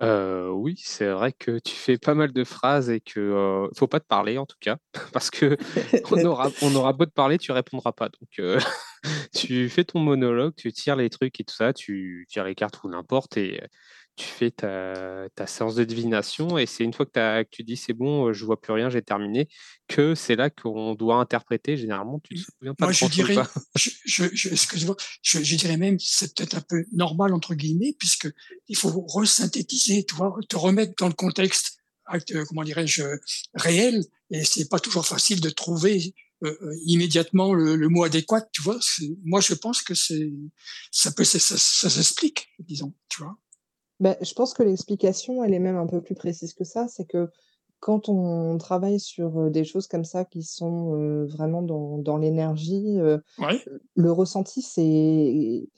Oui, 0.00 0.76
c'est 0.82 1.08
vrai 1.08 1.32
que 1.32 1.58
tu 1.58 1.74
fais 1.74 1.98
pas 1.98 2.14
mal 2.14 2.32
de 2.32 2.44
phrases 2.44 2.90
et 2.90 3.00
que, 3.00 3.20
heu, 3.20 3.70
faut 3.76 3.86
pas 3.86 4.00
te 4.00 4.06
parler 4.06 4.38
en 4.38 4.46
tout 4.46 4.56
cas, 4.60 4.76
parce 5.12 5.30
qu'on 5.30 6.24
aura 6.24 6.50
on 6.62 6.74
aura 6.74 6.92
beau 6.92 7.06
te 7.06 7.12
parler, 7.12 7.38
tu 7.38 7.52
répondras 7.52 7.92
pas. 7.92 8.08
Donc 8.08 8.58
tu 9.34 9.68
fais 9.68 9.84
ton 9.84 10.00
monologue, 10.00 10.54
tu 10.56 10.72
tires 10.72 10.96
les 10.96 11.10
trucs 11.10 11.40
et 11.40 11.44
tout 11.44 11.54
ça, 11.54 11.72
tu 11.72 12.26
tires 12.28 12.44
les 12.44 12.54
cartes 12.54 12.82
ou 12.84 12.88
n'importe 12.88 13.36
et 13.36 13.60
tu 14.16 14.26
fais 14.26 14.50
ta 14.50 15.28
ta 15.34 15.46
séance 15.46 15.74
de 15.74 15.84
divination 15.84 16.58
et 16.58 16.66
c'est 16.66 16.84
une 16.84 16.92
fois 16.92 17.06
que 17.06 17.12
tu 17.12 17.20
as 17.20 17.44
que 17.44 17.50
tu 17.50 17.64
dis: 17.64 17.76
«C'est 17.76 17.92
bon, 17.94 18.28
heu, 18.28 18.32
je 18.32 18.44
vois 18.44 18.60
plus 18.60 18.72
rien, 18.72 18.90
j'ai 18.90 19.02
terminé», 19.02 19.48
que 19.88 20.14
c'est 20.14 20.36
là 20.36 20.50
qu'on 20.50 20.94
doit 20.94 21.16
interpréter. 21.16 21.76
Généralement, 21.76 22.20
tu 22.20 22.34
te 22.34 22.40
souviens 22.40 22.74
pas 22.74 22.86
Moi, 22.86 22.92
de 22.92 22.92
je 22.92 23.06
dirais, 23.06 23.34
quoi. 23.34 23.48
je 23.76 23.90
je 24.06 24.24
je 24.32 24.48
excuse-moi, 24.48 24.96
je 25.22 25.42
je 25.42 25.56
dirais 25.56 25.76
même, 25.76 25.98
c'est 25.98 26.34
peut-être 26.34 26.54
un 26.56 26.62
peu 26.62 26.84
«normal» 26.92 27.34
entre 27.34 27.54
guillemets, 27.54 27.94
puisqu'il 27.98 28.76
faut 28.76 29.04
resynthétiser, 29.06 30.04
tu 30.06 30.14
vois? 30.14 30.34
Te 30.48 30.56
remettre 30.56 30.94
dans 30.98 31.08
le 31.08 31.14
contexte 31.14 31.76
heu, 32.32 32.44
comment 32.46 32.64
dirais-je? 32.64 33.02
Réel 33.54 34.02
et 34.30 34.44
c'est 34.44 34.68
pas 34.68 34.80
toujours 34.80 35.06
facile 35.06 35.40
de 35.40 35.50
trouver, 35.50 36.14
heu, 36.44 36.58
immédiatement 36.86 37.52
le 37.54 37.76
le 37.76 37.88
mot 37.88 38.04
adéquat, 38.04 38.42
tu 38.52 38.62
vois? 38.62 38.78
Moi, 39.24 39.40
je 39.40 39.54
pense 39.54 39.82
que 39.82 39.94
c'est 39.94 40.30
ça 40.90 41.12
peut 41.12 41.24
ça 41.24 41.38
ça 41.38 41.56
ça 41.58 41.90
s'explique, 41.90 42.48
disons, 42.60 42.94
tu 43.10 43.22
vois? 43.22 43.36
Bah, 44.00 44.16
je 44.22 44.32
pense 44.34 44.54
que 44.54 44.62
l'explication, 44.62 45.44
elle 45.44 45.52
est 45.54 45.58
même 45.58 45.76
un 45.76 45.86
peu 45.86 46.00
plus 46.02 46.14
précise 46.14 46.54
que 46.54 46.64
ça. 46.64 46.88
C'est 46.88 47.04
que 47.06 47.28
quand 47.80 48.08
on 48.08 48.56
travaille 48.58 48.98
sur, 49.00 49.38
heu, 49.40 49.50
des 49.50 49.64
choses 49.64 49.86
comme 49.88 50.04
ça 50.04 50.24
qui 50.24 50.42
sont, 50.42 50.94
heu, 50.96 51.26
vraiment 51.26 51.62
dans 51.62 51.98
dans 51.98 52.16
l'énergie, 52.18 52.98
Ouais. 53.38 53.66
le 53.94 54.12
ressenti, 54.12 54.62
c'est 54.62 55.68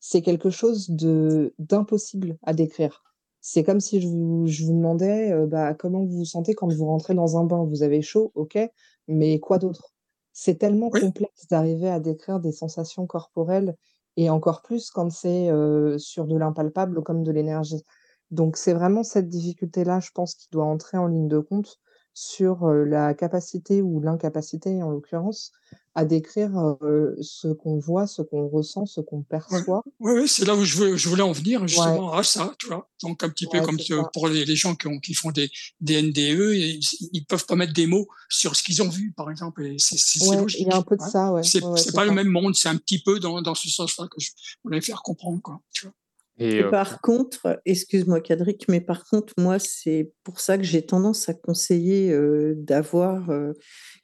c'est 0.00 0.22
quelque 0.22 0.50
chose 0.50 0.90
de 0.90 1.54
d'impossible 1.58 2.38
à 2.42 2.54
décrire. 2.54 3.02
C'est 3.40 3.64
comme 3.64 3.80
si 3.80 4.00
je 4.00 4.08
vous 4.08 4.46
je 4.46 4.64
vous 4.64 4.72
demandais, 4.74 5.34
bah, 5.46 5.74
comment 5.74 6.04
vous 6.04 6.18
vous 6.18 6.24
sentez 6.24 6.54
quand 6.54 6.68
vous 6.72 6.86
rentrez 6.86 7.14
dans 7.14 7.36
un 7.38 7.44
bain? 7.44 7.64
Vous 7.64 7.82
avez 7.82 8.02
chaud, 8.02 8.32
OK, 8.34 8.58
mais 9.08 9.38
quoi 9.40 9.58
d'autre? 9.58 9.94
C'est 10.32 10.56
tellement 10.58 10.90
Oui. 10.90 11.02
complexe 11.02 11.46
d'arriver 11.48 11.88
à 11.88 12.00
décrire 12.00 12.40
des 12.40 12.52
sensations 12.52 13.06
corporelles 13.06 13.76
et 14.18 14.30
encore 14.30 14.62
plus 14.62 14.90
quand 14.90 15.10
c'est, 15.10 15.50
heu, 15.50 15.98
sur 15.98 16.26
de 16.26 16.36
l'impalpable 16.38 17.02
comme 17.04 17.24
de 17.24 17.32
l'énergie. 17.32 17.82
Donc 18.32 18.58
c'est 18.58 18.74
vraiment 18.74 19.04
cette 19.04 19.28
difficulté-là, 19.30 20.00
je 20.00 20.10
pense, 20.14 20.34
qui 20.34 20.48
doit 20.52 20.66
entrer 20.66 20.98
en 20.98 21.06
ligne 21.08 21.28
de 21.28 21.38
compte 21.40 21.78
sur 22.20 22.66
la 22.66 23.14
capacité 23.14 23.80
ou 23.80 24.00
l'incapacité, 24.00 24.82
en 24.82 24.90
l'occurrence, 24.90 25.52
à 25.94 26.04
décrire 26.04 26.50
euh, 26.82 27.16
ce 27.20 27.46
qu'on 27.46 27.78
voit, 27.78 28.08
ce 28.08 28.22
qu'on 28.22 28.48
ressent, 28.48 28.86
ce 28.86 29.00
qu'on 29.00 29.22
perçoit. 29.22 29.84
Oui, 30.00 30.12
ouais, 30.12 30.26
c'est 30.26 30.44
là 30.44 30.56
où 30.56 30.64
je, 30.64 30.78
veux, 30.78 30.96
je, 30.96 31.08
voulais 31.08 31.22
en 31.22 31.30
venir 31.30 31.66
justement 31.68 32.12
à 32.14 32.24
ça, 32.24 32.56
tu 32.58 32.66
vois. 32.66 32.88
Donc 33.04 33.22
un 33.22 33.28
petit 33.28 33.46
peu 33.46 33.60
comme 33.60 33.78
pour 34.12 34.26
les, 34.26 34.44
les, 34.44 34.56
gens 34.56 34.74
qui, 34.74 34.88
ont, 34.88 34.98
qui 34.98 35.14
font 35.14 35.30
des, 35.30 35.48
des 35.80 36.02
NDE, 36.02 36.54
ils, 36.56 36.80
ils 37.12 37.24
peuvent 37.24 37.46
pas 37.46 37.54
mettre 37.54 37.72
des 37.72 37.86
mots 37.86 38.08
sur 38.28 38.56
ce 38.56 38.64
qu'ils 38.64 38.82
ont 38.82 38.88
vu, 38.88 39.12
par 39.16 39.30
exemple. 39.30 39.64
Et 39.64 39.76
c'est 39.78 40.18
logique. 40.34 40.60
Il 40.60 40.66
y 40.66 40.70
a 40.70 40.76
un 40.76 40.82
peu 40.82 40.96
de 40.96 41.02
hein. 41.02 41.08
ça, 41.08 41.32
ouais. 41.32 41.44
C'est 41.44 41.94
pas 41.94 42.04
le 42.04 42.12
même 42.12 42.30
monde, 42.30 42.56
c'est 42.56 42.68
un 42.68 42.76
petit 42.76 43.00
peu 43.00 43.20
dans, 43.20 43.42
dans 43.42 43.54
ce 43.54 43.68
sens-là 43.68 44.08
que 44.08 44.20
je 44.20 44.30
voulais 44.64 44.80
faire 44.80 45.02
comprendre, 45.02 45.40
quoi. 45.40 45.60
Tu 45.72 45.86
vois. 45.86 45.94
Et, 46.38 46.62
euh... 46.62 46.70
par 46.70 47.00
contre, 47.00 47.60
excuse-moi 47.64 48.20
Cadric, 48.20 48.66
mais 48.68 48.80
par 48.80 49.04
contre, 49.04 49.34
moi, 49.38 49.58
c'est 49.58 50.12
pour 50.22 50.40
ça 50.40 50.56
que 50.56 50.64
j'ai 50.64 50.82
tendance 50.82 51.28
à 51.28 51.34
conseiller 51.34 52.12
euh, 52.12 52.54
d'avoir 52.56 53.30
euh, 53.30 53.52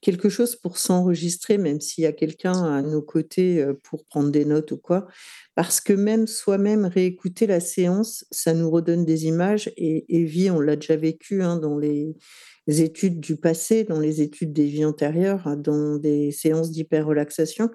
quelque 0.00 0.28
chose 0.28 0.56
pour 0.56 0.78
s'enregistrer, 0.78 1.58
même 1.58 1.80
s'il 1.80 2.04
y 2.04 2.06
a 2.06 2.12
quelqu'un 2.12 2.64
à 2.64 2.82
nos 2.82 3.02
côtés 3.02 3.64
pour 3.82 4.04
prendre 4.04 4.30
des 4.30 4.44
notes 4.44 4.72
ou 4.72 4.78
quoi. 4.78 5.06
Parce 5.54 5.80
que 5.80 5.92
même 5.92 6.26
soi-même 6.26 6.84
réécouter 6.84 7.46
la 7.46 7.60
séance, 7.60 8.24
ça 8.30 8.54
nous 8.54 8.70
redonne 8.70 9.04
des 9.04 9.26
images. 9.26 9.72
Et 9.76 10.04
Evie, 10.08 10.50
on 10.50 10.60
l'a 10.60 10.76
déjà 10.76 10.96
vécu 10.96 11.42
hein, 11.42 11.56
dans 11.56 11.78
les, 11.78 12.16
les, 12.66 12.82
études 12.82 13.20
du 13.20 13.36
passé, 13.36 13.84
dans 13.84 14.00
les 14.00 14.20
études 14.20 14.52
des 14.52 14.66
vies 14.66 14.84
antérieures, 14.84 15.46
hein, 15.46 15.56
dans 15.56 15.96
des 15.96 16.32
séances 16.32 16.70
d'hyper-relaxation 16.72 17.70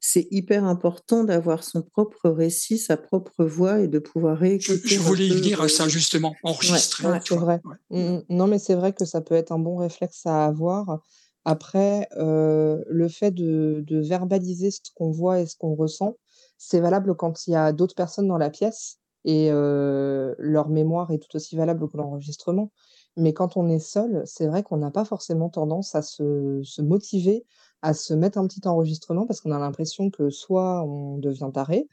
c'est 0.00 0.26
hyper 0.30 0.64
important 0.64 1.24
d'avoir 1.24 1.62
son 1.62 1.82
propre 1.82 2.30
récit, 2.30 2.78
sa 2.78 2.96
propre 2.96 3.44
voix 3.44 3.80
et 3.80 3.88
de 3.88 3.98
pouvoir 3.98 4.38
réécouter. 4.38 4.80
Je, 4.84 4.94
je 4.94 5.00
voulais 5.00 5.26
y 5.26 5.30
venir 5.30 5.60
à 5.60 5.68
ça 5.68 5.88
justement, 5.88 6.34
enregistrer. 6.42 7.06
Ouais, 7.06 7.20
c'est 7.22 7.36
vrai. 7.36 7.60
Ouais. 7.90 8.24
Non, 8.30 8.46
mais 8.46 8.58
c'est 8.58 8.74
vrai 8.74 8.94
que 8.94 9.04
ça 9.04 9.20
peut 9.20 9.34
être 9.34 9.52
un 9.52 9.58
bon 9.58 9.76
réflexe 9.76 10.22
à 10.24 10.46
avoir. 10.46 11.00
Après, 11.44 12.08
euh, 12.16 12.82
le 12.88 13.08
fait 13.08 13.30
de, 13.30 13.84
de, 13.86 13.98
verbaliser 14.00 14.70
ce 14.70 14.80
qu'on 14.94 15.10
voit 15.10 15.40
et 15.40 15.46
ce 15.46 15.56
qu'on 15.56 15.74
ressent, 15.74 16.16
c'est 16.58 16.80
valable 16.80 17.14
quand 17.14 17.46
il 17.46 17.52
y 17.52 17.56
a 17.56 17.72
d'autres 17.72 17.94
personnes 17.94 18.28
dans 18.28 18.38
la 18.38 18.50
pièce 18.50 18.98
et 19.24 19.48
euh, 19.50 20.34
leur 20.38 20.68
mémoire 20.68 21.10
est 21.10 21.18
tout 21.18 21.34
aussi 21.36 21.56
valable 21.56 21.88
que 21.88 21.96
l'enregistrement. 21.96 22.72
Mais 23.16 23.32
quand 23.32 23.56
on 23.56 23.68
est 23.68 23.80
seul, 23.80 24.22
c'est 24.24 24.46
vrai 24.46 24.62
qu'on 24.62 24.78
n'a 24.78 24.90
pas 24.90 25.04
forcément 25.04 25.50
tendance 25.50 25.94
à 25.94 26.02
se, 26.02 26.60
se 26.62 26.80
motiver 26.80 27.44
à 27.82 27.94
se 27.94 28.14
mettre 28.14 28.38
un 28.38 28.46
petit 28.46 28.66
enregistrement 28.66 29.26
parce 29.26 29.40
qu'on 29.40 29.52
a 29.52 29.58
l'impression 29.58 30.10
que 30.10 30.30
soit 30.30 30.82
on 30.84 31.18
devient 31.18 31.50
taré, 31.52 31.88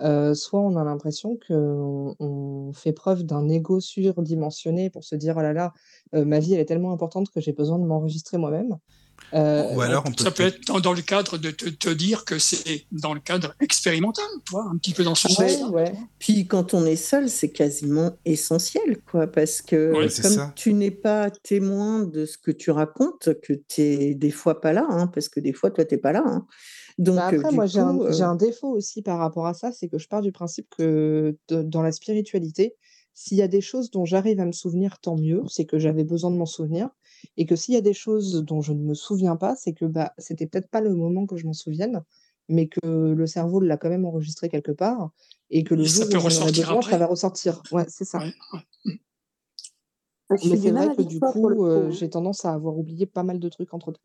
euh, 0.00 0.34
soit 0.34 0.60
on 0.60 0.76
a 0.76 0.84
l'impression 0.84 1.38
qu'on 1.46 2.14
on 2.18 2.72
fait 2.72 2.92
preuve 2.92 3.24
d'un 3.24 3.48
ego 3.48 3.80
surdimensionné 3.80 4.90
pour 4.90 5.04
se 5.04 5.16
dire 5.16 5.36
oh 5.36 5.42
là 5.42 5.52
là, 5.52 5.72
euh, 6.14 6.24
ma 6.24 6.38
vie 6.38 6.54
elle 6.54 6.60
est 6.60 6.66
tellement 6.66 6.92
importante 6.92 7.30
que 7.30 7.40
j'ai 7.40 7.52
besoin 7.52 7.78
de 7.78 7.84
m'enregistrer 7.84 8.38
moi-même. 8.38 8.78
Euh, 9.34 9.74
Ou 9.74 9.80
alors 9.82 10.04
on 10.06 10.12
peut 10.12 10.24
ça 10.24 10.30
peut 10.30 10.44
être 10.44 10.66
dans, 10.66 10.80
dans, 10.80 10.92
le 10.92 11.02
cadre 11.02 11.36
de 11.36 11.50
te, 11.50 11.68
te 11.68 11.90
dire 11.90 12.24
que 12.24 12.38
c'est 12.38 12.86
dans 12.92 13.12
le 13.14 13.20
cadre 13.20 13.54
expérimental, 13.60 14.24
toi, 14.46 14.66
un 14.72 14.76
petit 14.78 14.94
peu 14.94 15.04
dans 15.04 15.14
ce 15.14 15.28
ouais, 15.40 15.48
sens. 15.48 15.70
Ouais. 15.70 15.92
Puis 16.18 16.46
quand 16.46 16.72
on 16.74 16.86
est 16.86 16.96
seul, 16.96 17.28
c'est 17.28 17.50
quasiment 17.50 18.16
essentiel, 18.24 18.98
quoi, 19.10 19.26
parce 19.26 19.60
que 19.60 19.92
Ouais, 19.92 20.08
comme 20.22 20.52
tu 20.54 20.72
n'es 20.72 20.90
pas 20.90 21.30
témoin 21.30 22.04
de 22.04 22.24
ce 22.24 22.38
que 22.38 22.50
tu 22.50 22.70
racontes, 22.70 23.28
que 23.42 23.52
tu 23.68 23.82
es 23.82 24.14
des 24.14 24.30
fois 24.30 24.60
pas 24.60 24.72
là, 24.72 24.86
hein, 24.88 25.08
parce 25.08 25.28
que 25.28 25.40
des 25.40 25.52
fois 25.52 25.70
toi 25.70 25.84
t'es 25.84 25.98
pas 25.98 26.12
là. 26.12 26.22
hein. 26.24 26.46
Donc 26.98 27.16
Bah 27.16 27.30
euh, 27.32 27.36
après, 27.36 27.50
du 27.50 27.54
moi, 27.54 27.66
j'ai 27.66 27.78
un, 27.80 27.96
coup, 27.96 28.06
j'ai 28.10 28.22
euh, 28.24 28.28
un 28.28 28.34
défaut 28.36 28.70
aussi 28.70 29.02
par 29.02 29.18
rapport 29.18 29.46
à 29.46 29.54
ça, 29.54 29.72
c'est 29.72 29.88
que 29.88 29.98
je 29.98 30.08
pars 30.08 30.20
du 30.20 30.32
principe 30.32 30.66
que 30.76 31.36
de- 31.48 31.62
dans 31.62 31.82
la 31.82 31.92
spiritualité, 31.92 32.74
s'il 33.14 33.36
y 33.36 33.42
a 33.42 33.48
des 33.48 33.60
choses 33.60 33.90
dont 33.90 34.04
j'arrive 34.04 34.40
à 34.40 34.46
me 34.46 34.52
souvenir, 34.52 34.98
tant 35.00 35.16
mieux, 35.16 35.42
c'est 35.48 35.64
que 35.64 35.78
j'avais 35.78 36.04
besoin 36.04 36.30
de 36.30 36.36
m'en 36.36 36.46
souvenir, 36.46 36.88
et 37.36 37.46
que 37.46 37.56
s'il 37.56 37.74
y 37.74 37.76
a 37.76 37.80
des 37.82 37.94
choses 37.94 38.44
dont 38.44 38.60
je 38.60 38.72
ne 38.72 38.80
me 38.82 38.94
souviens 38.94 39.36
pas, 39.36 39.56
c'est 39.56 39.72
que 39.72 39.84
bah, 39.84 40.12
c'était 40.18 40.46
peut-être 40.46 40.68
pas 40.70 40.80
le 40.80 40.94
moment 40.94 41.26
que 41.26 41.36
je 41.36 41.46
m'en 41.46 41.52
souvienne, 41.52 42.02
mais 42.48 42.68
que 42.68 42.80
le 42.86 43.26
cerveau 43.26 43.60
l'a 43.60 43.76
quand 43.76 43.90
même 43.90 44.04
enregistré 44.06 44.48
quelque 44.48 44.72
part, 44.72 45.10
et 45.50 45.64
que 45.64 45.74
le 45.74 45.84
Et 45.84 45.88
ça 45.88 46.04
jour 46.04 46.10
peut 46.10 46.16
où 46.16 46.30
j'en 46.30 46.42
aurai 46.42 46.52
ressortir 46.52 46.66
besoin, 46.68 46.82
ça 46.82 46.98
va 46.98 47.06
ressortir. 47.06 47.62
Ouais, 47.72 47.84
c'est 47.88 48.04
ça. 48.04 48.18
Ouais, 50.30 50.36
Mais 50.44 50.56
c'est 50.56 50.70
vrai 50.70 50.94
que 50.94 51.02
du 51.02 51.20
coup, 51.20 51.32
coup. 51.32 51.66
euh, 51.66 51.86
hein. 51.86 51.90
j'ai 51.90 52.10
tendance 52.10 52.44
à 52.44 52.52
avoir 52.52 52.76
oublié 52.76 53.06
pas 53.06 53.22
mal 53.22 53.38
de 53.38 53.48
trucs 53.48 53.72
entre 53.72 53.92
temps. 53.92 54.00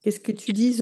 Qu'est-ce 0.00 0.20
que 0.20 0.32
tu 0.32 0.52
dis, 0.52 0.78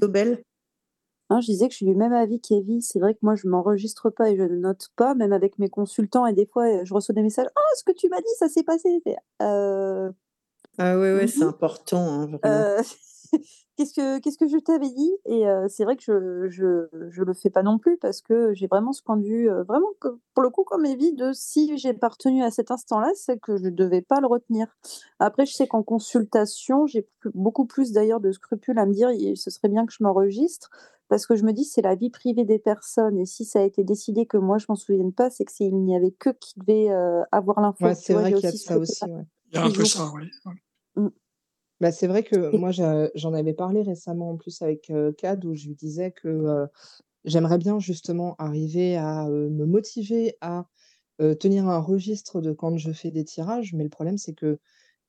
Hein, 1.31 1.41
je 1.41 1.47
disais 1.47 1.67
que 1.67 1.71
je 1.71 1.77
suis 1.77 1.85
du 1.87 1.95
même 1.95 2.13
avis 2.13 2.39
qu'Evie. 2.39 2.81
C'est 2.81 2.99
vrai 2.99 3.13
que 3.13 3.19
moi, 3.23 3.35
je 3.35 3.47
m'enregistre 3.47 4.09
pas 4.11 4.29
et 4.29 4.37
je 4.37 4.43
ne 4.43 4.57
note 4.57 4.89
pas, 4.95 5.15
même 5.15 5.33
avec 5.33 5.57
mes 5.57 5.69
consultants. 5.69 6.27
Et 6.27 6.33
des 6.33 6.45
fois, 6.45 6.83
je 6.83 6.93
reçois 6.93 7.13
des 7.15 7.23
messages. 7.23 7.47
Oh, 7.55 7.75
ce 7.77 7.83
que 7.83 7.91
tu 7.93 8.09
m'as 8.09 8.19
dit, 8.21 8.33
ça 8.37 8.47
s'est 8.47 8.63
passé. 8.63 9.01
Euh, 9.41 10.11
Ah 10.77 10.97
ouais, 10.97 11.13
ouais, 11.15 11.27
c'est 11.27 11.41
oui. 11.41 11.47
important, 11.47 11.99
hein, 11.99 12.27
vraiment. 12.27 12.63
Euh, 12.63 12.81
qu'est-ce 13.77 13.93
que 13.93 14.19
qu'est-ce 14.19 14.37
que 14.37 14.47
je 14.47 14.57
t'avais 14.57 14.89
dit? 14.89 15.11
Et 15.25 15.47
euh, 15.47 15.67
c'est 15.69 15.83
vrai 15.83 15.95
que 15.95 16.03
je, 16.03 16.49
je 16.49 17.09
je 17.09 17.23
le 17.23 17.33
fais 17.33 17.49
pas 17.49 17.63
non 17.63 17.77
plus 17.77 17.97
parce 17.97 18.21
que 18.21 18.53
j'ai 18.53 18.67
vraiment 18.67 18.91
ce 18.91 19.01
point 19.03 19.17
de 19.17 19.25
vue, 19.25 19.49
euh, 19.49 19.63
vraiment 19.63 19.89
que, 19.99 20.09
pour 20.33 20.43
le 20.43 20.49
coup 20.49 20.63
comme 20.63 20.85
Evie, 20.85 21.13
de 21.13 21.31
si 21.33 21.77
j'ai 21.77 21.93
pas 21.93 22.09
retenu 22.09 22.43
à 22.43 22.51
cet 22.51 22.71
instant-là, 22.71 23.11
c'est 23.15 23.39
que 23.39 23.57
je 23.57 23.69
devais 23.69 24.01
pas 24.01 24.19
le 24.21 24.27
retenir. 24.27 24.67
Après, 25.19 25.45
je 25.45 25.53
sais 25.53 25.67
qu'en 25.67 25.83
consultation, 25.83 26.87
j'ai 26.87 27.07
plus- 27.19 27.31
beaucoup 27.33 27.65
plus 27.65 27.91
d'ailleurs 27.91 28.19
de 28.19 28.31
scrupules 28.31 28.79
à 28.79 28.85
me 28.85 28.93
dire, 28.93 29.09
ce 29.37 29.49
serait 29.49 29.69
bien 29.69 29.85
que 29.85 29.93
je 29.93 30.03
m'enregistre 30.03 30.69
parce 31.07 31.27
que 31.27 31.35
je 31.35 31.43
me 31.43 31.53
dis 31.53 31.65
c'est 31.65 31.81
la 31.83 31.95
vie 31.95 32.09
privée 32.09 32.45
des 32.45 32.57
personnes 32.59 33.19
et 33.19 33.25
si 33.25 33.45
ça 33.45 33.59
a 33.59 33.63
été 33.63 33.83
décidé 33.83 34.25
que 34.25 34.37
moi 34.37 34.57
je 34.57 34.65
m'en 34.69 34.75
souvienne 34.75 35.13
pas, 35.13 35.29
c'est 35.29 35.45
que 35.45 35.51
s'il 35.51 35.75
n'y 35.75 35.95
avait 35.95 36.11
que 36.11 36.31
qui 36.31 36.59
devait 36.59 36.89
euh, 36.89 37.21
avoir 37.31 37.59
l'info. 37.61 37.85
Ouais, 37.85 37.93
c'est 37.93 38.13
vrai 38.13 38.33
qu'il 38.33 38.43
y 38.43 38.47
a 38.47 38.51
ça 38.51 38.77
aussi, 38.77 39.05
ouais. 39.05 39.25
Il 39.51 39.55
y 39.55 39.57
a 39.59 39.65
un 39.65 39.71
peu 39.71 39.85
ça, 39.85 40.11
oui. 40.13 40.29
Bah, 41.81 41.91
c'est 41.91 42.07
vrai 42.07 42.23
que 42.23 42.51
moi, 42.51 42.71
j'a- 42.71 43.09
j'en 43.15 43.33
avais 43.33 43.53
parlé 43.53 43.81
récemment 43.81 44.31
en 44.31 44.37
plus 44.37 44.61
avec 44.61 44.89
euh, 44.89 45.11
Cad, 45.11 45.43
où 45.45 45.53
je 45.55 45.67
lui 45.67 45.75
disais 45.75 46.11
que 46.11 46.27
euh, 46.29 46.67
j'aimerais 47.25 47.57
bien 47.59 47.79
justement 47.79 48.35
arriver 48.39 48.97
à 48.97 49.27
euh, 49.27 49.49
me 49.49 49.65
motiver 49.65 50.37
à 50.41 50.67
euh, 51.21 51.35
tenir 51.35 51.67
un 51.69 51.79
registre 51.79 52.41
de 52.41 52.53
quand 52.53 52.77
je 52.77 52.91
fais 52.93 53.11
des 53.11 53.25
tirages, 53.25 53.73
mais 53.73 53.83
le 53.85 53.89
problème, 53.91 54.17
c'est 54.19 54.33
que 54.35 54.59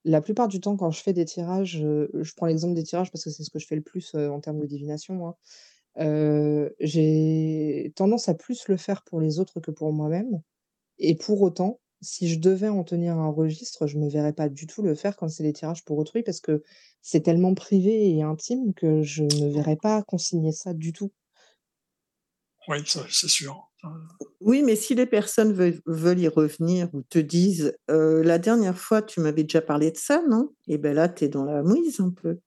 la 0.05 0.23
plupart 0.23 0.49
du 0.49 0.61
temps, 0.61 0.77
quand 0.77 0.91
je 0.93 1.03
fais 1.03 1.13
des 1.15 1.25
tirages, 1.27 1.83
euh, 1.85 2.09
je 2.15 2.35
prends 2.37 2.47
l'exemple 2.47 2.75
des 2.75 2.85
tirages 2.85 3.13
parce 3.13 3.25
que 3.25 3.31
c'est 3.31 3.45
ce 3.45 3.51
que 3.51 3.59
je 3.61 3.67
fais 3.69 3.77
le 3.77 3.83
plus 3.83 4.15
euh, 4.17 4.31
en 4.31 4.41
termes 4.41 4.61
de 4.61 4.67
divination, 4.67 5.35
euh, 5.99 6.71
j'ai 6.81 7.93
tendance 7.97 8.29
à 8.29 8.35
plus 8.35 8.69
le 8.69 8.77
faire 8.77 9.03
pour 9.05 9.21
les 9.21 9.41
autres 9.41 9.61
que 9.61 9.71
pour 9.71 9.93
moi-même. 9.93 10.43
Et 10.99 11.17
pour 11.17 11.43
autant, 11.43 11.81
si 12.07 12.29
je 12.29 12.39
devais 12.39 12.69
en 12.69 12.85
tenir 12.85 13.17
un 13.17 13.29
registre, 13.29 13.87
je 13.87 13.99
me 13.99 14.09
verrais 14.09 14.33
pas 14.33 14.49
du 14.49 14.67
tout 14.67 14.83
le 14.83 14.95
faire 14.95 15.17
quand 15.17 15.29
c'est 15.29 15.43
des 15.43 15.53
tirages 15.53 15.85
pour 15.85 15.99
autrui 15.99 16.23
parce 16.23 16.41
que 16.41 16.63
c'est 17.03 17.21
tellement 17.21 17.55
privé 17.55 18.11
et 18.11 18.23
intime 18.23 18.73
que 18.75 19.03
je 19.03 19.25
ne 19.25 19.53
verrais 19.53 19.77
pas 19.77 20.03
consigner 20.03 20.53
ça 20.53 20.73
du 20.73 20.93
tout. 20.93 21.13
Oui, 22.69 22.79
c'est 22.85 23.29
sûr. 23.29 23.71
Oui, 24.41 24.63
mais 24.63 24.77
si 24.77 24.95
les 24.95 25.07
personnes 25.07 25.53
veulent, 25.53 25.81
veulent 25.87 26.19
y 26.19 26.29
revenir 26.29 26.89
ou 26.95 27.03
te 27.03 27.19
disent 27.19 27.77
euh, 27.91 28.23
la 28.25 28.39
dernière 28.39 28.79
fois 28.79 29.03
tu 29.03 29.21
m'avais 29.21 29.43
déjà 29.45 29.61
parlé 29.61 29.91
de 29.91 29.97
ça, 29.97 30.23
non? 30.29 30.51
Et 30.67 30.79
ben 30.79 30.95
là, 30.95 31.09
tu 31.09 31.25
es 31.25 31.29
dans 31.29 31.45
la 31.45 31.63
mouise 31.63 32.01
un 32.01 32.11
peu. 32.11 32.39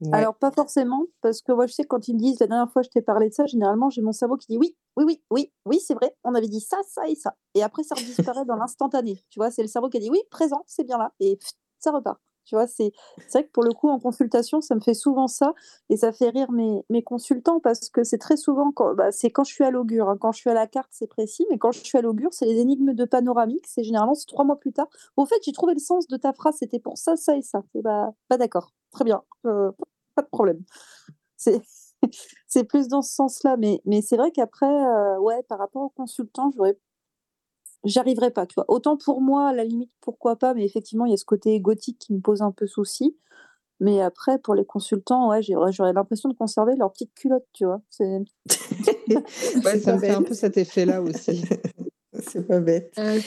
Ouais. 0.00 0.10
Alors, 0.12 0.36
pas 0.36 0.50
forcément, 0.50 1.04
parce 1.22 1.40
que 1.40 1.52
moi, 1.52 1.66
je 1.66 1.72
sais 1.72 1.84
que 1.84 1.88
quand 1.88 2.08
ils 2.08 2.14
me 2.14 2.18
disent 2.18 2.40
la 2.40 2.46
dernière 2.46 2.70
fois 2.70 2.82
je 2.82 2.88
t'ai 2.88 3.00
parlé 3.00 3.28
de 3.28 3.34
ça, 3.34 3.46
généralement, 3.46 3.88
j'ai 3.88 4.02
mon 4.02 4.12
cerveau 4.12 4.36
qui 4.36 4.48
dit 4.48 4.58
oui, 4.58 4.76
oui, 4.96 5.04
oui, 5.04 5.22
oui, 5.30 5.52
oui, 5.66 5.80
c'est 5.80 5.94
vrai, 5.94 6.16
on 6.24 6.34
avait 6.34 6.48
dit 6.48 6.60
ça, 6.60 6.76
ça 6.88 7.08
et 7.08 7.14
ça. 7.14 7.34
Et 7.54 7.62
après, 7.62 7.82
ça 7.82 7.94
disparaît 7.96 8.44
dans 8.44 8.56
l'instantané. 8.56 9.18
Tu 9.30 9.38
vois, 9.38 9.50
c'est 9.50 9.62
le 9.62 9.68
cerveau 9.68 9.88
qui 9.88 9.96
a 9.98 10.00
dit 10.00 10.10
oui, 10.10 10.20
présent, 10.30 10.62
c'est 10.66 10.84
bien 10.84 10.98
là. 10.98 11.12
Et 11.20 11.36
pff, 11.36 11.50
ça 11.78 11.92
repart. 11.92 12.20
Tu 12.46 12.56
vois, 12.56 12.66
c'est 12.66 12.92
vrai 13.32 13.44
que 13.46 13.50
pour 13.52 13.64
le 13.64 13.72
coup, 13.72 13.88
en 13.88 13.98
consultation, 13.98 14.60
ça 14.60 14.74
me 14.74 14.80
fait 14.80 14.92
souvent 14.92 15.28
ça. 15.28 15.54
Et 15.88 15.96
ça 15.96 16.12
fait 16.12 16.28
rire 16.28 16.52
mes, 16.52 16.84
mes 16.90 17.02
consultants 17.02 17.58
parce 17.58 17.88
que 17.88 18.04
c'est 18.04 18.18
très 18.18 18.36
souvent, 18.36 18.70
quand, 18.70 18.94
bah, 18.94 19.10
c'est 19.12 19.30
quand 19.30 19.44
je 19.44 19.52
suis 19.54 19.64
à 19.64 19.70
l'augure. 19.70 20.10
hein. 20.10 20.18
Quand 20.20 20.30
je 20.32 20.40
suis 20.40 20.50
à 20.50 20.54
la 20.54 20.66
carte, 20.66 20.90
c'est 20.92 21.06
précis. 21.06 21.46
Mais 21.50 21.56
quand 21.58 21.72
je 21.72 21.80
suis 21.82 21.96
à 21.96 22.02
l'augure, 22.02 22.34
c'est 22.34 22.44
les 22.44 22.58
énigmes 22.60 22.92
de 22.92 23.04
panoramique. 23.06 23.66
C'est 23.66 23.82
généralement 23.82 24.14
c'est 24.14 24.26
trois 24.26 24.44
mois 24.44 24.56
plus 24.58 24.72
tard. 24.74 24.88
Au 25.16 25.24
fait, 25.24 25.36
j'ai 25.42 25.52
trouvé 25.52 25.72
le 25.72 25.80
sens 25.80 26.06
de 26.06 26.16
ta 26.18 26.34
phrase. 26.34 26.56
C'était 26.58 26.80
pour 26.80 26.98
ça, 26.98 27.16
ça 27.16 27.34
et 27.36 27.42
ça. 27.42 27.62
Et 27.74 27.80
bah, 27.82 28.10
bah 28.28 28.36
d'accord. 28.36 28.72
Très 28.92 29.04
bien. 29.04 29.22
Euh, 29.46 29.72
pas 30.14 30.22
de 30.22 30.28
problème. 30.28 30.60
C'est 31.36 31.62
c'est 32.46 32.64
plus 32.64 32.88
dans 32.88 33.02
ce 33.02 33.14
sens-là. 33.14 33.56
Mais, 33.56 33.80
mais 33.84 34.02
c'est 34.02 34.16
vrai 34.16 34.30
qu'après, 34.30 34.66
euh, 34.66 35.18
ouais, 35.18 35.42
par 35.48 35.58
rapport 35.58 35.82
aux 35.82 35.90
consultants, 35.90 36.50
j'aurais 36.56 36.78
j'arriverai 37.84 38.30
pas, 38.30 38.46
tu 38.46 38.54
vois. 38.54 38.64
Autant 38.68 38.96
pour 38.96 39.20
moi, 39.20 39.48
à 39.48 39.52
la 39.52 39.64
limite, 39.64 39.90
pourquoi 40.00 40.36
pas, 40.36 40.54
mais 40.54 40.64
effectivement, 40.64 41.04
il 41.06 41.10
y 41.10 41.14
a 41.14 41.18
ce 41.18 41.24
côté 41.24 41.54
égotique 41.54 41.98
qui 41.98 42.12
me 42.14 42.20
pose 42.20 42.42
un 42.42 42.52
peu 42.52 42.66
souci. 42.66 43.16
Mais 43.80 44.00
après, 44.00 44.38
pour 44.38 44.54
les 44.54 44.64
consultants, 44.64 45.28
ouais, 45.28 45.42
j'aurais 45.42 45.72
j'aurais 45.72 45.92
l'impression 45.92 46.28
de 46.28 46.34
conserver 46.34 46.76
leur 46.76 46.92
petite 46.92 47.12
culotte, 47.14 47.44
tu 47.52 47.64
vois. 47.64 47.82
C'est 47.90 48.04
Ouais, 49.08 49.22
C'est 49.28 49.80
ça 49.80 49.94
me 49.96 50.00
fait 50.00 50.10
un 50.10 50.22
peu 50.22 50.34
cet 50.34 50.56
effet-là 50.56 51.02
aussi. 51.02 51.44
C'est 52.20 52.46
pas 52.46 52.60
bête. 52.60 52.92
Euh, 52.98 53.20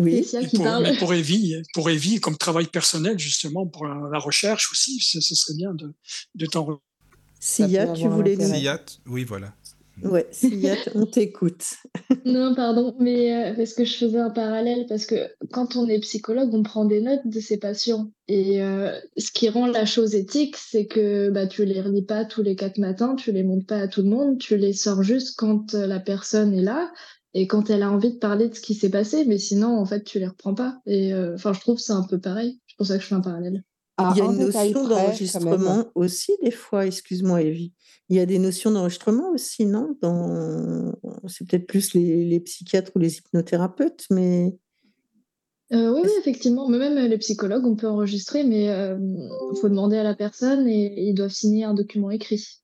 Oui. 0.00 0.22
Qui 0.24 0.56
pour, 0.56 0.64
parle. 0.64 0.82
mais 0.82 0.96
pour 0.96 1.12
Evie, 1.14 1.62
pour 1.74 1.88
Evie, 1.90 2.20
comme 2.20 2.36
travail 2.36 2.66
personnel, 2.66 3.18
justement, 3.18 3.66
pour 3.66 3.86
la, 3.86 4.08
la 4.10 4.18
recherche 4.18 4.72
aussi, 4.72 4.98
ce, 5.00 5.20
ce 5.20 5.34
serait 5.34 5.54
bien 5.56 5.74
de, 5.74 5.92
de 6.34 6.46
t'en 6.46 6.80
Sia, 7.44 7.88
tu 7.88 8.08
voulais 8.08 8.36
nous... 8.36 8.54
Sia, 8.54 8.80
oui, 9.06 9.24
voilà. 9.24 9.52
Ouais, 10.02 10.26
Siyat, 10.30 10.76
on 10.94 11.04
t'écoute. 11.04 11.62
Non, 12.24 12.54
pardon, 12.54 12.96
mais 12.98 13.34
euh, 13.34 13.54
parce 13.54 13.74
que 13.74 13.84
je 13.84 13.94
faisais 13.94 14.18
un 14.18 14.30
parallèle, 14.30 14.86
parce 14.88 15.04
que 15.04 15.28
quand 15.52 15.76
on 15.76 15.86
est 15.86 16.00
psychologue, 16.00 16.54
on 16.54 16.62
prend 16.62 16.86
des 16.86 17.02
notes 17.02 17.26
de 17.26 17.40
ses 17.40 17.58
patients. 17.58 18.10
Et 18.26 18.62
euh, 18.62 18.98
ce 19.18 19.30
qui 19.30 19.50
rend 19.50 19.66
la 19.66 19.84
chose 19.84 20.14
éthique, 20.14 20.56
c'est 20.56 20.86
que 20.86 21.28
bah, 21.28 21.46
tu 21.46 21.66
les 21.66 21.82
relis 21.82 22.06
pas 22.06 22.24
tous 22.24 22.40
les 22.40 22.56
quatre 22.56 22.78
matins, 22.78 23.14
tu 23.14 23.30
les 23.30 23.44
montres 23.44 23.66
pas 23.66 23.78
à 23.78 23.88
tout 23.88 24.00
le 24.00 24.08
monde, 24.08 24.38
tu 24.38 24.56
les 24.56 24.72
sors 24.72 25.02
juste 25.02 25.36
quand 25.36 25.74
euh, 25.74 25.86
la 25.86 26.00
personne 26.00 26.54
est 26.54 26.62
là 26.62 26.90
et 27.34 27.46
quand 27.46 27.68
elle 27.68 27.82
a 27.82 27.90
envie 27.90 28.14
de 28.14 28.18
parler 28.18 28.48
de 28.48 28.54
ce 28.54 28.62
qui 28.62 28.74
s'est 28.74 28.90
passé, 28.90 29.26
mais 29.26 29.36
sinon, 29.36 29.78
en 29.78 29.84
fait, 29.84 30.02
tu 30.02 30.18
les 30.18 30.28
reprends 30.28 30.54
pas. 30.54 30.80
Et 30.86 31.12
enfin, 31.34 31.52
je 31.52 31.60
trouve 31.60 31.76
que 31.76 31.82
c'est 31.82 31.92
un 31.92 32.06
peu 32.08 32.18
pareil. 32.18 32.58
C'est 32.68 32.76
pour 32.76 32.86
ça 32.86 32.96
que 32.96 33.02
je 33.02 33.08
fais 33.08 33.14
un 33.16 33.20
parallèle. 33.20 33.64
Il 33.98 34.16
y 34.16 34.20
a 34.20 34.24
un 34.24 34.32
une 34.32 34.46
notion 34.46 34.88
d'enregistrement 34.88 35.84
aussi, 35.94 36.32
des 36.42 36.50
fois, 36.50 36.84
excuse-moi, 36.86 37.42
Evie. 37.42 37.72
Il 38.08 38.16
y 38.16 38.20
a 38.20 38.26
des 38.26 38.40
notions 38.40 38.70
d'enregistrement 38.72 39.30
aussi, 39.30 39.66
non? 39.66 39.96
Dans... 40.02 40.92
C'est 41.28 41.46
peut-être 41.46 41.66
plus 41.66 41.94
les, 41.94 42.24
les 42.24 42.40
psychiatres 42.40 42.90
ou 42.96 42.98
les 42.98 43.18
hypnothérapeutes, 43.18 44.06
mais 44.10 44.56
Euh, 45.72 45.92
oui, 45.94 46.00
oui, 46.04 46.10
effectivement. 46.18 46.68
Mais 46.68 46.78
même 46.78 46.98
euh, 46.98 47.08
les 47.08 47.18
psychologues, 47.18 47.64
on 47.66 47.76
peut 47.76 47.88
enregistrer, 47.88 48.42
mais 48.44 48.64
il 48.64 49.58
faut 49.60 49.68
demander 49.68 49.96
à 49.96 50.02
la 50.02 50.14
personne 50.14 50.66
et 50.66 51.08
ils 51.08 51.14
doivent 51.14 51.30
signer 51.30 51.64
un 51.64 51.74
document 51.74 52.10
écrit. 52.10 52.62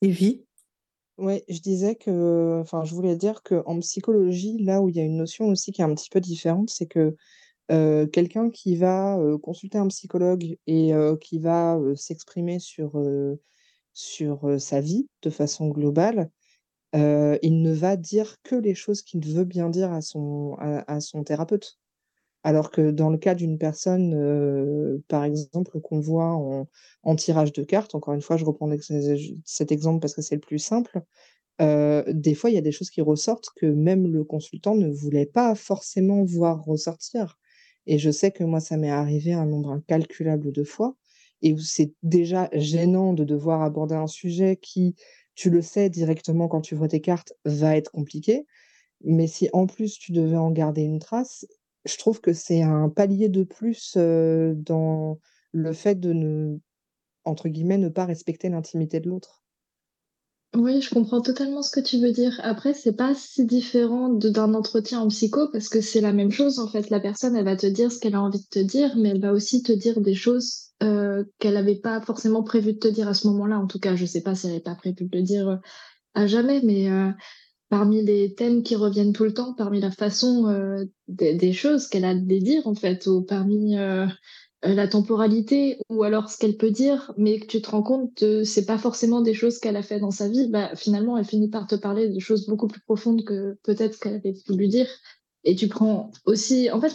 Evie? 0.00 0.44
Ouais, 1.18 1.44
je 1.48 1.58
disais 1.58 1.96
que, 1.96 2.60
enfin, 2.60 2.84
je 2.84 2.94
voulais 2.94 3.16
dire 3.16 3.42
qu'en 3.42 3.80
psychologie, 3.80 4.56
là 4.58 4.80
où 4.80 4.88
il 4.88 4.94
y 4.94 5.00
a 5.00 5.02
une 5.02 5.16
notion 5.16 5.46
aussi 5.46 5.72
qui 5.72 5.80
est 5.80 5.84
un 5.84 5.92
petit 5.92 6.10
peu 6.10 6.20
différente, 6.20 6.70
c'est 6.70 6.86
que 6.86 7.16
euh, 7.70 8.06
quelqu'un 8.06 8.48
qui 8.50 8.76
va 8.76 9.18
euh, 9.18 9.36
consulter 9.36 9.76
un 9.76 9.88
psychologue 9.88 10.56
et 10.66 10.94
euh, 10.94 11.16
qui 11.16 11.38
va 11.38 11.78
s'exprimer 11.96 12.58
sur, 12.58 13.00
sur 13.92 14.60
sa 14.60 14.80
vie 14.80 15.08
de 15.22 15.30
façon 15.30 15.68
globale, 15.68 16.30
il 16.94 17.62
ne 17.62 17.72
va 17.72 17.96
dire 17.96 18.36
que 18.42 18.54
les 18.54 18.74
choses 18.74 19.02
qu'il 19.02 19.24
veut 19.26 19.44
bien 19.44 19.68
dire 19.68 19.92
à 19.92 20.00
son, 20.00 20.56
à, 20.58 21.00
son 21.00 21.24
thérapeute. 21.24 21.78
Alors 22.44 22.70
que 22.70 22.90
dans 22.92 23.10
le 23.10 23.18
cas 23.18 23.34
d'une 23.34 23.58
personne, 23.58 25.02
par 25.08 25.24
exemple, 25.24 25.80
qu'on 25.80 26.00
voit 26.00 26.66
en, 27.02 27.16
tirage 27.16 27.52
de 27.52 27.62
cartes, 27.62 27.94
encore 27.94 28.14
une 28.14 28.22
fois, 28.22 28.36
je 28.36 28.44
reprends 28.44 28.70
cet 29.44 29.72
exemple 29.72 30.00
parce 30.00 30.14
que 30.14 30.22
c'est 30.22 30.36
le 30.36 30.40
plus 30.40 30.58
simple, 30.58 31.02
des 31.60 32.34
fois, 32.34 32.48
il 32.50 32.54
y 32.54 32.58
a 32.58 32.62
des 32.62 32.72
choses 32.72 32.90
qui 32.90 33.02
ressortent 33.02 33.50
que 33.56 33.66
même 33.66 34.06
le 34.06 34.24
consultant 34.24 34.74
ne 34.76 34.88
voulait 34.88 35.26
pas 35.26 35.54
forcément 35.54 36.24
voir 36.24 36.64
ressortir. 36.64 37.36
Et 37.88 37.98
je 37.98 38.10
sais 38.10 38.30
que 38.30 38.44
moi, 38.44 38.60
ça 38.60 38.76
m'est 38.76 38.90
arrivé 38.90 39.32
un 39.32 39.46
nombre 39.46 39.72
incalculable 39.72 40.52
de 40.52 40.62
fois, 40.62 40.94
et 41.42 41.54
où 41.54 41.58
c'est 41.58 41.92
déjà 42.02 42.50
gênant 42.52 43.14
de 43.14 43.24
devoir 43.24 43.62
aborder 43.62 43.94
un 43.94 44.06
sujet 44.06 44.58
qui, 44.60 44.94
tu 45.34 45.48
le 45.50 45.62
sais 45.62 45.88
directement 45.88 46.48
quand 46.48 46.60
tu 46.60 46.74
vois 46.74 46.88
tes 46.88 47.00
cartes, 47.00 47.32
va 47.46 47.76
être 47.76 47.90
compliqué. 47.90 48.46
Mais 49.04 49.26
si 49.26 49.48
en 49.54 49.66
plus 49.66 49.98
tu 49.98 50.12
devais 50.12 50.36
en 50.36 50.50
garder 50.50 50.82
une 50.82 50.98
trace, 50.98 51.46
je 51.86 51.96
trouve 51.96 52.20
que 52.20 52.34
c'est 52.34 52.62
un 52.62 52.90
palier 52.90 53.30
de 53.30 53.42
plus 53.42 53.94
euh, 53.96 54.52
dans 54.54 55.18
le 55.52 55.72
fait 55.72 55.98
de 55.98 56.12
ne, 56.12 56.58
entre 57.24 57.48
guillemets, 57.48 57.78
ne 57.78 57.88
pas 57.88 58.04
respecter 58.04 58.50
l'intimité 58.50 59.00
de 59.00 59.08
l'autre. 59.08 59.42
Oui, 60.56 60.80
je 60.80 60.88
comprends 60.88 61.20
totalement 61.20 61.62
ce 61.62 61.70
que 61.70 61.80
tu 61.80 61.98
veux 61.98 62.10
dire. 62.10 62.40
Après, 62.42 62.72
c'est 62.72 62.96
pas 62.96 63.14
si 63.14 63.44
différent 63.44 64.08
d'un 64.08 64.54
entretien 64.54 65.00
en 65.00 65.08
psycho 65.08 65.48
parce 65.52 65.68
que 65.68 65.82
c'est 65.82 66.00
la 66.00 66.14
même 66.14 66.30
chose 66.30 66.58
en 66.58 66.68
fait. 66.68 66.88
La 66.88 67.00
personne, 67.00 67.36
elle 67.36 67.44
va 67.44 67.56
te 67.56 67.66
dire 67.66 67.92
ce 67.92 67.98
qu'elle 67.98 68.14
a 68.14 68.22
envie 68.22 68.40
de 68.40 68.48
te 68.50 68.58
dire, 68.58 68.96
mais 68.96 69.10
elle 69.10 69.20
va 69.20 69.32
aussi 69.32 69.62
te 69.62 69.72
dire 69.72 70.00
des 70.00 70.14
choses 70.14 70.70
euh, 70.82 71.24
qu'elle 71.38 71.54
n'avait 71.54 71.78
pas 71.78 72.00
forcément 72.00 72.42
prévu 72.42 72.72
de 72.72 72.78
te 72.78 72.88
dire 72.88 73.08
à 73.08 73.14
ce 73.14 73.26
moment-là. 73.28 73.58
En 73.58 73.66
tout 73.66 73.78
cas, 73.78 73.94
je 73.94 74.06
sais 74.06 74.22
pas 74.22 74.34
si 74.34 74.46
elle 74.46 74.52
n'avait 74.52 74.62
pas 74.62 74.74
prévu 74.74 75.04
de 75.04 75.16
le 75.16 75.22
dire 75.22 75.48
euh, 75.48 75.56
à 76.14 76.26
jamais, 76.26 76.62
mais 76.64 76.90
euh, 76.90 77.10
parmi 77.68 78.02
les 78.02 78.34
thèmes 78.34 78.62
qui 78.62 78.74
reviennent 78.74 79.12
tout 79.12 79.24
le 79.24 79.34
temps, 79.34 79.52
parmi 79.52 79.80
la 79.80 79.90
façon 79.90 80.46
des, 81.08 81.52
choses 81.52 81.88
qu'elle 81.88 82.06
a 82.06 82.14
de 82.14 82.26
les 82.26 82.40
dire 82.40 82.66
en 82.66 82.74
fait, 82.74 83.06
ou 83.06 83.22
parmi 83.22 83.76
la 84.62 84.88
temporalité, 84.88 85.78
ou 85.88 86.02
alors 86.02 86.30
ce 86.30 86.36
qu'elle 86.36 86.56
peut 86.56 86.70
dire, 86.70 87.12
mais 87.16 87.38
que 87.38 87.46
tu 87.46 87.62
te 87.62 87.70
rends 87.70 87.82
compte 87.82 88.14
que 88.14 88.44
c'est 88.44 88.66
pas 88.66 88.78
forcément 88.78 89.20
des 89.20 89.34
choses 89.34 89.58
qu'elle 89.58 89.76
a 89.76 89.82
fait 89.82 90.00
dans 90.00 90.10
sa 90.10 90.28
vie, 90.28 90.48
bah 90.48 90.74
finalement 90.74 91.16
elle 91.16 91.24
finit 91.24 91.48
par 91.48 91.66
te 91.66 91.76
parler 91.76 92.08
de 92.08 92.18
choses 92.18 92.46
beaucoup 92.46 92.66
plus 92.66 92.80
profondes 92.80 93.24
que 93.24 93.56
peut-être 93.62 93.98
qu'elle 94.00 94.14
avait 94.14 94.34
voulu 94.48 94.66
dire. 94.66 94.88
Et 95.44 95.54
tu 95.54 95.68
prends 95.68 96.10
aussi, 96.24 96.70
en 96.70 96.80
fait, 96.80 96.92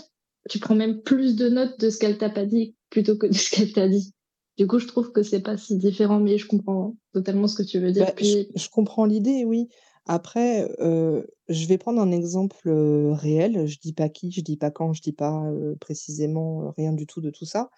tu 0.49 0.60
prends 0.60 0.76
même 0.76 1.02
plus 1.02 1.35
de 1.35 1.48
notes 1.48 1.80
de 1.80 1.90
ce 1.90 1.98
qu'elle 1.98 2.18
t'a 2.18 2.30
pas 2.30 2.45
dit 2.45 2.76
plutôt 2.90 3.18
que 3.18 3.27
de 3.27 3.34
ce 3.34 3.49
qu'elle 3.49 3.72
t'a 3.72 3.88
dit. 3.88 4.14
Du 4.57 4.68
coup, 4.68 4.77
je 4.77 4.88
trouve 4.88 5.11
que 5.11 5.23
c'est 5.23 5.41
pas 5.41 5.57
si 5.57 5.77
différent, 5.77 6.19
mais 6.19 6.38
je 6.38 6.48
comprends 6.48 6.95
totalement 7.14 7.48
ce 7.48 7.56
que 7.56 7.64
tu 7.64 7.80
veux 7.80 7.91
dire. 7.91 8.06
Bah, 8.06 8.14
je 8.22 8.69
comprends 8.69 9.06
l'idée, 9.06 9.45
oui. 9.45 9.69
Après, 10.06 10.70
je 10.80 11.68
vais 11.68 11.78
prendre 11.78 12.02
un 12.02 12.12
exemple 12.12 12.70
réel. 12.70 13.68
Je 13.68 13.80
dis 13.80 13.94
pas 13.94 14.10
qui, 14.10 14.32
je 14.32 14.42
dis 14.42 14.58
pas 14.58 14.72
quand, 14.72 14.94
je 14.94 15.02
dis 15.02 15.14
pas 15.14 15.44
précisément 15.80 16.74
rien 16.78 16.94
du 16.94 17.08
tout 17.08 17.22
de 17.22 17.30
tout 17.30 17.46
ça. 17.46 17.70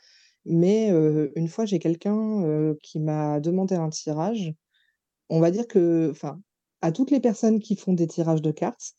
Mais 0.46 0.90
une 1.36 1.48
fois, 1.48 1.66
j'ai 1.66 1.80
quelqu'un 1.80 2.76
qui 2.82 3.00
m'a 3.00 3.40
demandé 3.40 3.76
un 3.76 3.90
tirage. 3.90 4.54
On 5.30 5.40
va 5.40 5.52
dire 5.52 5.68
que, 5.68 6.10
enfin, 6.12 6.42
à 6.82 6.92
toutes 6.92 7.12
les 7.12 7.20
personnes 7.20 7.60
qui 7.60 7.76
font 7.76 7.94
des 7.94 8.08
tirages 8.08 8.42
de 8.42 8.52
cartes, 8.52 8.94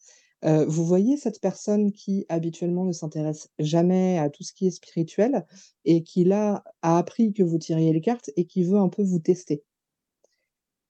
vous 0.45 0.85
voyez 0.85 1.17
cette 1.17 1.41
personne 1.41 1.93
qui 1.93 2.27
habituellement 2.29 2.85
ne 2.85 2.93
s'intéresse 2.93 3.49
jamais 3.59 4.19
à 4.19 4.31
tout 4.31 4.45
ce 4.45 4.53
qui 4.53 4.69
est 4.69 4.71
spirituel 4.71 5.47
et 5.85 6.03
qui 6.05 6.25
là 6.25 6.63
a 6.83 6.99
appris 6.99 7.33
que 7.33 7.43
vous 7.43 7.59
tiriez 7.59 7.93
les 7.93 8.01
cartes 8.01 8.31
et 8.37 8.47
qui 8.47 8.63
veut 8.65 8.79
un 8.79 8.89
peu 8.89 9.03
vous 9.03 9.19
tester. 9.19 9.65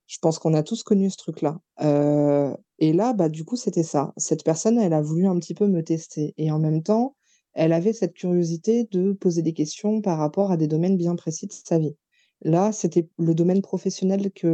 Je 0.08 0.18
pense 0.20 0.38
qu'on 0.38 0.54
a 0.54 0.62
tous 0.62 0.82
connu 0.82 1.10
ce 1.10 1.16
truc-là. 1.16 1.58
Heu 1.82 2.56
et 2.78 2.92
là, 2.92 3.14
bah, 3.14 3.28
du 3.30 3.44
coup, 3.44 3.56
c'était 3.56 3.82
ça. 3.82 4.12
Cette 4.18 4.44
personne, 4.44 4.78
elle 4.78 4.92
a 4.92 5.00
voulu 5.00 5.26
un 5.26 5.38
petit 5.38 5.54
peu 5.54 5.66
me 5.66 5.82
tester 5.82 6.34
et 6.36 6.50
en 6.50 6.58
même 6.58 6.82
temps, 6.82 7.16
elle 7.54 7.72
avait 7.72 7.94
cette 7.94 8.12
curiosité 8.14 8.84
de 8.90 9.12
poser 9.14 9.40
des 9.42 9.54
questions 9.54 10.02
par 10.02 10.18
rapport 10.18 10.50
à 10.52 10.56
des 10.58 10.68
domaines 10.68 10.96
bien 10.98 11.16
précis 11.16 11.46
de 11.46 11.52
sa 11.54 11.78
vie. 11.78 11.96
Là, 12.42 12.70
c'était 12.72 13.08
le 13.18 13.34
domaine 13.34 13.62
professionnel 13.62 14.30
que, 14.32 14.46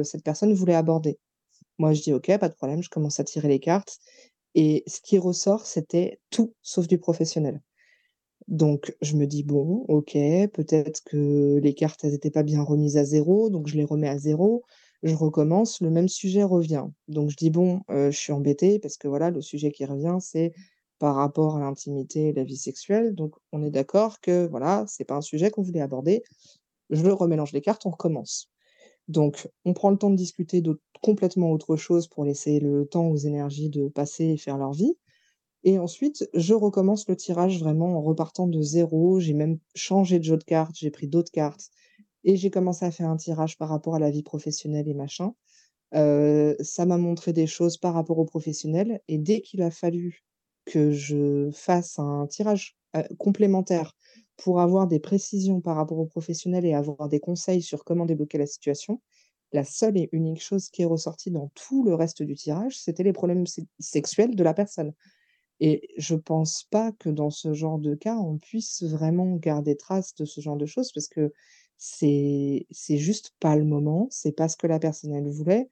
heu, 0.00 0.04
cette 0.04 0.24
personne 0.24 0.52
voulait 0.54 0.74
aborder. 0.74 1.18
Moi, 1.78 1.92
je 1.94 2.02
dis: 2.02 2.12
«OK, 2.14 2.26
pas 2.38 2.48
de 2.50 2.54
problème», 2.54 2.82
je 2.82 2.90
commence 2.90 3.20
à 3.20 3.24
tirer 3.24 3.48
les 3.48 3.60
cartes 3.60 3.98
et 4.56 4.84
ce 4.88 5.00
qui 5.02 5.18
ressort, 5.18 5.66
c'était 5.66 6.20
tout 6.30 6.54
sauf 6.62 6.88
du 6.88 6.98
professionnel. 6.98 7.62
Donc 8.48 8.96
je 9.02 9.16
me 9.16 9.26
dis: 9.26 9.42
«Bon, 9.44 9.84
OK, 9.88 10.12
peut-être 10.54 11.02
que 11.04 11.58
les 11.62 11.74
cartes, 11.74 12.04
elles 12.04 12.14
étaient 12.14 12.30
pas 12.30 12.42
bien 12.42 12.62
remises 12.62 12.96
à 12.96 13.04
zéro, 13.04 13.50
donc 13.50 13.66
je 13.68 13.76
les 13.76 13.84
remets 13.84 14.08
à 14.08 14.18
zéro. 14.18 14.64
Je 15.04 15.14
recommence, 15.14 15.80
le 15.80 15.90
même 15.90 16.08
sujet 16.08 16.42
revient. 16.42 16.84
Donc 17.06 17.30
je 17.30 17.36
dis: 17.36 17.50
«Bon, 17.50 17.82
heu, 17.90 18.10
je 18.10 18.16
suis 18.18 18.32
embêtée 18.32 18.78
parce 18.80 18.96
que 18.96 19.06
voilà, 19.08 19.30
le 19.30 19.40
sujet 19.40 19.70
qui 19.70 19.84
revient, 19.84 20.16
c'est 20.20 20.52
par 20.98 21.14
rapport 21.14 21.56
à 21.56 21.60
l'intimité 21.60 22.28
et 22.28 22.32
la 22.32 22.42
vie 22.44 22.56
sexuelle. 22.56 23.14
Donc 23.14 23.34
on 23.52 23.62
est 23.62 23.70
d'accord 23.70 24.20
que 24.20 24.46
voilà, 24.48 24.84
c'est 24.88 25.04
pas 25.04 25.14
un 25.16 25.20
sujet 25.20 25.50
qu'on 25.50 25.62
voulait 25.62 25.80
aborder». 25.80 26.22
Je 26.90 27.08
remélange 27.08 27.52
les 27.52 27.60
cartes, 27.62 27.86
on 27.86 27.90
recommence. 27.90 28.50
Donc 29.08 29.48
on 29.64 29.74
prend 29.74 29.90
le 29.90 29.98
temps 29.98 30.10
de 30.10 30.16
discuter 30.16 30.62
de 30.62 30.80
complètement 31.02 31.52
autre 31.52 31.76
chose 31.76 32.08
pour 32.08 32.24
laisser 32.24 32.60
le 32.60 32.86
temps 32.86 33.08
aux 33.08 33.16
énergies 33.16 33.70
de 33.70 33.88
passer 33.88 34.26
et 34.26 34.36
faire 34.38 34.58
leur 34.58 34.72
vie. 34.72 34.94
Et 35.64 35.78
ensuite, 35.78 36.28
je 36.34 36.54
recommence 36.54 37.08
le 37.08 37.16
tirage 37.16 37.60
vraiment 37.60 37.98
en 37.98 38.02
repartant 38.02 38.46
de 38.48 38.62
zéro. 38.62 39.20
J'ai 39.20 39.34
même 39.34 39.58
changé 39.74 40.18
de 40.18 40.24
jeu 40.24 40.36
de 40.38 40.44
cartes, 40.44 40.76
j'ai 40.78 40.90
pris 40.90 41.08
d'autres 41.08 41.32
cartes 41.32 41.70
et 42.24 42.36
j'ai 42.36 42.50
commencé 42.50 42.84
à 42.84 42.90
faire 42.90 43.08
un 43.08 43.16
tirage 43.16 43.56
par 43.58 43.68
rapport 43.68 43.94
à 43.94 43.98
la 43.98 44.10
vie 44.10 44.22
professionnelle 44.22 44.88
et 44.88 44.94
machin. 44.94 45.34
Ça 45.92 46.86
m'a 46.86 46.98
montré 46.98 47.32
des 47.32 47.46
choses 47.46 47.78
par 47.78 47.94
rapport 47.94 48.18
au 48.18 48.24
professionnel 48.24 49.00
et 49.08 49.18
dès 49.18 49.40
qu'il 49.40 49.62
a 49.62 49.70
fallu 49.70 50.24
que 50.64 50.90
je 50.92 51.50
fasse 51.52 51.98
un 51.98 52.26
tirage, 52.26 52.76
complémentaire 53.18 53.94
pour 54.36 54.60
avoir 54.60 54.86
des 54.86 55.00
précisions 55.00 55.60
par 55.60 55.76
rapport 55.76 55.98
au 55.98 56.06
professionnel 56.06 56.64
et 56.64 56.74
avoir 56.74 57.08
des 57.08 57.20
conseils 57.20 57.62
sur 57.62 57.84
comment 57.84 58.06
débloquer 58.06 58.38
la 58.38 58.46
situation, 58.46 59.00
la 59.52 59.64
seule 59.64 59.96
et 59.96 60.08
unique 60.12 60.42
chose 60.42 60.68
qui 60.70 60.82
est 60.82 60.86
ressortie 60.86 61.30
dans 61.30 61.50
tout 61.54 61.84
le 61.84 61.94
reste 61.94 62.22
du 62.22 62.34
tirage, 62.34 62.78
c'était 62.78 63.02
les 63.02 63.12
problèmes 63.12 63.46
se 63.46 63.62
sexuels 63.78 64.36
de 64.36 64.42
la 64.44 64.54
personne. 64.54 64.92
Et 65.60 65.88
je 65.96 66.14
pense 66.14 66.64
pas 66.70 66.92
que 66.92 67.08
dans 67.08 67.30
ce 67.30 67.52
genre 67.52 67.78
de 67.78 67.94
cas, 67.94 68.16
on 68.16 68.38
puisse 68.38 68.82
vraiment 68.84 69.36
garder 69.36 69.76
trace 69.76 70.14
de 70.14 70.24
ce 70.24 70.40
genre 70.40 70.56
de 70.56 70.66
choses 70.66 70.92
parce 70.92 71.08
que 71.08 71.32
c'est 71.78 72.66
c'est 72.70 72.98
juste 72.98 73.34
pas 73.40 73.56
le 73.56 73.64
moment, 73.64 74.08
c'est 74.10 74.32
pas 74.32 74.48
ce 74.48 74.56
que 74.56 74.66
la 74.66 74.78
personne 74.80 75.14
elle 75.14 75.30
voulait. 75.30 75.70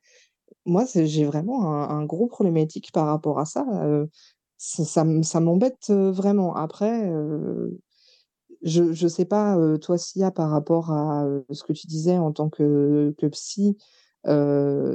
Moi, 0.67 0.85
j'ai 0.95 1.25
vraiment 1.25 1.73
un 1.91 2.05
gros 2.05 2.29
problématique 2.29 2.93
par 2.93 3.07
rapport 3.07 3.39
à 3.41 3.47
ça, 3.47 3.67
ça 4.59 5.05
ça 5.23 5.41
m'embête, 5.41 5.91
vraiment. 5.91 6.55
Après, 6.55 7.11
je 8.63 8.93
je 8.93 9.09
sais 9.09 9.25
pas, 9.25 9.57
toi, 9.79 9.99
Sia, 9.99 10.31
par 10.31 10.51
rapport 10.51 10.93
à, 10.93 11.27
ce 11.51 11.63
que 11.65 11.73
tu 11.73 11.87
disais 11.87 12.19
en 12.19 12.33
tant 12.33 12.49
que 12.51 13.15
que 13.19 13.27
psy, 13.27 13.77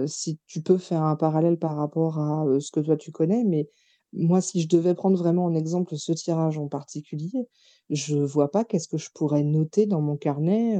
si 0.07 0.39
tu 0.47 0.61
peux 0.61 0.77
faire 0.77 1.03
un 1.03 1.15
parallèle 1.15 1.57
par 1.57 1.75
rapport 1.77 2.19
à, 2.19 2.45
ce 2.59 2.71
que 2.71 2.79
toi 2.79 2.97
tu 2.97 3.11
connais, 3.11 3.43
mais 3.43 3.69
moi, 4.13 4.41
si 4.41 4.61
je 4.61 4.67
devais 4.67 4.93
prendre 4.93 5.17
vraiment 5.17 5.45
en 5.45 5.55
exemple 5.55 5.97
ce 5.97 6.11
tirage 6.11 6.57
en 6.57 6.67
particulier, 6.67 7.47
je 7.89 8.17
vois 8.17 8.51
pas 8.51 8.63
qu'est-ce 8.65 8.87
que 8.87 8.97
je 8.97 9.09
pourrais 9.13 9.43
noter 9.43 9.85
dans 9.85 10.01
mon 10.01 10.17
carnet, 10.17 10.77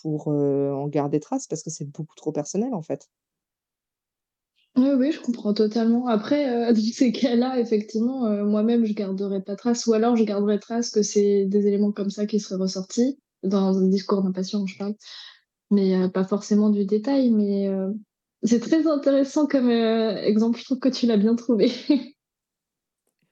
pour, 0.00 0.28
en 0.28 0.86
garder 0.88 1.20
trace 1.20 1.46
parce 1.46 1.62
que 1.62 1.70
c'est 1.70 1.90
beaucoup 1.90 2.14
trop 2.16 2.32
personnel, 2.32 2.74
en 2.74 2.82
fait. 2.82 3.08
Oui, 4.76 4.88
oui, 4.96 5.12
je 5.12 5.20
comprends 5.20 5.54
totalement. 5.54 6.08
Après, 6.08 6.70
heu, 6.70 6.72
dans 6.74 6.80
ces 6.80 7.12
cas-là, 7.12 7.58
effectivement, 7.60 8.28
moi-même, 8.44 8.84
je 8.84 8.92
garderai 8.92 9.40
pas 9.40 9.56
trace 9.56 9.86
ou 9.86 9.92
alors 9.92 10.16
je 10.16 10.24
garderai 10.24 10.58
trace 10.58 10.90
que 10.90 11.02
c'est 11.02 11.46
des 11.46 11.66
éléments 11.66 11.92
comme 11.92 12.10
ça 12.10 12.26
qui 12.26 12.40
seraient 12.40 12.60
ressortis, 12.60 13.18
dans 13.42 13.78
un 13.78 13.88
discours 13.88 14.22
d'un 14.22 14.32
patient, 14.32 14.66
je 14.66 14.76
parle, 14.76 14.94
mais 15.70 16.08
pas 16.10 16.24
forcément 16.24 16.70
du 16.70 16.86
détail. 16.86 17.30
Mais 17.30 17.68
c'est 18.42 18.60
très 18.60 18.86
intéressant 18.86 19.46
comme, 19.46 19.70
exemple. 19.70 20.58
Je 20.58 20.64
trouve 20.64 20.78
que 20.80 20.88
tu 20.88 21.06
l'as 21.06 21.18
bien 21.18 21.36
trouvé. 21.36 21.72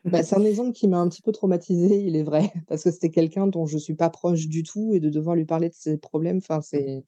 Bah, 0.04 0.22
c'est 0.24 0.36
un 0.36 0.44
exemple 0.44 0.72
qui 0.72 0.88
m'a 0.88 0.98
un 0.98 1.08
petit 1.08 1.22
peu 1.22 1.30
traumatisée, 1.30 2.02
il 2.02 2.16
est 2.16 2.24
vrai, 2.24 2.52
parce 2.68 2.84
que 2.84 2.90
c'était 2.90 3.10
quelqu'un 3.10 3.46
dont 3.46 3.66
je 3.66 3.78
suis 3.78 3.94
pas 3.94 4.10
proche 4.10 4.48
du 4.48 4.64
tout 4.64 4.92
et 4.94 5.00
de 5.00 5.08
devoir 5.10 5.36
lui 5.36 5.44
parler 5.44 5.68
de 5.68 5.74
ses 5.74 5.96
problèmes, 5.96 6.38
enfin, 6.38 6.60
c'est 6.60 7.04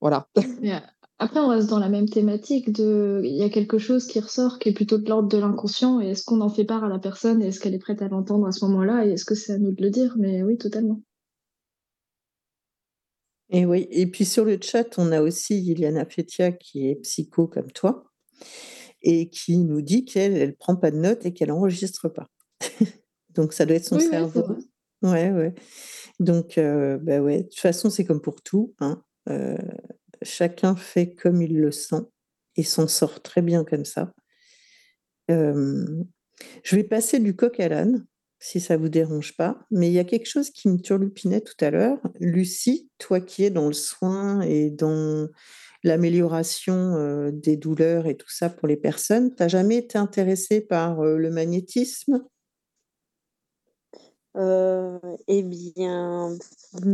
voilà. 0.00 0.28
Mais 0.60 0.72
après, 1.18 1.40
on 1.40 1.48
reste 1.48 1.70
dans 1.70 1.78
la 1.78 1.88
même 1.88 2.08
thématique 2.08 2.70
de 2.72 3.22
il 3.24 3.34
y 3.36 3.42
a 3.42 3.48
quelque 3.48 3.78
chose 3.78 4.06
qui 4.06 4.20
ressort 4.20 4.58
qui 4.58 4.68
est 4.68 4.72
plutôt 4.72 4.98
de 4.98 5.08
l'ordre 5.08 5.28
de 5.28 5.38
l'inconscient 5.38 6.00
et 6.00 6.10
est-ce 6.10 6.24
qu'on 6.24 6.42
en 6.42 6.50
fait 6.50 6.64
part 6.64 6.84
à 6.84 6.88
la 6.88 6.98
personne 6.98 7.40
et 7.42 7.46
est-ce 7.46 7.60
qu'elle 7.60 7.74
est 7.74 7.78
prête 7.78 8.02
à 8.02 8.08
l'entendre 8.08 8.46
à 8.46 8.52
ce 8.52 8.64
moment-là 8.66 9.06
et 9.06 9.12
est-ce 9.12 9.24
que 9.24 9.34
c'est 9.34 9.54
à 9.54 9.58
nous 9.58 9.72
de 9.72 9.82
le 9.82 9.90
dire? 9.90 10.14
Mais 10.18 10.42
oui, 10.42 10.58
totalement. 10.58 11.00
Et 13.50 13.64
oui, 13.64 13.86
et 13.90 14.06
puis 14.06 14.24
sur 14.24 14.44
le 14.44 14.58
chat, 14.60 14.98
on 14.98 15.12
a 15.12 15.22
aussi 15.22 15.62
Iliana 15.62 16.04
Fetia 16.04 16.52
qui 16.52 16.88
est 16.88 16.96
psycho 16.96 17.46
comme 17.46 17.70
toi 17.70 18.04
et 19.04 19.30
qui 19.30 19.58
nous 19.58 19.82
dit 19.82 20.06
qu'elle, 20.06 20.36
elle 20.36 20.56
prend 20.56 20.76
pas 20.76 20.92
de 20.92 20.98
notes 20.98 21.26
et 21.26 21.34
qu'elle 21.34 21.52
enregistre 21.52 22.08
pas. 22.10 22.28
Donc 23.34 23.52
ça 23.52 23.66
doit 23.66 23.76
être 23.76 23.84
son 23.86 23.98
Oui, 23.98 24.08
oui, 24.10 24.20
cerveau. 24.20 24.42
vrai. 24.42 24.56
Ouais, 25.02 25.30
ouais. 25.32 25.54
Donc 26.20 26.58
heu, 26.58 26.98
bah, 27.02 27.20
ouais, 27.20 27.38
de 27.38 27.48
toute 27.48 27.58
façon, 27.60 27.90
c'est 27.90 28.04
comme 28.04 28.22
pour 28.22 28.42
tout, 28.42 28.74
hein, 28.80 29.02
heu, 29.30 29.56
chacun 30.22 30.76
fait 30.76 31.14
comme 31.14 31.42
il 31.42 31.58
le 31.60 31.72
sent 31.72 32.02
et 32.56 32.62
s'en 32.64 32.88
sort 32.88 33.22
très 33.22 33.42
bien 33.42 33.64
comme 33.64 33.84
ça. 33.84 34.12
Hem, 35.28 36.04
je 36.64 36.76
vais 36.76 36.84
passer 36.84 37.18
du 37.20 37.36
coq 37.36 37.60
à 37.60 37.68
l'âne, 37.68 38.06
si 38.40 38.60
ça 38.60 38.76
vous 38.76 38.88
dérange 38.90 39.36
pas, 39.36 39.66
mais 39.70 39.88
il 39.88 39.94
y 39.94 39.98
a 39.98 40.04
quelque 40.04 40.26
chose 40.28 40.50
qui 40.50 40.68
me 40.68 40.78
turlupinait 40.78 41.42
tout 41.42 41.56
à 41.62 41.70
l'heure. 41.70 42.00
Lucie, 42.20 42.90
toi 42.98 43.20
qui 43.20 43.44
es 43.44 43.50
dans 43.50 43.68
le 43.68 43.74
soin 43.74 44.42
et 44.42 44.70
dans 44.70 45.28
l'amélioration, 45.84 46.96
heu, 46.96 47.32
des 47.32 47.56
douleurs 47.56 48.06
et 48.06 48.16
tout 48.16 48.30
ça 48.30 48.50
pour 48.50 48.68
les 48.68 48.76
personnes, 48.76 49.34
tu 49.34 49.42
as 49.42 49.48
jamais 49.48 49.76
été 49.78 49.98
intéressée 49.98 50.60
par, 50.62 51.02
heu, 51.04 51.18
le 51.18 51.30
magnétisme? 51.30 52.24
Heu 54.36 55.00
et 55.28 55.42
bien, 55.42 56.36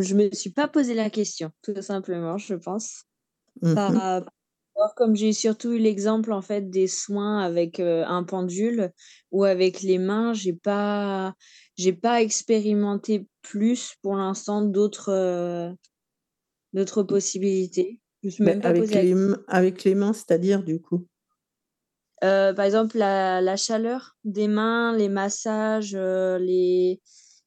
je 0.01 0.15
me 0.15 0.31
suis 0.33 0.51
pas 0.53 0.69
posé 0.69 0.95
la 0.95 1.09
question, 1.11 1.51
tout 1.63 1.81
simplement, 1.83 2.37
je 2.39 2.55
pense. 2.55 3.05
Mmh 3.63 3.81
Par 3.85 3.95
rapport 3.95 4.95
comme 4.97 5.17
j'ai 5.17 5.33
surtout 5.35 5.73
eu 5.73 5.79
l'exemple, 5.79 6.33
en 6.33 6.43
fait, 6.43 6.71
des 6.71 6.89
soins 6.89 7.41
avec, 7.41 7.81
un 7.81 8.25
pendule 8.25 8.93
ou 9.33 9.45
avec 9.45 9.83
les 9.83 9.99
mains, 9.99 10.35
j'ai 10.35 10.55
pas 10.55 11.35
j'ai 11.77 11.93
pas 11.95 12.23
expérimenté 12.23 13.29
plus 13.43 13.97
pour 14.03 14.17
l'instant 14.17 14.63
d'autres, 14.63 15.75
d'autres 16.73 17.05
possibilités. 17.05 18.00
Je 18.23 18.29
me 18.29 18.31
suis 18.33 18.43
même 18.45 18.61
pas 18.61 18.69
avec 18.69 18.91
les 18.91 19.15
avec 19.49 19.85
les 19.85 19.95
mains, 19.95 20.13
c'est-à-dire 20.13 20.63
du 20.63 20.81
coup? 20.81 21.07
Heu, 22.23 22.53
par 22.55 22.65
exemple, 22.67 22.99
la 22.99 23.41
la 23.41 23.57
chaleur 23.57 24.17
des 24.25 24.49
mains, 24.49 24.95
les 24.97 25.09
massages, 25.09 25.95
heu, 25.95 26.37
les 26.39 27.01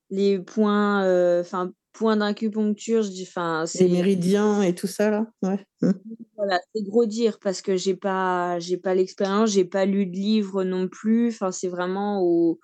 les 0.09 0.39
points, 0.39 1.05
heu, 1.05 1.39
enfin, 1.41 1.71
points 1.93 2.17
d'acupuncture, 2.17 3.03
je 3.03 3.09
dis 3.09 3.25
enfin, 3.27 3.65
Les 3.75 3.87
c'est 3.87 3.87
méridiens 3.87 4.61
et 4.63 4.73
tout 4.75 4.87
ça 4.87 5.09
là? 5.11 5.27
Ouais. 5.43 5.65
Mmh. 5.81 5.91
Voilà, 6.37 6.59
c'est 6.73 6.83
gros 6.83 7.05
dire 7.05 7.39
parce 7.39 7.61
que 7.61 7.77
j'ai 7.77 7.95
pas 7.95 8.59
j'ai 8.59 8.77
pas 8.77 8.93
l'expérience, 8.95 9.51
j'ai 9.51 9.65
pas 9.65 9.85
lu 9.85 10.05
de 10.05 10.15
livre 10.15 10.63
non 10.63 10.87
plus, 10.87 11.29
enfin, 11.29 11.51
c'est 11.51 11.67
vraiment 11.69 12.21
au 12.21 12.59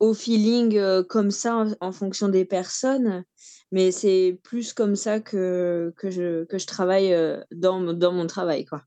au 0.00 0.14
feeling, 0.14 0.80
comme 1.08 1.30
ça 1.30 1.56
en 1.56 1.72
en 1.80 1.92
fonction 1.92 2.28
des 2.30 2.46
personnes, 2.46 3.24
mais 3.72 3.92
c'est 3.92 4.38
plus 4.44 4.72
comme 4.72 4.96
ça 4.96 5.20
que 5.20 5.92
que 5.96 6.10
je 6.10 6.44
que 6.44 6.58
je 6.58 6.66
travaille, 6.66 7.12
heu, 7.14 7.44
dans 7.52 7.80
mon 7.80 7.92
dans 7.94 8.12
mon 8.12 8.26
travail, 8.26 8.64
quoi. 8.64 8.84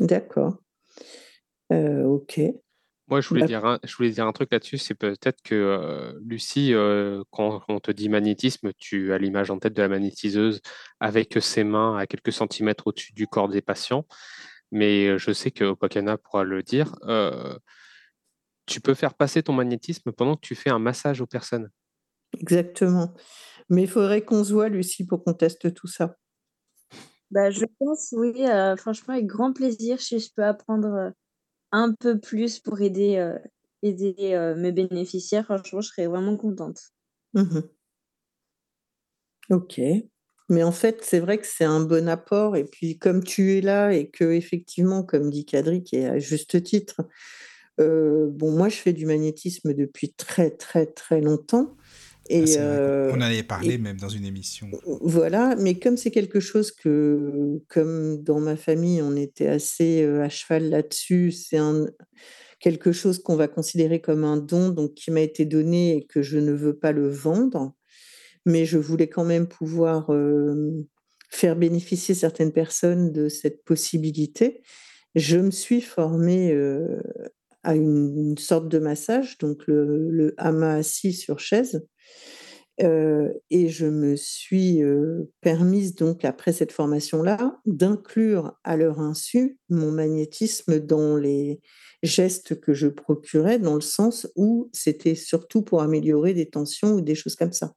D'accord. 0.00 0.58
Heu, 1.70 2.04
OK. 2.06 2.40
Moi, 3.08 3.20
je 3.20 3.28
voulais 3.28 3.42
Bah 3.42 3.46
dire 3.46 3.64
un 3.64 3.78
je 3.84 3.96
voulais 3.96 4.10
dire 4.10 4.26
un 4.26 4.32
truc 4.32 4.52
là-dessus, 4.52 4.78
c'est 4.78 4.94
peut-être 4.94 5.42
que, 5.42 5.54
heu, 5.54 6.20
Lucie, 6.24 6.72
quand 7.30 7.62
on 7.68 7.80
te 7.80 7.90
dit 7.90 8.08
magnétisme, 8.08 8.70
tu 8.78 9.12
as 9.12 9.18
l'image 9.18 9.50
en 9.50 9.58
tête 9.58 9.74
de 9.74 9.82
la 9.82 9.88
magnétiseuse 9.88 10.60
avec 11.00 11.36
ses 11.40 11.64
mains 11.64 11.96
à 11.96 12.06
quelques 12.06 12.32
centimètres 12.32 12.86
au-dessus 12.86 13.12
du 13.12 13.26
corps 13.26 13.48
des 13.48 13.62
patients. 13.62 14.06
Mais, 14.72 15.18
je 15.18 15.32
sais 15.32 15.50
que 15.50 15.64
Opakana 15.64 16.18
pourra 16.18 16.44
le 16.44 16.62
dire, 16.62 16.94
tu 18.66 18.80
peux 18.80 18.94
faire 18.94 19.14
passer 19.14 19.42
ton 19.42 19.52
magnétisme 19.52 20.12
pendant 20.12 20.36
que 20.36 20.40
tu 20.42 20.54
fais 20.54 20.70
un 20.70 20.78
massage 20.78 21.20
aux 21.20 21.26
personnes. 21.26 21.70
Exactement. 22.38 23.12
Mais 23.70 23.82
il 23.84 23.88
faudrait 23.88 24.22
qu'on 24.24 24.44
se 24.44 24.52
voit 24.52 24.68
Lucie 24.68 25.06
pour 25.06 25.24
qu'on 25.24 25.32
teste 25.34 25.72
tout 25.74 25.86
ça. 25.86 26.16
Bah, 27.30 27.50
je 27.50 27.64
pense 27.78 28.08
oui, 28.12 28.32
heu, 28.44 28.74
franchement 28.76 29.14
avec 29.14 29.26
grand 29.26 29.52
plaisir 29.52 30.00
si 30.00 30.18
je 30.18 30.30
peux 30.34 30.42
apprendre, 30.44 30.88
heu, 30.88 31.12
un 31.72 31.94
peu 31.94 32.18
plus 32.20 32.60
pour 32.60 32.80
aider, 32.82 33.18
heu, 33.18 34.54
mes 34.56 34.72
bénéficiaires, 34.72 35.44
franchement 35.46 35.80
je 35.82 35.88
serais 35.90 36.06
vraiment 36.08 36.36
contente. 36.36 36.80
Mmh 37.34 37.42
mh. 37.42 37.62
OK. 39.48 39.80
Mais 40.48 40.62
en 40.64 40.72
fait, 40.72 40.98
c'est 41.02 41.20
vrai 41.20 41.38
que 41.38 41.46
c'est 41.46 41.64
un 41.64 41.80
bon 41.80 42.08
apport 42.08 42.56
et 42.56 42.64
puis 42.64 42.98
comme 42.98 43.22
tu 43.22 43.56
es 43.56 43.60
là 43.60 43.92
et 43.92 44.10
qu'effectivement, 44.10 45.02
comme 45.04 45.30
dit 45.30 45.44
Kadri 45.44 45.84
et 45.92 46.06
à 46.06 46.18
juste 46.18 46.62
titre, 46.64 47.02
bon 47.78 48.52
moi 48.52 48.68
je 48.68 48.76
fais 48.76 48.92
du 48.92 49.06
magnétisme 49.06 49.74
depuis 49.74 50.12
très, 50.14 50.50
très, 50.50 50.86
très 50.86 51.20
longtemps 51.20 51.76
et 52.38 52.56
qu'on 52.56 52.58
heu 52.58 53.12
on 53.12 53.16
en 53.18 53.20
avait 53.22 53.42
parlé 53.42 53.74
et 53.74 53.78
même 53.78 53.98
dans 53.98 54.08
une 54.08 54.24
émission. 54.24 54.76
voilà, 55.02 55.56
mais 55.56 55.78
comme 55.80 55.96
c'est 55.96 56.12
quelque 56.12 56.38
chose 56.40 56.70
que 56.72 57.60
comme 57.68 58.22
dans 58.22 58.38
ma 58.40 58.56
famille, 58.56 59.02
on 59.02 59.16
était 59.16 59.48
assez, 59.48 60.02
heu, 60.04 60.22
à 60.22 60.28
cheval 60.28 60.68
là-dessus, 60.70 61.32
c'est 61.32 61.56
un 61.58 61.86
quelque 62.60 62.92
chose 62.92 63.20
qu'on 63.22 63.36
va 63.36 63.48
considérer 63.48 64.00
comme 64.00 64.24
un 64.24 64.36
don, 64.38 64.70
donc 64.70 64.94
qui 64.94 65.10
m'a 65.10 65.22
été 65.22 65.44
donné 65.46 65.96
et 65.98 66.06
que 66.06 66.22
je 66.22 66.38
ne 66.38 66.52
veux 66.52 66.78
pas 66.78 66.92
le 66.92 67.08
vendre. 67.08 67.74
Mais 68.46 68.66
je 68.66 68.78
voulais 68.78 69.08
quand 69.08 69.24
même 69.24 69.48
pouvoir, 69.48 70.10
hem, 70.10 70.84
faire 71.30 71.56
bénéficier 71.56 72.14
certaines 72.14 72.52
personnes 72.52 73.12
de 73.12 73.28
cette 73.28 73.64
possibilité. 73.64 74.62
Je 75.16 75.38
me 75.38 75.50
suis 75.52 75.80
formée, 75.82 76.52
à 77.62 77.74
une 77.74 78.16
une 78.16 78.38
sorte 78.38 78.68
de 78.68 78.78
massage, 78.78 79.38
donc 79.38 79.66
le 79.66 80.10
le 80.10 80.34
hama 80.38 80.74
assis 80.74 81.12
sur 81.12 81.38
chaise, 81.40 81.86
et 82.80 83.68
je 83.68 83.86
me 83.86 84.16
suis, 84.16 84.80
permise 85.40 85.94
donc 85.94 86.24
après 86.24 86.52
cette 86.52 86.72
formation-là, 86.72 87.60
d'inclure 87.66 88.58
à 88.64 88.76
leur 88.76 89.00
insu 89.00 89.58
mon 89.68 89.92
magnétisme 89.92 90.80
dans 90.80 91.16
les 91.16 91.60
gestes 92.02 92.58
que 92.60 92.72
je 92.72 92.88
procurais, 92.88 93.58
dans 93.58 93.74
le 93.74 93.80
sens 93.80 94.26
où 94.36 94.70
c'était 94.72 95.14
surtout 95.14 95.62
pour 95.62 95.82
améliorer 95.82 96.32
des 96.34 96.48
tensions 96.48 96.94
ou 96.94 97.00
des 97.02 97.14
choses 97.14 97.36
comme 97.36 97.52
ça. 97.52 97.74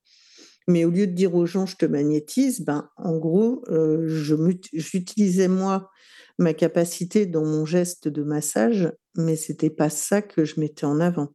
Mais 0.68 0.86
au 0.86 0.90
lieu 0.90 1.08
de 1.08 1.12
dire 1.12 1.36
aux 1.36 1.46
gens: 1.46 1.66
«Je 1.66 1.76
te 1.76 1.86
magnétise», 1.86 2.62
ben, 2.62 2.90
en 2.96 3.18
gros, 3.18 3.64
m'ut 3.70 4.62
j'utilisais 4.72 5.50
moi, 5.50 5.90
ma 6.40 6.54
capacité 6.54 7.26
dans 7.26 7.46
mon 7.46 7.66
geste 7.66 8.08
de 8.08 8.24
massage, 8.24 8.92
mais 9.16 9.36
c'était 9.36 9.70
pas 9.70 9.90
ça 9.90 10.22
que 10.22 10.46
je 10.46 10.60
mettais 10.60 10.86
en 10.86 11.00
avant. 11.02 11.34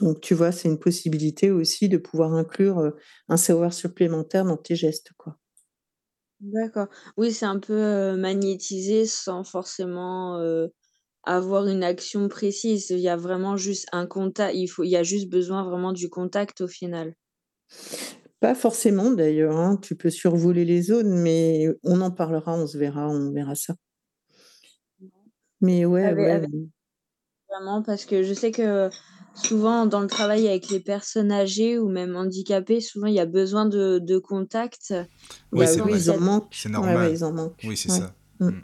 Donc 0.00 0.20
tu 0.20 0.34
vois, 0.34 0.52
c'est 0.52 0.68
une 0.68 0.78
possibilité 0.78 1.50
aussi 1.50 1.88
de 1.88 1.98
pouvoir 1.98 2.34
inclure, 2.34 2.80
heu, 2.80 2.96
un 3.28 3.36
savoir 3.36 3.72
supplémentaire 3.72 4.44
dans 4.44 4.56
tes 4.56 4.76
gestes, 4.76 5.12
quoi. 5.18 5.38
D'accord. 6.40 6.88
Oui, 7.16 7.32
c'est 7.32 7.46
un 7.46 7.58
peu, 7.60 7.74
heu, 7.74 8.16
magnétiser 8.16 9.06
sans 9.06 9.42
forcément, 9.44 10.38
heu, 10.40 10.70
avoir 11.24 11.66
une 11.68 11.84
action 11.84 12.28
précise. 12.28 12.90
Il 12.90 13.00
y 13.00 13.08
a 13.08 13.16
vraiment 13.16 13.56
juste 13.56 13.86
un 13.92 14.06
contact 14.06 14.54
il 14.56 14.68
faut 14.68 14.84
il 14.84 14.90
y 14.90 14.96
a 14.96 15.02
juste 15.04 15.30
besoin 15.30 15.64
vraiment 15.64 15.92
du 15.94 16.10
contact 16.10 16.60
au 16.62 16.68
final. 16.68 17.14
Pas 18.40 18.54
forcément 18.54 19.10
d'ailleurs, 19.10 19.56
hein, 19.56 19.76
tu 19.82 19.96
peux 19.96 20.10
survoler 20.10 20.64
les 20.64 20.82
zones, 20.82 21.18
mais 21.20 21.66
on 21.82 22.00
en 22.00 22.10
parlera, 22.10 22.54
on 22.54 22.66
se 22.66 22.78
verra, 22.78 23.08
on 23.08 23.32
verra 23.32 23.54
ça. 23.54 23.74
Mais 25.60 25.84
ouais, 25.84 26.10
Ave 26.10 26.18
ouais, 26.18 26.32
avec 26.32 26.48
mmh. 26.48 26.66
vraiment 27.50 27.82
parce 27.82 28.04
que 28.06 28.22
je 28.22 28.34
sais 28.34 28.50
que 28.52 28.90
souvent 29.44 29.86
dans 29.86 30.00
le 30.00 30.06
travail 30.08 30.48
avec 30.48 30.68
les 30.70 30.80
personnes 30.80 31.32
âgées 31.32 31.78
ou 31.78 31.88
même 31.88 32.16
handicapées, 32.16 32.80
souvent 32.80 33.06
il 33.06 33.14
y 33.14 33.20
a 33.20 33.26
besoin 33.26 33.66
de 33.66 33.98
de 34.00 34.18
contact 34.18 34.94
Oui, 35.52 35.66
c'est 35.66 35.80
oui, 35.82 35.96
ils 35.96 36.10
en 36.10 36.16
C'est 36.52 36.68
manquent. 36.68 36.68
Ouais, 36.76 36.96
ouais, 36.96 37.12
normal. 37.12 37.12
ils 37.12 37.24
en 37.24 37.32
manquent. 37.32 37.64
Oui, 37.64 37.76
c'est 37.76 37.88
Ouais. 37.88 38.02
ça. 38.02 38.14
Mmh. 38.40 38.50
Mmh. 38.50 38.60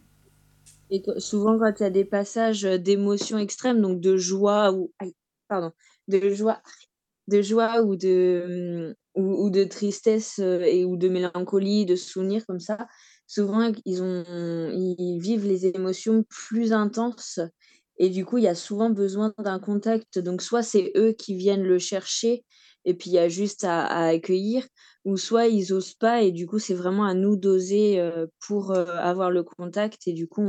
et 0.91 1.03
souvent 1.19 1.59
quand 1.59 1.73
il 1.81 1.83
y 1.83 1.87
a 1.87 1.91
des 1.91 2.05
passages, 2.05 2.63
d'émotions 2.63 3.39
extrêmes, 3.39 3.81
donc 3.81 4.01
de 4.01 4.17
joie 4.17 4.73
ou 4.73 4.93
pardon, 5.49 5.73
de 6.09 6.31
joie 6.31 6.63
de 7.29 7.43
joie 7.43 7.83
ou 7.83 7.97
de, 7.97 8.95
mmh, 9.17 9.21
ou 9.21 9.47
ou 9.47 9.51
de 9.51 9.65
tristesse, 9.65 10.39
heu 10.41 10.63
et 10.65 10.85
ou 10.85 10.97
de 10.97 11.09
mélancolie, 11.09 11.87
de 11.87 11.97
souvenirs 11.97 12.45
comme 12.47 12.61
ça, 12.61 12.89
souvent 13.27 13.73
ils, 13.87 14.03
ont, 14.03 14.25
ils 14.73 15.19
vivent 15.21 15.47
les 15.47 15.67
émotions 15.67 16.25
plus 16.29 16.73
intenses 16.73 17.41
et 17.99 18.11
du 18.11 18.25
coup, 18.25 18.39
il 18.39 18.45
y 18.45 18.49
a 18.49 18.55
souvent 18.55 18.91
besoin 18.91 19.33
d'un 19.39 19.59
contact. 19.59 20.19
Donc, 20.19 20.43
soit 20.43 20.63
c'est 20.63 20.93
eux 20.97 21.13
qui 21.13 21.37
viennent 21.37 21.63
le 21.63 21.79
chercher 21.79 22.45
et 22.85 22.95
puis 22.95 23.11
il 23.11 23.15
y 23.15 23.19
a 23.19 23.29
juste 23.29 23.65
à, 23.65 23.87
accueillir, 24.07 24.67
ou 25.05 25.17
soit 25.17 25.47
ils 25.47 25.73
osent 25.73 25.95
pas 25.95 26.23
et 26.23 26.33
du 26.33 26.47
coup, 26.47 26.59
c'est 26.59 26.75
vraiment 26.75 27.05
à 27.05 27.15
nous 27.15 27.37
d'oser 27.37 27.99
euh, 27.99 28.27
pour 28.47 28.73
euh, 28.73 28.85
avoir 28.85 29.31
le 29.31 29.43
contact. 29.43 30.07
Et 30.07 30.13
du 30.13 30.29
coup, 30.29 30.47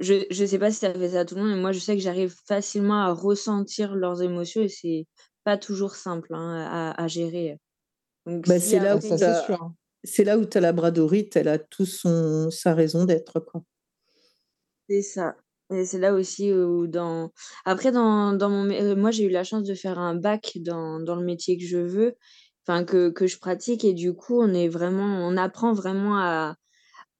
je 0.00 0.14
ne 0.14 0.46
sais 0.46 0.58
pas 0.58 0.70
si 0.70 0.78
ça 0.78 0.92
fait 0.92 1.10
ça 1.10 1.20
à 1.20 1.24
tout 1.24 1.34
le 1.34 1.42
monde, 1.42 1.50
mais 1.54 1.60
moi, 1.60 1.72
je 1.72 1.78
sais 1.78 1.96
que 1.96 2.02
j'arrive 2.02 2.34
facilement 2.46 3.02
à 3.02 3.12
ressentir 3.12 3.94
leurs 3.94 4.22
émotions 4.22 4.62
et 4.62 4.68
c'est 4.68 5.06
pas 5.44 5.56
toujours 5.56 5.94
simple 5.94 6.34
hein, 6.34 6.94
à, 6.96 7.08
gérer. 7.08 7.58
Bah, 8.26 8.58
c'est 8.58 8.80
là, 8.80 8.98
c'est 10.04 10.24
là 10.24 10.38
où 10.38 10.44
tu 10.44 10.58
as 10.58 10.60
la 10.60 10.72
bradorite, 10.72 11.36
elle 11.36 11.48
a 11.48 11.58
tout 11.58 11.86
son, 11.86 12.50
sa 12.50 12.74
raison 12.74 13.04
d'être. 13.04 13.42
C'est 14.88 15.02
ça. 15.02 15.36
Et 15.70 15.84
c'est 15.84 15.98
là 15.98 16.12
aussi 16.14 16.52
où 16.52 16.86
dans 16.86 17.32
après 17.64 17.90
dans 17.90 18.32
dans 18.32 18.48
mon 18.48 18.70
euh, 18.70 18.94
moi 18.94 19.10
j'ai 19.10 19.24
eu 19.24 19.30
la 19.30 19.42
chance 19.42 19.64
de 19.64 19.74
faire 19.74 19.98
un 19.98 20.14
bac 20.14 20.58
dans 20.60 21.00
dans 21.00 21.16
le 21.16 21.24
métier 21.24 21.58
que 21.58 21.64
je 21.64 21.78
veux, 21.78 22.14
que 22.86 23.10
que 23.10 23.26
je 23.26 23.38
pratique 23.38 23.84
et 23.84 23.92
du 23.92 24.14
coup 24.14 24.40
on 24.40 24.54
est 24.54 24.68
vraiment 24.68 25.26
on 25.26 25.36
apprend 25.36 25.72
vraiment 25.72 26.18
à 26.18 26.54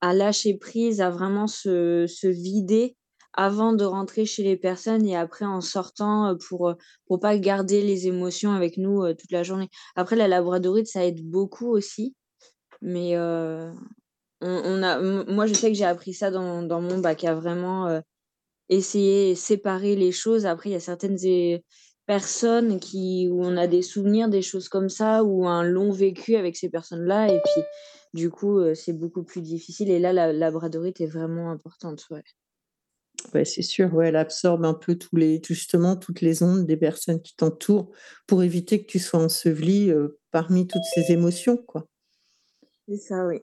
à 0.01 0.14
lâcher 0.14 0.56
prise, 0.59 1.01
à 1.01 1.10
vraiment 1.10 1.48
se 1.48 2.06
se 2.06 2.28
vider 2.28 2.97
avant 3.35 3.73
de 3.73 3.85
rentrer 3.85 4.27
chez 4.27 4.43
les 4.44 4.56
personnes 4.56 5.06
et 5.06 5.16
après 5.16 5.44
en 5.44 5.60
sortant, 5.60 6.28
euh, 6.31 6.35
pour, 6.48 6.68
euh, 6.70 6.74
pour 7.06 7.20
pas 7.20 7.36
garder 7.39 7.82
les 7.82 8.06
émotions 8.06 8.52
avec 8.52 8.78
nous, 8.78 9.02
toute 9.14 9.31
la 9.32 9.43
journée. 9.43 9.68
Après 9.97 10.16
la 10.16 10.28
labradorite, 10.28 10.86
ça 10.86 11.05
aide 11.05 11.23
beaucoup 11.23 11.68
aussi, 11.68 12.14
mais 12.82 13.18
on 13.18 13.73
on 14.40 14.82
a 14.82 15.01
moi 15.01 15.47
je 15.47 15.55
sais 15.55 15.68
que 15.70 15.77
j'ai 15.77 15.85
appris 15.85 16.14
ça 16.14 16.31
dans 16.31 16.62
dans 16.62 16.81
mon 16.81 16.98
bac, 16.98 17.24
à 17.24 17.35
vraiment, 17.35 18.01
essayer 18.68 19.34
séparer 19.34 19.97
les 19.97 20.12
choses. 20.12 20.47
Après, 20.47 20.70
il 20.70 20.72
y 20.72 20.76
a 20.76 20.80
certaines 20.80 21.18
personnes 22.06 22.78
qui, 22.80 23.28
où 23.30 23.44
on 23.44 23.56
a 23.56 23.66
des 23.66 23.82
souvenirs, 23.82 24.28
des 24.28 24.43
choses 24.43 24.68
comme 24.68 24.88
ça, 24.88 25.24
ou 25.24 25.47
un 25.47 25.62
long 25.62 25.90
vécu 25.90 26.36
avec 26.36 26.56
ces 26.56 26.68
personnes-là. 26.68 27.28
Et 27.32 27.40
puis, 27.40 27.62
du 28.14 28.30
coup, 28.30 28.59
euh, 28.59 28.74
c'est 28.74 28.93
beaucoup 28.93 29.24
plus 29.24 29.43
difficile. 29.43 29.90
Et 29.90 29.98
là, 29.98 30.12
la 30.12 30.32
labradorite 30.32 31.01
est 31.01 31.06
vraiment 31.06 31.51
importante. 31.51 32.06
Ouais. 32.10 32.22
Ouais, 33.34 33.44
c'est 33.44 33.62
sûr, 33.62 33.93
ouais, 33.94 34.09
elle 34.09 34.16
absorbe 34.16 34.64
un 34.64 34.74
peu 34.74 34.94
tous 34.94 35.16
les, 35.16 35.40
justement 35.44 35.97
toutes 35.97 36.20
les 36.20 36.43
ondes 36.43 36.64
des 36.64 36.76
personnes 36.76 37.20
qui 37.20 37.34
t'entourent 37.34 37.90
pour 38.26 38.43
éviter 38.43 38.80
que 38.80 38.86
tu 38.86 38.98
sois 38.98 39.20
enseveli 39.20 39.90
euh, 39.90 40.18
parmi 40.30 40.66
toutes 40.66 40.84
ces 40.94 41.12
émotions, 41.12 41.56
quoi. 41.56 41.88
C'est 42.88 42.98
ça, 42.98 43.26
oui. 43.26 43.40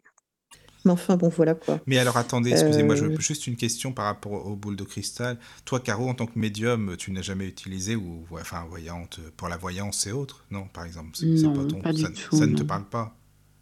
Mais 0.86 0.92
enfin, 0.92 1.16
bon, 1.16 1.30
voilà 1.30 1.56
quoi. 1.56 1.80
Mais 1.88 1.98
alors, 1.98 2.18
attendez, 2.18 2.52
excusez-moi, 2.52 2.96
euh, 3.02 3.16
juste 3.20 3.48
une 3.48 3.56
question 3.56 3.94
par 3.94 4.06
rapport 4.06 4.46
aux 4.46 4.56
boules 4.56 4.76
de 4.76 4.84
cristal. 4.84 5.38
Toi, 5.66 5.80
Caro, 5.80 6.10
en 6.10 6.14
tant 6.14 6.26
que 6.26 6.38
médium, 6.38 6.96
tu 6.98 7.12
n'as 7.12 7.22
jamais 7.22 7.48
utilisé, 7.48 7.96
ou 7.96 8.26
enfin, 8.32 8.66
voyante, 8.70 9.20
pour 9.38 9.48
la 9.48 9.58
voyance 9.58 10.08
et 10.08 10.12
autres 10.12 10.46
Non, 10.52 10.68
par 10.68 10.86
exemple? 10.86 11.12
Non, 11.24 11.54
pas, 11.54 11.66
ton... 11.66 11.82
pas 11.82 11.94
ça, 11.94 12.10
du 12.10 12.14
tout. 12.14 12.36
Ça 12.36 12.48
ne 12.48 12.56
te 12.56 12.64
parle 12.64 12.86
pas? 12.86 13.16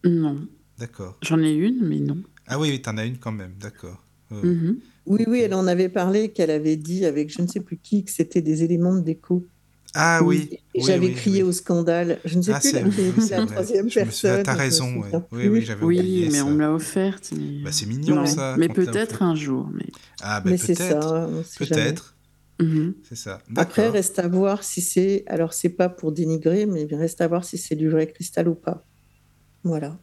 Non. 0.03 0.47
D'accord. 0.79 1.17
J'en 1.21 1.39
ai 1.39 1.53
une, 1.53 1.85
mais 1.87 1.99
non. 1.99 2.17
Ah 2.47 2.59
oui, 2.59 2.81
tu 2.81 2.89
en 2.89 2.97
as 2.97 3.05
une 3.05 3.17
quand 3.17 3.31
même, 3.31 3.53
d'accord. 3.59 4.03
Mhm. 4.31 4.79
Oui, 5.05 5.25
oui, 5.27 5.41
elle 5.41 5.53
en 5.53 5.67
avait 5.67 5.89
parlé, 5.89 6.31
qu'elle 6.31 6.51
avait 6.51 6.77
dit 6.77 7.05
avec 7.05 7.31
je 7.31 7.41
ne 7.41 7.47
sais 7.47 7.59
plus 7.59 7.77
qui 7.77 8.03
que 8.03 8.11
c'était 8.11 8.41
des 8.41 8.63
éléments 8.63 8.95
de 8.95 9.01
déco. 9.01 9.47
Ah 9.93 10.21
oui. 10.23 10.57
J'avais 10.75 11.11
crié 11.11 11.43
au 11.43 11.51
scandale. 11.51 12.19
Je 12.23 12.37
ne 12.37 12.41
sais 12.41 12.53
ah, 12.53 12.59
plus 12.59 13.29
la, 13.29 13.37
la 13.39 13.45
troisième 13.45 13.89
personne. 13.89 14.43
T'as 14.43 14.53
raison. 14.53 15.03
Oui, 15.31 15.47
oui, 15.47 15.61
j'avais 15.61 15.83
oublié. 15.83 16.25
Oui, 16.25 16.29
mais 16.31 16.37
ça. 16.37 16.45
on 16.45 16.51
me 16.51 16.59
l'a 16.59 16.71
offerte. 16.71 17.31
Mais... 17.35 17.63
Bah, 17.63 17.71
c'est 17.71 17.85
mignon 17.85 18.25
ça. 18.25 18.55
Mais 18.57 18.69
peut-être 18.69 19.21
un 19.21 19.35
jour. 19.35 19.69
Mais, 19.73 19.87
ah, 20.21 20.39
bah, 20.41 20.51
peut-être. 20.51 21.33
Peut-être. 21.57 22.15
Mhm. 22.61 22.95
C'est 23.03 23.15
ça. 23.15 23.41
Après, 23.55 23.89
reste 23.89 24.19
à 24.19 24.27
voir 24.27 24.63
si 24.63 24.81
c'est. 24.81 25.23
Alors, 25.27 25.53
c'est 25.53 25.69
pas 25.69 25.89
pour 25.89 26.11
dénigrer, 26.11 26.65
mais 26.65 26.87
reste 26.91 27.21
à 27.21 27.27
voir 27.27 27.43
si 27.43 27.57
c'est 27.57 27.75
du 27.75 27.89
vrai 27.89 28.07
cristal 28.07 28.47
ou 28.47 28.55
pas. 28.55 28.85
Voilà. 29.63 29.99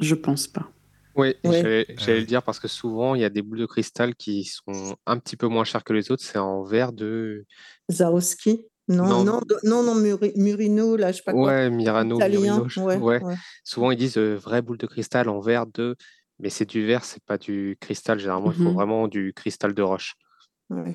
Je 0.00 0.14
pense 0.14 0.46
pas. 0.46 0.70
Oui, 1.16 1.34
j'allais 1.44 1.86
le 2.20 2.24
dire 2.24 2.42
parce 2.42 2.58
que 2.60 2.68
souvent, 2.68 3.14
il 3.14 3.20
y 3.20 3.24
a 3.24 3.30
des 3.30 3.42
boules 3.42 3.58
de 3.58 3.66
cristal 3.66 4.14
qui 4.14 4.44
sont 4.44 4.96
un 5.06 5.18
petit 5.18 5.36
peu 5.36 5.48
moins 5.48 5.64
chères 5.64 5.84
que 5.84 5.92
les 5.92 6.10
autres. 6.10 6.22
C'est 6.22 6.38
en 6.38 6.62
verre 6.62 6.92
de. 6.92 7.46
Zarowski 7.90 8.64
non, 8.88 9.24
non, 9.24 9.40
non, 9.62 9.82
non, 9.82 9.94
Murino, 9.94 10.96
là, 10.96 11.12
je 11.12 11.18
sais 11.18 11.22
pas 11.22 11.32
quoi. 11.32 11.46
Ouais, 11.46 11.70
Mirano, 11.70 12.18
Murino, 12.18 12.66
ouais, 13.00 13.20
Souvent, 13.62 13.92
ils 13.92 13.96
disent 13.96 14.18
euh, 14.18 14.34
vraie 14.34 14.62
boule 14.62 14.78
de 14.78 14.86
cristal 14.86 15.28
en 15.28 15.40
verre 15.40 15.66
de. 15.66 15.96
Mais 16.40 16.50
c'est 16.50 16.64
du 16.64 16.86
verre, 16.86 17.04
c'est 17.04 17.22
pas 17.22 17.38
du 17.38 17.76
cristal. 17.80 18.18
Généralement, 18.18 18.50
il 18.50 18.56
faut 18.56 18.70
mmh 18.70 18.74
vraiment 18.74 19.08
du 19.08 19.32
cristal 19.34 19.74
de 19.74 19.82
roche. 19.82 20.16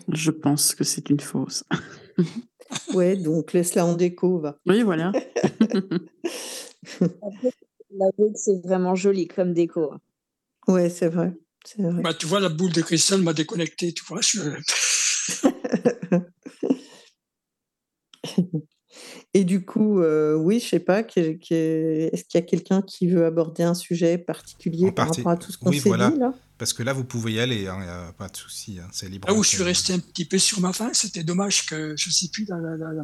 Je 0.09 0.31
pense 0.31 0.73
que 0.73 0.83
c'est 0.83 1.09
une 1.09 1.19
fausse. 1.19 1.63
ouais, 2.93 3.15
donc 3.15 3.53
laisse-la 3.53 3.85
en 3.85 3.93
déco, 3.93 4.39
va. 4.39 4.57
Oui, 4.65 4.83
voilà. 4.83 5.11
la 7.01 8.07
c'est 8.35 8.61
vraiment 8.63 8.95
joli 8.95 9.27
comme 9.27 9.53
déco. 9.53 9.91
Hein. 9.93 10.01
Ouais, 10.67 10.89
c'est 10.89 11.09
vrai. 11.09 11.33
vrai. 11.77 12.01
Bah, 12.01 12.13
tu 12.13 12.25
vois, 12.25 12.39
la 12.39 12.49
boule 12.49 12.71
de 12.71 12.81
cristal 12.81 13.21
m'a 13.21 13.33
déconnecté, 13.33 13.93
tu 13.93 14.03
vois. 14.05 14.21
Je... 14.21 14.39
Et 19.33 19.43
du 19.43 19.65
coup, 19.65 19.99
euh, 19.99 20.35
oui, 20.35 20.59
je 20.59 20.67
sais 20.67 20.79
pas, 20.79 21.01
est-ce 21.01 22.23
qu'il 22.23 22.35
y 22.35 22.37
a 22.37 22.41
quelqu'un 22.41 22.81
qui 22.81 23.07
veut 23.07 23.25
aborder 23.25 23.63
un 23.63 23.73
sujet 23.73 24.17
particulier 24.17 24.91
par 24.91 25.09
rapport 25.09 25.31
à 25.31 25.37
tout 25.37 25.51
ce 25.51 25.57
qu'on 25.57 25.71
s'est 25.71 25.89
dit 25.89 26.17
là? 26.17 26.33
Parce 26.57 26.71
que 26.71 26.83
là, 26.83 26.93
vous 26.93 27.03
pouvez 27.03 27.33
y 27.33 27.39
aller, 27.39 27.63
il 27.63 27.67
hein, 27.67 27.77
n'y 27.81 27.89
a 27.89 28.13
pas 28.17 28.29
de 28.29 28.37
souci, 28.37 28.77
hein, 28.79 28.87
c'est 28.91 29.09
libre. 29.09 29.27
Là 29.27 29.33
où 29.33 29.43
je 29.43 29.49
suis 29.49 29.63
resté 29.63 29.93
un 29.93 29.99
petit 29.99 30.23
peu 30.23 30.37
sur 30.37 30.61
ma 30.61 30.71
fin, 30.71 30.89
c'était 30.93 31.23
dommage 31.23 31.65
que 31.65 31.95
je 31.97 32.09
ne 32.09 32.13
sais 32.13 32.29
plus 32.29 32.45
la, 32.47 32.57
la, 32.57 32.77
la, 32.77 33.03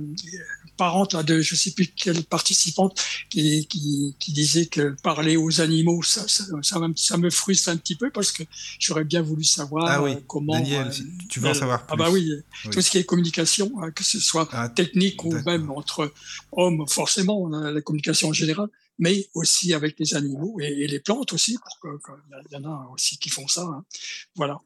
parente 0.78 1.15
de 1.26 1.41
je 1.41 1.56
sais 1.56 1.72
plus 1.72 1.88
quelle 1.88 2.23
participante 2.23 3.03
qui, 3.30 3.68
qui, 3.68 4.15
qui, 4.19 4.32
disait 4.32 4.68
que 4.68 4.95
parler 5.03 5.36
aux 5.36 5.60
animaux, 5.60 6.02
ça, 6.02 6.26
ça, 6.28 6.45
ça, 6.61 7.18
me 7.18 7.30
frustre 7.30 7.69
un 7.69 7.78
petit 7.78 7.95
peu 7.95 8.10
parce 8.10 8.32
que 8.32 8.44
j'aurais 8.80 9.03
bien 9.03 9.22
voulu 9.22 9.44
savoir 9.44 9.86
ah 9.90 10.02
oui. 10.02 10.14
Euh, 10.14 10.19
comment. 10.28 10.53
Daniel, 10.53 10.88
euh, 10.88 11.03
tu 11.28 11.41
veux 11.41 11.49
en 11.49 11.53
savoir 11.53 11.86
plus. 11.86 11.94
Ah 11.94 11.98
bah 11.98 12.10
oui, 12.10 12.32
tout 12.72 12.82
ce 12.82 12.90
qui 12.90 12.99
est 12.99 13.03
communication, 13.03 13.72
hein, 13.82 13.91
que 13.91 14.03
ce 14.06 14.19
soit 14.19 14.48
ah, 14.53 14.69
technique 14.69 15.26
ou 15.26 15.34
même 15.45 15.69
entre 15.72 16.14
hommes, 16.53 16.86
forcément, 16.88 17.49
la 17.49 17.82
communication 17.82 18.30
en 18.30 18.34
général 18.34 18.69
mais 18.99 19.27
aussi 19.34 19.73
avec 19.73 19.99
les 19.99 20.15
animaux 20.15 20.59
et, 20.59 20.88
les 20.88 20.99
plantes 20.99 21.34
aussi, 21.34 21.57
pour 21.81 21.95
il 22.49 22.53
y 22.53 22.55
en 22.57 22.63
a 22.65 22.89
aussi 22.93 23.18
qui 23.18 23.30
font 23.30 23.47
ça. 23.47 23.63
Hein. 23.63 23.85
Voilà. 24.35 24.59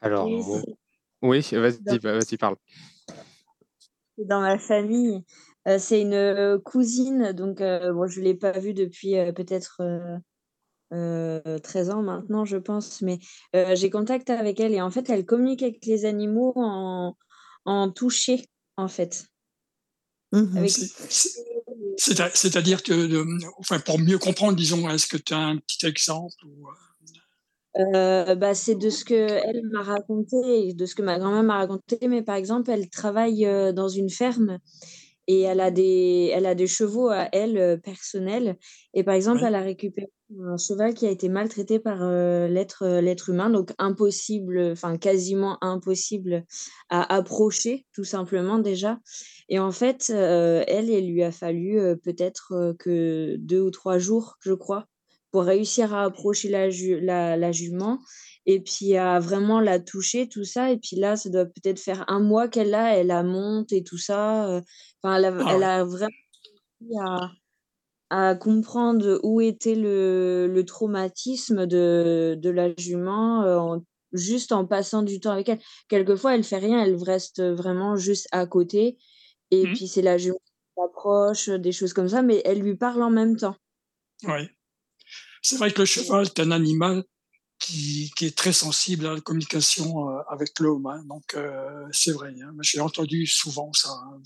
Alors, 0.00 0.28
oui, 1.22 1.46
vas-y, 1.52 1.98
vas-y, 1.98 2.36
parle. 2.36 2.56
Dans 4.18 4.40
ma 4.40 4.58
famille, 4.58 5.24
euh, 5.66 5.78
c'est 5.78 6.00
une 6.00 6.12
euh, 6.12 6.58
cousine, 6.58 7.32
donc 7.32 7.60
euh, 7.60 7.92
bon, 7.92 8.06
je 8.06 8.20
ne 8.20 8.26
l'ai 8.26 8.34
pas 8.34 8.58
vue 8.58 8.74
depuis 8.74 9.14
peut-être 9.34 9.82
13 10.90 11.90
ans 11.90 12.02
maintenant, 12.02 12.44
je 12.44 12.56
pense, 12.56 13.02
mais 13.02 13.18
j'ai 13.52 13.90
contact 13.90 14.30
avec 14.30 14.60
elle 14.60 14.74
et 14.74 14.82
en 14.82 14.90
fait, 14.90 15.08
elle 15.10 15.24
communique 15.24 15.62
avec 15.62 15.84
les 15.86 16.04
animaux 16.04 16.52
en, 16.56 17.16
en 17.64 17.90
toucher, 17.90 18.44
en 18.76 18.88
fait. 18.88 19.26
Mmh 20.32 20.66
c'est-à-dire 21.96 22.82
que, 22.82 23.18
enfin, 23.58 23.78
pour 23.80 23.98
mieux 23.98 24.18
comprendre, 24.18 24.56
disons, 24.56 24.88
est-ce 24.88 25.06
que 25.06 25.16
tu 25.16 25.34
as 25.34 25.38
un 25.38 25.56
petit 25.58 25.86
exemple 25.86 26.34
euh? 26.46 26.70
Euh, 27.76 28.34
bah, 28.36 28.54
c'est 28.54 28.76
de 28.76 28.88
ce 28.88 29.04
que 29.04 29.14
elle 29.14 29.62
m'a 29.72 29.82
raconté 29.82 30.68
et 30.68 30.74
de 30.74 30.86
ce 30.86 30.94
que 30.94 31.02
ma 31.02 31.18
grand-mère 31.18 31.42
m'a 31.42 31.58
raconté. 31.58 31.98
Mais 32.08 32.22
par 32.22 32.36
exemple, 32.36 32.70
elle 32.70 32.88
travaille 32.88 33.46
euh, 33.46 33.72
dans 33.72 33.88
une 33.88 34.10
ferme 34.10 34.58
et 35.26 35.40
elle 35.40 35.60
a 35.60 35.70
des, 35.70 36.30
elle 36.32 36.46
a 36.46 36.54
des 36.54 36.68
chevaux 36.68 37.08
à 37.08 37.28
elle 37.32 37.80
personnels. 37.82 38.56
Et 38.92 39.02
par 39.02 39.14
exemple, 39.14 39.42
elle 39.44 39.56
a 39.56 39.62
récupéré 39.62 40.08
un 40.42 40.56
cheval 40.56 40.94
qui 40.94 41.06
a 41.06 41.10
été 41.10 41.28
maltraité 41.28 41.78
par 41.78 42.08
l'être, 42.48 42.86
l'être 43.00 43.30
humain, 43.30 43.50
donc 43.50 43.72
impossible, 43.78 44.70
enfin 44.72 44.96
quasiment 44.96 45.58
impossible 45.62 46.44
à 46.90 47.14
approcher, 47.14 47.86
tout 47.92 48.04
simplement 48.04 48.58
déjà. 48.58 48.98
Et 49.48 49.58
en 49.58 49.70
fait, 49.70 50.10
elle, 50.10 50.88
il 50.88 51.12
lui 51.12 51.22
a 51.22 51.32
fallu 51.32 51.78
peut-être 52.02 52.74
que 52.78 53.36
deux 53.38 53.60
ou 53.60 53.70
trois 53.70 53.98
jours, 53.98 54.36
je 54.40 54.52
crois, 54.52 54.86
pour 55.30 55.42
réussir 55.42 55.94
à 55.94 56.04
approcher 56.04 56.48
la, 56.48 56.68
la, 57.00 57.36
la, 57.36 57.52
jument 57.52 57.98
et 58.46 58.60
puis 58.60 58.96
à 58.96 59.18
vraiment 59.18 59.60
la 59.60 59.80
toucher, 59.80 60.28
tout 60.28 60.44
ça. 60.44 60.70
Et 60.70 60.78
puis 60.78 60.96
là, 60.96 61.16
ça 61.16 61.28
doit 61.28 61.46
peut-être 61.46 61.80
faire 61.80 62.04
un 62.08 62.20
mois 62.20 62.48
qu'elle 62.48 62.74
a, 62.74 62.96
elle 62.96 63.08
la 63.08 63.22
monte 63.22 63.72
et 63.72 63.82
tout 63.82 63.98
ça. 63.98 64.60
Enfin, 65.02 65.16
elle 65.16 65.24
a, 65.24 65.36
ah 65.40 65.52
elle 65.54 65.62
a 65.64 65.84
vraiment 65.84 66.08
à, 67.00 67.30
à 68.10 68.34
comprendre 68.34 69.20
où 69.22 69.40
était 69.40 69.74
le, 69.74 70.46
le 70.46 70.64
traumatisme 70.64 71.66
de, 71.66 72.36
de 72.38 72.50
la 72.50 72.74
jument 72.76 73.82
juste 74.12 74.52
en 74.52 74.64
passant 74.64 75.02
du 75.02 75.20
temps 75.20 75.32
avec 75.32 75.48
elle. 75.48 75.60
Quelquefois, 75.88 76.34
elle 76.34 76.44
fait 76.44 76.58
rien, 76.58 76.82
elle 76.84 77.02
reste 77.02 77.42
vraiment 77.42 77.96
juste 77.96 78.28
à 78.30 78.46
côté 78.46 78.96
et 79.50 79.66
mmh. 79.66 79.72
puis 79.72 79.88
c'est 79.88 80.02
la 80.02 80.18
jument 80.18 80.38
qui 80.38 80.80
s'approche, 80.80 81.48
des 81.48 81.72
choses 81.72 81.92
comme 81.92 82.08
ça, 82.08 82.22
mais 82.22 82.42
elle 82.44 82.60
lui 82.60 82.76
parle 82.76 83.02
en 83.02 83.10
même 83.10 83.36
temps. 83.36 83.56
Oui. 84.24 84.48
C'est 85.42 85.56
vrai 85.56 85.72
que 85.72 85.80
le 85.80 85.86
cheval 85.86 86.24
est 86.24 86.40
un 86.40 86.50
animal 86.50 87.04
qui, 87.64 88.12
qui, 88.14 88.26
est 88.26 88.36
très 88.36 88.52
sensible 88.52 89.06
à 89.06 89.14
la 89.14 89.20
communication 89.20 90.10
euh, 90.10 90.20
avec 90.28 90.58
l'homme. 90.60 90.86
Hein. 90.86 91.02
Donc, 91.08 91.34
euh, 91.34 91.86
c'est 91.92 92.12
vrai. 92.12 92.34
Hein. 92.42 92.54
J'ai 92.60 92.80
entendu 92.80 93.26
souvent 93.26 93.72
ça, 93.72 93.88
hein. 93.90 94.20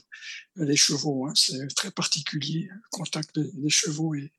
les 0.57 0.77
chevaux. 0.77 1.27
Hein. 1.27 1.33
C'est 1.37 1.69
très 1.77 1.93
particulier, 1.93 2.69
le 2.73 2.81
contact 2.91 3.39
des, 3.39 3.71
chevaux 3.71 4.15
et, 4.15 4.33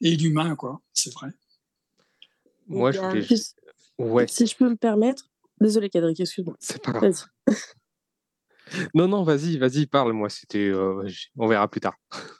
et 0.00 0.16
l'humain, 0.16 0.56
quoi. 0.56 0.80
C'est 0.94 1.12
vrai. 1.12 1.28
Moi, 2.66 2.92
je 2.92 3.34
si, 3.36 3.54
Ouais. 3.98 4.26
si 4.26 4.46
je 4.46 4.56
peux 4.56 4.68
me 4.68 4.76
permettre. 4.76 5.30
Désolé, 5.60 5.88
Cadric, 5.90 6.20
excuse-moi. 6.20 6.56
C'est 6.58 6.82
pas 6.82 6.92
grave. 6.92 7.12
Vas-y. 7.12 7.56
Non, 8.94 9.06
non, 9.06 9.22
vas-y, 9.22 9.58
vas-y, 9.58 9.86
parle. 9.86 10.12
Moi, 10.12 10.28
c'était. 10.28 10.58
euh, 10.58 11.08
on 11.36 11.46
verra 11.46 11.68
plus 11.68 11.80
tard. 11.80 11.94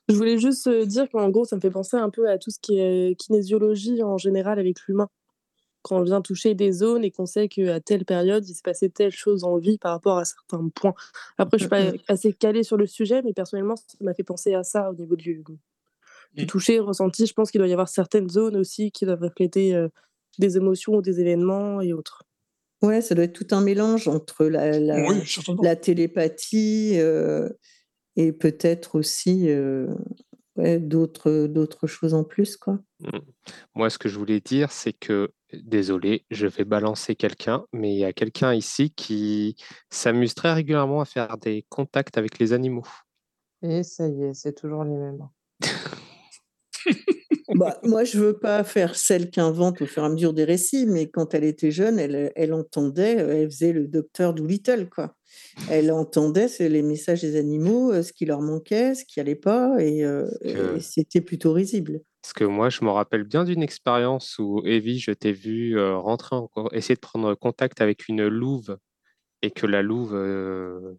Je 0.08 0.16
voulais 0.16 0.38
juste 0.38 0.68
dire 0.68 1.08
qu'en 1.08 1.30
gros, 1.30 1.44
ça 1.44 1.54
me 1.54 1.60
fait 1.60 1.70
penser 1.70 1.96
un 1.96 2.10
peu 2.10 2.28
à 2.28 2.36
tout 2.36 2.50
ce 2.50 2.58
qui 2.60 2.80
est 2.80 3.14
kinésiologie 3.14 4.02
en 4.02 4.18
général 4.18 4.58
avec 4.58 4.76
l'humain. 4.88 5.08
Quand 5.86 5.98
on 5.98 6.02
vient 6.02 6.20
toucher 6.20 6.56
des 6.56 6.72
zones 6.72 7.04
et 7.04 7.12
qu'on 7.12 7.26
sait 7.26 7.46
qu'à 7.48 7.78
telle 7.78 8.04
période, 8.04 8.44
il 8.48 8.54
s'est 8.54 8.60
passé 8.64 8.90
telle 8.90 9.12
chose 9.12 9.44
en 9.44 9.56
vie 9.56 9.78
par 9.78 9.92
rapport 9.92 10.18
à 10.18 10.24
certains 10.24 10.68
points. 10.74 10.94
Après, 11.38 11.58
je 11.58 11.62
suis 11.62 11.68
pas 11.70 11.92
assez 12.08 12.32
calée 12.32 12.64
sur 12.64 12.76
le 12.76 12.86
sujet, 12.88 13.22
mais 13.22 13.32
personnellement, 13.32 13.76
ça 13.76 13.84
m'a 14.00 14.12
fait 14.12 14.24
penser 14.24 14.52
à 14.54 14.64
ça 14.64 14.90
au 14.90 14.94
niveau 14.94 15.14
du, 15.14 15.44
du 16.34 16.42
Mm. 16.42 16.46
toucher, 16.46 16.80
ressenti. 16.80 17.24
Je 17.24 17.32
pense 17.32 17.52
qu'il 17.52 17.60
doit 17.60 17.68
y 17.68 17.72
avoir 17.72 17.88
certaines 17.88 18.28
zones 18.28 18.56
aussi 18.56 18.90
qui 18.90 19.04
doivent 19.06 19.22
refléter 19.22 19.74
euh, 19.76 19.88
des 20.38 20.56
émotions 20.56 20.94
ou 20.96 21.02
des 21.02 21.20
événements 21.20 21.80
et 21.80 21.92
autres. 21.92 22.24
Ouais, 22.82 23.00
ça 23.00 23.14
doit 23.14 23.24
être 23.24 23.32
tout 23.32 23.54
un 23.54 23.60
mélange 23.62 24.08
entre 24.08 24.44
la, 24.44 24.78
la, 24.80 25.06
Oui, 25.08 25.24
certainement. 25.24 25.62
la 25.62 25.76
télépathie 25.76 26.94
euh, 26.96 27.48
et 28.16 28.32
peut-être 28.32 28.96
aussi 28.96 29.48
euh, 29.48 29.86
ouais, 30.56 30.78
d'autres 30.80 31.46
d'autres 31.46 31.86
choses 31.86 32.12
en 32.12 32.24
plus, 32.24 32.56
quoi. 32.56 32.80
Mm. 33.00 33.18
Moi, 33.74 33.88
ce 33.88 33.98
que 33.98 34.08
je 34.08 34.18
voulais 34.18 34.40
dire, 34.40 34.72
c'est 34.72 34.92
que, 34.92 35.30
désolé, 35.64 36.24
je 36.30 36.46
vais 36.46 36.64
balancer 36.64 37.14
quelqu'un, 37.14 37.64
mais 37.72 37.92
il 37.94 37.98
y 37.98 38.04
a 38.04 38.12
quelqu'un 38.12 38.54
ici 38.54 38.90
qui 38.90 39.56
s'amuse 39.90 40.34
très 40.34 40.52
régulièrement 40.52 41.00
à 41.00 41.04
faire 41.04 41.36
des 41.38 41.64
contacts 41.68 42.18
avec 42.18 42.38
les 42.38 42.52
animaux. 42.52 42.86
Et 43.62 43.82
ça 43.82 44.08
y 44.08 44.22
est, 44.24 44.34
c'est 44.34 44.54
toujours 44.54 44.84
les 44.84 44.96
mêmes. 44.96 45.28
Bah, 47.54 47.78
moi, 47.84 48.04
je 48.04 48.18
veux 48.18 48.38
pas 48.38 48.64
faire 48.64 48.96
celle 48.96 49.30
qui 49.30 49.40
invente 49.40 49.80
au 49.80 49.86
fur 49.86 50.02
et 50.02 50.06
à 50.06 50.08
mesure 50.08 50.34
des 50.34 50.44
récits, 50.44 50.84
mais 50.84 51.08
quand 51.08 51.32
elle 51.32 51.44
était 51.44 51.70
jeune, 51.70 51.98
elle, 51.98 52.32
elle 52.34 52.52
entendait, 52.52 53.12
elle 53.14 53.48
faisait 53.50 53.72
le 53.72 53.86
docteur 53.86 54.34
Doolittle, 54.34 54.88
quoi. 54.90 55.14
Elle 55.70 55.90
entendait 55.92 56.48
les 56.58 56.82
messages 56.82 57.22
des 57.22 57.36
animaux, 57.36 57.92
euh, 57.92 58.02
ce 58.02 58.12
qui 58.12 58.26
leur 58.26 58.40
manquait, 58.42 58.94
ce 58.94 59.04
qui 59.04 59.20
allait 59.20 59.36
pas, 59.36 59.76
et, 59.78 60.04
euh, 60.04 60.28
Que- 60.42 60.76
et 60.76 60.80
c'était 60.80 61.20
plutôt 61.20 61.52
risible. 61.52 62.00
Parce 62.26 62.32
que 62.32 62.42
moi, 62.42 62.70
je 62.70 62.84
me 62.84 62.90
rappelle 62.90 63.22
bien 63.22 63.44
d'une 63.44 63.62
expérience 63.62 64.40
où, 64.40 64.60
Evie, 64.64 64.98
je 64.98 65.12
t'ai 65.12 65.30
vu 65.30 65.78
euh, 65.78 65.96
rentrer 65.96 66.34
en, 66.34 66.50
essayer 66.72 66.96
de 66.96 67.00
prendre 67.00 67.32
contact 67.36 67.80
avec 67.80 68.08
une 68.08 68.26
louve 68.26 68.78
et 69.42 69.52
que 69.52 69.64
la 69.64 69.80
louve 69.80 70.12
euh, 70.12 70.94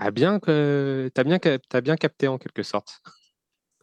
a 0.00 0.10
bien, 0.10 0.38
que, 0.38 1.10
t'as 1.14 1.24
bien, 1.24 1.38
bien 1.82 1.96
capté 1.96 2.28
en 2.28 2.36
quelque 2.36 2.62
sorte. 2.62 3.00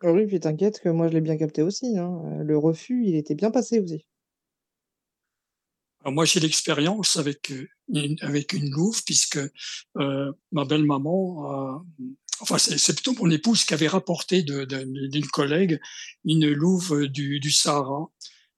Ah 0.03 0.11
Oui, 0.11 0.27
puis 0.27 0.39
t'inquiète 0.39 0.79
que 0.79 0.89
moi 0.89 1.07
je 1.07 1.13
l'ai 1.13 1.21
bien 1.21 1.35
capté 1.35 1.63
aussi. 1.63 1.97
hein. 1.97 2.43
Le 2.43 2.55
refus, 2.59 3.07
il 3.07 3.15
était 3.15 3.33
bien 3.33 3.49
passé 3.49 3.79
aussi. 3.79 4.05
Alors, 6.01 6.13
moi, 6.13 6.25
j'ai 6.25 6.39
l'expérience 6.39 7.17
avec 7.17 7.51
une, 7.87 8.17
avec 8.21 8.53
une 8.53 8.69
louve, 8.69 9.01
puisque 9.03 9.39
euh, 9.97 10.31
ma 10.51 10.63
belle-maman, 10.63 11.43
a- 11.43 11.85
enfin, 12.39 12.57
c'est 12.57 12.93
plutôt 12.93 13.13
mon 13.13 13.29
épouse 13.29 13.63
qui 13.65 13.73
avait 13.73 13.87
rapporté 13.87 14.43
d'une 14.43 15.27
collègue 15.27 15.79
une 16.25 16.49
louve 16.51 17.07
du, 17.07 17.51
Sahara. 17.51 18.09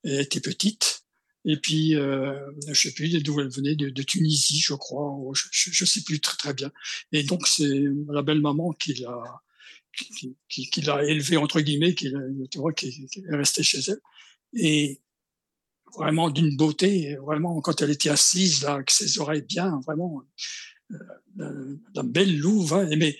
Elle 0.04 0.22
était 0.22 0.42
petite. 0.42 1.04
Et 1.46 1.58
puis, 1.58 1.96
euh, 1.96 2.38
je 2.68 2.74
sais 2.74 2.94
plus 2.94 3.10
d'où 3.24 3.40
elle 3.40 3.50
venait, 3.50 3.76
de, 3.76 4.04
Tunisie, 4.04 4.60
je 4.60 4.74
crois, 4.74 5.18
je, 5.34 5.72
je 5.72 5.86
sais 5.86 6.02
plus 6.02 6.20
très 6.20 6.38
très 6.38 6.54
bien. 6.54 6.72
Et 7.12 7.24
donc, 7.24 7.48
c'est 7.48 7.84
la 8.10 8.22
belle-maman 8.22 8.74
qui 8.74 8.94
l'a 8.96 9.42
qui, 10.48 10.72
élevée, 11.08 11.38
entre 11.38 11.62
guillemets, 11.62 11.96
qui, 11.96 12.14
tu 12.52 12.60
vois, 12.60 12.74
qui, 12.74 13.08
est 13.16 13.36
restée 13.36 13.64
chez 13.64 13.80
elle. 13.88 14.02
Et 14.54 15.02
vraiment 15.96 16.30
d'une 16.30 16.56
beauté, 16.56 17.16
vraiment 17.16 17.60
quand 17.62 17.82
elle 17.82 17.90
était 17.90 18.10
assise 18.10 18.64
là, 18.64 18.76
avec 18.76 18.92
ses 18.92 19.20
oreilles 19.20 19.42
bien, 19.42 19.80
vraiment 19.86 20.24
euh, 20.92 20.98
la, 21.36 21.52
la 21.96 22.04
belle 22.04 22.38
louve. 22.38 22.74
hein. 22.74 22.90
Mais 22.98 23.18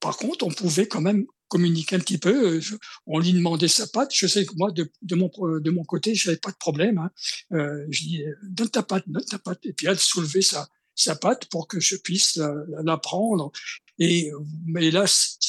par 0.00 0.16
contre, 0.16 0.46
on 0.46 0.50
pouvait 0.50 0.88
quand 0.88 1.00
même 1.00 1.26
communiquer 1.48 1.96
un 1.96 2.00
petit 2.00 2.18
peu. 2.18 2.56
euh, 2.56 2.60
On 3.06 3.18
lui 3.18 3.32
demandait 3.32 3.68
sa 3.68 3.86
patte. 3.86 4.14
Je 4.14 4.26
sais 4.26 4.46
que 4.46 4.54
moi, 4.56 4.70
de, 4.72 4.90
mon 5.14 5.30
de 5.60 5.70
mon 5.70 5.84
côté, 5.84 6.14
pas 6.42 6.50
de 6.50 6.56
problème. 6.56 6.98
Hein. 6.98 7.10
Euh, 7.52 7.86
je 7.90 8.02
dis 8.02 8.24
euh, 8.24 8.34
donne 8.42 8.70
ta 8.70 8.82
patte, 8.82 9.04
donne 9.08 9.24
ta 9.24 9.38
patte, 9.38 9.64
et 9.64 9.72
puis 9.72 9.86
elle 9.86 9.98
soulevait 9.98 10.42
sa 10.42 11.16
patte 11.16 11.46
pour 11.46 11.68
que 11.68 11.80
je 11.80 11.96
puisse 11.96 12.40
la, 12.84 12.96
prendre. 12.98 13.52
Et 13.98 14.30
mais 14.64 14.90
là, 14.90 15.04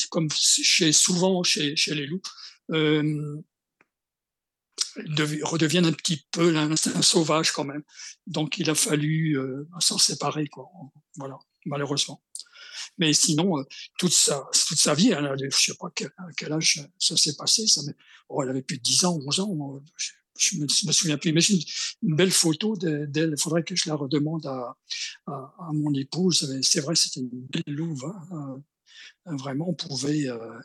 comme 0.09 0.29
chez 0.31 0.91
souvent 0.91 1.43
chez 1.43 1.75
les 1.87 2.07
loups. 2.07 2.21
Euh, 2.71 3.41
devi- 4.97 5.43
redeviennent 5.43 5.85
un 5.85 5.93
petit 5.93 6.25
peu 6.31 6.51
l'instinct 6.51 7.01
sauvage 7.01 7.51
quand 7.51 7.63
même. 7.63 7.83
Donc 8.27 8.57
il 8.57 8.69
a 8.69 8.75
fallu 8.75 9.37
euh, 9.37 9.67
s'en 9.79 9.97
séparer. 9.97 10.49
Voilà, 11.17 11.37
malheureusement. 11.65 12.21
Mais 12.97 13.13
sinon, 13.13 13.59
euh, 13.59 13.63
toute 13.99 14.13
sa 14.13 14.43
toute 14.67 14.77
sa 14.77 14.93
vie, 14.93 15.13
a, 15.13 15.35
je 15.37 15.49
sais 15.57 15.73
pas 15.79 15.87
à 15.87 16.31
quel 16.37 16.53
âge 16.53 16.81
ça 16.99 17.17
s'est 17.17 17.35
passé, 17.35 17.67
ça, 17.67 17.81
mais 17.85 17.93
oh, 18.29 18.41
elle 18.43 18.49
avait 18.49 18.61
plus 18.61 18.77
de 18.77 18.83
10 18.83 19.05
ans, 19.05 19.19
11 19.25 19.39
ans. 19.41 19.81
Je, 19.95 20.11
je 20.37 20.57
me, 20.57 20.67
souviens 20.67 21.17
plus. 21.17 21.33
Mais 21.33 21.41
j'ai 21.41 21.55
une, 22.01 22.15
belle 22.15 22.31
photo 22.31 22.75
de- 22.75 23.05
d'elle. 23.05 23.33
Il 23.37 23.41
faudrait 23.41 23.63
que 23.63 23.75
je 23.75 23.89
la 23.89 23.95
redemande 23.95 24.45
à, 24.47 24.75
à, 25.27 25.69
mon 25.73 25.93
épouse. 25.93 26.59
C'est 26.61 26.81
vrai, 26.81 26.95
c'était 26.95 27.19
une 27.21 27.29
belle 27.47 27.75
louve. 27.75 28.05
hein. 28.05 28.61
Euh, 29.27 29.35
Vraiment, 29.37 29.69
on 29.69 29.73
pouvait 29.75 30.27
euh, 30.27 30.59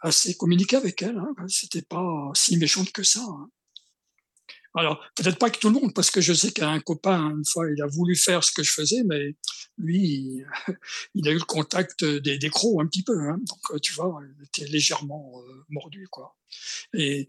assez 0.00 0.34
communiquer 0.36 0.76
avec 0.76 1.02
elle. 1.02 1.18
Hein. 1.18 1.34
C'était 1.48 1.82
pas 1.82 2.30
si 2.34 2.56
méchante 2.56 2.92
que 2.92 3.02
ça. 3.02 3.20
hein. 3.26 3.50
Alors, 4.74 5.04
peut-être 5.16 5.38
pas 5.38 5.50
que 5.50 5.58
tout 5.58 5.68
le 5.68 5.74
monde, 5.80 5.92
parce 5.94 6.10
que 6.10 6.20
je 6.22 6.32
sais 6.32 6.50
qu'un 6.50 6.80
copain, 6.80 7.30
une 7.36 7.44
fois, 7.44 7.70
il 7.70 7.82
a 7.82 7.86
voulu 7.86 8.16
faire 8.16 8.42
ce 8.42 8.52
que 8.52 8.62
je 8.62 8.72
faisais, 8.72 9.02
mais 9.04 9.36
lui, 9.76 10.42
il, 11.14 11.28
a 11.28 11.32
eu 11.32 11.38
le 11.38 11.44
contact 11.44 12.04
des, 12.04 12.38
des 12.38 12.48
crocs 12.50 12.80
un 12.80 12.86
petit 12.86 13.02
peu. 13.02 13.18
Hein. 13.28 13.38
Donc, 13.46 13.58
euh, 13.72 13.78
tu 13.78 13.92
vois, 13.92 14.20
il 14.38 14.44
était 14.44 14.66
légèrement 14.66 15.32
euh, 15.46 15.64
mordu, 15.68 16.08
quoi. 16.10 16.36
Et 16.94 17.28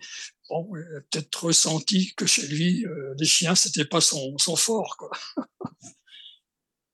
bon, 0.49 0.69
il 0.75 0.95
a 0.97 1.01
peut-être 1.01 1.45
ressenti 1.45 2.13
que 2.15 2.25
chez 2.25 2.47
lui, 2.47 2.85
euh, 2.85 3.13
les 3.19 3.25
chiens, 3.25 3.55
c'était 3.55 3.85
pas 3.85 4.01
son, 4.01 4.37
son 4.37 4.55
fort, 4.55 4.95
quoi. 4.97 5.11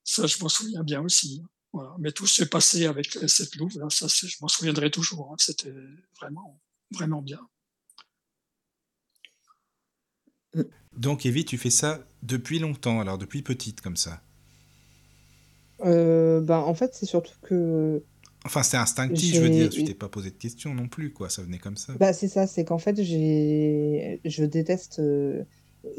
ça, 0.04 0.26
je 0.26 0.38
m'en 0.42 0.50
souviens 0.50 0.84
bien 0.84 1.02
aussi. 1.02 1.42
hein. 1.44 1.50
Voilà. 1.74 1.96
Mais 2.00 2.12
tout 2.12 2.26
s'est 2.26 2.48
passé 2.48 2.88
avec 2.88 3.12
cette 3.28 3.56
louve, 3.56 3.78
là, 3.78 3.88
ça, 3.92 4.08
je 4.08 4.36
m'en 4.42 4.48
souviendrai 4.48 4.90
toujours. 4.90 5.30
hein. 5.32 5.36
C'était 5.38 5.74
vraiment, 6.20 6.60
vraiment 6.92 7.22
bien. 7.22 7.40
Donc, 10.98 11.26
Evie, 11.26 11.46
tu 11.46 11.58
fais 11.58 11.70
ça 11.70 12.00
depuis 12.24 12.60
longtemps, 12.60 13.00
alors 13.00 13.18
depuis 13.18 13.42
petite 13.42 13.82
comme 13.82 13.98
ça. 13.98 14.22
Euh, 15.86 16.42
ben, 16.42 16.58
en 16.60 16.74
fait, 16.74 16.94
c'est 16.94 17.06
surtout 17.06 17.34
que. 17.42 18.04
Enfin, 18.46 18.64
c'est 18.64 18.78
instinctif, 18.78 19.36
je 19.36 19.42
veux 19.42 19.50
dire. 19.50 19.70
Tu 19.70 19.84
t'es 19.84 19.94
pas 19.94 20.10
posé 20.10 20.30
de 20.32 20.36
questions 20.36 20.74
non 20.74 20.88
plus, 20.88 21.12
quoi. 21.14 21.30
Ça 21.30 21.42
venait 21.42 21.58
comme 21.60 21.78
ça. 21.78 21.94
Bah, 22.00 22.14
c'est 22.14 22.28
ça, 22.28 22.48
c'est 22.48 22.66
qu'en 22.66 22.78
fait, 22.78 23.02
j'ai, 23.02 24.20
je 24.26 24.44
déteste 24.46 25.00
euh, 25.00 25.44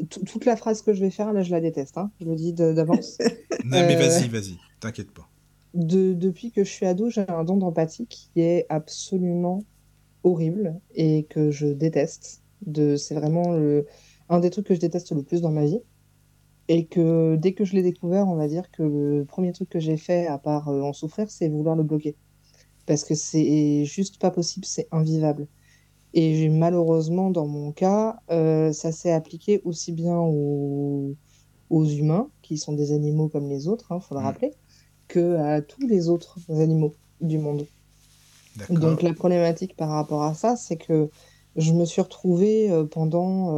tout- 0.09 0.23
toute 0.25 0.45
la 0.45 0.55
phrase 0.55 0.81
que 0.81 0.93
je 0.93 1.01
vais 1.01 1.11
faire, 1.11 1.33
là, 1.33 1.43
je 1.43 1.51
la 1.51 1.61
déteste, 1.61 1.97
hein, 1.97 2.11
je 2.19 2.25
le 2.25 2.35
dis 2.35 2.53
d'avance. 2.53 3.17
Non, 3.63 3.85
mais 3.87 3.95
Euh, 3.95 3.99
vas-y, 4.07 4.27
vas-y. 4.27 4.57
T'inquiète 4.79 5.11
pas. 5.11 5.29
de- 5.73 6.13
depuis 6.13 6.51
que 6.51 6.63
je 6.63 6.69
suis 6.69 6.85
ado, 6.85 7.09
j'ai 7.09 7.27
un 7.29 7.43
don 7.43 7.57
d'empathie 7.57 8.07
qui 8.07 8.29
est 8.35 8.65
absolument 8.69 9.63
horrible 10.23 10.79
et 10.95 11.25
que 11.29 11.51
je 11.51 11.67
déteste. 11.67 12.41
De, 12.65 12.95
c'est 12.95 13.15
vraiment 13.15 13.53
le, 13.53 13.87
un 14.31 14.41
des 14.41 14.51
trucs 14.51 14.67
que 14.67 14.75
je 14.75 14.81
déteste 14.81 15.13
le 15.13 15.23
plus 15.23 15.41
dans 15.41 15.51
ma 15.51 15.65
vie. 15.65 15.81
Et 16.69 16.87
que 16.87 17.35
dès 17.37 17.53
que 17.53 17.65
je 17.65 17.75
l'ai 17.75 17.83
découvert, 17.83 18.27
on 18.27 18.35
va 18.35 18.47
dire 18.47 18.71
que 18.71 18.83
le 18.83 19.25
premier 19.25 19.51
truc 19.53 19.69
que 19.69 19.79
j'ai 19.79 19.97
fait, 19.97 20.27
à 20.27 20.37
part 20.39 20.69
euh, 20.69 20.81
en 20.81 20.93
souffrir, 20.93 21.29
c'est 21.31 21.49
vouloir 21.49 21.75
le 21.75 21.83
bloquer. 21.83 22.17
Parce 22.85 23.03
que 23.05 23.15
c'est 23.15 23.85
juste 23.85 24.19
pas 24.21 24.31
possible, 24.31 24.65
c'est 24.65 24.87
invivable. 24.91 25.47
Et 26.13 26.35
j'ai- 26.35 26.49
malheureusement, 26.49 27.31
dans 27.31 27.47
mon 27.47 27.71
cas, 27.73 28.17
euh, 28.31 28.73
ça 28.73 28.91
s'est 28.91 29.11
appliqué 29.13 29.61
aussi 29.65 29.93
bien 29.93 30.17
aux, 30.19 31.15
aux 31.69 31.85
humains, 31.85 32.31
qui 32.43 32.57
sont 32.57 32.73
des 32.73 32.93
animaux 32.93 33.29
comme 33.29 33.49
les 33.49 33.67
autres, 33.67 33.87
il 33.95 34.01
faut 34.01 34.15
le 34.15 34.21
Mm. 34.21 34.23
rappeler, 34.25 34.51
que 35.07 35.37
à 35.37 35.61
tous 35.61 35.87
les 35.87 36.09
autres 36.09 36.39
animaux 36.51 36.95
du 37.21 37.39
monde. 37.39 37.67
Donc 38.69 39.01
la 39.01 39.13
problématique 39.13 39.75
par 39.75 39.89
rapport 39.89 40.23
à 40.23 40.33
ça, 40.33 40.55
c'est 40.55 40.77
que 40.77 41.09
je 41.55 41.73
me 41.73 41.85
suis 41.85 42.01
retrouvée 42.01 42.71
euh, 42.71 42.85
pendant, 42.85 43.57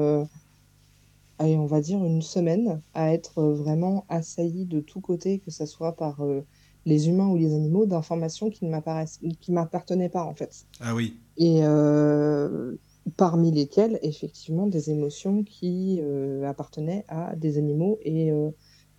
allez, 1.43 1.57
on 1.57 1.65
va 1.65 1.81
dire 1.81 2.03
une 2.03 2.21
semaine, 2.21 2.81
à 2.93 3.13
être 3.13 3.39
euh, 3.39 3.53
vraiment 3.53 4.05
assaillie 4.09 4.65
de 4.65 4.79
tous 4.79 5.01
côtés, 5.01 5.39
que 5.39 5.51
ce 5.51 5.65
soit 5.65 5.95
par 5.95 6.21
euh, 6.21 6.41
les 6.85 7.09
humains 7.09 7.27
ou 7.27 7.37
les 7.37 7.53
animaux, 7.53 7.85
d'informations 7.85 8.49
qui 8.49 8.65
ne 8.65 9.53
m'appartenaient 9.53 10.09
pas 10.09 10.23
en 10.23 10.33
fait. 10.33 10.65
Ah 10.79 10.95
oui. 10.95 11.17
Et, 11.37 11.59
euh, 11.63 12.75
parmi 13.17 13.51
lesquelles, 13.51 13.99
effectivement, 14.01 14.67
des 14.67 14.89
émotions 14.89 15.43
qui 15.43 15.99
euh, 16.01 16.43
appartenaient 16.47 17.05
à 17.07 17.35
des 17.35 17.57
animaux 17.57 17.99
et, 18.03 18.31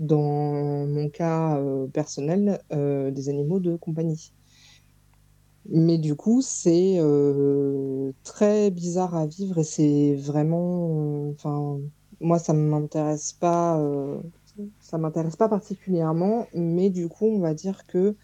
dans 0.00 0.86
mon 0.86 1.08
cas 1.08 1.62
personnel, 1.92 2.60
des 2.70 3.28
animaux 3.28 3.60
de 3.60 3.76
compagnie. 3.76 4.32
Mais 5.68 5.96
du 5.98 6.14
coup, 6.14 6.42
c'est 6.42 6.96
euh, 6.98 8.12
très 8.22 8.70
bizarre 8.70 9.14
à 9.14 9.26
vivre 9.26 9.58
et 9.58 9.64
c'est 9.64 10.14
vraiment, 10.14 11.30
enfin, 11.30 11.78
moi, 12.24 12.38
ça 12.38 12.54
m'intéresse 12.54 13.32
pas, 13.32 13.78
euh, 13.78 14.18
ça 14.80 14.98
m'intéresse 14.98 15.36
pas 15.36 15.48
particulièrement, 15.48 16.46
mais 16.54 16.90
du 16.90 17.08
coup, 17.08 17.26
on 17.26 17.38
va 17.38 17.54
dire 17.54 17.86
que 17.86 18.16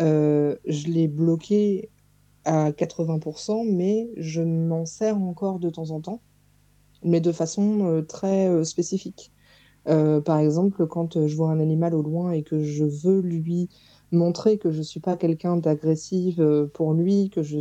euh, 0.00 0.56
je 0.66 0.88
l'ai 0.88 1.08
bloqué 1.08 1.90
à 2.44 2.72
80%, 2.72 3.64
mais 3.64 4.08
je 4.16 4.40
m'en 4.42 4.86
sers 4.86 5.18
encore 5.18 5.58
de 5.58 5.70
temps 5.70 5.90
en 5.90 6.00
temps, 6.00 6.22
mais 7.04 7.20
de 7.20 7.32
façon 7.32 7.86
euh, 7.86 8.02
très 8.02 8.64
spécifique. 8.64 9.32
Par 10.24 10.38
exemple, 10.38 10.86
quand 10.86 11.26
je 11.26 11.34
vois 11.34 11.50
un 11.50 11.60
animal 11.60 11.94
au 11.94 12.02
loin 12.02 12.32
et 12.32 12.42
que 12.42 12.62
je 12.62 12.84
veux 12.84 13.20
lui 13.20 13.70
montrer 14.12 14.58
que 14.58 14.70
je 14.70 14.82
suis 14.82 15.00
pas 15.00 15.16
quelqu'un 15.16 15.56
d'agressif 15.56 16.38
pour 16.74 16.92
lui, 16.92 17.30
que 17.30 17.42
je, 17.42 17.58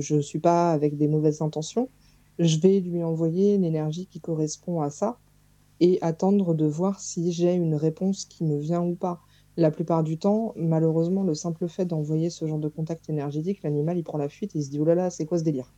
je 0.00 0.20
suis 0.20 0.40
pas 0.40 0.72
avec 0.72 0.96
des 0.96 1.06
mauvaises 1.06 1.42
intentions, 1.42 1.88
je 2.38 2.58
vais 2.58 2.80
lui 2.80 3.02
envoyer 3.02 3.58
l'énergie 3.58 4.06
qui 4.06 4.20
correspond 4.20 4.80
à 4.80 4.90
ça 4.90 5.18
et 5.80 5.98
attendre 6.02 6.54
de 6.54 6.66
voir 6.66 7.00
si 7.00 7.32
j'ai 7.32 7.54
une 7.54 7.74
réponse 7.74 8.24
qui 8.26 8.44
me 8.44 8.58
vient 8.58 8.82
ou 8.82 8.94
pas. 8.94 9.20
La 9.56 9.70
plupart 9.70 10.04
du 10.04 10.18
temps, 10.18 10.52
malheureusement, 10.56 11.22
le 11.22 11.34
simple 11.34 11.68
fait 11.68 11.84
d'envoyer 11.84 12.30
ce 12.30 12.46
genre 12.46 12.58
de 12.58 12.68
contact 12.68 13.08
énergétique, 13.10 13.62
l'animal 13.62 13.98
il 13.98 14.04
prend 14.04 14.18
la 14.18 14.28
fuite 14.28 14.54
et 14.54 14.58
il 14.60 14.64
se 14.64 14.70
dit 14.70 14.78
oh 14.80 14.84
là 14.84 14.94
là, 14.94 15.10
c'est 15.10 15.26
quoi 15.26 15.38
ce 15.38 15.44
délire? 15.44 15.72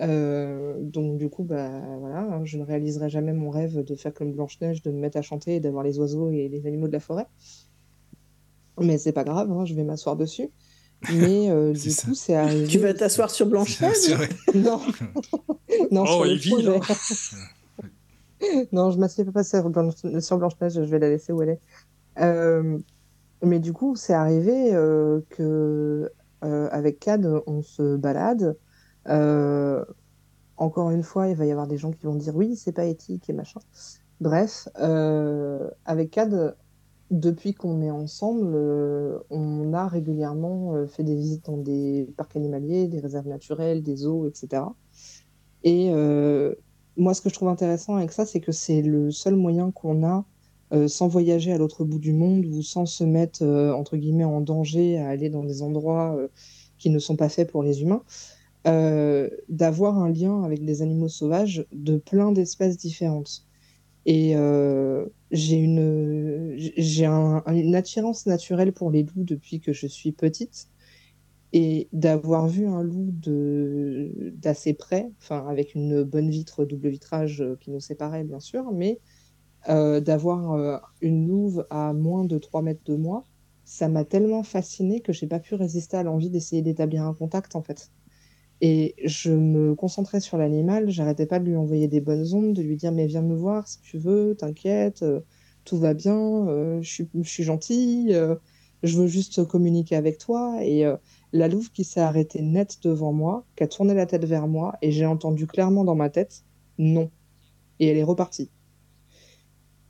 Euh, 0.00 0.76
donc 0.80 1.18
du 1.18 1.28
coup, 1.28 1.42
bah 1.44 1.80
voilà, 1.98 2.20
hein, 2.20 2.44
je 2.44 2.56
ne 2.58 2.64
réaliserai 2.64 3.10
jamais 3.10 3.32
mon 3.32 3.50
rêve 3.50 3.82
de 3.84 3.94
faire 3.96 4.14
comme 4.14 4.32
Blanche-Neige, 4.32 4.82
de 4.82 4.90
me 4.92 4.98
mettre 4.98 5.18
à 5.18 5.22
chanter 5.22 5.56
et 5.56 5.60
d'avoir 5.60 5.82
les 5.84 5.98
oiseaux 5.98 6.30
et 6.30 6.48
les 6.48 6.66
animaux 6.66 6.86
de 6.88 6.92
la 6.92 7.00
forêt. 7.00 7.26
Mais 8.80 8.98
c'est 8.98 9.12
pas 9.12 9.24
grave, 9.24 9.50
hein, 9.52 9.64
je 9.64 9.74
vais 9.74 9.84
m'asseoir 9.84 10.16
dessus. 10.16 10.50
Mais 11.12 11.50
euh, 11.50 11.72
du 11.74 11.90
ça. 11.90 12.08
coup, 12.08 12.14
c'est 12.14 12.34
arrivé. 12.34 12.66
Tu 12.66 12.78
vas 12.78 12.94
t'asseoir 12.94 13.30
sur 13.30 13.46
Blanche-Neige. 13.46 14.16
Non, 14.54 14.80
non, 15.90 16.02
Oh, 16.02 16.06
sur 16.06 16.24
le 16.24 16.30
Evie, 16.32 16.50
projet. 16.50 16.78
là. 16.78 16.80
Non, 18.72 18.90
je 18.90 18.98
m'assieds 18.98 19.24
pas 19.24 19.42
sur 19.44 19.68
Blanche- 19.68 20.20
sur 20.20 20.38
Blanche-Neige, 20.38 20.74
je 20.74 20.80
vais 20.80 20.98
la 20.98 21.08
laisser 21.10 21.32
où 21.32 21.42
elle 21.42 21.48
est. 21.50 21.60
Euh, 22.20 22.78
mais 23.42 23.58
du 23.60 23.72
coup, 23.72 23.96
c'est 23.96 24.12
arrivé 24.14 24.74
euh, 24.74 25.20
que 25.30 26.10
euh, 26.44 26.68
avec 26.70 27.00
Cad, 27.00 27.28
on 27.46 27.62
se 27.62 27.96
balade. 27.96 28.56
Euh, 29.08 29.84
encore 30.56 30.90
une 30.90 31.02
fois, 31.02 31.28
il 31.28 31.36
va 31.36 31.46
y 31.46 31.50
avoir 31.50 31.66
des 31.66 31.78
gens 31.78 31.90
qui 31.92 32.06
vont 32.06 32.14
dire 32.14 32.34
oui, 32.36 32.56
c'est 32.56 32.72
pas 32.72 32.84
éthique 32.84 33.28
et 33.28 33.32
machin. 33.32 33.60
Bref, 34.20 34.68
euh, 34.80 35.68
avec 35.84 36.10
Cad, 36.10 36.56
depuis 37.10 37.54
qu'on 37.54 37.80
est 37.80 37.90
ensemble, 37.90 38.52
euh, 38.54 39.18
on 39.30 39.72
a 39.72 39.88
régulièrement 39.88 40.74
euh, 40.74 40.86
fait 40.86 41.04
des 41.04 41.16
visites 41.16 41.46
dans 41.46 41.56
des 41.56 42.06
parcs 42.16 42.36
animaliers, 42.36 42.86
des 42.86 43.00
réserves 43.00 43.28
naturelles, 43.28 43.82
des 43.82 43.96
zoos, 43.96 44.26
etc. 44.26 44.62
Et 45.64 45.88
euh, 45.90 46.54
moi, 46.96 47.14
ce 47.14 47.22
que 47.22 47.30
je 47.30 47.34
trouve 47.34 47.48
intéressant 47.48 47.96
avec 47.96 48.12
ça, 48.12 48.26
c'est 48.26 48.40
que 48.40 48.52
c'est 48.52 48.82
le 48.82 49.10
seul 49.10 49.36
moyen 49.36 49.70
qu'on 49.70 50.06
a, 50.06 50.24
sans 50.86 51.08
voyager 51.08 51.50
à 51.50 51.56
l'autre 51.56 51.82
bout 51.84 51.98
du 51.98 52.12
monde 52.12 52.44
ou 52.44 52.60
sans 52.60 52.84
se 52.84 53.02
mettre, 53.02 53.42
entre 53.42 53.96
guillemets, 53.96 54.24
en 54.24 54.42
danger 54.42 54.98
à 54.98 55.08
aller 55.08 55.30
dans 55.30 55.42
des 55.42 55.62
endroits 55.62 56.18
qui 56.76 56.90
ne 56.90 56.98
sont 56.98 57.16
pas 57.16 57.30
faits 57.30 57.50
pour 57.50 57.62
les 57.62 57.80
humains, 57.80 58.02
d'avoir 59.48 59.96
un 59.98 60.10
lien 60.10 60.42
avec 60.42 60.62
des 60.66 60.82
animaux 60.82 61.08
sauvages 61.08 61.64
de 61.72 61.96
plein 61.96 62.32
d'espèces 62.32 62.76
différentes. 62.76 63.47
Et 64.08 64.34
euh, 64.36 65.04
j'ai 65.30 65.56
une, 65.56 66.56
attirance 67.74 68.24
naturelle 68.24 68.72
pour 68.72 68.90
les 68.90 69.02
loups 69.02 69.24
depuis 69.24 69.60
que 69.60 69.74
je 69.74 69.86
suis 69.86 70.12
petite. 70.12 70.68
Et 71.52 71.88
d'avoir 71.92 72.48
vu 72.48 72.66
un 72.66 72.82
loup 72.82 73.10
de, 73.10 74.32
d'assez 74.34 74.72
près, 74.72 75.10
enfin 75.18 75.46
avec 75.46 75.74
une 75.74 76.04
bonne 76.04 76.30
vitre 76.30 76.64
double 76.64 76.88
vitrage 76.88 77.42
euh, 77.42 77.56
qui 77.60 77.70
nous 77.70 77.80
séparait 77.80 78.24
bien 78.24 78.40
sûr, 78.40 78.72
mais 78.72 78.98
euh, 79.68 80.00
d'avoir 80.00 80.80
une 81.02 81.28
louve 81.28 81.66
à 81.68 81.92
moins 81.92 82.24
de 82.24 82.38
3 82.38 82.62
mètres 82.62 82.84
de 82.86 82.96
moi, 82.96 83.24
ça 83.64 83.88
m'a 83.88 84.04
tellement 84.04 84.42
fascinée 84.42 85.00
que 85.00 85.12
j'ai 85.12 85.26
pas 85.26 85.40
pu 85.40 85.54
résister 85.54 85.98
à 85.98 86.02
l'envie 86.02 86.30
d'essayer 86.30 86.62
d'établir 86.62 87.04
un 87.04 87.14
contact 87.14 87.56
en 87.56 87.62
fait. 87.62 87.90
Et 88.60 88.94
je 89.04 89.30
me 89.30 89.74
concentrais 89.74 90.20
sur 90.20 90.36
l'animal, 90.36 90.90
j'arrêtais 90.90 91.26
pas 91.26 91.38
de 91.38 91.44
lui 91.44 91.56
envoyer 91.56 91.88
des 91.88 92.00
bonnes 92.00 92.34
ondes, 92.34 92.54
de 92.54 92.62
lui 92.62 92.76
dire 92.76 92.92
mais 92.92 93.06
viens 93.06 93.22
me 93.22 93.36
voir 93.36 93.68
si 93.68 93.80
tu 93.80 93.98
veux, 93.98 94.34
t'inquiète, 94.36 95.02
euh, 95.02 95.20
tout 95.64 95.78
va 95.78 95.94
bien, 95.94 96.48
euh, 96.48 96.82
je 96.82 96.90
suis, 96.90 97.08
je 97.14 97.42
gentille, 97.42 98.14
euh, 98.14 98.34
je 98.82 98.98
veux 98.98 99.06
juste 99.06 99.44
communiquer 99.46 99.96
avec 99.96 100.18
toi. 100.18 100.58
Et 100.62 100.84
euh, 100.86 100.96
la 101.32 101.48
louve 101.48 101.70
qui 101.72 101.84
s'est 101.84 102.00
arrêtée 102.00 102.42
net 102.42 102.78
devant 102.82 103.12
moi, 103.12 103.44
qui 103.56 103.64
a 103.64 103.68
tourné 103.68 103.94
la 103.94 104.06
tête 104.06 104.24
vers 104.24 104.48
moi, 104.48 104.76
et 104.82 104.90
j'ai 104.92 105.06
entendu 105.06 105.46
clairement 105.46 105.84
dans 105.84 105.94
ma 105.94 106.10
tête 106.10 106.44
non. 106.78 107.10
Et 107.80 107.88
elle 107.88 107.98
est 107.98 108.04
repartie. 108.04 108.50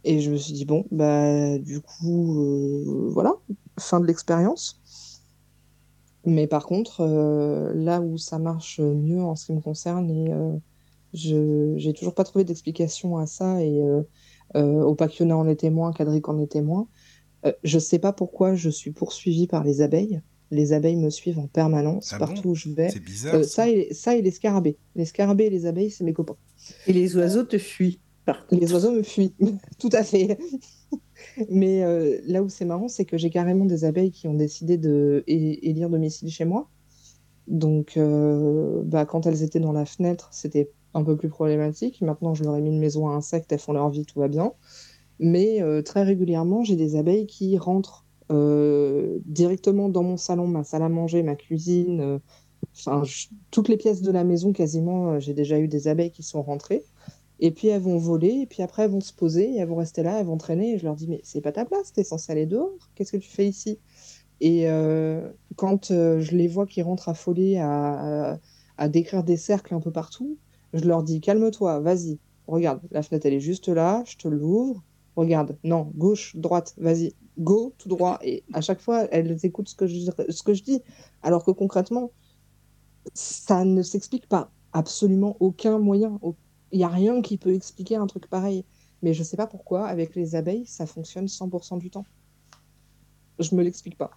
Et 0.04 0.20
je 0.20 0.30
me 0.30 0.36
suis 0.36 0.52
dit 0.52 0.64
bon, 0.64 0.84
bah 0.90 1.58
du 1.58 1.80
coup, 1.80 2.40
euh, 2.40 3.08
voilà, 3.10 3.34
fin 3.78 4.00
de 4.00 4.06
l'expérience. 4.06 4.77
Mais 6.28 6.46
par 6.46 6.66
contre, 6.66 7.00
euh, 7.00 7.72
là 7.74 8.00
où 8.00 8.18
ça 8.18 8.38
marche 8.38 8.80
mieux 8.80 9.22
en 9.22 9.34
ce 9.34 9.46
qui 9.46 9.52
me 9.52 9.60
concerne, 9.60 10.10
et 10.10 10.32
euh, 10.32 10.52
je 11.14 11.74
j'ai 11.76 11.92
toujours 11.92 12.14
pas 12.14 12.24
trouvé 12.24 12.44
d'explication 12.44 13.16
à 13.16 13.26
ça, 13.26 13.62
et 13.62 13.82
euh, 13.82 14.02
euh, 14.56 14.82
Opakiona 14.82 15.36
en 15.36 15.48
est 15.48 15.56
témoin, 15.56 15.92
Kadrik 15.92 16.28
en 16.28 16.38
est 16.38 16.50
témoin. 16.50 16.88
Euh, 17.46 17.52
je 17.62 17.78
sais 17.78 17.98
pas 17.98 18.12
pourquoi 18.12 18.54
je 18.54 18.70
suis 18.70 18.90
poursuivie 18.90 19.46
par 19.46 19.64
les 19.64 19.80
abeilles. 19.80 20.20
Les 20.50 20.72
abeilles 20.72 20.96
me 20.96 21.10
suivent 21.10 21.38
en 21.38 21.46
permanence 21.46 22.12
Ah 22.14 22.18
partout 22.18 22.42
bon 22.42 22.50
où 22.50 22.54
je 22.54 22.70
vais. 22.70 22.90
C'est 22.90 23.00
bizarre. 23.00 23.34
Euh, 23.34 23.42
ça. 23.42 23.64
ça, 23.64 23.68
et, 23.68 23.92
ça 23.92 24.16
et 24.16 24.22
les 24.22 24.30
scarabées. 24.30 24.78
Les 24.96 25.04
scarabées 25.04 25.44
et 25.44 25.50
les 25.50 25.66
abeilles, 25.66 25.90
c'est 25.90 26.04
mes 26.04 26.14
copains. 26.14 26.36
Et 26.86 26.92
les 26.92 27.16
oiseaux 27.16 27.44
te 27.44 27.58
fuient, 27.58 28.00
Les 28.50 28.72
oiseaux 28.72 28.92
me 28.92 29.02
fuient, 29.02 29.34
tout 29.78 29.90
à 29.92 30.02
fait. 30.02 30.38
Mais 31.50 31.82
euh, 31.82 32.18
là 32.26 32.42
où 32.42 32.48
c'est 32.48 32.64
marrant, 32.64 32.88
c'est 32.88 33.04
que 33.04 33.16
j'ai 33.16 33.30
carrément 33.30 33.64
des 33.64 33.84
abeilles 33.84 34.10
qui 34.10 34.28
ont 34.28 34.34
décidé 34.34 34.76
de 34.76 35.24
élire 35.26 35.90
domicile 35.90 36.30
chez 36.30 36.44
moi. 36.44 36.68
Donc, 37.46 37.96
euh, 37.96 38.82
bah, 38.84 39.06
quand 39.06 39.26
elles 39.26 39.42
étaient 39.42 39.60
dans 39.60 39.72
la 39.72 39.86
fenêtre, 39.86 40.28
c'était 40.32 40.70
un 40.94 41.02
peu 41.02 41.16
plus 41.16 41.28
problématique. 41.28 42.00
Maintenant, 42.02 42.34
je 42.34 42.44
leur 42.44 42.56
ai 42.56 42.60
mis 42.60 42.70
une 42.70 42.78
maison 42.78 43.08
à 43.08 43.12
insectes, 43.12 43.52
elles 43.52 43.58
font 43.58 43.72
leur 43.72 43.88
vie, 43.90 44.04
tout 44.04 44.20
va 44.20 44.28
bien. 44.28 44.52
Mais 45.18 45.62
euh, 45.62 45.82
très 45.82 46.02
régulièrement, 46.02 46.62
j'ai 46.62 46.76
des 46.76 46.96
abeilles 46.96 47.26
qui 47.26 47.56
rentrent 47.58 48.04
directement 49.24 49.88
dans 49.88 50.02
mon 50.02 50.18
salon, 50.18 50.46
ma 50.46 50.62
salle 50.62 50.82
à 50.82 50.90
manger, 50.90 51.22
ma 51.22 51.34
cuisine, 51.34 52.20
enfin, 52.76 53.02
toutes 53.50 53.68
les 53.68 53.78
pièces 53.78 54.02
de 54.02 54.12
la 54.12 54.22
maison 54.22 54.52
quasiment. 54.52 55.18
j'ai 55.18 55.32
déjà 55.32 55.58
eu 55.58 55.66
des 55.66 55.88
abeilles 55.88 56.10
qui 56.10 56.22
sont 56.22 56.42
rentrées. 56.42 56.84
Et 57.40 57.50
puis 57.52 57.68
elles 57.68 57.80
vont 57.82 57.98
voler, 57.98 58.30
et 58.42 58.46
puis 58.46 58.62
après 58.62 58.84
elles 58.84 58.90
vont 58.90 59.00
se 59.00 59.12
poser, 59.12 59.56
elles 59.56 59.68
vont 59.68 59.76
rester 59.76 60.02
là, 60.02 60.20
elles 60.20 60.26
vont 60.26 60.38
traîner, 60.38 60.74
et 60.74 60.78
je 60.78 60.84
leur 60.84 60.96
dis, 60.96 61.08
mais 61.08 61.20
c'est 61.24 61.40
pas 61.40 61.52
ta 61.52 61.64
place, 61.64 61.92
t'es 61.92 62.04
censé 62.04 62.32
aller 62.32 62.46
dehors, 62.46 62.90
qu'est-ce 62.94 63.12
que 63.12 63.16
tu 63.18 63.30
fais 63.30 63.46
ici? 63.48 63.80
Et 64.40 64.68
euh, 64.70 65.32
quand 65.56 65.90
euh, 65.90 66.20
je 66.20 66.32
les 66.36 66.48
vois 66.48 66.66
qui 66.66 66.82
rentrent 66.82 67.08
affolés 67.08 67.58
à, 67.58 68.32
à, 68.34 68.38
à 68.76 68.88
décrire 68.88 69.24
des 69.24 69.36
cercles 69.36 69.74
un 69.74 69.80
peu 69.80 69.90
partout, 69.92 70.38
je 70.72 70.84
leur 70.84 71.02
dis, 71.02 71.20
calme-toi, 71.20 71.80
vas-y, 71.80 72.20
regarde, 72.46 72.80
la 72.90 73.02
fenêtre 73.02 73.26
elle 73.26 73.34
est 73.34 73.40
juste 73.40 73.68
là, 73.68 74.04
je 74.06 74.16
te 74.16 74.28
l'ouvre, 74.28 74.84
regarde, 75.16 75.58
non, 75.64 75.90
gauche, 75.96 76.36
droite, 76.36 76.74
vas-y, 76.78 77.16
go, 77.38 77.74
tout 77.78 77.88
droit. 77.88 78.18
Et 78.22 78.44
à 78.52 78.60
chaque 78.60 78.80
fois, 78.80 79.04
elles 79.10 79.38
écoutent 79.44 79.68
ce 79.68 79.74
que 79.76 79.86
je, 79.86 79.98
ce 80.30 80.42
que 80.42 80.54
je 80.54 80.62
dis, 80.62 80.82
alors 81.22 81.44
que 81.44 81.50
concrètement, 81.50 82.12
ça 83.14 83.64
ne 83.64 83.82
s'explique 83.82 84.28
pas 84.28 84.52
absolument 84.72 85.36
aucun 85.40 85.78
moyen. 85.78 86.18
Au- 86.22 86.36
Il 86.72 86.78
n'y 86.78 86.84
a 86.84 86.88
rien 86.88 87.22
qui 87.22 87.36
peut 87.38 87.54
expliquer 87.54 87.96
un 87.96 88.06
truc 88.06 88.26
pareil. 88.28 88.64
Mais 89.02 89.14
je 89.14 89.20
ne 89.20 89.24
sais 89.24 89.36
pas 89.36 89.46
pourquoi, 89.46 89.86
avec 89.86 90.16
les 90.16 90.34
abeilles, 90.34 90.66
ça 90.66 90.84
fonctionne 90.86 91.26
100% 91.26 91.78
du 91.78 91.88
temps. 91.90 92.04
Je 93.38 93.54
me 93.54 93.62
l'explique 93.62 93.96
pas. 93.96 94.10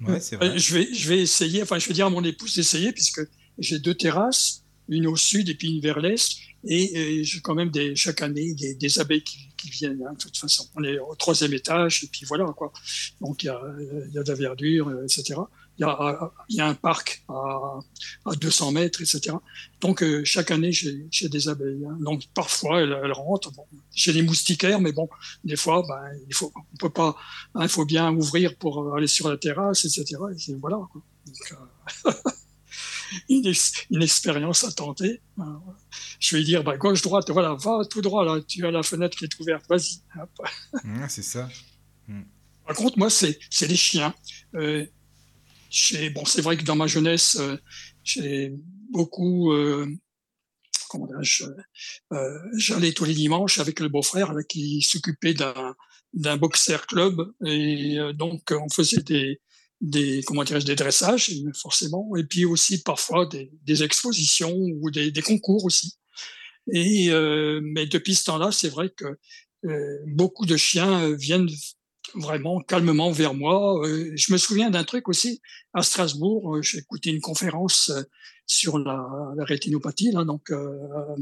Ouais, 0.00 0.20
c'est 0.20 0.36
Euh, 0.36 0.38
vrai. 0.50 0.58
Je 0.58 0.74
vais, 0.74 0.94
je 0.94 1.08
vais 1.08 1.20
essayer, 1.20 1.62
enfin, 1.62 1.78
je 1.78 1.88
vais 1.88 1.94
dire 1.94 2.06
à 2.06 2.10
mon 2.10 2.22
épouse 2.22 2.54
d'essayer, 2.54 2.92
puisque 2.92 3.20
j'ai 3.58 3.78
deux 3.78 3.94
terrasses, 3.94 4.62
une 4.88 5.06
au 5.06 5.16
sud 5.16 5.48
et 5.48 5.54
puis 5.54 5.68
une 5.74 5.80
vers 5.80 5.98
l'est, 5.98 6.36
et, 6.64 7.18
et 7.20 7.24
j'ai 7.24 7.40
quand 7.40 7.54
même 7.54 7.70
des, 7.70 7.96
chaque 7.96 8.22
année 8.22 8.54
des, 8.54 8.74
des 8.74 8.98
abeilles 9.00 9.24
qui, 9.24 9.48
qui 9.56 9.70
viennent, 9.70 10.04
hein, 10.08 10.12
de 10.12 10.18
toute 10.18 10.36
façon. 10.36 10.66
On 10.76 10.84
est 10.84 10.98
au 10.98 11.14
troisième 11.16 11.52
étage, 11.54 12.04
et 12.04 12.06
puis 12.06 12.24
voilà, 12.26 12.44
quoi. 12.56 12.72
Donc, 13.20 13.42
il 13.42 13.46
y 13.46 13.48
a, 13.48 13.60
y 14.12 14.18
a 14.18 14.22
de 14.22 14.28
la 14.28 14.34
verdure, 14.34 14.88
euh, 14.88 15.04
etc. 15.04 15.40
Il 15.78 15.86
y 16.48 16.56
y 16.56 16.60
a 16.60 16.66
un 16.68 16.74
parc 16.74 17.24
à, 17.28 17.80
à 18.26 18.34
200 18.34 18.72
mètres, 18.72 19.02
etc. 19.02 19.36
Donc, 19.80 20.02
euh, 20.02 20.24
chaque 20.24 20.50
année, 20.50 20.70
j'ai 20.72 21.28
des 21.28 21.48
abeilles. 21.48 21.84
hein. 21.84 21.96
Donc, 22.00 22.22
parfois, 22.32 22.80
elles, 22.80 22.96
elles 23.02 23.12
rentrent. 23.12 23.50
Bon, 23.52 23.66
j'ai 23.92 24.12
des 24.12 24.22
moustiquaires, 24.22 24.80
mais 24.80 24.92
bon, 24.92 25.08
des 25.42 25.56
fois, 25.56 25.82
ben, 25.88 26.00
il 26.28 26.34
faut, 26.34 26.52
on 26.56 26.76
peut 26.76 26.90
pas, 26.90 27.16
hein, 27.54 27.66
faut 27.68 27.84
bien 27.84 28.12
ouvrir 28.12 28.56
pour 28.56 28.94
aller 28.96 29.08
sur 29.08 29.28
la 29.28 29.36
terrasse, 29.36 29.84
etc. 29.84 30.04
Et 30.48 30.54
voilà. 30.54 30.76
quoi. 30.92 31.02
Donc, 31.26 31.58
euh, 32.06 32.12
une, 33.28 33.52
une, 33.90 34.02
expérience 34.02 34.64
à 34.64 34.70
tenter. 34.72 35.20
Je 36.20 36.36
vais 36.36 36.44
dire, 36.44 36.62
bah, 36.62 36.76
gauche, 36.76 37.02
droite, 37.02 37.28
voilà, 37.30 37.54
va 37.54 37.84
tout 37.88 38.00
droit, 38.00 38.24
là, 38.24 38.40
tu 38.46 38.64
as 38.66 38.70
la 38.70 38.82
fenêtre 38.82 39.16
qui 39.18 39.24
est 39.24 39.40
ouverte, 39.40 39.64
vas-y. 39.68 40.00
c'est 41.08 41.22
ça. 41.22 41.48
Hmm. 42.06 42.22
Par 42.66 42.76
contre, 42.76 42.98
moi, 42.98 43.10
c'est 43.10 43.38
les 43.62 43.76
chiens. 43.76 44.14
Euh, 44.54 44.86
bon, 46.14 46.24
c'est 46.24 46.42
vrai 46.42 46.56
que 46.56 46.64
dans 46.64 46.76
ma 46.76 46.86
jeunesse, 46.86 47.36
euh, 47.40 47.56
j'ai 48.02 48.52
beaucoup, 48.90 49.52
euh, 49.52 49.86
euh, 52.12 52.38
j'allais 52.56 52.92
tous 52.92 53.04
les 53.04 53.14
dimanches 53.14 53.58
avec 53.58 53.80
le 53.80 53.88
beau-frère 53.88 54.32
qui 54.48 54.82
s'occupait 54.82 55.34
d'un 55.34 56.36
boxer 56.36 56.86
club. 56.86 57.32
Et 57.44 57.98
euh, 57.98 58.12
donc 58.12 58.52
on 58.52 58.68
faisait 58.68 59.02
des 59.02 59.40
des 59.80 60.22
comment 60.24 60.44
des 60.44 60.76
dressages 60.76 61.30
forcément. 61.54 62.14
Et 62.16 62.24
puis 62.24 62.44
aussi 62.44 62.82
parfois 62.82 63.26
des, 63.26 63.50
des 63.64 63.82
expositions 63.82 64.54
ou 64.54 64.90
des, 64.90 65.10
des, 65.10 65.22
concours 65.22 65.64
aussi. 65.64 65.98
Et 66.72 67.10
euh, 67.10 67.60
mais 67.62 67.86
depuis 67.86 68.14
ce 68.14 68.24
temps-là 68.24 68.50
c'est 68.52 68.70
vrai 68.70 68.90
que 68.90 69.18
euh, 69.66 69.98
beaucoup 70.06 70.46
de 70.46 70.56
chiens 70.56 71.12
viennent 71.14 71.48
vraiment 72.14 72.60
calmement 72.60 73.10
vers 73.10 73.34
moi. 73.34 73.80
je 73.84 74.32
me 74.32 74.38
souviens 74.38 74.70
d'un 74.70 74.84
truc 74.84 75.08
aussi 75.08 75.40
à 75.72 75.82
Strasbourg. 75.82 76.62
J'ai 76.62 76.78
écouté 76.78 77.10
une 77.10 77.20
conférence 77.20 77.92
sur 78.46 78.78
la, 78.78 79.06
rétinopathie, 79.38 80.12
là, 80.12 80.24
donc, 80.24 80.50
euh, 80.50 81.16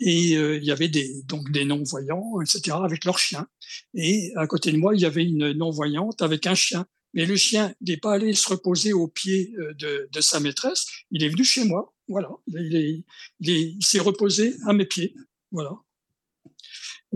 et 0.00 0.32
il 0.32 0.64
y 0.64 0.70
avait 0.70 0.88
des, 0.88 1.22
donc 1.24 1.50
des 1.50 1.64
non-voyants, 1.64 2.40
etc., 2.40 2.76
avec 2.82 3.04
leurs 3.04 3.18
chiens. 3.18 3.46
Et 3.94 4.32
à 4.36 4.46
côté 4.46 4.72
de 4.72 4.76
moi, 4.76 4.94
il 4.94 5.00
y 5.00 5.06
avait 5.06 5.24
une 5.24 5.52
non-voyante 5.52 6.22
avec 6.22 6.46
un 6.46 6.54
chien. 6.54 6.86
Mais 7.14 7.24
le 7.24 7.36
chien 7.36 7.74
n'est 7.80 7.96
pas 7.96 8.14
allé 8.14 8.34
se 8.34 8.48
reposer 8.48 8.92
au 8.92 9.08
pied 9.08 9.52
de, 9.78 10.20
sa 10.20 10.40
maîtresse. 10.40 10.86
Il 11.10 11.24
est 11.24 11.28
venu 11.28 11.44
chez 11.44 11.64
moi. 11.64 11.94
Voilà. 12.06 12.30
Il, 12.48 12.76
est, 12.76 13.04
il, 13.40 13.84
s'est 13.84 13.98
reposé 13.98 14.54
à 14.66 14.72
mes 14.72 14.84
pieds. 14.84 15.14
Voilà. 15.50 15.72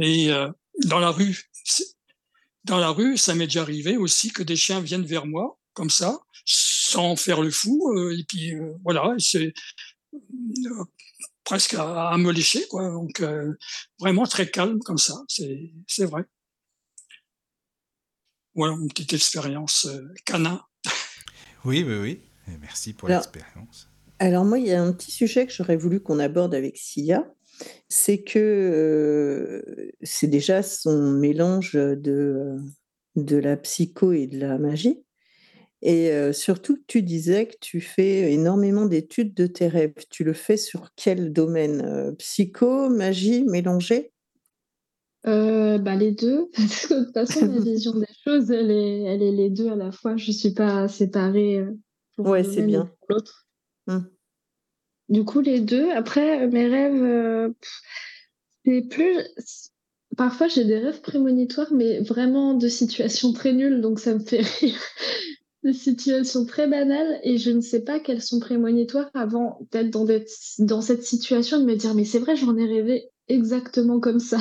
Et 0.00 0.30
euh, 0.30 0.50
dans 0.84 0.98
la 0.98 1.10
rue, 1.10 1.50
dans 2.64 2.78
la 2.78 2.90
rue, 2.90 3.16
ça 3.16 3.34
m'est 3.34 3.46
déjà 3.46 3.62
arrivé 3.62 3.96
aussi 3.96 4.30
que 4.30 4.42
des 4.42 4.56
chiens 4.56 4.80
viennent 4.80 5.04
vers 5.04 5.26
moi, 5.26 5.58
comme 5.74 5.90
ça, 5.90 6.20
sans 6.44 7.16
faire 7.16 7.42
le 7.42 7.50
fou. 7.50 7.92
Euh, 7.96 8.16
et 8.16 8.24
puis 8.24 8.54
euh, 8.54 8.74
voilà, 8.84 9.14
c'est 9.18 9.52
euh, 10.14 10.84
presque 11.44 11.74
à, 11.74 12.16
me 12.18 12.30
lécher, 12.32 12.66
quoi. 12.68 12.90
Donc 12.90 13.22
vraiment 13.98 14.26
très 14.26 14.50
calme 14.50 14.80
comme 14.80 14.98
ça, 14.98 15.14
c'est 15.28 16.04
vrai. 16.04 16.24
Voilà 18.54 18.74
une 18.74 18.88
petite 18.88 19.14
expérience 19.14 19.88
canin. 20.26 20.62
Oui, 21.64 21.84
oui, 21.86 21.96
oui. 21.96 22.20
merci 22.60 22.92
pour 22.92 23.08
l'expérience. 23.08 23.88
Alors 24.18 24.44
moi, 24.44 24.58
il 24.58 24.66
y 24.66 24.72
a 24.72 24.82
un 24.82 24.92
petit 24.92 25.10
sujet 25.10 25.46
que 25.46 25.52
j'aurais 25.52 25.76
voulu 25.76 26.00
qu'on 26.00 26.18
aborde 26.18 26.54
avec 26.54 26.76
Sia, 26.76 27.24
c'est 27.88 28.22
que 28.22 29.64
c'est 30.02 30.26
déjà 30.26 30.62
son 30.62 31.12
mélange 31.12 31.74
de, 31.74 32.56
de 33.16 33.36
la 33.36 33.56
psycho 33.56 34.12
et 34.12 34.26
de 34.26 34.38
la 34.38 34.58
magie. 34.58 35.02
Et 35.84 36.12
surtout, 36.32 36.78
tu 36.86 37.02
disais 37.02 37.46
que 37.46 37.56
tu 37.60 37.80
fais 37.80 38.32
énormément 38.32 38.86
d'études 38.86 39.34
de 39.34 39.48
tes 39.48 39.66
rêves. 39.66 39.94
Tu 40.10 40.22
le 40.22 40.32
fais 40.32 40.56
sur 40.56 40.90
quel 40.94 41.32
domaine 41.32 42.14
Psycho, 42.18 42.88
magie, 42.88 43.42
mélangée 43.42 44.12
euh, 45.26 45.78
bah, 45.78 45.96
Les 45.96 46.12
deux. 46.12 46.50
Parce 46.56 46.86
que 46.86 46.94
de 46.94 47.04
toute 47.04 47.14
façon, 47.14 47.46
ma 47.46 47.58
vision 47.64 47.92
des 47.98 48.06
choses, 48.24 48.50
elle 48.50 48.70
est, 48.70 49.02
elle 49.02 49.22
est 49.22 49.32
les 49.32 49.50
deux 49.50 49.70
à 49.70 49.76
la 49.76 49.92
fois. 49.92 50.16
Je 50.16 50.28
ne 50.28 50.36
suis 50.36 50.54
pas 50.54 50.88
séparée 50.88 51.64
pour 52.16 52.26
ouais, 52.26 52.44
c'est 52.44 52.62
bien. 52.62 52.90
l'autre. 53.08 53.46
Du 55.12 55.24
coup, 55.24 55.40
les 55.40 55.60
deux. 55.60 55.90
Après, 55.90 56.48
mes 56.48 56.66
rêves, 56.66 57.54
c'est 58.64 58.82
plus. 58.88 59.18
Parfois, 60.16 60.48
j'ai 60.48 60.64
des 60.64 60.78
rêves 60.78 61.00
prémonitoires, 61.02 61.72
mais 61.72 62.00
vraiment 62.00 62.54
de 62.54 62.68
situations 62.68 63.32
très 63.32 63.52
nulles, 63.52 63.80
donc 63.80 64.00
ça 64.00 64.14
me 64.14 64.20
fait 64.20 64.40
rire 64.60 64.80
de 65.64 65.72
situations 65.72 66.44
très 66.44 66.66
banales 66.66 67.20
et 67.22 67.38
je 67.38 67.50
ne 67.50 67.60
sais 67.60 67.82
pas 67.82 68.00
quelles 68.00 68.22
sont 68.22 68.40
prémonitoires 68.40 69.10
avant 69.14 69.60
d'être 69.70 69.90
dans, 69.90 70.06
dans, 70.58 70.80
cette 70.80 71.04
situation 71.04 71.60
de 71.60 71.64
me 71.64 71.76
dire 71.76 71.94
mais 71.94 72.04
c'est 72.04 72.18
vrai 72.18 72.34
j'en 72.34 72.56
ai 72.56 72.66
rêvé 72.66 73.10
exactement 73.28 74.00
comme 74.00 74.18
ça 74.18 74.38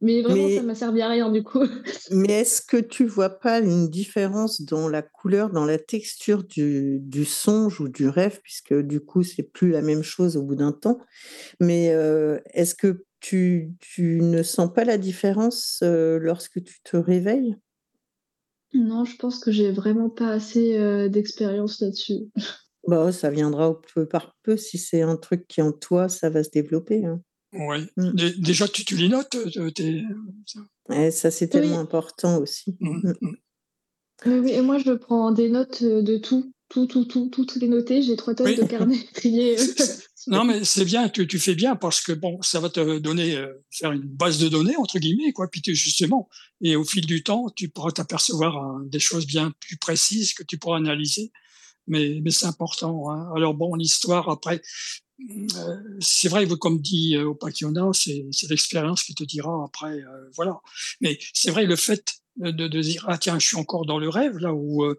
mais 0.00 0.22
vraiment 0.22 0.48
ça 0.48 0.62
m'a 0.62 0.74
servi 0.74 1.02
à 1.02 1.08
rien 1.08 1.30
du 1.30 1.42
coup 1.42 1.62
mais 2.10 2.40
est-ce 2.40 2.62
que 2.62 2.76
tu 2.76 3.04
vois 3.06 3.30
pas 3.30 3.58
une 3.58 3.88
différence 3.88 4.62
dans 4.62 4.88
la 4.88 5.02
couleur 5.02 5.50
dans 5.50 5.64
la 5.64 5.78
texture 5.78 6.44
du, 6.44 6.98
du 7.00 7.24
songe 7.24 7.80
ou 7.80 7.88
du 7.88 8.08
rêve? 8.08 8.40
Puisque 8.42 8.74
du 8.74 9.00
coup 9.00 9.22
c'est 9.22 9.42
plus 9.42 9.70
la 9.70 9.82
même 9.82 10.02
chose 10.02 10.36
au 10.36 10.42
bout 10.42 10.56
d'un 10.56 10.72
temps 10.72 10.98
mais 11.60 11.90
euh, 11.90 12.38
est-ce 12.54 12.74
que 12.74 13.04
tu, 13.20 13.72
tu, 13.80 14.20
ne 14.22 14.42
sens 14.42 14.72
pas 14.72 14.84
la 14.84 14.96
différence 14.96 15.80
euh, 15.82 16.18
lorsque 16.20 16.62
tu 16.62 16.80
te 16.82 16.96
réveilles? 16.96 17.56
Non, 18.74 19.04
je 19.04 19.16
pense 19.16 19.38
que 19.40 19.50
j'ai 19.50 19.72
vraiment 19.72 20.10
pas 20.10 20.28
assez 20.28 20.78
euh, 20.78 21.08
d'expérience 21.08 21.80
là-dessus. 21.80 22.30
Bah, 22.86 23.12
ça 23.12 23.28
viendra 23.28 23.78
peu 23.92 24.06
par 24.06 24.34
peu. 24.42 24.56
Si 24.56 24.78
c'est 24.78 25.02
un 25.02 25.16
truc 25.16 25.46
qui 25.46 25.60
est 25.60 25.62
en 25.62 25.72
toi, 25.72 26.08
ça 26.08 26.30
va 26.30 26.42
se 26.42 26.48
développer. 26.48 27.04
Hein. 27.04 27.20
Oui. 27.52 27.86
Mmh. 27.96 28.12
Déjà, 28.38 28.68
tu, 28.68 28.84
tu, 28.84 28.96
les 28.96 29.08
notes 29.08 29.36
euh, 29.36 31.10
Ça, 31.10 31.30
c'est 31.30 31.48
tellement 31.48 31.78
important 31.78 32.38
aussi. 32.38 32.76
Mmh, 32.80 33.12
mmh. 33.20 33.36
Oui, 34.26 34.50
et 34.50 34.62
moi, 34.62 34.78
je 34.78 34.92
prends 34.92 35.30
des 35.30 35.48
notes 35.48 35.82
euh, 35.82 36.02
de 36.02 36.18
tout, 36.18 36.52
tout, 36.68 36.86
tout, 36.86 37.04
tout, 37.04 37.30
toutes 37.30 37.56
les 37.56 37.68
noter. 37.68 38.02
J'ai 38.02 38.16
trois 38.16 38.34
tonnes 38.34 38.54
de 38.54 38.64
carnet 38.64 38.98
triés. 39.14 39.56
Non, 40.26 40.44
mais 40.44 40.62
c'est 40.64 40.84
bien, 40.84 41.08
tu, 41.08 41.26
tu 41.26 41.38
fais 41.38 41.54
bien 41.54 41.74
parce 41.74 42.02
que 42.02 42.12
bon, 42.12 42.42
ça 42.42 42.60
va 42.60 42.68
te 42.68 42.98
donner, 42.98 43.34
euh, 43.34 43.50
faire 43.70 43.92
une 43.92 44.02
base 44.02 44.38
de 44.38 44.48
données, 44.48 44.76
entre 44.76 44.98
guillemets, 44.98 45.32
quoi. 45.32 45.48
Puis 45.48 45.62
justement, 45.64 46.28
et 46.60 46.76
au 46.76 46.84
fil 46.84 47.06
du 47.06 47.22
temps, 47.22 47.46
tu 47.56 47.70
pourras 47.70 47.92
t'apercevoir 47.92 48.78
des 48.84 48.98
choses 48.98 49.26
bien 49.26 49.54
plus 49.58 49.78
précises 49.78 50.34
que 50.34 50.42
tu 50.42 50.58
pourras 50.58 50.76
analyser. 50.76 51.32
Mais, 51.86 52.20
mais 52.22 52.30
c'est 52.30 52.44
important. 52.44 53.10
Hein. 53.10 53.30
Alors 53.34 53.54
bon, 53.54 53.74
l'histoire, 53.74 54.28
après, 54.28 54.56
euh, 54.56 55.07
c'est 56.00 56.28
vrai, 56.28 56.46
comme 56.60 56.80
dit 56.80 57.16
euh, 57.16 57.30
Opakiona, 57.30 57.90
c'est 57.92 58.24
l'expérience 58.48 59.02
qui 59.02 59.14
te 59.14 59.24
dira 59.24 59.64
après, 59.64 60.00
euh, 60.00 60.30
voilà. 60.36 60.60
Mais 61.00 61.18
c'est 61.34 61.50
vrai, 61.50 61.66
le 61.66 61.76
fait 61.76 62.20
de, 62.38 62.68
de, 62.68 62.80
dire 62.80 63.04
ah 63.08 63.18
tiens 63.18 63.38
je 63.38 63.46
suis 63.46 63.56
encore 63.56 63.84
dans 63.84 63.98
le 63.98 64.08
rêve 64.08 64.38
là 64.38 64.54
où 64.54 64.84
euh, 64.84 64.96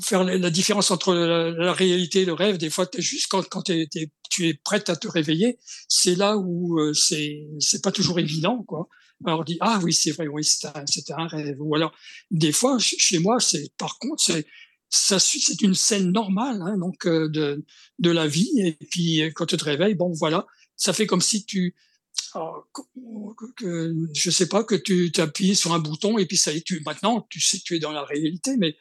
faire 0.00 0.24
la, 0.24 0.50
différence 0.50 0.90
entre 0.90 1.14
la, 1.14 1.72
réalité 1.72 2.22
et 2.22 2.24
le 2.24 2.32
rêve 2.32 2.56
des 2.56 2.70
fois 2.70 2.86
es 2.96 3.02
juste 3.02 3.26
quand, 3.28 3.46
quand 3.48 3.68
es, 3.70 3.88
tu 4.30 4.48
es 4.48 4.54
prête 4.54 4.88
à 4.88 4.96
te 4.96 5.08
réveiller 5.08 5.58
c'est 5.88 6.14
là 6.14 6.38
où 6.38 6.78
euh, 6.80 6.94
c'est 6.94 7.46
c'est 7.58 7.82
pas 7.82 7.92
toujours 7.92 8.18
évident 8.18 8.62
quoi 8.62 8.88
alors 9.26 9.40
on 9.40 9.44
dit 9.44 9.58
ah 9.60 9.78
oui 9.82 9.92
c'est 9.92 10.12
vrai 10.12 10.26
oui 10.26 10.42
c'était 10.42 11.12
un, 11.12 11.18
un, 11.18 11.26
rêve 11.26 11.56
ou 11.60 11.74
alors 11.74 11.92
des 12.30 12.52
fois 12.52 12.78
chez 12.78 13.18
moi 13.18 13.38
c'est 13.38 13.70
par 13.76 13.98
contre 13.98 14.22
c'est 14.22 14.46
ça 14.94 15.18
c'est 15.18 15.62
une 15.62 15.74
scène 15.74 16.12
normale 16.12 16.60
hein, 16.62 16.76
donc 16.76 17.06
euh, 17.06 17.28
de 17.28 17.64
de 17.98 18.10
la 18.10 18.26
vie 18.26 18.50
et 18.60 18.72
puis 18.90 19.22
quand 19.34 19.46
tu 19.46 19.56
te 19.56 19.64
réveilles 19.64 19.94
bon 19.94 20.12
voilà 20.12 20.46
ça 20.76 20.92
fait 20.92 21.06
comme 21.06 21.22
si 21.22 21.44
tu 21.44 21.74
que, 23.56 23.94
je 24.14 24.30
sais 24.30 24.48
pas, 24.48 24.64
que 24.64 24.74
tu 24.74 25.12
t'appuies 25.12 25.56
sur 25.56 25.72
un 25.72 25.78
bouton 25.78 26.18
et 26.18 26.26
puis 26.26 26.36
ça 26.36 26.52
y 26.52 26.58
est, 26.58 26.62
tu, 26.62 26.80
maintenant, 26.84 27.26
tu 27.30 27.40
sais 27.40 27.58
tu 27.58 27.76
es 27.76 27.78
dans 27.78 27.92
la 27.92 28.04
réalité, 28.04 28.56
mais 28.56 28.76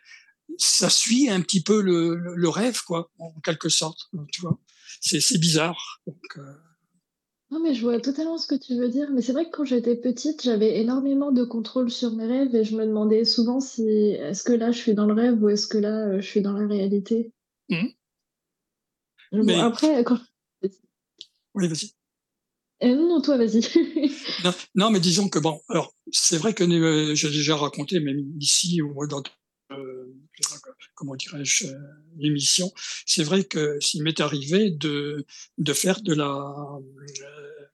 ça 0.58 0.90
suit 0.90 1.30
un 1.30 1.42
petit 1.42 1.64
peu 1.64 1.82
le, 1.82 2.16
le, 2.16 2.50
rêve, 2.50 2.82
quoi, 2.84 3.12
en 3.20 3.34
quelque 3.42 3.70
sorte, 3.70 4.10
tu 4.32 4.42
vois. 4.42 4.60
C'est 5.00 5.38
bizarre. 5.40 6.02
Donc, 6.06 6.38
euh. 6.38 6.54
Non, 7.52 7.60
mais 7.60 7.74
je 7.74 7.82
vois 7.82 8.00
totalement 8.00 8.38
ce 8.38 8.48
que 8.48 8.56
tu 8.56 8.76
veux 8.76 8.88
dire. 8.88 9.10
Mais 9.12 9.22
c'est 9.22 9.34
vrai 9.34 9.46
que 9.46 9.52
quand 9.52 9.66
j'étais 9.66 9.96
petite, 9.96 10.42
j'avais 10.42 10.80
énormément 10.80 11.34
de 11.34 11.44
contrôle 11.44 11.92
sur 11.92 12.12
mes 12.14 12.26
rêves 12.26 12.56
et 12.56 12.64
je 12.64 12.78
me 12.78 12.86
demandais 12.86 13.26
souvent 13.26 13.60
si 13.60 13.84
est-ce 13.84 14.44
que 14.44 14.54
là 14.54 14.72
je 14.72 14.78
suis 14.78 14.94
dans 14.94 15.06
le 15.06 15.14
rêve 15.14 15.44
ou 15.44 15.50
est-ce 15.50 15.68
que 15.68 15.78
là 15.78 16.08
euh, 16.08 16.22
je 16.22 16.28
suis 16.28 16.42
dans 16.42 16.54
la 16.54 16.66
réalité? 16.66 17.34
Mmh. 17.70 17.88
mais... 19.34 19.60
après, 19.60 20.04
quand. 20.06 20.20
Oui, 21.54 21.68
vas-y. 21.68 21.92
Euh, 22.84 22.96
non, 22.96 23.22
toi, 23.22 23.38
vas-y. 23.38 23.62
non, 24.76 24.90
mais 24.90 25.00
disons 25.00 25.30
que 25.30 25.38
bon, 25.38 25.62
alors 25.70 25.94
c'est 26.12 26.38
vrai 26.38 26.54
que 26.54 26.64
euh, 26.64 27.14
j'ai 27.16 27.30
déjà 27.30 27.56
raconté, 27.56 28.00
même 28.00 28.24
ici 28.40 28.82
ou 28.82 29.06
dans 29.08 29.22
euh, 29.72 30.01
comment 31.02 31.16
dirais-je 31.16 31.66
l'émission, 32.20 32.72
c'est 33.08 33.24
vrai 33.24 33.44
que 33.44 33.80
s'il 33.80 34.04
m'est 34.04 34.20
arrivé 34.20 34.70
de 34.70 35.26
de 35.58 35.74
faire 35.74 36.00
de 36.02 36.14
la 36.14 36.54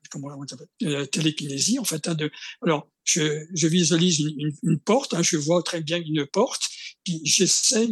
comment 0.10 0.30
on 0.30 0.46
la 0.80 1.06
télékinésie 1.06 1.78
en 1.78 1.84
fait. 1.84 2.08
Hein, 2.08 2.16
alors 2.62 2.90
je, 3.04 3.46
je 3.54 3.68
visualise 3.68 4.22
une, 4.64 4.80
porte, 4.80 5.14
hein, 5.14 5.22
je 5.24 5.36
vois 5.36 5.62
très 5.62 5.82
bien 5.82 5.98
une 5.98 6.26
porte, 6.26 6.64
puis 7.04 7.20
j'essaie 7.26 7.90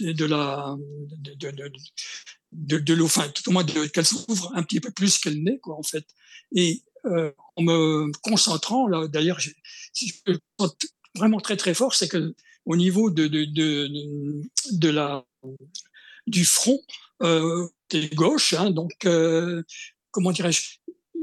de, 0.00 0.12
de, 0.12 0.24
la 0.26 0.76
de, 1.18 1.50
de, 1.50 1.72
de, 2.52 2.78
de 2.78 2.94
l'eau, 2.94 3.06
enfin 3.06 3.26
tout 3.30 3.48
au 3.48 3.52
moins 3.52 3.64
qu'elle 3.64 4.04
s'ouvre 4.04 4.52
un 4.54 4.62
petit 4.62 4.80
peu 4.80 4.90
plus 4.90 5.16
qu'elle 5.16 5.42
n'est 5.42 5.58
quoi 5.58 5.78
en 5.78 5.82
fait. 5.82 6.06
Et 6.54 6.82
euh, 7.06 7.32
en 7.56 7.62
me 7.62 8.12
concentrant, 8.20 8.86
là, 8.86 9.08
d'ailleurs, 9.08 9.40
si 9.94 10.12
je 10.26 10.34
vraiment 11.16 11.40
très 11.40 11.56
très 11.56 11.72
fort, 11.72 11.94
c'est 11.94 12.08
que 12.08 12.34
au 12.64 12.76
niveau 12.76 13.10
de, 13.10 13.26
de, 13.26 13.44
de, 13.44 14.40
de 14.72 14.88
la 14.88 15.24
du 16.26 16.44
front, 16.44 16.80
euh, 17.22 17.66
gauche, 18.14 18.54
hein, 18.54 18.70
donc 18.70 18.92
euh, 19.04 19.62
comment 20.10 20.32
dirais-je 20.32 20.78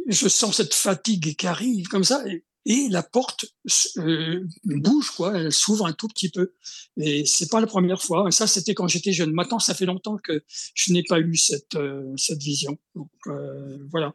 Je 0.08 0.28
sens 0.28 0.58
cette 0.58 0.74
fatigue 0.74 1.36
qui 1.36 1.48
arrive 1.48 1.88
comme 1.88 2.04
ça, 2.04 2.24
et, 2.66 2.90
la 2.90 3.02
porte 3.02 3.46
euh, 3.98 4.48
bouge, 4.66 5.10
quoi, 5.12 5.36
elle 5.36 5.52
s'ouvre 5.52 5.88
un 5.88 5.94
tout 5.94 6.08
petit 6.08 6.30
peu. 6.30 6.54
Et 6.96 7.26
c'est 7.26 7.50
pas 7.50 7.60
la 7.60 7.66
première 7.66 8.04
fois. 8.04 8.30
Ça, 8.32 8.46
c'était 8.46 8.76
quand 8.76 8.88
j'étais 8.88 9.14
jeune. 9.14 9.34
Maintenant, 9.34 9.58
ça 9.58 9.74
fait 9.74 9.88
longtemps 9.88 10.18
que 10.18 10.44
je 10.76 10.94
n'ai 10.94 11.02
pas 11.02 11.20
eu 11.20 11.36
cette 11.36 11.74
euh, 11.74 12.14
cette 12.18 12.42
vision. 12.44 12.78
Donc 12.94 13.10
euh, 13.26 13.80
voilà. 13.90 14.14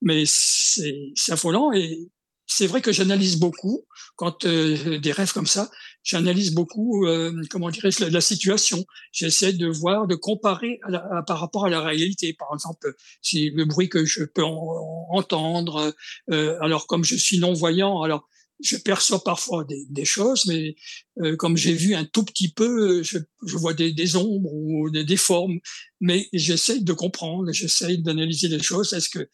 Mais 0.00 0.24
c'est 0.26 1.12
c'est 1.14 1.32
affolant 1.32 1.70
et 1.72 2.08
c'est 2.46 2.66
vrai 2.66 2.82
que 2.82 2.92
j'analyse 2.92 3.38
beaucoup 3.38 3.84
quand 4.16 4.44
euh, 4.44 4.98
des 4.98 5.12
rêves 5.12 5.32
comme 5.32 5.46
ça. 5.46 5.70
J'analyse 6.04 6.52
beaucoup, 6.52 7.06
euh, 7.06 7.32
comment 7.50 7.70
dirais-je, 7.70 8.04
la, 8.04 8.20
situation. 8.20 8.84
J'essaie 9.12 9.52
de 9.52 9.68
voir, 9.68 10.06
de 10.06 10.14
comparer 10.16 10.80
par 11.26 11.38
rapport 11.38 11.66
à 11.66 11.70
la 11.70 11.80
réalité. 11.80 12.32
Par 12.32 12.48
exemple, 12.52 12.94
si 13.20 13.50
le 13.50 13.64
bruit 13.64 13.88
que 13.88 14.04
je 14.04 14.24
peux 14.24 14.42
en- 14.44 14.50
en- 14.50 15.16
entendre. 15.18 15.94
euh, 16.30 16.56
alors, 16.60 16.86
comme 16.86 17.04
je 17.04 17.14
suis 17.16 17.38
non 17.38 17.52
voyant, 17.52 18.02
alors 18.02 18.28
je 18.62 18.76
perçois 18.76 19.22
parfois 19.24 19.64
des, 19.64 19.84
des 19.90 20.04
choses, 20.04 20.46
mais 20.46 20.76
euh, 21.20 21.36
comme 21.36 21.56
j'ai 21.56 21.74
vu 21.74 21.94
un 21.94 22.04
tout 22.04 22.24
petit 22.24 22.52
peu, 22.52 23.02
je, 23.02 23.18
je 23.44 23.56
vois 23.56 23.74
des, 23.74 23.92
des 23.92 24.16
ombres 24.16 24.52
ou 24.52 24.88
des, 24.90 25.04
des 25.04 25.16
formes. 25.16 25.58
Mais 26.00 26.28
j'essaie 26.32 26.80
de 26.80 26.92
comprendre, 26.92 27.52
j'essaie 27.52 27.96
d'analyser 27.96 28.48
les 28.48 28.62
choses. 28.62 28.92
Est-ce 28.92 29.08
que 29.08 29.28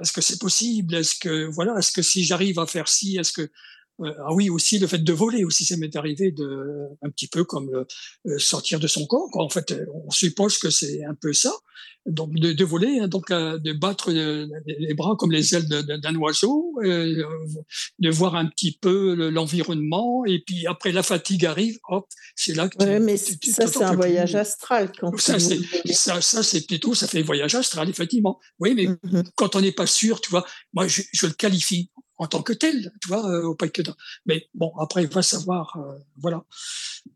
est-ce 0.00 0.12
que 0.12 0.20
c'est 0.20 0.38
possible? 0.38 0.94
Est-ce 0.94 1.16
que 1.16 1.46
voilà 1.52 1.76
Est-ce 1.78 1.90
que 1.92 2.02
si 2.02 2.24
j'arrive 2.24 2.58
à 2.58 2.66
faire 2.66 2.88
ci, 2.88 3.16
est-ce 3.18 3.32
que 3.32 3.50
ah 4.00 4.32
oui 4.34 4.50
aussi 4.50 4.78
le 4.78 4.86
fait 4.86 4.98
de 4.98 5.12
voler 5.12 5.44
aussi 5.44 5.64
ça 5.64 5.76
m'est 5.76 5.94
arrivé 5.96 6.32
de 6.32 6.88
un 7.02 7.10
petit 7.10 7.28
peu 7.28 7.44
comme 7.44 7.68
euh, 7.74 7.84
euh, 8.26 8.38
sortir 8.38 8.80
de 8.80 8.86
son 8.86 9.06
corps 9.06 9.28
quoi. 9.30 9.44
En 9.44 9.48
fait, 9.50 9.70
euh, 9.72 9.84
on 10.06 10.10
suppose 10.10 10.58
que 10.58 10.70
c'est 10.70 11.04
un 11.04 11.14
peu 11.14 11.32
ça. 11.32 11.52
Donc 12.04 12.34
de, 12.34 12.52
de 12.52 12.64
voler, 12.64 12.98
hein, 12.98 13.06
donc 13.06 13.30
euh, 13.30 13.58
de 13.58 13.72
battre 13.72 14.10
euh, 14.10 14.48
les 14.66 14.92
bras 14.94 15.14
comme 15.16 15.30
les 15.30 15.54
ailes 15.54 15.68
d'un 15.68 16.14
oiseau, 16.16 16.74
euh, 16.82 17.22
de 18.00 18.10
voir 18.10 18.34
un 18.34 18.46
petit 18.46 18.76
peu 18.80 19.14
le- 19.14 19.30
l'environnement 19.30 20.24
et 20.26 20.40
puis 20.44 20.66
après 20.66 20.90
la 20.90 21.04
fatigue 21.04 21.46
arrive, 21.46 21.78
hop, 21.88 22.06
c'est 22.34 22.54
là 22.56 22.68
que 22.68 22.76
tu, 22.76 22.84
Ouais, 22.84 22.98
mais 22.98 23.16
tu- 23.16 23.38
tu 23.38 23.52
ça, 23.52 23.68
c'est 23.68 23.84
un 23.84 23.94
voyage 23.94 24.34
astral 24.34 24.90
quand 24.98 25.16
Ça, 25.20 25.38
c'est, 25.38 25.60
ça, 25.92 26.20
ça, 26.20 26.42
c'est 26.42 26.66
plutôt, 26.66 26.94
ça 26.94 27.06
fait 27.06 27.22
voyage 27.22 27.54
astral, 27.54 27.88
effectivement. 27.88 28.40
Oui, 28.58 28.74
mais 28.74 28.88
quand 29.36 29.54
on 29.54 29.60
n'est 29.60 29.70
pas 29.70 29.86
sûr, 29.86 30.20
tu 30.20 30.30
vois, 30.30 30.44
moi, 30.72 30.88
je, 30.88 31.02
je 31.12 31.26
le 31.26 31.32
qualifie 31.34 31.90
en 32.18 32.26
tant 32.26 32.42
que 32.42 32.52
tel, 32.52 32.92
tu 33.00 33.08
vois, 33.08 33.26
euh, 33.28 33.42
au 33.44 33.54
Païquedin. 33.54 33.94
Mais 34.26 34.48
bon, 34.54 34.72
après, 34.78 35.02
il 35.02 35.08
va 35.08 35.22
savoir, 35.22 35.76
euh, 35.76 35.98
voilà. 36.16 36.44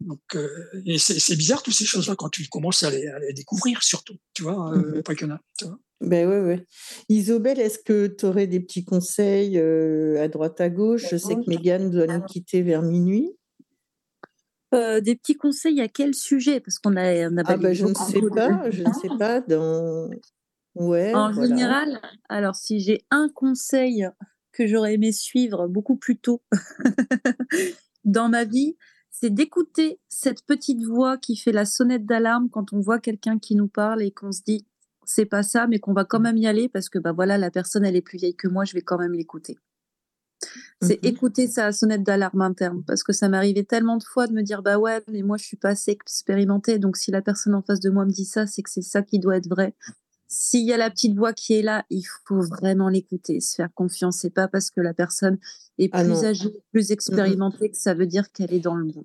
Donc, 0.00 0.20
euh, 0.34 0.48
et 0.84 0.98
c'est, 0.98 1.36
bizarre, 1.36 1.62
toutes 1.62 1.74
ces 1.74 1.84
choses-là, 1.84 2.16
quand 2.16 2.28
tu 2.28 2.46
commences 2.48 2.82
à 2.82 2.90
les, 2.90 3.06
à 3.06 3.18
les 3.18 3.32
découvrir, 3.32 3.82
surtout, 3.82 4.16
tu 4.34 4.42
vois, 4.42 4.72
euh, 4.74 4.98
au 4.98 5.02
Païquedin, 5.02 5.38
tu 5.58 5.66
vois. 5.66 5.78
Ben 6.00 6.28
oui, 6.28 6.54
oui. 6.54 6.66
Isobel, 7.08 7.58
est-ce 7.58 7.78
que 7.78 8.06
tu 8.06 8.26
aurais 8.26 8.46
des 8.46 8.60
petits 8.60 8.84
conseils 8.84 9.58
euh, 9.58 10.22
à 10.22 10.28
droite 10.28 10.60
à 10.60 10.68
gauche? 10.68 11.06
Je 11.10 11.16
sais 11.16 11.34
que 11.34 11.48
Mégane 11.48 11.90
doit 11.90 12.06
nous 12.06 12.22
quitter 12.22 12.62
vers 12.62 12.82
minuit. 12.82 13.30
Euh, 14.74 15.00
des 15.00 15.14
petits 15.16 15.36
conseils 15.36 15.80
à 15.80 15.88
quel 15.88 16.14
sujet? 16.14 16.60
Parce 16.60 16.78
qu'on 16.78 16.96
a, 16.96 17.30
on 17.30 17.36
a 17.38 17.42
Ah 17.46 17.56
ben 17.56 17.72
je 17.72 17.86
ne 17.86 17.94
sais 17.94 18.20
de- 18.20 18.28
pas, 18.28 18.70
je 18.70 18.82
ne 18.82 18.92
sais 18.92 19.08
pas. 19.18 19.40
Dans... 19.40 20.10
Ouais, 20.74 21.14
En 21.14 21.32
voilà. 21.32 21.48
général, 21.48 22.00
alors 22.28 22.56
si 22.56 22.80
j'ai 22.80 23.06
un 23.10 23.30
conseil 23.34 24.06
que 24.56 24.66
j'aurais 24.66 24.94
aimé 24.94 25.12
suivre 25.12 25.68
beaucoup 25.68 25.96
plus 25.96 26.16
tôt 26.16 26.42
dans 28.04 28.30
ma 28.30 28.44
vie, 28.44 28.76
c'est 29.10 29.30
d'écouter 29.30 30.00
cette 30.08 30.44
petite 30.46 30.82
voix 30.82 31.18
qui 31.18 31.36
fait 31.36 31.52
la 31.52 31.66
sonnette 31.66 32.06
d'alarme 32.06 32.48
quand 32.50 32.72
on 32.72 32.80
voit 32.80 32.98
quelqu'un 32.98 33.38
qui 33.38 33.54
nous 33.54 33.68
parle 33.68 34.02
et 34.02 34.10
qu'on 34.10 34.32
se 34.32 34.42
dit 34.42 34.66
c'est 35.04 35.26
pas 35.26 35.42
ça, 35.42 35.66
mais 35.66 35.78
qu'on 35.78 35.92
va 35.92 36.04
quand 36.04 36.20
même 36.20 36.36
y 36.36 36.46
aller 36.46 36.68
parce 36.68 36.88
que 36.88 36.98
bah 36.98 37.12
voilà 37.12 37.38
la 37.38 37.50
personne 37.50 37.84
elle 37.84 37.96
est 37.96 38.02
plus 38.02 38.18
vieille 38.18 38.34
que 38.34 38.48
moi, 38.48 38.64
je 38.64 38.72
vais 38.72 38.82
quand 38.82 38.98
même 38.98 39.12
l'écouter. 39.12 39.58
C'est 40.82 41.02
écouter 41.04 41.48
sa 41.48 41.72
sonnette 41.72 42.02
d'alarme 42.02 42.42
interne 42.42 42.82
parce 42.86 43.02
que 43.02 43.12
ça 43.12 43.28
m'arrivait 43.28 43.64
tellement 43.64 43.96
de 43.96 44.04
fois 44.04 44.26
de 44.26 44.32
me 44.32 44.42
dire 44.42 44.62
bah 44.62 44.78
ouais 44.78 45.02
mais 45.08 45.22
moi 45.22 45.38
je 45.38 45.44
suis 45.44 45.56
pas 45.56 45.70
assez 45.70 45.92
expérimentée 45.92 46.78
donc 46.78 46.98
si 46.98 47.10
la 47.10 47.22
personne 47.22 47.54
en 47.54 47.62
face 47.62 47.80
de 47.80 47.88
moi 47.88 48.04
me 48.04 48.10
dit 48.10 48.26
ça 48.26 48.46
c'est 48.46 48.62
que 48.62 48.68
c'est 48.70 48.82
ça 48.82 49.02
qui 49.02 49.18
doit 49.18 49.36
être 49.36 49.48
vrai. 49.48 49.74
S'il 50.28 50.64
y 50.66 50.72
a 50.72 50.76
la 50.76 50.90
petite 50.90 51.16
voix 51.16 51.32
qui 51.32 51.54
est 51.54 51.62
là, 51.62 51.84
il 51.90 52.02
faut 52.26 52.40
vraiment 52.40 52.88
l'écouter, 52.88 53.40
se 53.40 53.54
faire 53.54 53.72
confiance. 53.74 54.18
C'est 54.18 54.30
pas 54.30 54.48
parce 54.48 54.70
que 54.70 54.80
la 54.80 54.92
personne 54.92 55.38
est 55.78 55.88
Ah 55.92 56.02
plus 56.02 56.12
non. 56.12 56.24
âgée, 56.24 56.52
plus 56.72 56.90
expérimentée 56.90 57.70
que 57.70 57.76
ça 57.76 57.94
veut 57.94 58.06
dire 58.06 58.32
qu'elle 58.32 58.52
est 58.52 58.60
dans 58.60 58.74
le 58.74 58.84
bon. 58.86 59.04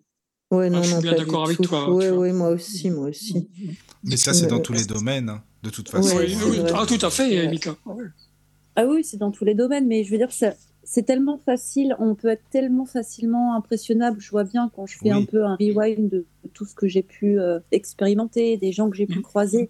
Ouais, 0.49 0.65
Ah, 0.67 0.69
non, 0.71 0.81
je 0.81 0.87
suis 0.87 0.95
non, 0.95 1.01
bien 1.01 1.13
d'accord 1.13 1.45
avec 1.45 1.57
tout. 1.57 1.63
toi, 1.63 1.89
Ouais, 1.93 2.09
ouais, 2.09 2.33
moi 2.33 2.49
aussi, 2.49 2.89
moi 2.89 3.07
aussi. 3.09 3.47
Mais 4.03 4.17
ça, 4.17 4.33
c'est 4.33 4.47
dans 4.47 4.59
tous 4.59 4.73
les 4.73 4.85
domaines, 4.85 5.29
hein, 5.29 5.43
de 5.63 5.69
toute 5.69 5.93
Ouais, 5.93 6.01
façon. 6.01 6.17
Oui, 6.17 6.35
c'est 6.37 6.49
oui, 6.49 6.57
vrai. 6.59 6.71
ah, 6.75 6.85
tout 6.87 7.05
à 7.05 7.09
fait, 7.11 7.29
Ouais. 7.45 7.47
Mika. 7.49 7.75
Ouais. 7.85 8.05
Ah 8.75 8.85
oui, 8.87 9.03
c'est 9.03 9.17
dans 9.17 9.31
tous 9.31 9.45
les 9.45 9.53
domaines, 9.53 9.85
mais 9.87 10.03
je 10.03 10.11
veux 10.11 10.17
dire, 10.17 10.31
ça, 10.31 10.53
c'est 10.83 11.03
tellement 11.05 11.37
facile, 11.37 11.95
on 11.99 12.15
peut 12.15 12.29
être 12.29 12.43
tellement 12.49 12.85
facilement 12.85 13.55
impressionnable. 13.55 14.19
Je 14.19 14.31
vois 14.31 14.43
bien 14.43 14.71
quand 14.75 14.87
je 14.87 14.97
fais 14.97 15.11
un 15.11 15.19
Oui. 15.19 15.25
peu 15.27 15.45
un 15.45 15.55
rewind 15.55 16.09
de 16.09 16.25
tout 16.53 16.65
ce 16.65 16.73
que 16.73 16.87
j'ai 16.87 17.03
pu 17.03 17.39
euh, 17.39 17.59
expérimenter, 17.71 18.57
des 18.57 18.71
gens 18.71 18.89
que 18.89 18.97
j'ai 18.97 19.05
pu 19.05 19.17
Mhm. 19.19 19.23
croiser. 19.23 19.69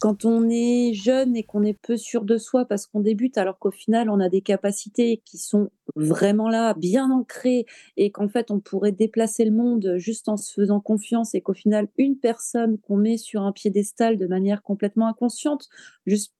Quand 0.00 0.24
on 0.24 0.48
est 0.48 0.92
jeune 0.94 1.34
et 1.34 1.42
qu'on 1.42 1.64
est 1.64 1.76
peu 1.76 1.96
sûr 1.96 2.24
de 2.24 2.38
soi 2.38 2.64
parce 2.64 2.86
qu'on 2.86 3.00
débute, 3.00 3.36
alors 3.36 3.58
qu'au 3.58 3.72
final, 3.72 4.10
on 4.10 4.20
a 4.20 4.28
des 4.28 4.42
capacités 4.42 5.22
qui 5.24 5.38
sont 5.38 5.70
vraiment 5.96 6.48
là, 6.48 6.74
bien 6.74 7.10
ancrées, 7.10 7.66
et 7.96 8.12
qu'en 8.12 8.28
fait, 8.28 8.52
on 8.52 8.60
pourrait 8.60 8.92
déplacer 8.92 9.44
le 9.44 9.50
monde 9.50 9.94
juste 9.96 10.28
en 10.28 10.36
se 10.36 10.52
faisant 10.52 10.80
confiance, 10.80 11.34
et 11.34 11.40
qu'au 11.40 11.54
final, 11.54 11.88
une 11.96 12.16
personne 12.16 12.78
qu'on 12.78 12.96
met 12.96 13.16
sur 13.16 13.42
un 13.42 13.50
piédestal 13.50 14.18
de 14.18 14.26
manière 14.28 14.62
complètement 14.62 15.08
inconsciente, 15.08 15.68
juste 16.06 16.32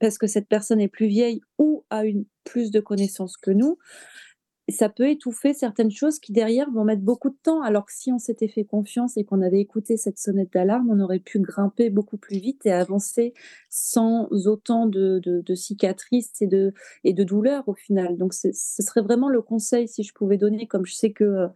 parce 0.00 0.18
que 0.18 0.26
cette 0.26 0.48
personne 0.48 0.80
est 0.80 0.88
plus 0.88 1.06
vieille 1.06 1.40
ou 1.58 1.84
a 1.90 2.02
plus 2.44 2.70
de 2.70 2.80
connaissances 2.80 3.36
que 3.36 3.52
nous, 3.52 3.78
ça 4.72 4.88
peut 4.88 5.08
étouffer 5.08 5.54
certaines 5.54 5.92
choses 5.92 6.18
qui 6.18 6.32
derrière 6.32 6.70
vont 6.70 6.84
mettre 6.84 7.02
beaucoup 7.02 7.30
de 7.30 7.36
temps. 7.40 7.62
Alors 7.62 7.86
que 7.86 7.92
si 7.92 8.10
on 8.12 8.18
s'était 8.18 8.48
fait 8.48 8.64
confiance 8.64 9.16
et 9.16 9.24
qu'on 9.24 9.40
avait 9.40 9.60
écouté 9.60 9.96
cette 9.96 10.18
sonnette 10.18 10.52
d'alarme, 10.52 10.90
on 10.90 11.00
aurait 11.00 11.20
pu 11.20 11.38
grimper 11.38 11.88
beaucoup 11.88 12.16
plus 12.16 12.38
vite 12.38 12.66
et 12.66 12.72
avancer 12.72 13.32
sans 13.70 14.28
autant 14.46 14.86
de, 14.86 15.42
cicatrices 15.54 16.32
et 16.40 16.46
de, 16.46 16.72
douleurs 17.24 17.68
au 17.68 17.74
final. 17.74 18.16
Donc 18.18 18.34
ce 18.34 18.50
serait 18.52 19.02
vraiment 19.02 19.28
le 19.28 19.40
conseil 19.40 19.86
si 19.86 20.02
je 20.02 20.12
pouvais 20.12 20.36
donner, 20.36 20.66
comme 20.66 20.84
je 20.84 20.94
sais 20.94 21.12
que 21.12 21.24
euh, 21.24 21.48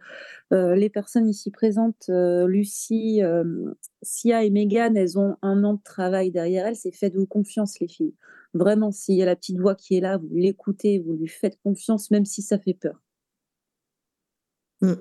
les 0.51 0.89
personnes 0.89 1.27
ici 1.29 1.51
présentes, 1.51 2.05
euh, 2.09 2.47
Lucie, 2.47 3.23
euh, 3.23 3.73
Sia 4.01 4.43
et 4.43 4.49
Megan, 4.49 4.97
elles 4.97 5.17
ont 5.17 5.37
un 5.41 5.63
an 5.63 5.75
de 5.75 5.83
travail 5.83 6.31
derrière 6.31 6.67
elles. 6.67 6.75
C'est 6.75 6.91
faites-vous 6.91 7.25
confiance, 7.25 7.79
les 7.79 7.87
filles. 7.87 8.15
Vraiment, 8.53 8.91
s'il 8.91 9.15
y 9.15 9.23
a 9.23 9.25
la 9.25 9.35
petite 9.35 9.59
voix 9.59 9.75
qui 9.75 9.95
est 9.95 10.01
là, 10.01 10.17
vous 10.17 10.29
l'écoutez, 10.33 10.99
vous 10.99 11.13
lui 11.13 11.27
faites 11.27 11.57
confiance, 11.63 12.11
même 12.11 12.25
si 12.25 12.41
ça 12.41 12.59
fait 12.59 12.73
peur. 12.73 13.01
Mm, 14.81 14.93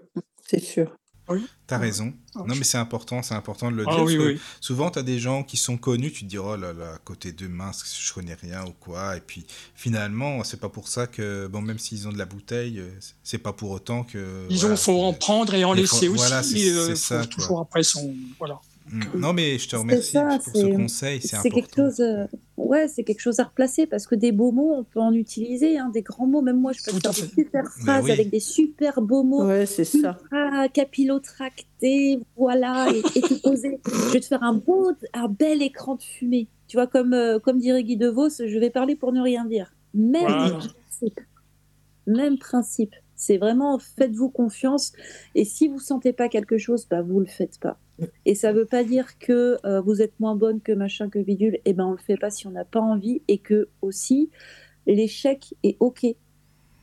C'est 0.43 0.61
sûr. 0.61 0.97
Oui. 1.31 1.47
T'as 1.67 1.79
raison. 1.79 2.13
Ah, 2.35 2.41
Non, 2.47 2.55
mais 2.57 2.65
c'est 2.65 2.79
important, 2.79 3.23
c'est 3.23 3.35
important 3.35 3.71
de 3.71 3.77
le 3.77 3.85
Ah 3.87 3.95
dire. 3.95 4.05
oui, 4.05 4.17
parce 4.17 4.29
que 4.29 4.33
oui. 4.35 4.41
Souvent, 4.61 4.91
t'as 4.91 5.03
des 5.03 5.19
gens 5.21 5.45
qui 5.45 5.57
sont 5.57 5.77
connus, 5.77 6.11
tu 6.13 6.25
te 6.25 6.29
dis, 6.29 6.39
oh 6.39 6.57
là 6.57 6.73
là, 6.73 6.99
côté 7.05 7.31
de 7.33 7.47
mince, 7.47 7.85
je 8.01 8.13
connais 8.13 8.35
rien 8.35 8.65
ou 8.67 8.73
quoi. 8.73 9.17
Et 9.17 9.21
puis, 9.21 9.47
finalement, 9.77 10.43
c'est 10.45 10.59
pas 10.59 10.69
pour 10.69 10.89
ça 10.89 11.07
que, 11.07 11.47
bon, 11.47 11.63
même 11.63 11.79
s'ils 11.79 12.09
ont 12.09 12.13
de 12.13 12.19
la 12.19 12.27
bouteille, 12.27 12.81
euh, 12.81 12.91
c'est 13.23 13.39
pas 13.39 13.53
pour 13.53 13.71
autant 13.71 14.03
que. 14.05 14.47
Disons, 14.49 14.63
voilà, 14.69 14.77
faut 14.77 15.03
en 15.03 15.13
prendre 15.13 15.55
et 15.55 15.65
en 15.65 15.69
faut- 15.71 15.75
laisser 15.75 16.09
aussi. 16.09 16.17
voilà, 16.17 16.43
c'est- 16.43 16.71
euh, 16.71 16.95
quoi. 17.09 17.27
toujours 17.27 17.61
après 17.61 17.83
son. 17.85 18.13
Voilà. 18.39 18.61
Mm. 18.93 19.19
Non, 19.21 19.33
mais 19.33 19.59
je 19.59 19.69
te 19.69 19.77
remercie 19.77 20.13
ça, 20.13 20.39
pour 20.43 20.57
ce 20.57 20.67
conseil, 20.67 21.21
c'est 21.21 21.51
quelque 21.51 21.75
chose, 21.77 22.01
euh, 22.01 22.27
ouais, 22.57 22.89
c'est 22.89 23.05
quelque 23.05 23.21
chose 23.21 23.39
à 23.39 23.45
replacer 23.45 23.87
parce 23.87 24.07
que 24.07 24.15
des 24.15 24.33
beaux 24.33 24.53
mots, 24.53 24.73
on 24.75 24.85
peut 24.85 25.01
en 25.01 25.13
utiliser, 25.13 25.79
hein, 25.79 25.91
des 25.93 26.03
grands 26.03 26.27
mots. 26.27 26.43
Même 26.43 26.61
moi, 26.61 26.73
je 26.73 26.83
peux 26.83 26.91
Tout 26.91 27.13
faire 27.13 27.13
des 27.13 27.31
super 27.31 27.63
Ben 27.63 27.71
phrases 27.85 28.05
oui. 28.05 28.11
avec 28.11 28.31
des 28.31 28.41
super 28.41 29.01
beaux 29.01 29.23
mots. 29.23 29.47
Ouais, 29.47 29.67
c'est 29.67 29.85
ça. 29.85 30.19
capillotracté, 30.75 32.21
voilà, 32.37 32.89
et, 32.93 32.99
et. 33.19 33.23
Je 33.23 34.13
vais 34.13 34.21
te 34.21 34.27
faire 34.27 34.43
un 34.43 34.55
beau, 34.55 34.93
un 35.15 35.29
bel 35.29 35.63
écran 35.63 35.97
de 35.97 36.03
fumée. 36.03 36.49
Tu 36.69 36.77
vois, 36.77 36.87
comme, 36.87 37.13
euh, 37.15 37.39
comme 37.39 37.59
dirait 37.59 37.83
Guy 37.83 37.97
DeVos, 37.97 38.29
je 38.47 38.59
vais 38.59 38.71
parler 38.71 38.95
pour 38.97 39.13
ne 39.13 39.21
rien 39.21 39.45
dire. 39.45 39.75
Même 39.95 40.23
Voilà. 40.23 40.59
principe. 40.59 41.21
Même 42.07 42.39
principe. 42.39 42.95
C'est 43.17 43.37
vraiment 43.39 43.79
faites-vous 43.79 44.31
confiance. 44.31 44.93
Et 45.35 45.45
si 45.45 45.69
vous 45.69 45.79
sentez 45.79 46.13
pas 46.13 46.29
quelque 46.29 46.59
chose, 46.59 46.87
bah, 46.89 47.03
vous 47.03 47.21
le 47.21 47.27
faites 47.27 47.59
pas. 47.61 47.79
Et 48.25 48.35
ça 48.35 48.53
veut 48.53 48.67
pas 48.67 48.85
dire 48.85 49.19
que 49.19 49.59
euh, 49.65 49.81
vous 49.81 50.03
êtes 50.03 50.19
moins 50.21 50.37
bonne 50.37 50.61
que 50.61 50.73
machin, 50.73 51.09
que 51.09 51.19
bidule. 51.19 51.59
Et 51.65 51.73
ben, 51.73 51.87
on 51.87 51.93
le 51.93 51.99
fait 51.99 52.17
pas 52.17 52.31
si 52.31 52.47
on 52.47 52.51
n'a 52.51 52.65
pas 52.65 52.81
envie. 52.81 53.23
Et 53.29 53.39
que 53.39 53.69
aussi, 53.83 54.31
l'échec 54.87 55.55
est 55.63 55.77
OK. 55.81 56.05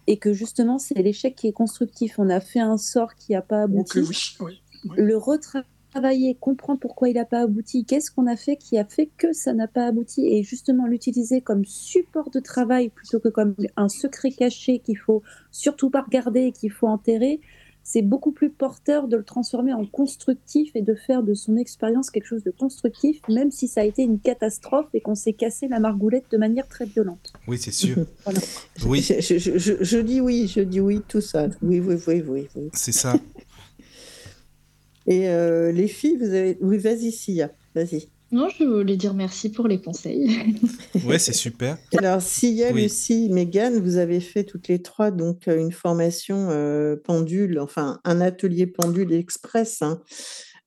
Et 0.10 0.18
que 0.18 0.34
justement, 0.34 0.80
c'est 0.80 0.96
l'échec 0.96 1.36
qui 1.36 1.48
est 1.48 1.54
constructif. 1.54 2.20
On 2.20 2.30
a 2.30 2.40
fait 2.40 2.60
un 2.60 2.78
sort 2.78 3.16
qui 3.16 3.34
n'a 3.34 3.42
pas 3.42 3.64
abouti 3.64 4.00
oui, 4.00 4.16
oui. 4.40 4.62
le 4.96 5.18
retravailler, 5.18 6.36
comprendre 6.40 6.80
pourquoi 6.80 7.10
il 7.10 7.16
n'a 7.16 7.26
pas 7.26 7.42
abouti, 7.42 7.84
qu'est-ce 7.84 8.12
qu'on 8.12 8.28
a 8.28 8.36
fait 8.36 8.56
qui 8.56 8.78
a 8.78 8.86
fait 8.86 9.10
que 9.18 9.34
ça 9.34 9.54
n'a 9.54 9.68
pas 9.68 9.88
abouti, 9.88 10.26
et 10.28 10.44
justement 10.44 10.86
l'utiliser 10.86 11.42
comme 11.42 11.66
support 11.66 12.30
de 12.30 12.40
travail 12.40 12.90
plutôt 12.90 13.20
que 13.20 13.30
comme 13.30 13.56
un 13.76 13.90
secret 13.90 14.32
caché 14.32 14.80
qu'il 14.80 14.98
faut 14.98 15.24
surtout 15.52 15.90
pas 15.90 16.04
regarder 16.04 16.42
et 16.42 16.52
qu'il 16.52 16.72
faut 16.72 16.88
enterrer, 16.88 17.42
c'est 17.90 18.02
beaucoup 18.02 18.34
plus 18.34 18.50
porteur 18.50 19.08
de 19.08 19.16
le 19.16 19.24
transformer 19.24 19.72
en 19.72 19.86
constructif 19.86 20.76
et 20.76 20.82
de 20.82 20.94
faire 20.94 21.24
de 21.24 21.34
son 21.34 21.56
expérience 21.56 22.10
quelque 22.10 22.26
chose 22.26 22.44
de 22.44 22.52
constructif, 22.52 23.22
même 23.30 23.50
si 23.50 23.70
ça 23.70 23.80
a 23.80 23.84
été 23.86 24.04
une 24.04 24.20
catastrophe 24.20 24.88
et 24.94 25.00
qu'on 25.00 25.16
s'est 25.16 25.32
cassé 25.32 25.70
la 25.70 25.80
margoulette 25.80 26.26
de 26.30 26.36
manière 26.38 26.68
très 26.68 26.84
violente. 26.84 27.32
Oui, 27.48 27.58
c'est 27.58 27.72
sûr. 27.72 27.96
Voilà. 28.26 28.42
Oui, 28.86 29.02
Je, 29.02 29.38
je- 29.38 29.58
je- 29.58 29.82
je 29.82 29.98
dis 30.00 30.20
oui, 30.20 30.52
je 30.54 30.60
dis 30.60 30.82
oui, 30.82 31.00
tout 31.08 31.22
ça. 31.22 31.48
Oui, 31.62 31.80
oui, 31.80 31.96
oui, 32.08 32.22
oui. 32.28 32.48
oui. 32.58 32.70
c'est 32.74 32.92
ça. 32.92 33.14
Et 35.06 35.30
euh, 35.30 35.72
les 35.72 35.88
filles, 35.88 36.18
vous 36.18 36.26
avez. 36.34 36.58
Oui, 36.60 36.78
vas-y, 36.80 37.14
Sia, 37.14 37.52
vas-y. 37.74 38.10
Non, 38.32 38.50
je 38.50 38.66
voulais 38.66 38.98
dire 38.98 39.14
merci 39.14 39.50
pour 39.50 39.68
les 39.68 39.80
conseils. 39.82 40.30
Ouais, 41.06 41.18
c'est 41.20 41.34
super. 41.34 41.78
Alors, 41.98 42.22
Sia, 42.22 42.72
Oui. 42.74 42.84
Lucie, 42.84 43.30
Megan, 43.30 43.80
vous 43.80 43.98
avez 43.98 44.20
fait 44.20 44.44
toutes 44.44 44.68
les 44.68 44.82
trois 44.82 45.12
donc 45.12 45.48
euh, 45.48 45.58
une 45.58 45.72
formation 45.72 46.50
euh, 46.50 46.96
pendule, 47.02 47.60
enfin 47.60 48.00
un 48.04 48.20
atelier 48.20 48.68
pendule 48.68 49.14
express. 49.14 49.82
hein. 49.82 50.02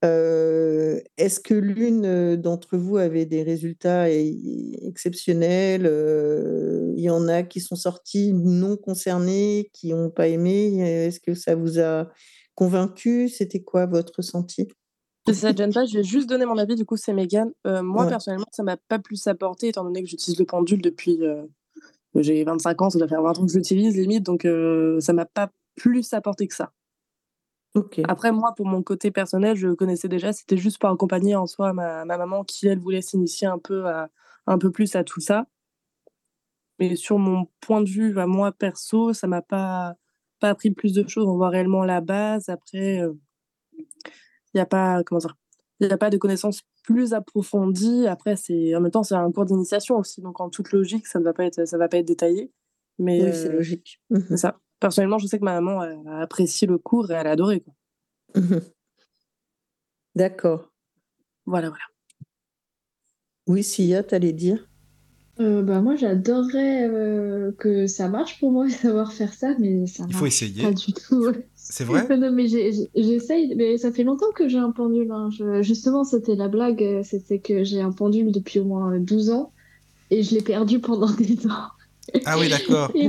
Euh, 0.03 0.99
Est-ce 1.19 1.41
que 1.41 1.53
l'une 1.53 2.37
d'entre 2.37 2.79
vous 2.79 2.97
avait 2.97 3.27
des 3.27 3.43
résultats 3.43 4.07
exceptionnels 4.11 5.83
euh, 5.85 6.91
Il 6.97 7.03
y 7.05 7.11
en 7.11 7.29
a 7.29 7.43
qui 7.43 7.61
sont 7.61 7.77
sortis 7.77 8.33
non 8.33 8.79
concernés, 8.79 9.69
qui 9.75 9.93
n'ont 9.93 10.09
pas 10.09 10.29
aimé. 10.29 10.79
Est-ce 10.81 11.21
que 11.21 11.35
ça 11.35 11.55
vous 11.55 11.79
a 11.79 12.09
convaincu? 12.55 13.29
C'était 13.29 13.61
quoi 13.63 13.85
votre 13.85 14.15
ressenti? 14.17 14.69
Si 15.35 15.41
ça 15.41 15.55
gêne 15.55 15.73
pas, 15.73 15.85
je 15.87 15.99
vais 15.99 16.05
juste 16.05 16.29
donner 16.29 16.45
mon 16.47 16.59
avis, 16.59 16.75
du 16.77 16.85
coup, 16.85 16.97
c'est 16.97 17.13
Megan. 17.13 17.53
Euh, 17.67 17.83
moi, 17.83 18.05
Ouais. 18.05 18.09
personnellement, 18.11 18.47
ça 18.53 18.63
m'a 18.63 18.77
pas 18.77 18.99
plus 18.99 19.27
apporté, 19.27 19.69
étant 19.69 19.85
donné 19.85 20.03
que 20.03 20.09
j'utilise 20.09 20.39
le 20.39 20.45
pendule 20.47 20.81
depuis. 20.83 21.23
euh, 21.25 21.45
j'ai 22.17 22.43
25 22.45 22.83
ans, 22.83 22.91
ça 22.91 22.99
doit 22.99 23.07
faire 23.09 23.23
20 23.23 23.39
ans 23.39 23.47
que 23.47 23.53
je 23.53 23.57
l'utilise, 23.57 23.97
limite, 23.97 24.25
donc 24.25 24.45
euh, 24.45 24.99
ça 25.01 25.13
m'a 25.13 25.27
pas 25.27 25.51
plus 25.77 26.13
apporté 26.13 26.49
que 26.49 26.55
ça. 26.55 26.73
Après, 28.09 28.33
moi, 28.33 28.53
pour 28.57 28.67
mon 28.67 28.83
côté 28.83 29.13
personnel, 29.13 29.57
je 29.57 29.69
connaissais 29.69 30.09
déjà, 30.09 30.33
c'était 30.33 30.57
juste 30.57 30.79
pour 30.79 30.91
accompagner 30.91 31.37
en 31.37 31.47
soi 31.47 31.73
ma, 31.73 32.05
ma 32.05 32.19
maman 32.19 32.43
qui, 32.43 32.67
elle, 32.67 32.81
voulait 32.81 33.01
s'initier 33.01 33.47
un 33.47 33.59
peu, 33.59 33.87
à, 33.87 34.09
un 34.49 34.59
peu 34.59 34.73
plus 34.73 34.97
à 34.97 35.05
tout 35.05 35.21
ça. 35.21 35.47
Mais 36.81 36.97
sur 36.97 37.19
mon 37.19 37.47
point 37.61 37.81
de 37.81 37.89
vue, 37.89 38.19
à 38.19 38.27
moi, 38.27 38.51
perso, 38.51 39.13
ça 39.13 39.29
m'a 39.29 39.41
pas, 39.43 39.95
pas 40.41 40.49
appris 40.49 40.73
plus 40.73 40.93
de 40.93 41.07
choses. 41.09 41.27
On 41.27 41.37
voit 41.37 41.51
réellement 41.51 41.85
la 41.85 42.01
base. 42.01 42.49
Après, 42.49 43.03
il 44.55 44.59
n'y 44.59 44.61
a 44.61 44.67
pas, 44.67 45.03
comment 45.05 45.19
dire, 45.21 45.37
il 45.81 45.89
y 45.89 45.93
a 45.93 45.99
pas 45.99 46.11
de 46.11 46.19
connaissances 46.19 46.63
plus 46.85 47.15
approfondies. 47.15 48.07
Après, 48.07 48.37
c'est, 48.37 48.75
en 48.75 48.81
même 48.81 48.91
temps, 48.91 49.03
c'est 49.03 49.15
un 49.15 49.31
cours 49.33 49.47
d'initiation 49.47 49.97
aussi. 49.97 50.21
Donc, 50.21 50.41
en 50.41 50.51
toute 50.51 50.73
logique, 50.73 51.07
ça 51.07 51.19
ne 51.19 51.25
va 51.25 51.33
pas 51.33 51.45
être, 51.45 51.67
ça 51.67 51.79
va 51.79 51.89
pas 51.89 51.99
être 51.99 52.07
détaillé. 52.07 52.53
Mais, 52.99 53.23
Oui, 53.23 53.31
c'est 53.33 53.49
euh, 53.49 53.53
logique. 53.53 54.01
c'est 54.29 54.37
ça. 54.37 54.59
Personnellement, 54.79 55.19
je 55.19 55.27
sais 55.27 55.39
que 55.39 55.45
ma 55.45 55.61
maman 55.61 55.81
a 55.81 55.89
a 56.19 56.21
apprécié 56.23 56.67
le 56.67 56.79
cours 56.79 57.11
et 57.11 57.15
elle 57.15 57.27
a 57.27 57.31
adoré. 57.31 57.61
Quoi. 57.61 57.75
D'accord. 60.15 60.71
Voilà, 61.47 61.69
voilà. 61.69 61.85
Oui, 63.47 63.63
Sia, 63.63 64.03
t'allais 64.03 64.33
dire? 64.33 64.70
Euh, 65.41 65.63
bah, 65.63 65.81
moi, 65.81 65.97
j'adorerais 65.97 66.87
euh, 66.89 67.53
que 67.59 67.87
ça 67.87 68.09
marche 68.09 68.39
pour 68.41 68.53
moi 68.53 68.67
de 68.67 68.71
savoir 68.85 69.13
faire 69.13 69.33
ça, 69.33 69.55
mais 69.59 69.87
ça 69.87 70.05
Il 70.09 70.15
faut 70.15 70.25
marche 70.25 70.43
essayer. 70.43 70.63
pas 70.63 70.73
du 70.73 70.93
tout. 70.93 71.33
C'est 71.57 71.85
vrai? 71.85 72.07
Non, 72.19 72.31
mais 72.33 72.47
j'essaye, 72.47 73.55
mais 73.57 73.79
ça 73.79 73.91
fait 73.93 74.05
longtemps 74.05 74.31
que 74.35 74.49
j'ai 74.49 74.59
un 74.59 74.71
pendule. 74.71 75.11
hein. 75.11 75.31
Je- 75.31 75.63
justement, 75.63 76.05
c'était 76.05 76.35
la 76.37 76.49
blague, 76.49 76.83
euh, 76.83 77.03
c'était 77.05 77.39
que 77.39 77.65
j'ai 77.65 77.81
un 77.81 77.93
pendule 77.93 78.33
depuis 78.33 78.59
au 78.59 78.65
moins 78.65 78.99
12 78.99 79.31
ans 79.31 79.53
et 80.11 80.23
je 80.23 80.35
l'ai 80.35 80.43
perdu 80.43 80.79
pendant 80.81 81.11
des 81.17 81.47
ans. 81.47 81.69
Ah 82.27 82.39
oui, 82.39 82.49
d'accord. 82.49 82.91
Et, 82.95 83.07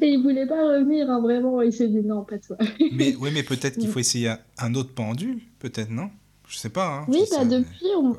et 0.00 0.08
il 0.12 0.22
voulait 0.22 0.46
pas 0.46 0.62
revenir, 0.62 1.10
hein, 1.10 1.20
vraiment. 1.20 1.60
Il 1.62 1.72
s'est 1.72 1.88
dit 1.88 2.02
non, 2.02 2.24
pas 2.24 2.38
toi. 2.38 2.56
Mais 2.92 3.16
oui, 3.18 3.30
mais 3.32 3.42
peut-être 3.42 3.78
qu'il 3.78 3.88
faut 3.88 3.98
essayer 3.98 4.32
un, 4.58 4.74
autre 4.74 4.92
pendule, 4.94 5.40
peut-être, 5.58 5.90
non? 5.90 6.10
Je 6.48 6.56
sais 6.58 6.68
pas. 6.68 6.98
Hein, 7.00 7.06
Oui, 7.08 7.20
bah 7.30 7.36
ça, 7.38 7.44
depuis, 7.44 7.86
on. 7.96 8.16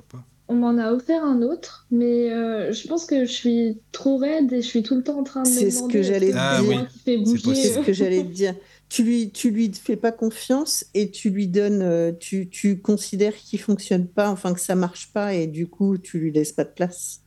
On 0.52 0.56
m'en 0.56 0.78
a 0.78 0.92
offert 0.92 1.24
un 1.24 1.42
autre, 1.42 1.88
mais 1.92 2.32
euh, 2.32 2.72
je 2.74 2.88
pense 2.88 3.06
que 3.06 3.26
je 3.26 3.32
suis 3.32 3.82
trop 3.92 4.18
raide 4.18 4.52
et 4.52 4.62
je 4.62 4.68
suis 4.68 4.84
tout 4.84 4.96
le 4.96 5.04
temps 5.04 5.20
en 5.20 5.24
train 5.24 5.44
de 5.44 5.50
me 5.50 5.54
C'est 5.54 5.72
ce 5.72 5.84
que 5.88 6.02
j'allais 6.02 6.32
c'est 6.32 6.38
Ah 6.38 6.62
oui, 6.64 6.76
c'est 7.06 7.18
bouger 7.18 7.38
C'est 7.38 7.44
possible. 7.44 7.74
ce 7.76 7.80
que 7.86 7.94
j'allais 7.94 8.24
te 8.24 8.30
dire. 8.32 8.56
Tu 8.90 9.04
lui, 9.04 9.32
tu 9.32 9.52
lui 9.52 9.72
fais 9.74 9.96
pas 9.96 10.12
confiance 10.12 10.86
et 10.94 11.10
tu 11.12 11.30
lui 11.30 11.48
donnes, 11.48 11.82
euh, 11.82 12.12
tu, 12.12 12.50
tu 12.50 12.80
considères 12.82 13.36
qu'il 13.36 13.60
fonctionne 13.62 14.08
pas, 14.08 14.30
enfin 14.30 14.54
que 14.54 14.60
ça 14.60 14.76
marche 14.76 15.14
pas 15.14 15.34
et 15.34 15.48
du 15.48 15.68
coup 15.68 15.98
tu 15.98 16.20
lui 16.20 16.32
laisses 16.32 16.52
pas 16.52 16.66
de 16.66 16.72
place. 16.72 17.20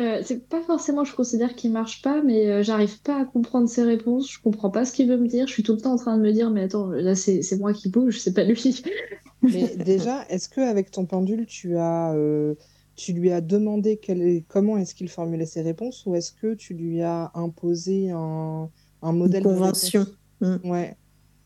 Euh, 0.00 0.22
c'est 0.24 0.48
pas 0.48 0.62
forcément, 0.62 1.04
je 1.04 1.14
considère 1.14 1.54
qu'il 1.54 1.72
marche 1.72 2.00
pas, 2.00 2.22
mais 2.22 2.48
euh, 2.48 2.62
j'arrive 2.62 3.02
pas 3.02 3.20
à 3.20 3.24
comprendre 3.26 3.68
ses 3.68 3.82
réponses. 3.82 4.30
Je 4.32 4.40
comprends 4.40 4.70
pas 4.70 4.84
ce 4.86 4.92
qu'il 4.92 5.06
veut 5.08 5.18
me 5.18 5.28
dire. 5.28 5.46
Je 5.46 5.52
suis 5.52 5.62
tout 5.62 5.74
le 5.74 5.80
temps 5.80 5.92
en 5.92 5.96
train 5.96 6.16
de 6.16 6.22
me 6.22 6.32
dire, 6.32 6.50
mais 6.50 6.62
attends, 6.62 6.86
là 6.90 7.14
c'est 7.14 7.42
moi 7.58 7.74
qui 7.74 7.90
bouge, 7.90 8.18
c'est 8.18 8.32
pas 8.32 8.44
lui. 8.44 8.82
Mais 9.42 9.74
déjà, 9.76 10.26
est-ce 10.28 10.48
que 10.50 10.60
avec 10.60 10.90
ton 10.90 11.06
pendule, 11.06 11.46
tu 11.46 11.76
as, 11.78 12.12
euh, 12.14 12.54
tu 12.94 13.12
lui 13.14 13.30
as 13.32 13.40
demandé 13.40 13.96
quel 13.98 14.20
est- 14.22 14.44
comment 14.48 14.76
est-ce 14.76 14.94
qu'il 14.94 15.08
formulait 15.08 15.46
ses 15.46 15.62
réponses 15.62 16.04
ou 16.06 16.14
est-ce 16.14 16.32
que 16.32 16.52
tu 16.54 16.74
lui 16.74 17.00
as 17.02 17.30
imposé 17.34 18.10
un, 18.10 18.70
un 19.02 19.12
Une 19.12 19.18
modèle 19.18 19.42
de 19.42 19.48
convention. 19.48 20.00
réponse? 20.40 20.60
Mm. 20.62 20.70
Ouais. 20.70 20.96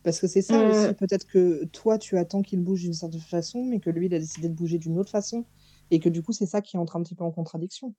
Parce 0.03 0.21
que 0.21 0.27
c'est 0.27 0.43
ça 0.43 0.61
Euh, 0.61 0.87
aussi, 0.89 0.95
peut-être 0.95 1.27
que 1.27 1.65
toi, 1.67 1.99
tu 1.99 2.19
attends 2.19 2.43
qu'il 2.43 2.61
bouge 2.61 2.83
d'une 2.83 2.95
certaine 2.95 3.21
façon, 3.21 3.65
mais 3.65 3.79
que 3.81 3.91
lui, 3.91 4.07
il 4.07 4.15
a 4.15 4.19
décidé 4.19 4.49
de 4.49 4.55
bouger 4.55 4.79
d'une 4.79 4.99
autre 4.99 5.11
façon. 5.11 5.45
Et 5.93 6.01
que 6.01 6.09
du 6.09 6.23
coup, 6.23 6.33
c'est 6.33 6.47
ça 6.47 6.61
qui 6.63 6.77
entre 6.77 6.97
un 6.97 7.03
petit 7.03 7.15
peu 7.15 7.23
en 7.25 7.31
contradiction. 7.31 7.95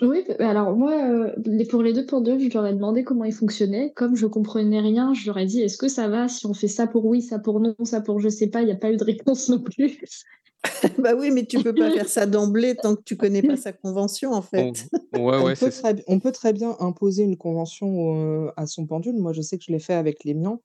Oui, 0.00 0.24
bah, 0.38 0.48
alors 0.50 0.76
moi, 0.76 0.92
euh, 1.10 1.32
les- 1.44 1.64
pour 1.66 1.82
les 1.82 1.92
deux 1.92 2.06
pendules, 2.06 2.40
je 2.40 2.54
leur 2.56 2.66
ai 2.66 2.72
demandé 2.72 3.02
comment 3.02 3.24
ils 3.24 3.32
fonctionnaient. 3.32 3.92
Comme 3.96 4.14
je 4.14 4.26
comprenais 4.26 4.80
rien, 4.80 5.12
je 5.12 5.26
leur 5.26 5.38
ai 5.38 5.46
dit, 5.46 5.60
est-ce 5.60 5.76
que 5.76 5.88
ça 5.88 6.08
va 6.08 6.28
si 6.28 6.46
on 6.46 6.54
fait 6.54 6.68
ça 6.68 6.86
pour 6.86 7.04
oui, 7.06 7.20
ça 7.20 7.38
pour 7.40 7.58
non, 7.60 7.74
ça 7.84 8.00
pour 8.00 8.20
je 8.20 8.28
sais 8.28 8.46
pas, 8.48 8.62
il 8.62 8.66
n'y 8.66 8.72
a 8.72 8.76
pas 8.76 8.92
eu 8.92 8.96
de 8.96 9.04
réponse 9.04 9.48
non 9.48 9.60
plus. 9.60 10.00
Bah 10.98 11.14
oui, 11.16 11.30
mais 11.30 11.46
tu 11.46 11.60
peux 11.62 11.74
pas 11.74 11.90
faire 11.90 12.08
ça 12.08 12.26
d'emblée 12.26 12.74
tant 12.76 12.96
que 12.96 13.02
tu 13.02 13.16
connais 13.16 13.42
pas 13.42 13.56
sa 13.56 13.72
convention 13.72 14.32
en 14.32 14.42
On- 14.56 14.72
fait. 14.72 14.72
Ouais, 15.12 15.38
On 15.38 15.44
ouais, 15.44 15.54
peut 15.54 15.70
c'est 15.70 15.70
très, 15.70 16.04
on 16.08 16.20
peut 16.20 16.32
très 16.32 16.52
bien 16.52 16.76
imposer 16.80 17.22
une 17.22 17.36
convention 17.36 18.46
euh, 18.46 18.50
à 18.56 18.66
son 18.66 18.86
pendule. 18.86 19.16
Moi, 19.16 19.32
je 19.32 19.40
sais 19.40 19.58
que 19.58 19.64
je 19.64 19.72
l'ai 19.72 19.78
fait 19.78 19.94
avec 19.94 20.24
les 20.24 20.34
miens 20.34 20.60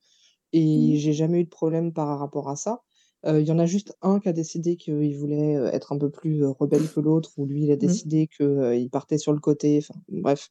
et 0.53 0.95
Mm. 0.95 0.97
j'ai 0.97 1.13
jamais 1.13 1.41
eu 1.41 1.45
de 1.45 1.49
problème 1.49 1.93
par 1.93 2.19
rapport 2.19 2.49
à 2.49 2.55
ça. 2.55 2.81
Euh, 3.25 3.39
Il 3.41 3.47
y 3.47 3.51
en 3.51 3.59
a 3.59 3.65
juste 3.65 3.95
un 4.01 4.19
qui 4.19 4.29
a 4.29 4.33
décidé 4.33 4.75
qu'il 4.75 5.17
voulait 5.17 5.55
euh, 5.55 5.71
être 5.71 5.93
un 5.93 5.97
peu 5.97 6.09
plus 6.09 6.43
euh, 6.43 6.51
rebelle 6.51 6.87
que 6.89 6.99
l'autre, 6.99 7.31
ou 7.37 7.45
lui, 7.45 7.63
il 7.63 7.71
a 7.71 7.75
Mm. 7.75 7.77
décidé 7.77 8.27
qu'il 8.27 8.89
partait 8.91 9.17
sur 9.17 9.33
le 9.33 9.39
côté. 9.39 9.79
Enfin, 9.81 9.99
bref, 10.09 10.49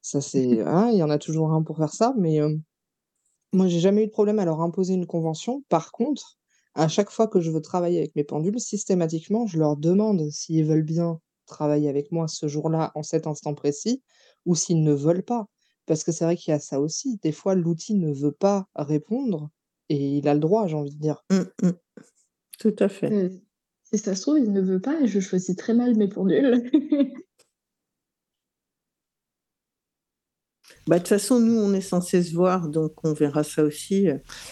ça 0.00 0.20
c'est. 0.20 0.60
hein, 0.66 0.90
il 0.92 0.98
y 0.98 1.02
en 1.02 1.10
a 1.10 1.18
toujours 1.18 1.52
un 1.52 1.62
pour 1.62 1.76
faire 1.78 1.92
ça, 1.92 2.14
mais 2.18 2.40
moi, 3.52 3.68
j'ai 3.68 3.80
jamais 3.80 4.02
eu 4.02 4.06
de 4.06 4.10
problème 4.10 4.38
à 4.38 4.44
leur 4.44 4.60
imposer 4.60 4.94
une 4.94 5.06
convention. 5.06 5.62
Par 5.68 5.92
contre, 5.92 6.38
à 6.74 6.88
chaque 6.88 7.10
fois 7.10 7.28
que 7.28 7.40
je 7.40 7.50
veux 7.50 7.60
travailler 7.62 7.98
avec 7.98 8.16
mes 8.16 8.24
pendules, 8.24 8.58
systématiquement, 8.58 9.46
je 9.46 9.58
leur 9.58 9.76
demande 9.76 10.28
s'ils 10.30 10.64
veulent 10.64 10.82
bien 10.82 11.20
travailler 11.46 11.88
avec 11.88 12.10
moi 12.10 12.26
ce 12.26 12.48
jour-là, 12.48 12.90
en 12.94 13.02
cet 13.02 13.26
instant 13.26 13.54
précis, 13.54 14.02
ou 14.44 14.54
s'ils 14.56 14.82
ne 14.82 14.92
veulent 14.92 15.22
pas. 15.22 15.46
Parce 15.86 16.02
que 16.02 16.10
c'est 16.12 16.24
vrai 16.24 16.36
qu'il 16.36 16.50
y 16.50 16.54
a 16.54 16.58
ça 16.58 16.80
aussi. 16.80 17.18
Des 17.22 17.30
fois, 17.32 17.54
l'outil 17.54 17.94
ne 17.94 18.12
veut 18.12 18.32
pas 18.32 18.66
répondre 18.74 19.50
et 19.88 20.18
il 20.18 20.28
a 20.28 20.34
le 20.34 20.40
droit, 20.40 20.66
j'ai 20.66 20.74
envie 20.76 20.94
de 20.94 21.00
dire. 21.00 21.24
Mm, 21.30 21.66
mm. 21.66 21.72
Tout 22.58 22.76
à 22.78 22.88
fait. 22.88 23.12
Euh, 23.12 23.28
si 23.92 23.98
ça 23.98 24.14
se 24.14 24.22
trouve, 24.22 24.38
il 24.38 24.52
ne 24.52 24.60
veut 24.60 24.80
pas 24.80 25.00
et 25.00 25.06
je 25.06 25.20
choisis 25.20 25.54
très 25.56 25.74
mal 25.74 25.94
mes 25.96 26.08
pendules. 26.08 26.70
Bah, 30.86 30.96
de 30.96 31.00
toute 31.00 31.08
façon, 31.08 31.40
nous, 31.40 31.54
on 31.58 31.72
est 31.72 31.80
censé 31.80 32.22
se 32.22 32.34
voir, 32.34 32.68
donc 32.68 32.92
on 33.04 33.14
verra 33.14 33.42
ça 33.42 33.62
aussi. 33.64 34.02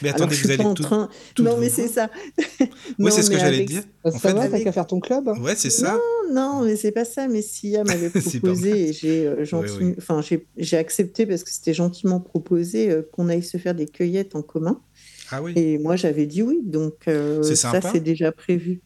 Mais 0.00 0.08
Alors, 0.08 0.22
attendez, 0.22 0.34
je 0.34 0.42
vous 0.42 0.48
suis 0.48 0.56
pas 0.56 0.62
allez 0.62 0.70
en 0.70 0.74
tout- 0.74 0.82
train. 0.82 1.10
Non, 1.38 1.58
mais 1.58 1.68
c'est 1.68 1.88
ça. 1.88 2.10
Oui, 2.98 3.10
c'est 3.12 3.22
ce 3.22 3.28
que 3.28 3.34
mais 3.34 3.40
j'allais 3.40 3.56
avec- 3.56 3.68
dire. 3.68 3.82
En 4.04 4.10
ça 4.10 4.18
fait, 4.18 4.28
va, 4.32 4.34
t'as 4.40 4.44
avec- 4.46 4.64
qu'à 4.64 4.72
faire 4.72 4.86
ton 4.86 5.00
club? 5.00 5.28
ouais, 5.42 5.54
c'est 5.56 5.68
ça. 5.70 5.98
Non, 6.30 6.34
non, 6.60 6.64
mais 6.64 6.76
c'est 6.76 6.92
pas 6.92 7.04
ça. 7.04 7.28
Mais 7.28 7.42
Sia 7.42 7.84
m'avait 7.84 8.08
proposé 8.10 8.88
et 8.88 8.92
j'ai 8.94 9.26
euh, 9.26 9.36
Oui, 9.40 9.44
gentil- 9.46 9.72
oui. 9.80 9.94
enfin, 9.98 10.22
j'ai 10.22 10.48
j'ai 10.56 10.78
accepté 10.78 11.26
parce 11.26 11.44
que 11.44 11.50
c'était 11.50 11.74
gentiment 11.74 12.20
proposé 12.20 12.90
euh, 12.90 13.02
qu'on 13.12 13.28
aille 13.28 13.42
se 13.42 13.58
faire 13.58 13.74
des 13.74 13.86
cueillettes 13.86 14.34
en 14.34 14.42
commun. 14.42 14.82
Ah 15.32 15.42
oui. 15.42 15.52
Et 15.56 15.78
moi, 15.78 15.96
j'avais 15.96 16.26
dit 16.26 16.42
oui. 16.42 16.60
Donc, 16.62 17.08
euh, 17.08 17.42
ça, 17.42 17.80
c'est 17.80 18.00
déjà 18.00 18.30
prévu. 18.32 18.80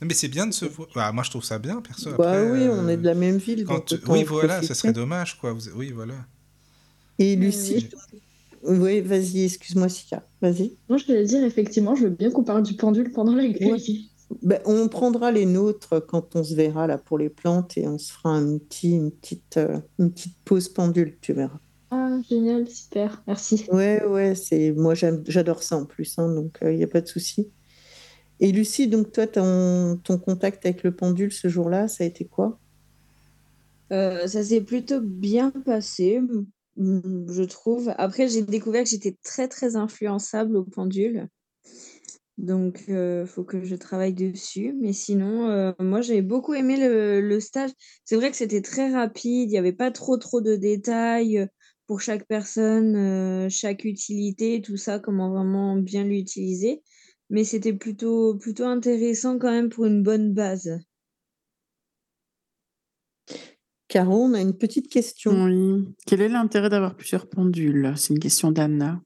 Mais 0.00 0.14
c'est 0.14 0.28
bien 0.28 0.46
de 0.46 0.52
se 0.52 0.64
voir. 0.64 0.88
Bah, 0.94 1.12
moi, 1.12 1.22
je 1.24 1.30
trouve 1.30 1.44
ça 1.44 1.58
bien, 1.58 1.80
perso. 1.80 2.10
Bah 2.16 2.30
Après, 2.30 2.50
oui, 2.50 2.68
on 2.70 2.86
euh, 2.86 2.88
est 2.88 2.96
de 2.96 3.04
la 3.04 3.14
même 3.14 3.38
ville. 3.38 3.64
quand 3.64 3.92
donc 3.92 4.00
Oui, 4.08 4.24
voilà, 4.24 4.62
ça 4.62 4.74
serait 4.74 4.92
dommage, 4.92 5.38
quoi. 5.38 5.52
Vous- 5.52 5.70
Oui, 5.76 5.92
voilà. 5.92 6.14
Et 7.18 7.36
Lucie, 7.36 7.88
oui. 8.62 8.78
oui, 8.78 9.00
vas-y, 9.00 9.44
excuse-moi, 9.44 9.88
Sia. 9.88 10.26
Vas-y. 10.42 10.72
Moi, 10.88 10.98
je 10.98 11.06
voulais 11.06 11.24
dire, 11.24 11.42
effectivement, 11.44 11.94
je 11.94 12.04
veux 12.04 12.10
bien 12.10 12.30
qu'on 12.30 12.44
parle 12.44 12.62
du 12.62 12.74
pendule 12.74 13.12
pendant 13.12 13.34
la 13.34 13.48
grille. 13.48 14.10
Ben, 14.42 14.60
on 14.64 14.88
prendra 14.88 15.30
les 15.30 15.46
nôtres 15.46 16.04
quand 16.06 16.34
on 16.34 16.42
se 16.42 16.54
verra 16.54 16.86
là 16.86 16.98
pour 16.98 17.18
les 17.18 17.28
plantes 17.28 17.76
et 17.76 17.86
on 17.86 17.98
se 17.98 18.12
fera 18.12 18.30
un 18.30 18.58
petit, 18.58 18.92
une, 18.92 19.10
petite, 19.12 19.58
euh, 19.58 19.78
une 19.98 20.10
petite 20.12 20.36
pause 20.44 20.68
pendule, 20.68 21.16
tu 21.20 21.32
verras. 21.34 21.60
Ah, 21.96 22.18
génial, 22.28 22.68
super, 22.68 23.22
merci. 23.28 23.66
Ouais, 23.70 24.04
ouais, 24.04 24.34
c'est 24.34 24.72
moi 24.72 24.94
j'adore 24.94 25.62
ça 25.62 25.76
en 25.76 25.86
plus, 25.86 26.18
hein, 26.18 26.28
donc 26.34 26.58
il 26.62 26.76
n'y 26.76 26.82
a 26.82 26.88
pas 26.88 27.00
de 27.00 27.06
souci. 27.06 27.52
Et 28.40 28.50
Lucie, 28.50 28.88
donc 28.88 29.12
toi, 29.12 29.28
ton, 29.28 29.96
ton 30.02 30.18
contact 30.18 30.66
avec 30.66 30.82
le 30.82 30.90
pendule 30.90 31.32
ce 31.32 31.46
jour-là, 31.46 31.86
ça 31.86 32.02
a 32.02 32.06
été 32.08 32.24
quoi? 32.24 32.58
Euh, 33.92 34.26
ça 34.26 34.42
s'est 34.42 34.60
plutôt 34.60 35.00
bien 35.00 35.52
passé. 35.52 36.20
je 36.76 37.42
trouve. 37.44 37.94
Après, 37.96 38.26
j'ai 38.26 38.42
découvert 38.42 38.82
que 38.82 38.90
j'étais 38.90 39.16
très, 39.22 39.46
très 39.46 39.76
influençable 39.76 40.56
au 40.56 40.64
pendule. 40.64 41.28
Donc, 42.38 42.82
il 42.88 43.24
faut 43.28 43.44
que 43.44 43.62
je 43.62 43.76
travaille 43.76 44.14
dessus. 44.14 44.74
Mais 44.80 44.92
sinon, 44.92 45.72
moi, 45.78 46.00
j'ai 46.00 46.22
beaucoup 46.22 46.54
aimé 46.54 46.76
le, 46.76 47.20
le 47.20 47.38
stage. 47.38 47.70
C'est 48.04 48.16
vrai 48.16 48.32
que 48.32 48.36
c'était 48.36 48.62
très 48.62 48.92
rapide, 48.92 49.48
il 49.48 49.52
n'y 49.52 49.58
avait 49.58 49.72
pas 49.72 49.92
trop, 49.92 50.16
trop 50.16 50.40
de 50.40 50.56
détails 50.56 51.48
pour 51.86 52.00
chaque 52.00 52.26
personne, 52.26 53.48
chaque 53.50 53.84
utilité, 53.84 54.62
tout 54.62 54.76
ça, 54.76 54.98
comment 54.98 55.30
vraiment 55.30 55.76
bien 55.76 56.04
l'utiliser. 56.04 56.82
Mais 57.30 57.44
c'était 57.44 57.72
plutôt, 57.72 58.36
plutôt 58.36 58.64
intéressant 58.64 59.38
quand 59.38 59.50
même 59.50 59.68
pour 59.68 59.86
une 59.86 60.02
bonne 60.02 60.32
base. 60.34 60.80
Caro, 63.88 64.24
on 64.24 64.34
a 64.34 64.40
une 64.40 64.56
petite 64.56 64.88
question. 64.88 65.44
Oui. 65.44 65.94
Quel 66.06 66.20
est 66.20 66.28
l'intérêt 66.28 66.68
d'avoir 66.68 66.96
plusieurs 66.96 67.28
pendules? 67.28 67.92
C'est 67.96 68.12
une 68.12 68.18
question 68.18 68.50
d'Anna. 68.50 69.00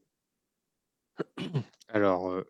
Alors, 1.88 2.30
euh, 2.30 2.44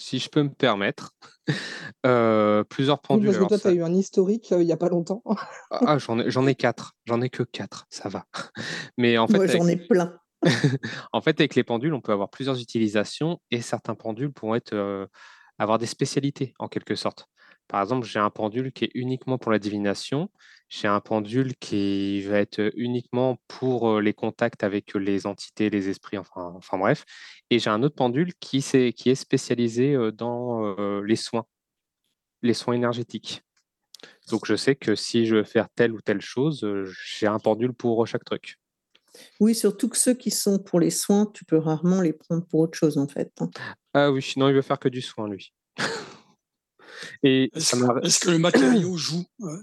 si 0.00 0.18
je 0.18 0.28
peux 0.28 0.42
me 0.42 0.48
permettre, 0.50 1.12
euh, 2.06 2.64
plusieurs 2.64 2.98
Oui, 2.98 3.06
pendules. 3.08 3.26
parce 3.26 3.38
que 3.38 3.44
toi, 3.44 3.58
tu 3.58 3.62
ça- 3.64 3.68
as 3.68 3.72
eu 3.72 3.82
un 3.82 3.92
historique 3.94 4.52
euh, 4.52 4.62
il 4.62 4.66
n'y 4.66 4.72
a 4.72 4.76
pas 4.76 4.88
longtemps. 4.88 5.22
Ah, 5.70 5.98
j'en 5.98 6.18
ai, 6.18 6.30
j'en 6.30 6.46
ai 6.46 6.54
quatre. 6.54 6.94
J'en 7.06 7.20
ai 7.20 7.30
que 7.30 7.42
quatre, 7.42 7.86
ça 7.90 8.08
va. 8.08 8.26
Mais 8.98 9.18
en 9.18 9.26
fait, 9.28 9.36
Moi, 9.36 9.46
j'en 9.46 9.66
ai 9.66 9.72
avec, 9.72 9.88
plein. 9.88 10.18
en 11.12 11.20
fait, 11.20 11.38
avec 11.40 11.54
les 11.54 11.64
pendules, 11.64 11.94
on 11.94 12.00
peut 12.00 12.12
avoir 12.12 12.30
plusieurs 12.30 12.60
utilisations 12.60 13.40
et 13.50 13.60
certains 13.60 13.94
pendules 13.94 14.32
pourront 14.32 14.54
être, 14.54 14.72
euh, 14.74 15.06
avoir 15.58 15.78
des 15.78 15.86
spécialités 15.86 16.54
en 16.58 16.68
quelque 16.68 16.94
sorte. 16.94 17.26
Par 17.68 17.80
exemple, 17.82 18.06
j'ai 18.06 18.18
un 18.18 18.30
pendule 18.30 18.72
qui 18.72 18.84
est 18.86 18.90
uniquement 18.94 19.38
pour 19.38 19.52
la 19.52 19.58
divination. 19.58 20.30
J'ai 20.70 20.86
un 20.86 21.00
pendule 21.00 21.56
qui 21.56 22.22
va 22.22 22.38
être 22.38 22.70
uniquement 22.76 23.38
pour 23.48 24.00
les 24.00 24.14
contacts 24.14 24.62
avec 24.62 24.94
les 24.94 25.26
entités, 25.26 25.68
les 25.68 25.88
esprits, 25.88 26.16
enfin, 26.16 26.52
enfin 26.56 26.78
bref. 26.78 27.04
Et 27.50 27.58
j'ai 27.58 27.70
un 27.70 27.82
autre 27.82 27.96
pendule 27.96 28.34
qui, 28.34 28.58
est 28.58 29.14
spécialisé 29.16 29.96
dans 30.14 30.76
les 31.02 31.16
soins, 31.16 31.44
les 32.42 32.54
soins 32.54 32.74
énergétiques. 32.74 33.42
Donc, 34.30 34.46
je 34.46 34.54
sais 34.54 34.76
que 34.76 34.94
si 34.94 35.26
je 35.26 35.36
veux 35.36 35.44
faire 35.44 35.68
telle 35.74 35.92
ou 35.92 36.00
telle 36.00 36.20
chose, 36.20 36.64
j'ai 37.04 37.26
un 37.26 37.40
pendule 37.40 37.72
pour 37.72 38.06
chaque 38.06 38.24
truc. 38.24 38.56
Oui, 39.40 39.56
surtout 39.56 39.88
que 39.88 39.98
ceux 39.98 40.14
qui 40.14 40.30
sont 40.30 40.60
pour 40.60 40.78
les 40.78 40.90
soins, 40.90 41.26
tu 41.26 41.44
peux 41.44 41.58
rarement 41.58 42.00
les 42.00 42.12
prendre 42.12 42.46
pour 42.46 42.60
autre 42.60 42.78
chose, 42.78 42.96
en 42.96 43.08
fait. 43.08 43.32
hein. 43.40 43.50
Ah 43.92 44.12
oui, 44.12 44.32
non, 44.36 44.48
il 44.48 44.54
veut 44.54 44.62
faire 44.62 44.78
que 44.78 44.88
du 44.88 45.02
soin, 45.02 45.28
lui. 45.28 45.52
Et 47.22 47.50
Est-ce 47.54 47.76
est-ce 48.04 48.20
que 48.20 48.30
le 48.30 48.38
matériau 48.38 48.96
joue? 48.96 49.24
Ouais 49.40 49.58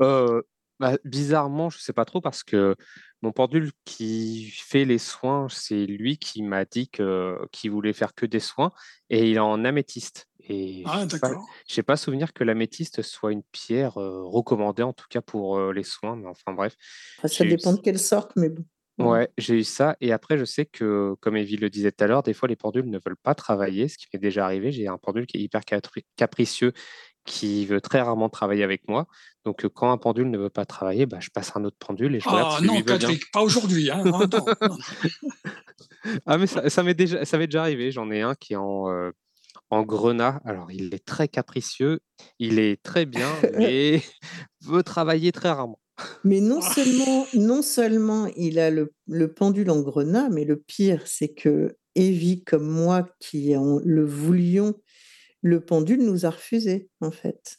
Euh, 0.00 0.42
bah, 0.80 0.96
bizarrement, 1.04 1.70
je 1.70 1.78
sais 1.78 1.92
pas 1.92 2.04
trop 2.04 2.20
parce 2.20 2.42
que 2.42 2.74
mon 3.22 3.30
pendule 3.30 3.70
qui 3.84 4.50
fait 4.50 4.84
les 4.84 4.98
soins, 4.98 5.46
c'est 5.48 5.86
lui 5.86 6.18
qui 6.18 6.42
m'a 6.42 6.64
dit 6.64 6.88
que 6.88 7.38
qu'il 7.52 7.70
voulait 7.70 7.92
faire 7.92 8.14
que 8.14 8.26
des 8.26 8.40
soins 8.40 8.72
et 9.10 9.30
il 9.30 9.36
est 9.36 9.40
en 9.40 9.64
améthyste. 9.64 10.26
Et 10.40 10.82
Ah, 10.86 11.04
je 11.04 11.08
sais 11.08 11.18
pas, 11.20 11.92
pas 11.94 11.96
souvenir 11.96 12.32
que 12.32 12.42
l'améthyste 12.42 13.02
soit 13.02 13.30
une 13.30 13.44
pierre 13.52 13.98
euh, 13.98 14.24
recommandée 14.24 14.82
en 14.82 14.92
tout 14.92 15.06
cas 15.08 15.20
pour 15.20 15.56
euh, 15.56 15.72
les 15.72 15.84
soins, 15.84 16.16
mais 16.16 16.26
enfin 16.26 16.52
bref, 16.52 16.74
Enfin, 17.18 17.28
ça 17.28 17.44
eu 17.44 17.48
dépend 17.48 17.72
de 17.74 17.80
quelle 17.80 18.00
sorte, 18.00 18.32
mais 18.34 18.48
bon. 18.48 18.64
Ouais, 18.98 19.30
j'ai 19.38 19.54
eu 19.58 19.64
ça. 19.64 19.96
Et 20.00 20.12
après, 20.12 20.38
je 20.38 20.44
sais 20.44 20.66
que, 20.66 21.14
comme 21.20 21.36
Evie 21.36 21.56
le 21.56 21.70
disait 21.70 21.92
tout 21.92 22.04
à 22.04 22.06
l'heure, 22.06 22.22
des 22.22 22.34
fois, 22.34 22.48
les 22.48 22.56
pendules 22.56 22.88
ne 22.88 22.98
veulent 23.04 23.16
pas 23.16 23.34
travailler, 23.34 23.88
ce 23.88 23.96
qui 23.98 24.06
m'est 24.12 24.18
déjà 24.20 24.44
arrivé. 24.44 24.70
J'ai 24.70 24.86
un 24.86 24.98
pendule 24.98 25.26
qui 25.26 25.38
est 25.38 25.40
hyper 25.40 25.62
capri- 25.62 26.04
capricieux, 26.16 26.72
qui 27.24 27.64
veut 27.66 27.80
très 27.80 28.00
rarement 28.00 28.28
travailler 28.28 28.62
avec 28.64 28.88
moi. 28.88 29.06
Donc, 29.44 29.66
quand 29.74 29.90
un 29.90 29.98
pendule 29.98 30.30
ne 30.30 30.38
veut 30.38 30.50
pas 30.50 30.64
travailler, 30.64 31.04
bah, 31.06 31.18
je 31.20 31.30
passe 31.30 31.50
à 31.54 31.58
un 31.58 31.64
autre 31.64 31.76
pendule 31.78 32.14
et 32.14 32.20
je 32.20 32.28
regarde 32.28 32.48
Ah 32.52 32.56
si 32.58 32.62
lui 32.62 32.68
non, 32.68 32.74
veut 32.76 32.82
bien. 32.84 32.98
Patrick, 32.98 33.30
pas 33.32 33.42
aujourd'hui. 33.42 33.90
Hein. 33.90 34.02
Ah, 36.26 36.36
mais 36.36 36.46
ça, 36.48 36.68
ça 36.68 36.82
m'est 36.82 36.94
déjà, 36.94 37.24
ça 37.24 37.38
m'est 37.38 37.46
déjà 37.46 37.62
arrivé. 37.62 37.92
J'en 37.92 38.10
ai 38.10 38.22
un 38.22 38.34
qui 38.34 38.54
est 38.54 38.56
en, 38.56 38.90
euh, 38.90 39.10
en 39.70 39.82
grenat. 39.82 40.40
Alors, 40.44 40.70
il 40.72 40.92
est 40.94 41.04
très 41.04 41.28
capricieux, 41.28 42.00
il 42.40 42.58
est 42.58 42.82
très 42.82 43.06
bien, 43.06 43.28
mais 43.56 44.02
veut 44.62 44.82
travailler 44.82 45.30
très 45.32 45.50
rarement. 45.50 45.78
Mais 46.24 46.40
non 46.40 46.58
Ah. 46.62 46.72
seulement, 46.74 47.26
non 47.34 47.62
seulement 47.62 48.26
il 48.36 48.58
a 48.58 48.70
le, 48.70 48.92
le 49.06 49.32
pendule 49.32 49.70
en 49.70 49.80
grenat, 49.80 50.28
mais 50.30 50.44
le 50.44 50.56
pire, 50.56 51.02
c'est 51.06 51.32
que 51.32 51.76
Evie, 51.94 52.42
comme 52.42 52.66
moi, 52.68 53.08
qui 53.20 53.56
en- 53.56 53.78
le 53.84 54.04
voulions, 54.04 54.74
le 55.42 55.60
pendule 55.64 56.02
nous 56.04 56.26
a 56.26 56.30
refusé, 56.30 56.88
en 57.00 57.10
fait. 57.12 57.58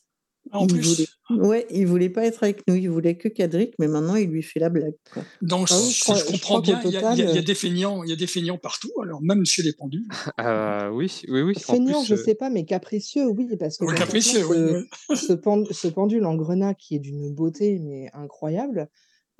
En 0.53 0.67
Il 0.67 0.73
voulait, 0.81 1.07
plus. 1.29 1.37
ouais, 1.37 1.67
il 1.71 1.87
voulait 1.87 2.09
pas 2.09 2.25
être 2.25 2.43
avec 2.43 2.61
nous, 2.67 2.75
il 2.75 2.89
voulait 2.89 3.17
que 3.17 3.27
Cadric, 3.27 3.73
mais 3.79 3.87
maintenant 3.87 4.15
il 4.15 4.29
lui 4.29 4.43
fait 4.43 4.59
la 4.59 4.69
blague. 4.69 4.93
quoi. 5.11 5.23
Donc, 5.41 5.67
Ah 5.71 5.75
je 5.91 5.99
crois, 6.03 6.15
je 6.15 6.21
je 6.21 6.31
comprends 6.31 6.55
qu'au 6.57 6.61
bien, 6.61 6.81
il 6.85 6.91
y, 6.91 6.97
a- 6.97 7.13
y 7.15 7.39
y 7.39 7.43
des 7.43 7.55
feignants, 7.55 8.03
il 8.03 8.09
y 8.11 8.13
a 8.13 8.15
des 8.15 8.27
feignants 8.27 8.59
partout, 8.59 8.91
alors 9.01 9.21
même 9.23 9.45
chez 9.45 9.63
les 9.63 9.73
pendules. 9.73 10.05
Euh, 10.39 10.89
oui, 10.93 11.21
oui, 11.27 11.41
oui. 11.41 11.55
Feignant, 11.55 12.01
plus, 12.03 12.09
je 12.09 12.13
euh, 12.13 12.23
sais 12.23 12.35
pas, 12.35 12.49
mais 12.49 12.65
capricieux, 12.65 13.25
oui, 13.25 13.47
parce 13.57 13.77
que 13.77 13.85
capricieux, 13.97 14.41
ce, 14.41 14.73
oui. 14.75 14.85
ce, 15.17 15.33
pen- 15.33 15.65
ce 15.71 15.87
pendule 15.87 16.25
en 16.25 16.35
grenat 16.35 16.75
qui 16.75 16.95
est 16.95 16.99
d'une 16.99 17.33
beauté 17.33 17.79
mais 17.79 18.09
incroyable, 18.13 18.89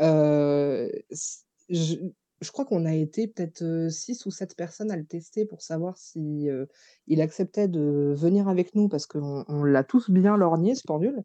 euh, 0.02 0.90
je, 1.70 1.96
je 2.44 2.52
crois 2.52 2.66
qu'on 2.66 2.86
a 2.86 2.94
été 2.94 3.28
peut-être 3.28 3.88
6 3.90 4.26
ou 4.26 4.32
7 4.32 4.56
personnes 4.56 4.92
à 4.92 4.98
le 4.98 5.06
tester 5.06 5.46
pour 5.46 5.62
savoir 5.62 5.98
si 5.98 6.50
euh, 6.50 6.66
il 7.08 7.22
acceptait 7.22 7.68
de 7.68 8.14
venir 8.16 8.48
avec 8.48 8.76
nous 8.76 8.90
parce 8.90 9.08
qu'on 9.08 9.46
on 9.48 9.64
l'a 9.64 9.84
tous 9.84 10.12
bien 10.12 10.38
lorgné, 10.38 10.76
ce 10.76 10.84
pendule, 10.86 11.24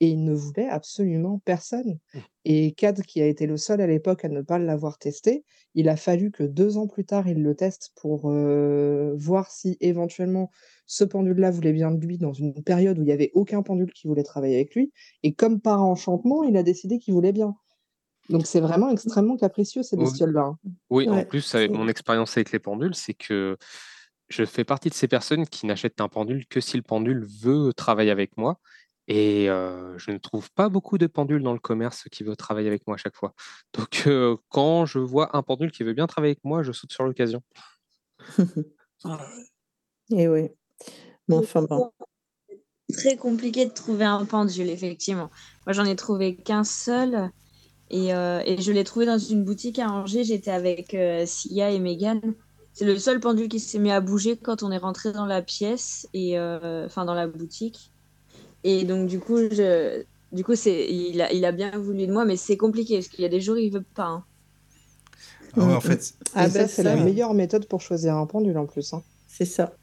et 0.00 0.08
il 0.08 0.24
ne 0.24 0.34
voulait 0.34 0.68
absolument 0.68 1.40
personne. 1.44 1.98
Et 2.44 2.72
Cad, 2.72 3.02
qui 3.02 3.22
a 3.22 3.26
été 3.26 3.46
le 3.46 3.56
seul 3.56 3.80
à 3.80 3.86
l'époque 3.86 4.24
à 4.24 4.28
ne 4.28 4.42
pas 4.42 4.58
l'avoir 4.58 4.98
testé, 4.98 5.44
il 5.74 5.88
a 5.88 5.96
fallu 5.96 6.30
que 6.30 6.42
deux 6.42 6.76
ans 6.76 6.86
plus 6.86 7.04
tard, 7.04 7.28
il 7.28 7.42
le 7.42 7.54
teste 7.54 7.92
pour 7.96 8.30
euh, 8.30 9.14
voir 9.16 9.50
si 9.50 9.76
éventuellement 9.80 10.50
ce 10.86 11.04
pendule-là 11.04 11.50
voulait 11.50 11.72
bien 11.72 11.90
de 11.90 12.04
lui 12.04 12.18
dans 12.18 12.32
une 12.32 12.62
période 12.62 12.98
où 12.98 13.02
il 13.02 13.06
n'y 13.06 13.12
avait 13.12 13.30
aucun 13.34 13.62
pendule 13.62 13.92
qui 13.92 14.08
voulait 14.08 14.24
travailler 14.24 14.56
avec 14.56 14.74
lui. 14.74 14.92
Et 15.22 15.34
comme 15.34 15.60
par 15.60 15.82
enchantement, 15.82 16.42
il 16.42 16.56
a 16.56 16.62
décidé 16.62 16.98
qu'il 16.98 17.14
voulait 17.14 17.32
bien. 17.32 17.54
Donc 18.30 18.46
c'est 18.46 18.60
vraiment 18.60 18.90
extrêmement 18.90 19.36
capricieux, 19.36 19.82
ces 19.82 19.96
bestioles-là. 19.96 20.42
hein. 20.42 20.58
Oui, 20.90 21.08
en 21.08 21.24
plus, 21.24 21.54
avec 21.54 21.70
mon 21.72 21.88
expérience 21.88 22.36
avec 22.36 22.52
les 22.52 22.58
pendules, 22.58 22.94
c'est 22.94 23.14
que 23.14 23.56
je 24.28 24.44
fais 24.44 24.64
partie 24.64 24.88
de 24.88 24.94
ces 24.94 25.08
personnes 25.08 25.46
qui 25.46 25.66
n'achètent 25.66 26.00
un 26.00 26.08
pendule 26.08 26.46
que 26.46 26.60
si 26.60 26.76
le 26.76 26.82
pendule 26.82 27.26
veut 27.42 27.72
travailler 27.74 28.10
avec 28.10 28.36
moi. 28.36 28.58
Et 29.06 29.50
euh, 29.50 29.98
je 29.98 30.12
ne 30.12 30.16
trouve 30.16 30.50
pas 30.52 30.70
beaucoup 30.70 30.96
de 30.96 31.06
pendules 31.06 31.42
dans 31.42 31.52
le 31.52 31.58
commerce 31.58 32.04
qui 32.10 32.24
veut 32.24 32.36
travailler 32.36 32.68
avec 32.68 32.86
moi 32.86 32.94
à 32.94 32.96
chaque 32.96 33.14
fois. 33.14 33.34
Donc, 33.74 34.04
euh, 34.06 34.36
quand 34.48 34.86
je 34.86 34.98
vois 34.98 35.36
un 35.36 35.42
pendule 35.42 35.70
qui 35.70 35.82
veut 35.82 35.92
bien 35.92 36.06
travailler 36.06 36.30
avec 36.30 36.44
moi, 36.44 36.62
je 36.62 36.72
saute 36.72 36.92
sur 36.92 37.04
l'occasion. 37.04 37.42
Ah, 39.06 39.18
Et 40.10 40.26
oui. 40.28 40.48
Mais 41.28 41.36
enfin 41.36 41.60
bon. 41.60 41.92
Très 42.90 43.16
compliqué 43.18 43.66
de 43.66 43.70
trouver 43.70 44.06
un 44.06 44.24
pendule, 44.24 44.70
effectivement. 44.70 45.30
Moi, 45.66 45.74
j'en 45.74 45.84
ai 45.84 45.94
trouvé 45.94 46.36
qu'un 46.36 46.64
seul. 46.64 47.30
Et, 47.94 48.14
euh, 48.14 48.42
et 48.46 48.60
je 48.62 48.72
l'ai 48.72 48.84
trouvé 48.84 49.06
dans 49.06 49.18
une 49.18 49.44
boutique 49.44 49.78
à 49.80 49.90
Angers. 49.90 50.24
J'étais 50.24 50.50
avec 50.52 50.94
euh, 50.94 51.26
Sia 51.26 51.70
et 51.72 51.80
Megan. 51.80 52.20
C'est 52.74 52.86
le 52.86 52.98
seul 52.98 53.20
pendule 53.20 53.48
qui 53.48 53.60
s'est 53.60 53.78
mis 53.80 53.92
à 53.92 54.02
bouger 54.02 54.36
quand 54.38 54.62
on 54.64 54.72
est 54.72 54.78
rentré 54.78 55.12
dans 55.12 55.26
la 55.26 55.42
pièce, 55.42 56.08
et 56.14 56.38
euh, 56.38 56.86
enfin 56.86 57.04
dans 57.06 57.14
la 57.14 57.28
boutique. 57.28 57.92
Et 58.64 58.84
donc, 58.84 59.08
du 59.08 59.20
coup, 59.20 59.38
je, 59.38 60.04
du 60.32 60.44
coup 60.44 60.56
c'est, 60.56 60.88
il, 60.90 61.20
a, 61.22 61.32
il 61.32 61.44
a 61.44 61.52
bien 61.52 61.78
voulu 61.78 62.06
de 62.06 62.12
moi, 62.12 62.24
mais 62.26 62.36
c'est 62.36 62.56
compliqué 62.58 62.96
parce 62.98 63.08
qu'il 63.08 63.22
y 63.22 63.26
a 63.26 63.30
des 63.30 63.40
jours, 63.42 63.58
il 63.58 63.72
veut 63.72 63.84
pas. 63.94 64.04
hein. 64.06 64.26
Ah 65.56 65.64
ouais, 65.66 65.74
en 65.74 65.80
fait, 65.80 66.14
Ah 66.34 66.48
ben, 66.48 66.68
c'est 66.68 66.82
la 66.84 66.96
meilleure 66.96 67.34
méthode 67.34 67.66
pour 67.68 67.80
choisir 67.80 68.16
un 68.16 68.26
pendule 68.26 68.58
en 68.58 68.66
plus. 68.66 68.92
hein. 68.94 69.02
c'est 69.26 69.44
ça. 69.44 69.76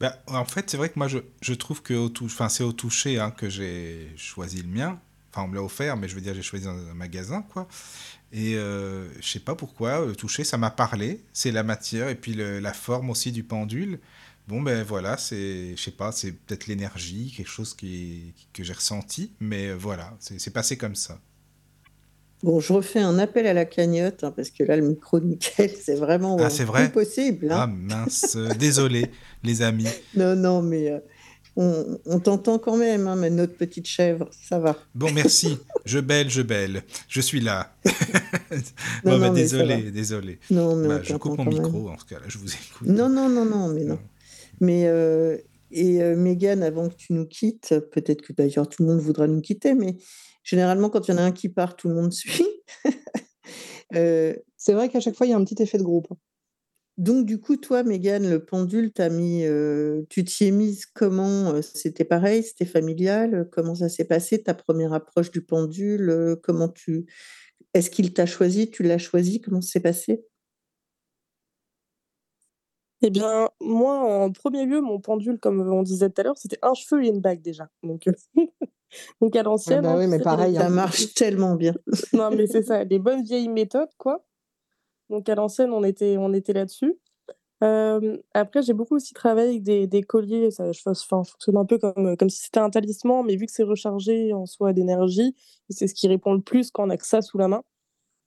bah, 0.00 0.16
en 0.26 0.44
fait, 0.44 0.68
c'est 0.70 0.76
vrai 0.76 0.88
que 0.90 0.98
moi, 0.98 1.08
je, 1.08 1.18
je 1.40 1.54
trouve 1.54 1.82
que 1.82 1.94
au 1.94 2.08
tou- 2.08 2.26
enfin, 2.26 2.48
c'est 2.48 2.64
au 2.64 2.72
toucher 2.72 3.18
hein, 3.18 3.30
que 3.30 3.48
j'ai 3.48 4.12
choisi 4.16 4.62
le 4.62 4.68
mien. 4.68 5.00
Enfin, 5.36 5.44
on 5.44 5.48
me 5.48 5.56
l'a 5.56 5.62
offert, 5.62 5.96
mais 5.96 6.08
je 6.08 6.14
veux 6.14 6.20
dire, 6.22 6.34
j'ai 6.34 6.42
choisi 6.42 6.64
dans 6.64 6.72
un 6.72 6.94
magasin, 6.94 7.42
quoi. 7.42 7.68
Et 8.32 8.56
euh, 8.56 9.08
je 9.20 9.28
sais 9.28 9.40
pas 9.40 9.54
pourquoi, 9.54 10.04
le 10.06 10.16
toucher, 10.16 10.44
ça 10.44 10.58
m'a 10.58 10.70
parlé. 10.70 11.24
C'est 11.32 11.52
la 11.52 11.62
matière 11.62 12.08
et 12.08 12.16
puis 12.16 12.34
le- 12.34 12.60
la 12.60 12.72
forme 12.72 13.10
aussi 13.10 13.32
du 13.32 13.44
pendule. 13.44 14.00
Bon, 14.48 14.62
ben 14.62 14.82
voilà, 14.84 15.16
c'est, 15.18 15.76
je 15.76 15.82
sais 15.82 15.90
pas, 15.92 16.12
c'est 16.12 16.32
peut-être 16.32 16.66
l'énergie, 16.68 17.32
quelque 17.36 17.48
chose 17.48 17.74
qui, 17.74 18.34
que 18.52 18.64
j'ai 18.64 18.72
ressenti, 18.74 19.32
mais 19.40 19.68
euh, 19.68 19.74
voilà, 19.76 20.16
c'est 20.20 20.52
passé 20.52 20.76
comme 20.78 20.94
ça. 20.96 21.20
Bon, 22.42 22.60
je 22.60 22.72
refais 22.72 23.00
un 23.00 23.18
appel 23.18 23.46
à 23.46 23.52
la 23.54 23.64
cagnotte, 23.64 24.22
hein, 24.24 24.30
parce 24.30 24.50
que 24.50 24.62
là, 24.62 24.76
le 24.76 24.86
micro 24.88 25.20
de 25.20 25.26
Mickaël, 25.26 25.70
c'est 25.82 25.96
vraiment 25.96 26.38
Ah, 26.38 26.50
euh, 26.50 26.58
vrai? 26.64 26.92
impossible. 26.92 27.52
hein. 27.52 27.62
Ah 27.62 27.66
mince, 27.66 28.36
euh, 28.36 28.54
désolé, 28.54 29.12
les 29.42 29.62
amis. 29.62 29.96
Non, 30.14 30.34
non, 30.36 30.62
mais 30.62 30.90
euh, 30.90 31.00
on, 31.56 31.98
on 32.04 32.20
t'entend 32.20 32.58
quand 32.58 32.76
même, 32.76 33.06
hein, 33.06 33.16
mais 33.16 33.30
notre 33.30 33.56
petite 33.56 33.86
chèvre, 33.86 34.28
ça 34.48 34.58
va. 34.58 34.76
Bon, 34.94 35.10
merci. 35.12 35.58
Je 35.84 35.98
belle, 35.98 36.28
je 36.30 36.42
belle. 36.42 36.82
Je 37.08 37.20
suis 37.20 37.40
là. 37.40 37.74
Non, 39.04 39.18
bon, 39.18 39.18
non, 39.18 39.32
désolé, 39.32 39.90
désolé. 39.90 40.38
Non, 40.50 40.76
mais 40.76 40.88
Bah, 40.88 41.00
je 41.02 41.16
coupe 41.16 41.38
mon 41.38 41.44
même. 41.44 41.54
micro, 41.54 41.88
en 41.90 41.96
tout 41.96 42.06
cas, 42.06 42.18
là, 42.18 42.24
je 42.28 42.38
vous 42.38 42.48
écoute. 42.52 42.86
Non, 42.88 43.08
non, 43.08 43.28
non, 43.28 43.44
non, 43.44 43.68
mais 43.68 43.84
non. 43.84 43.98
Mais 44.60 44.84
euh, 44.86 45.36
et 45.70 46.02
euh, 46.02 46.16
Mégane, 46.16 46.62
avant 46.62 46.88
que 46.88 46.94
tu 46.94 47.12
nous 47.12 47.26
quittes, 47.26 47.74
peut-être 47.92 48.22
que 48.22 48.32
d'ailleurs 48.32 48.68
tout 48.68 48.82
le 48.82 48.88
monde 48.88 49.00
voudra 49.00 49.26
nous 49.26 49.40
quitter, 49.40 49.74
mais 49.74 49.96
généralement 50.44 50.88
quand 50.90 51.06
il 51.08 51.10
y 51.10 51.14
en 51.14 51.18
a 51.18 51.22
un 51.22 51.32
qui 51.32 51.48
part, 51.48 51.76
tout 51.76 51.88
le 51.88 51.94
monde 51.94 52.12
suit. 52.12 52.46
Euh, 53.94 54.34
C'est 54.56 54.72
vrai 54.72 54.88
qu'à 54.88 54.98
chaque 54.98 55.14
fois, 55.14 55.26
il 55.26 55.30
y 55.30 55.32
a 55.32 55.36
un 55.36 55.44
petit 55.44 55.62
effet 55.62 55.78
de 55.78 55.84
groupe. 55.84 56.08
Donc, 56.98 57.26
du 57.26 57.38
coup, 57.38 57.56
toi, 57.56 57.82
Mégane, 57.82 58.28
le 58.30 58.42
pendule, 58.44 58.90
t'as 58.90 59.10
mis, 59.10 59.44
euh, 59.44 60.02
tu 60.08 60.24
t'y 60.24 60.46
es 60.46 60.50
mise 60.50 60.86
comment? 60.86 61.50
euh, 61.54 61.60
C'était 61.60 62.04
pareil, 62.04 62.42
c'était 62.42 62.64
familial? 62.64 63.34
euh, 63.34 63.44
Comment 63.44 63.74
ça 63.74 63.90
s'est 63.90 64.06
passé, 64.06 64.42
ta 64.42 64.54
première 64.54 64.94
approche 64.94 65.30
du 65.30 65.42
pendule? 65.42 66.38
Comment 66.42 66.68
tu... 66.68 67.06
Est-ce 67.74 67.90
qu'il 67.90 68.14
t'a 68.14 68.24
choisi? 68.24 68.70
Tu 68.70 68.82
l'as 68.82 68.96
choisi? 68.96 69.42
Comment 69.42 69.60
ça 69.60 69.72
s'est 69.72 69.80
passé? 69.80 70.24
Eh 73.02 73.10
bien, 73.10 73.50
moi, 73.60 74.24
en 74.24 74.32
premier 74.32 74.64
lieu, 74.64 74.80
mon 74.80 74.98
pendule, 74.98 75.38
comme 75.38 75.60
on 75.60 75.82
disait 75.82 76.08
tout 76.08 76.22
à 76.22 76.24
l'heure, 76.24 76.38
c'était 76.38 76.58
un 76.62 76.72
cheveu 76.72 77.04
et 77.04 77.08
une 77.08 77.20
bague 77.20 77.42
déjà. 77.42 77.68
Donc, 77.82 78.08
donc 79.20 79.36
à 79.36 79.42
l'ancienne, 79.42 79.82
bah 79.82 79.96
oui, 79.98 80.06
mais 80.06 80.18
pareil. 80.18 80.54
Ça 80.54 80.66
hein. 80.66 80.70
marche 80.70 81.12
tellement 81.12 81.56
bien. 81.56 81.74
non, 82.14 82.30
mais 82.30 82.46
c'est 82.46 82.62
ça, 82.62 82.84
les 82.84 82.98
bonnes 82.98 83.22
vieilles 83.22 83.50
méthodes, 83.50 83.90
quoi. 83.98 84.24
Donc 85.10 85.28
à 85.28 85.34
l'ancienne, 85.34 85.72
on 85.72 85.84
était, 85.84 86.16
on 86.18 86.32
était 86.32 86.52
là-dessus. 86.52 86.98
Euh, 87.64 88.18
après, 88.34 88.62
j'ai 88.62 88.74
beaucoup 88.74 88.96
aussi 88.96 89.14
travaillé 89.14 89.48
avec 89.50 89.62
des, 89.62 89.86
des 89.86 90.02
colliers. 90.02 90.50
Ça, 90.50 90.72
je, 90.72 90.80
enfin, 90.84 91.22
je 91.24 91.30
fonctionne 91.30 91.56
un 91.56 91.64
peu 91.64 91.78
comme, 91.78 92.16
comme 92.16 92.28
si 92.28 92.44
c'était 92.44 92.60
un 92.60 92.70
talisman, 92.70 93.24
mais 93.24 93.36
vu 93.36 93.46
que 93.46 93.52
c'est 93.52 93.62
rechargé 93.62 94.32
en 94.32 94.46
soi 94.46 94.72
d'énergie, 94.72 95.34
c'est 95.70 95.86
ce 95.86 95.94
qui 95.94 96.08
répond 96.08 96.34
le 96.34 96.42
plus 96.42 96.70
quand 96.70 96.86
on 96.86 96.90
a 96.90 96.96
que 96.96 97.06
ça 97.06 97.22
sous 97.22 97.38
la 97.38 97.48
main. 97.48 97.62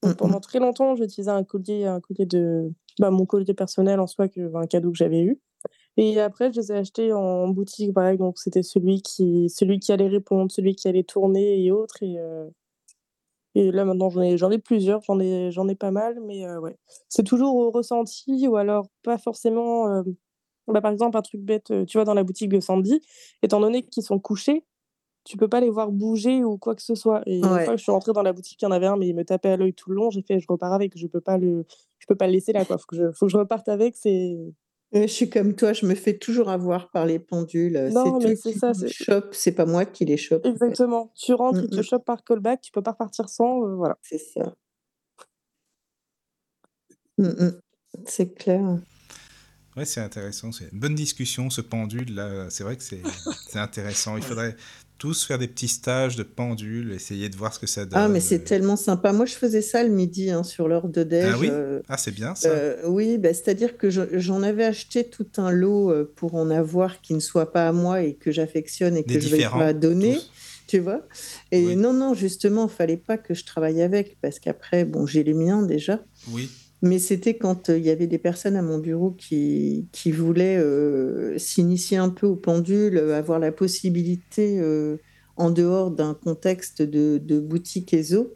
Donc 0.02 0.18
pendant 0.18 0.40
très 0.40 0.60
longtemps, 0.60 0.96
j'utilisais 0.96 1.32
un 1.32 1.44
collier, 1.44 1.86
un 1.86 2.00
collier 2.00 2.26
de, 2.26 2.72
bah, 3.00 3.12
mon 3.12 3.26
collier 3.26 3.54
personnel 3.54 4.00
en 4.00 4.08
soi, 4.08 4.30
que, 4.30 4.56
un 4.56 4.66
cadeau 4.66 4.92
que 4.92 4.98
j'avais 4.98 5.22
eu. 5.22 5.40
Et 5.98 6.20
après, 6.22 6.52
je 6.54 6.62
les 6.62 6.72
ai 6.72 6.76
achetés 6.76 7.12
en 7.14 7.50
boutique, 7.50 7.94
pareil. 7.94 8.18
Donc 8.18 8.40
c'était 8.40 8.64
celui 8.64 9.02
qui, 9.02 9.50
celui 9.50 9.80
qui 9.80 9.92
allait 9.92 10.08
répondre, 10.08 10.52
celui 10.52 10.76
qui 10.76 10.88
allait 10.88 11.04
tourner 11.04 11.64
et 11.64 11.72
autres. 11.72 12.02
Et, 12.02 12.18
euh, 12.18 12.50
et 13.56 13.72
là, 13.72 13.86
maintenant, 13.86 14.10
j'en 14.10 14.22
ai, 14.22 14.38
j'en 14.38 14.52
ai 14.52 14.60
plusieurs, 14.60 15.02
j'en 15.02 15.20
ai, 15.20 15.52
j'en 15.52 15.68
ai 15.68 15.76
pas 15.76 15.92
mal, 15.92 16.20
mais 16.22 16.46
euh, 16.46 16.60
ouais. 16.60 16.78
C'est 17.10 17.24
toujours 17.24 17.56
au 17.56 17.72
ressenti 17.72 18.48
ou 18.48 18.56
alors 18.58 18.88
pas 19.04 19.18
forcément. 19.18 19.88
euh, 19.90 20.04
bah, 20.68 20.82
par 20.82 20.92
exemple, 20.92 21.18
un 21.18 21.22
truc 21.22 21.42
bête, 21.42 21.72
euh, 21.72 21.86
tu 21.86 21.98
vois, 21.98 22.06
dans 22.06 22.14
la 22.14 22.24
boutique 22.24 22.50
de 22.50 22.60
Sandy, 22.60 23.02
étant 23.42 23.60
donné 23.60 23.84
qu'ils 23.84 24.04
sont 24.04 24.20
couchés, 24.20 24.66
tu 25.26 25.38
peux 25.38 25.48
pas 25.48 25.62
les 25.62 25.70
voir 25.70 25.92
bouger 25.92 26.44
ou 26.44 26.58
quoi 26.58 26.76
que 26.76 26.82
ce 26.82 26.96
soit. 26.96 27.22
Et 27.26 27.40
une 27.40 27.44
fois 27.44 27.74
que 27.74 27.78
je 27.78 27.84
suis 27.84 27.92
rentrée 27.92 28.14
dans 28.14 28.22
la 28.24 28.34
boutique, 28.34 28.62
il 28.62 28.66
y 28.66 28.68
en 28.68 28.72
avait 28.72 28.88
un, 28.88 28.98
mais 28.98 29.08
il 29.08 29.16
me 29.16 29.26
tapait 29.26 29.50
à 29.50 29.58
l'œil 29.58 29.74
tout 29.74 29.90
le 29.90 29.96
long. 29.96 30.10
J'ai 30.12 30.22
fait, 30.22 30.40
je 30.40 30.46
repars 30.48 30.74
avec, 30.74 30.98
je 30.98 31.08
peux 31.08 31.22
pas 31.22 31.38
le, 31.38 31.66
je 32.00 32.06
peux 32.08 32.16
pas 32.16 32.28
le 32.28 32.34
laisser 32.34 32.54
là, 32.54 32.66
quoi. 32.66 32.78
Faut 32.78 32.86
que 32.88 32.96
je, 32.96 33.12
faut 33.12 33.26
que 33.26 33.32
je 33.32 33.38
reparte 33.38 33.68
avec. 33.70 33.96
C'est 33.96 34.38
Je 34.92 35.06
suis 35.08 35.30
comme 35.30 35.56
toi, 35.56 35.74
je 35.74 35.86
me 35.86 35.94
fais 35.94 36.18
toujours 36.18 36.50
avoir 36.50 36.90
par 36.90 37.06
les 37.06 37.20
pendules. 37.20 37.78
euh, 37.78 37.90
non, 37.92 38.20
C'est 38.20 38.28
mais 38.28 38.34
eux 38.34 38.36
c'est 38.36 38.54
qui 38.54 38.60
ça, 38.60 38.72
me 38.74 39.22
c'est 39.32 39.52
pas 39.52 39.66
moi 39.66 39.86
qui 39.86 40.06
les 40.06 40.18
chope 40.18 40.44
en 40.46 40.58
fait. 40.58 40.78
exactement. 40.78 41.12
Tu 41.16 41.34
rentres, 41.34 41.60
Mm, 41.60 41.66
ils 41.66 41.70
te 41.70 41.80
mm. 41.80 41.84
chopent 41.84 42.06
par 42.06 42.24
callback, 42.24 42.62
tu 42.62 42.72
peux 42.72 42.82
pas 42.82 42.92
repartir 42.92 43.30
sans, 43.30 43.64
euh, 43.66 43.76
voilà. 43.76 43.98
C'est 44.02 44.18
ça. 44.18 44.56
Mm. 47.18 47.50
C'est 48.06 48.34
clair. 48.34 48.80
Ouais, 49.76 49.86
c'est 49.86 50.02
intéressant. 50.02 50.52
C'est 50.52 50.70
une 50.72 50.80
bonne 50.80 50.96
discussion, 50.96 51.50
ce 51.50 51.62
pendule 51.62 52.14
là. 52.16 52.50
C'est 52.50 52.64
vrai 52.64 52.76
que 52.78 52.84
c'est 52.84 53.02
intéressant. 53.56 54.18
Il 54.18 54.24
faudrait 54.24 54.56
tous 55.00 55.26
faire 55.26 55.40
des 55.40 55.48
petits 55.48 55.68
stages 55.70 56.16
de 56.16 56.22
pendule, 56.24 56.92
essayer 56.92 57.30
de 57.30 57.36
voir 57.36 57.54
ce 57.54 57.60
que 57.60 57.66
ça 57.66 57.86
Ah, 57.94 58.08
mais 58.08 58.20
donne. 58.20 58.22
c'est 58.22 58.40
tellement 58.44 58.76
sympa. 58.76 59.12
Moi, 59.14 59.26
je 59.26 59.34
faisais 59.34 59.62
ça 59.64 59.84
le 59.84 59.90
midi 59.90 60.30
hein, 60.30 60.44
sur 60.44 60.68
l'heure 60.68 60.88
de 60.90 61.02
Ah 61.02 61.06
déj. 61.06 61.36
oui? 61.40 61.48
euh, 61.50 61.80
Ah, 61.90 61.98
c'est 61.98 62.12
bien 62.12 62.36
ça. 62.36 62.50
euh, 62.50 62.76
oui, 62.86 63.18
bah, 63.18 63.34
c'est-à-dire 63.34 63.78
que 63.78 63.90
je- 63.90 64.20
j'en 64.20 64.44
avais 64.44 64.66
acheté 64.66 65.10
tout 65.10 65.26
un 65.38 65.50
lot 65.52 65.90
euh, 65.92 66.12
pour 66.16 66.36
en 66.36 66.50
avoir 66.52 67.02
qui 67.02 67.14
ne 67.16 67.20
soit 67.20 67.52
pas 67.52 67.68
à 67.68 67.72
moi 67.72 68.04
et 68.04 68.14
que 68.14 68.32
j'affectionne 68.32 68.96
et 68.98 69.04
Des 69.04 69.16
que 69.16 69.20
je 69.22 69.30
vais 69.36 69.44
pas 69.44 69.74
donner, 69.74 70.16
tous. 70.16 70.30
tu 70.68 70.80
vois? 70.80 71.02
Et 71.52 71.66
Oui. 71.66 71.76
non, 71.78 71.94
non, 71.94 72.14
justement, 72.14 72.68
il 72.68 72.76
fallait 72.76 72.98
pas 72.98 73.18
que 73.18 73.34
je 73.34 73.46
travaille 73.46 73.82
avec 73.82 74.18
parce 74.22 74.40
qu'après, 74.40 74.84
bon, 74.86 75.06
j'ai 75.08 75.24
les 75.24 75.34
miens 75.34 75.64
déjà. 75.64 76.04
Oui. 76.30 76.50
Mais 76.82 77.00
c'était 77.00 77.38
quand 77.38 77.70
euh, 77.70 77.78
il 77.78 77.86
y 77.86 77.90
avait 77.90 78.08
des 78.08 78.18
personnes 78.18 78.56
à 78.56 78.62
mon 78.62 78.78
bureau 78.78 79.12
qui, 79.12 79.88
qui 79.92 80.12
voulaient 80.12 80.58
euh, 80.58 81.38
s'initier 81.38 81.98
un 81.98 82.10
peu 82.10 82.28
au 82.28 82.36
pendule, 82.36 82.98
euh, 82.98 83.18
avoir 83.18 83.40
la 83.40 83.52
possibilité, 83.52 84.60
euh, 84.60 84.98
en 85.36 85.52
dehors 85.52 85.92
d'un 85.92 86.14
contexte 86.14 86.82
de, 86.82 87.18
de 87.18 87.40
boutique 87.40 87.94
ESO, 87.94 88.36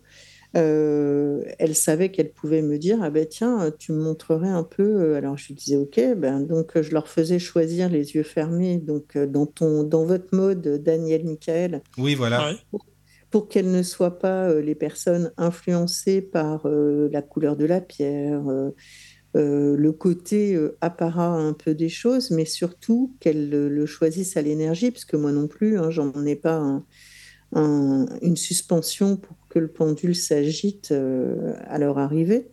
euh, 0.56 1.44
elles 1.58 1.76
savaient 1.76 2.12
qu'elles 2.12 2.32
pouvaient 2.32 2.62
me 2.62 2.78
dire, 2.78 3.00
ah 3.02 3.10
ben 3.10 3.26
tiens, 3.28 3.72
tu 3.78 3.92
me 3.92 4.02
montrerais 4.02 4.50
un 4.50 4.64
peu. 4.64 5.16
Alors 5.16 5.38
je 5.38 5.48
lui 5.48 5.56
disais, 5.56 5.78
ok, 5.78 6.00
ben, 6.18 6.42
donc 6.42 6.80
je 6.80 6.92
leur 6.92 7.08
faisais 7.08 7.40
choisir 7.40 7.90
les 7.90 8.14
yeux 8.14 8.24
fermés, 8.24 8.78
donc 8.78 9.18
dans, 9.18 9.46
ton, 9.46 9.84
dans 9.84 10.06
votre 10.06 10.34
mode, 10.34 10.82
Daniel, 10.84 11.26
Michael 11.26 11.82
Oui, 11.98 12.16
voilà. 12.16 12.50
Ouais. 12.50 12.80
Pour 13.34 13.50
qu'elles 13.50 13.72
ne 13.72 13.82
soient 13.82 14.20
pas 14.20 14.48
euh, 14.48 14.62
les 14.62 14.76
personnes 14.76 15.34
influencées 15.38 16.22
par 16.22 16.68
euh, 16.68 17.10
la 17.12 17.24
couleur 17.24 17.58
de 17.58 17.66
la 17.66 17.82
pierre, 17.82 18.48
euh, 18.48 19.76
le 19.76 19.92
côté 19.92 20.56
apparat 20.82 21.30
un 21.34 21.54
peu 21.54 21.74
des 21.74 21.90
choses, 21.90 22.30
mais 22.30 22.46
surtout 22.46 23.16
qu'elles 23.20 23.50
le, 23.50 23.86
choisissent 23.88 24.38
à 24.38 24.44
l'énergie, 24.44 24.92
parce 24.92 25.06
que 25.06 25.18
moi 25.18 25.32
non 25.32 25.48
plus, 25.48 25.80
hein, 25.80 25.90
j'en 25.90 26.14
ai 26.28 26.36
pas 26.36 26.58
un- 26.58 26.86
un- 27.54 28.06
une 28.22 28.38
suspension 28.38 29.18
pour 29.18 29.36
que 29.50 29.58
le 29.58 29.68
pendule 29.72 30.16
s'agite 30.16 30.92
à 30.92 31.80
leur 31.80 31.98
arrivée. 31.98 32.52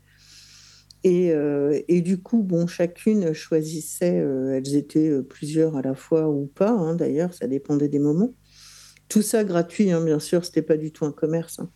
Et, 1.04 2.00
du 2.02 2.22
coup, 2.22 2.42
bon, 2.42 2.66
chacune 2.66 3.34
choisissait, 3.34 4.16
elles 4.16 4.74
étaient 4.76 5.22
plusieurs 5.22 5.76
à 5.76 5.82
la 5.82 5.94
fois 5.94 6.30
ou 6.30 6.46
pas, 6.46 6.70
hein, 6.70 6.94
d'ailleurs, 6.94 7.34
ça 7.34 7.46
dépendait 7.46 7.88
des 7.88 7.98
moments. 7.98 8.34
Tout 9.10 9.22
ça 9.22 9.44
gratuit, 9.44 9.90
hein, 9.90 10.02
bien 10.02 10.20
sûr, 10.20 10.44
c'était 10.44 10.62
pas 10.62 10.76
du 10.78 10.92
tout 10.92 11.04
un 11.04 11.12
commerce. 11.12 11.58
hein. 11.58 11.68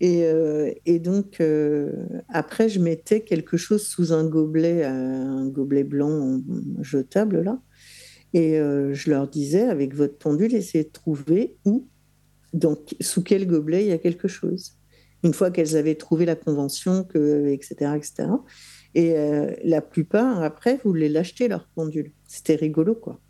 Et, 0.00 0.24
euh, 0.24 0.72
et 0.86 0.98
donc, 0.98 1.40
euh, 1.40 1.92
après, 2.28 2.68
je 2.68 2.80
mettais 2.80 3.20
quelque 3.20 3.56
chose 3.56 3.86
sous 3.86 4.12
un 4.12 4.24
gobelet, 4.24 4.82
euh, 4.82 4.88
un 4.88 5.46
gobelet 5.46 5.84
blanc 5.84 6.40
jetable, 6.80 7.42
là. 7.42 7.60
Et 8.32 8.58
euh, 8.58 8.94
je 8.94 9.10
leur 9.10 9.28
disais, 9.28 9.62
avec 9.62 9.94
votre 9.94 10.16
pendule, 10.18 10.54
essayez 10.54 10.84
de 10.84 10.90
trouver 10.90 11.56
où, 11.66 11.86
donc, 12.54 12.96
sous 13.00 13.22
quel 13.22 13.46
gobelet 13.46 13.84
il 13.84 13.88
y 13.90 13.92
a 13.92 13.98
quelque 13.98 14.26
chose. 14.26 14.72
Une 15.22 15.34
fois 15.34 15.50
qu'elles 15.50 15.76
avaient 15.76 15.94
trouvé 15.94 16.24
la 16.24 16.34
convention, 16.34 17.04
que, 17.04 17.46
etc., 17.48 17.92
etc. 17.96 18.28
Et 18.94 19.16
euh, 19.18 19.54
la 19.64 19.82
plupart, 19.82 20.42
après, 20.42 20.80
voulaient 20.82 21.08
l'acheter, 21.08 21.46
leur 21.46 21.68
pendule. 21.74 22.12
C'était 22.26 22.56
rigolo, 22.56 22.94
quoi. 22.94 23.20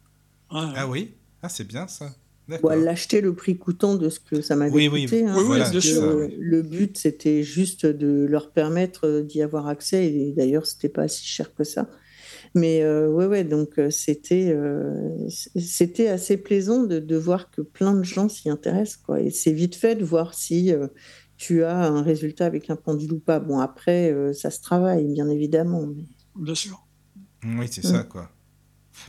Ouais. 0.52 0.72
Ah 0.76 0.88
oui? 0.88 1.16
Ah, 1.42 1.48
c'est 1.48 1.66
bien 1.66 1.86
ça. 1.88 2.14
Bon, 2.47 2.55
D'accord. 2.56 2.73
elle 2.74 2.84
l'achetait 2.84 3.23
le 3.23 3.34
prix 3.34 3.56
coûtant 3.56 3.94
de 3.94 4.10
ce 4.10 4.20
que 4.20 4.42
ça 4.42 4.55
m'avait 4.55 4.70
Oui, 4.74 4.89
oui, 4.89 5.05
coûté. 5.05 5.24
hein, 5.24 5.32
Oui, 5.34 5.40
oui, 5.40 5.47
voilà, 5.47 5.70
que, 5.70 5.98
euh, 5.98 6.26
oui. 6.26 6.36
Le 6.39 6.60
but, 6.62 6.98
c'était 6.98 7.42
juste 7.42 7.86
de 7.86 8.26
leur 8.26 8.52
permettre 8.52 9.06
euh, 9.06 9.23
d'y 9.23 9.40
avoir 9.40 9.66
accès. 9.66 10.06
Et 10.12 10.32
d'ailleurs, 10.32 10.66
c'était 10.66 10.90
pas 10.90 11.08
si 11.08 11.24
cher 11.24 11.55
que 11.55 11.64
ça. 11.64 11.89
Mais 12.55 12.82
euh, 12.82 13.08
ouais, 13.08 13.24
ouais, 13.26 13.44
donc 13.44 13.78
euh, 13.78 13.90
c'était 13.90 14.52
euh, 14.55 15.08
c'était 15.28 16.08
assez 16.08 16.36
plaisant 16.36 16.82
de, 16.84 16.98
de 16.98 17.16
voir 17.16 17.50
que 17.50 17.62
plein 17.62 17.94
de 17.94 18.05
gens 18.05 18.28
s'y 18.28 18.48
intéressent, 18.50 18.98
quoi. 18.98 19.20
Et 19.20 19.31
c'est 19.31 19.50
vite 19.52 19.74
fait 19.74 19.94
de 19.97 20.05
voir 20.05 20.34
si 20.34 20.70
euh, 20.73 20.86
tu 21.39 21.64
as 21.64 21.76
un 21.78 22.02
résultat 22.02 22.44
avec 22.47 22.68
un 22.70 22.76
pendule 22.76 23.14
ou 23.14 23.18
pas. 23.20 23.40
Bon, 23.40 23.58
après, 23.58 24.12
euh, 24.12 24.32
ça 24.34 24.50
se 24.50 24.60
travaille, 24.60 25.06
bien 25.06 25.28
évidemment. 25.31 25.86
Mais... 25.86 26.05
Bien 26.36 26.55
sûr. 26.55 26.86
Oui, 27.42 27.66
c'est 27.70 27.84
Mm. 27.84 27.89
ça, 27.90 28.02
quoi. 28.05 28.31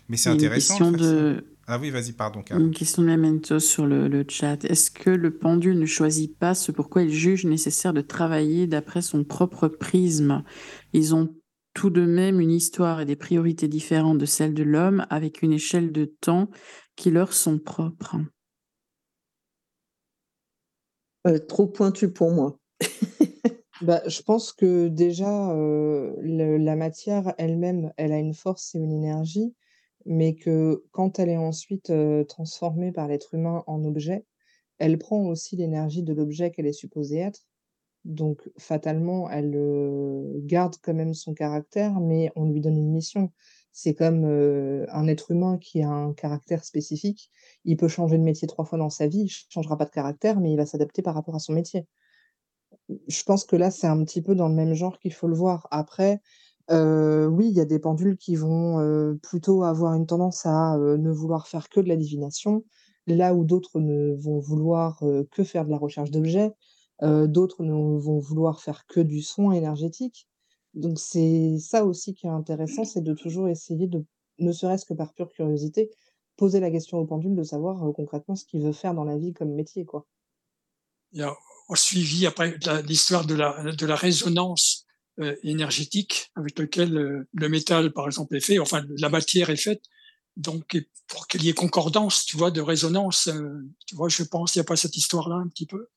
Mais 0.09 0.17
c'est 0.17 0.29
une 0.29 0.37
intéressant 0.37 0.77
question 0.77 0.91
de, 0.91 1.43
Ah 1.67 1.79
oui, 1.79 1.89
vas-y, 1.89 2.13
pardon, 2.13 2.43
une 2.51 2.69
question 2.71 3.01
de 3.01 3.07
Memento 3.07 3.59
sur 3.59 3.87
le, 3.87 4.07
le 4.07 4.23
chat. 4.29 4.63
Est-ce 4.65 4.91
que 4.91 5.09
le 5.09 5.35
pendule 5.37 5.79
ne 5.79 5.85
choisit 5.87 6.37
pas 6.37 6.53
ce 6.53 6.71
pourquoi 6.71 7.01
il 7.01 7.09
juge 7.11 7.45
nécessaire 7.45 7.91
de 7.93 8.01
travailler 8.01 8.67
d'après 8.67 9.01
son 9.01 9.23
propre 9.23 9.67
prisme? 9.67 10.43
Ils 10.93 11.15
ont 11.15 11.35
tout 11.73 11.89
de 11.89 12.05
même 12.05 12.39
une 12.39 12.51
histoire 12.51 13.01
et 13.01 13.05
des 13.05 13.15
priorités 13.15 13.67
différentes 13.67 14.19
de 14.19 14.25
celles 14.27 14.53
de 14.53 14.63
l'homme, 14.63 15.07
avec 15.09 15.41
une 15.41 15.53
échelle 15.53 15.91
de 15.91 16.05
temps 16.05 16.49
qui 16.95 17.09
leur 17.09 17.33
sont 17.33 17.57
propres. 17.57 18.17
Euh, 21.27 21.39
trop 21.39 21.67
pointu 21.67 22.11
pour 22.11 22.31
moi. 22.31 22.57
Bah, 23.81 24.01
je 24.07 24.21
pense 24.21 24.53
que 24.53 24.87
déjà, 24.87 25.51
euh, 25.51 26.13
le- 26.21 26.57
la 26.57 26.75
matière 26.77 27.33
elle-même, 27.37 27.91
elle 27.97 28.13
a 28.13 28.19
une 28.19 28.33
force 28.33 28.73
et 28.75 28.79
une 28.79 28.91
énergie, 28.91 29.53
mais 30.05 30.35
que 30.35 30.83
quand 30.91 31.19
elle 31.19 31.29
est 31.29 31.37
ensuite 31.37 31.91
transformée 32.27 32.91
par 32.91 33.07
l'être 33.07 33.33
humain 33.33 33.63
en 33.67 33.83
objet, 33.83 34.25
elle 34.77 34.97
prend 34.97 35.25
aussi 35.25 35.55
l'énergie 35.55 36.03
de 36.03 36.13
l'objet 36.13 36.51
qu'elle 36.51 36.67
est 36.67 36.73
supposée 36.73 37.19
être. 37.19 37.47
Donc, 38.03 38.47
fatalement, 38.57 39.29
elle 39.31 39.57
garde 40.43 40.75
quand 40.83 40.93
même 40.93 41.13
son 41.13 41.33
caractère, 41.33 41.99
mais 41.99 42.31
on 42.35 42.45
lui 42.45 42.61
donne 42.61 42.77
une 42.77 42.91
mission. 42.91 43.31
C'est 43.71 43.95
comme 43.95 44.25
un 44.25 45.07
être 45.07 45.31
humain 45.31 45.57
qui 45.57 45.81
a 45.81 45.89
un 45.89 46.13
caractère 46.13 46.63
spécifique. 46.63 47.31
Il 47.63 47.77
peut 47.77 47.87
changer 47.87 48.17
de 48.17 48.23
métier 48.23 48.47
trois 48.47 48.63
fois 48.63 48.77
dans 48.77 48.91
sa 48.91 49.07
vie, 49.07 49.21
il 49.21 49.23
ne 49.23 49.29
changera 49.49 49.75
pas 49.75 49.85
de 49.85 49.89
caractère, 49.89 50.39
mais 50.39 50.51
il 50.51 50.55
va 50.55 50.65
s'adapter 50.65 51.01
par 51.01 51.15
rapport 51.15 51.35
à 51.35 51.39
son 51.39 51.53
métier. 51.53 51.87
Je 53.07 53.23
pense 53.23 53.43
que 53.43 53.55
là, 53.55 53.71
c'est 53.71 53.87
un 53.87 54.03
petit 54.03 54.21
peu 54.21 54.35
dans 54.35 54.49
le 54.49 54.53
même 54.53 54.75
genre 54.75 54.99
qu'il 54.99 55.13
faut 55.13 55.27
le 55.27 55.35
voir. 55.35 55.67
Après, 55.71 56.21
oui, 56.69 57.47
il 57.47 57.53
y 57.53 57.61
a 57.61 57.65
des 57.65 57.79
pendules 57.79 58.17
qui 58.17 58.35
vont 58.35 59.17
plutôt 59.21 59.63
avoir 59.63 59.93
une 59.93 60.05
tendance 60.05 60.45
à 60.45 60.77
ne 60.77 61.11
vouloir 61.11 61.47
faire 61.47 61.69
que 61.69 61.79
de 61.79 61.87
la 61.87 61.95
divination, 61.95 62.63
là 63.07 63.33
où 63.33 63.45
d'autres 63.45 63.79
ne 63.79 64.15
vont 64.15 64.39
vouloir 64.39 65.03
que 65.31 65.43
faire 65.43 65.65
de 65.65 65.71
la 65.71 65.77
recherche 65.77 66.11
d'objets. 66.11 66.53
d'autres 67.01 67.63
ne 67.63 67.73
vont 67.99 68.19
vouloir 68.19 68.61
faire 68.61 68.85
que 68.87 68.99
du 68.99 69.21
soin 69.21 69.53
énergétique. 69.53 70.27
Donc 70.73 70.99
c'est 70.99 71.57
ça 71.59 71.85
aussi 71.85 72.13
qui 72.13 72.27
est 72.27 72.29
intéressant, 72.31 72.83
c'est 72.83 73.01
de 73.01 73.13
toujours 73.13 73.47
essayer 73.47 73.87
de, 73.87 74.03
ne 74.39 74.51
serait-ce 74.51 74.85
que 74.85 74.93
par 74.93 75.13
pure 75.13 75.29
curiosité, 75.29 75.89
poser 76.35 76.59
la 76.59 76.69
question 76.69 76.97
au 76.97 77.05
pendule 77.05 77.35
de 77.35 77.43
savoir, 77.43 77.81
concrètement 77.93 78.35
ce 78.35 78.43
qu'il 78.43 78.61
veut 78.61 78.73
faire 78.73 78.93
dans 78.93 79.05
la 79.05 79.17
vie 79.17 79.33
comme 79.33 79.53
métier, 79.53 79.85
quoi. 79.85 80.05
Il 81.13 81.19
y 81.19 81.23
a 81.23 81.33
suivi 81.75 82.25
après 82.25 82.57
l'histoire 82.85 83.25
de 83.25 83.35
la 83.35 83.71
de 83.71 83.85
la 83.85 83.95
résonance, 83.95 84.84
énergétique 85.43 86.31
avec 86.35 86.59
lequel, 86.59 86.97
heu, 86.97 87.27
le 87.33 87.49
métal, 87.49 87.91
par 87.93 88.05
exemple, 88.07 88.35
est 88.35 88.41
fait, 88.41 88.59
enfin 88.59 88.83
la 88.99 89.09
matière 89.09 89.49
est 89.49 89.55
faite. 89.57 89.83
Donc 90.37 90.77
pour 91.07 91.27
qu'il 91.27 91.43
y 91.43 91.49
ait 91.49 91.53
concordance, 91.53 92.25
tu 92.25 92.37
vois, 92.37 92.51
de 92.51 92.61
résonance, 92.61 93.27
heu, 93.27 93.65
tu 93.87 93.95
vois, 93.95 94.09
je 94.09 94.23
pense, 94.23 94.55
il 94.55 94.59
y 94.59 94.61
a 94.61 94.65
pas 94.65 94.75
cette 94.75 94.97
histoire-là 94.97 95.35
un 95.35 95.47
petit 95.47 95.65
peu? 95.67 95.87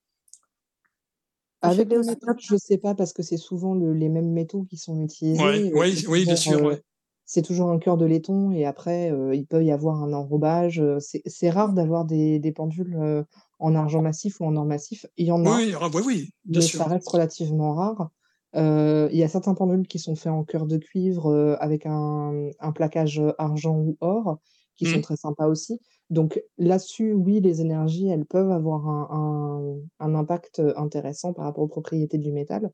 Avec 1.62 1.90
le 1.92 2.02
métal, 2.04 2.34
je 2.40 2.56
sais 2.56 2.78
pas 2.78 2.94
parce 2.94 3.12
que 3.12 3.22
c'est 3.22 3.36
souvent 3.36 3.74
le 3.74 3.92
les 3.92 4.08
mêmes 4.08 4.32
métaux 4.32 4.64
qui 4.64 4.76
sont 4.76 5.00
Ouais, 5.32 5.64
utilisés, 5.64 5.72
heu, 5.72 5.82
oui, 5.82 6.04
c'est 6.04 6.04
oui, 6.08 6.26
bien 6.26 6.36
toujours, 6.36 6.36
sûr, 6.36 6.62
ouais. 6.62 6.82
c'est 7.24 7.42
toujours 7.42 7.70
un 7.70 7.78
cœur 7.78 7.96
de 7.96 8.06
laiton 8.06 8.52
et 8.52 8.64
après, 8.66 9.12
il 9.34 9.46
peut 9.46 9.64
y 9.64 9.72
avoir 9.72 10.02
un 10.02 10.12
enrobage, 10.12 10.82
c'est 11.00 11.22
c'est 11.26 11.50
rare 11.50 11.72
d'avoir 11.74 12.04
des 12.06 12.38
des 12.40 12.52
pendules, 12.52 13.24
en 13.60 13.74
argent 13.74 14.02
massif 14.02 14.40
ou 14.40 14.44
en 14.46 14.56
or 14.56 14.64
massif. 14.66 15.06
Il 15.16 15.26
y 15.26 15.32
en 15.32 15.44
Oui, 15.44 15.50
a, 15.50 15.62
oui, 15.66 15.74
ah 15.80 15.88
bah, 15.88 16.00
oui, 16.04 16.30
bien 16.52 16.60
mais 16.60 16.62
sûr. 16.62 16.80
ça 16.80 16.86
reste 16.88 17.08
relativement 17.08 17.74
rare. 17.74 18.10
Heu, 18.56 19.08
il 19.12 19.18
y 19.18 19.22
a 19.24 19.28
certains 19.28 19.54
pendules 19.54 19.86
qui 19.86 19.98
sont 19.98 20.14
faits 20.16 20.32
en 20.32 20.44
cœur 20.44 20.66
de 20.66 20.78
cuivre, 20.78 21.30
heu, 21.32 21.56
avec 21.62 21.86
un 21.86 22.50
un 22.60 22.72
plaquage, 22.72 23.22
argent 23.38 23.76
ou 23.78 23.96
or, 24.00 24.38
qui 24.76 24.86
sont 24.86 25.00
Mmh. 25.00 25.02
très 25.02 25.16
sympas 25.16 25.46
aussi. 25.48 25.80
Donc 26.10 26.42
là-dessus, 26.58 27.12
oui, 27.12 27.40
les 27.40 27.60
énergies, 27.60 28.08
elles 28.08 28.24
peuvent 28.26 28.50
avoir 28.50 28.88
un 28.88 29.78
un 30.00 30.06
un 30.06 30.14
impact, 30.14 30.62
intéressant 30.76 31.32
par 31.34 31.44
rapport 31.44 31.64
aux 31.64 31.68
propriétés 31.68 32.18
du 32.18 32.32
métal. 32.32 32.70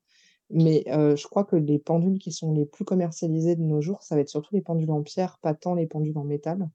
Mais, 0.50 0.84
heu, 0.88 1.16
je 1.16 1.26
crois 1.28 1.44
que 1.44 1.56
les 1.56 1.78
pendules 1.80 2.18
qui 2.18 2.32
sont 2.32 2.52
les 2.52 2.66
plus 2.66 2.84
commercialisées 2.86 3.56
de 3.56 3.62
nos 3.62 3.80
jours, 3.82 4.02
ça 4.02 4.14
va 4.16 4.20
être 4.22 4.28
surtout 4.30 4.54
les 4.54 4.62
pendules 4.62 4.90
en 4.92 5.02
pierre, 5.02 5.38
pas 5.42 5.54
tant 5.54 5.74
les 5.74 5.86
pendules 5.88 6.18
en 6.18 6.24
métal 6.24 6.70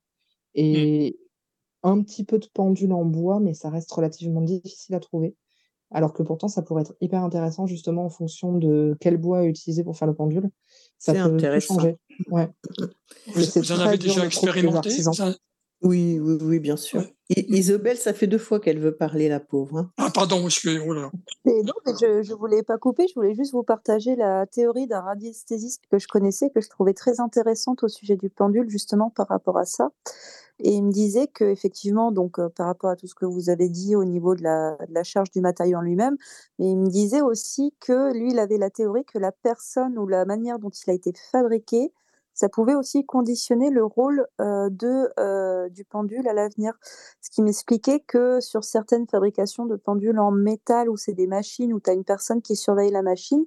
Mmh. 0.71 0.89
et 0.93 1.19
un 1.83 2.01
petit 2.03 2.25
peu 2.25 2.39
de 2.39 2.47
pendules 2.53 2.93
en 2.93 3.05
bois, 3.05 3.39
mais 3.41 3.53
ça 3.55 3.69
reste 3.69 3.91
relativement 3.91 4.41
difficile 4.41 4.95
à 4.95 4.99
trouver. 5.01 5.35
Alors 5.91 6.13
que 6.13 6.21
pourtant, 6.21 6.47
ça 6.47 6.61
pourrait 6.61 6.83
être 6.83 6.95
hyper 7.01 7.23
intéressant 7.23 7.65
justement 7.65 8.05
en 8.05 8.09
fonction 8.09 8.53
de 8.53 8.95
quel 8.99 9.17
bois 9.17 9.43
est 9.43 9.47
utilisé 9.47 9.83
pour 9.83 9.97
faire 9.97 10.07
le 10.07 10.13
pendule. 10.13 10.49
Ça 10.99 11.13
C'est 11.13 11.19
peut 11.19 11.35
intéressant. 11.35 11.75
changer. 11.75 11.97
Ouais. 12.29 12.49
Vous 12.77 12.87
Mais 13.35 13.43
c'est 13.43 13.59
vous 13.59 13.71
en 13.71 13.75
très 13.75 13.87
avez 13.87 13.97
dur 13.97 14.13
déjà 14.13 14.25
expérimenté? 14.25 14.89
Oui, 15.81 16.19
oui, 16.19 16.37
oui, 16.41 16.59
bien 16.59 16.75
sûr. 16.75 16.99
Ouais. 16.99 17.15
Mmh. 17.29 17.55
Isobel, 17.55 17.95
ça 17.95 18.13
fait 18.13 18.27
2 18.27 18.37
fois 18.37 18.59
qu'elle 18.59 18.79
veut 18.79 18.95
parler, 18.95 19.29
la 19.29 19.39
pauvre, 19.39 19.77
hein. 19.77 19.91
Ah 19.97 20.11
pardon, 20.13 20.43
excusez 20.45 20.77
oh 20.79 20.93
là 20.93 21.03
là. 21.03 21.11
Et 21.45 21.63
non, 21.63 21.73
mais 21.85 21.93
je 22.01 22.21
je 22.21 22.33
voulais 22.33 22.63
pas 22.63 22.77
couper, 22.77 23.07
je 23.07 23.13
voulais 23.13 23.33
juste 23.33 23.53
vous 23.53 23.63
partager 23.63 24.17
la 24.17 24.45
théorie 24.45 24.87
d'un 24.87 24.99
radiesthésiste 24.99 25.83
que 25.89 25.97
je 25.97 26.07
connaissais, 26.07 26.49
que 26.49 26.59
je 26.59 26.67
trouvais 26.67 26.93
très 26.93 27.21
intéressante 27.21 27.83
au 27.83 27.87
sujet 27.87 28.17
du 28.17 28.29
pendule, 28.29 28.69
justement 28.69 29.09
par 29.09 29.27
rapport 29.29 29.57
à 29.57 29.63
ça. 29.65 29.89
Et 30.61 30.71
il 30.73 30.83
me 30.83 30.91
disait 30.91 31.27
qu'effectivement, 31.27 32.11
donc, 32.11 32.39
heu, 32.39 32.49
par 32.49 32.67
rapport 32.67 32.89
à 32.89 32.95
tout 32.95 33.07
ce 33.07 33.15
que 33.15 33.25
vous 33.25 33.49
avez 33.49 33.69
dit 33.69 33.95
au 33.95 34.03
niveau 34.05 34.35
de 34.35 34.43
la 34.43 35.03
charge 35.03 35.31
du 35.31 35.41
matériau 35.41 35.77
en 35.77 35.81
lui-même, 35.81 36.17
mais 36.59 36.71
il 36.71 36.77
me 36.77 36.89
disait 36.89 37.21
aussi 37.21 37.73
que 37.79 38.13
lui, 38.13 38.31
il 38.31 38.39
avait 38.39 38.57
la 38.57 38.69
théorie 38.69 39.05
que 39.05 39.17
la 39.19 39.31
personne 39.31 39.97
ou 39.97 40.07
la 40.07 40.25
manière 40.25 40.59
dont 40.59 40.69
il 40.69 40.89
a 40.89 40.93
été 40.93 41.13
fabriqué, 41.31 41.93
ça 42.33 42.47
pouvait 42.49 42.75
aussi 42.75 43.05
conditionner 43.05 43.69
le 43.69 43.83
rôle, 43.83 44.25
de, 44.39 45.69
du 45.69 45.83
pendule 45.85 46.27
à 46.27 46.33
l'avenir. 46.33 46.73
Ce 47.21 47.29
qui 47.29 47.41
m'expliquait 47.41 47.99
que 48.01 48.39
sur 48.39 48.63
certaines 48.63 49.07
fabrications 49.07 49.65
de 49.65 49.75
pendules 49.75 50.19
en 50.19 50.31
métal 50.31 50.89
où 50.89 50.97
c'est 50.97 51.13
des 51.13 51.27
machines, 51.27 51.73
où 51.73 51.79
tu 51.79 51.89
as 51.89 51.93
une 51.93 52.05
personne 52.05 52.41
qui 52.41 52.55
surveille 52.55 52.91
la 52.91 53.01
machine, 53.01 53.45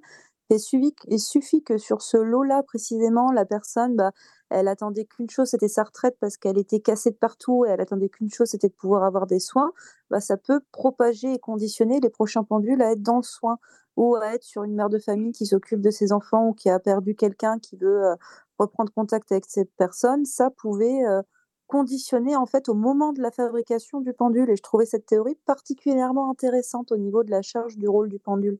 il 0.49 0.59
suffit 0.59 0.93
suffit 1.17 1.63
que 1.63 1.77
sur 1.79 2.01
ce 2.01 2.17
lot-là 2.17 2.61
précisément, 2.63 3.31
la 3.31 3.45
personne, 3.45 3.95
bah, 3.95 4.11
elle 4.49 4.67
attendait 4.67 5.05
qu'une 5.05 5.29
chose, 5.29 5.49
c'était 5.49 5.67
sa 5.67 5.83
retraite 5.83 6.15
parce 6.19 6.37
qu'elle 6.37 6.57
était 6.57 6.79
cassée 6.79 7.11
de 7.11 7.15
partout 7.15 7.65
et 7.65 7.69
elle 7.69 7.81
attendait 7.81 8.09
qu'une 8.09 8.29
chose, 8.29 8.47
c'était 8.49 8.69
de 8.69 8.73
pouvoir 8.73 9.03
avoir 9.03 9.25
des 9.27 9.39
soins. 9.39 9.71
Bah, 10.09 10.19
ça 10.21 10.37
peut 10.37 10.61
propager 10.71 11.33
et 11.33 11.39
conditionner 11.39 11.99
les 11.99 12.09
prochains 12.09 12.43
pendules 12.43 12.81
à 12.81 12.91
être 12.91 13.01
dans 13.01 13.17
le 13.17 13.23
soin 13.23 13.57
ou 13.97 14.15
à 14.15 14.33
être 14.35 14.43
sur 14.43 14.63
une 14.63 14.75
mère 14.75 14.89
de 14.89 14.99
famille 14.99 15.31
qui 15.33 15.45
s'occupe 15.45 15.81
de 15.81 15.91
ses 15.91 16.11
enfants 16.13 16.47
ou 16.49 16.53
qui 16.53 16.69
a 16.69 16.79
perdu 16.79 17.15
quelqu'un, 17.15 17.59
qui 17.59 17.75
veut, 17.77 18.03
heu, 18.05 18.15
reprendre 18.59 18.91
contact 18.93 19.31
avec 19.31 19.45
cette 19.47 19.71
personne. 19.77 20.25
Ça 20.25 20.49
pouvait, 20.51 21.03
heu, 21.05 21.21
conditionner 21.67 22.35
en 22.35 22.45
fait 22.45 22.69
au 22.69 22.73
moment 22.73 23.11
de 23.13 23.21
la 23.21 23.31
fabrication 23.31 23.99
du 24.01 24.13
pendule 24.13 24.49
et 24.49 24.55
je 24.55 24.61
trouvais 24.61 24.85
cette 24.85 25.05
théorie 25.05 25.35
particulièrement 25.45 26.29
intéressante 26.29 26.91
au 26.91 26.97
niveau 26.97 27.23
de 27.23 27.31
la 27.31 27.41
charge 27.41 27.77
du 27.77 27.87
rôle 27.87 28.09
du 28.09 28.19
pendule. 28.19 28.59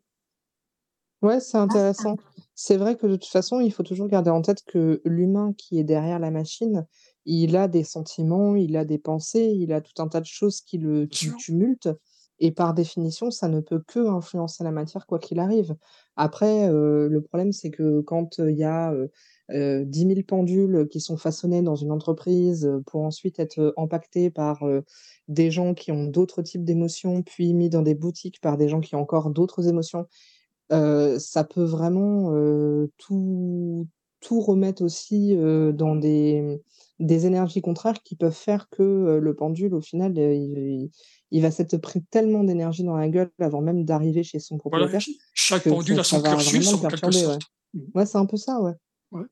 Ouais, 1.24 1.40
c'est 1.40 1.58
intéressant. 1.58 2.18
C'est 2.53 2.76
vrai 2.77 2.98
que 2.98 3.08
de 3.08 3.16
toute 3.16 3.26
façon, 3.32 3.61
il 3.61 3.72
faut 3.72 3.84
toujours 3.84 4.08
garder 4.10 4.30
en 4.30 4.42
tête 4.42 4.64
que 4.68 5.02
l'humain 5.06 5.53
qui 5.58 5.80
est 5.80 5.84
derrière 5.85 6.19
la 6.19 6.32
machine, 6.32 6.85
il 7.26 7.56
a 7.56 7.68
des 7.69 7.84
sentiments, 7.85 8.56
il 8.58 8.76
a 8.77 8.84
des 8.85 8.98
pensées, 9.00 9.53
il 9.58 9.72
a 9.74 9.80
tout 9.82 9.93
un 10.02 10.10
tas 10.10 10.19
de 10.19 10.26
choses 10.26 10.60
qui 10.61 10.77
le 10.77 11.06
Bien 11.08 11.08
qui 11.08 11.26
le 11.26 11.34
sûr. 11.34 11.35
tumultent 11.35 11.90
et 12.40 12.52
par 12.52 12.74
définition, 12.74 13.32
ça 13.32 13.48
ne 13.48 13.61
peut 13.61 13.80
qu'influencer 13.88 14.64
la 14.66 14.72
matière 14.72 15.06
quoi 15.08 15.18
qu'il 15.19 15.40
arrive. 15.40 15.76
Après, 16.18 16.68
heu, 16.69 17.08
le 17.08 17.22
problème, 17.22 17.53
c'est 17.53 17.72
que 17.72 18.02
quand, 18.02 18.40
heu, 18.40 18.52
il 18.52 18.58
y 18.58 18.64
a, 18.66 18.92
heu 18.93 19.10
heu, 19.52 19.85
10 19.85 20.06
000 20.06 20.24
pendules 20.26 20.88
qui 20.92 21.00
sont 21.00 21.16
façonnés 21.18 21.61
dans 21.61 21.76
une 21.76 21.92
entreprise, 21.92 22.69
pour 22.88 23.02
ensuite 23.03 23.40
être, 23.40 23.60
heu, 23.60 23.74
empaquetés 23.77 24.30
par, 24.30 24.64
des 25.27 25.52
gens 25.52 25.74
qui 25.74 25.92
ont 25.92 26.06
d'autres 26.06 26.42
types 26.42 26.64
d'émotions, 26.66 27.22
puis 27.24 27.53
mis 27.53 27.69
dans 27.69 27.82
des 27.82 27.95
boutiques 27.95 28.42
par 28.42 28.58
des 28.58 28.68
gens 28.69 28.82
qui 28.82 28.95
ont 28.95 29.02
encore 29.02 29.30
d'autres 29.30 29.68
émotions, 29.68 30.08
heu, 30.72 31.19
ça 31.19 31.43
peut 31.43 31.64
vraiment, 31.64 32.32
heu, 32.35 32.92
tout 32.98 33.88
tout 34.22 34.40
remettre 34.40 34.82
aussi, 34.83 35.35
heu, 35.35 35.74
dans 35.74 35.95
des, 35.98 36.42
mmh, 36.42 37.06
des 37.06 37.25
énergies 37.25 37.61
contraires 37.61 38.01
qui 38.03 38.16
peuvent 38.16 38.32
faire 38.33 38.69
que, 38.69 38.82
heu, 38.83 39.19
le 39.19 39.35
pendule 39.35 39.74
au 39.75 39.82
final, 39.82 40.17
heu, 40.17 40.33
il 40.33 40.58
il 40.58 40.92
il 41.32 41.42
va 41.42 41.51
s'être 41.51 41.77
pris 41.77 42.03
tellement 42.06 42.43
d'énergie 42.43 42.83
dans 42.83 42.95
la 42.95 43.09
gueule 43.09 43.32
avant 43.40 43.61
même 43.61 43.83
d'arriver 43.85 44.24
chez 44.24 44.40
son 44.40 44.58
Voilà, 44.69 44.88
propriétaire 44.88 45.01
ch 45.01 45.09
chaque 45.33 45.66
que 45.66 45.75
ça 45.75 45.80
pendule 45.80 46.00
a 46.00 46.03
ça 46.03 46.19
son 46.19 46.22
va 46.22 46.43
vraiment 46.43 46.72
cursus 46.72 46.74
le 46.74 46.77
en 46.77 46.85
quelque 46.85 47.11
perturber, 47.14 47.25
ouais. 47.27 47.40
sorte. 47.40 47.51
Mmh. 47.74 47.82
Ouais, 47.95 48.06
c'est 48.06 48.17
un 48.19 48.25
peu 48.27 48.38
ça, 48.38 48.61
ouais. 48.61 48.74
Ouais. 49.11 49.27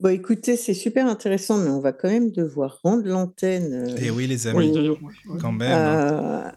Bon, 0.00 0.08
écoutez, 0.10 0.56
c'est 0.56 0.74
super 0.74 1.06
intéressant, 1.06 1.56
mais 1.58 1.70
on 1.70 1.80
va 1.80 1.92
quand 1.92 2.08
même 2.08 2.30
devoir 2.30 2.80
rendre 2.82 3.06
l'antenne, 3.08 3.72
Eh 3.96 4.10
heu, 4.10 4.12
oui, 4.12 4.26
les 4.26 4.46
Oui, 4.52 4.70
amis, 4.70 4.70
d'ailleurs, 4.70 5.02
ouais, 5.02 5.14
ouais. 5.26 5.40
quand 5.40 5.52
même, 5.52 5.86
hein. 5.88 6.00
à 6.06 6.56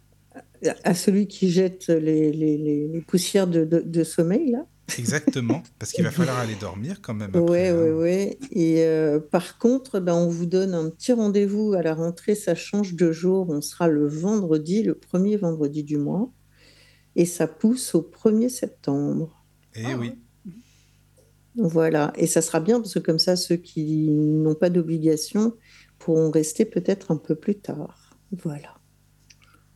à 0.84 0.94
celui 0.96 1.28
qui 1.28 1.50
jette 1.50 1.88
les 1.90 2.32
les 2.32 2.58
les 2.58 2.88
les 2.88 3.02
poussières 3.02 3.48
de 3.48 3.64
de 3.66 3.80
de 3.80 4.04
sommeil, 4.04 4.52
là. 4.52 4.66
Exactement, 4.98 5.64
parce 5.80 5.92
qu'il 5.92 6.04
va 6.06 6.12
falloir 6.12 6.38
aller 6.40 6.56
dormir 6.56 7.02
quand 7.02 7.14
même 7.14 7.36
ouais, 7.36 7.70
hein. 7.70 7.94
ouais 7.94 8.40
et 8.52 8.84
heu, 8.86 9.20
par 9.32 9.58
contre, 9.58 10.00
ben, 10.00 10.14
on 10.16 10.30
vous 10.30 10.46
donne 10.46 10.74
un 10.74 10.90
petit 10.90 11.12
rendez-vous 11.12 11.74
à 11.74 11.82
la 11.82 11.94
rentrée, 11.94 12.36
ça 12.36 12.56
change 12.56 12.94
de 12.96 13.12
jour, 13.12 13.50
on 13.50 13.60
sera 13.62 13.90
le 13.90 14.08
vendredi, 14.08 14.84
le 14.84 14.94
1er 14.94 15.38
vendredi 15.38 15.84
du 15.84 15.98
mois 15.98 16.32
et 17.16 17.26
ça 17.26 17.48
pousse 17.48 17.96
au 17.96 18.02
1er 18.02 18.50
septembre. 18.50 19.46
Eh 19.76 19.84
Ah 19.86 19.98
oui. 19.98 20.14
Voilà 21.56 22.14
et 22.16 22.28
ça 22.28 22.42
sera 22.42 22.60
bien 22.60 22.80
parce 22.80 22.94
que 22.94 23.00
comme 23.00 23.20
ça, 23.20 23.36
ceux 23.36 23.58
qui 23.58 24.10
n'ont 24.12 24.56
pas 24.56 24.70
d'obligation 24.70 25.54
pourront 26.00 26.32
rester 26.32 26.66
peut-être 26.66 27.12
un 27.12 27.18
peu 27.18 27.36
plus 27.36 27.60
tard. 27.60 28.12
Voilà. 28.32 28.77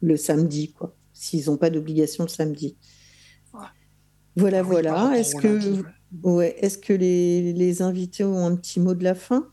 Le 0.01 0.17
samedi, 0.17 0.73
quoi, 0.73 0.95
s'ils 1.13 1.49
ont 1.51 1.57
pas 1.57 1.69
d'obligation 1.69 2.23
le 2.23 2.29
samedi. 2.29 2.77
Ouais. 3.53 3.67
Voilà, 4.35 4.63
Ah 4.63 4.63
voilà. 4.63 5.17
Est-ce 5.19 5.35
que 5.35 5.83
ouais. 6.23 6.55
Est-ce 6.59 6.77
que 6.77 6.93
les 6.93 7.53
les 7.53 7.81
invités 7.81 8.23
ont 8.23 8.45
un 8.45 8.55
petit 8.55 8.79
mot 8.79 8.93
de 8.95 9.03
la 9.03 9.15
fin? 9.15 9.51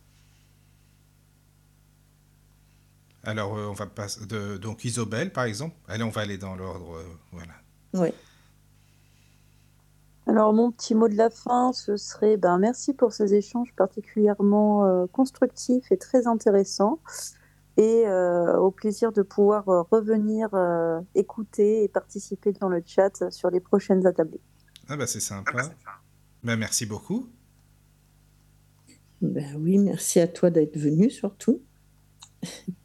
Alors, 3.23 3.57
heu, 3.57 3.69
on 3.69 3.75
va 3.75 3.87
pass 3.87 4.27
de 4.27 4.57
donc 4.57 4.85
Isobel, 4.85 5.33
par 5.33 5.45
exemple. 5.45 5.77
Allez, 5.87 6.03
on 6.05 6.11
va 6.11 6.23
aller 6.23 6.37
dans 6.39 6.57
l'ordre, 6.57 6.97
heu, 6.97 7.07
voilà. 7.33 7.55
Ouais. 7.93 8.15
Alors 10.29 10.53
mon 10.53 10.71
petit 10.71 10.95
mot 10.95 11.09
de 11.09 11.17
la 11.17 11.29
fin, 11.31 11.73
ce 11.73 11.97
serait, 11.97 12.37
ben, 12.37 12.59
merci 12.59 12.93
pour 12.95 13.13
ces 13.13 13.35
échanges 13.35 13.75
particulièrement, 13.75 14.87
heu, 14.87 15.07
constructifs 15.09 15.91
et 15.91 15.99
très 15.99 16.27
intéressants 16.29 17.01
et 17.79 18.05
heu, 18.07 18.59
au 18.59 18.73
plaisir 18.73 19.13
de 19.13 19.23
pouvoir, 19.23 19.69
heu, 19.71 19.83
revenir, 19.91 20.53
heu, 20.53 20.99
écouter 21.15 21.85
et 21.85 21.89
participer 21.89 22.53
dans 22.53 22.69
le 22.69 22.83
chat 22.85 23.31
sur 23.31 23.51
les 23.51 23.61
prochaines 23.61 24.05
attablées. 24.07 24.41
Ah 24.89 24.97
bah, 24.97 25.07
c'est 25.07 25.21
sympa. 25.21 25.71
Bah, 26.43 26.57
merci 26.57 26.87
beaucoup. 26.87 27.29
Ben 29.23 29.57
oui, 29.61 29.79
merci 29.79 30.19
à 30.21 30.27
toi 30.27 30.51
d'être 30.51 30.77
venu 30.77 31.09
surtout. 31.09 31.63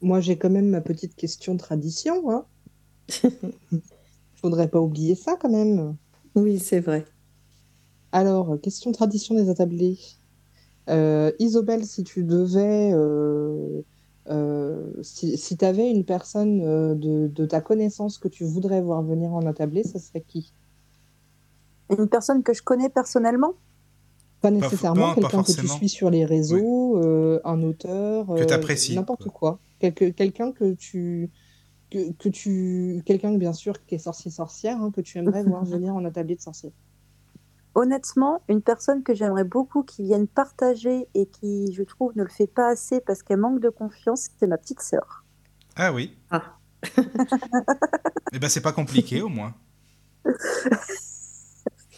Moi, 0.01 0.19
j'ai 0.19 0.37
quand 0.37 0.49
même 0.49 0.69
ma 0.69 0.81
petite 0.81 1.15
question 1.15 1.57
tradition, 1.57 2.29
hein. 2.31 2.45
Faudrait 4.35 4.69
pas 4.69 4.79
oublier 4.79 5.15
ça 5.15 5.37
quand 5.39 5.49
même. 5.49 5.95
Oui, 6.35 6.59
c'est 6.59 6.79
vrai. 6.81 7.05
Alors, 8.11 8.59
question 8.61 8.91
tradition 8.91 9.33
des 9.33 9.49
attablés. 9.49 9.97
Heu, 10.89 11.33
Isobel, 11.39 11.85
si 11.85 12.03
tu 12.03 12.23
devais, 12.23 12.93
euh, 14.29 14.91
si, 15.03 15.37
si 15.37 15.57
tu 15.57 15.65
avais 15.65 15.89
une 15.91 16.05
personne 16.05 16.61
euh, 16.61 16.95
de, 16.95 17.27
de 17.27 17.45
ta 17.45 17.61
connaissance 17.61 18.17
que 18.17 18.27
tu 18.27 18.43
voudrais 18.45 18.81
voir 18.81 19.03
venir 19.03 19.33
en 19.33 19.45
attablé, 19.45 19.83
ça 19.83 19.99
serait 19.99 20.21
qui? 20.23 20.53
Une 21.89 22.09
personne 22.09 22.43
que 22.43 22.53
je 22.53 22.61
connais 22.61 22.89
personnellement? 22.89 23.53
Pas 24.41 24.51
nécessairement 24.51 25.13
quelqu'un 25.15 25.43
que 25.43 25.51
tu 25.53 25.67
suis 25.67 25.89
sur 25.89 26.09
les 26.09 26.19
Oui. 26.19 26.27
réseaux, 26.29 26.97
euh, 26.97 27.39
un 27.45 27.63
auteur, 27.63 28.29
Que 28.35 28.43
euh, 28.43 28.93
n'importe 28.93 29.29
quoi. 29.29 29.59
quelqu'un 29.79 30.51
que 30.51 30.73
tu, 30.73 31.31
que, 31.91 32.11
que 32.13 32.29
tu, 32.29 33.03
quelqu'un 33.05 33.35
bien 33.37 33.53
sûr 33.53 33.85
qui 33.85 33.95
est 33.95 33.99
sorcier-sorcière, 33.99 34.81
hein, 34.81 34.91
que 34.91 35.01
tu 35.01 35.17
aimerais 35.17 35.43
voir 35.43 35.65
venir 35.65 35.95
en 35.95 36.05
attablé 36.05 36.35
de 36.35 36.41
sorcier. 36.41 36.73
Honnêtement, 37.75 38.41
une 38.49 38.61
personne 38.61 39.01
que 39.03 39.13
j'aimerais 39.15 39.43
beaucoup 39.43 39.83
qui 39.83 40.03
vienne 40.03 40.27
partager 40.27 41.07
et 41.15 41.25
qui, 41.25 41.73
je 41.73 41.81
trouve, 41.83 42.11
ne 42.15 42.23
le 42.23 42.29
fait 42.29 42.45
pas 42.47 42.67
assez 42.67 43.01
parce 43.01 43.23
qu'elle 43.23 43.37
manque 43.39 43.59
de 43.59 43.69
confiance, 43.69 44.27
c'est 44.39 44.45
ma 44.47 44.57
petite 44.57 44.81
sœur. 44.81 45.23
Ah 45.75 45.91
oui. 45.91 46.15
Ah. 46.29 46.57
Eh 48.31 48.39
ben, 48.39 48.47
c'est 48.49 48.61
pas 48.61 48.73
compliqué 48.73 49.21
au 49.21 49.29
moins. 49.29 49.53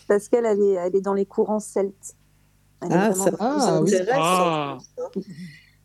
Parce 0.07 0.29
qu'elle, 0.29 0.45
elle 0.45 0.61
est, 0.61 0.73
elle 0.73 0.95
est 0.95 1.01
dans 1.01 1.13
les 1.15 1.25
courants 1.25 1.59
celtes. 1.59 2.15
Elle 2.81 2.89
Ah, 2.93 3.13
ça, 3.13 3.31
Ah, 3.39 3.79
oui. 3.81 3.93
intéresse. 3.95 4.15
Ah, 4.17 4.77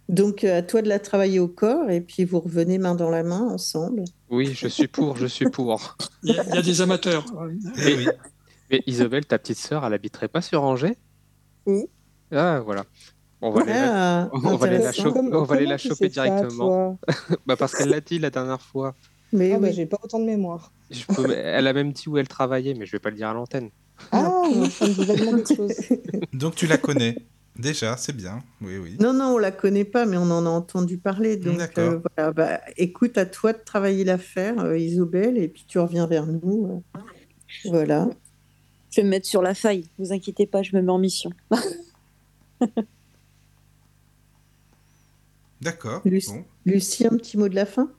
Donc, 0.09 0.45
euh, 0.45 0.59
à 0.59 0.63
toi 0.63 0.83
de 0.83 0.89
la 0.89 0.99
travailler 0.99 1.39
au 1.39 1.49
corps 1.49 1.89
et 1.89 2.01
puis 2.03 2.25
vous 2.25 2.41
revenez 2.41 2.79
main 2.79 2.95
dans 2.95 3.09
la 3.11 3.23
main 3.23 3.41
ensemble. 3.49 4.05
Oui, 4.29 4.53
je 4.55 4.69
suis 4.69 4.89
pour, 4.89 5.17
je 5.17 5.27
suis 5.27 5.49
pour. 5.49 5.97
il 6.23 6.35
y, 6.35 6.39
a- 6.39 6.45
il 6.45 6.55
y 6.55 6.59
a 6.59 6.63
des 6.63 6.81
amateurs. 6.83 7.25
Eh 7.87 7.95
oui. 7.97 8.09
Mais 8.71 8.83
Isabelle, 8.87 9.27
ta 9.27 9.39
petite 9.39 9.59
sœur, 9.59 9.85
elle 9.85 9.93
habiterait 9.95 10.29
pas 10.29 10.41
sur 10.41 10.63
Angers? 10.63 10.97
Si. 11.67 11.87
Ah, 12.33 12.61
voilà. 12.65 12.85
On 13.43 13.51
va 13.51 13.63
aller 13.63 13.73
la, 13.73 14.23
Ah, 14.25 14.31
on 14.33 14.57
va 14.57 14.67
aller 14.67 14.79
la, 14.79 14.89
intéressant. 14.89 15.03
cho- 15.05 15.13
Comme- 15.13 15.35
on 15.35 15.43
va 15.45 15.55
aller 15.57 15.65
comment 15.65 15.71
la 15.73 15.79
tu 15.79 15.89
choper 15.89 16.11
ça, 16.11 16.25
directement. 16.29 16.99
Bah 17.47 17.57
parce 17.57 17.75
qu'elle 17.75 17.89
l'a 17.89 18.01
dit 18.01 18.19
la 18.19 18.31
dernière 18.31 18.61
fois. 18.61 18.95
Mais 19.33 19.53
Ah, 19.53 19.59
bah, 19.59 19.69
oui. 19.69 19.75
j'ai 19.75 19.87
pas 19.87 19.99
autant 20.03 20.19
de 20.21 20.25
mémoire. 20.25 20.73
Je 20.91 21.05
peux- 21.07 21.31
Elle 21.31 21.67
a 21.67 21.73
même 21.73 21.93
dit 21.93 22.09
où 22.09 22.19
elle 22.19 22.29
travaillait, 22.29 22.75
mais 22.75 22.87
je 22.87 22.93
vais 22.93 22.99
pas 22.99 23.11
le 23.11 23.17
dire 23.17 23.29
à 23.29 23.35
l'antenne. 23.35 23.71
Ah, 24.13 24.43
ça 24.71 24.87
me 24.87 24.93
dit 24.95 25.05
vaguement 25.05 25.33
quelque 25.43 25.55
chose. 25.57 25.73
Donc 26.33 26.55
tu 26.55 26.67
la 26.67 26.79
connais. 26.79 27.17
Déjà, 27.57 27.97
c'est 27.97 28.15
bien. 28.17 28.43
Oui, 28.63 28.79
oui. 28.79 28.97
Non, 29.01 29.13
non, 29.13 29.35
on 29.35 29.39
la 29.39 29.51
connaît 29.51 29.85
pas, 29.85 30.07
mais 30.07 30.17
on 30.17 30.31
en 30.31 30.47
a 30.47 30.49
entendu 30.49 30.97
parler. 30.99 31.37
Donc, 31.37 31.59
D'accord. 31.59 31.85
euh, 31.93 32.01
voilà, 32.17 32.33
bah, 32.33 32.61
écoute, 32.77 33.19
à 33.19 33.27
toi 33.27 33.53
de 33.53 33.59
travailler 33.65 34.05
l'affaire, 34.05 34.59
euh, 34.61 34.79
Isobel, 34.79 35.37
et 35.37 35.49
puis 35.49 35.65
tu 35.67 35.79
reviens 35.79 36.07
vers 36.07 36.27
nous. 36.27 36.83
euh, 36.97 37.01
voilà. 37.69 38.09
Je 38.91 39.01
vais 39.01 39.05
me 39.05 39.11
mettre 39.11 39.27
sur 39.27 39.43
la 39.43 39.55
faille, 39.55 39.87
vous 39.99 40.13
inquiétez 40.13 40.47
pas, 40.47 40.63
je 40.63 40.75
me 40.77 40.83
mets 40.83 40.91
en 40.93 40.99
mission. 40.99 41.31
D'accord. 45.61 46.03
Lucie, 46.05 46.33
Bon. 46.33 46.45
Lucie, 46.65 47.07
un 47.07 47.17
petit 47.17 47.37
mot 47.37 47.49
de 47.49 47.55
la 47.55 47.67
fin? 47.67 47.91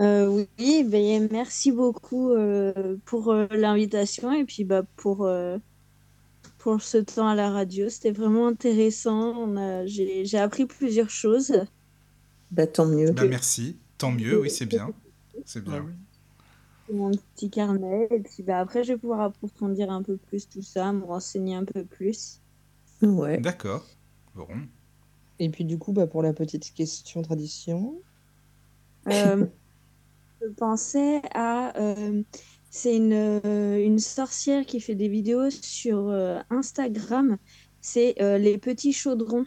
Euh, 0.00 0.44
oui, 0.58 0.84
ben, 0.84 1.28
merci 1.30 1.70
beaucoup 1.72 2.30
euh, 2.32 2.96
pour 3.04 3.30
euh, 3.32 3.46
l'invitation 3.50 4.32
et 4.32 4.44
puis 4.44 4.64
bah, 4.64 4.82
pour, 4.96 5.24
euh, 5.24 5.58
pour 6.58 6.82
ce 6.82 6.98
temps 6.98 7.28
à 7.28 7.34
la 7.34 7.50
radio. 7.50 7.88
C'était 7.88 8.10
vraiment 8.10 8.48
intéressant. 8.48 9.34
On 9.38 9.56
a, 9.56 9.86
j'ai, 9.86 10.24
j'ai 10.24 10.38
appris 10.38 10.66
plusieurs 10.66 11.10
choses. 11.10 11.52
bah, 12.50 12.66
Tant 12.66 12.86
mieux. 12.86 13.12
Bah, 13.12 13.26
merci. 13.26 13.78
Tant 13.98 14.10
mieux, 14.12 14.40
oui, 14.40 14.50
c'est 14.50 14.66
bien. 14.66 14.90
C'est 15.44 15.62
bien. 15.62 15.82
sur 15.82 16.13
mon 16.92 17.10
petit 17.10 17.50
carnet. 17.50 18.08
Et 18.10 18.20
puis 18.20 18.42
bah, 18.42 18.58
après, 18.58 18.84
je 18.84 18.92
vais 18.92 18.98
pouvoir 18.98 19.20
approfondir 19.20 19.90
un 19.90 20.02
peu 20.02 20.16
plus 20.16 20.48
tout 20.48 20.62
ça, 20.62 20.92
me 20.92 21.04
renseigner 21.04 21.54
un 21.54 21.64
peu 21.64 21.84
plus. 21.84 22.40
Ouais. 23.02 23.38
D'accord. 23.38 23.84
Bon. 24.34 24.46
Et 25.38 25.48
puis 25.48 25.64
du 25.64 25.78
coup, 25.78 25.92
bah, 25.92 26.06
pour 26.06 26.22
la 26.22 26.32
petite 26.32 26.72
question 26.74 27.22
tradition. 27.22 28.00
Euh, 29.08 29.46
je 30.42 30.48
pensais 30.48 31.22
à. 31.34 31.78
euh, 31.78 32.22
c'est 32.76 32.96
une, 32.96 33.12
euh, 33.12 33.78
une 33.86 34.00
sorcière 34.00 34.66
qui 34.66 34.80
fait 34.80 34.96
des 34.96 35.06
vidéos 35.06 35.48
sur 35.48 36.08
euh, 36.08 36.40
Instagram. 36.50 37.38
C'est 37.80 38.20
euh, 38.20 38.36
les 38.36 38.58
petits 38.58 38.92
chaudrons. 38.92 39.44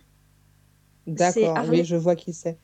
D'accord, 1.07 1.65
oui, 1.67 1.83
je 1.83 1.97
vois 1.97 2.15
qui 2.15 2.31
c'est. 2.31 2.57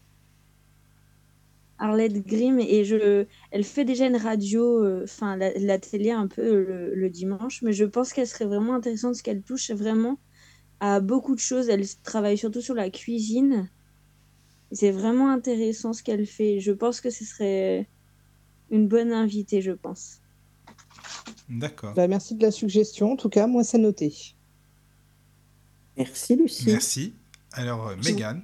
Arlette 1.80 2.26
Grimm 2.26 2.60
et 2.60 2.86
je, 2.86 3.26
elle 3.52 3.64
fait 3.64 3.84
déjà 3.84 4.08
une 4.08 4.16
radio, 4.16 4.84
euh, 4.84 5.04
enfin 5.04 5.36
la, 5.36 5.52
la 5.58 5.80
télé 5.80 6.12
un 6.12 6.28
peu 6.28 6.42
euh, 6.42 6.64
le, 6.66 6.96
le 6.96 7.10
dimanche, 7.10 7.62
mais 7.62 7.74
je 7.74 7.86
pense 7.86 8.14
qu'elle 8.14 8.28
serait 8.28 8.46
vraiment 8.46 8.76
intéressante 8.76 9.12
parce 9.14 9.22
qu'elle 9.22 9.42
touche 9.42 9.72
vraiment 9.72 10.18
à 10.80 11.00
beaucoup 11.00 11.36
de 11.36 11.40
choses. 11.40 11.70
Elle 11.70 11.86
travaille 12.04 12.38
surtout 12.38 12.62
sur 12.62 12.76
la 12.76 12.90
cuisine. 12.90 13.70
C'est 14.72 14.92
vraiment 14.92 15.30
intéressant 15.30 15.94
ce 15.94 16.04
qu'elle 16.04 16.26
fait. 16.26 16.60
Je 16.60 16.72
pense 16.72 17.02
que 17.02 17.10
ce 17.10 17.26
serait 17.26 17.88
une 18.72 18.88
bonne 18.88 19.12
invitée, 19.12 19.62
je 19.62 19.72
pense. 19.72 20.20
D'accord. 21.50 21.94
Bah, 21.94 22.08
merci 22.08 22.36
de 22.36 22.42
la 22.42 22.52
suggestion. 22.52 23.12
En 23.12 23.16
tout 23.16 23.30
cas, 23.30 23.46
moi, 23.48 23.64
c'est 23.64 23.78
noté. 23.78 24.14
Merci, 25.98 26.36
Lucie. 26.36 26.66
Merci. 26.66 27.14
Alors, 27.52 27.90
euh, 27.90 27.96
Mégane. 28.04 28.44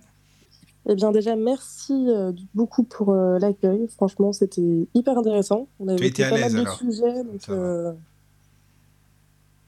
Eh 0.92 0.96
bien, 0.96 1.12
déjà, 1.12 1.36
merci 1.36 1.94
euh, 2.10 2.32
beaucoup 2.56 2.84
pour 2.84 3.12
euh, 3.14 3.38
l'accueil. 3.38 3.88
Franchement, 3.96 4.34
c'était 4.34 4.88
hyper 4.96 5.18
intéressant. 5.18 5.68
On 5.80 5.88
a 5.88 5.94
évoqué 5.94 6.24
à 6.24 6.30
pas 6.30 6.36
mal 6.38 6.44
l'aise, 6.46 6.54
de 6.56 6.60
alors. 6.62 6.74
sujets. 6.78 7.24
donc, 7.24 7.50
euh, 7.50 7.94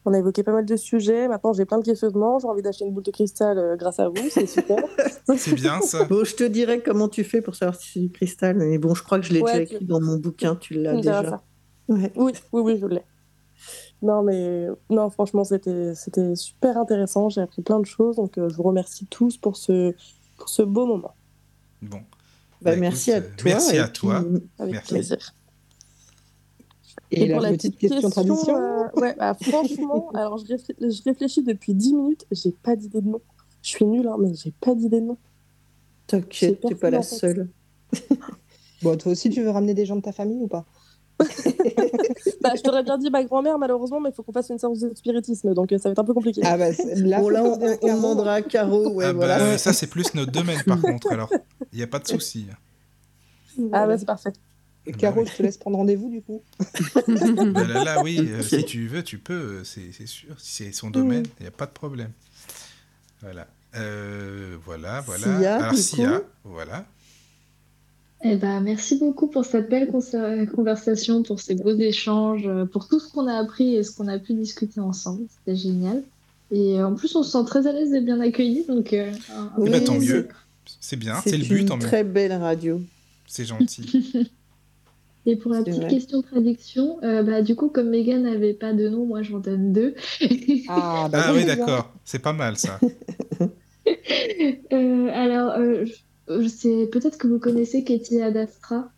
On 0.06 0.14
a 0.14 0.18
évoqué 0.18 0.42
pas 0.42 0.52
mal 0.52 0.66
de 0.66 0.76
sujets. 0.76 1.28
Maintenant, 1.28 1.54
j'ai 1.54 1.66
plein 1.66 1.78
de 1.78 1.84
questionnements. 1.86 2.40
J'ai 2.40 2.48
envie 2.48 2.64
d'acheter 2.64 2.86
une 2.86 2.92
boule 2.94 3.04
de 3.04 3.12
cristal 3.12 3.58
euh, 3.60 3.76
grâce 3.76 4.00
à 4.00 4.10
vous. 4.10 4.16
C'est 4.32 4.48
super. 4.48 4.78
C'est 5.38 5.54
bien 5.54 5.80
ça. 5.82 6.06
Bon, 6.06 6.24
je 6.24 6.36
te 6.36 6.44
dirai 6.44 6.82
comment 6.82 7.08
tu 7.08 7.24
fais 7.24 7.42
pour 7.42 7.54
savoir 7.54 7.76
si 7.76 7.92
c'est 7.92 8.00
du 8.00 8.10
cristal, 8.10 8.58
mais 8.58 8.80
bon, 8.80 8.96
je 8.96 9.04
crois 9.04 9.20
que 9.20 9.26
je 9.28 9.32
l'ai 9.34 9.42
Ouais, 9.42 9.52
déjà 9.54 9.66
tu- 9.66 9.74
écrit 9.76 9.86
dans 9.86 10.02
mon 10.02 10.18
bouquin, 10.18 10.56
tu 10.56 10.74
l'as 10.74 10.96
déjà. 10.96 11.24
ça. 11.24 11.42
Ouais. 11.88 12.12
Oui, 12.16 12.32
oui, 12.52 12.62
oui, 12.64 12.78
je 12.82 12.88
l'ai. 12.88 13.04
Non, 14.02 14.24
mais 14.24 14.66
non, 14.90 15.12
franchement, 15.12 15.44
c'était 15.44 15.94
c'était 15.94 16.36
super 16.36 16.78
intéressant. 16.80 17.30
J'ai 17.30 17.42
appris 17.42 17.62
plein 17.62 17.80
de 17.80 17.86
choses. 17.86 18.16
Donc, 18.16 18.40
euh, 18.40 18.50
je 18.50 18.56
vous 18.56 18.64
remercie 18.64 19.06
tous 19.06 19.38
pour 19.38 19.56
ce, 19.56 19.94
pour 20.42 20.50
ce 20.50 20.64
beau 20.64 20.88
moment. 20.88 21.14
Bon. 21.84 21.98
Bah, 22.62 22.72
Bah, 22.72 22.76
merci 22.76 23.12
écoute, 23.12 23.24
à 23.24 23.28
euh, 23.28 23.36
toi. 23.38 23.44
merci 23.52 23.76
et 23.76 23.80
à 23.80 23.88
toi. 23.88 24.24
puis- 24.24 24.44
Avec 24.60 24.74
Merci. 24.74 24.94
plaisir. 24.94 25.18
Et, 27.12 27.28
la, 27.28 27.38
pour 27.38 27.48
petite 27.50 27.78
question, 27.78 28.10
tradition 28.10 28.56
euh, 28.58 28.88
ouais, 28.96 29.16
bah, 29.18 29.36
franchement, 29.40 30.10
alors 30.14 30.38
je, 30.40 30.46
réfl- 30.46 30.76
je 30.80 31.04
réfléchis 31.04 31.44
depuis 31.44 31.74
10 31.76 31.94
minutes, 31.94 32.26
j'ai 32.32 32.52
pas 32.52 32.76
d'idée 32.76 33.02
de 33.02 33.08
nom. 33.08 33.22
Je 33.62 33.70
suis 33.70 33.86
nulle, 33.86 34.08
hein, 34.08 34.16
mais 34.20 34.34
j'ai 34.34 34.52
pas 34.52 34.74
d'idée 34.74 35.02
de 35.02 35.06
nom. 35.08 35.18
T'inquiète, 36.08 36.62
t'es 36.62 36.76
pas 36.76 36.90
la 36.90 37.04
seule. 37.04 37.50
Bon, 38.82 38.98
toi 38.98 39.12
aussi, 39.12 39.30
tu 39.30 39.44
veux 39.44 39.52
ramener 39.52 39.76
des 39.76 39.86
gens 39.86 39.96
de 39.96 40.02
ta 40.02 40.12
famille 40.12 40.40
ou 40.42 40.48
pas? 40.48 40.66
Bah, 42.42 42.54
je 42.56 42.62
t'aurais 42.62 42.84
bien 42.84 42.98
dit 42.98 43.10
ma 43.10 43.24
grand-mère, 43.24 43.58
malheureusement, 43.60 44.00
mais 44.00 44.10
il 44.10 44.14
faut 44.14 44.24
qu'on 44.24 44.32
fasse 44.32 44.50
une 44.50 44.58
séance 44.58 44.80
de 44.80 44.92
spiritisme, 44.96 45.54
donc 45.54 45.72
euh, 45.72 45.78
ça 45.78 45.90
va 45.90 45.94
être 45.94 46.00
un 46.00 46.04
peu 46.04 46.14
compliqué. 46.14 46.42
Ah 46.44 46.58
bah, 46.58 46.70
là, 46.96 47.18
Bon, 47.20 47.24
faut 47.26 47.30
là, 47.30 47.44
on, 47.44 47.78
on 47.82 47.96
demandera 47.96 48.34
à 48.36 48.42
Caro. 48.42 48.90
Ouais, 48.94 49.06
ah 49.06 49.14
voilà. 49.14 49.38
bah, 49.40 49.58
ça 49.58 49.74
c'est 49.74 49.88
plus 49.88 50.14
notre 50.16 50.32
domaine 50.32 50.62
par 50.66 50.82
contre. 50.82 51.12
Alors, 51.12 51.30
il 51.72 51.78
n'y 51.78 51.84
a 51.84 51.88
pas 51.88 52.00
de 52.00 52.08
souci. 52.08 52.48
Ah 53.72 53.86
bah, 53.88 53.98
c'est 53.98 54.06
parfait. 54.06 54.34
Caro, 54.98 55.24
Bah 55.24 55.30
je 55.32 55.38
te 55.38 55.44
laisse 55.44 55.58
prendre 55.58 55.78
rendez-vous 55.78 56.10
du 56.10 56.22
coup. 56.22 56.42
Bah 57.54 57.64
là, 57.68 57.84
là, 57.84 58.02
oui, 58.04 58.18
euh, 58.20 58.42
si 58.42 58.64
tu 58.66 58.88
veux, 58.88 59.04
tu 59.04 59.20
peux, 59.20 59.34
euh, 59.34 59.64
c'est 59.64 59.92
c'est 59.92 60.08
sûr. 60.08 60.34
Si 60.40 60.64
c'est 60.64 60.72
son 60.72 60.90
domaine, 60.90 61.26
il 61.40 61.44
n'y 61.44 61.48
a 61.48 61.52
pas 61.52 61.68
de 61.68 61.72
problème. 61.72 62.12
Voilà. 63.22 63.46
Euh, 63.76 64.58
voilà, 64.66 65.02
voilà. 65.02 65.38
Sia, 65.40 65.56
Alors, 65.58 65.72
du 65.74 65.82
Sia, 65.82 66.20
coup 66.20 66.26
voilà. 66.46 66.86
Eh 68.24 68.36
ben, 68.36 68.62
merci 68.62 68.98
beaucoup 68.98 69.28
pour 69.28 69.46
cette 69.46 69.70
belle 69.70 69.90
conversation, 70.54 71.24
pour 71.24 71.40
ces 71.40 71.56
beaux 71.56 71.76
échanges, 71.76 72.46
euh, 72.46 72.66
pour 72.66 72.88
tout 72.88 73.00
ce 73.00 73.12
qu'on 73.12 73.28
a 73.28 73.34
appris 73.36 73.76
et 73.76 73.84
ce 73.84 73.96
qu'on 73.96 74.08
a 74.08 74.20
pu 74.20 74.34
discuter 74.34 74.80
ensemble. 74.80 75.24
C'était 75.30 75.56
génial. 75.58 76.04
Et 76.52 76.80
euh, 76.80 76.88
en 76.88 76.94
plus, 76.96 77.16
on 77.16 77.24
se 77.24 77.32
sent 77.32 77.46
très 77.46 77.66
à 77.66 77.72
l'aise 77.72 77.94
et 77.94 78.02
bien 78.02 78.20
accueillis. 78.20 78.66
Donc, 78.68 78.94
euh, 78.94 79.12
Eh 79.66 79.70
ben, 79.70 79.84
tant 79.84 80.00
c'est- 80.00 80.06
mieux. 80.14 80.28
C'est 80.80 80.96
bien, 80.98 81.16
c'est 81.24 81.38
le 81.38 81.44
C'est 81.44 81.50
but, 81.50 81.62
une 81.62 81.66
tant 81.68 81.78
mieux. 81.78 81.82
très 81.84 82.04
belle 82.04 82.34
radio. 82.34 82.82
C'est 83.28 83.46
gentil. 83.46 84.14
Et 85.28 85.36
pour 85.36 85.52
la 85.52 85.60
C'est 85.60 85.66
petite 85.66 85.82
vrai. 85.82 85.90
question 85.90 86.22
de 86.22 86.26
traduction, 86.26 86.98
euh, 87.04 87.22
bah, 87.22 87.42
du 87.44 87.56
coup, 87.56 87.70
comme 87.70 87.90
Megan 87.90 88.24
n'avait 88.24 88.54
pas 88.56 88.74
de 88.74 88.90
nom, 88.90 89.06
moi 89.06 89.22
j'en 89.22 89.38
donne 89.40 89.72
deux. 89.72 89.94
Ah, 90.68 91.08
bah, 91.12 91.26
Ah 91.28 91.34
oui, 91.34 91.46
d'accord. 91.46 91.92
C'est 92.06 92.20
pas 92.20 92.34
mal 92.34 92.58
ça. 92.58 92.80
Euh, 94.74 95.10
alors, 95.14 95.54
euh, 95.58 95.86
je- 96.28 96.42
je 96.42 96.48
sais 96.48 96.88
peut-être 96.92 97.18
que 97.18 97.28
vous 97.28 97.40
connaissez 97.40 97.84
Katie 97.84 98.22
Adastra. 98.22 98.92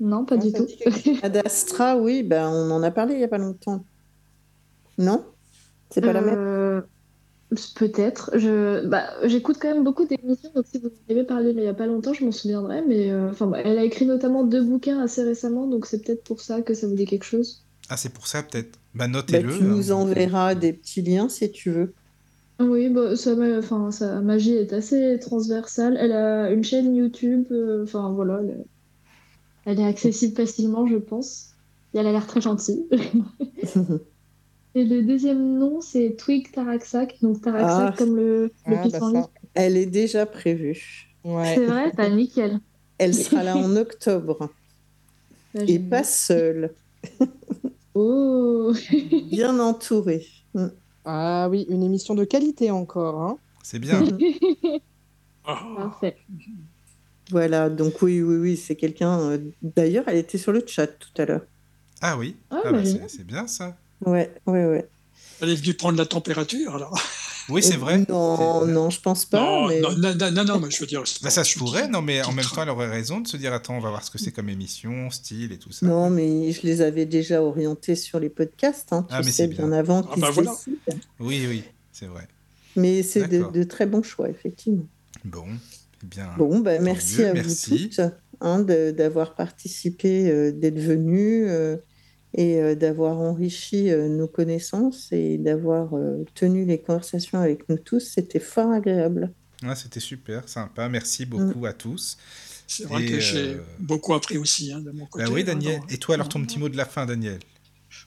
Non, 0.00 0.24
pas 0.24 0.36
Ah, 0.36 0.38
du 0.38 0.52
tout. 0.52 0.64
dit 0.66 0.76
quelque 0.76 1.24
Ad 1.24 1.36
Astra, 1.44 1.96
oui, 1.98 2.22
ben, 2.22 2.48
on 2.48 2.70
en 2.70 2.82
a 2.82 2.90
parlé 2.90 3.14
il 3.14 3.18
n'y 3.18 3.24
a 3.24 3.28
pas 3.28 3.38
longtemps. 3.38 3.84
Non? 4.98 5.24
C'est 5.90 6.00
pas 6.00 6.12
la 6.12 6.20
même? 6.20 6.34
Euh, 6.38 6.80
Peut-être. 7.74 8.30
Je, 8.38 8.86
bah, 8.86 9.08
j'écoute 9.24 9.56
quand 9.60 9.74
même 9.74 9.82
beaucoup 9.82 10.06
d'émissions, 10.06 10.50
donc 10.54 10.66
si 10.70 10.78
vous 10.78 10.86
en 10.86 11.10
avez 11.12 11.24
parlé 11.24 11.50
il 11.50 11.56
n'y 11.56 11.66
a 11.66 11.74
pas 11.74 11.86
longtemps, 11.86 12.12
je 12.12 12.24
m'en 12.24 12.30
souviendrai. 12.30 12.80
Mais 12.86 13.10
euh, 13.10 13.30
enfin, 13.30 13.48
bah, 13.48 13.58
elle 13.64 13.76
a 13.76 13.82
écrit 13.82 14.06
notamment 14.06 14.44
deux 14.44 14.62
bouquins 14.62 15.00
assez 15.00 15.24
récemment, 15.24 15.66
donc 15.66 15.86
c'est 15.86 16.00
peut-être 16.04 16.22
pour 16.22 16.40
ça 16.40 16.62
que 16.62 16.74
ça 16.74 16.86
vous 16.86 16.94
dit 16.94 17.06
quelque 17.06 17.24
chose. 17.24 17.64
Ah, 17.88 17.96
c'est 17.96 18.10
pour 18.12 18.28
ça 18.28 18.44
peut-être. 18.44 18.78
Bah, 18.94 19.06
Bah, 19.06 19.08
notez-le. 19.08 19.58
tu 19.58 19.64
nous 19.64 19.90
hein. 19.90 19.96
enverras 19.96 20.54
des 20.54 20.72
petits 20.72 21.02
liens 21.02 21.28
si 21.28 21.50
tu 21.50 21.72
veux. 21.72 21.92
Oui, 22.60 22.90
bah, 22.90 23.16
sa, 23.16 23.34
ma- 23.34 23.58
enfin, 23.58 23.90
sa 23.90 24.20
magie 24.20 24.52
est 24.54 24.72
assez 24.72 25.18
transversale. 25.20 25.96
Elle 25.98 26.12
a 26.12 26.50
une 26.50 26.62
chaîne 26.64 26.94
YouTube, 26.94 27.46
euh, 27.52 27.84
enfin 27.84 28.12
voilà, 28.12 28.40
elle, 28.42 28.64
elle 29.66 29.80
est 29.80 29.84
accessible 29.86 30.36
facilement, 30.36 30.86
je 30.86 30.96
pense. 30.96 31.54
Et 31.94 31.98
elle 31.98 32.06
a 32.06 32.12
l'air 32.12 32.26
très 32.26 32.40
gentille. 32.40 32.86
Et 34.74 34.84
le 34.84 35.02
deuxième 35.02 35.58
nom, 35.58 35.80
c'est 35.80 36.14
Twig 36.16 36.52
Taraksak, 36.52 37.16
donc 37.22 37.40
Taraksak 37.42 37.92
Ah. 37.92 37.94
comme 37.98 38.16
le, 38.16 38.52
le 38.66 38.76
Ah, 38.76 38.88
bah 38.88 39.00
ça. 39.00 39.30
Elle 39.54 39.76
est 39.76 39.86
déjà 39.86 40.26
prévue. 40.26 41.08
Ouais. 41.24 41.54
C'est 41.56 41.64
vrai, 41.66 41.90
bah 41.96 42.08
nickel. 42.08 42.60
Elle 42.98 43.14
sera 43.14 43.42
là 43.42 43.56
en 43.56 43.76
octobre. 43.76 44.48
Bah, 45.52 45.62
Et 45.66 45.80
pas 45.80 46.04
seule, 46.04 46.72
Oh 47.94 48.72
bien 49.32 49.58
entourée. 49.58 50.24
Ah 51.12 51.48
oui, 51.50 51.66
une 51.68 51.82
émission 51.82 52.14
de 52.14 52.22
qualité 52.24 52.70
encore. 52.70 53.20
Hein. 53.20 53.38
C'est 53.64 53.80
bien. 53.80 54.00
Ah, 55.44 55.60
Parfait. 55.76 56.16
Voilà, 57.30 57.68
donc 57.68 58.00
oui, 58.02 58.22
oui, 58.22 58.36
oui, 58.36 58.56
c'est 58.56 58.76
quelqu'un. 58.76 59.18
euh, 59.20 59.38
D'ailleurs, 59.62 60.04
elle 60.06 60.18
était 60.18 60.38
sur 60.38 60.52
le 60.52 60.62
chat 60.66 60.86
tout 60.86 61.10
à 61.18 61.24
l'heure. 61.24 61.42
Ah 62.00 62.16
oui, 62.16 62.36
Ah, 62.50 62.60
Ah 62.64 62.70
bah, 62.72 62.82
bah, 62.82 62.88
c'est 63.08 63.26
bien 63.26 63.46
ça. 63.48 63.76
Ouais, 64.06 64.32
ouais, 64.46 64.64
ouais. 64.66 64.88
Elle 65.40 65.50
est 65.50 65.54
venue 65.56 65.74
prendre 65.74 65.98
la 65.98 66.06
température, 66.06 66.76
alors. 66.76 66.96
Oui, 67.50 67.62
c'est 67.62 67.76
vrai. 67.76 68.04
Non, 68.08 68.64
non, 68.66 68.90
je 68.90 69.00
pense 69.00 69.24
pas. 69.24 69.40
non, 69.40 69.68
mais... 69.68 69.80
non, 69.80 69.90
non, 69.96 70.14
non, 70.14 70.30
non, 70.30 70.44
non, 70.44 70.60
mais 70.60 70.70
je 70.70 70.80
veux 70.80 70.86
dire. 70.86 71.02
Bah, 71.22 71.30
ça 71.30 71.44
se 71.44 71.52
je- 71.54 71.58
pourrait, 71.58 71.88
non, 71.88 72.02
mais 72.02 72.22
en 72.22 72.32
même 72.32 72.44
temps, 72.44 72.62
elle 72.62 72.68
aurait 72.70 72.88
raison 72.90 73.20
de 73.20 73.26
se 73.28 73.36
dire 73.36 73.52
attends, 73.52 73.76
on 73.76 73.80
va 73.80 73.90
voir 73.90 74.02
ce 74.04 74.10
que 74.10 74.18
c'est 74.18 74.32
comme 74.32 74.48
émission, 74.48 75.10
style 75.10 75.52
et 75.52 75.58
tout 75.58 75.72
ça. 75.72 75.86
Non, 75.86 76.10
mais 76.10 76.52
je 76.52 76.62
les 76.62 76.80
avais 76.80 77.06
déjà 77.06 77.42
orientés 77.42 77.94
sur 77.96 78.20
les 78.20 78.28
podcasts, 78.30 78.92
hein, 78.92 79.04
tu 79.08 79.14
Ah, 79.14 79.18
mais 79.18 79.24
sais, 79.24 79.32
c'est 79.32 79.48
bien 79.48 79.68
bien. 79.68 79.72
avant 79.78 80.02
Ah, 80.08 80.12
qu'ils 80.14 80.22
bah 80.22 80.28
se 80.28 80.32
voilà. 80.34 80.52
Oui, 81.18 81.46
oui, 81.48 81.64
c'est 81.92 82.06
vrai. 82.06 82.26
Mais 82.76 83.02
c'est 83.02 83.26
de, 83.28 83.62
très 83.64 83.86
bons 83.86 84.02
choix, 84.02 84.28
effectivement. 84.28 84.86
Bon, 85.24 85.44
eh 86.02 86.06
bien. 86.06 86.30
Bon, 86.38 86.60
bah, 86.60 86.78
merci 86.78 87.18
mieux, 87.20 87.28
à 87.28 87.34
merci. 87.34 87.70
vous 87.70 87.76
toutes 87.96 88.00
hein, 88.40 88.60
de- 88.60 88.90
d'avoir 88.92 89.34
participé, 89.34 90.30
euh, 90.30 90.52
d'être 90.52 90.78
venus 90.78 91.46
euh, 91.48 91.76
et 92.34 92.60
euh, 92.60 92.74
d'avoir 92.74 93.18
enrichi 93.18 93.90
euh, 93.90 94.08
nos 94.08 94.28
connaissances 94.28 95.10
et 95.12 95.38
d'avoir 95.38 95.94
euh, 95.94 96.24
tenu 96.34 96.64
les 96.64 96.80
conversations 96.80 97.38
avec 97.40 97.68
nous 97.68 97.78
tous. 97.78 98.00
C'était 98.00 98.40
fort 98.40 98.70
agréable. 98.72 99.32
Ah, 99.62 99.74
C'était 99.74 100.00
super, 100.00 100.48
sympa. 100.48 100.88
Merci 100.88 101.26
Mm. 101.26 101.28
beaucoup 101.28 101.66
à 101.66 101.72
tous. 101.72 102.16
C'est 102.66 102.84
vrai 102.84 103.02
Et, 103.02 103.06
que 103.06 103.18
j'ai 103.20 103.56
beaucoup 103.80 104.14
appris 104.14 104.38
aussi, 104.38 104.72
hein, 104.72 104.80
de 104.80 104.90
mon 104.92 105.06
côté. 105.06 105.24
Bah 105.24 105.30
oui, 105.32 105.40
hein, 105.42 105.44
Daniel. 105.44 105.80
dans- 105.80 105.86
Et 105.88 105.98
toi, 105.98 106.14
alors, 106.14 106.28
ton 106.28 106.42
petit 106.42 106.58
mot 106.58 106.68
de 106.68 106.76
la 106.76 106.84
fin, 106.86 107.04
Daniel? 107.04 107.40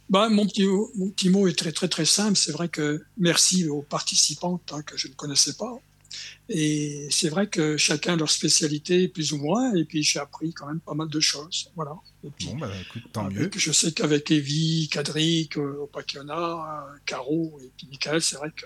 Bah, 0.09 0.29
mon, 0.29 0.45
petit, 0.45 0.65
mot- 0.65 0.89
mon 0.95 1.09
petit 1.09 1.29
mot 1.29 1.47
est 1.47 1.57
très 1.57 1.71
très 1.71 1.87
très 1.89 2.05
simple. 2.05 2.37
C'est 2.37 2.51
vrai 2.53 2.69
que 2.69 3.01
merci 3.17 3.67
aux 3.67 3.81
participantes 3.81 4.71
hein, 4.73 4.81
que 4.83 4.97
je 4.97 5.09
ne 5.09 5.13
connaissais 5.13 5.53
pas. 5.53 5.73
Et 6.49 7.07
c'est 7.09 7.29
vrai 7.29 7.47
que 7.47 7.77
chacun 7.77 8.13
a 8.13 8.15
leur 8.15 8.29
spécialité 8.31 9.07
plus 9.07 9.31
ou 9.33 9.37
moins. 9.37 9.73
Et 9.75 9.85
puis 9.85 10.03
j'ai 10.03 10.19
appris 10.19 10.53
quand 10.53 10.67
même 10.67 10.79
pas 10.79 10.93
mal 10.93 11.07
de 11.07 11.19
choses. 11.19 11.69
Voilà. 11.75 11.93
Et 12.25 12.29
puis, 12.29 12.47
Bon, 12.47 12.57
bah 12.57 12.71
écoute, 12.81 13.03
tant 13.11 13.25
avec- 13.25 13.37
mieux. 13.37 13.49
je 13.55 13.71
sais 13.71 13.91
qu'avec 13.91 14.29
Evie, 14.31 14.89
Cadric, 14.91 15.57
euh, 15.57 15.83
Opakiona, 15.83 16.37
euh, 16.37 16.97
Caro 17.05 17.59
et 17.63 17.71
puis 17.77 17.87
Michael, 17.89 18.21
c'est 18.21 18.35
vrai 18.37 18.51
que 18.55 18.65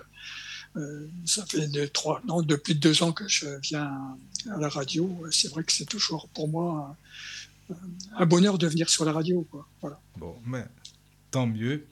euh, 0.76 1.08
ça 1.24 1.44
fait 1.46 1.66
deux, 1.68 1.88
trois, 1.88 2.20
non, 2.26 2.42
depuis 2.42 2.74
deux 2.74 3.02
ans 3.02 3.12
que 3.12 3.26
je 3.26 3.46
viens 3.62 3.90
à 4.50 4.58
la 4.58 4.68
radio. 4.68 5.24
C'est 5.30 5.48
vrai 5.48 5.64
que 5.64 5.72
c'est 5.72 5.86
toujours 5.86 6.28
pour 6.28 6.48
moi 6.48 6.96
un, 7.70 7.74
un 8.22 8.26
bonheur 8.26 8.58
de 8.58 8.66
venir 8.66 8.88
sur 8.88 9.04
la 9.04 9.12
radio. 9.12 9.46
Quoi. 9.50 9.66
Voilà. 9.80 9.98
Bon, 10.16 10.36
mais 10.46 10.64
tant 11.30 11.46
mieux. 11.46 11.84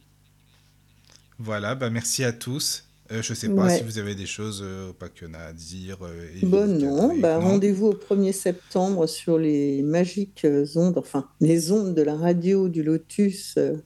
Voilà, 1.38 1.74
bah 1.74 1.90
merci 1.90 2.24
à 2.24 2.32
tous. 2.32 2.84
Euh, 3.12 3.22
je 3.22 3.34
sais 3.34 3.48
pas 3.48 3.66
Ouais. 3.66 3.78
si 3.78 3.84
vous 3.84 3.98
avez 3.98 4.14
des 4.14 4.26
choses 4.26 4.62
euh, 4.64 4.92
pas 4.92 5.08
qu'il 5.08 5.28
y 5.28 5.30
en 5.30 5.34
a 5.34 5.38
à 5.38 5.52
dire. 5.52 5.98
euh, 6.02 6.28
Bon, 6.42 6.68
Evie, 6.68 6.84
non, 6.84 7.16
bah, 7.18 7.38
non 7.38 7.48
rendez-vous 7.50 7.86
au 7.86 7.94
1er 7.94 8.32
septembre 8.32 9.06
sur 9.06 9.38
les 9.38 9.82
magiques 9.82 10.44
euh, 10.44 10.66
ondes, 10.74 10.98
enfin, 10.98 11.28
les 11.40 11.70
ondes 11.72 11.94
de 11.94 12.02
la 12.02 12.16
radio 12.16 12.68
du 12.68 12.82
Lotus, 12.82 13.54
euh, 13.58 13.76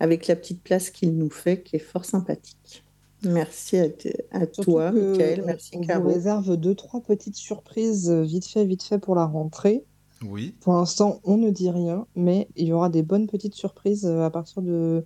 avec 0.00 0.26
la 0.26 0.36
petite 0.36 0.62
place 0.62 0.90
qu'il 0.90 1.14
nous 1.16 1.30
fait, 1.30 1.62
qui 1.62 1.76
est 1.76 1.80
fort 1.80 2.04
sympathique. 2.04 2.82
Merci 3.24 3.76
à, 3.78 4.46
toi, 4.46 4.90
que 4.90 5.10
Michael, 5.12 5.42
merci, 5.46 5.70
on 5.76 5.80
vous 5.80 5.86
Caro. 5.86 6.08
réserve 6.08 6.56
deux, 6.56 6.74
trois 6.74 7.00
petites 7.02 7.36
surprises 7.36 8.10
vite 8.10 8.46
fait, 8.46 8.64
vite 8.64 8.82
fait 8.82 8.98
pour 8.98 9.14
la 9.14 9.26
rentrée. 9.26 9.84
Oui, 10.24 10.54
Pour 10.60 10.72
l'instant, 10.74 11.20
on 11.24 11.36
ne 11.36 11.50
dit 11.50 11.70
rien, 11.70 12.06
mais 12.16 12.48
il 12.56 12.66
y 12.68 12.72
aura 12.72 12.88
des 12.88 13.02
bonnes 13.02 13.26
petites 13.28 13.54
surprises 13.54 14.06
à 14.06 14.30
partir 14.30 14.62
de, 14.62 15.04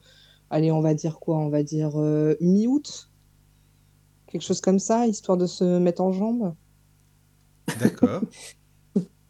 allez, 0.51 0.71
on 0.71 0.81
va 0.81 0.95
dire 0.95 1.19
quoi? 1.19 1.37
On 1.39 1.49
va 1.49 1.63
dire 1.63 1.93
euh, 2.01 2.37
mi-août, 2.41 3.11
quelque 4.39 4.47
chose 4.47 4.61
comme 4.61 4.79
ça, 4.79 5.07
histoire 5.07 5.37
de 5.39 5.47
se 5.47 5.79
mettre 5.79 6.03
en 6.03 6.13
jambes. 6.13 6.55
d'accord. 7.81 8.21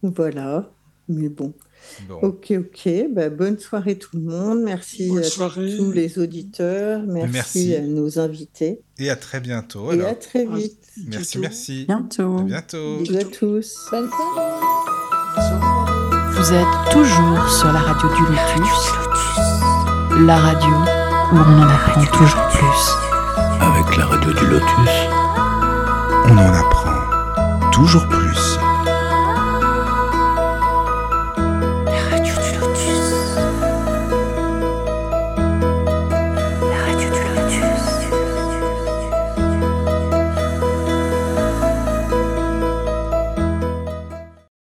Voilà, 0.03 0.71
mais 1.09 1.29
bon. 1.29 1.53
Bon, 2.09 2.17
Ok, 2.23 2.53
ok, 2.57 2.89
bah, 3.13 3.29
bonne 3.29 3.59
soirée 3.59 3.97
tout 3.99 4.17
le 4.17 4.23
monde. 4.23 4.61
Merci 4.63 5.09
Bonne 5.09 5.19
à 5.19 5.23
soirée. 5.23 5.75
tous 5.77 5.91
les 5.91 6.19
auditeurs, 6.19 7.03
merci, 7.07 7.33
Merci. 7.33 7.75
à 7.75 7.81
nos 7.81 8.19
invités. 8.19 8.81
et 8.99 9.11
à 9.11 9.17
très 9.17 9.41
bientôt. 9.41 9.93
Et 9.93 10.05
à 10.05 10.15
très 10.15 10.45
vite. 10.47 10.79
merci, 11.09 11.39
merci. 11.39 11.85
Bientôt. 11.87 12.39
À 12.39 12.43
bientôt. 12.43 12.99
Bisous 12.99 13.17
à 13.17 13.25
tous. 13.25 13.75
Bonne 13.91 14.09
soirée. 14.11 14.51
Vous 16.37 16.53
êtes 16.53 16.93
toujours 16.93 17.49
sur 17.51 17.73
la 17.73 17.81
radio 17.81 18.09
du 18.09 18.23
Lotus, 18.23 18.91
la 20.27 20.37
radio 20.39 20.69
où 21.33 21.37
on 21.37 21.63
en 21.63 21.69
apprend 21.69 22.05
toujours 22.07 22.47
plus. 22.53 23.16
Avec 23.77 23.99
la 23.99 24.07
radio 24.07 24.33
du 24.33 24.47
Lotus, 24.47 24.91
on 26.31 26.39
en 26.39 26.55
apprend 26.55 27.71
toujours 27.73 28.09
plus. 28.09 28.46